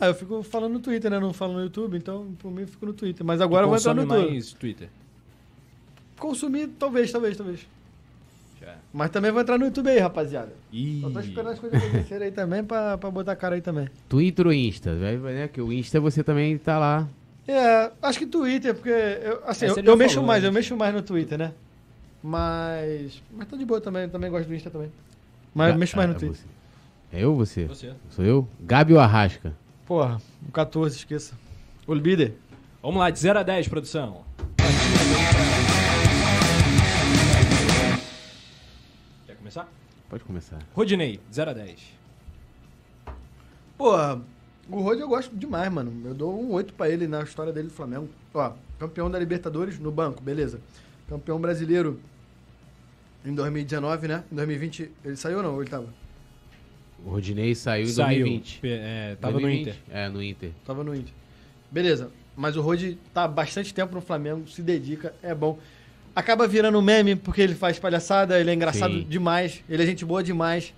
Ah, 0.00 0.06
eu 0.06 0.14
fico 0.14 0.42
falando 0.42 0.72
no 0.72 0.80
Twitter, 0.80 1.10
né? 1.10 1.20
Não 1.20 1.32
falo 1.32 1.52
no 1.52 1.60
YouTube, 1.62 1.96
então 1.98 2.32
por 2.38 2.50
mim 2.50 2.62
eu 2.62 2.68
fico 2.68 2.86
no 2.86 2.92
Twitter. 2.94 3.24
Mas 3.24 3.40
agora 3.40 3.64
eu 3.64 3.68
vou 3.68 3.76
entrar 3.78 3.92
no 3.94 4.02
YouTube. 4.02 4.30
mais 4.32 4.52
Twitter. 4.54 4.88
Consumir, 6.18 6.68
talvez, 6.78 7.10
talvez, 7.12 7.36
talvez. 7.36 7.66
é. 8.62 8.74
Mas 8.92 9.10
também 9.10 9.30
vou 9.30 9.40
entrar 9.40 9.58
no 9.58 9.64
YouTube 9.66 9.88
aí, 9.88 9.98
rapaziada. 9.98 10.52
Ih. 10.72 11.02
Eu 11.02 11.10
tô 11.12 11.20
esperando 11.20 11.50
as 11.52 11.58
coisas 11.58 11.82
acontecerem 11.82 12.26
aí 12.28 12.32
também 12.32 12.62
pra, 12.64 12.96
pra 12.98 13.10
botar 13.10 13.32
a 13.32 13.36
cara 13.36 13.54
aí 13.54 13.60
também. 13.60 13.88
Twitter 14.08 14.46
ou 14.46 14.52
Insta? 14.52 14.94
Vai- 14.96 15.16
vai, 15.16 15.34
Né? 15.34 15.48
Que 15.48 15.60
o 15.60 15.72
Insta 15.72 16.00
você 16.00 16.22
também 16.24 16.56
tá 16.58 16.78
lá. 16.78 17.08
É, 17.48 17.90
acho 18.02 18.18
que 18.18 18.26
Twitter, 18.26 18.74
porque 18.74 18.90
eu, 18.90 19.42
assim, 19.46 19.66
Essa 19.66 19.80
eu, 19.80 19.84
já 19.84 19.90
eu 19.90 19.96
mexo 19.96 20.14
falou, 20.16 20.26
mais, 20.28 20.42
né? 20.42 20.48
eu 20.48 20.52
mexo 20.52 20.76
mais 20.76 20.94
no 20.94 21.02
Twitter, 21.02 21.38
né? 21.38 21.52
Mas. 22.22 23.22
Mas 23.34 23.48
tô 23.48 23.56
de 23.56 23.64
boa 23.64 23.80
também, 23.80 24.08
também 24.08 24.30
gosto 24.30 24.46
do 24.46 24.54
Insta 24.54 24.70
também. 24.70 24.90
Mas 25.54 25.72
Ga- 25.72 25.78
mexo 25.78 25.96
mais 25.96 26.10
ah, 26.10 26.12
no 26.12 26.18
Twitter. 26.18 26.38
você. 26.38 27.16
É 27.16 27.24
eu 27.24 27.30
ou 27.30 27.36
você? 27.36 27.64
Você. 27.64 27.92
Sou 28.10 28.24
eu? 28.24 28.46
Gabi 28.60 28.92
ou 28.92 29.00
Arrasca? 29.00 29.52
Porra, 29.90 30.22
o 30.48 30.52
14, 30.52 30.98
esqueça. 30.98 31.36
O 31.84 31.92
líder. 31.92 32.36
Vamos 32.80 32.98
lá, 33.00 33.10
de 33.10 33.18
0 33.18 33.40
a 33.40 33.42
10, 33.42 33.66
produção. 33.66 34.24
Quer 39.26 39.34
começar? 39.34 39.68
Pode 40.08 40.22
começar. 40.22 40.60
Rodinei, 40.76 41.18
0 41.34 41.50
a 41.50 41.54
10. 41.54 41.80
Porra, 43.76 44.22
o 44.70 44.80
Rod 44.80 45.00
eu 45.00 45.08
gosto 45.08 45.34
demais, 45.34 45.72
mano. 45.72 46.06
Eu 46.06 46.14
dou 46.14 46.40
um 46.40 46.52
8 46.52 46.72
pra 46.74 46.88
ele 46.88 47.08
na 47.08 47.24
história 47.24 47.52
dele 47.52 47.66
do 47.66 47.74
Flamengo. 47.74 48.08
Ó, 48.32 48.52
campeão 48.78 49.10
da 49.10 49.18
Libertadores 49.18 49.76
no 49.80 49.90
banco, 49.90 50.22
beleza. 50.22 50.60
Campeão 51.08 51.40
brasileiro 51.40 51.98
em 53.24 53.34
2019, 53.34 54.06
né? 54.06 54.22
Em 54.30 54.36
2020, 54.36 54.92
ele 55.04 55.16
saiu 55.16 55.38
ou 55.38 55.42
não? 55.42 55.54
Ou 55.54 55.62
ele 55.62 55.70
tava? 55.70 55.88
O 57.04 57.10
Rodinei 57.10 57.54
saiu 57.54 57.84
em 57.84 57.88
Saiu. 57.88 58.26
2020. 58.26 58.60
É, 58.64 59.16
tava 59.20 59.34
no 59.34 59.40
2020? 59.40 59.68
Inter. 59.68 59.82
É, 59.90 60.08
no 60.08 60.22
Inter. 60.22 60.50
Tava 60.64 60.84
no 60.84 60.94
Inter. 60.94 61.12
Beleza. 61.70 62.10
Mas 62.36 62.56
o 62.56 62.62
Rod 62.62 62.94
tá 63.12 63.24
há 63.24 63.28
bastante 63.28 63.74
tempo 63.74 63.94
no 63.94 64.00
Flamengo, 64.00 64.48
se 64.48 64.62
dedica, 64.62 65.12
é 65.22 65.34
bom. 65.34 65.58
Acaba 66.14 66.46
virando 66.48 66.80
meme 66.80 67.14
porque 67.14 67.42
ele 67.42 67.54
faz 67.54 67.78
palhaçada, 67.78 68.38
ele 68.40 68.50
é 68.50 68.54
engraçado 68.54 68.94
Sim. 68.94 69.06
demais, 69.08 69.62
ele 69.68 69.82
é 69.82 69.86
gente 69.86 70.04
boa 70.04 70.22
demais. 70.22 70.72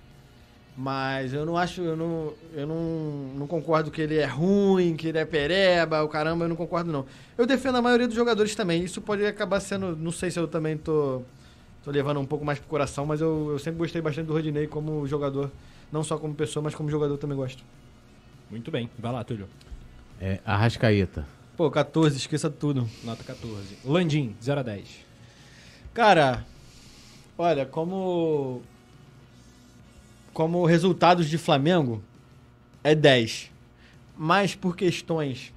Mas 0.75 1.33
eu 1.33 1.45
não 1.45 1.55
acho, 1.55 1.81
eu 1.81 1.95
não, 1.95 2.33
eu 2.55 2.65
não, 2.65 3.35
não 3.35 3.47
concordo 3.47 3.91
que 3.91 4.01
ele 4.01 4.17
é 4.17 4.25
ruim, 4.25 4.95
que 4.95 5.07
ele 5.07 5.19
é 5.19 5.25
pereba, 5.25 6.01
o 6.03 6.09
caramba, 6.09 6.45
eu 6.45 6.49
não 6.49 6.55
concordo 6.55 6.91
não. 6.91 7.05
Eu 7.37 7.45
defendo 7.45 7.75
a 7.75 7.81
maioria 7.81 8.07
dos 8.07 8.15
jogadores 8.15 8.55
também. 8.55 8.83
Isso 8.83 8.99
pode 8.99 9.23
acabar 9.23 9.59
sendo, 9.59 9.95
não 9.95 10.11
sei 10.11 10.31
se 10.31 10.39
eu 10.39 10.47
também 10.47 10.75
tô, 10.75 11.21
tô 11.83 11.91
levando 11.91 12.19
um 12.19 12.25
pouco 12.25 12.43
mais 12.43 12.57
pro 12.57 12.67
coração, 12.67 13.05
mas 13.05 13.21
eu, 13.21 13.51
eu 13.51 13.59
sempre 13.59 13.77
gostei 13.77 14.01
bastante 14.01 14.25
do 14.25 14.33
Rodinei 14.33 14.65
como 14.65 15.05
jogador, 15.07 15.51
não 15.93 16.03
só 16.03 16.17
como 16.17 16.33
pessoa, 16.33 16.63
mas 16.63 16.73
como 16.73 16.89
jogador 16.89 17.19
também 17.19 17.37
gosto. 17.37 17.63
Muito 18.49 18.71
bem. 18.71 18.89
Vai 18.97 19.11
lá, 19.11 19.23
Túlio. 19.23 19.47
É, 20.19 20.39
Arrascaeta. 20.43 21.27
Pô, 21.55 21.69
14, 21.69 22.17
esqueça 22.17 22.49
tudo. 22.49 22.89
Nota 23.03 23.23
14. 23.23 23.77
Landim, 23.85 24.35
0 24.41 24.59
a 24.59 24.63
10. 24.63 24.89
Cara, 25.93 26.43
olha, 27.37 27.63
como 27.67 28.63
como 30.33 30.65
resultados 30.65 31.29
de 31.29 31.37
Flamengo 31.37 32.01
é 32.83 32.95
10. 32.95 33.51
Mas 34.17 34.55
por 34.55 34.75
questões 34.75 35.53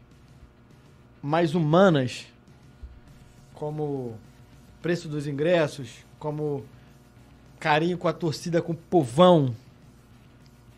mais 1.22 1.54
humanas, 1.54 2.26
como 3.54 4.18
preço 4.82 5.08
dos 5.08 5.26
ingressos, 5.26 6.04
como 6.18 6.62
carinho 7.58 7.96
com 7.96 8.06
a 8.06 8.12
torcida, 8.12 8.60
com 8.60 8.72
o 8.72 8.76
povão, 8.76 9.54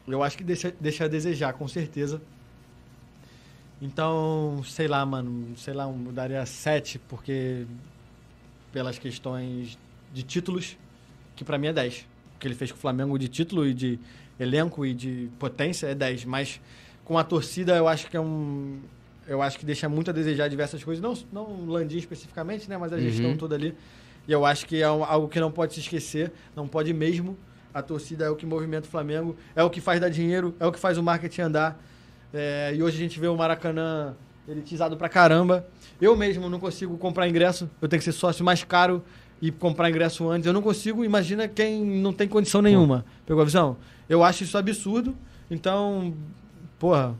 eu 0.09 0.23
acho 0.23 0.37
que 0.37 0.45
deixa, 0.45 0.73
deixa 0.81 1.05
a 1.05 1.09
desejar, 1.09 1.53
com 1.53 1.67
certeza. 1.69 2.21
Então, 3.81 4.61
sei 4.65 4.89
lá, 4.89 5.05
mano, 5.07 5.57
sei 5.57 5.73
lá, 5.73 5.85
eu 5.85 6.13
daria 6.13 6.45
7, 6.45 6.99
porque 7.09 7.65
pelas 8.73 8.99
questões 8.99 9.79
de 10.13 10.23
títulos, 10.23 10.77
que 11.37 11.45
pra 11.45 11.57
mim 11.59 11.69
é 11.69 11.73
10. 11.73 12.07
O 12.37 12.39
que 12.41 12.49
ele 12.49 12.55
fez 12.55 12.73
com 12.73 12.77
o 12.79 12.81
Flamengo 12.81 13.17
de 13.19 13.29
título 13.29 13.67
e 13.67 13.73
de 13.73 13.99
elenco 14.39 14.85
e 14.85 14.93
de 14.95 15.29
potência 15.39 15.87
é 15.87 15.95
10. 15.95 16.25
Mas 16.25 16.61
com 17.05 17.17
a 17.19 17.25
torcida 17.25 17.77
eu 17.77 17.87
acho 17.87 18.09
que 18.11 18.17
é 18.17 18.21
um. 18.21 18.81
Eu 19.27 19.43
acho 19.43 19.59
que 19.59 19.65
deixa 19.65 19.89
muito 19.89 20.11
a 20.11 20.13
desejar 20.13 20.49
diversas 20.49 20.83
coisas. 20.83 21.03
Não, 21.03 21.15
não 21.33 21.67
Landim 21.67 21.99
especificamente, 21.99 22.69
né? 22.69 22.77
Mas 22.79 22.93
a 22.93 22.99
gestão 22.99 23.31
Uhum. 23.31 23.37
toda 23.37 23.55
ali. 23.55 23.75
E 24.27 24.33
eu 24.33 24.45
acho 24.45 24.67
que 24.67 24.77
é 24.77 24.85
algo 24.85 25.29
que 25.29 25.39
não 25.39 25.51
pode 25.53 25.75
se 25.75 25.81
esquecer. 25.81 26.33
Não 26.57 26.67
pode 26.67 26.93
mesmo. 26.93 27.37
A 27.73 27.83
torcida 27.83 28.25
é 28.25 28.31
o 28.31 28.37
que 28.37 28.47
movimenta 28.47 28.87
o 28.87 28.91
Flamengo, 28.91 29.37
é 29.55 29.63
o 29.63 29.71
que 29.71 29.81
faz 29.81 30.01
dar 30.01 30.09
dinheiro, 30.09 30.55
é 30.59 30.67
o 30.67 30.73
que 30.73 30.79
faz 30.79 30.97
o 30.99 31.03
marketing 31.03 31.43
andar. 31.43 31.81
É, 32.33 32.73
e 32.75 32.83
hoje 32.83 32.97
a 32.97 33.01
gente 33.01 33.19
vê 33.21 33.29
o 33.29 33.37
Maracanã 33.37 34.15
elitizado 34.47 34.97
pra 34.97 35.09
caramba. 35.09 35.67
Eu 36.01 36.17
mesmo 36.17 36.49
não 36.49 36.59
consigo 36.59 36.97
comprar 36.97 37.29
ingresso, 37.29 37.71
eu 37.81 37.89
tenho 37.89 38.01
que 38.01 38.05
ser 38.05 38.13
sócio 38.13 38.45
mais 38.45 38.65
caro 38.65 39.03
e 39.41 39.51
comprar 39.51 39.91
ingresso 39.91 40.29
antes. 40.29 40.47
Eu 40.47 40.53
não 40.53 40.63
consigo, 40.63 41.05
imagina 41.05 41.47
quem 41.47 41.85
não 41.85 42.13
tem 42.13 42.27
condição 42.27 42.63
nenhuma. 42.63 43.05
Pegou 43.27 43.43
a 43.43 43.45
visão? 43.45 43.77
Eu 44.09 44.25
acho 44.25 44.45
isso 44.45 44.57
absurdo, 44.57 45.15
então, 45.51 46.15
porra, 46.79 47.15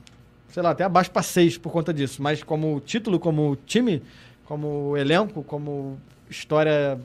sei 0.49 0.63
lá, 0.63 0.71
até 0.71 0.83
abaixo 0.83 1.11
pra 1.11 1.21
seis 1.21 1.57
por 1.57 1.71
conta 1.71 1.93
disso. 1.93 2.21
Mas 2.21 2.43
como 2.43 2.79
título, 2.79 3.19
como 3.19 3.55
time, 3.65 4.01
como 4.45 4.97
elenco, 4.97 5.43
como 5.43 5.99
história 6.29 6.99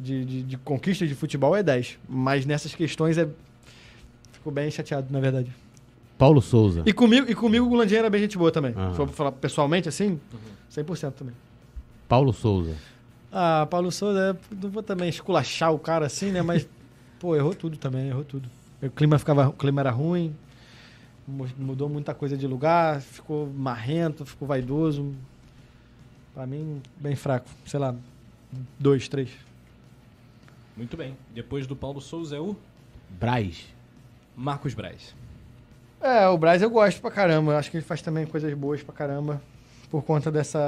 de, 0.00 0.24
de, 0.24 0.42
de 0.42 0.56
conquista 0.58 1.06
de 1.06 1.14
futebol 1.14 1.54
é 1.56 1.62
10. 1.62 1.98
Mas 2.08 2.46
nessas 2.46 2.74
questões 2.74 3.18
é. 3.18 3.28
Fico 4.32 4.50
bem 4.50 4.70
chateado, 4.70 5.06
na 5.10 5.20
verdade. 5.20 5.50
Paulo 6.16 6.40
Souza. 6.42 6.82
E 6.86 6.92
comigo, 6.92 7.30
e 7.30 7.34
comigo 7.34 7.64
o 7.66 7.68
Gulandinha 7.68 8.00
era 8.00 8.10
bem 8.10 8.20
gente 8.20 8.36
boa 8.36 8.50
também. 8.50 8.72
Se 8.72 8.96
for 8.96 9.08
falar 9.08 9.32
pessoalmente 9.32 9.88
assim, 9.88 10.18
100% 10.70 11.12
também. 11.12 11.34
Paulo 12.08 12.32
Souza. 12.32 12.74
Ah, 13.32 13.66
Paulo 13.70 13.90
Souza, 13.92 14.36
não 14.60 14.70
vou 14.70 14.82
também 14.82 15.08
esculachar 15.08 15.72
o 15.72 15.78
cara 15.78 16.06
assim, 16.06 16.30
né? 16.30 16.42
Mas, 16.42 16.68
pô, 17.20 17.36
errou 17.36 17.54
tudo 17.54 17.76
também, 17.76 18.08
errou 18.08 18.24
tudo. 18.24 18.48
O 18.82 18.90
clima, 18.90 19.18
ficava, 19.18 19.48
o 19.48 19.52
clima 19.52 19.80
era 19.80 19.90
ruim, 19.90 20.34
mu- 21.28 21.46
mudou 21.58 21.88
muita 21.88 22.12
coisa 22.14 22.36
de 22.36 22.46
lugar, 22.46 23.00
ficou 23.00 23.46
marrento, 23.46 24.24
ficou 24.26 24.48
vaidoso. 24.48 25.14
Pra 26.34 26.46
mim, 26.46 26.80
bem 26.98 27.14
fraco. 27.16 27.48
Sei 27.66 27.78
lá, 27.80 27.94
dois, 28.78 29.06
três. 29.08 29.30
Muito 30.80 30.96
bem. 30.96 31.14
Depois 31.34 31.66
do 31.66 31.76
Paulo 31.76 32.00
Souza 32.00 32.36
é 32.36 32.40
o 32.40 32.56
Braz. 33.10 33.66
Marcos 34.34 34.72
Braz. 34.72 35.14
É, 36.00 36.26
o 36.26 36.38
Braz 36.38 36.62
eu 36.62 36.70
gosto 36.70 37.02
pra 37.02 37.10
caramba. 37.10 37.52
Eu 37.52 37.58
Acho 37.58 37.70
que 37.70 37.76
ele 37.76 37.84
faz 37.84 38.00
também 38.00 38.24
coisas 38.24 38.54
boas 38.54 38.82
pra 38.82 38.94
caramba. 38.94 39.42
Por 39.90 40.02
conta 40.02 40.32
dessa 40.32 40.58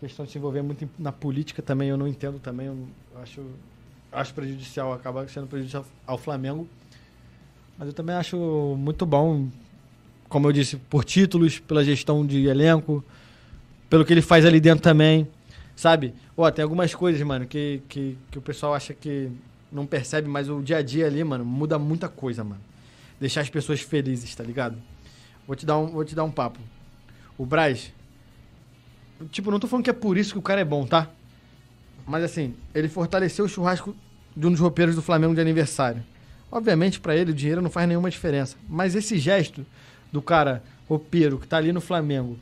questão 0.00 0.26
de 0.26 0.32
se 0.32 0.38
envolver 0.38 0.60
muito 0.60 0.90
na 0.98 1.12
política 1.12 1.62
também, 1.62 1.88
eu 1.88 1.96
não 1.96 2.08
entendo 2.08 2.40
também. 2.40 2.66
Eu 2.66 2.88
acho, 3.22 3.46
acho 4.10 4.34
prejudicial, 4.34 4.92
acaba 4.92 5.28
sendo 5.28 5.46
prejudicial 5.46 5.86
ao 6.04 6.18
Flamengo. 6.18 6.66
Mas 7.78 7.86
eu 7.86 7.94
também 7.94 8.16
acho 8.16 8.36
muito 8.76 9.06
bom, 9.06 9.46
como 10.28 10.48
eu 10.48 10.52
disse, 10.52 10.78
por 10.78 11.04
títulos, 11.04 11.60
pela 11.60 11.84
gestão 11.84 12.26
de 12.26 12.44
elenco, 12.48 13.04
pelo 13.88 14.04
que 14.04 14.12
ele 14.12 14.22
faz 14.22 14.44
ali 14.44 14.58
dentro 14.58 14.82
também. 14.82 15.28
Sabe? 15.76 16.14
Ó, 16.36 16.50
tem 16.50 16.62
algumas 16.62 16.94
coisas, 16.94 17.20
mano, 17.22 17.46
que, 17.46 17.82
que, 17.88 18.16
que 18.30 18.38
o 18.38 18.42
pessoal 18.42 18.74
acha 18.74 18.94
que 18.94 19.30
não 19.72 19.86
percebe, 19.86 20.28
mas 20.28 20.48
o 20.48 20.62
dia 20.62 20.78
a 20.78 20.82
dia 20.82 21.06
ali, 21.06 21.22
mano, 21.24 21.44
muda 21.44 21.78
muita 21.78 22.08
coisa, 22.08 22.44
mano 22.44 22.60
deixar 23.24 23.40
as 23.40 23.50
pessoas 23.50 23.80
felizes, 23.80 24.34
tá 24.34 24.44
ligado? 24.44 24.76
Vou 25.46 25.56
te 25.56 25.64
dar 25.64 25.78
um, 25.78 25.86
vou 25.86 26.04
te 26.04 26.14
dar 26.14 26.24
um 26.24 26.30
papo. 26.30 26.58
O 27.36 27.44
Braz, 27.44 27.92
tipo, 29.30 29.50
não 29.50 29.58
tô 29.58 29.66
falando 29.66 29.84
que 29.84 29.90
é 29.90 29.94
por 29.94 30.16
isso 30.16 30.32
que 30.32 30.38
o 30.38 30.42
cara 30.42 30.60
é 30.60 30.64
bom, 30.64 30.86
tá? 30.86 31.08
Mas 32.06 32.22
assim, 32.22 32.54
ele 32.74 32.88
fortaleceu 32.88 33.44
o 33.44 33.48
churrasco 33.48 33.94
de 34.36 34.46
um 34.46 34.50
dos 34.50 34.60
roupeiros 34.60 34.94
do 34.94 35.02
Flamengo 35.02 35.34
de 35.34 35.40
aniversário. 35.40 36.02
Obviamente, 36.50 37.00
pra 37.00 37.16
ele, 37.16 37.32
o 37.32 37.34
dinheiro 37.34 37.62
não 37.62 37.70
faz 37.70 37.88
nenhuma 37.88 38.10
diferença. 38.10 38.56
Mas 38.68 38.94
esse 38.94 39.18
gesto 39.18 39.64
do 40.12 40.20
cara 40.20 40.62
roupeiro 40.88 41.38
que 41.38 41.48
tá 41.48 41.56
ali 41.56 41.72
no 41.72 41.80
Flamengo, 41.80 42.38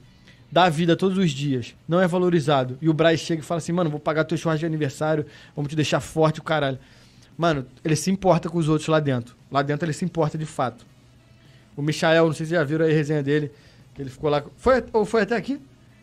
dá 0.53 0.69
vida 0.69 0.95
todos 0.95 1.17
os 1.17 1.31
dias, 1.31 1.75
não 1.89 1.99
é 1.99 2.07
valorizado. 2.07 2.77
E 2.83 2.89
o 2.91 2.93
Braz 2.93 3.19
chega 3.21 3.41
e 3.41 3.45
fala 3.45 3.57
assim, 3.59 3.73
mano, 3.73 3.89
vou 3.89 3.99
pagar 3.99 4.25
teu 4.25 4.37
churrasco 4.37 4.61
de 4.61 4.67
aniversário, 4.67 5.25
vamos 5.57 5.71
te 5.71 5.75
deixar 5.75 5.99
forte, 6.01 6.41
o 6.41 6.43
caralho. 6.43 6.79
Mano, 7.39 7.67
ele 7.83 7.97
se 7.97 8.11
importa 8.11 8.51
com 8.51 8.59
os 8.59 8.69
outros 8.69 8.87
lá 8.87 9.01
dentro. 9.01 9.35
Lá 9.51 9.63
dentro 9.63 9.87
ele 9.87 9.95
se 9.95 10.05
importa 10.05 10.37
de 10.37 10.45
fato. 10.45 10.85
O 11.75 11.81
Michael, 11.81 12.27
não 12.27 12.35
sei 12.35 12.45
se 12.45 12.53
já 12.53 12.63
viram 12.63 12.85
aí 12.85 12.93
a 12.93 12.95
resenha 12.95 13.23
dele, 13.23 13.51
que 13.95 14.03
ele 14.03 14.11
ficou 14.11 14.29
lá. 14.29 14.45
Foi, 14.59 14.85
ou 14.93 15.07
foi 15.07 15.23
até 15.23 15.35
aqui? 15.35 15.59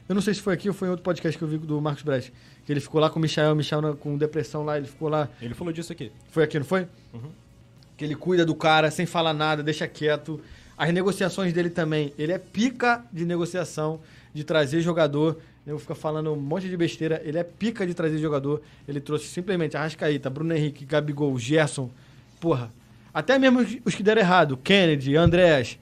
Eu 0.08 0.16
não 0.16 0.22
sei 0.24 0.34
se 0.34 0.42
foi 0.42 0.56
aqui 0.56 0.68
ou 0.68 0.74
foi 0.74 0.88
em 0.88 0.92
outro 0.92 1.04
podcast 1.04 1.38
que 1.38 1.44
eu 1.44 1.48
vi 1.48 1.60
do 1.60 1.80
Marcos 1.80 2.02
Braz. 2.02 2.32
Que 2.66 2.74
ele 2.74 2.80
ficou 2.80 3.00
lá 3.00 3.12
com 3.12 3.20
o 3.20 3.22
Michael, 3.22 3.54
o 3.54 3.56
Michael 3.56 3.96
com 3.98 4.18
depressão 4.18 4.66
lá, 4.66 4.78
ele 4.78 4.88
ficou 4.88 5.08
lá. 5.08 5.30
Ele 5.40 5.54
falou 5.54 5.72
disso 5.72 5.94
aqui. 5.94 6.12
Foi 6.32 6.44
aqui, 6.44 6.58
não 6.58 6.66
foi? 6.66 6.88
Uhum. 7.14 7.30
Que 7.96 8.06
ele 8.06 8.16
cuida 8.16 8.44
do 8.44 8.56
cara 8.56 8.90
sem 8.90 9.06
falar 9.06 9.34
nada, 9.36 9.62
deixa 9.62 9.88
quieto. 9.88 10.42
As 10.76 10.92
negociações 10.92 11.54
dele 11.54 11.70
também. 11.70 12.12
Ele 12.18 12.32
é 12.32 12.40
pica 12.40 13.06
de 13.14 13.24
negociação, 13.24 14.00
de 14.40 14.46
trazer 14.46 14.82
jogador. 14.82 15.38
Eu 15.68 15.78
ficar 15.78 15.96
falando 15.96 16.32
um 16.32 16.36
monte 16.36 16.68
de 16.70 16.78
besteira. 16.78 17.22
Ele 17.24 17.38
é 17.38 17.44
pica 17.44 17.86
de 17.86 17.94
trazer 17.94 18.18
jogador. 18.18 18.62
Ele 18.88 19.00
trouxe 19.00 19.28
simplesmente 19.28 19.76
Arrascaíta, 19.76 20.30
Bruno 20.30 20.54
Henrique, 20.56 20.86
Gabigol, 20.86 21.38
Gerson. 21.38 21.90
Porra. 22.40 22.72
Até 23.14 23.38
mesmo 23.38 23.60
os 23.86 23.94
que 23.94 24.02
deram 24.02 24.22
errado. 24.22 24.58
Kennedy, 24.58 25.16
Andrés. 25.16 25.78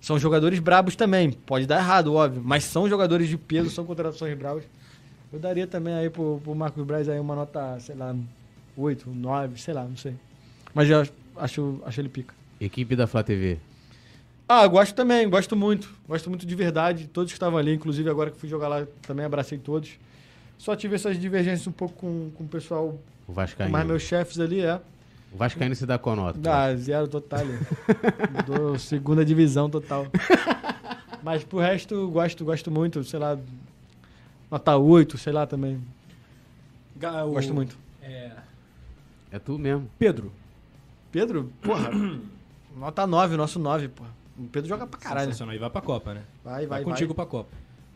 São 0.00 0.18
jogadores 0.18 0.58
brabos 0.58 0.94
também. 0.94 1.32
Pode 1.32 1.66
dar 1.66 1.78
errado, 1.78 2.14
óbvio. 2.14 2.42
Mas 2.44 2.64
são 2.64 2.88
jogadores 2.88 3.28
de 3.28 3.38
peso, 3.38 3.70
são 3.70 3.84
contratações 3.84 4.36
bravas. 4.36 4.64
Eu 5.32 5.38
daria 5.38 5.66
também 5.66 5.94
aí 5.94 6.10
pro, 6.10 6.40
pro 6.44 6.54
Marcos 6.54 6.84
Braz 6.84 7.08
aí 7.08 7.18
uma 7.18 7.34
nota, 7.34 7.78
sei 7.80 7.94
lá, 7.94 8.14
8, 8.76 9.08
9, 9.08 9.58
sei 9.58 9.72
lá, 9.72 9.84
não 9.84 9.96
sei. 9.96 10.14
Mas 10.74 10.90
eu 10.90 11.06
acho, 11.36 11.80
acho 11.86 12.00
ele 12.00 12.08
pica. 12.10 12.34
Equipe 12.60 12.94
da 12.94 13.06
Flá 13.06 13.22
TV. 13.22 13.58
Ah, 14.48 14.64
eu 14.64 14.70
gosto 14.70 14.94
também, 14.94 15.28
gosto 15.28 15.56
muito. 15.56 15.88
Gosto 16.06 16.28
muito 16.28 16.44
de 16.44 16.54
verdade. 16.54 17.06
Todos 17.08 17.32
que 17.32 17.36
estavam 17.36 17.58
ali, 17.58 17.74
inclusive 17.74 18.08
agora 18.10 18.30
que 18.30 18.38
fui 18.38 18.48
jogar 18.48 18.68
lá, 18.68 18.86
também 19.02 19.24
abracei 19.24 19.56
todos. 19.58 19.98
Só 20.58 20.76
tive 20.76 20.94
essas 20.94 21.18
divergências 21.18 21.66
um 21.66 21.72
pouco 21.72 21.94
com, 21.94 22.30
com 22.36 22.44
o 22.44 22.48
pessoal, 22.48 22.88
O 22.88 23.26
com 23.26 23.32
Vascaíno. 23.32 23.72
mais 23.72 23.86
meus 23.86 24.02
chefes 24.02 24.38
ali, 24.38 24.60
é. 24.60 24.80
O 25.32 25.36
Vascaíno 25.36 25.74
se 25.74 25.86
dá 25.86 25.98
qual 25.98 26.14
nota? 26.14 26.38
Ah, 26.52 26.76
zero 26.76 27.08
total. 27.08 27.40
Dou 28.46 28.78
segunda 28.78 29.24
divisão 29.24 29.70
total. 29.70 30.06
Mas 31.22 31.42
pro 31.44 31.58
resto, 31.58 32.08
gosto, 32.10 32.44
gosto 32.44 32.70
muito, 32.70 33.02
sei 33.04 33.18
lá. 33.18 33.38
Nota 34.50 34.76
8, 34.76 35.16
sei 35.16 35.32
lá 35.32 35.46
também. 35.46 35.80
O- 37.26 37.32
Gosto 37.32 37.54
muito. 37.54 37.76
É, 38.02 38.32
É 39.30 39.38
tu 39.38 39.58
mesmo. 39.58 39.88
Pedro. 39.98 40.30
Pedro, 41.10 41.50
porra. 41.62 41.90
nota 42.76 43.06
9, 43.06 43.36
nosso 43.36 43.58
9, 43.58 43.88
porra. 43.88 44.10
O 44.38 44.44
Pedro 44.48 44.68
joga 44.68 44.86
pra 44.86 44.98
caralho. 44.98 45.26
Sensacional. 45.26 45.54
E 45.54 45.58
vai 45.58 45.70
pra 45.70 45.80
Copa, 45.80 46.14
né? 46.14 46.22
Vai, 46.44 46.54
Vai, 46.66 46.66
vai, 46.66 46.82
contigo 46.84 47.14
vai. 47.14 47.24
pra 47.24 47.30
Copa. 47.30 47.50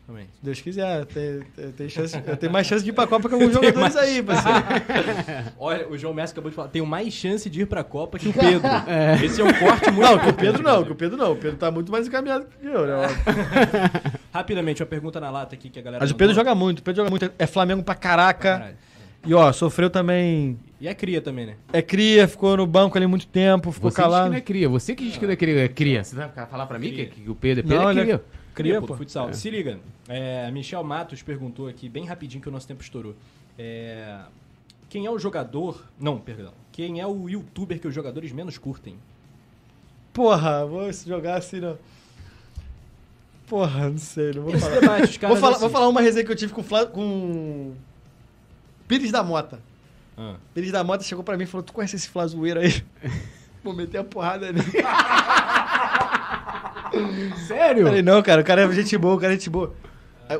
Também. 0.05 0.23
Se 0.23 0.39
Deus 0.41 0.61
quiser, 0.61 1.05
tem, 1.07 1.41
tem, 1.53 1.71
tem 1.73 1.89
chance, 1.89 2.15
eu 2.25 2.37
tenho 2.37 2.49
mais 2.49 2.65
chance 2.65 2.81
de 2.81 2.91
ir 2.91 2.93
pra 2.93 3.05
Copa 3.05 3.27
que 3.27 3.35
alguns 3.35 3.51
jogadores 3.53 3.93
aí, 3.97 4.23
parceiro. 4.23 4.57
Olha, 5.59 5.89
o 5.89 5.97
João 5.97 6.13
Messi 6.13 6.31
acabou 6.31 6.49
de 6.49 6.55
falar. 6.55 6.69
Tenho 6.69 6.85
mais 6.85 7.13
chance 7.13 7.49
de 7.49 7.63
ir 7.63 7.65
pra 7.65 7.83
Copa 7.83 8.17
que 8.17 8.29
o 8.29 8.33
Pedro. 8.33 8.61
Esse 9.21 9.41
é 9.41 9.43
um 9.43 9.51
corte 9.53 9.91
muito 9.91 10.07
Não, 10.09 10.17
que 10.17 10.29
o 10.29 10.33
Pedro 10.33 10.63
não, 10.63 10.83
que 10.85 10.91
o 10.93 10.95
Pedro 10.95 11.17
não. 11.17 11.33
O 11.33 11.35
Pedro 11.35 11.57
tá 11.57 11.69
muito 11.69 11.91
mais 11.91 12.07
encaminhado 12.07 12.45
que 12.45 12.65
eu, 12.65 12.87
né? 12.87 12.95
Rapidamente, 14.33 14.81
uma 14.81 14.87
pergunta 14.87 15.19
na 15.19 15.29
lata 15.29 15.55
aqui 15.55 15.69
que 15.69 15.79
a 15.79 15.81
galera. 15.81 16.01
Mas 16.01 16.11
o 16.11 16.15
Pedro 16.15 16.33
joga 16.33 16.55
muito, 16.55 16.79
o 16.79 16.83
Pedro 16.83 17.01
joga 17.01 17.09
muito. 17.09 17.29
É 17.37 17.45
Flamengo 17.45 17.83
pra 17.83 17.95
caraca. 17.95 18.59
Caralho. 18.59 18.77
E 19.27 19.33
ó, 19.33 19.51
sofreu 19.51 19.89
também. 19.89 20.57
E 20.79 20.87
é 20.87 20.93
cria 20.93 21.21
também, 21.21 21.45
né? 21.47 21.55
É 21.73 21.81
cria, 21.81 22.27
ficou 22.27 22.55
no 22.55 22.65
banco 22.65 22.97
ali 22.97 23.05
muito 23.07 23.27
tempo, 23.27 23.71
ficou 23.71 23.89
Você 23.91 23.95
diz 23.95 24.05
que 24.05 24.09
calado. 24.11 24.29
não 24.29 24.37
é 24.37 24.41
cria. 24.41 24.69
Você 24.69 24.95
que 24.95 25.03
diz 25.05 25.17
que 25.17 25.25
não 25.25 25.33
é 25.33 25.35
cria. 25.35 25.65
É 25.65 25.67
cria. 25.67 26.03
Você 26.03 26.15
vai 26.15 26.29
falar 26.29 26.65
pra 26.67 26.79
mim 26.79 26.89
que, 26.89 27.05
Cria. 27.05 27.07
que 27.25 27.29
o 27.29 27.35
Pedro, 27.35 27.63
Pedro 27.63 27.77
Não, 27.83 27.89
é 27.89 27.91
ele 27.93 27.99
é- 27.99 28.03
cria. 28.05 28.23
Cria, 28.53 28.81
pô, 28.81 28.95
futsal. 28.95 29.31
Se 29.33 29.49
liga, 29.51 29.79
é, 30.07 30.49
Michel 30.51 30.83
Matos 30.83 31.21
perguntou 31.21 31.67
aqui, 31.67 31.87
bem 31.87 32.05
rapidinho 32.05 32.41
que 32.41 32.49
o 32.49 32.51
nosso 32.51 32.67
tempo 32.67 32.81
estourou. 32.81 33.15
É, 33.57 34.19
quem 34.89 35.05
é 35.05 35.11
o 35.11 35.19
jogador. 35.19 35.83
Não, 35.99 36.17
perdão. 36.17 36.53
Quem 36.71 36.99
é 36.99 37.05
o 37.05 37.27
youtuber 37.29 37.79
que 37.79 37.87
os 37.87 37.93
jogadores 37.93 38.31
menos 38.31 38.57
curtem? 38.57 38.95
Porra, 40.13 40.65
vou 40.65 40.91
jogar 40.91 41.37
assim, 41.37 41.59
não. 41.59 41.77
Porra, 43.47 43.89
não 43.89 43.97
sei, 43.97 44.33
não 44.33 44.43
vou 44.43 44.53
Esse 44.53 44.61
falar. 44.61 44.79
debate, 44.79 45.19
Vou 45.19 45.35
falar, 45.37 45.51
assim- 45.51 45.59
vou 45.61 45.69
falar 45.69 45.87
uma 45.87 46.01
resenha 46.01 46.25
que 46.25 46.31
eu 46.31 46.35
tive 46.35 46.51
com, 46.53 46.61
o 46.61 46.63
Fla- 46.63 46.85
com 46.85 47.73
Pires 48.87 49.11
da 49.11 49.23
Mota. 49.23 49.59
Ah. 50.17 50.35
Pires 50.53 50.71
da 50.71 50.83
Mota 50.83 51.03
chegou 51.03 51.23
pra 51.23 51.37
mim 51.37 51.43
e 51.43 51.47
falou: 51.47 51.63
Tu 51.63 51.73
conhece 51.73 51.95
esse 51.95 52.09
Flazoeiro 52.09 52.59
aí? 52.59 52.83
Vou 53.63 53.73
meter 53.73 53.97
a 53.99 54.03
porrada 54.03 54.51
nele. 54.51 54.65
Sério? 57.47 57.85
Falei, 57.85 58.01
não, 58.01 58.21
cara, 58.21 58.41
o 58.41 58.45
cara 58.45 58.61
é 58.63 58.71
gente 58.71 58.97
boa, 58.97 59.15
o 59.15 59.19
cara 59.19 59.33
é 59.33 59.35
gente 59.35 59.49
boa. 59.49 59.73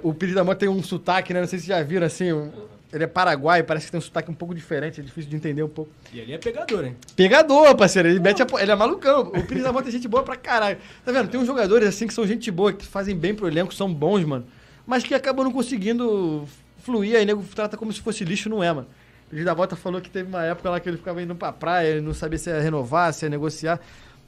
O 0.04 0.14
Pires 0.14 0.36
da 0.36 0.44
Mota 0.44 0.60
tem 0.60 0.70
um 0.70 0.82
sotaque, 0.84 1.34
né? 1.34 1.42
Não 1.42 1.48
sei 1.48 1.60
se 1.60 1.66
vocês 1.66 1.78
já 1.78 1.84
viram 1.84 2.06
assim. 2.06 2.32
um- 2.32 2.52
Ele 2.92 3.04
é 3.04 3.08
paraguai, 3.08 3.64
parece 3.64 3.86
que 3.88 3.92
tem 3.92 3.98
um 3.98 4.02
sotaque 4.02 4.32
um 4.32 4.34
pouco 4.34 4.56
diferente, 4.56 5.02
é 5.02 5.04
difícil 5.04 5.30
de 5.30 5.36
entender 5.36 5.62
um 5.62 5.68
pouco. 5.68 5.92
E 6.14 6.20
ele 6.20 6.32
é 6.34 6.38
pegador, 6.38 6.86
hein? 6.86 6.96
Pegador, 7.18 7.76
parceiro. 7.76 8.08
Ele, 8.08 8.20
mete 8.20 8.42
a 8.42 8.48
ele 8.62 8.72
é 8.72 8.76
malucão. 8.76 9.24
O 9.36 9.44
Pires 9.44 9.64
da 9.64 9.74
Mota 9.74 9.90
é 9.90 9.92
gente 9.92 10.08
boa 10.08 10.24
pra 10.24 10.38
caralho. 10.38 10.78
Tá 11.04 11.12
vendo? 11.12 11.28
Tem 11.30 11.38
uns 11.40 11.48
jogadores 11.48 11.88
assim 11.90 12.08
que 12.08 12.14
são 12.14 12.26
gente 12.26 12.50
boa, 12.50 12.72
que 12.72 12.86
fazem 12.86 13.16
bem 13.16 13.36
pro 13.36 13.46
elenco, 13.48 13.74
são 13.74 13.94
bons, 13.94 14.24
mano. 14.24 14.46
Mas 14.86 15.04
que 15.04 15.14
acabam 15.14 15.44
não 15.44 15.52
conseguindo 15.52 16.46
fluir, 16.88 17.18
aí 17.18 17.26
nego 17.26 17.44
trata 17.54 17.76
como 17.76 17.92
se 17.92 18.00
fosse 18.00 18.24
lixo, 18.24 18.50
não 18.50 18.64
é, 18.64 18.72
mano. 18.72 18.88
O 19.28 19.30
Pires 19.30 19.44
da 19.44 19.54
Mota 19.54 19.76
falou 19.76 20.00
que 20.00 20.10
teve 20.10 20.30
uma 20.30 20.44
época 20.44 20.70
lá 20.70 20.80
que 20.80 20.88
ele 20.88 20.98
ficava 20.98 21.22
indo 21.22 21.36
pra 21.36 21.52
praia, 21.52 21.90
ele 21.90 22.02
não 22.02 22.14
sabia 22.14 22.40
se 22.40 22.50
ia 22.50 22.62
renovar, 22.62 23.14
se 23.14 23.26
ia 23.26 23.30
negociar. 23.30 23.80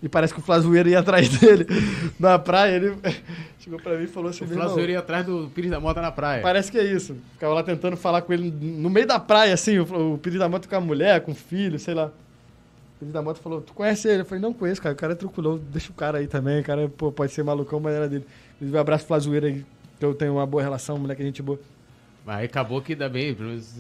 E 0.02 0.08
parece 0.08 0.34
que 0.34 0.40
o 0.40 0.44
Flazoeiro 0.44 0.90
ia 0.90 1.00
atrás 1.00 1.28
dele 1.40 1.66
na 2.20 2.38
praia. 2.38 2.76
Ele 2.76 2.96
chegou 3.60 3.80
pra 3.80 3.98
mim 3.98 4.04
e 4.04 4.08
falou 4.08 4.30
assim: 4.30 4.44
O 4.44 4.48
"Meu 4.48 4.56
irmão, 4.56 4.68
Flazoeiro 4.68 4.92
ia 4.92 5.00
atrás 5.00 5.26
do 5.26 5.50
Pires 5.54 5.72
da 5.72 5.80
Mota 5.80 6.02
na 6.02 6.12
praia. 6.12 6.42
Parece 6.42 6.72
que 6.72 6.78
é 6.78 6.84
isso. 6.84 7.18
Ficava 7.34 7.54
lá 7.54 7.64
tentando 7.64 7.96
falar 7.98 8.22
com 8.22 8.32
ele 8.34 8.52
no 8.52 8.90
meio 8.90 9.08
da 9.08 9.20
praia, 9.20 9.54
assim, 9.54 9.78
o, 9.80 10.14
o 10.14 10.18
Pires 10.18 10.40
da 10.40 10.48
Moto 10.50 10.68
com 10.68 10.76
a 10.76 10.82
mulher, 10.82 11.22
com 11.22 11.32
o 11.32 11.36
filho, 11.36 11.80
sei 11.80 11.94
lá. 11.94 12.08
O 12.08 13.00
Pires 13.00 13.14
da 13.14 13.22
Moto 13.22 13.40
falou, 13.40 13.62
tu 13.62 13.74
conhece 13.74 14.08
ele? 14.08 14.22
Eu 14.22 14.26
falei, 14.26 14.42
não 14.42 14.54
conheço, 14.54 14.82
cara. 14.82 14.94
O 14.94 14.98
cara 14.98 15.14
é 15.14 15.16
truculão, 15.16 15.60
deixa 15.72 15.92
o 15.92 15.96
cara 15.96 16.18
aí 16.20 16.28
também. 16.28 16.62
O 16.62 16.64
cara, 16.64 16.90
pô, 16.90 17.12
pode 17.12 17.34
ser 17.34 17.44
malucão, 17.44 17.80
mas 17.80 17.94
era 17.94 18.08
dele. 18.08 18.26
Inclusive, 18.56 18.78
um 18.78 18.82
abraço 18.82 19.06
Flazoeira 19.06 19.48
aí, 19.48 19.66
que 19.98 20.06
eu 20.06 20.14
tenho 20.14 20.34
uma 20.34 20.46
boa 20.46 20.64
relação, 20.64 20.98
moleque, 20.98 21.24
gente 21.24 21.42
boa. 21.42 21.60
Mas 22.30 22.46
acabou 22.46 22.80
que 22.80 22.94
ainda 22.94 23.10
bem, 23.10 23.36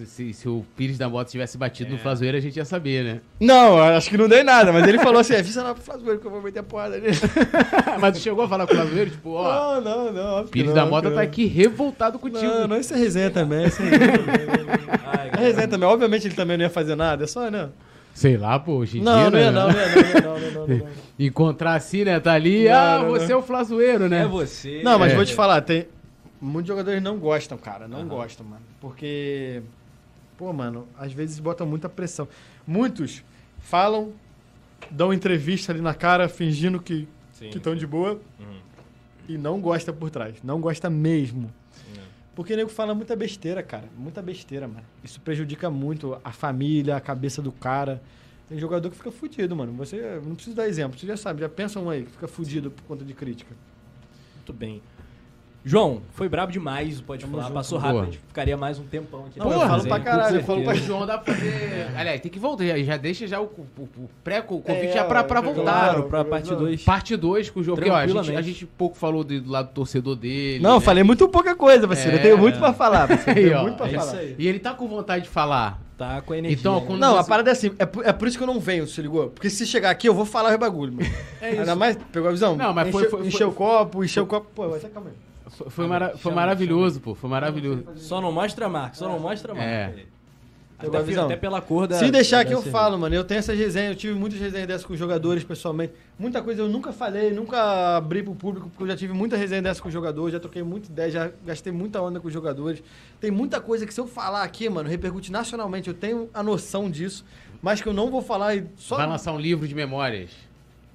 se, 0.08 0.34
se 0.34 0.50
o 0.50 0.66
Pires 0.76 0.98
da 0.98 1.08
Mota 1.08 1.30
tivesse 1.30 1.56
batido 1.56 1.92
É. 1.92 1.94
no 1.94 2.00
Flazoeiro, 2.00 2.36
a 2.36 2.40
gente 2.40 2.56
ia 2.58 2.66
saber, 2.66 3.04
né? 3.04 3.22
Não, 3.40 3.78
acho 3.78 4.10
que 4.10 4.18
não 4.18 4.28
dei 4.28 4.42
nada, 4.42 4.74
mas 4.74 4.88
ele 4.88 4.98
falou 4.98 5.20
assim, 5.20 5.36
avisa 5.36 5.62
lá 5.62 5.76
pro 5.76 5.84
Flazoeira 5.84 6.18
que 6.20 6.26
eu 6.26 6.32
vou 6.32 6.42
meter 6.42 6.58
a 6.58 6.64
porrada 6.64 6.98
nele. 6.98 7.16
Mas 8.02 8.18
tu 8.18 8.24
chegou 8.24 8.44
a 8.44 8.50
falar 8.50 8.66
com 8.66 8.74
o 8.74 8.76
Flazoeiro, 8.76 9.12
tipo, 9.12 9.34
ó, 9.34 9.80
Não, 9.80 9.82
não, 9.82 10.12
não. 10.12 10.48
Pires 10.48 10.74
não, 10.74 10.90
da 10.90 11.02
que 11.04 11.12
tá 11.12 11.22
aqui 11.22 11.46
revoltado 11.46 12.18
contigo. 12.18 12.42
Não, 12.44 12.68
não, 12.70 12.78
isso 12.80 12.92
é 12.92 12.98
resenha 12.98 13.30
também, 13.30 13.68
isso 13.68 13.84
é 13.84 13.86
resenha 13.86 15.30
É 15.38 15.40
resenha 15.40 15.68
também. 15.68 15.88
Obviamente 15.88 16.26
ele 16.26 16.34
também 16.34 16.58
não 16.58 16.64
ia 16.64 16.72
fazer 16.72 16.96
nada, 16.96 17.26
é 17.26 17.28
só, 17.28 17.52
né? 17.52 17.70
Sei 18.16 18.36
lá, 18.36 18.58
pô, 18.58 18.78
hoje 18.78 18.98
em 18.98 19.04
Não, 19.04 19.14
dia, 19.14 19.24
não 19.30 19.32
né? 19.32 19.42
ia 19.44 19.52
não, 19.52 19.68
não 19.70 19.80
ia 19.80 19.86
não, 19.86 19.94
não 19.94 20.10
ia 20.10 20.22
não, 20.22 20.40
não, 20.40 20.40
não, 20.40 20.68
não, 20.68 20.78
não. 20.80 20.88
Encontrar 21.20 21.76
assim, 21.76 22.04
né? 22.04 22.20
Tá 22.20 22.34
ali, 22.34 22.66
Não, 22.68 22.74
ah, 22.76 22.98
não, 23.04 23.10
você 23.12 23.28
não. 23.28 23.34
é 23.34 23.36
o 23.38 23.42
Flazoeiro, 23.44 24.10
né? 24.10 24.24
É 24.24 24.26
você. 24.26 24.82
Não, 24.84 24.98
mas 24.98 25.12
É. 25.14 25.16
vou 25.16 25.24
te 25.24 25.36
falar, 25.36 25.62
tem. 25.62 25.86
Muitos 26.42 26.68
jogadores 26.68 27.02
não 27.02 27.18
gostam, 27.20 27.58
cara. 27.58 27.88
Não 27.88 28.00
Aham. 28.00 28.08
gostam, 28.08 28.46
mano. 28.46 28.62
Porque. 28.80 29.62
Pô, 30.38 30.54
mano, 30.54 30.88
às 30.98 31.12
vezes 31.12 31.38
botam 31.40 31.68
muita 31.68 31.90
pressão. 31.90 32.28
Muitos 32.66 33.24
falam, 33.60 34.14
dão 34.90 35.14
entrevista 35.14 35.74
ali 35.74 35.82
na 35.82 35.94
cara, 35.94 36.30
fingindo 36.30 36.80
que 36.80 37.08
estão 37.42 37.76
de 37.76 37.86
boa 37.86 38.22
Uhum. 38.40 38.60
e 39.28 39.38
não 39.38 39.60
gosta 39.60 39.92
por 39.92 40.10
trás. 40.10 40.36
Não 40.42 40.62
gosta 40.62 40.90
mesmo. 40.90 41.52
Sim. 41.74 42.02
Porque 42.34 42.54
o 42.54 42.56
nego 42.56 42.70
fala 42.70 42.96
muita 42.96 43.18
besteira, 43.18 43.62
cara. 43.62 43.84
Muita 43.98 44.22
besteira, 44.22 44.66
mano. 44.66 44.86
Isso 45.04 45.20
prejudica 45.20 45.70
muito 45.70 46.18
a 46.24 46.32
família, 46.32 46.96
a 46.96 47.02
cabeça 47.02 47.42
do 47.42 47.52
cara. 47.52 48.02
Tem 48.48 48.58
jogador 48.58 48.90
que 48.90 48.96
fica 48.96 49.12
fudido, 49.12 49.54
mano. 49.58 49.74
Você 49.74 50.22
não 50.26 50.36
precisa 50.36 50.56
dar 50.56 50.70
exemplo. 50.70 50.98
Você 50.98 51.06
já 51.06 51.18
sabe, 51.18 51.42
já 51.42 51.50
pensa 51.50 51.82
um 51.82 51.90
aí 51.90 52.04
que 52.06 52.12
fica 52.12 52.30
fudido 52.30 52.72
por 52.72 52.84
conta 52.84 53.04
de 53.04 53.14
crítica. 53.14 53.54
Muito 54.36 54.54
bem. 54.54 54.82
João, 55.70 56.02
foi 56.14 56.28
brabo 56.28 56.52
demais, 56.52 57.00
pode 57.00 57.22
Tamo 57.22 57.34
falar. 57.34 57.44
junto. 57.44 57.54
Passou 57.54 57.80
Boa. 57.80 57.88
rápido, 57.92 58.02
a 58.02 58.12
gente 58.12 58.18
ficaria 58.28 58.58
mais 58.58 58.80
um 58.80 58.84
tempão 58.86 59.26
aqui. 59.28 59.38
Não, 59.38 59.52
eu 59.52 59.60
falo 59.60 59.84
pra 59.84 60.00
com 60.00 60.04
caralho, 60.06 60.36
eu 60.38 60.44
falo 60.44 60.60
certeza. 60.64 60.64
pra- 60.64 60.84
O 60.84 60.88
João 60.88 61.06
dá 61.06 61.18
pra 61.20 61.34
fazer. 61.36 61.88
Aliás, 61.96 62.22
tem 62.22 62.32
que 62.32 62.40
voltar. 62.40 62.66
Já, 62.80 62.98
deixa 62.98 63.28
já 63.28 63.40
o, 63.40 63.44
o, 63.46 63.82
o 63.84 64.10
pré 64.24 64.40
o 64.40 64.44
convite 64.44 64.88
É, 64.88 64.94
já 64.94 65.04
pra, 65.06 65.24
pra 65.24 65.42
voltar. 65.42 65.62
Claro, 65.62 66.04
pra 66.06 66.26
parte 66.26 66.56
2. 66.56 66.84
Parte 66.84 67.16
2 67.16 67.50
com 67.52 67.60
o 67.60 67.64
João. 67.64 67.76
Porque, 67.76 67.92
ó, 67.92 67.96
a 67.98 68.08
gente, 68.08 68.36
a 68.36 68.42
gente 68.42 68.66
pouco 68.66 68.98
falou 68.98 69.24
do, 69.24 69.40
do 69.40 69.52
lado 69.52 69.68
do 69.68 69.74
torcedor 69.74 70.16
dele. 70.16 70.64
Não, 70.64 70.72
eu 70.72 70.80
né? 70.80 70.82
falei 70.86 71.04
muito 71.04 71.28
pouca 71.30 71.56
coisa, 71.56 71.88
parceiro. 71.88 72.18
É. 72.18 72.20
eu 72.20 72.24
tenho 72.24 72.38
muito 72.40 72.58
pra 72.58 72.74
falar, 72.74 73.08
parceiro. 73.08 73.40
Eu 73.40 73.46
Aí, 73.46 73.50
tenho 73.52 73.62
muito 73.62 73.78
pra 73.78 73.86
é 73.88 73.90
falar. 73.92 74.06
isso 74.08 74.16
aí. 74.16 74.36
E 74.40 74.48
ele 74.48 74.58
tá 74.58 74.74
com 74.74 74.88
vontade 74.88 75.26
de 75.26 75.30
falar. 75.30 75.80
Tá 75.96 76.22
com 76.22 76.34
energia. 76.34 76.58
Então, 76.58 76.80
né? 76.80 76.84
quando 76.88 77.00
Não, 77.00 77.16
a 77.18 77.22
você- 77.22 77.30
parada 77.30 77.50
é 77.50 77.54
assim, 77.54 77.72
é 77.78 77.86
por, 77.86 78.04
é 78.08 78.12
por 78.14 78.28
isso 78.28 78.38
que 78.38 78.44
eu 78.44 78.48
não 78.48 78.60
venho, 78.60 78.88
se 78.88 79.00
ligou? 79.02 79.30
Porque 79.30 79.50
se 79.52 79.68
chegar 79.68 79.92
aqui, 79.92 80.08
eu 80.10 80.14
vou 80.16 80.26
falar 80.26 80.56
o 80.56 80.58
bagulho, 80.58 80.94
mano. 80.94 81.08
É 81.42 81.52
isso. 81.52 81.60
Ainda 81.60 81.76
mais, 81.76 81.96
pegou 82.12 82.30
a 82.30 82.32
visão? 82.32 82.56
Não, 82.56 82.74
mas 82.74 82.90
foi- 82.90 83.04
Encheu- 83.04 83.18
foi- 83.20 83.28
Encheu 83.28 83.50
o 83.50 83.54
copo, 83.54 84.04
encheu 84.04 84.24
o 84.24 84.26
copo. 84.26 84.48
Pô, 84.56 84.68
vai 84.70 84.80
até 84.80 84.88
calma 84.90 85.10
aí. 85.10 85.16
Foi, 85.50 85.70
foi 85.70 85.88
mara- 85.88 86.18
foi 86.18 86.34
maravilhoso, 86.34 87.00
pô. 87.02 87.14
Foi 87.16 87.30
maravilhoso. 87.30 87.84
Só 87.96 88.22
não 88.22 88.32
mostra 88.32 88.66
a 88.66 88.70
marca, 88.70 88.96
só 88.96 89.08
não 89.08 89.20
mostra 89.20 89.52
a 89.52 89.56
marca. 89.56 89.70
É. 89.70 90.06
Até, 90.82 91.02
visão? 91.04 91.26
até 91.26 91.36
pela 91.36 91.60
cor 91.60 91.88
da. 91.88 91.98
Se 91.98 92.10
deixar 92.10 92.38
da 92.38 92.42
aqui, 92.44 92.54
eu 92.54 92.60
cerveja. 92.60 92.78
falo, 92.78 92.98
mano. 92.98 93.14
Eu 93.14 93.26
tenho 93.26 93.40
essas 93.40 93.58
resenhas, 93.58 93.90
eu 93.92 93.96
tive 93.98 94.14
muitas 94.18 94.40
resenhas 94.40 94.66
dessas 94.66 94.86
com 94.86 94.94
os 94.94 95.00
jogadores, 95.00 95.44
pessoalmente. 95.44 95.92
Muita 96.18 96.42
coisa 96.42 96.62
eu 96.62 96.70
nunca 96.70 96.94
falei, 96.94 97.32
nunca 97.32 97.98
abri 97.98 98.24
pro 98.24 98.34
público, 98.34 98.70
porque 98.70 98.84
eu 98.84 98.88
já 98.88 98.96
tive 98.96 99.12
muita 99.12 99.36
resenha 99.36 99.62
dessas 99.62 99.82
com 99.82 99.90
os 99.90 99.94
jogadores, 99.94 100.32
já 100.32 100.40
troquei 100.40 100.64
muita 100.64 100.90
ideia, 100.90 101.12
já 101.12 101.32
gastei 101.46 101.74
muita 101.74 102.02
onda 102.02 102.22
com 102.22 102.28
os 102.30 102.34
jogadores. 102.34 102.82
Tem 103.20 103.30
muita 103.30 103.60
coisa 103.60 103.86
que 103.86 103.94
se 103.94 104.00
eu 104.00 104.08
falar 104.08 104.42
aqui, 104.44 104.70
mano, 104.70 104.88
repercute 104.88 105.34
nacionalmente. 105.34 105.90
Eu 105.90 105.94
tenho 105.94 106.30
a 106.34 106.42
noção 106.42 106.90
disso, 106.90 107.26
mas 107.62 107.82
que 107.82 107.90
eu 107.90 107.94
não 107.94 108.10
vou 108.10 108.22
falar 108.22 108.56
e 108.56 108.66
só. 108.78 108.96
Vai 108.96 109.08
lançar 109.08 109.34
um 109.34 109.40
livro 109.40 109.68
de 109.68 109.76
memórias. 109.76 110.30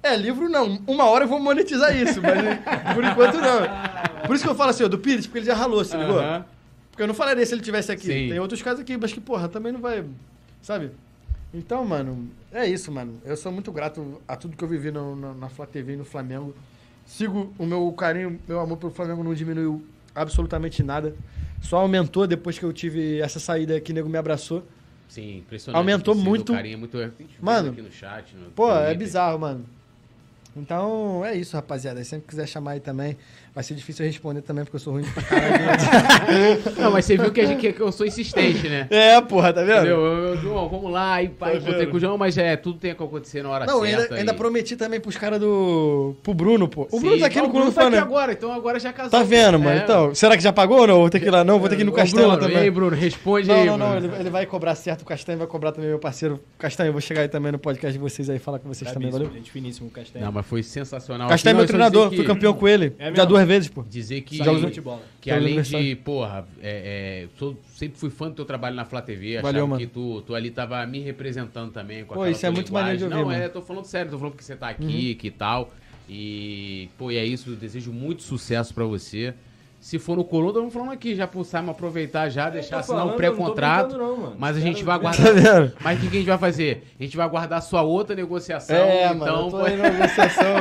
É, 0.05 0.15
livro 0.15 0.47
não. 0.47 0.79
Uma 0.85 1.05
hora 1.05 1.23
eu 1.23 1.27
vou 1.27 1.39
monetizar 1.39 1.95
isso, 1.95 2.21
mas 2.21 2.93
por 2.93 3.03
enquanto 3.03 3.39
não. 3.39 4.27
Por 4.27 4.35
isso 4.35 4.45
que 4.45 4.49
eu 4.51 4.53
falo 4.53 4.69
assim, 4.69 4.83
ó, 4.83 4.87
do 4.87 4.99
Pires, 4.99 5.25
porque 5.25 5.39
ele 5.39 5.47
já 5.47 5.55
ralou, 5.55 5.83
se 5.83 5.97
ligou? 5.97 6.21
Porque 6.91 7.01
eu 7.01 7.07
não 7.07 7.15
falaria 7.15 7.43
se 7.43 7.55
ele 7.55 7.61
tivesse 7.61 7.91
aqui. 7.91 8.05
Sim. 8.05 8.29
Tem 8.29 8.39
outros 8.39 8.61
casos 8.61 8.81
aqui, 8.81 8.95
mas 8.97 9.11
que, 9.11 9.19
porra, 9.19 9.49
também 9.49 9.71
não 9.71 9.81
vai. 9.81 10.05
Sabe? 10.61 10.91
Então, 11.51 11.83
mano, 11.83 12.29
é 12.53 12.67
isso, 12.67 12.91
mano. 12.91 13.19
Eu 13.25 13.35
sou 13.35 13.51
muito 13.51 13.71
grato 13.71 14.21
a 14.27 14.35
tudo 14.35 14.55
que 14.55 14.63
eu 14.63 14.67
vivi 14.67 14.91
no, 14.91 15.15
na, 15.15 15.33
na 15.33 15.49
Flá 15.49 15.65
TV 15.65 15.93
e 15.93 15.95
no 15.97 16.05
Flamengo. 16.05 16.55
Sigo 17.03 17.51
o 17.57 17.65
meu 17.65 17.91
carinho, 17.93 18.39
meu 18.47 18.59
amor 18.59 18.77
pelo 18.77 18.91
Flamengo 18.91 19.23
não 19.23 19.33
diminuiu 19.33 19.83
absolutamente 20.13 20.83
nada. 20.83 21.15
Só 21.61 21.77
aumentou 21.77 22.27
depois 22.27 22.59
que 22.59 22.63
eu 22.63 22.71
tive 22.71 23.19
essa 23.21 23.39
saída 23.39 23.81
que 23.81 23.91
o 23.91 23.95
nego 23.95 24.07
me 24.07 24.19
abraçou. 24.19 24.63
Sim, 25.09 25.39
impressionante. 25.39 25.79
Aumentou 25.79 26.13
muito. 26.13 26.53
Carinho, 26.53 26.77
muito... 26.77 26.97
gente 26.99 27.15
fez 27.15 27.41
Mano, 27.41 27.71
aqui 27.71 27.81
no 27.81 27.91
chat, 27.91 28.35
no 28.35 28.51
Pô, 28.51 28.71
é 28.71 28.75
Twitter. 28.75 28.97
bizarro, 28.97 29.39
mano. 29.39 29.65
Então, 30.55 31.23
é 31.25 31.35
isso, 31.35 31.55
rapaziada. 31.55 32.03
Se 32.03 32.11
sempre 32.11 32.27
quiser 32.27 32.47
chamar 32.47 32.71
aí 32.71 32.79
também, 32.79 33.17
vai 33.55 33.63
ser 33.63 33.73
difícil 33.73 34.03
eu 34.03 34.11
responder 34.11 34.41
também, 34.41 34.65
porque 34.65 34.75
eu 34.75 34.79
sou 34.81 34.91
ruim 34.91 35.03
pra 35.03 35.23
caralho. 35.23 36.61
Não, 36.77 36.91
mas 36.91 37.05
você 37.05 37.15
viu 37.15 37.31
que, 37.31 37.39
a 37.39 37.45
gente, 37.45 37.71
que 37.71 37.79
eu 37.79 37.89
sou 37.89 38.05
insistente, 38.05 38.67
né? 38.67 38.85
é, 38.89 39.21
porra, 39.21 39.53
tá 39.53 39.61
vendo? 39.63 39.77
Entendeu? 39.77 40.01
Eu, 40.01 40.27
eu, 40.27 40.37
João, 40.37 40.67
vamos 40.67 40.91
lá, 40.91 41.23
e 41.23 41.29
pai, 41.29 41.61
Tá 41.61 41.85
com 41.85 41.95
o 41.95 41.99
João, 41.99 42.17
mas 42.17 42.37
é, 42.37 42.57
tudo 42.57 42.77
tem 42.77 42.93
que 42.93 43.01
acontecer 43.01 43.41
na 43.41 43.49
hora 43.49 43.65
Não, 43.65 43.81
certa. 43.81 44.01
ainda, 44.03 44.15
ainda 44.15 44.31
e- 44.33 44.35
prometi 44.35 44.75
também 44.75 44.99
pros 44.99 45.15
caras 45.15 45.39
do. 45.39 46.17
pro 46.21 46.33
Bruno, 46.33 46.67
pô. 46.67 46.83
O 46.91 46.97
Sim, 46.97 46.99
Bruno 46.99 47.19
tá 47.19 47.27
aqui 47.27 47.37
não, 47.37 47.47
no 47.47 47.53
Bruno 47.53 47.71
tá 47.71 47.87
aqui 47.87 47.95
agora, 47.95 48.33
então 48.33 48.51
agora 48.51 48.77
já 48.77 48.91
casou. 48.91 49.11
Tá 49.11 49.23
vendo, 49.23 49.57
mano? 49.57 49.79
É. 49.79 49.83
Então, 49.83 50.13
será 50.13 50.35
que 50.35 50.43
já 50.43 50.51
pagou 50.51 50.79
ou 50.81 50.87
não? 50.87 50.99
Vou 50.99 51.09
ter 51.09 51.21
que 51.21 51.27
ir 51.27 51.31
lá, 51.31 51.45
não? 51.45 51.57
Vou 51.57 51.69
ter 51.69 51.77
que 51.77 51.81
ir 51.81 51.85
no 51.85 51.95
lá 51.95 52.03
Bruno, 52.03 52.37
também. 52.37 52.57
Ei, 52.57 52.69
Bruno, 52.69 52.95
responde 52.95 53.47
Não, 53.47 53.55
aí, 53.55 53.65
não, 53.65 53.77
não, 53.77 53.95
ele, 53.95 54.11
ele 54.19 54.29
vai 54.29 54.45
cobrar 54.45 54.75
certo 54.75 55.03
o 55.03 55.05
Castanho, 55.05 55.37
vai 55.37 55.47
cobrar 55.47 55.71
também 55.71 55.89
meu 55.89 55.99
parceiro. 55.99 56.41
Castanho, 56.59 56.89
eu 56.89 56.91
vou 56.91 57.01
chegar 57.01 57.21
aí 57.21 57.29
também 57.29 57.53
no 57.53 57.59
podcast 57.59 57.93
de 57.93 57.99
vocês 57.99 58.29
aí, 58.29 58.37
falar 58.37 58.59
com 58.59 58.67
vocês 58.67 58.91
também, 58.91 59.09
valeu? 59.09 59.31
Gente 59.31 59.49
finíssimo, 59.49 59.89
Castanho. 59.89 60.25
Não, 60.25 60.31
mas 60.33 60.45
foi 60.45 60.61
sensacional. 60.61 61.29
Castanho 61.29 61.51
é 61.51 61.53
Não, 61.53 61.59
meu 61.59 61.67
treinador, 61.67 62.09
fui 62.13 62.25
campeão 62.25 62.53
com 62.53 62.67
ele. 62.67 62.93
É 62.99 63.13
já 63.13 63.25
mesmo? 63.25 63.44
Duas 63.45 63.47
vezes, 63.47 63.69
pô. 63.69 63.83
Dizer 63.83 64.21
que, 64.21 64.37
Jogos 64.37 64.61
de 64.61 64.67
futebol. 64.67 65.01
que 65.21 65.29
Jogos 65.29 65.45
além 65.45 65.61
de 65.61 65.95
porra, 65.97 66.45
é, 66.61 67.25
é, 67.25 67.27
sou- 67.37 67.57
sempre 67.75 67.97
fui 67.99 68.09
fã 68.09 68.29
do 68.29 68.35
teu 68.35 68.45
trabalho 68.45 68.75
na 68.75 68.85
Flá 68.85 69.01
TV, 69.01 69.41
Valeu, 69.41 69.67
mano. 69.67 69.79
que 69.79 69.87
tu, 69.87 70.21
tu 70.21 70.33
ali 70.35 70.51
tava 70.51 70.85
me 70.85 70.99
representando 70.99 71.71
também 71.71 72.03
com 72.05 72.13
Pô, 72.13 72.25
isso 72.27 72.45
é 72.45 72.49
muito 72.49 72.73
maneiro 72.73 72.97
de 72.97 73.03
ouvir, 73.05 73.15
Não, 73.15 73.25
mano. 73.25 73.41
é, 73.41 73.47
tô 73.49 73.61
falando 73.61 73.85
sério, 73.85 74.11
tô 74.11 74.17
falando 74.17 74.33
porque 74.33 74.43
você 74.45 74.55
tá 74.55 74.69
aqui, 74.69 75.15
que 75.15 75.29
tal. 75.31 75.73
E, 76.09 76.89
pô, 76.97 77.09
e 77.11 77.17
é 77.17 77.25
isso, 77.25 77.49
eu 77.49 77.55
desejo 77.55 77.91
muito 77.91 78.21
sucesso 78.23 78.73
pra 78.73 78.85
você. 78.85 79.33
Se 79.85 79.99
for 79.99 80.17
no 80.17 80.23
Coluna, 80.23 80.53
vamos 80.53 80.73
falando 80.73 80.91
aqui, 80.93 81.13
já 81.15 81.27
pro 81.27 81.43
Simon 81.43 81.69
aproveitar 81.69 82.27
já, 82.27 82.49
deixar 82.49 82.79
assinar 82.79 83.01
falando, 83.01 83.13
um 83.13 83.17
pré-contrato. 83.17 83.95
Mas 84.39 84.57
a 84.57 84.59
gente 84.59 84.83
vai 84.83 84.95
aguardar. 84.95 85.73
Mas 85.79 85.99
o 85.99 86.01
que 86.01 86.07
que 86.09 86.15
a 86.15 86.19
gente 86.21 86.27
vai 86.27 86.37
fazer? 86.39 86.87
A 86.99 87.03
gente 87.03 87.15
vai 87.15 87.23
aguardar 87.23 87.59
a 87.59 87.61
sua 87.61 87.83
outra 87.83 88.15
negociação. 88.15 88.75
É, 88.75 89.05
então, 89.13 89.17
mano, 89.19 89.35
eu 89.37 89.51
tô 89.51 89.57
numa 89.77 89.89
negociação 89.91 90.55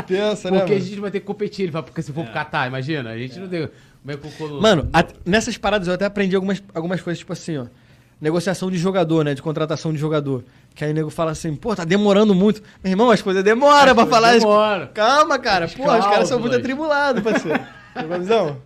intensa, 0.00 0.50
né, 0.50 0.58
porque 0.58 0.72
a 0.72 0.80
gente 0.80 0.98
vai 1.00 1.08
ter 1.12 1.20
que 1.20 1.26
competir, 1.26 1.70
porque 1.70 2.02
se 2.02 2.12
for 2.12 2.24
pro 2.24 2.32
Catar, 2.34 2.66
imagina, 2.66 3.10
a 3.10 3.16
gente 3.16 3.38
não 3.38 3.46
tem. 3.46 3.68
Como 4.36 4.50
é 4.50 4.54
o. 4.56 4.60
Mano, 4.60 4.88
a- 4.92 5.04
nessas 5.24 5.56
paradas 5.56 5.86
eu 5.86 5.94
até 5.94 6.06
aprendi 6.06 6.34
algumas, 6.34 6.60
algumas 6.74 7.00
coisas, 7.00 7.20
tipo 7.20 7.32
assim, 7.32 7.56
ó. 7.56 7.66
Negociação 8.20 8.72
de 8.72 8.76
jogador, 8.78 9.24
né? 9.24 9.34
De 9.34 9.42
contratação 9.42 9.92
de 9.92 9.98
jogador. 10.00 10.42
Que 10.74 10.84
aí 10.84 10.90
o 10.90 10.94
nego 10.94 11.10
fala 11.10 11.30
assim, 11.30 11.54
pô, 11.54 11.76
tá 11.76 11.84
demorando 11.84 12.34
muito. 12.34 12.60
Meu 12.82 12.90
irmão, 12.90 13.12
as 13.12 13.22
coisas 13.22 13.44
demoram 13.44 13.94
pra 13.94 14.04
falar. 14.06 14.30
as- 14.30 14.40
Demora. 14.42 14.88
Calma, 14.88 15.38
cara. 15.38 15.66
As 15.66 15.74
Pô, 15.74 15.84
os 15.84 16.04
caras 16.06 16.26
são 16.28 16.40
muito 16.40 16.56
atribulados, 16.56 17.22
parceiro. 17.22 17.60
Visão? 18.18 18.56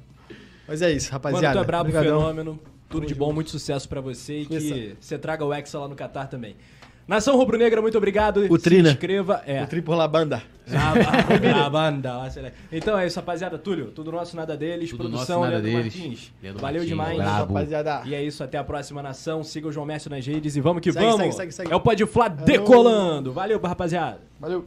Mas 0.66 0.82
é 0.82 0.90
isso, 0.92 1.06
Mano, 1.12 1.22
rapaziada. 1.24 1.58
tu 1.58 1.62
é 1.62 1.66
brabo, 1.66 1.88
Obrigadão. 1.88 2.20
fenômeno. 2.20 2.60
Tudo 2.88 3.06
de 3.06 3.14
bom, 3.14 3.32
muito 3.32 3.50
sucesso 3.50 3.88
pra 3.88 4.00
você 4.00 4.40
e 4.40 4.46
que 4.46 4.96
você 5.00 5.18
traga 5.18 5.44
o 5.44 5.52
Hexa 5.52 5.78
lá 5.78 5.88
no 5.88 5.94
Catar 5.94 6.26
também. 6.26 6.56
Nação 7.06 7.36
Rubro-Negra, 7.38 7.80
muito 7.80 7.96
obrigado. 7.96 8.44
O 8.50 8.58
tri, 8.58 8.82
né? 8.82 8.90
Se 8.90 8.94
inscreva. 8.96 9.42
É. 9.46 9.62
O 9.62 9.66
Triple 9.66 9.94
La 9.94 10.06
Banda. 10.06 10.42
A, 10.70 11.64
a 11.64 11.70
banda. 11.70 12.12
Então 12.70 12.98
é 12.98 13.06
isso, 13.06 13.18
rapaziada. 13.18 13.56
Túlio, 13.56 13.86
tudo 13.92 14.12
nosso, 14.12 14.36
nada 14.36 14.54
deles. 14.58 14.90
Tudo 14.90 15.04
Produção, 15.04 15.40
nosso, 15.40 15.50
nada 15.50 15.62
Leandro 15.62 15.82
deles. 15.82 15.96
Martins. 15.96 16.32
Leandro 16.42 16.60
Valeu 16.60 16.80
Martins, 16.80 16.88
demais. 16.90 17.16
brabo. 17.16 17.54
Rapaziada. 17.54 18.02
E 18.04 18.14
é 18.14 18.22
isso, 18.22 18.44
até 18.44 18.58
a 18.58 18.64
próxima 18.64 19.02
nação. 19.02 19.42
Siga 19.42 19.68
o 19.68 19.72
João 19.72 19.86
Mestre 19.86 20.14
nas 20.14 20.26
redes 20.26 20.54
e 20.54 20.60
vamos 20.60 20.82
que 20.82 20.92
Segue, 20.92 21.02
vamos. 21.06 21.20
segue, 21.20 21.34
segue, 21.34 21.52
segue. 21.52 21.72
É 21.72 21.76
o 21.76 21.80
Pode 21.80 22.04
Flá 22.04 22.28
decolando. 22.28 23.32
Valeu, 23.32 23.58
rapaziada. 23.58 24.20
Valeu. 24.38 24.66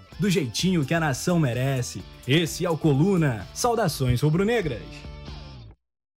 do 0.21 0.29
jeitinho 0.29 0.85
que 0.85 0.93
a 0.93 0.99
nação 0.99 1.39
merece. 1.39 2.03
Esse 2.27 2.63
é 2.63 2.69
o 2.69 2.77
Coluna. 2.77 3.47
Saudações 3.55 4.21
rubro-negras. 4.21 5.10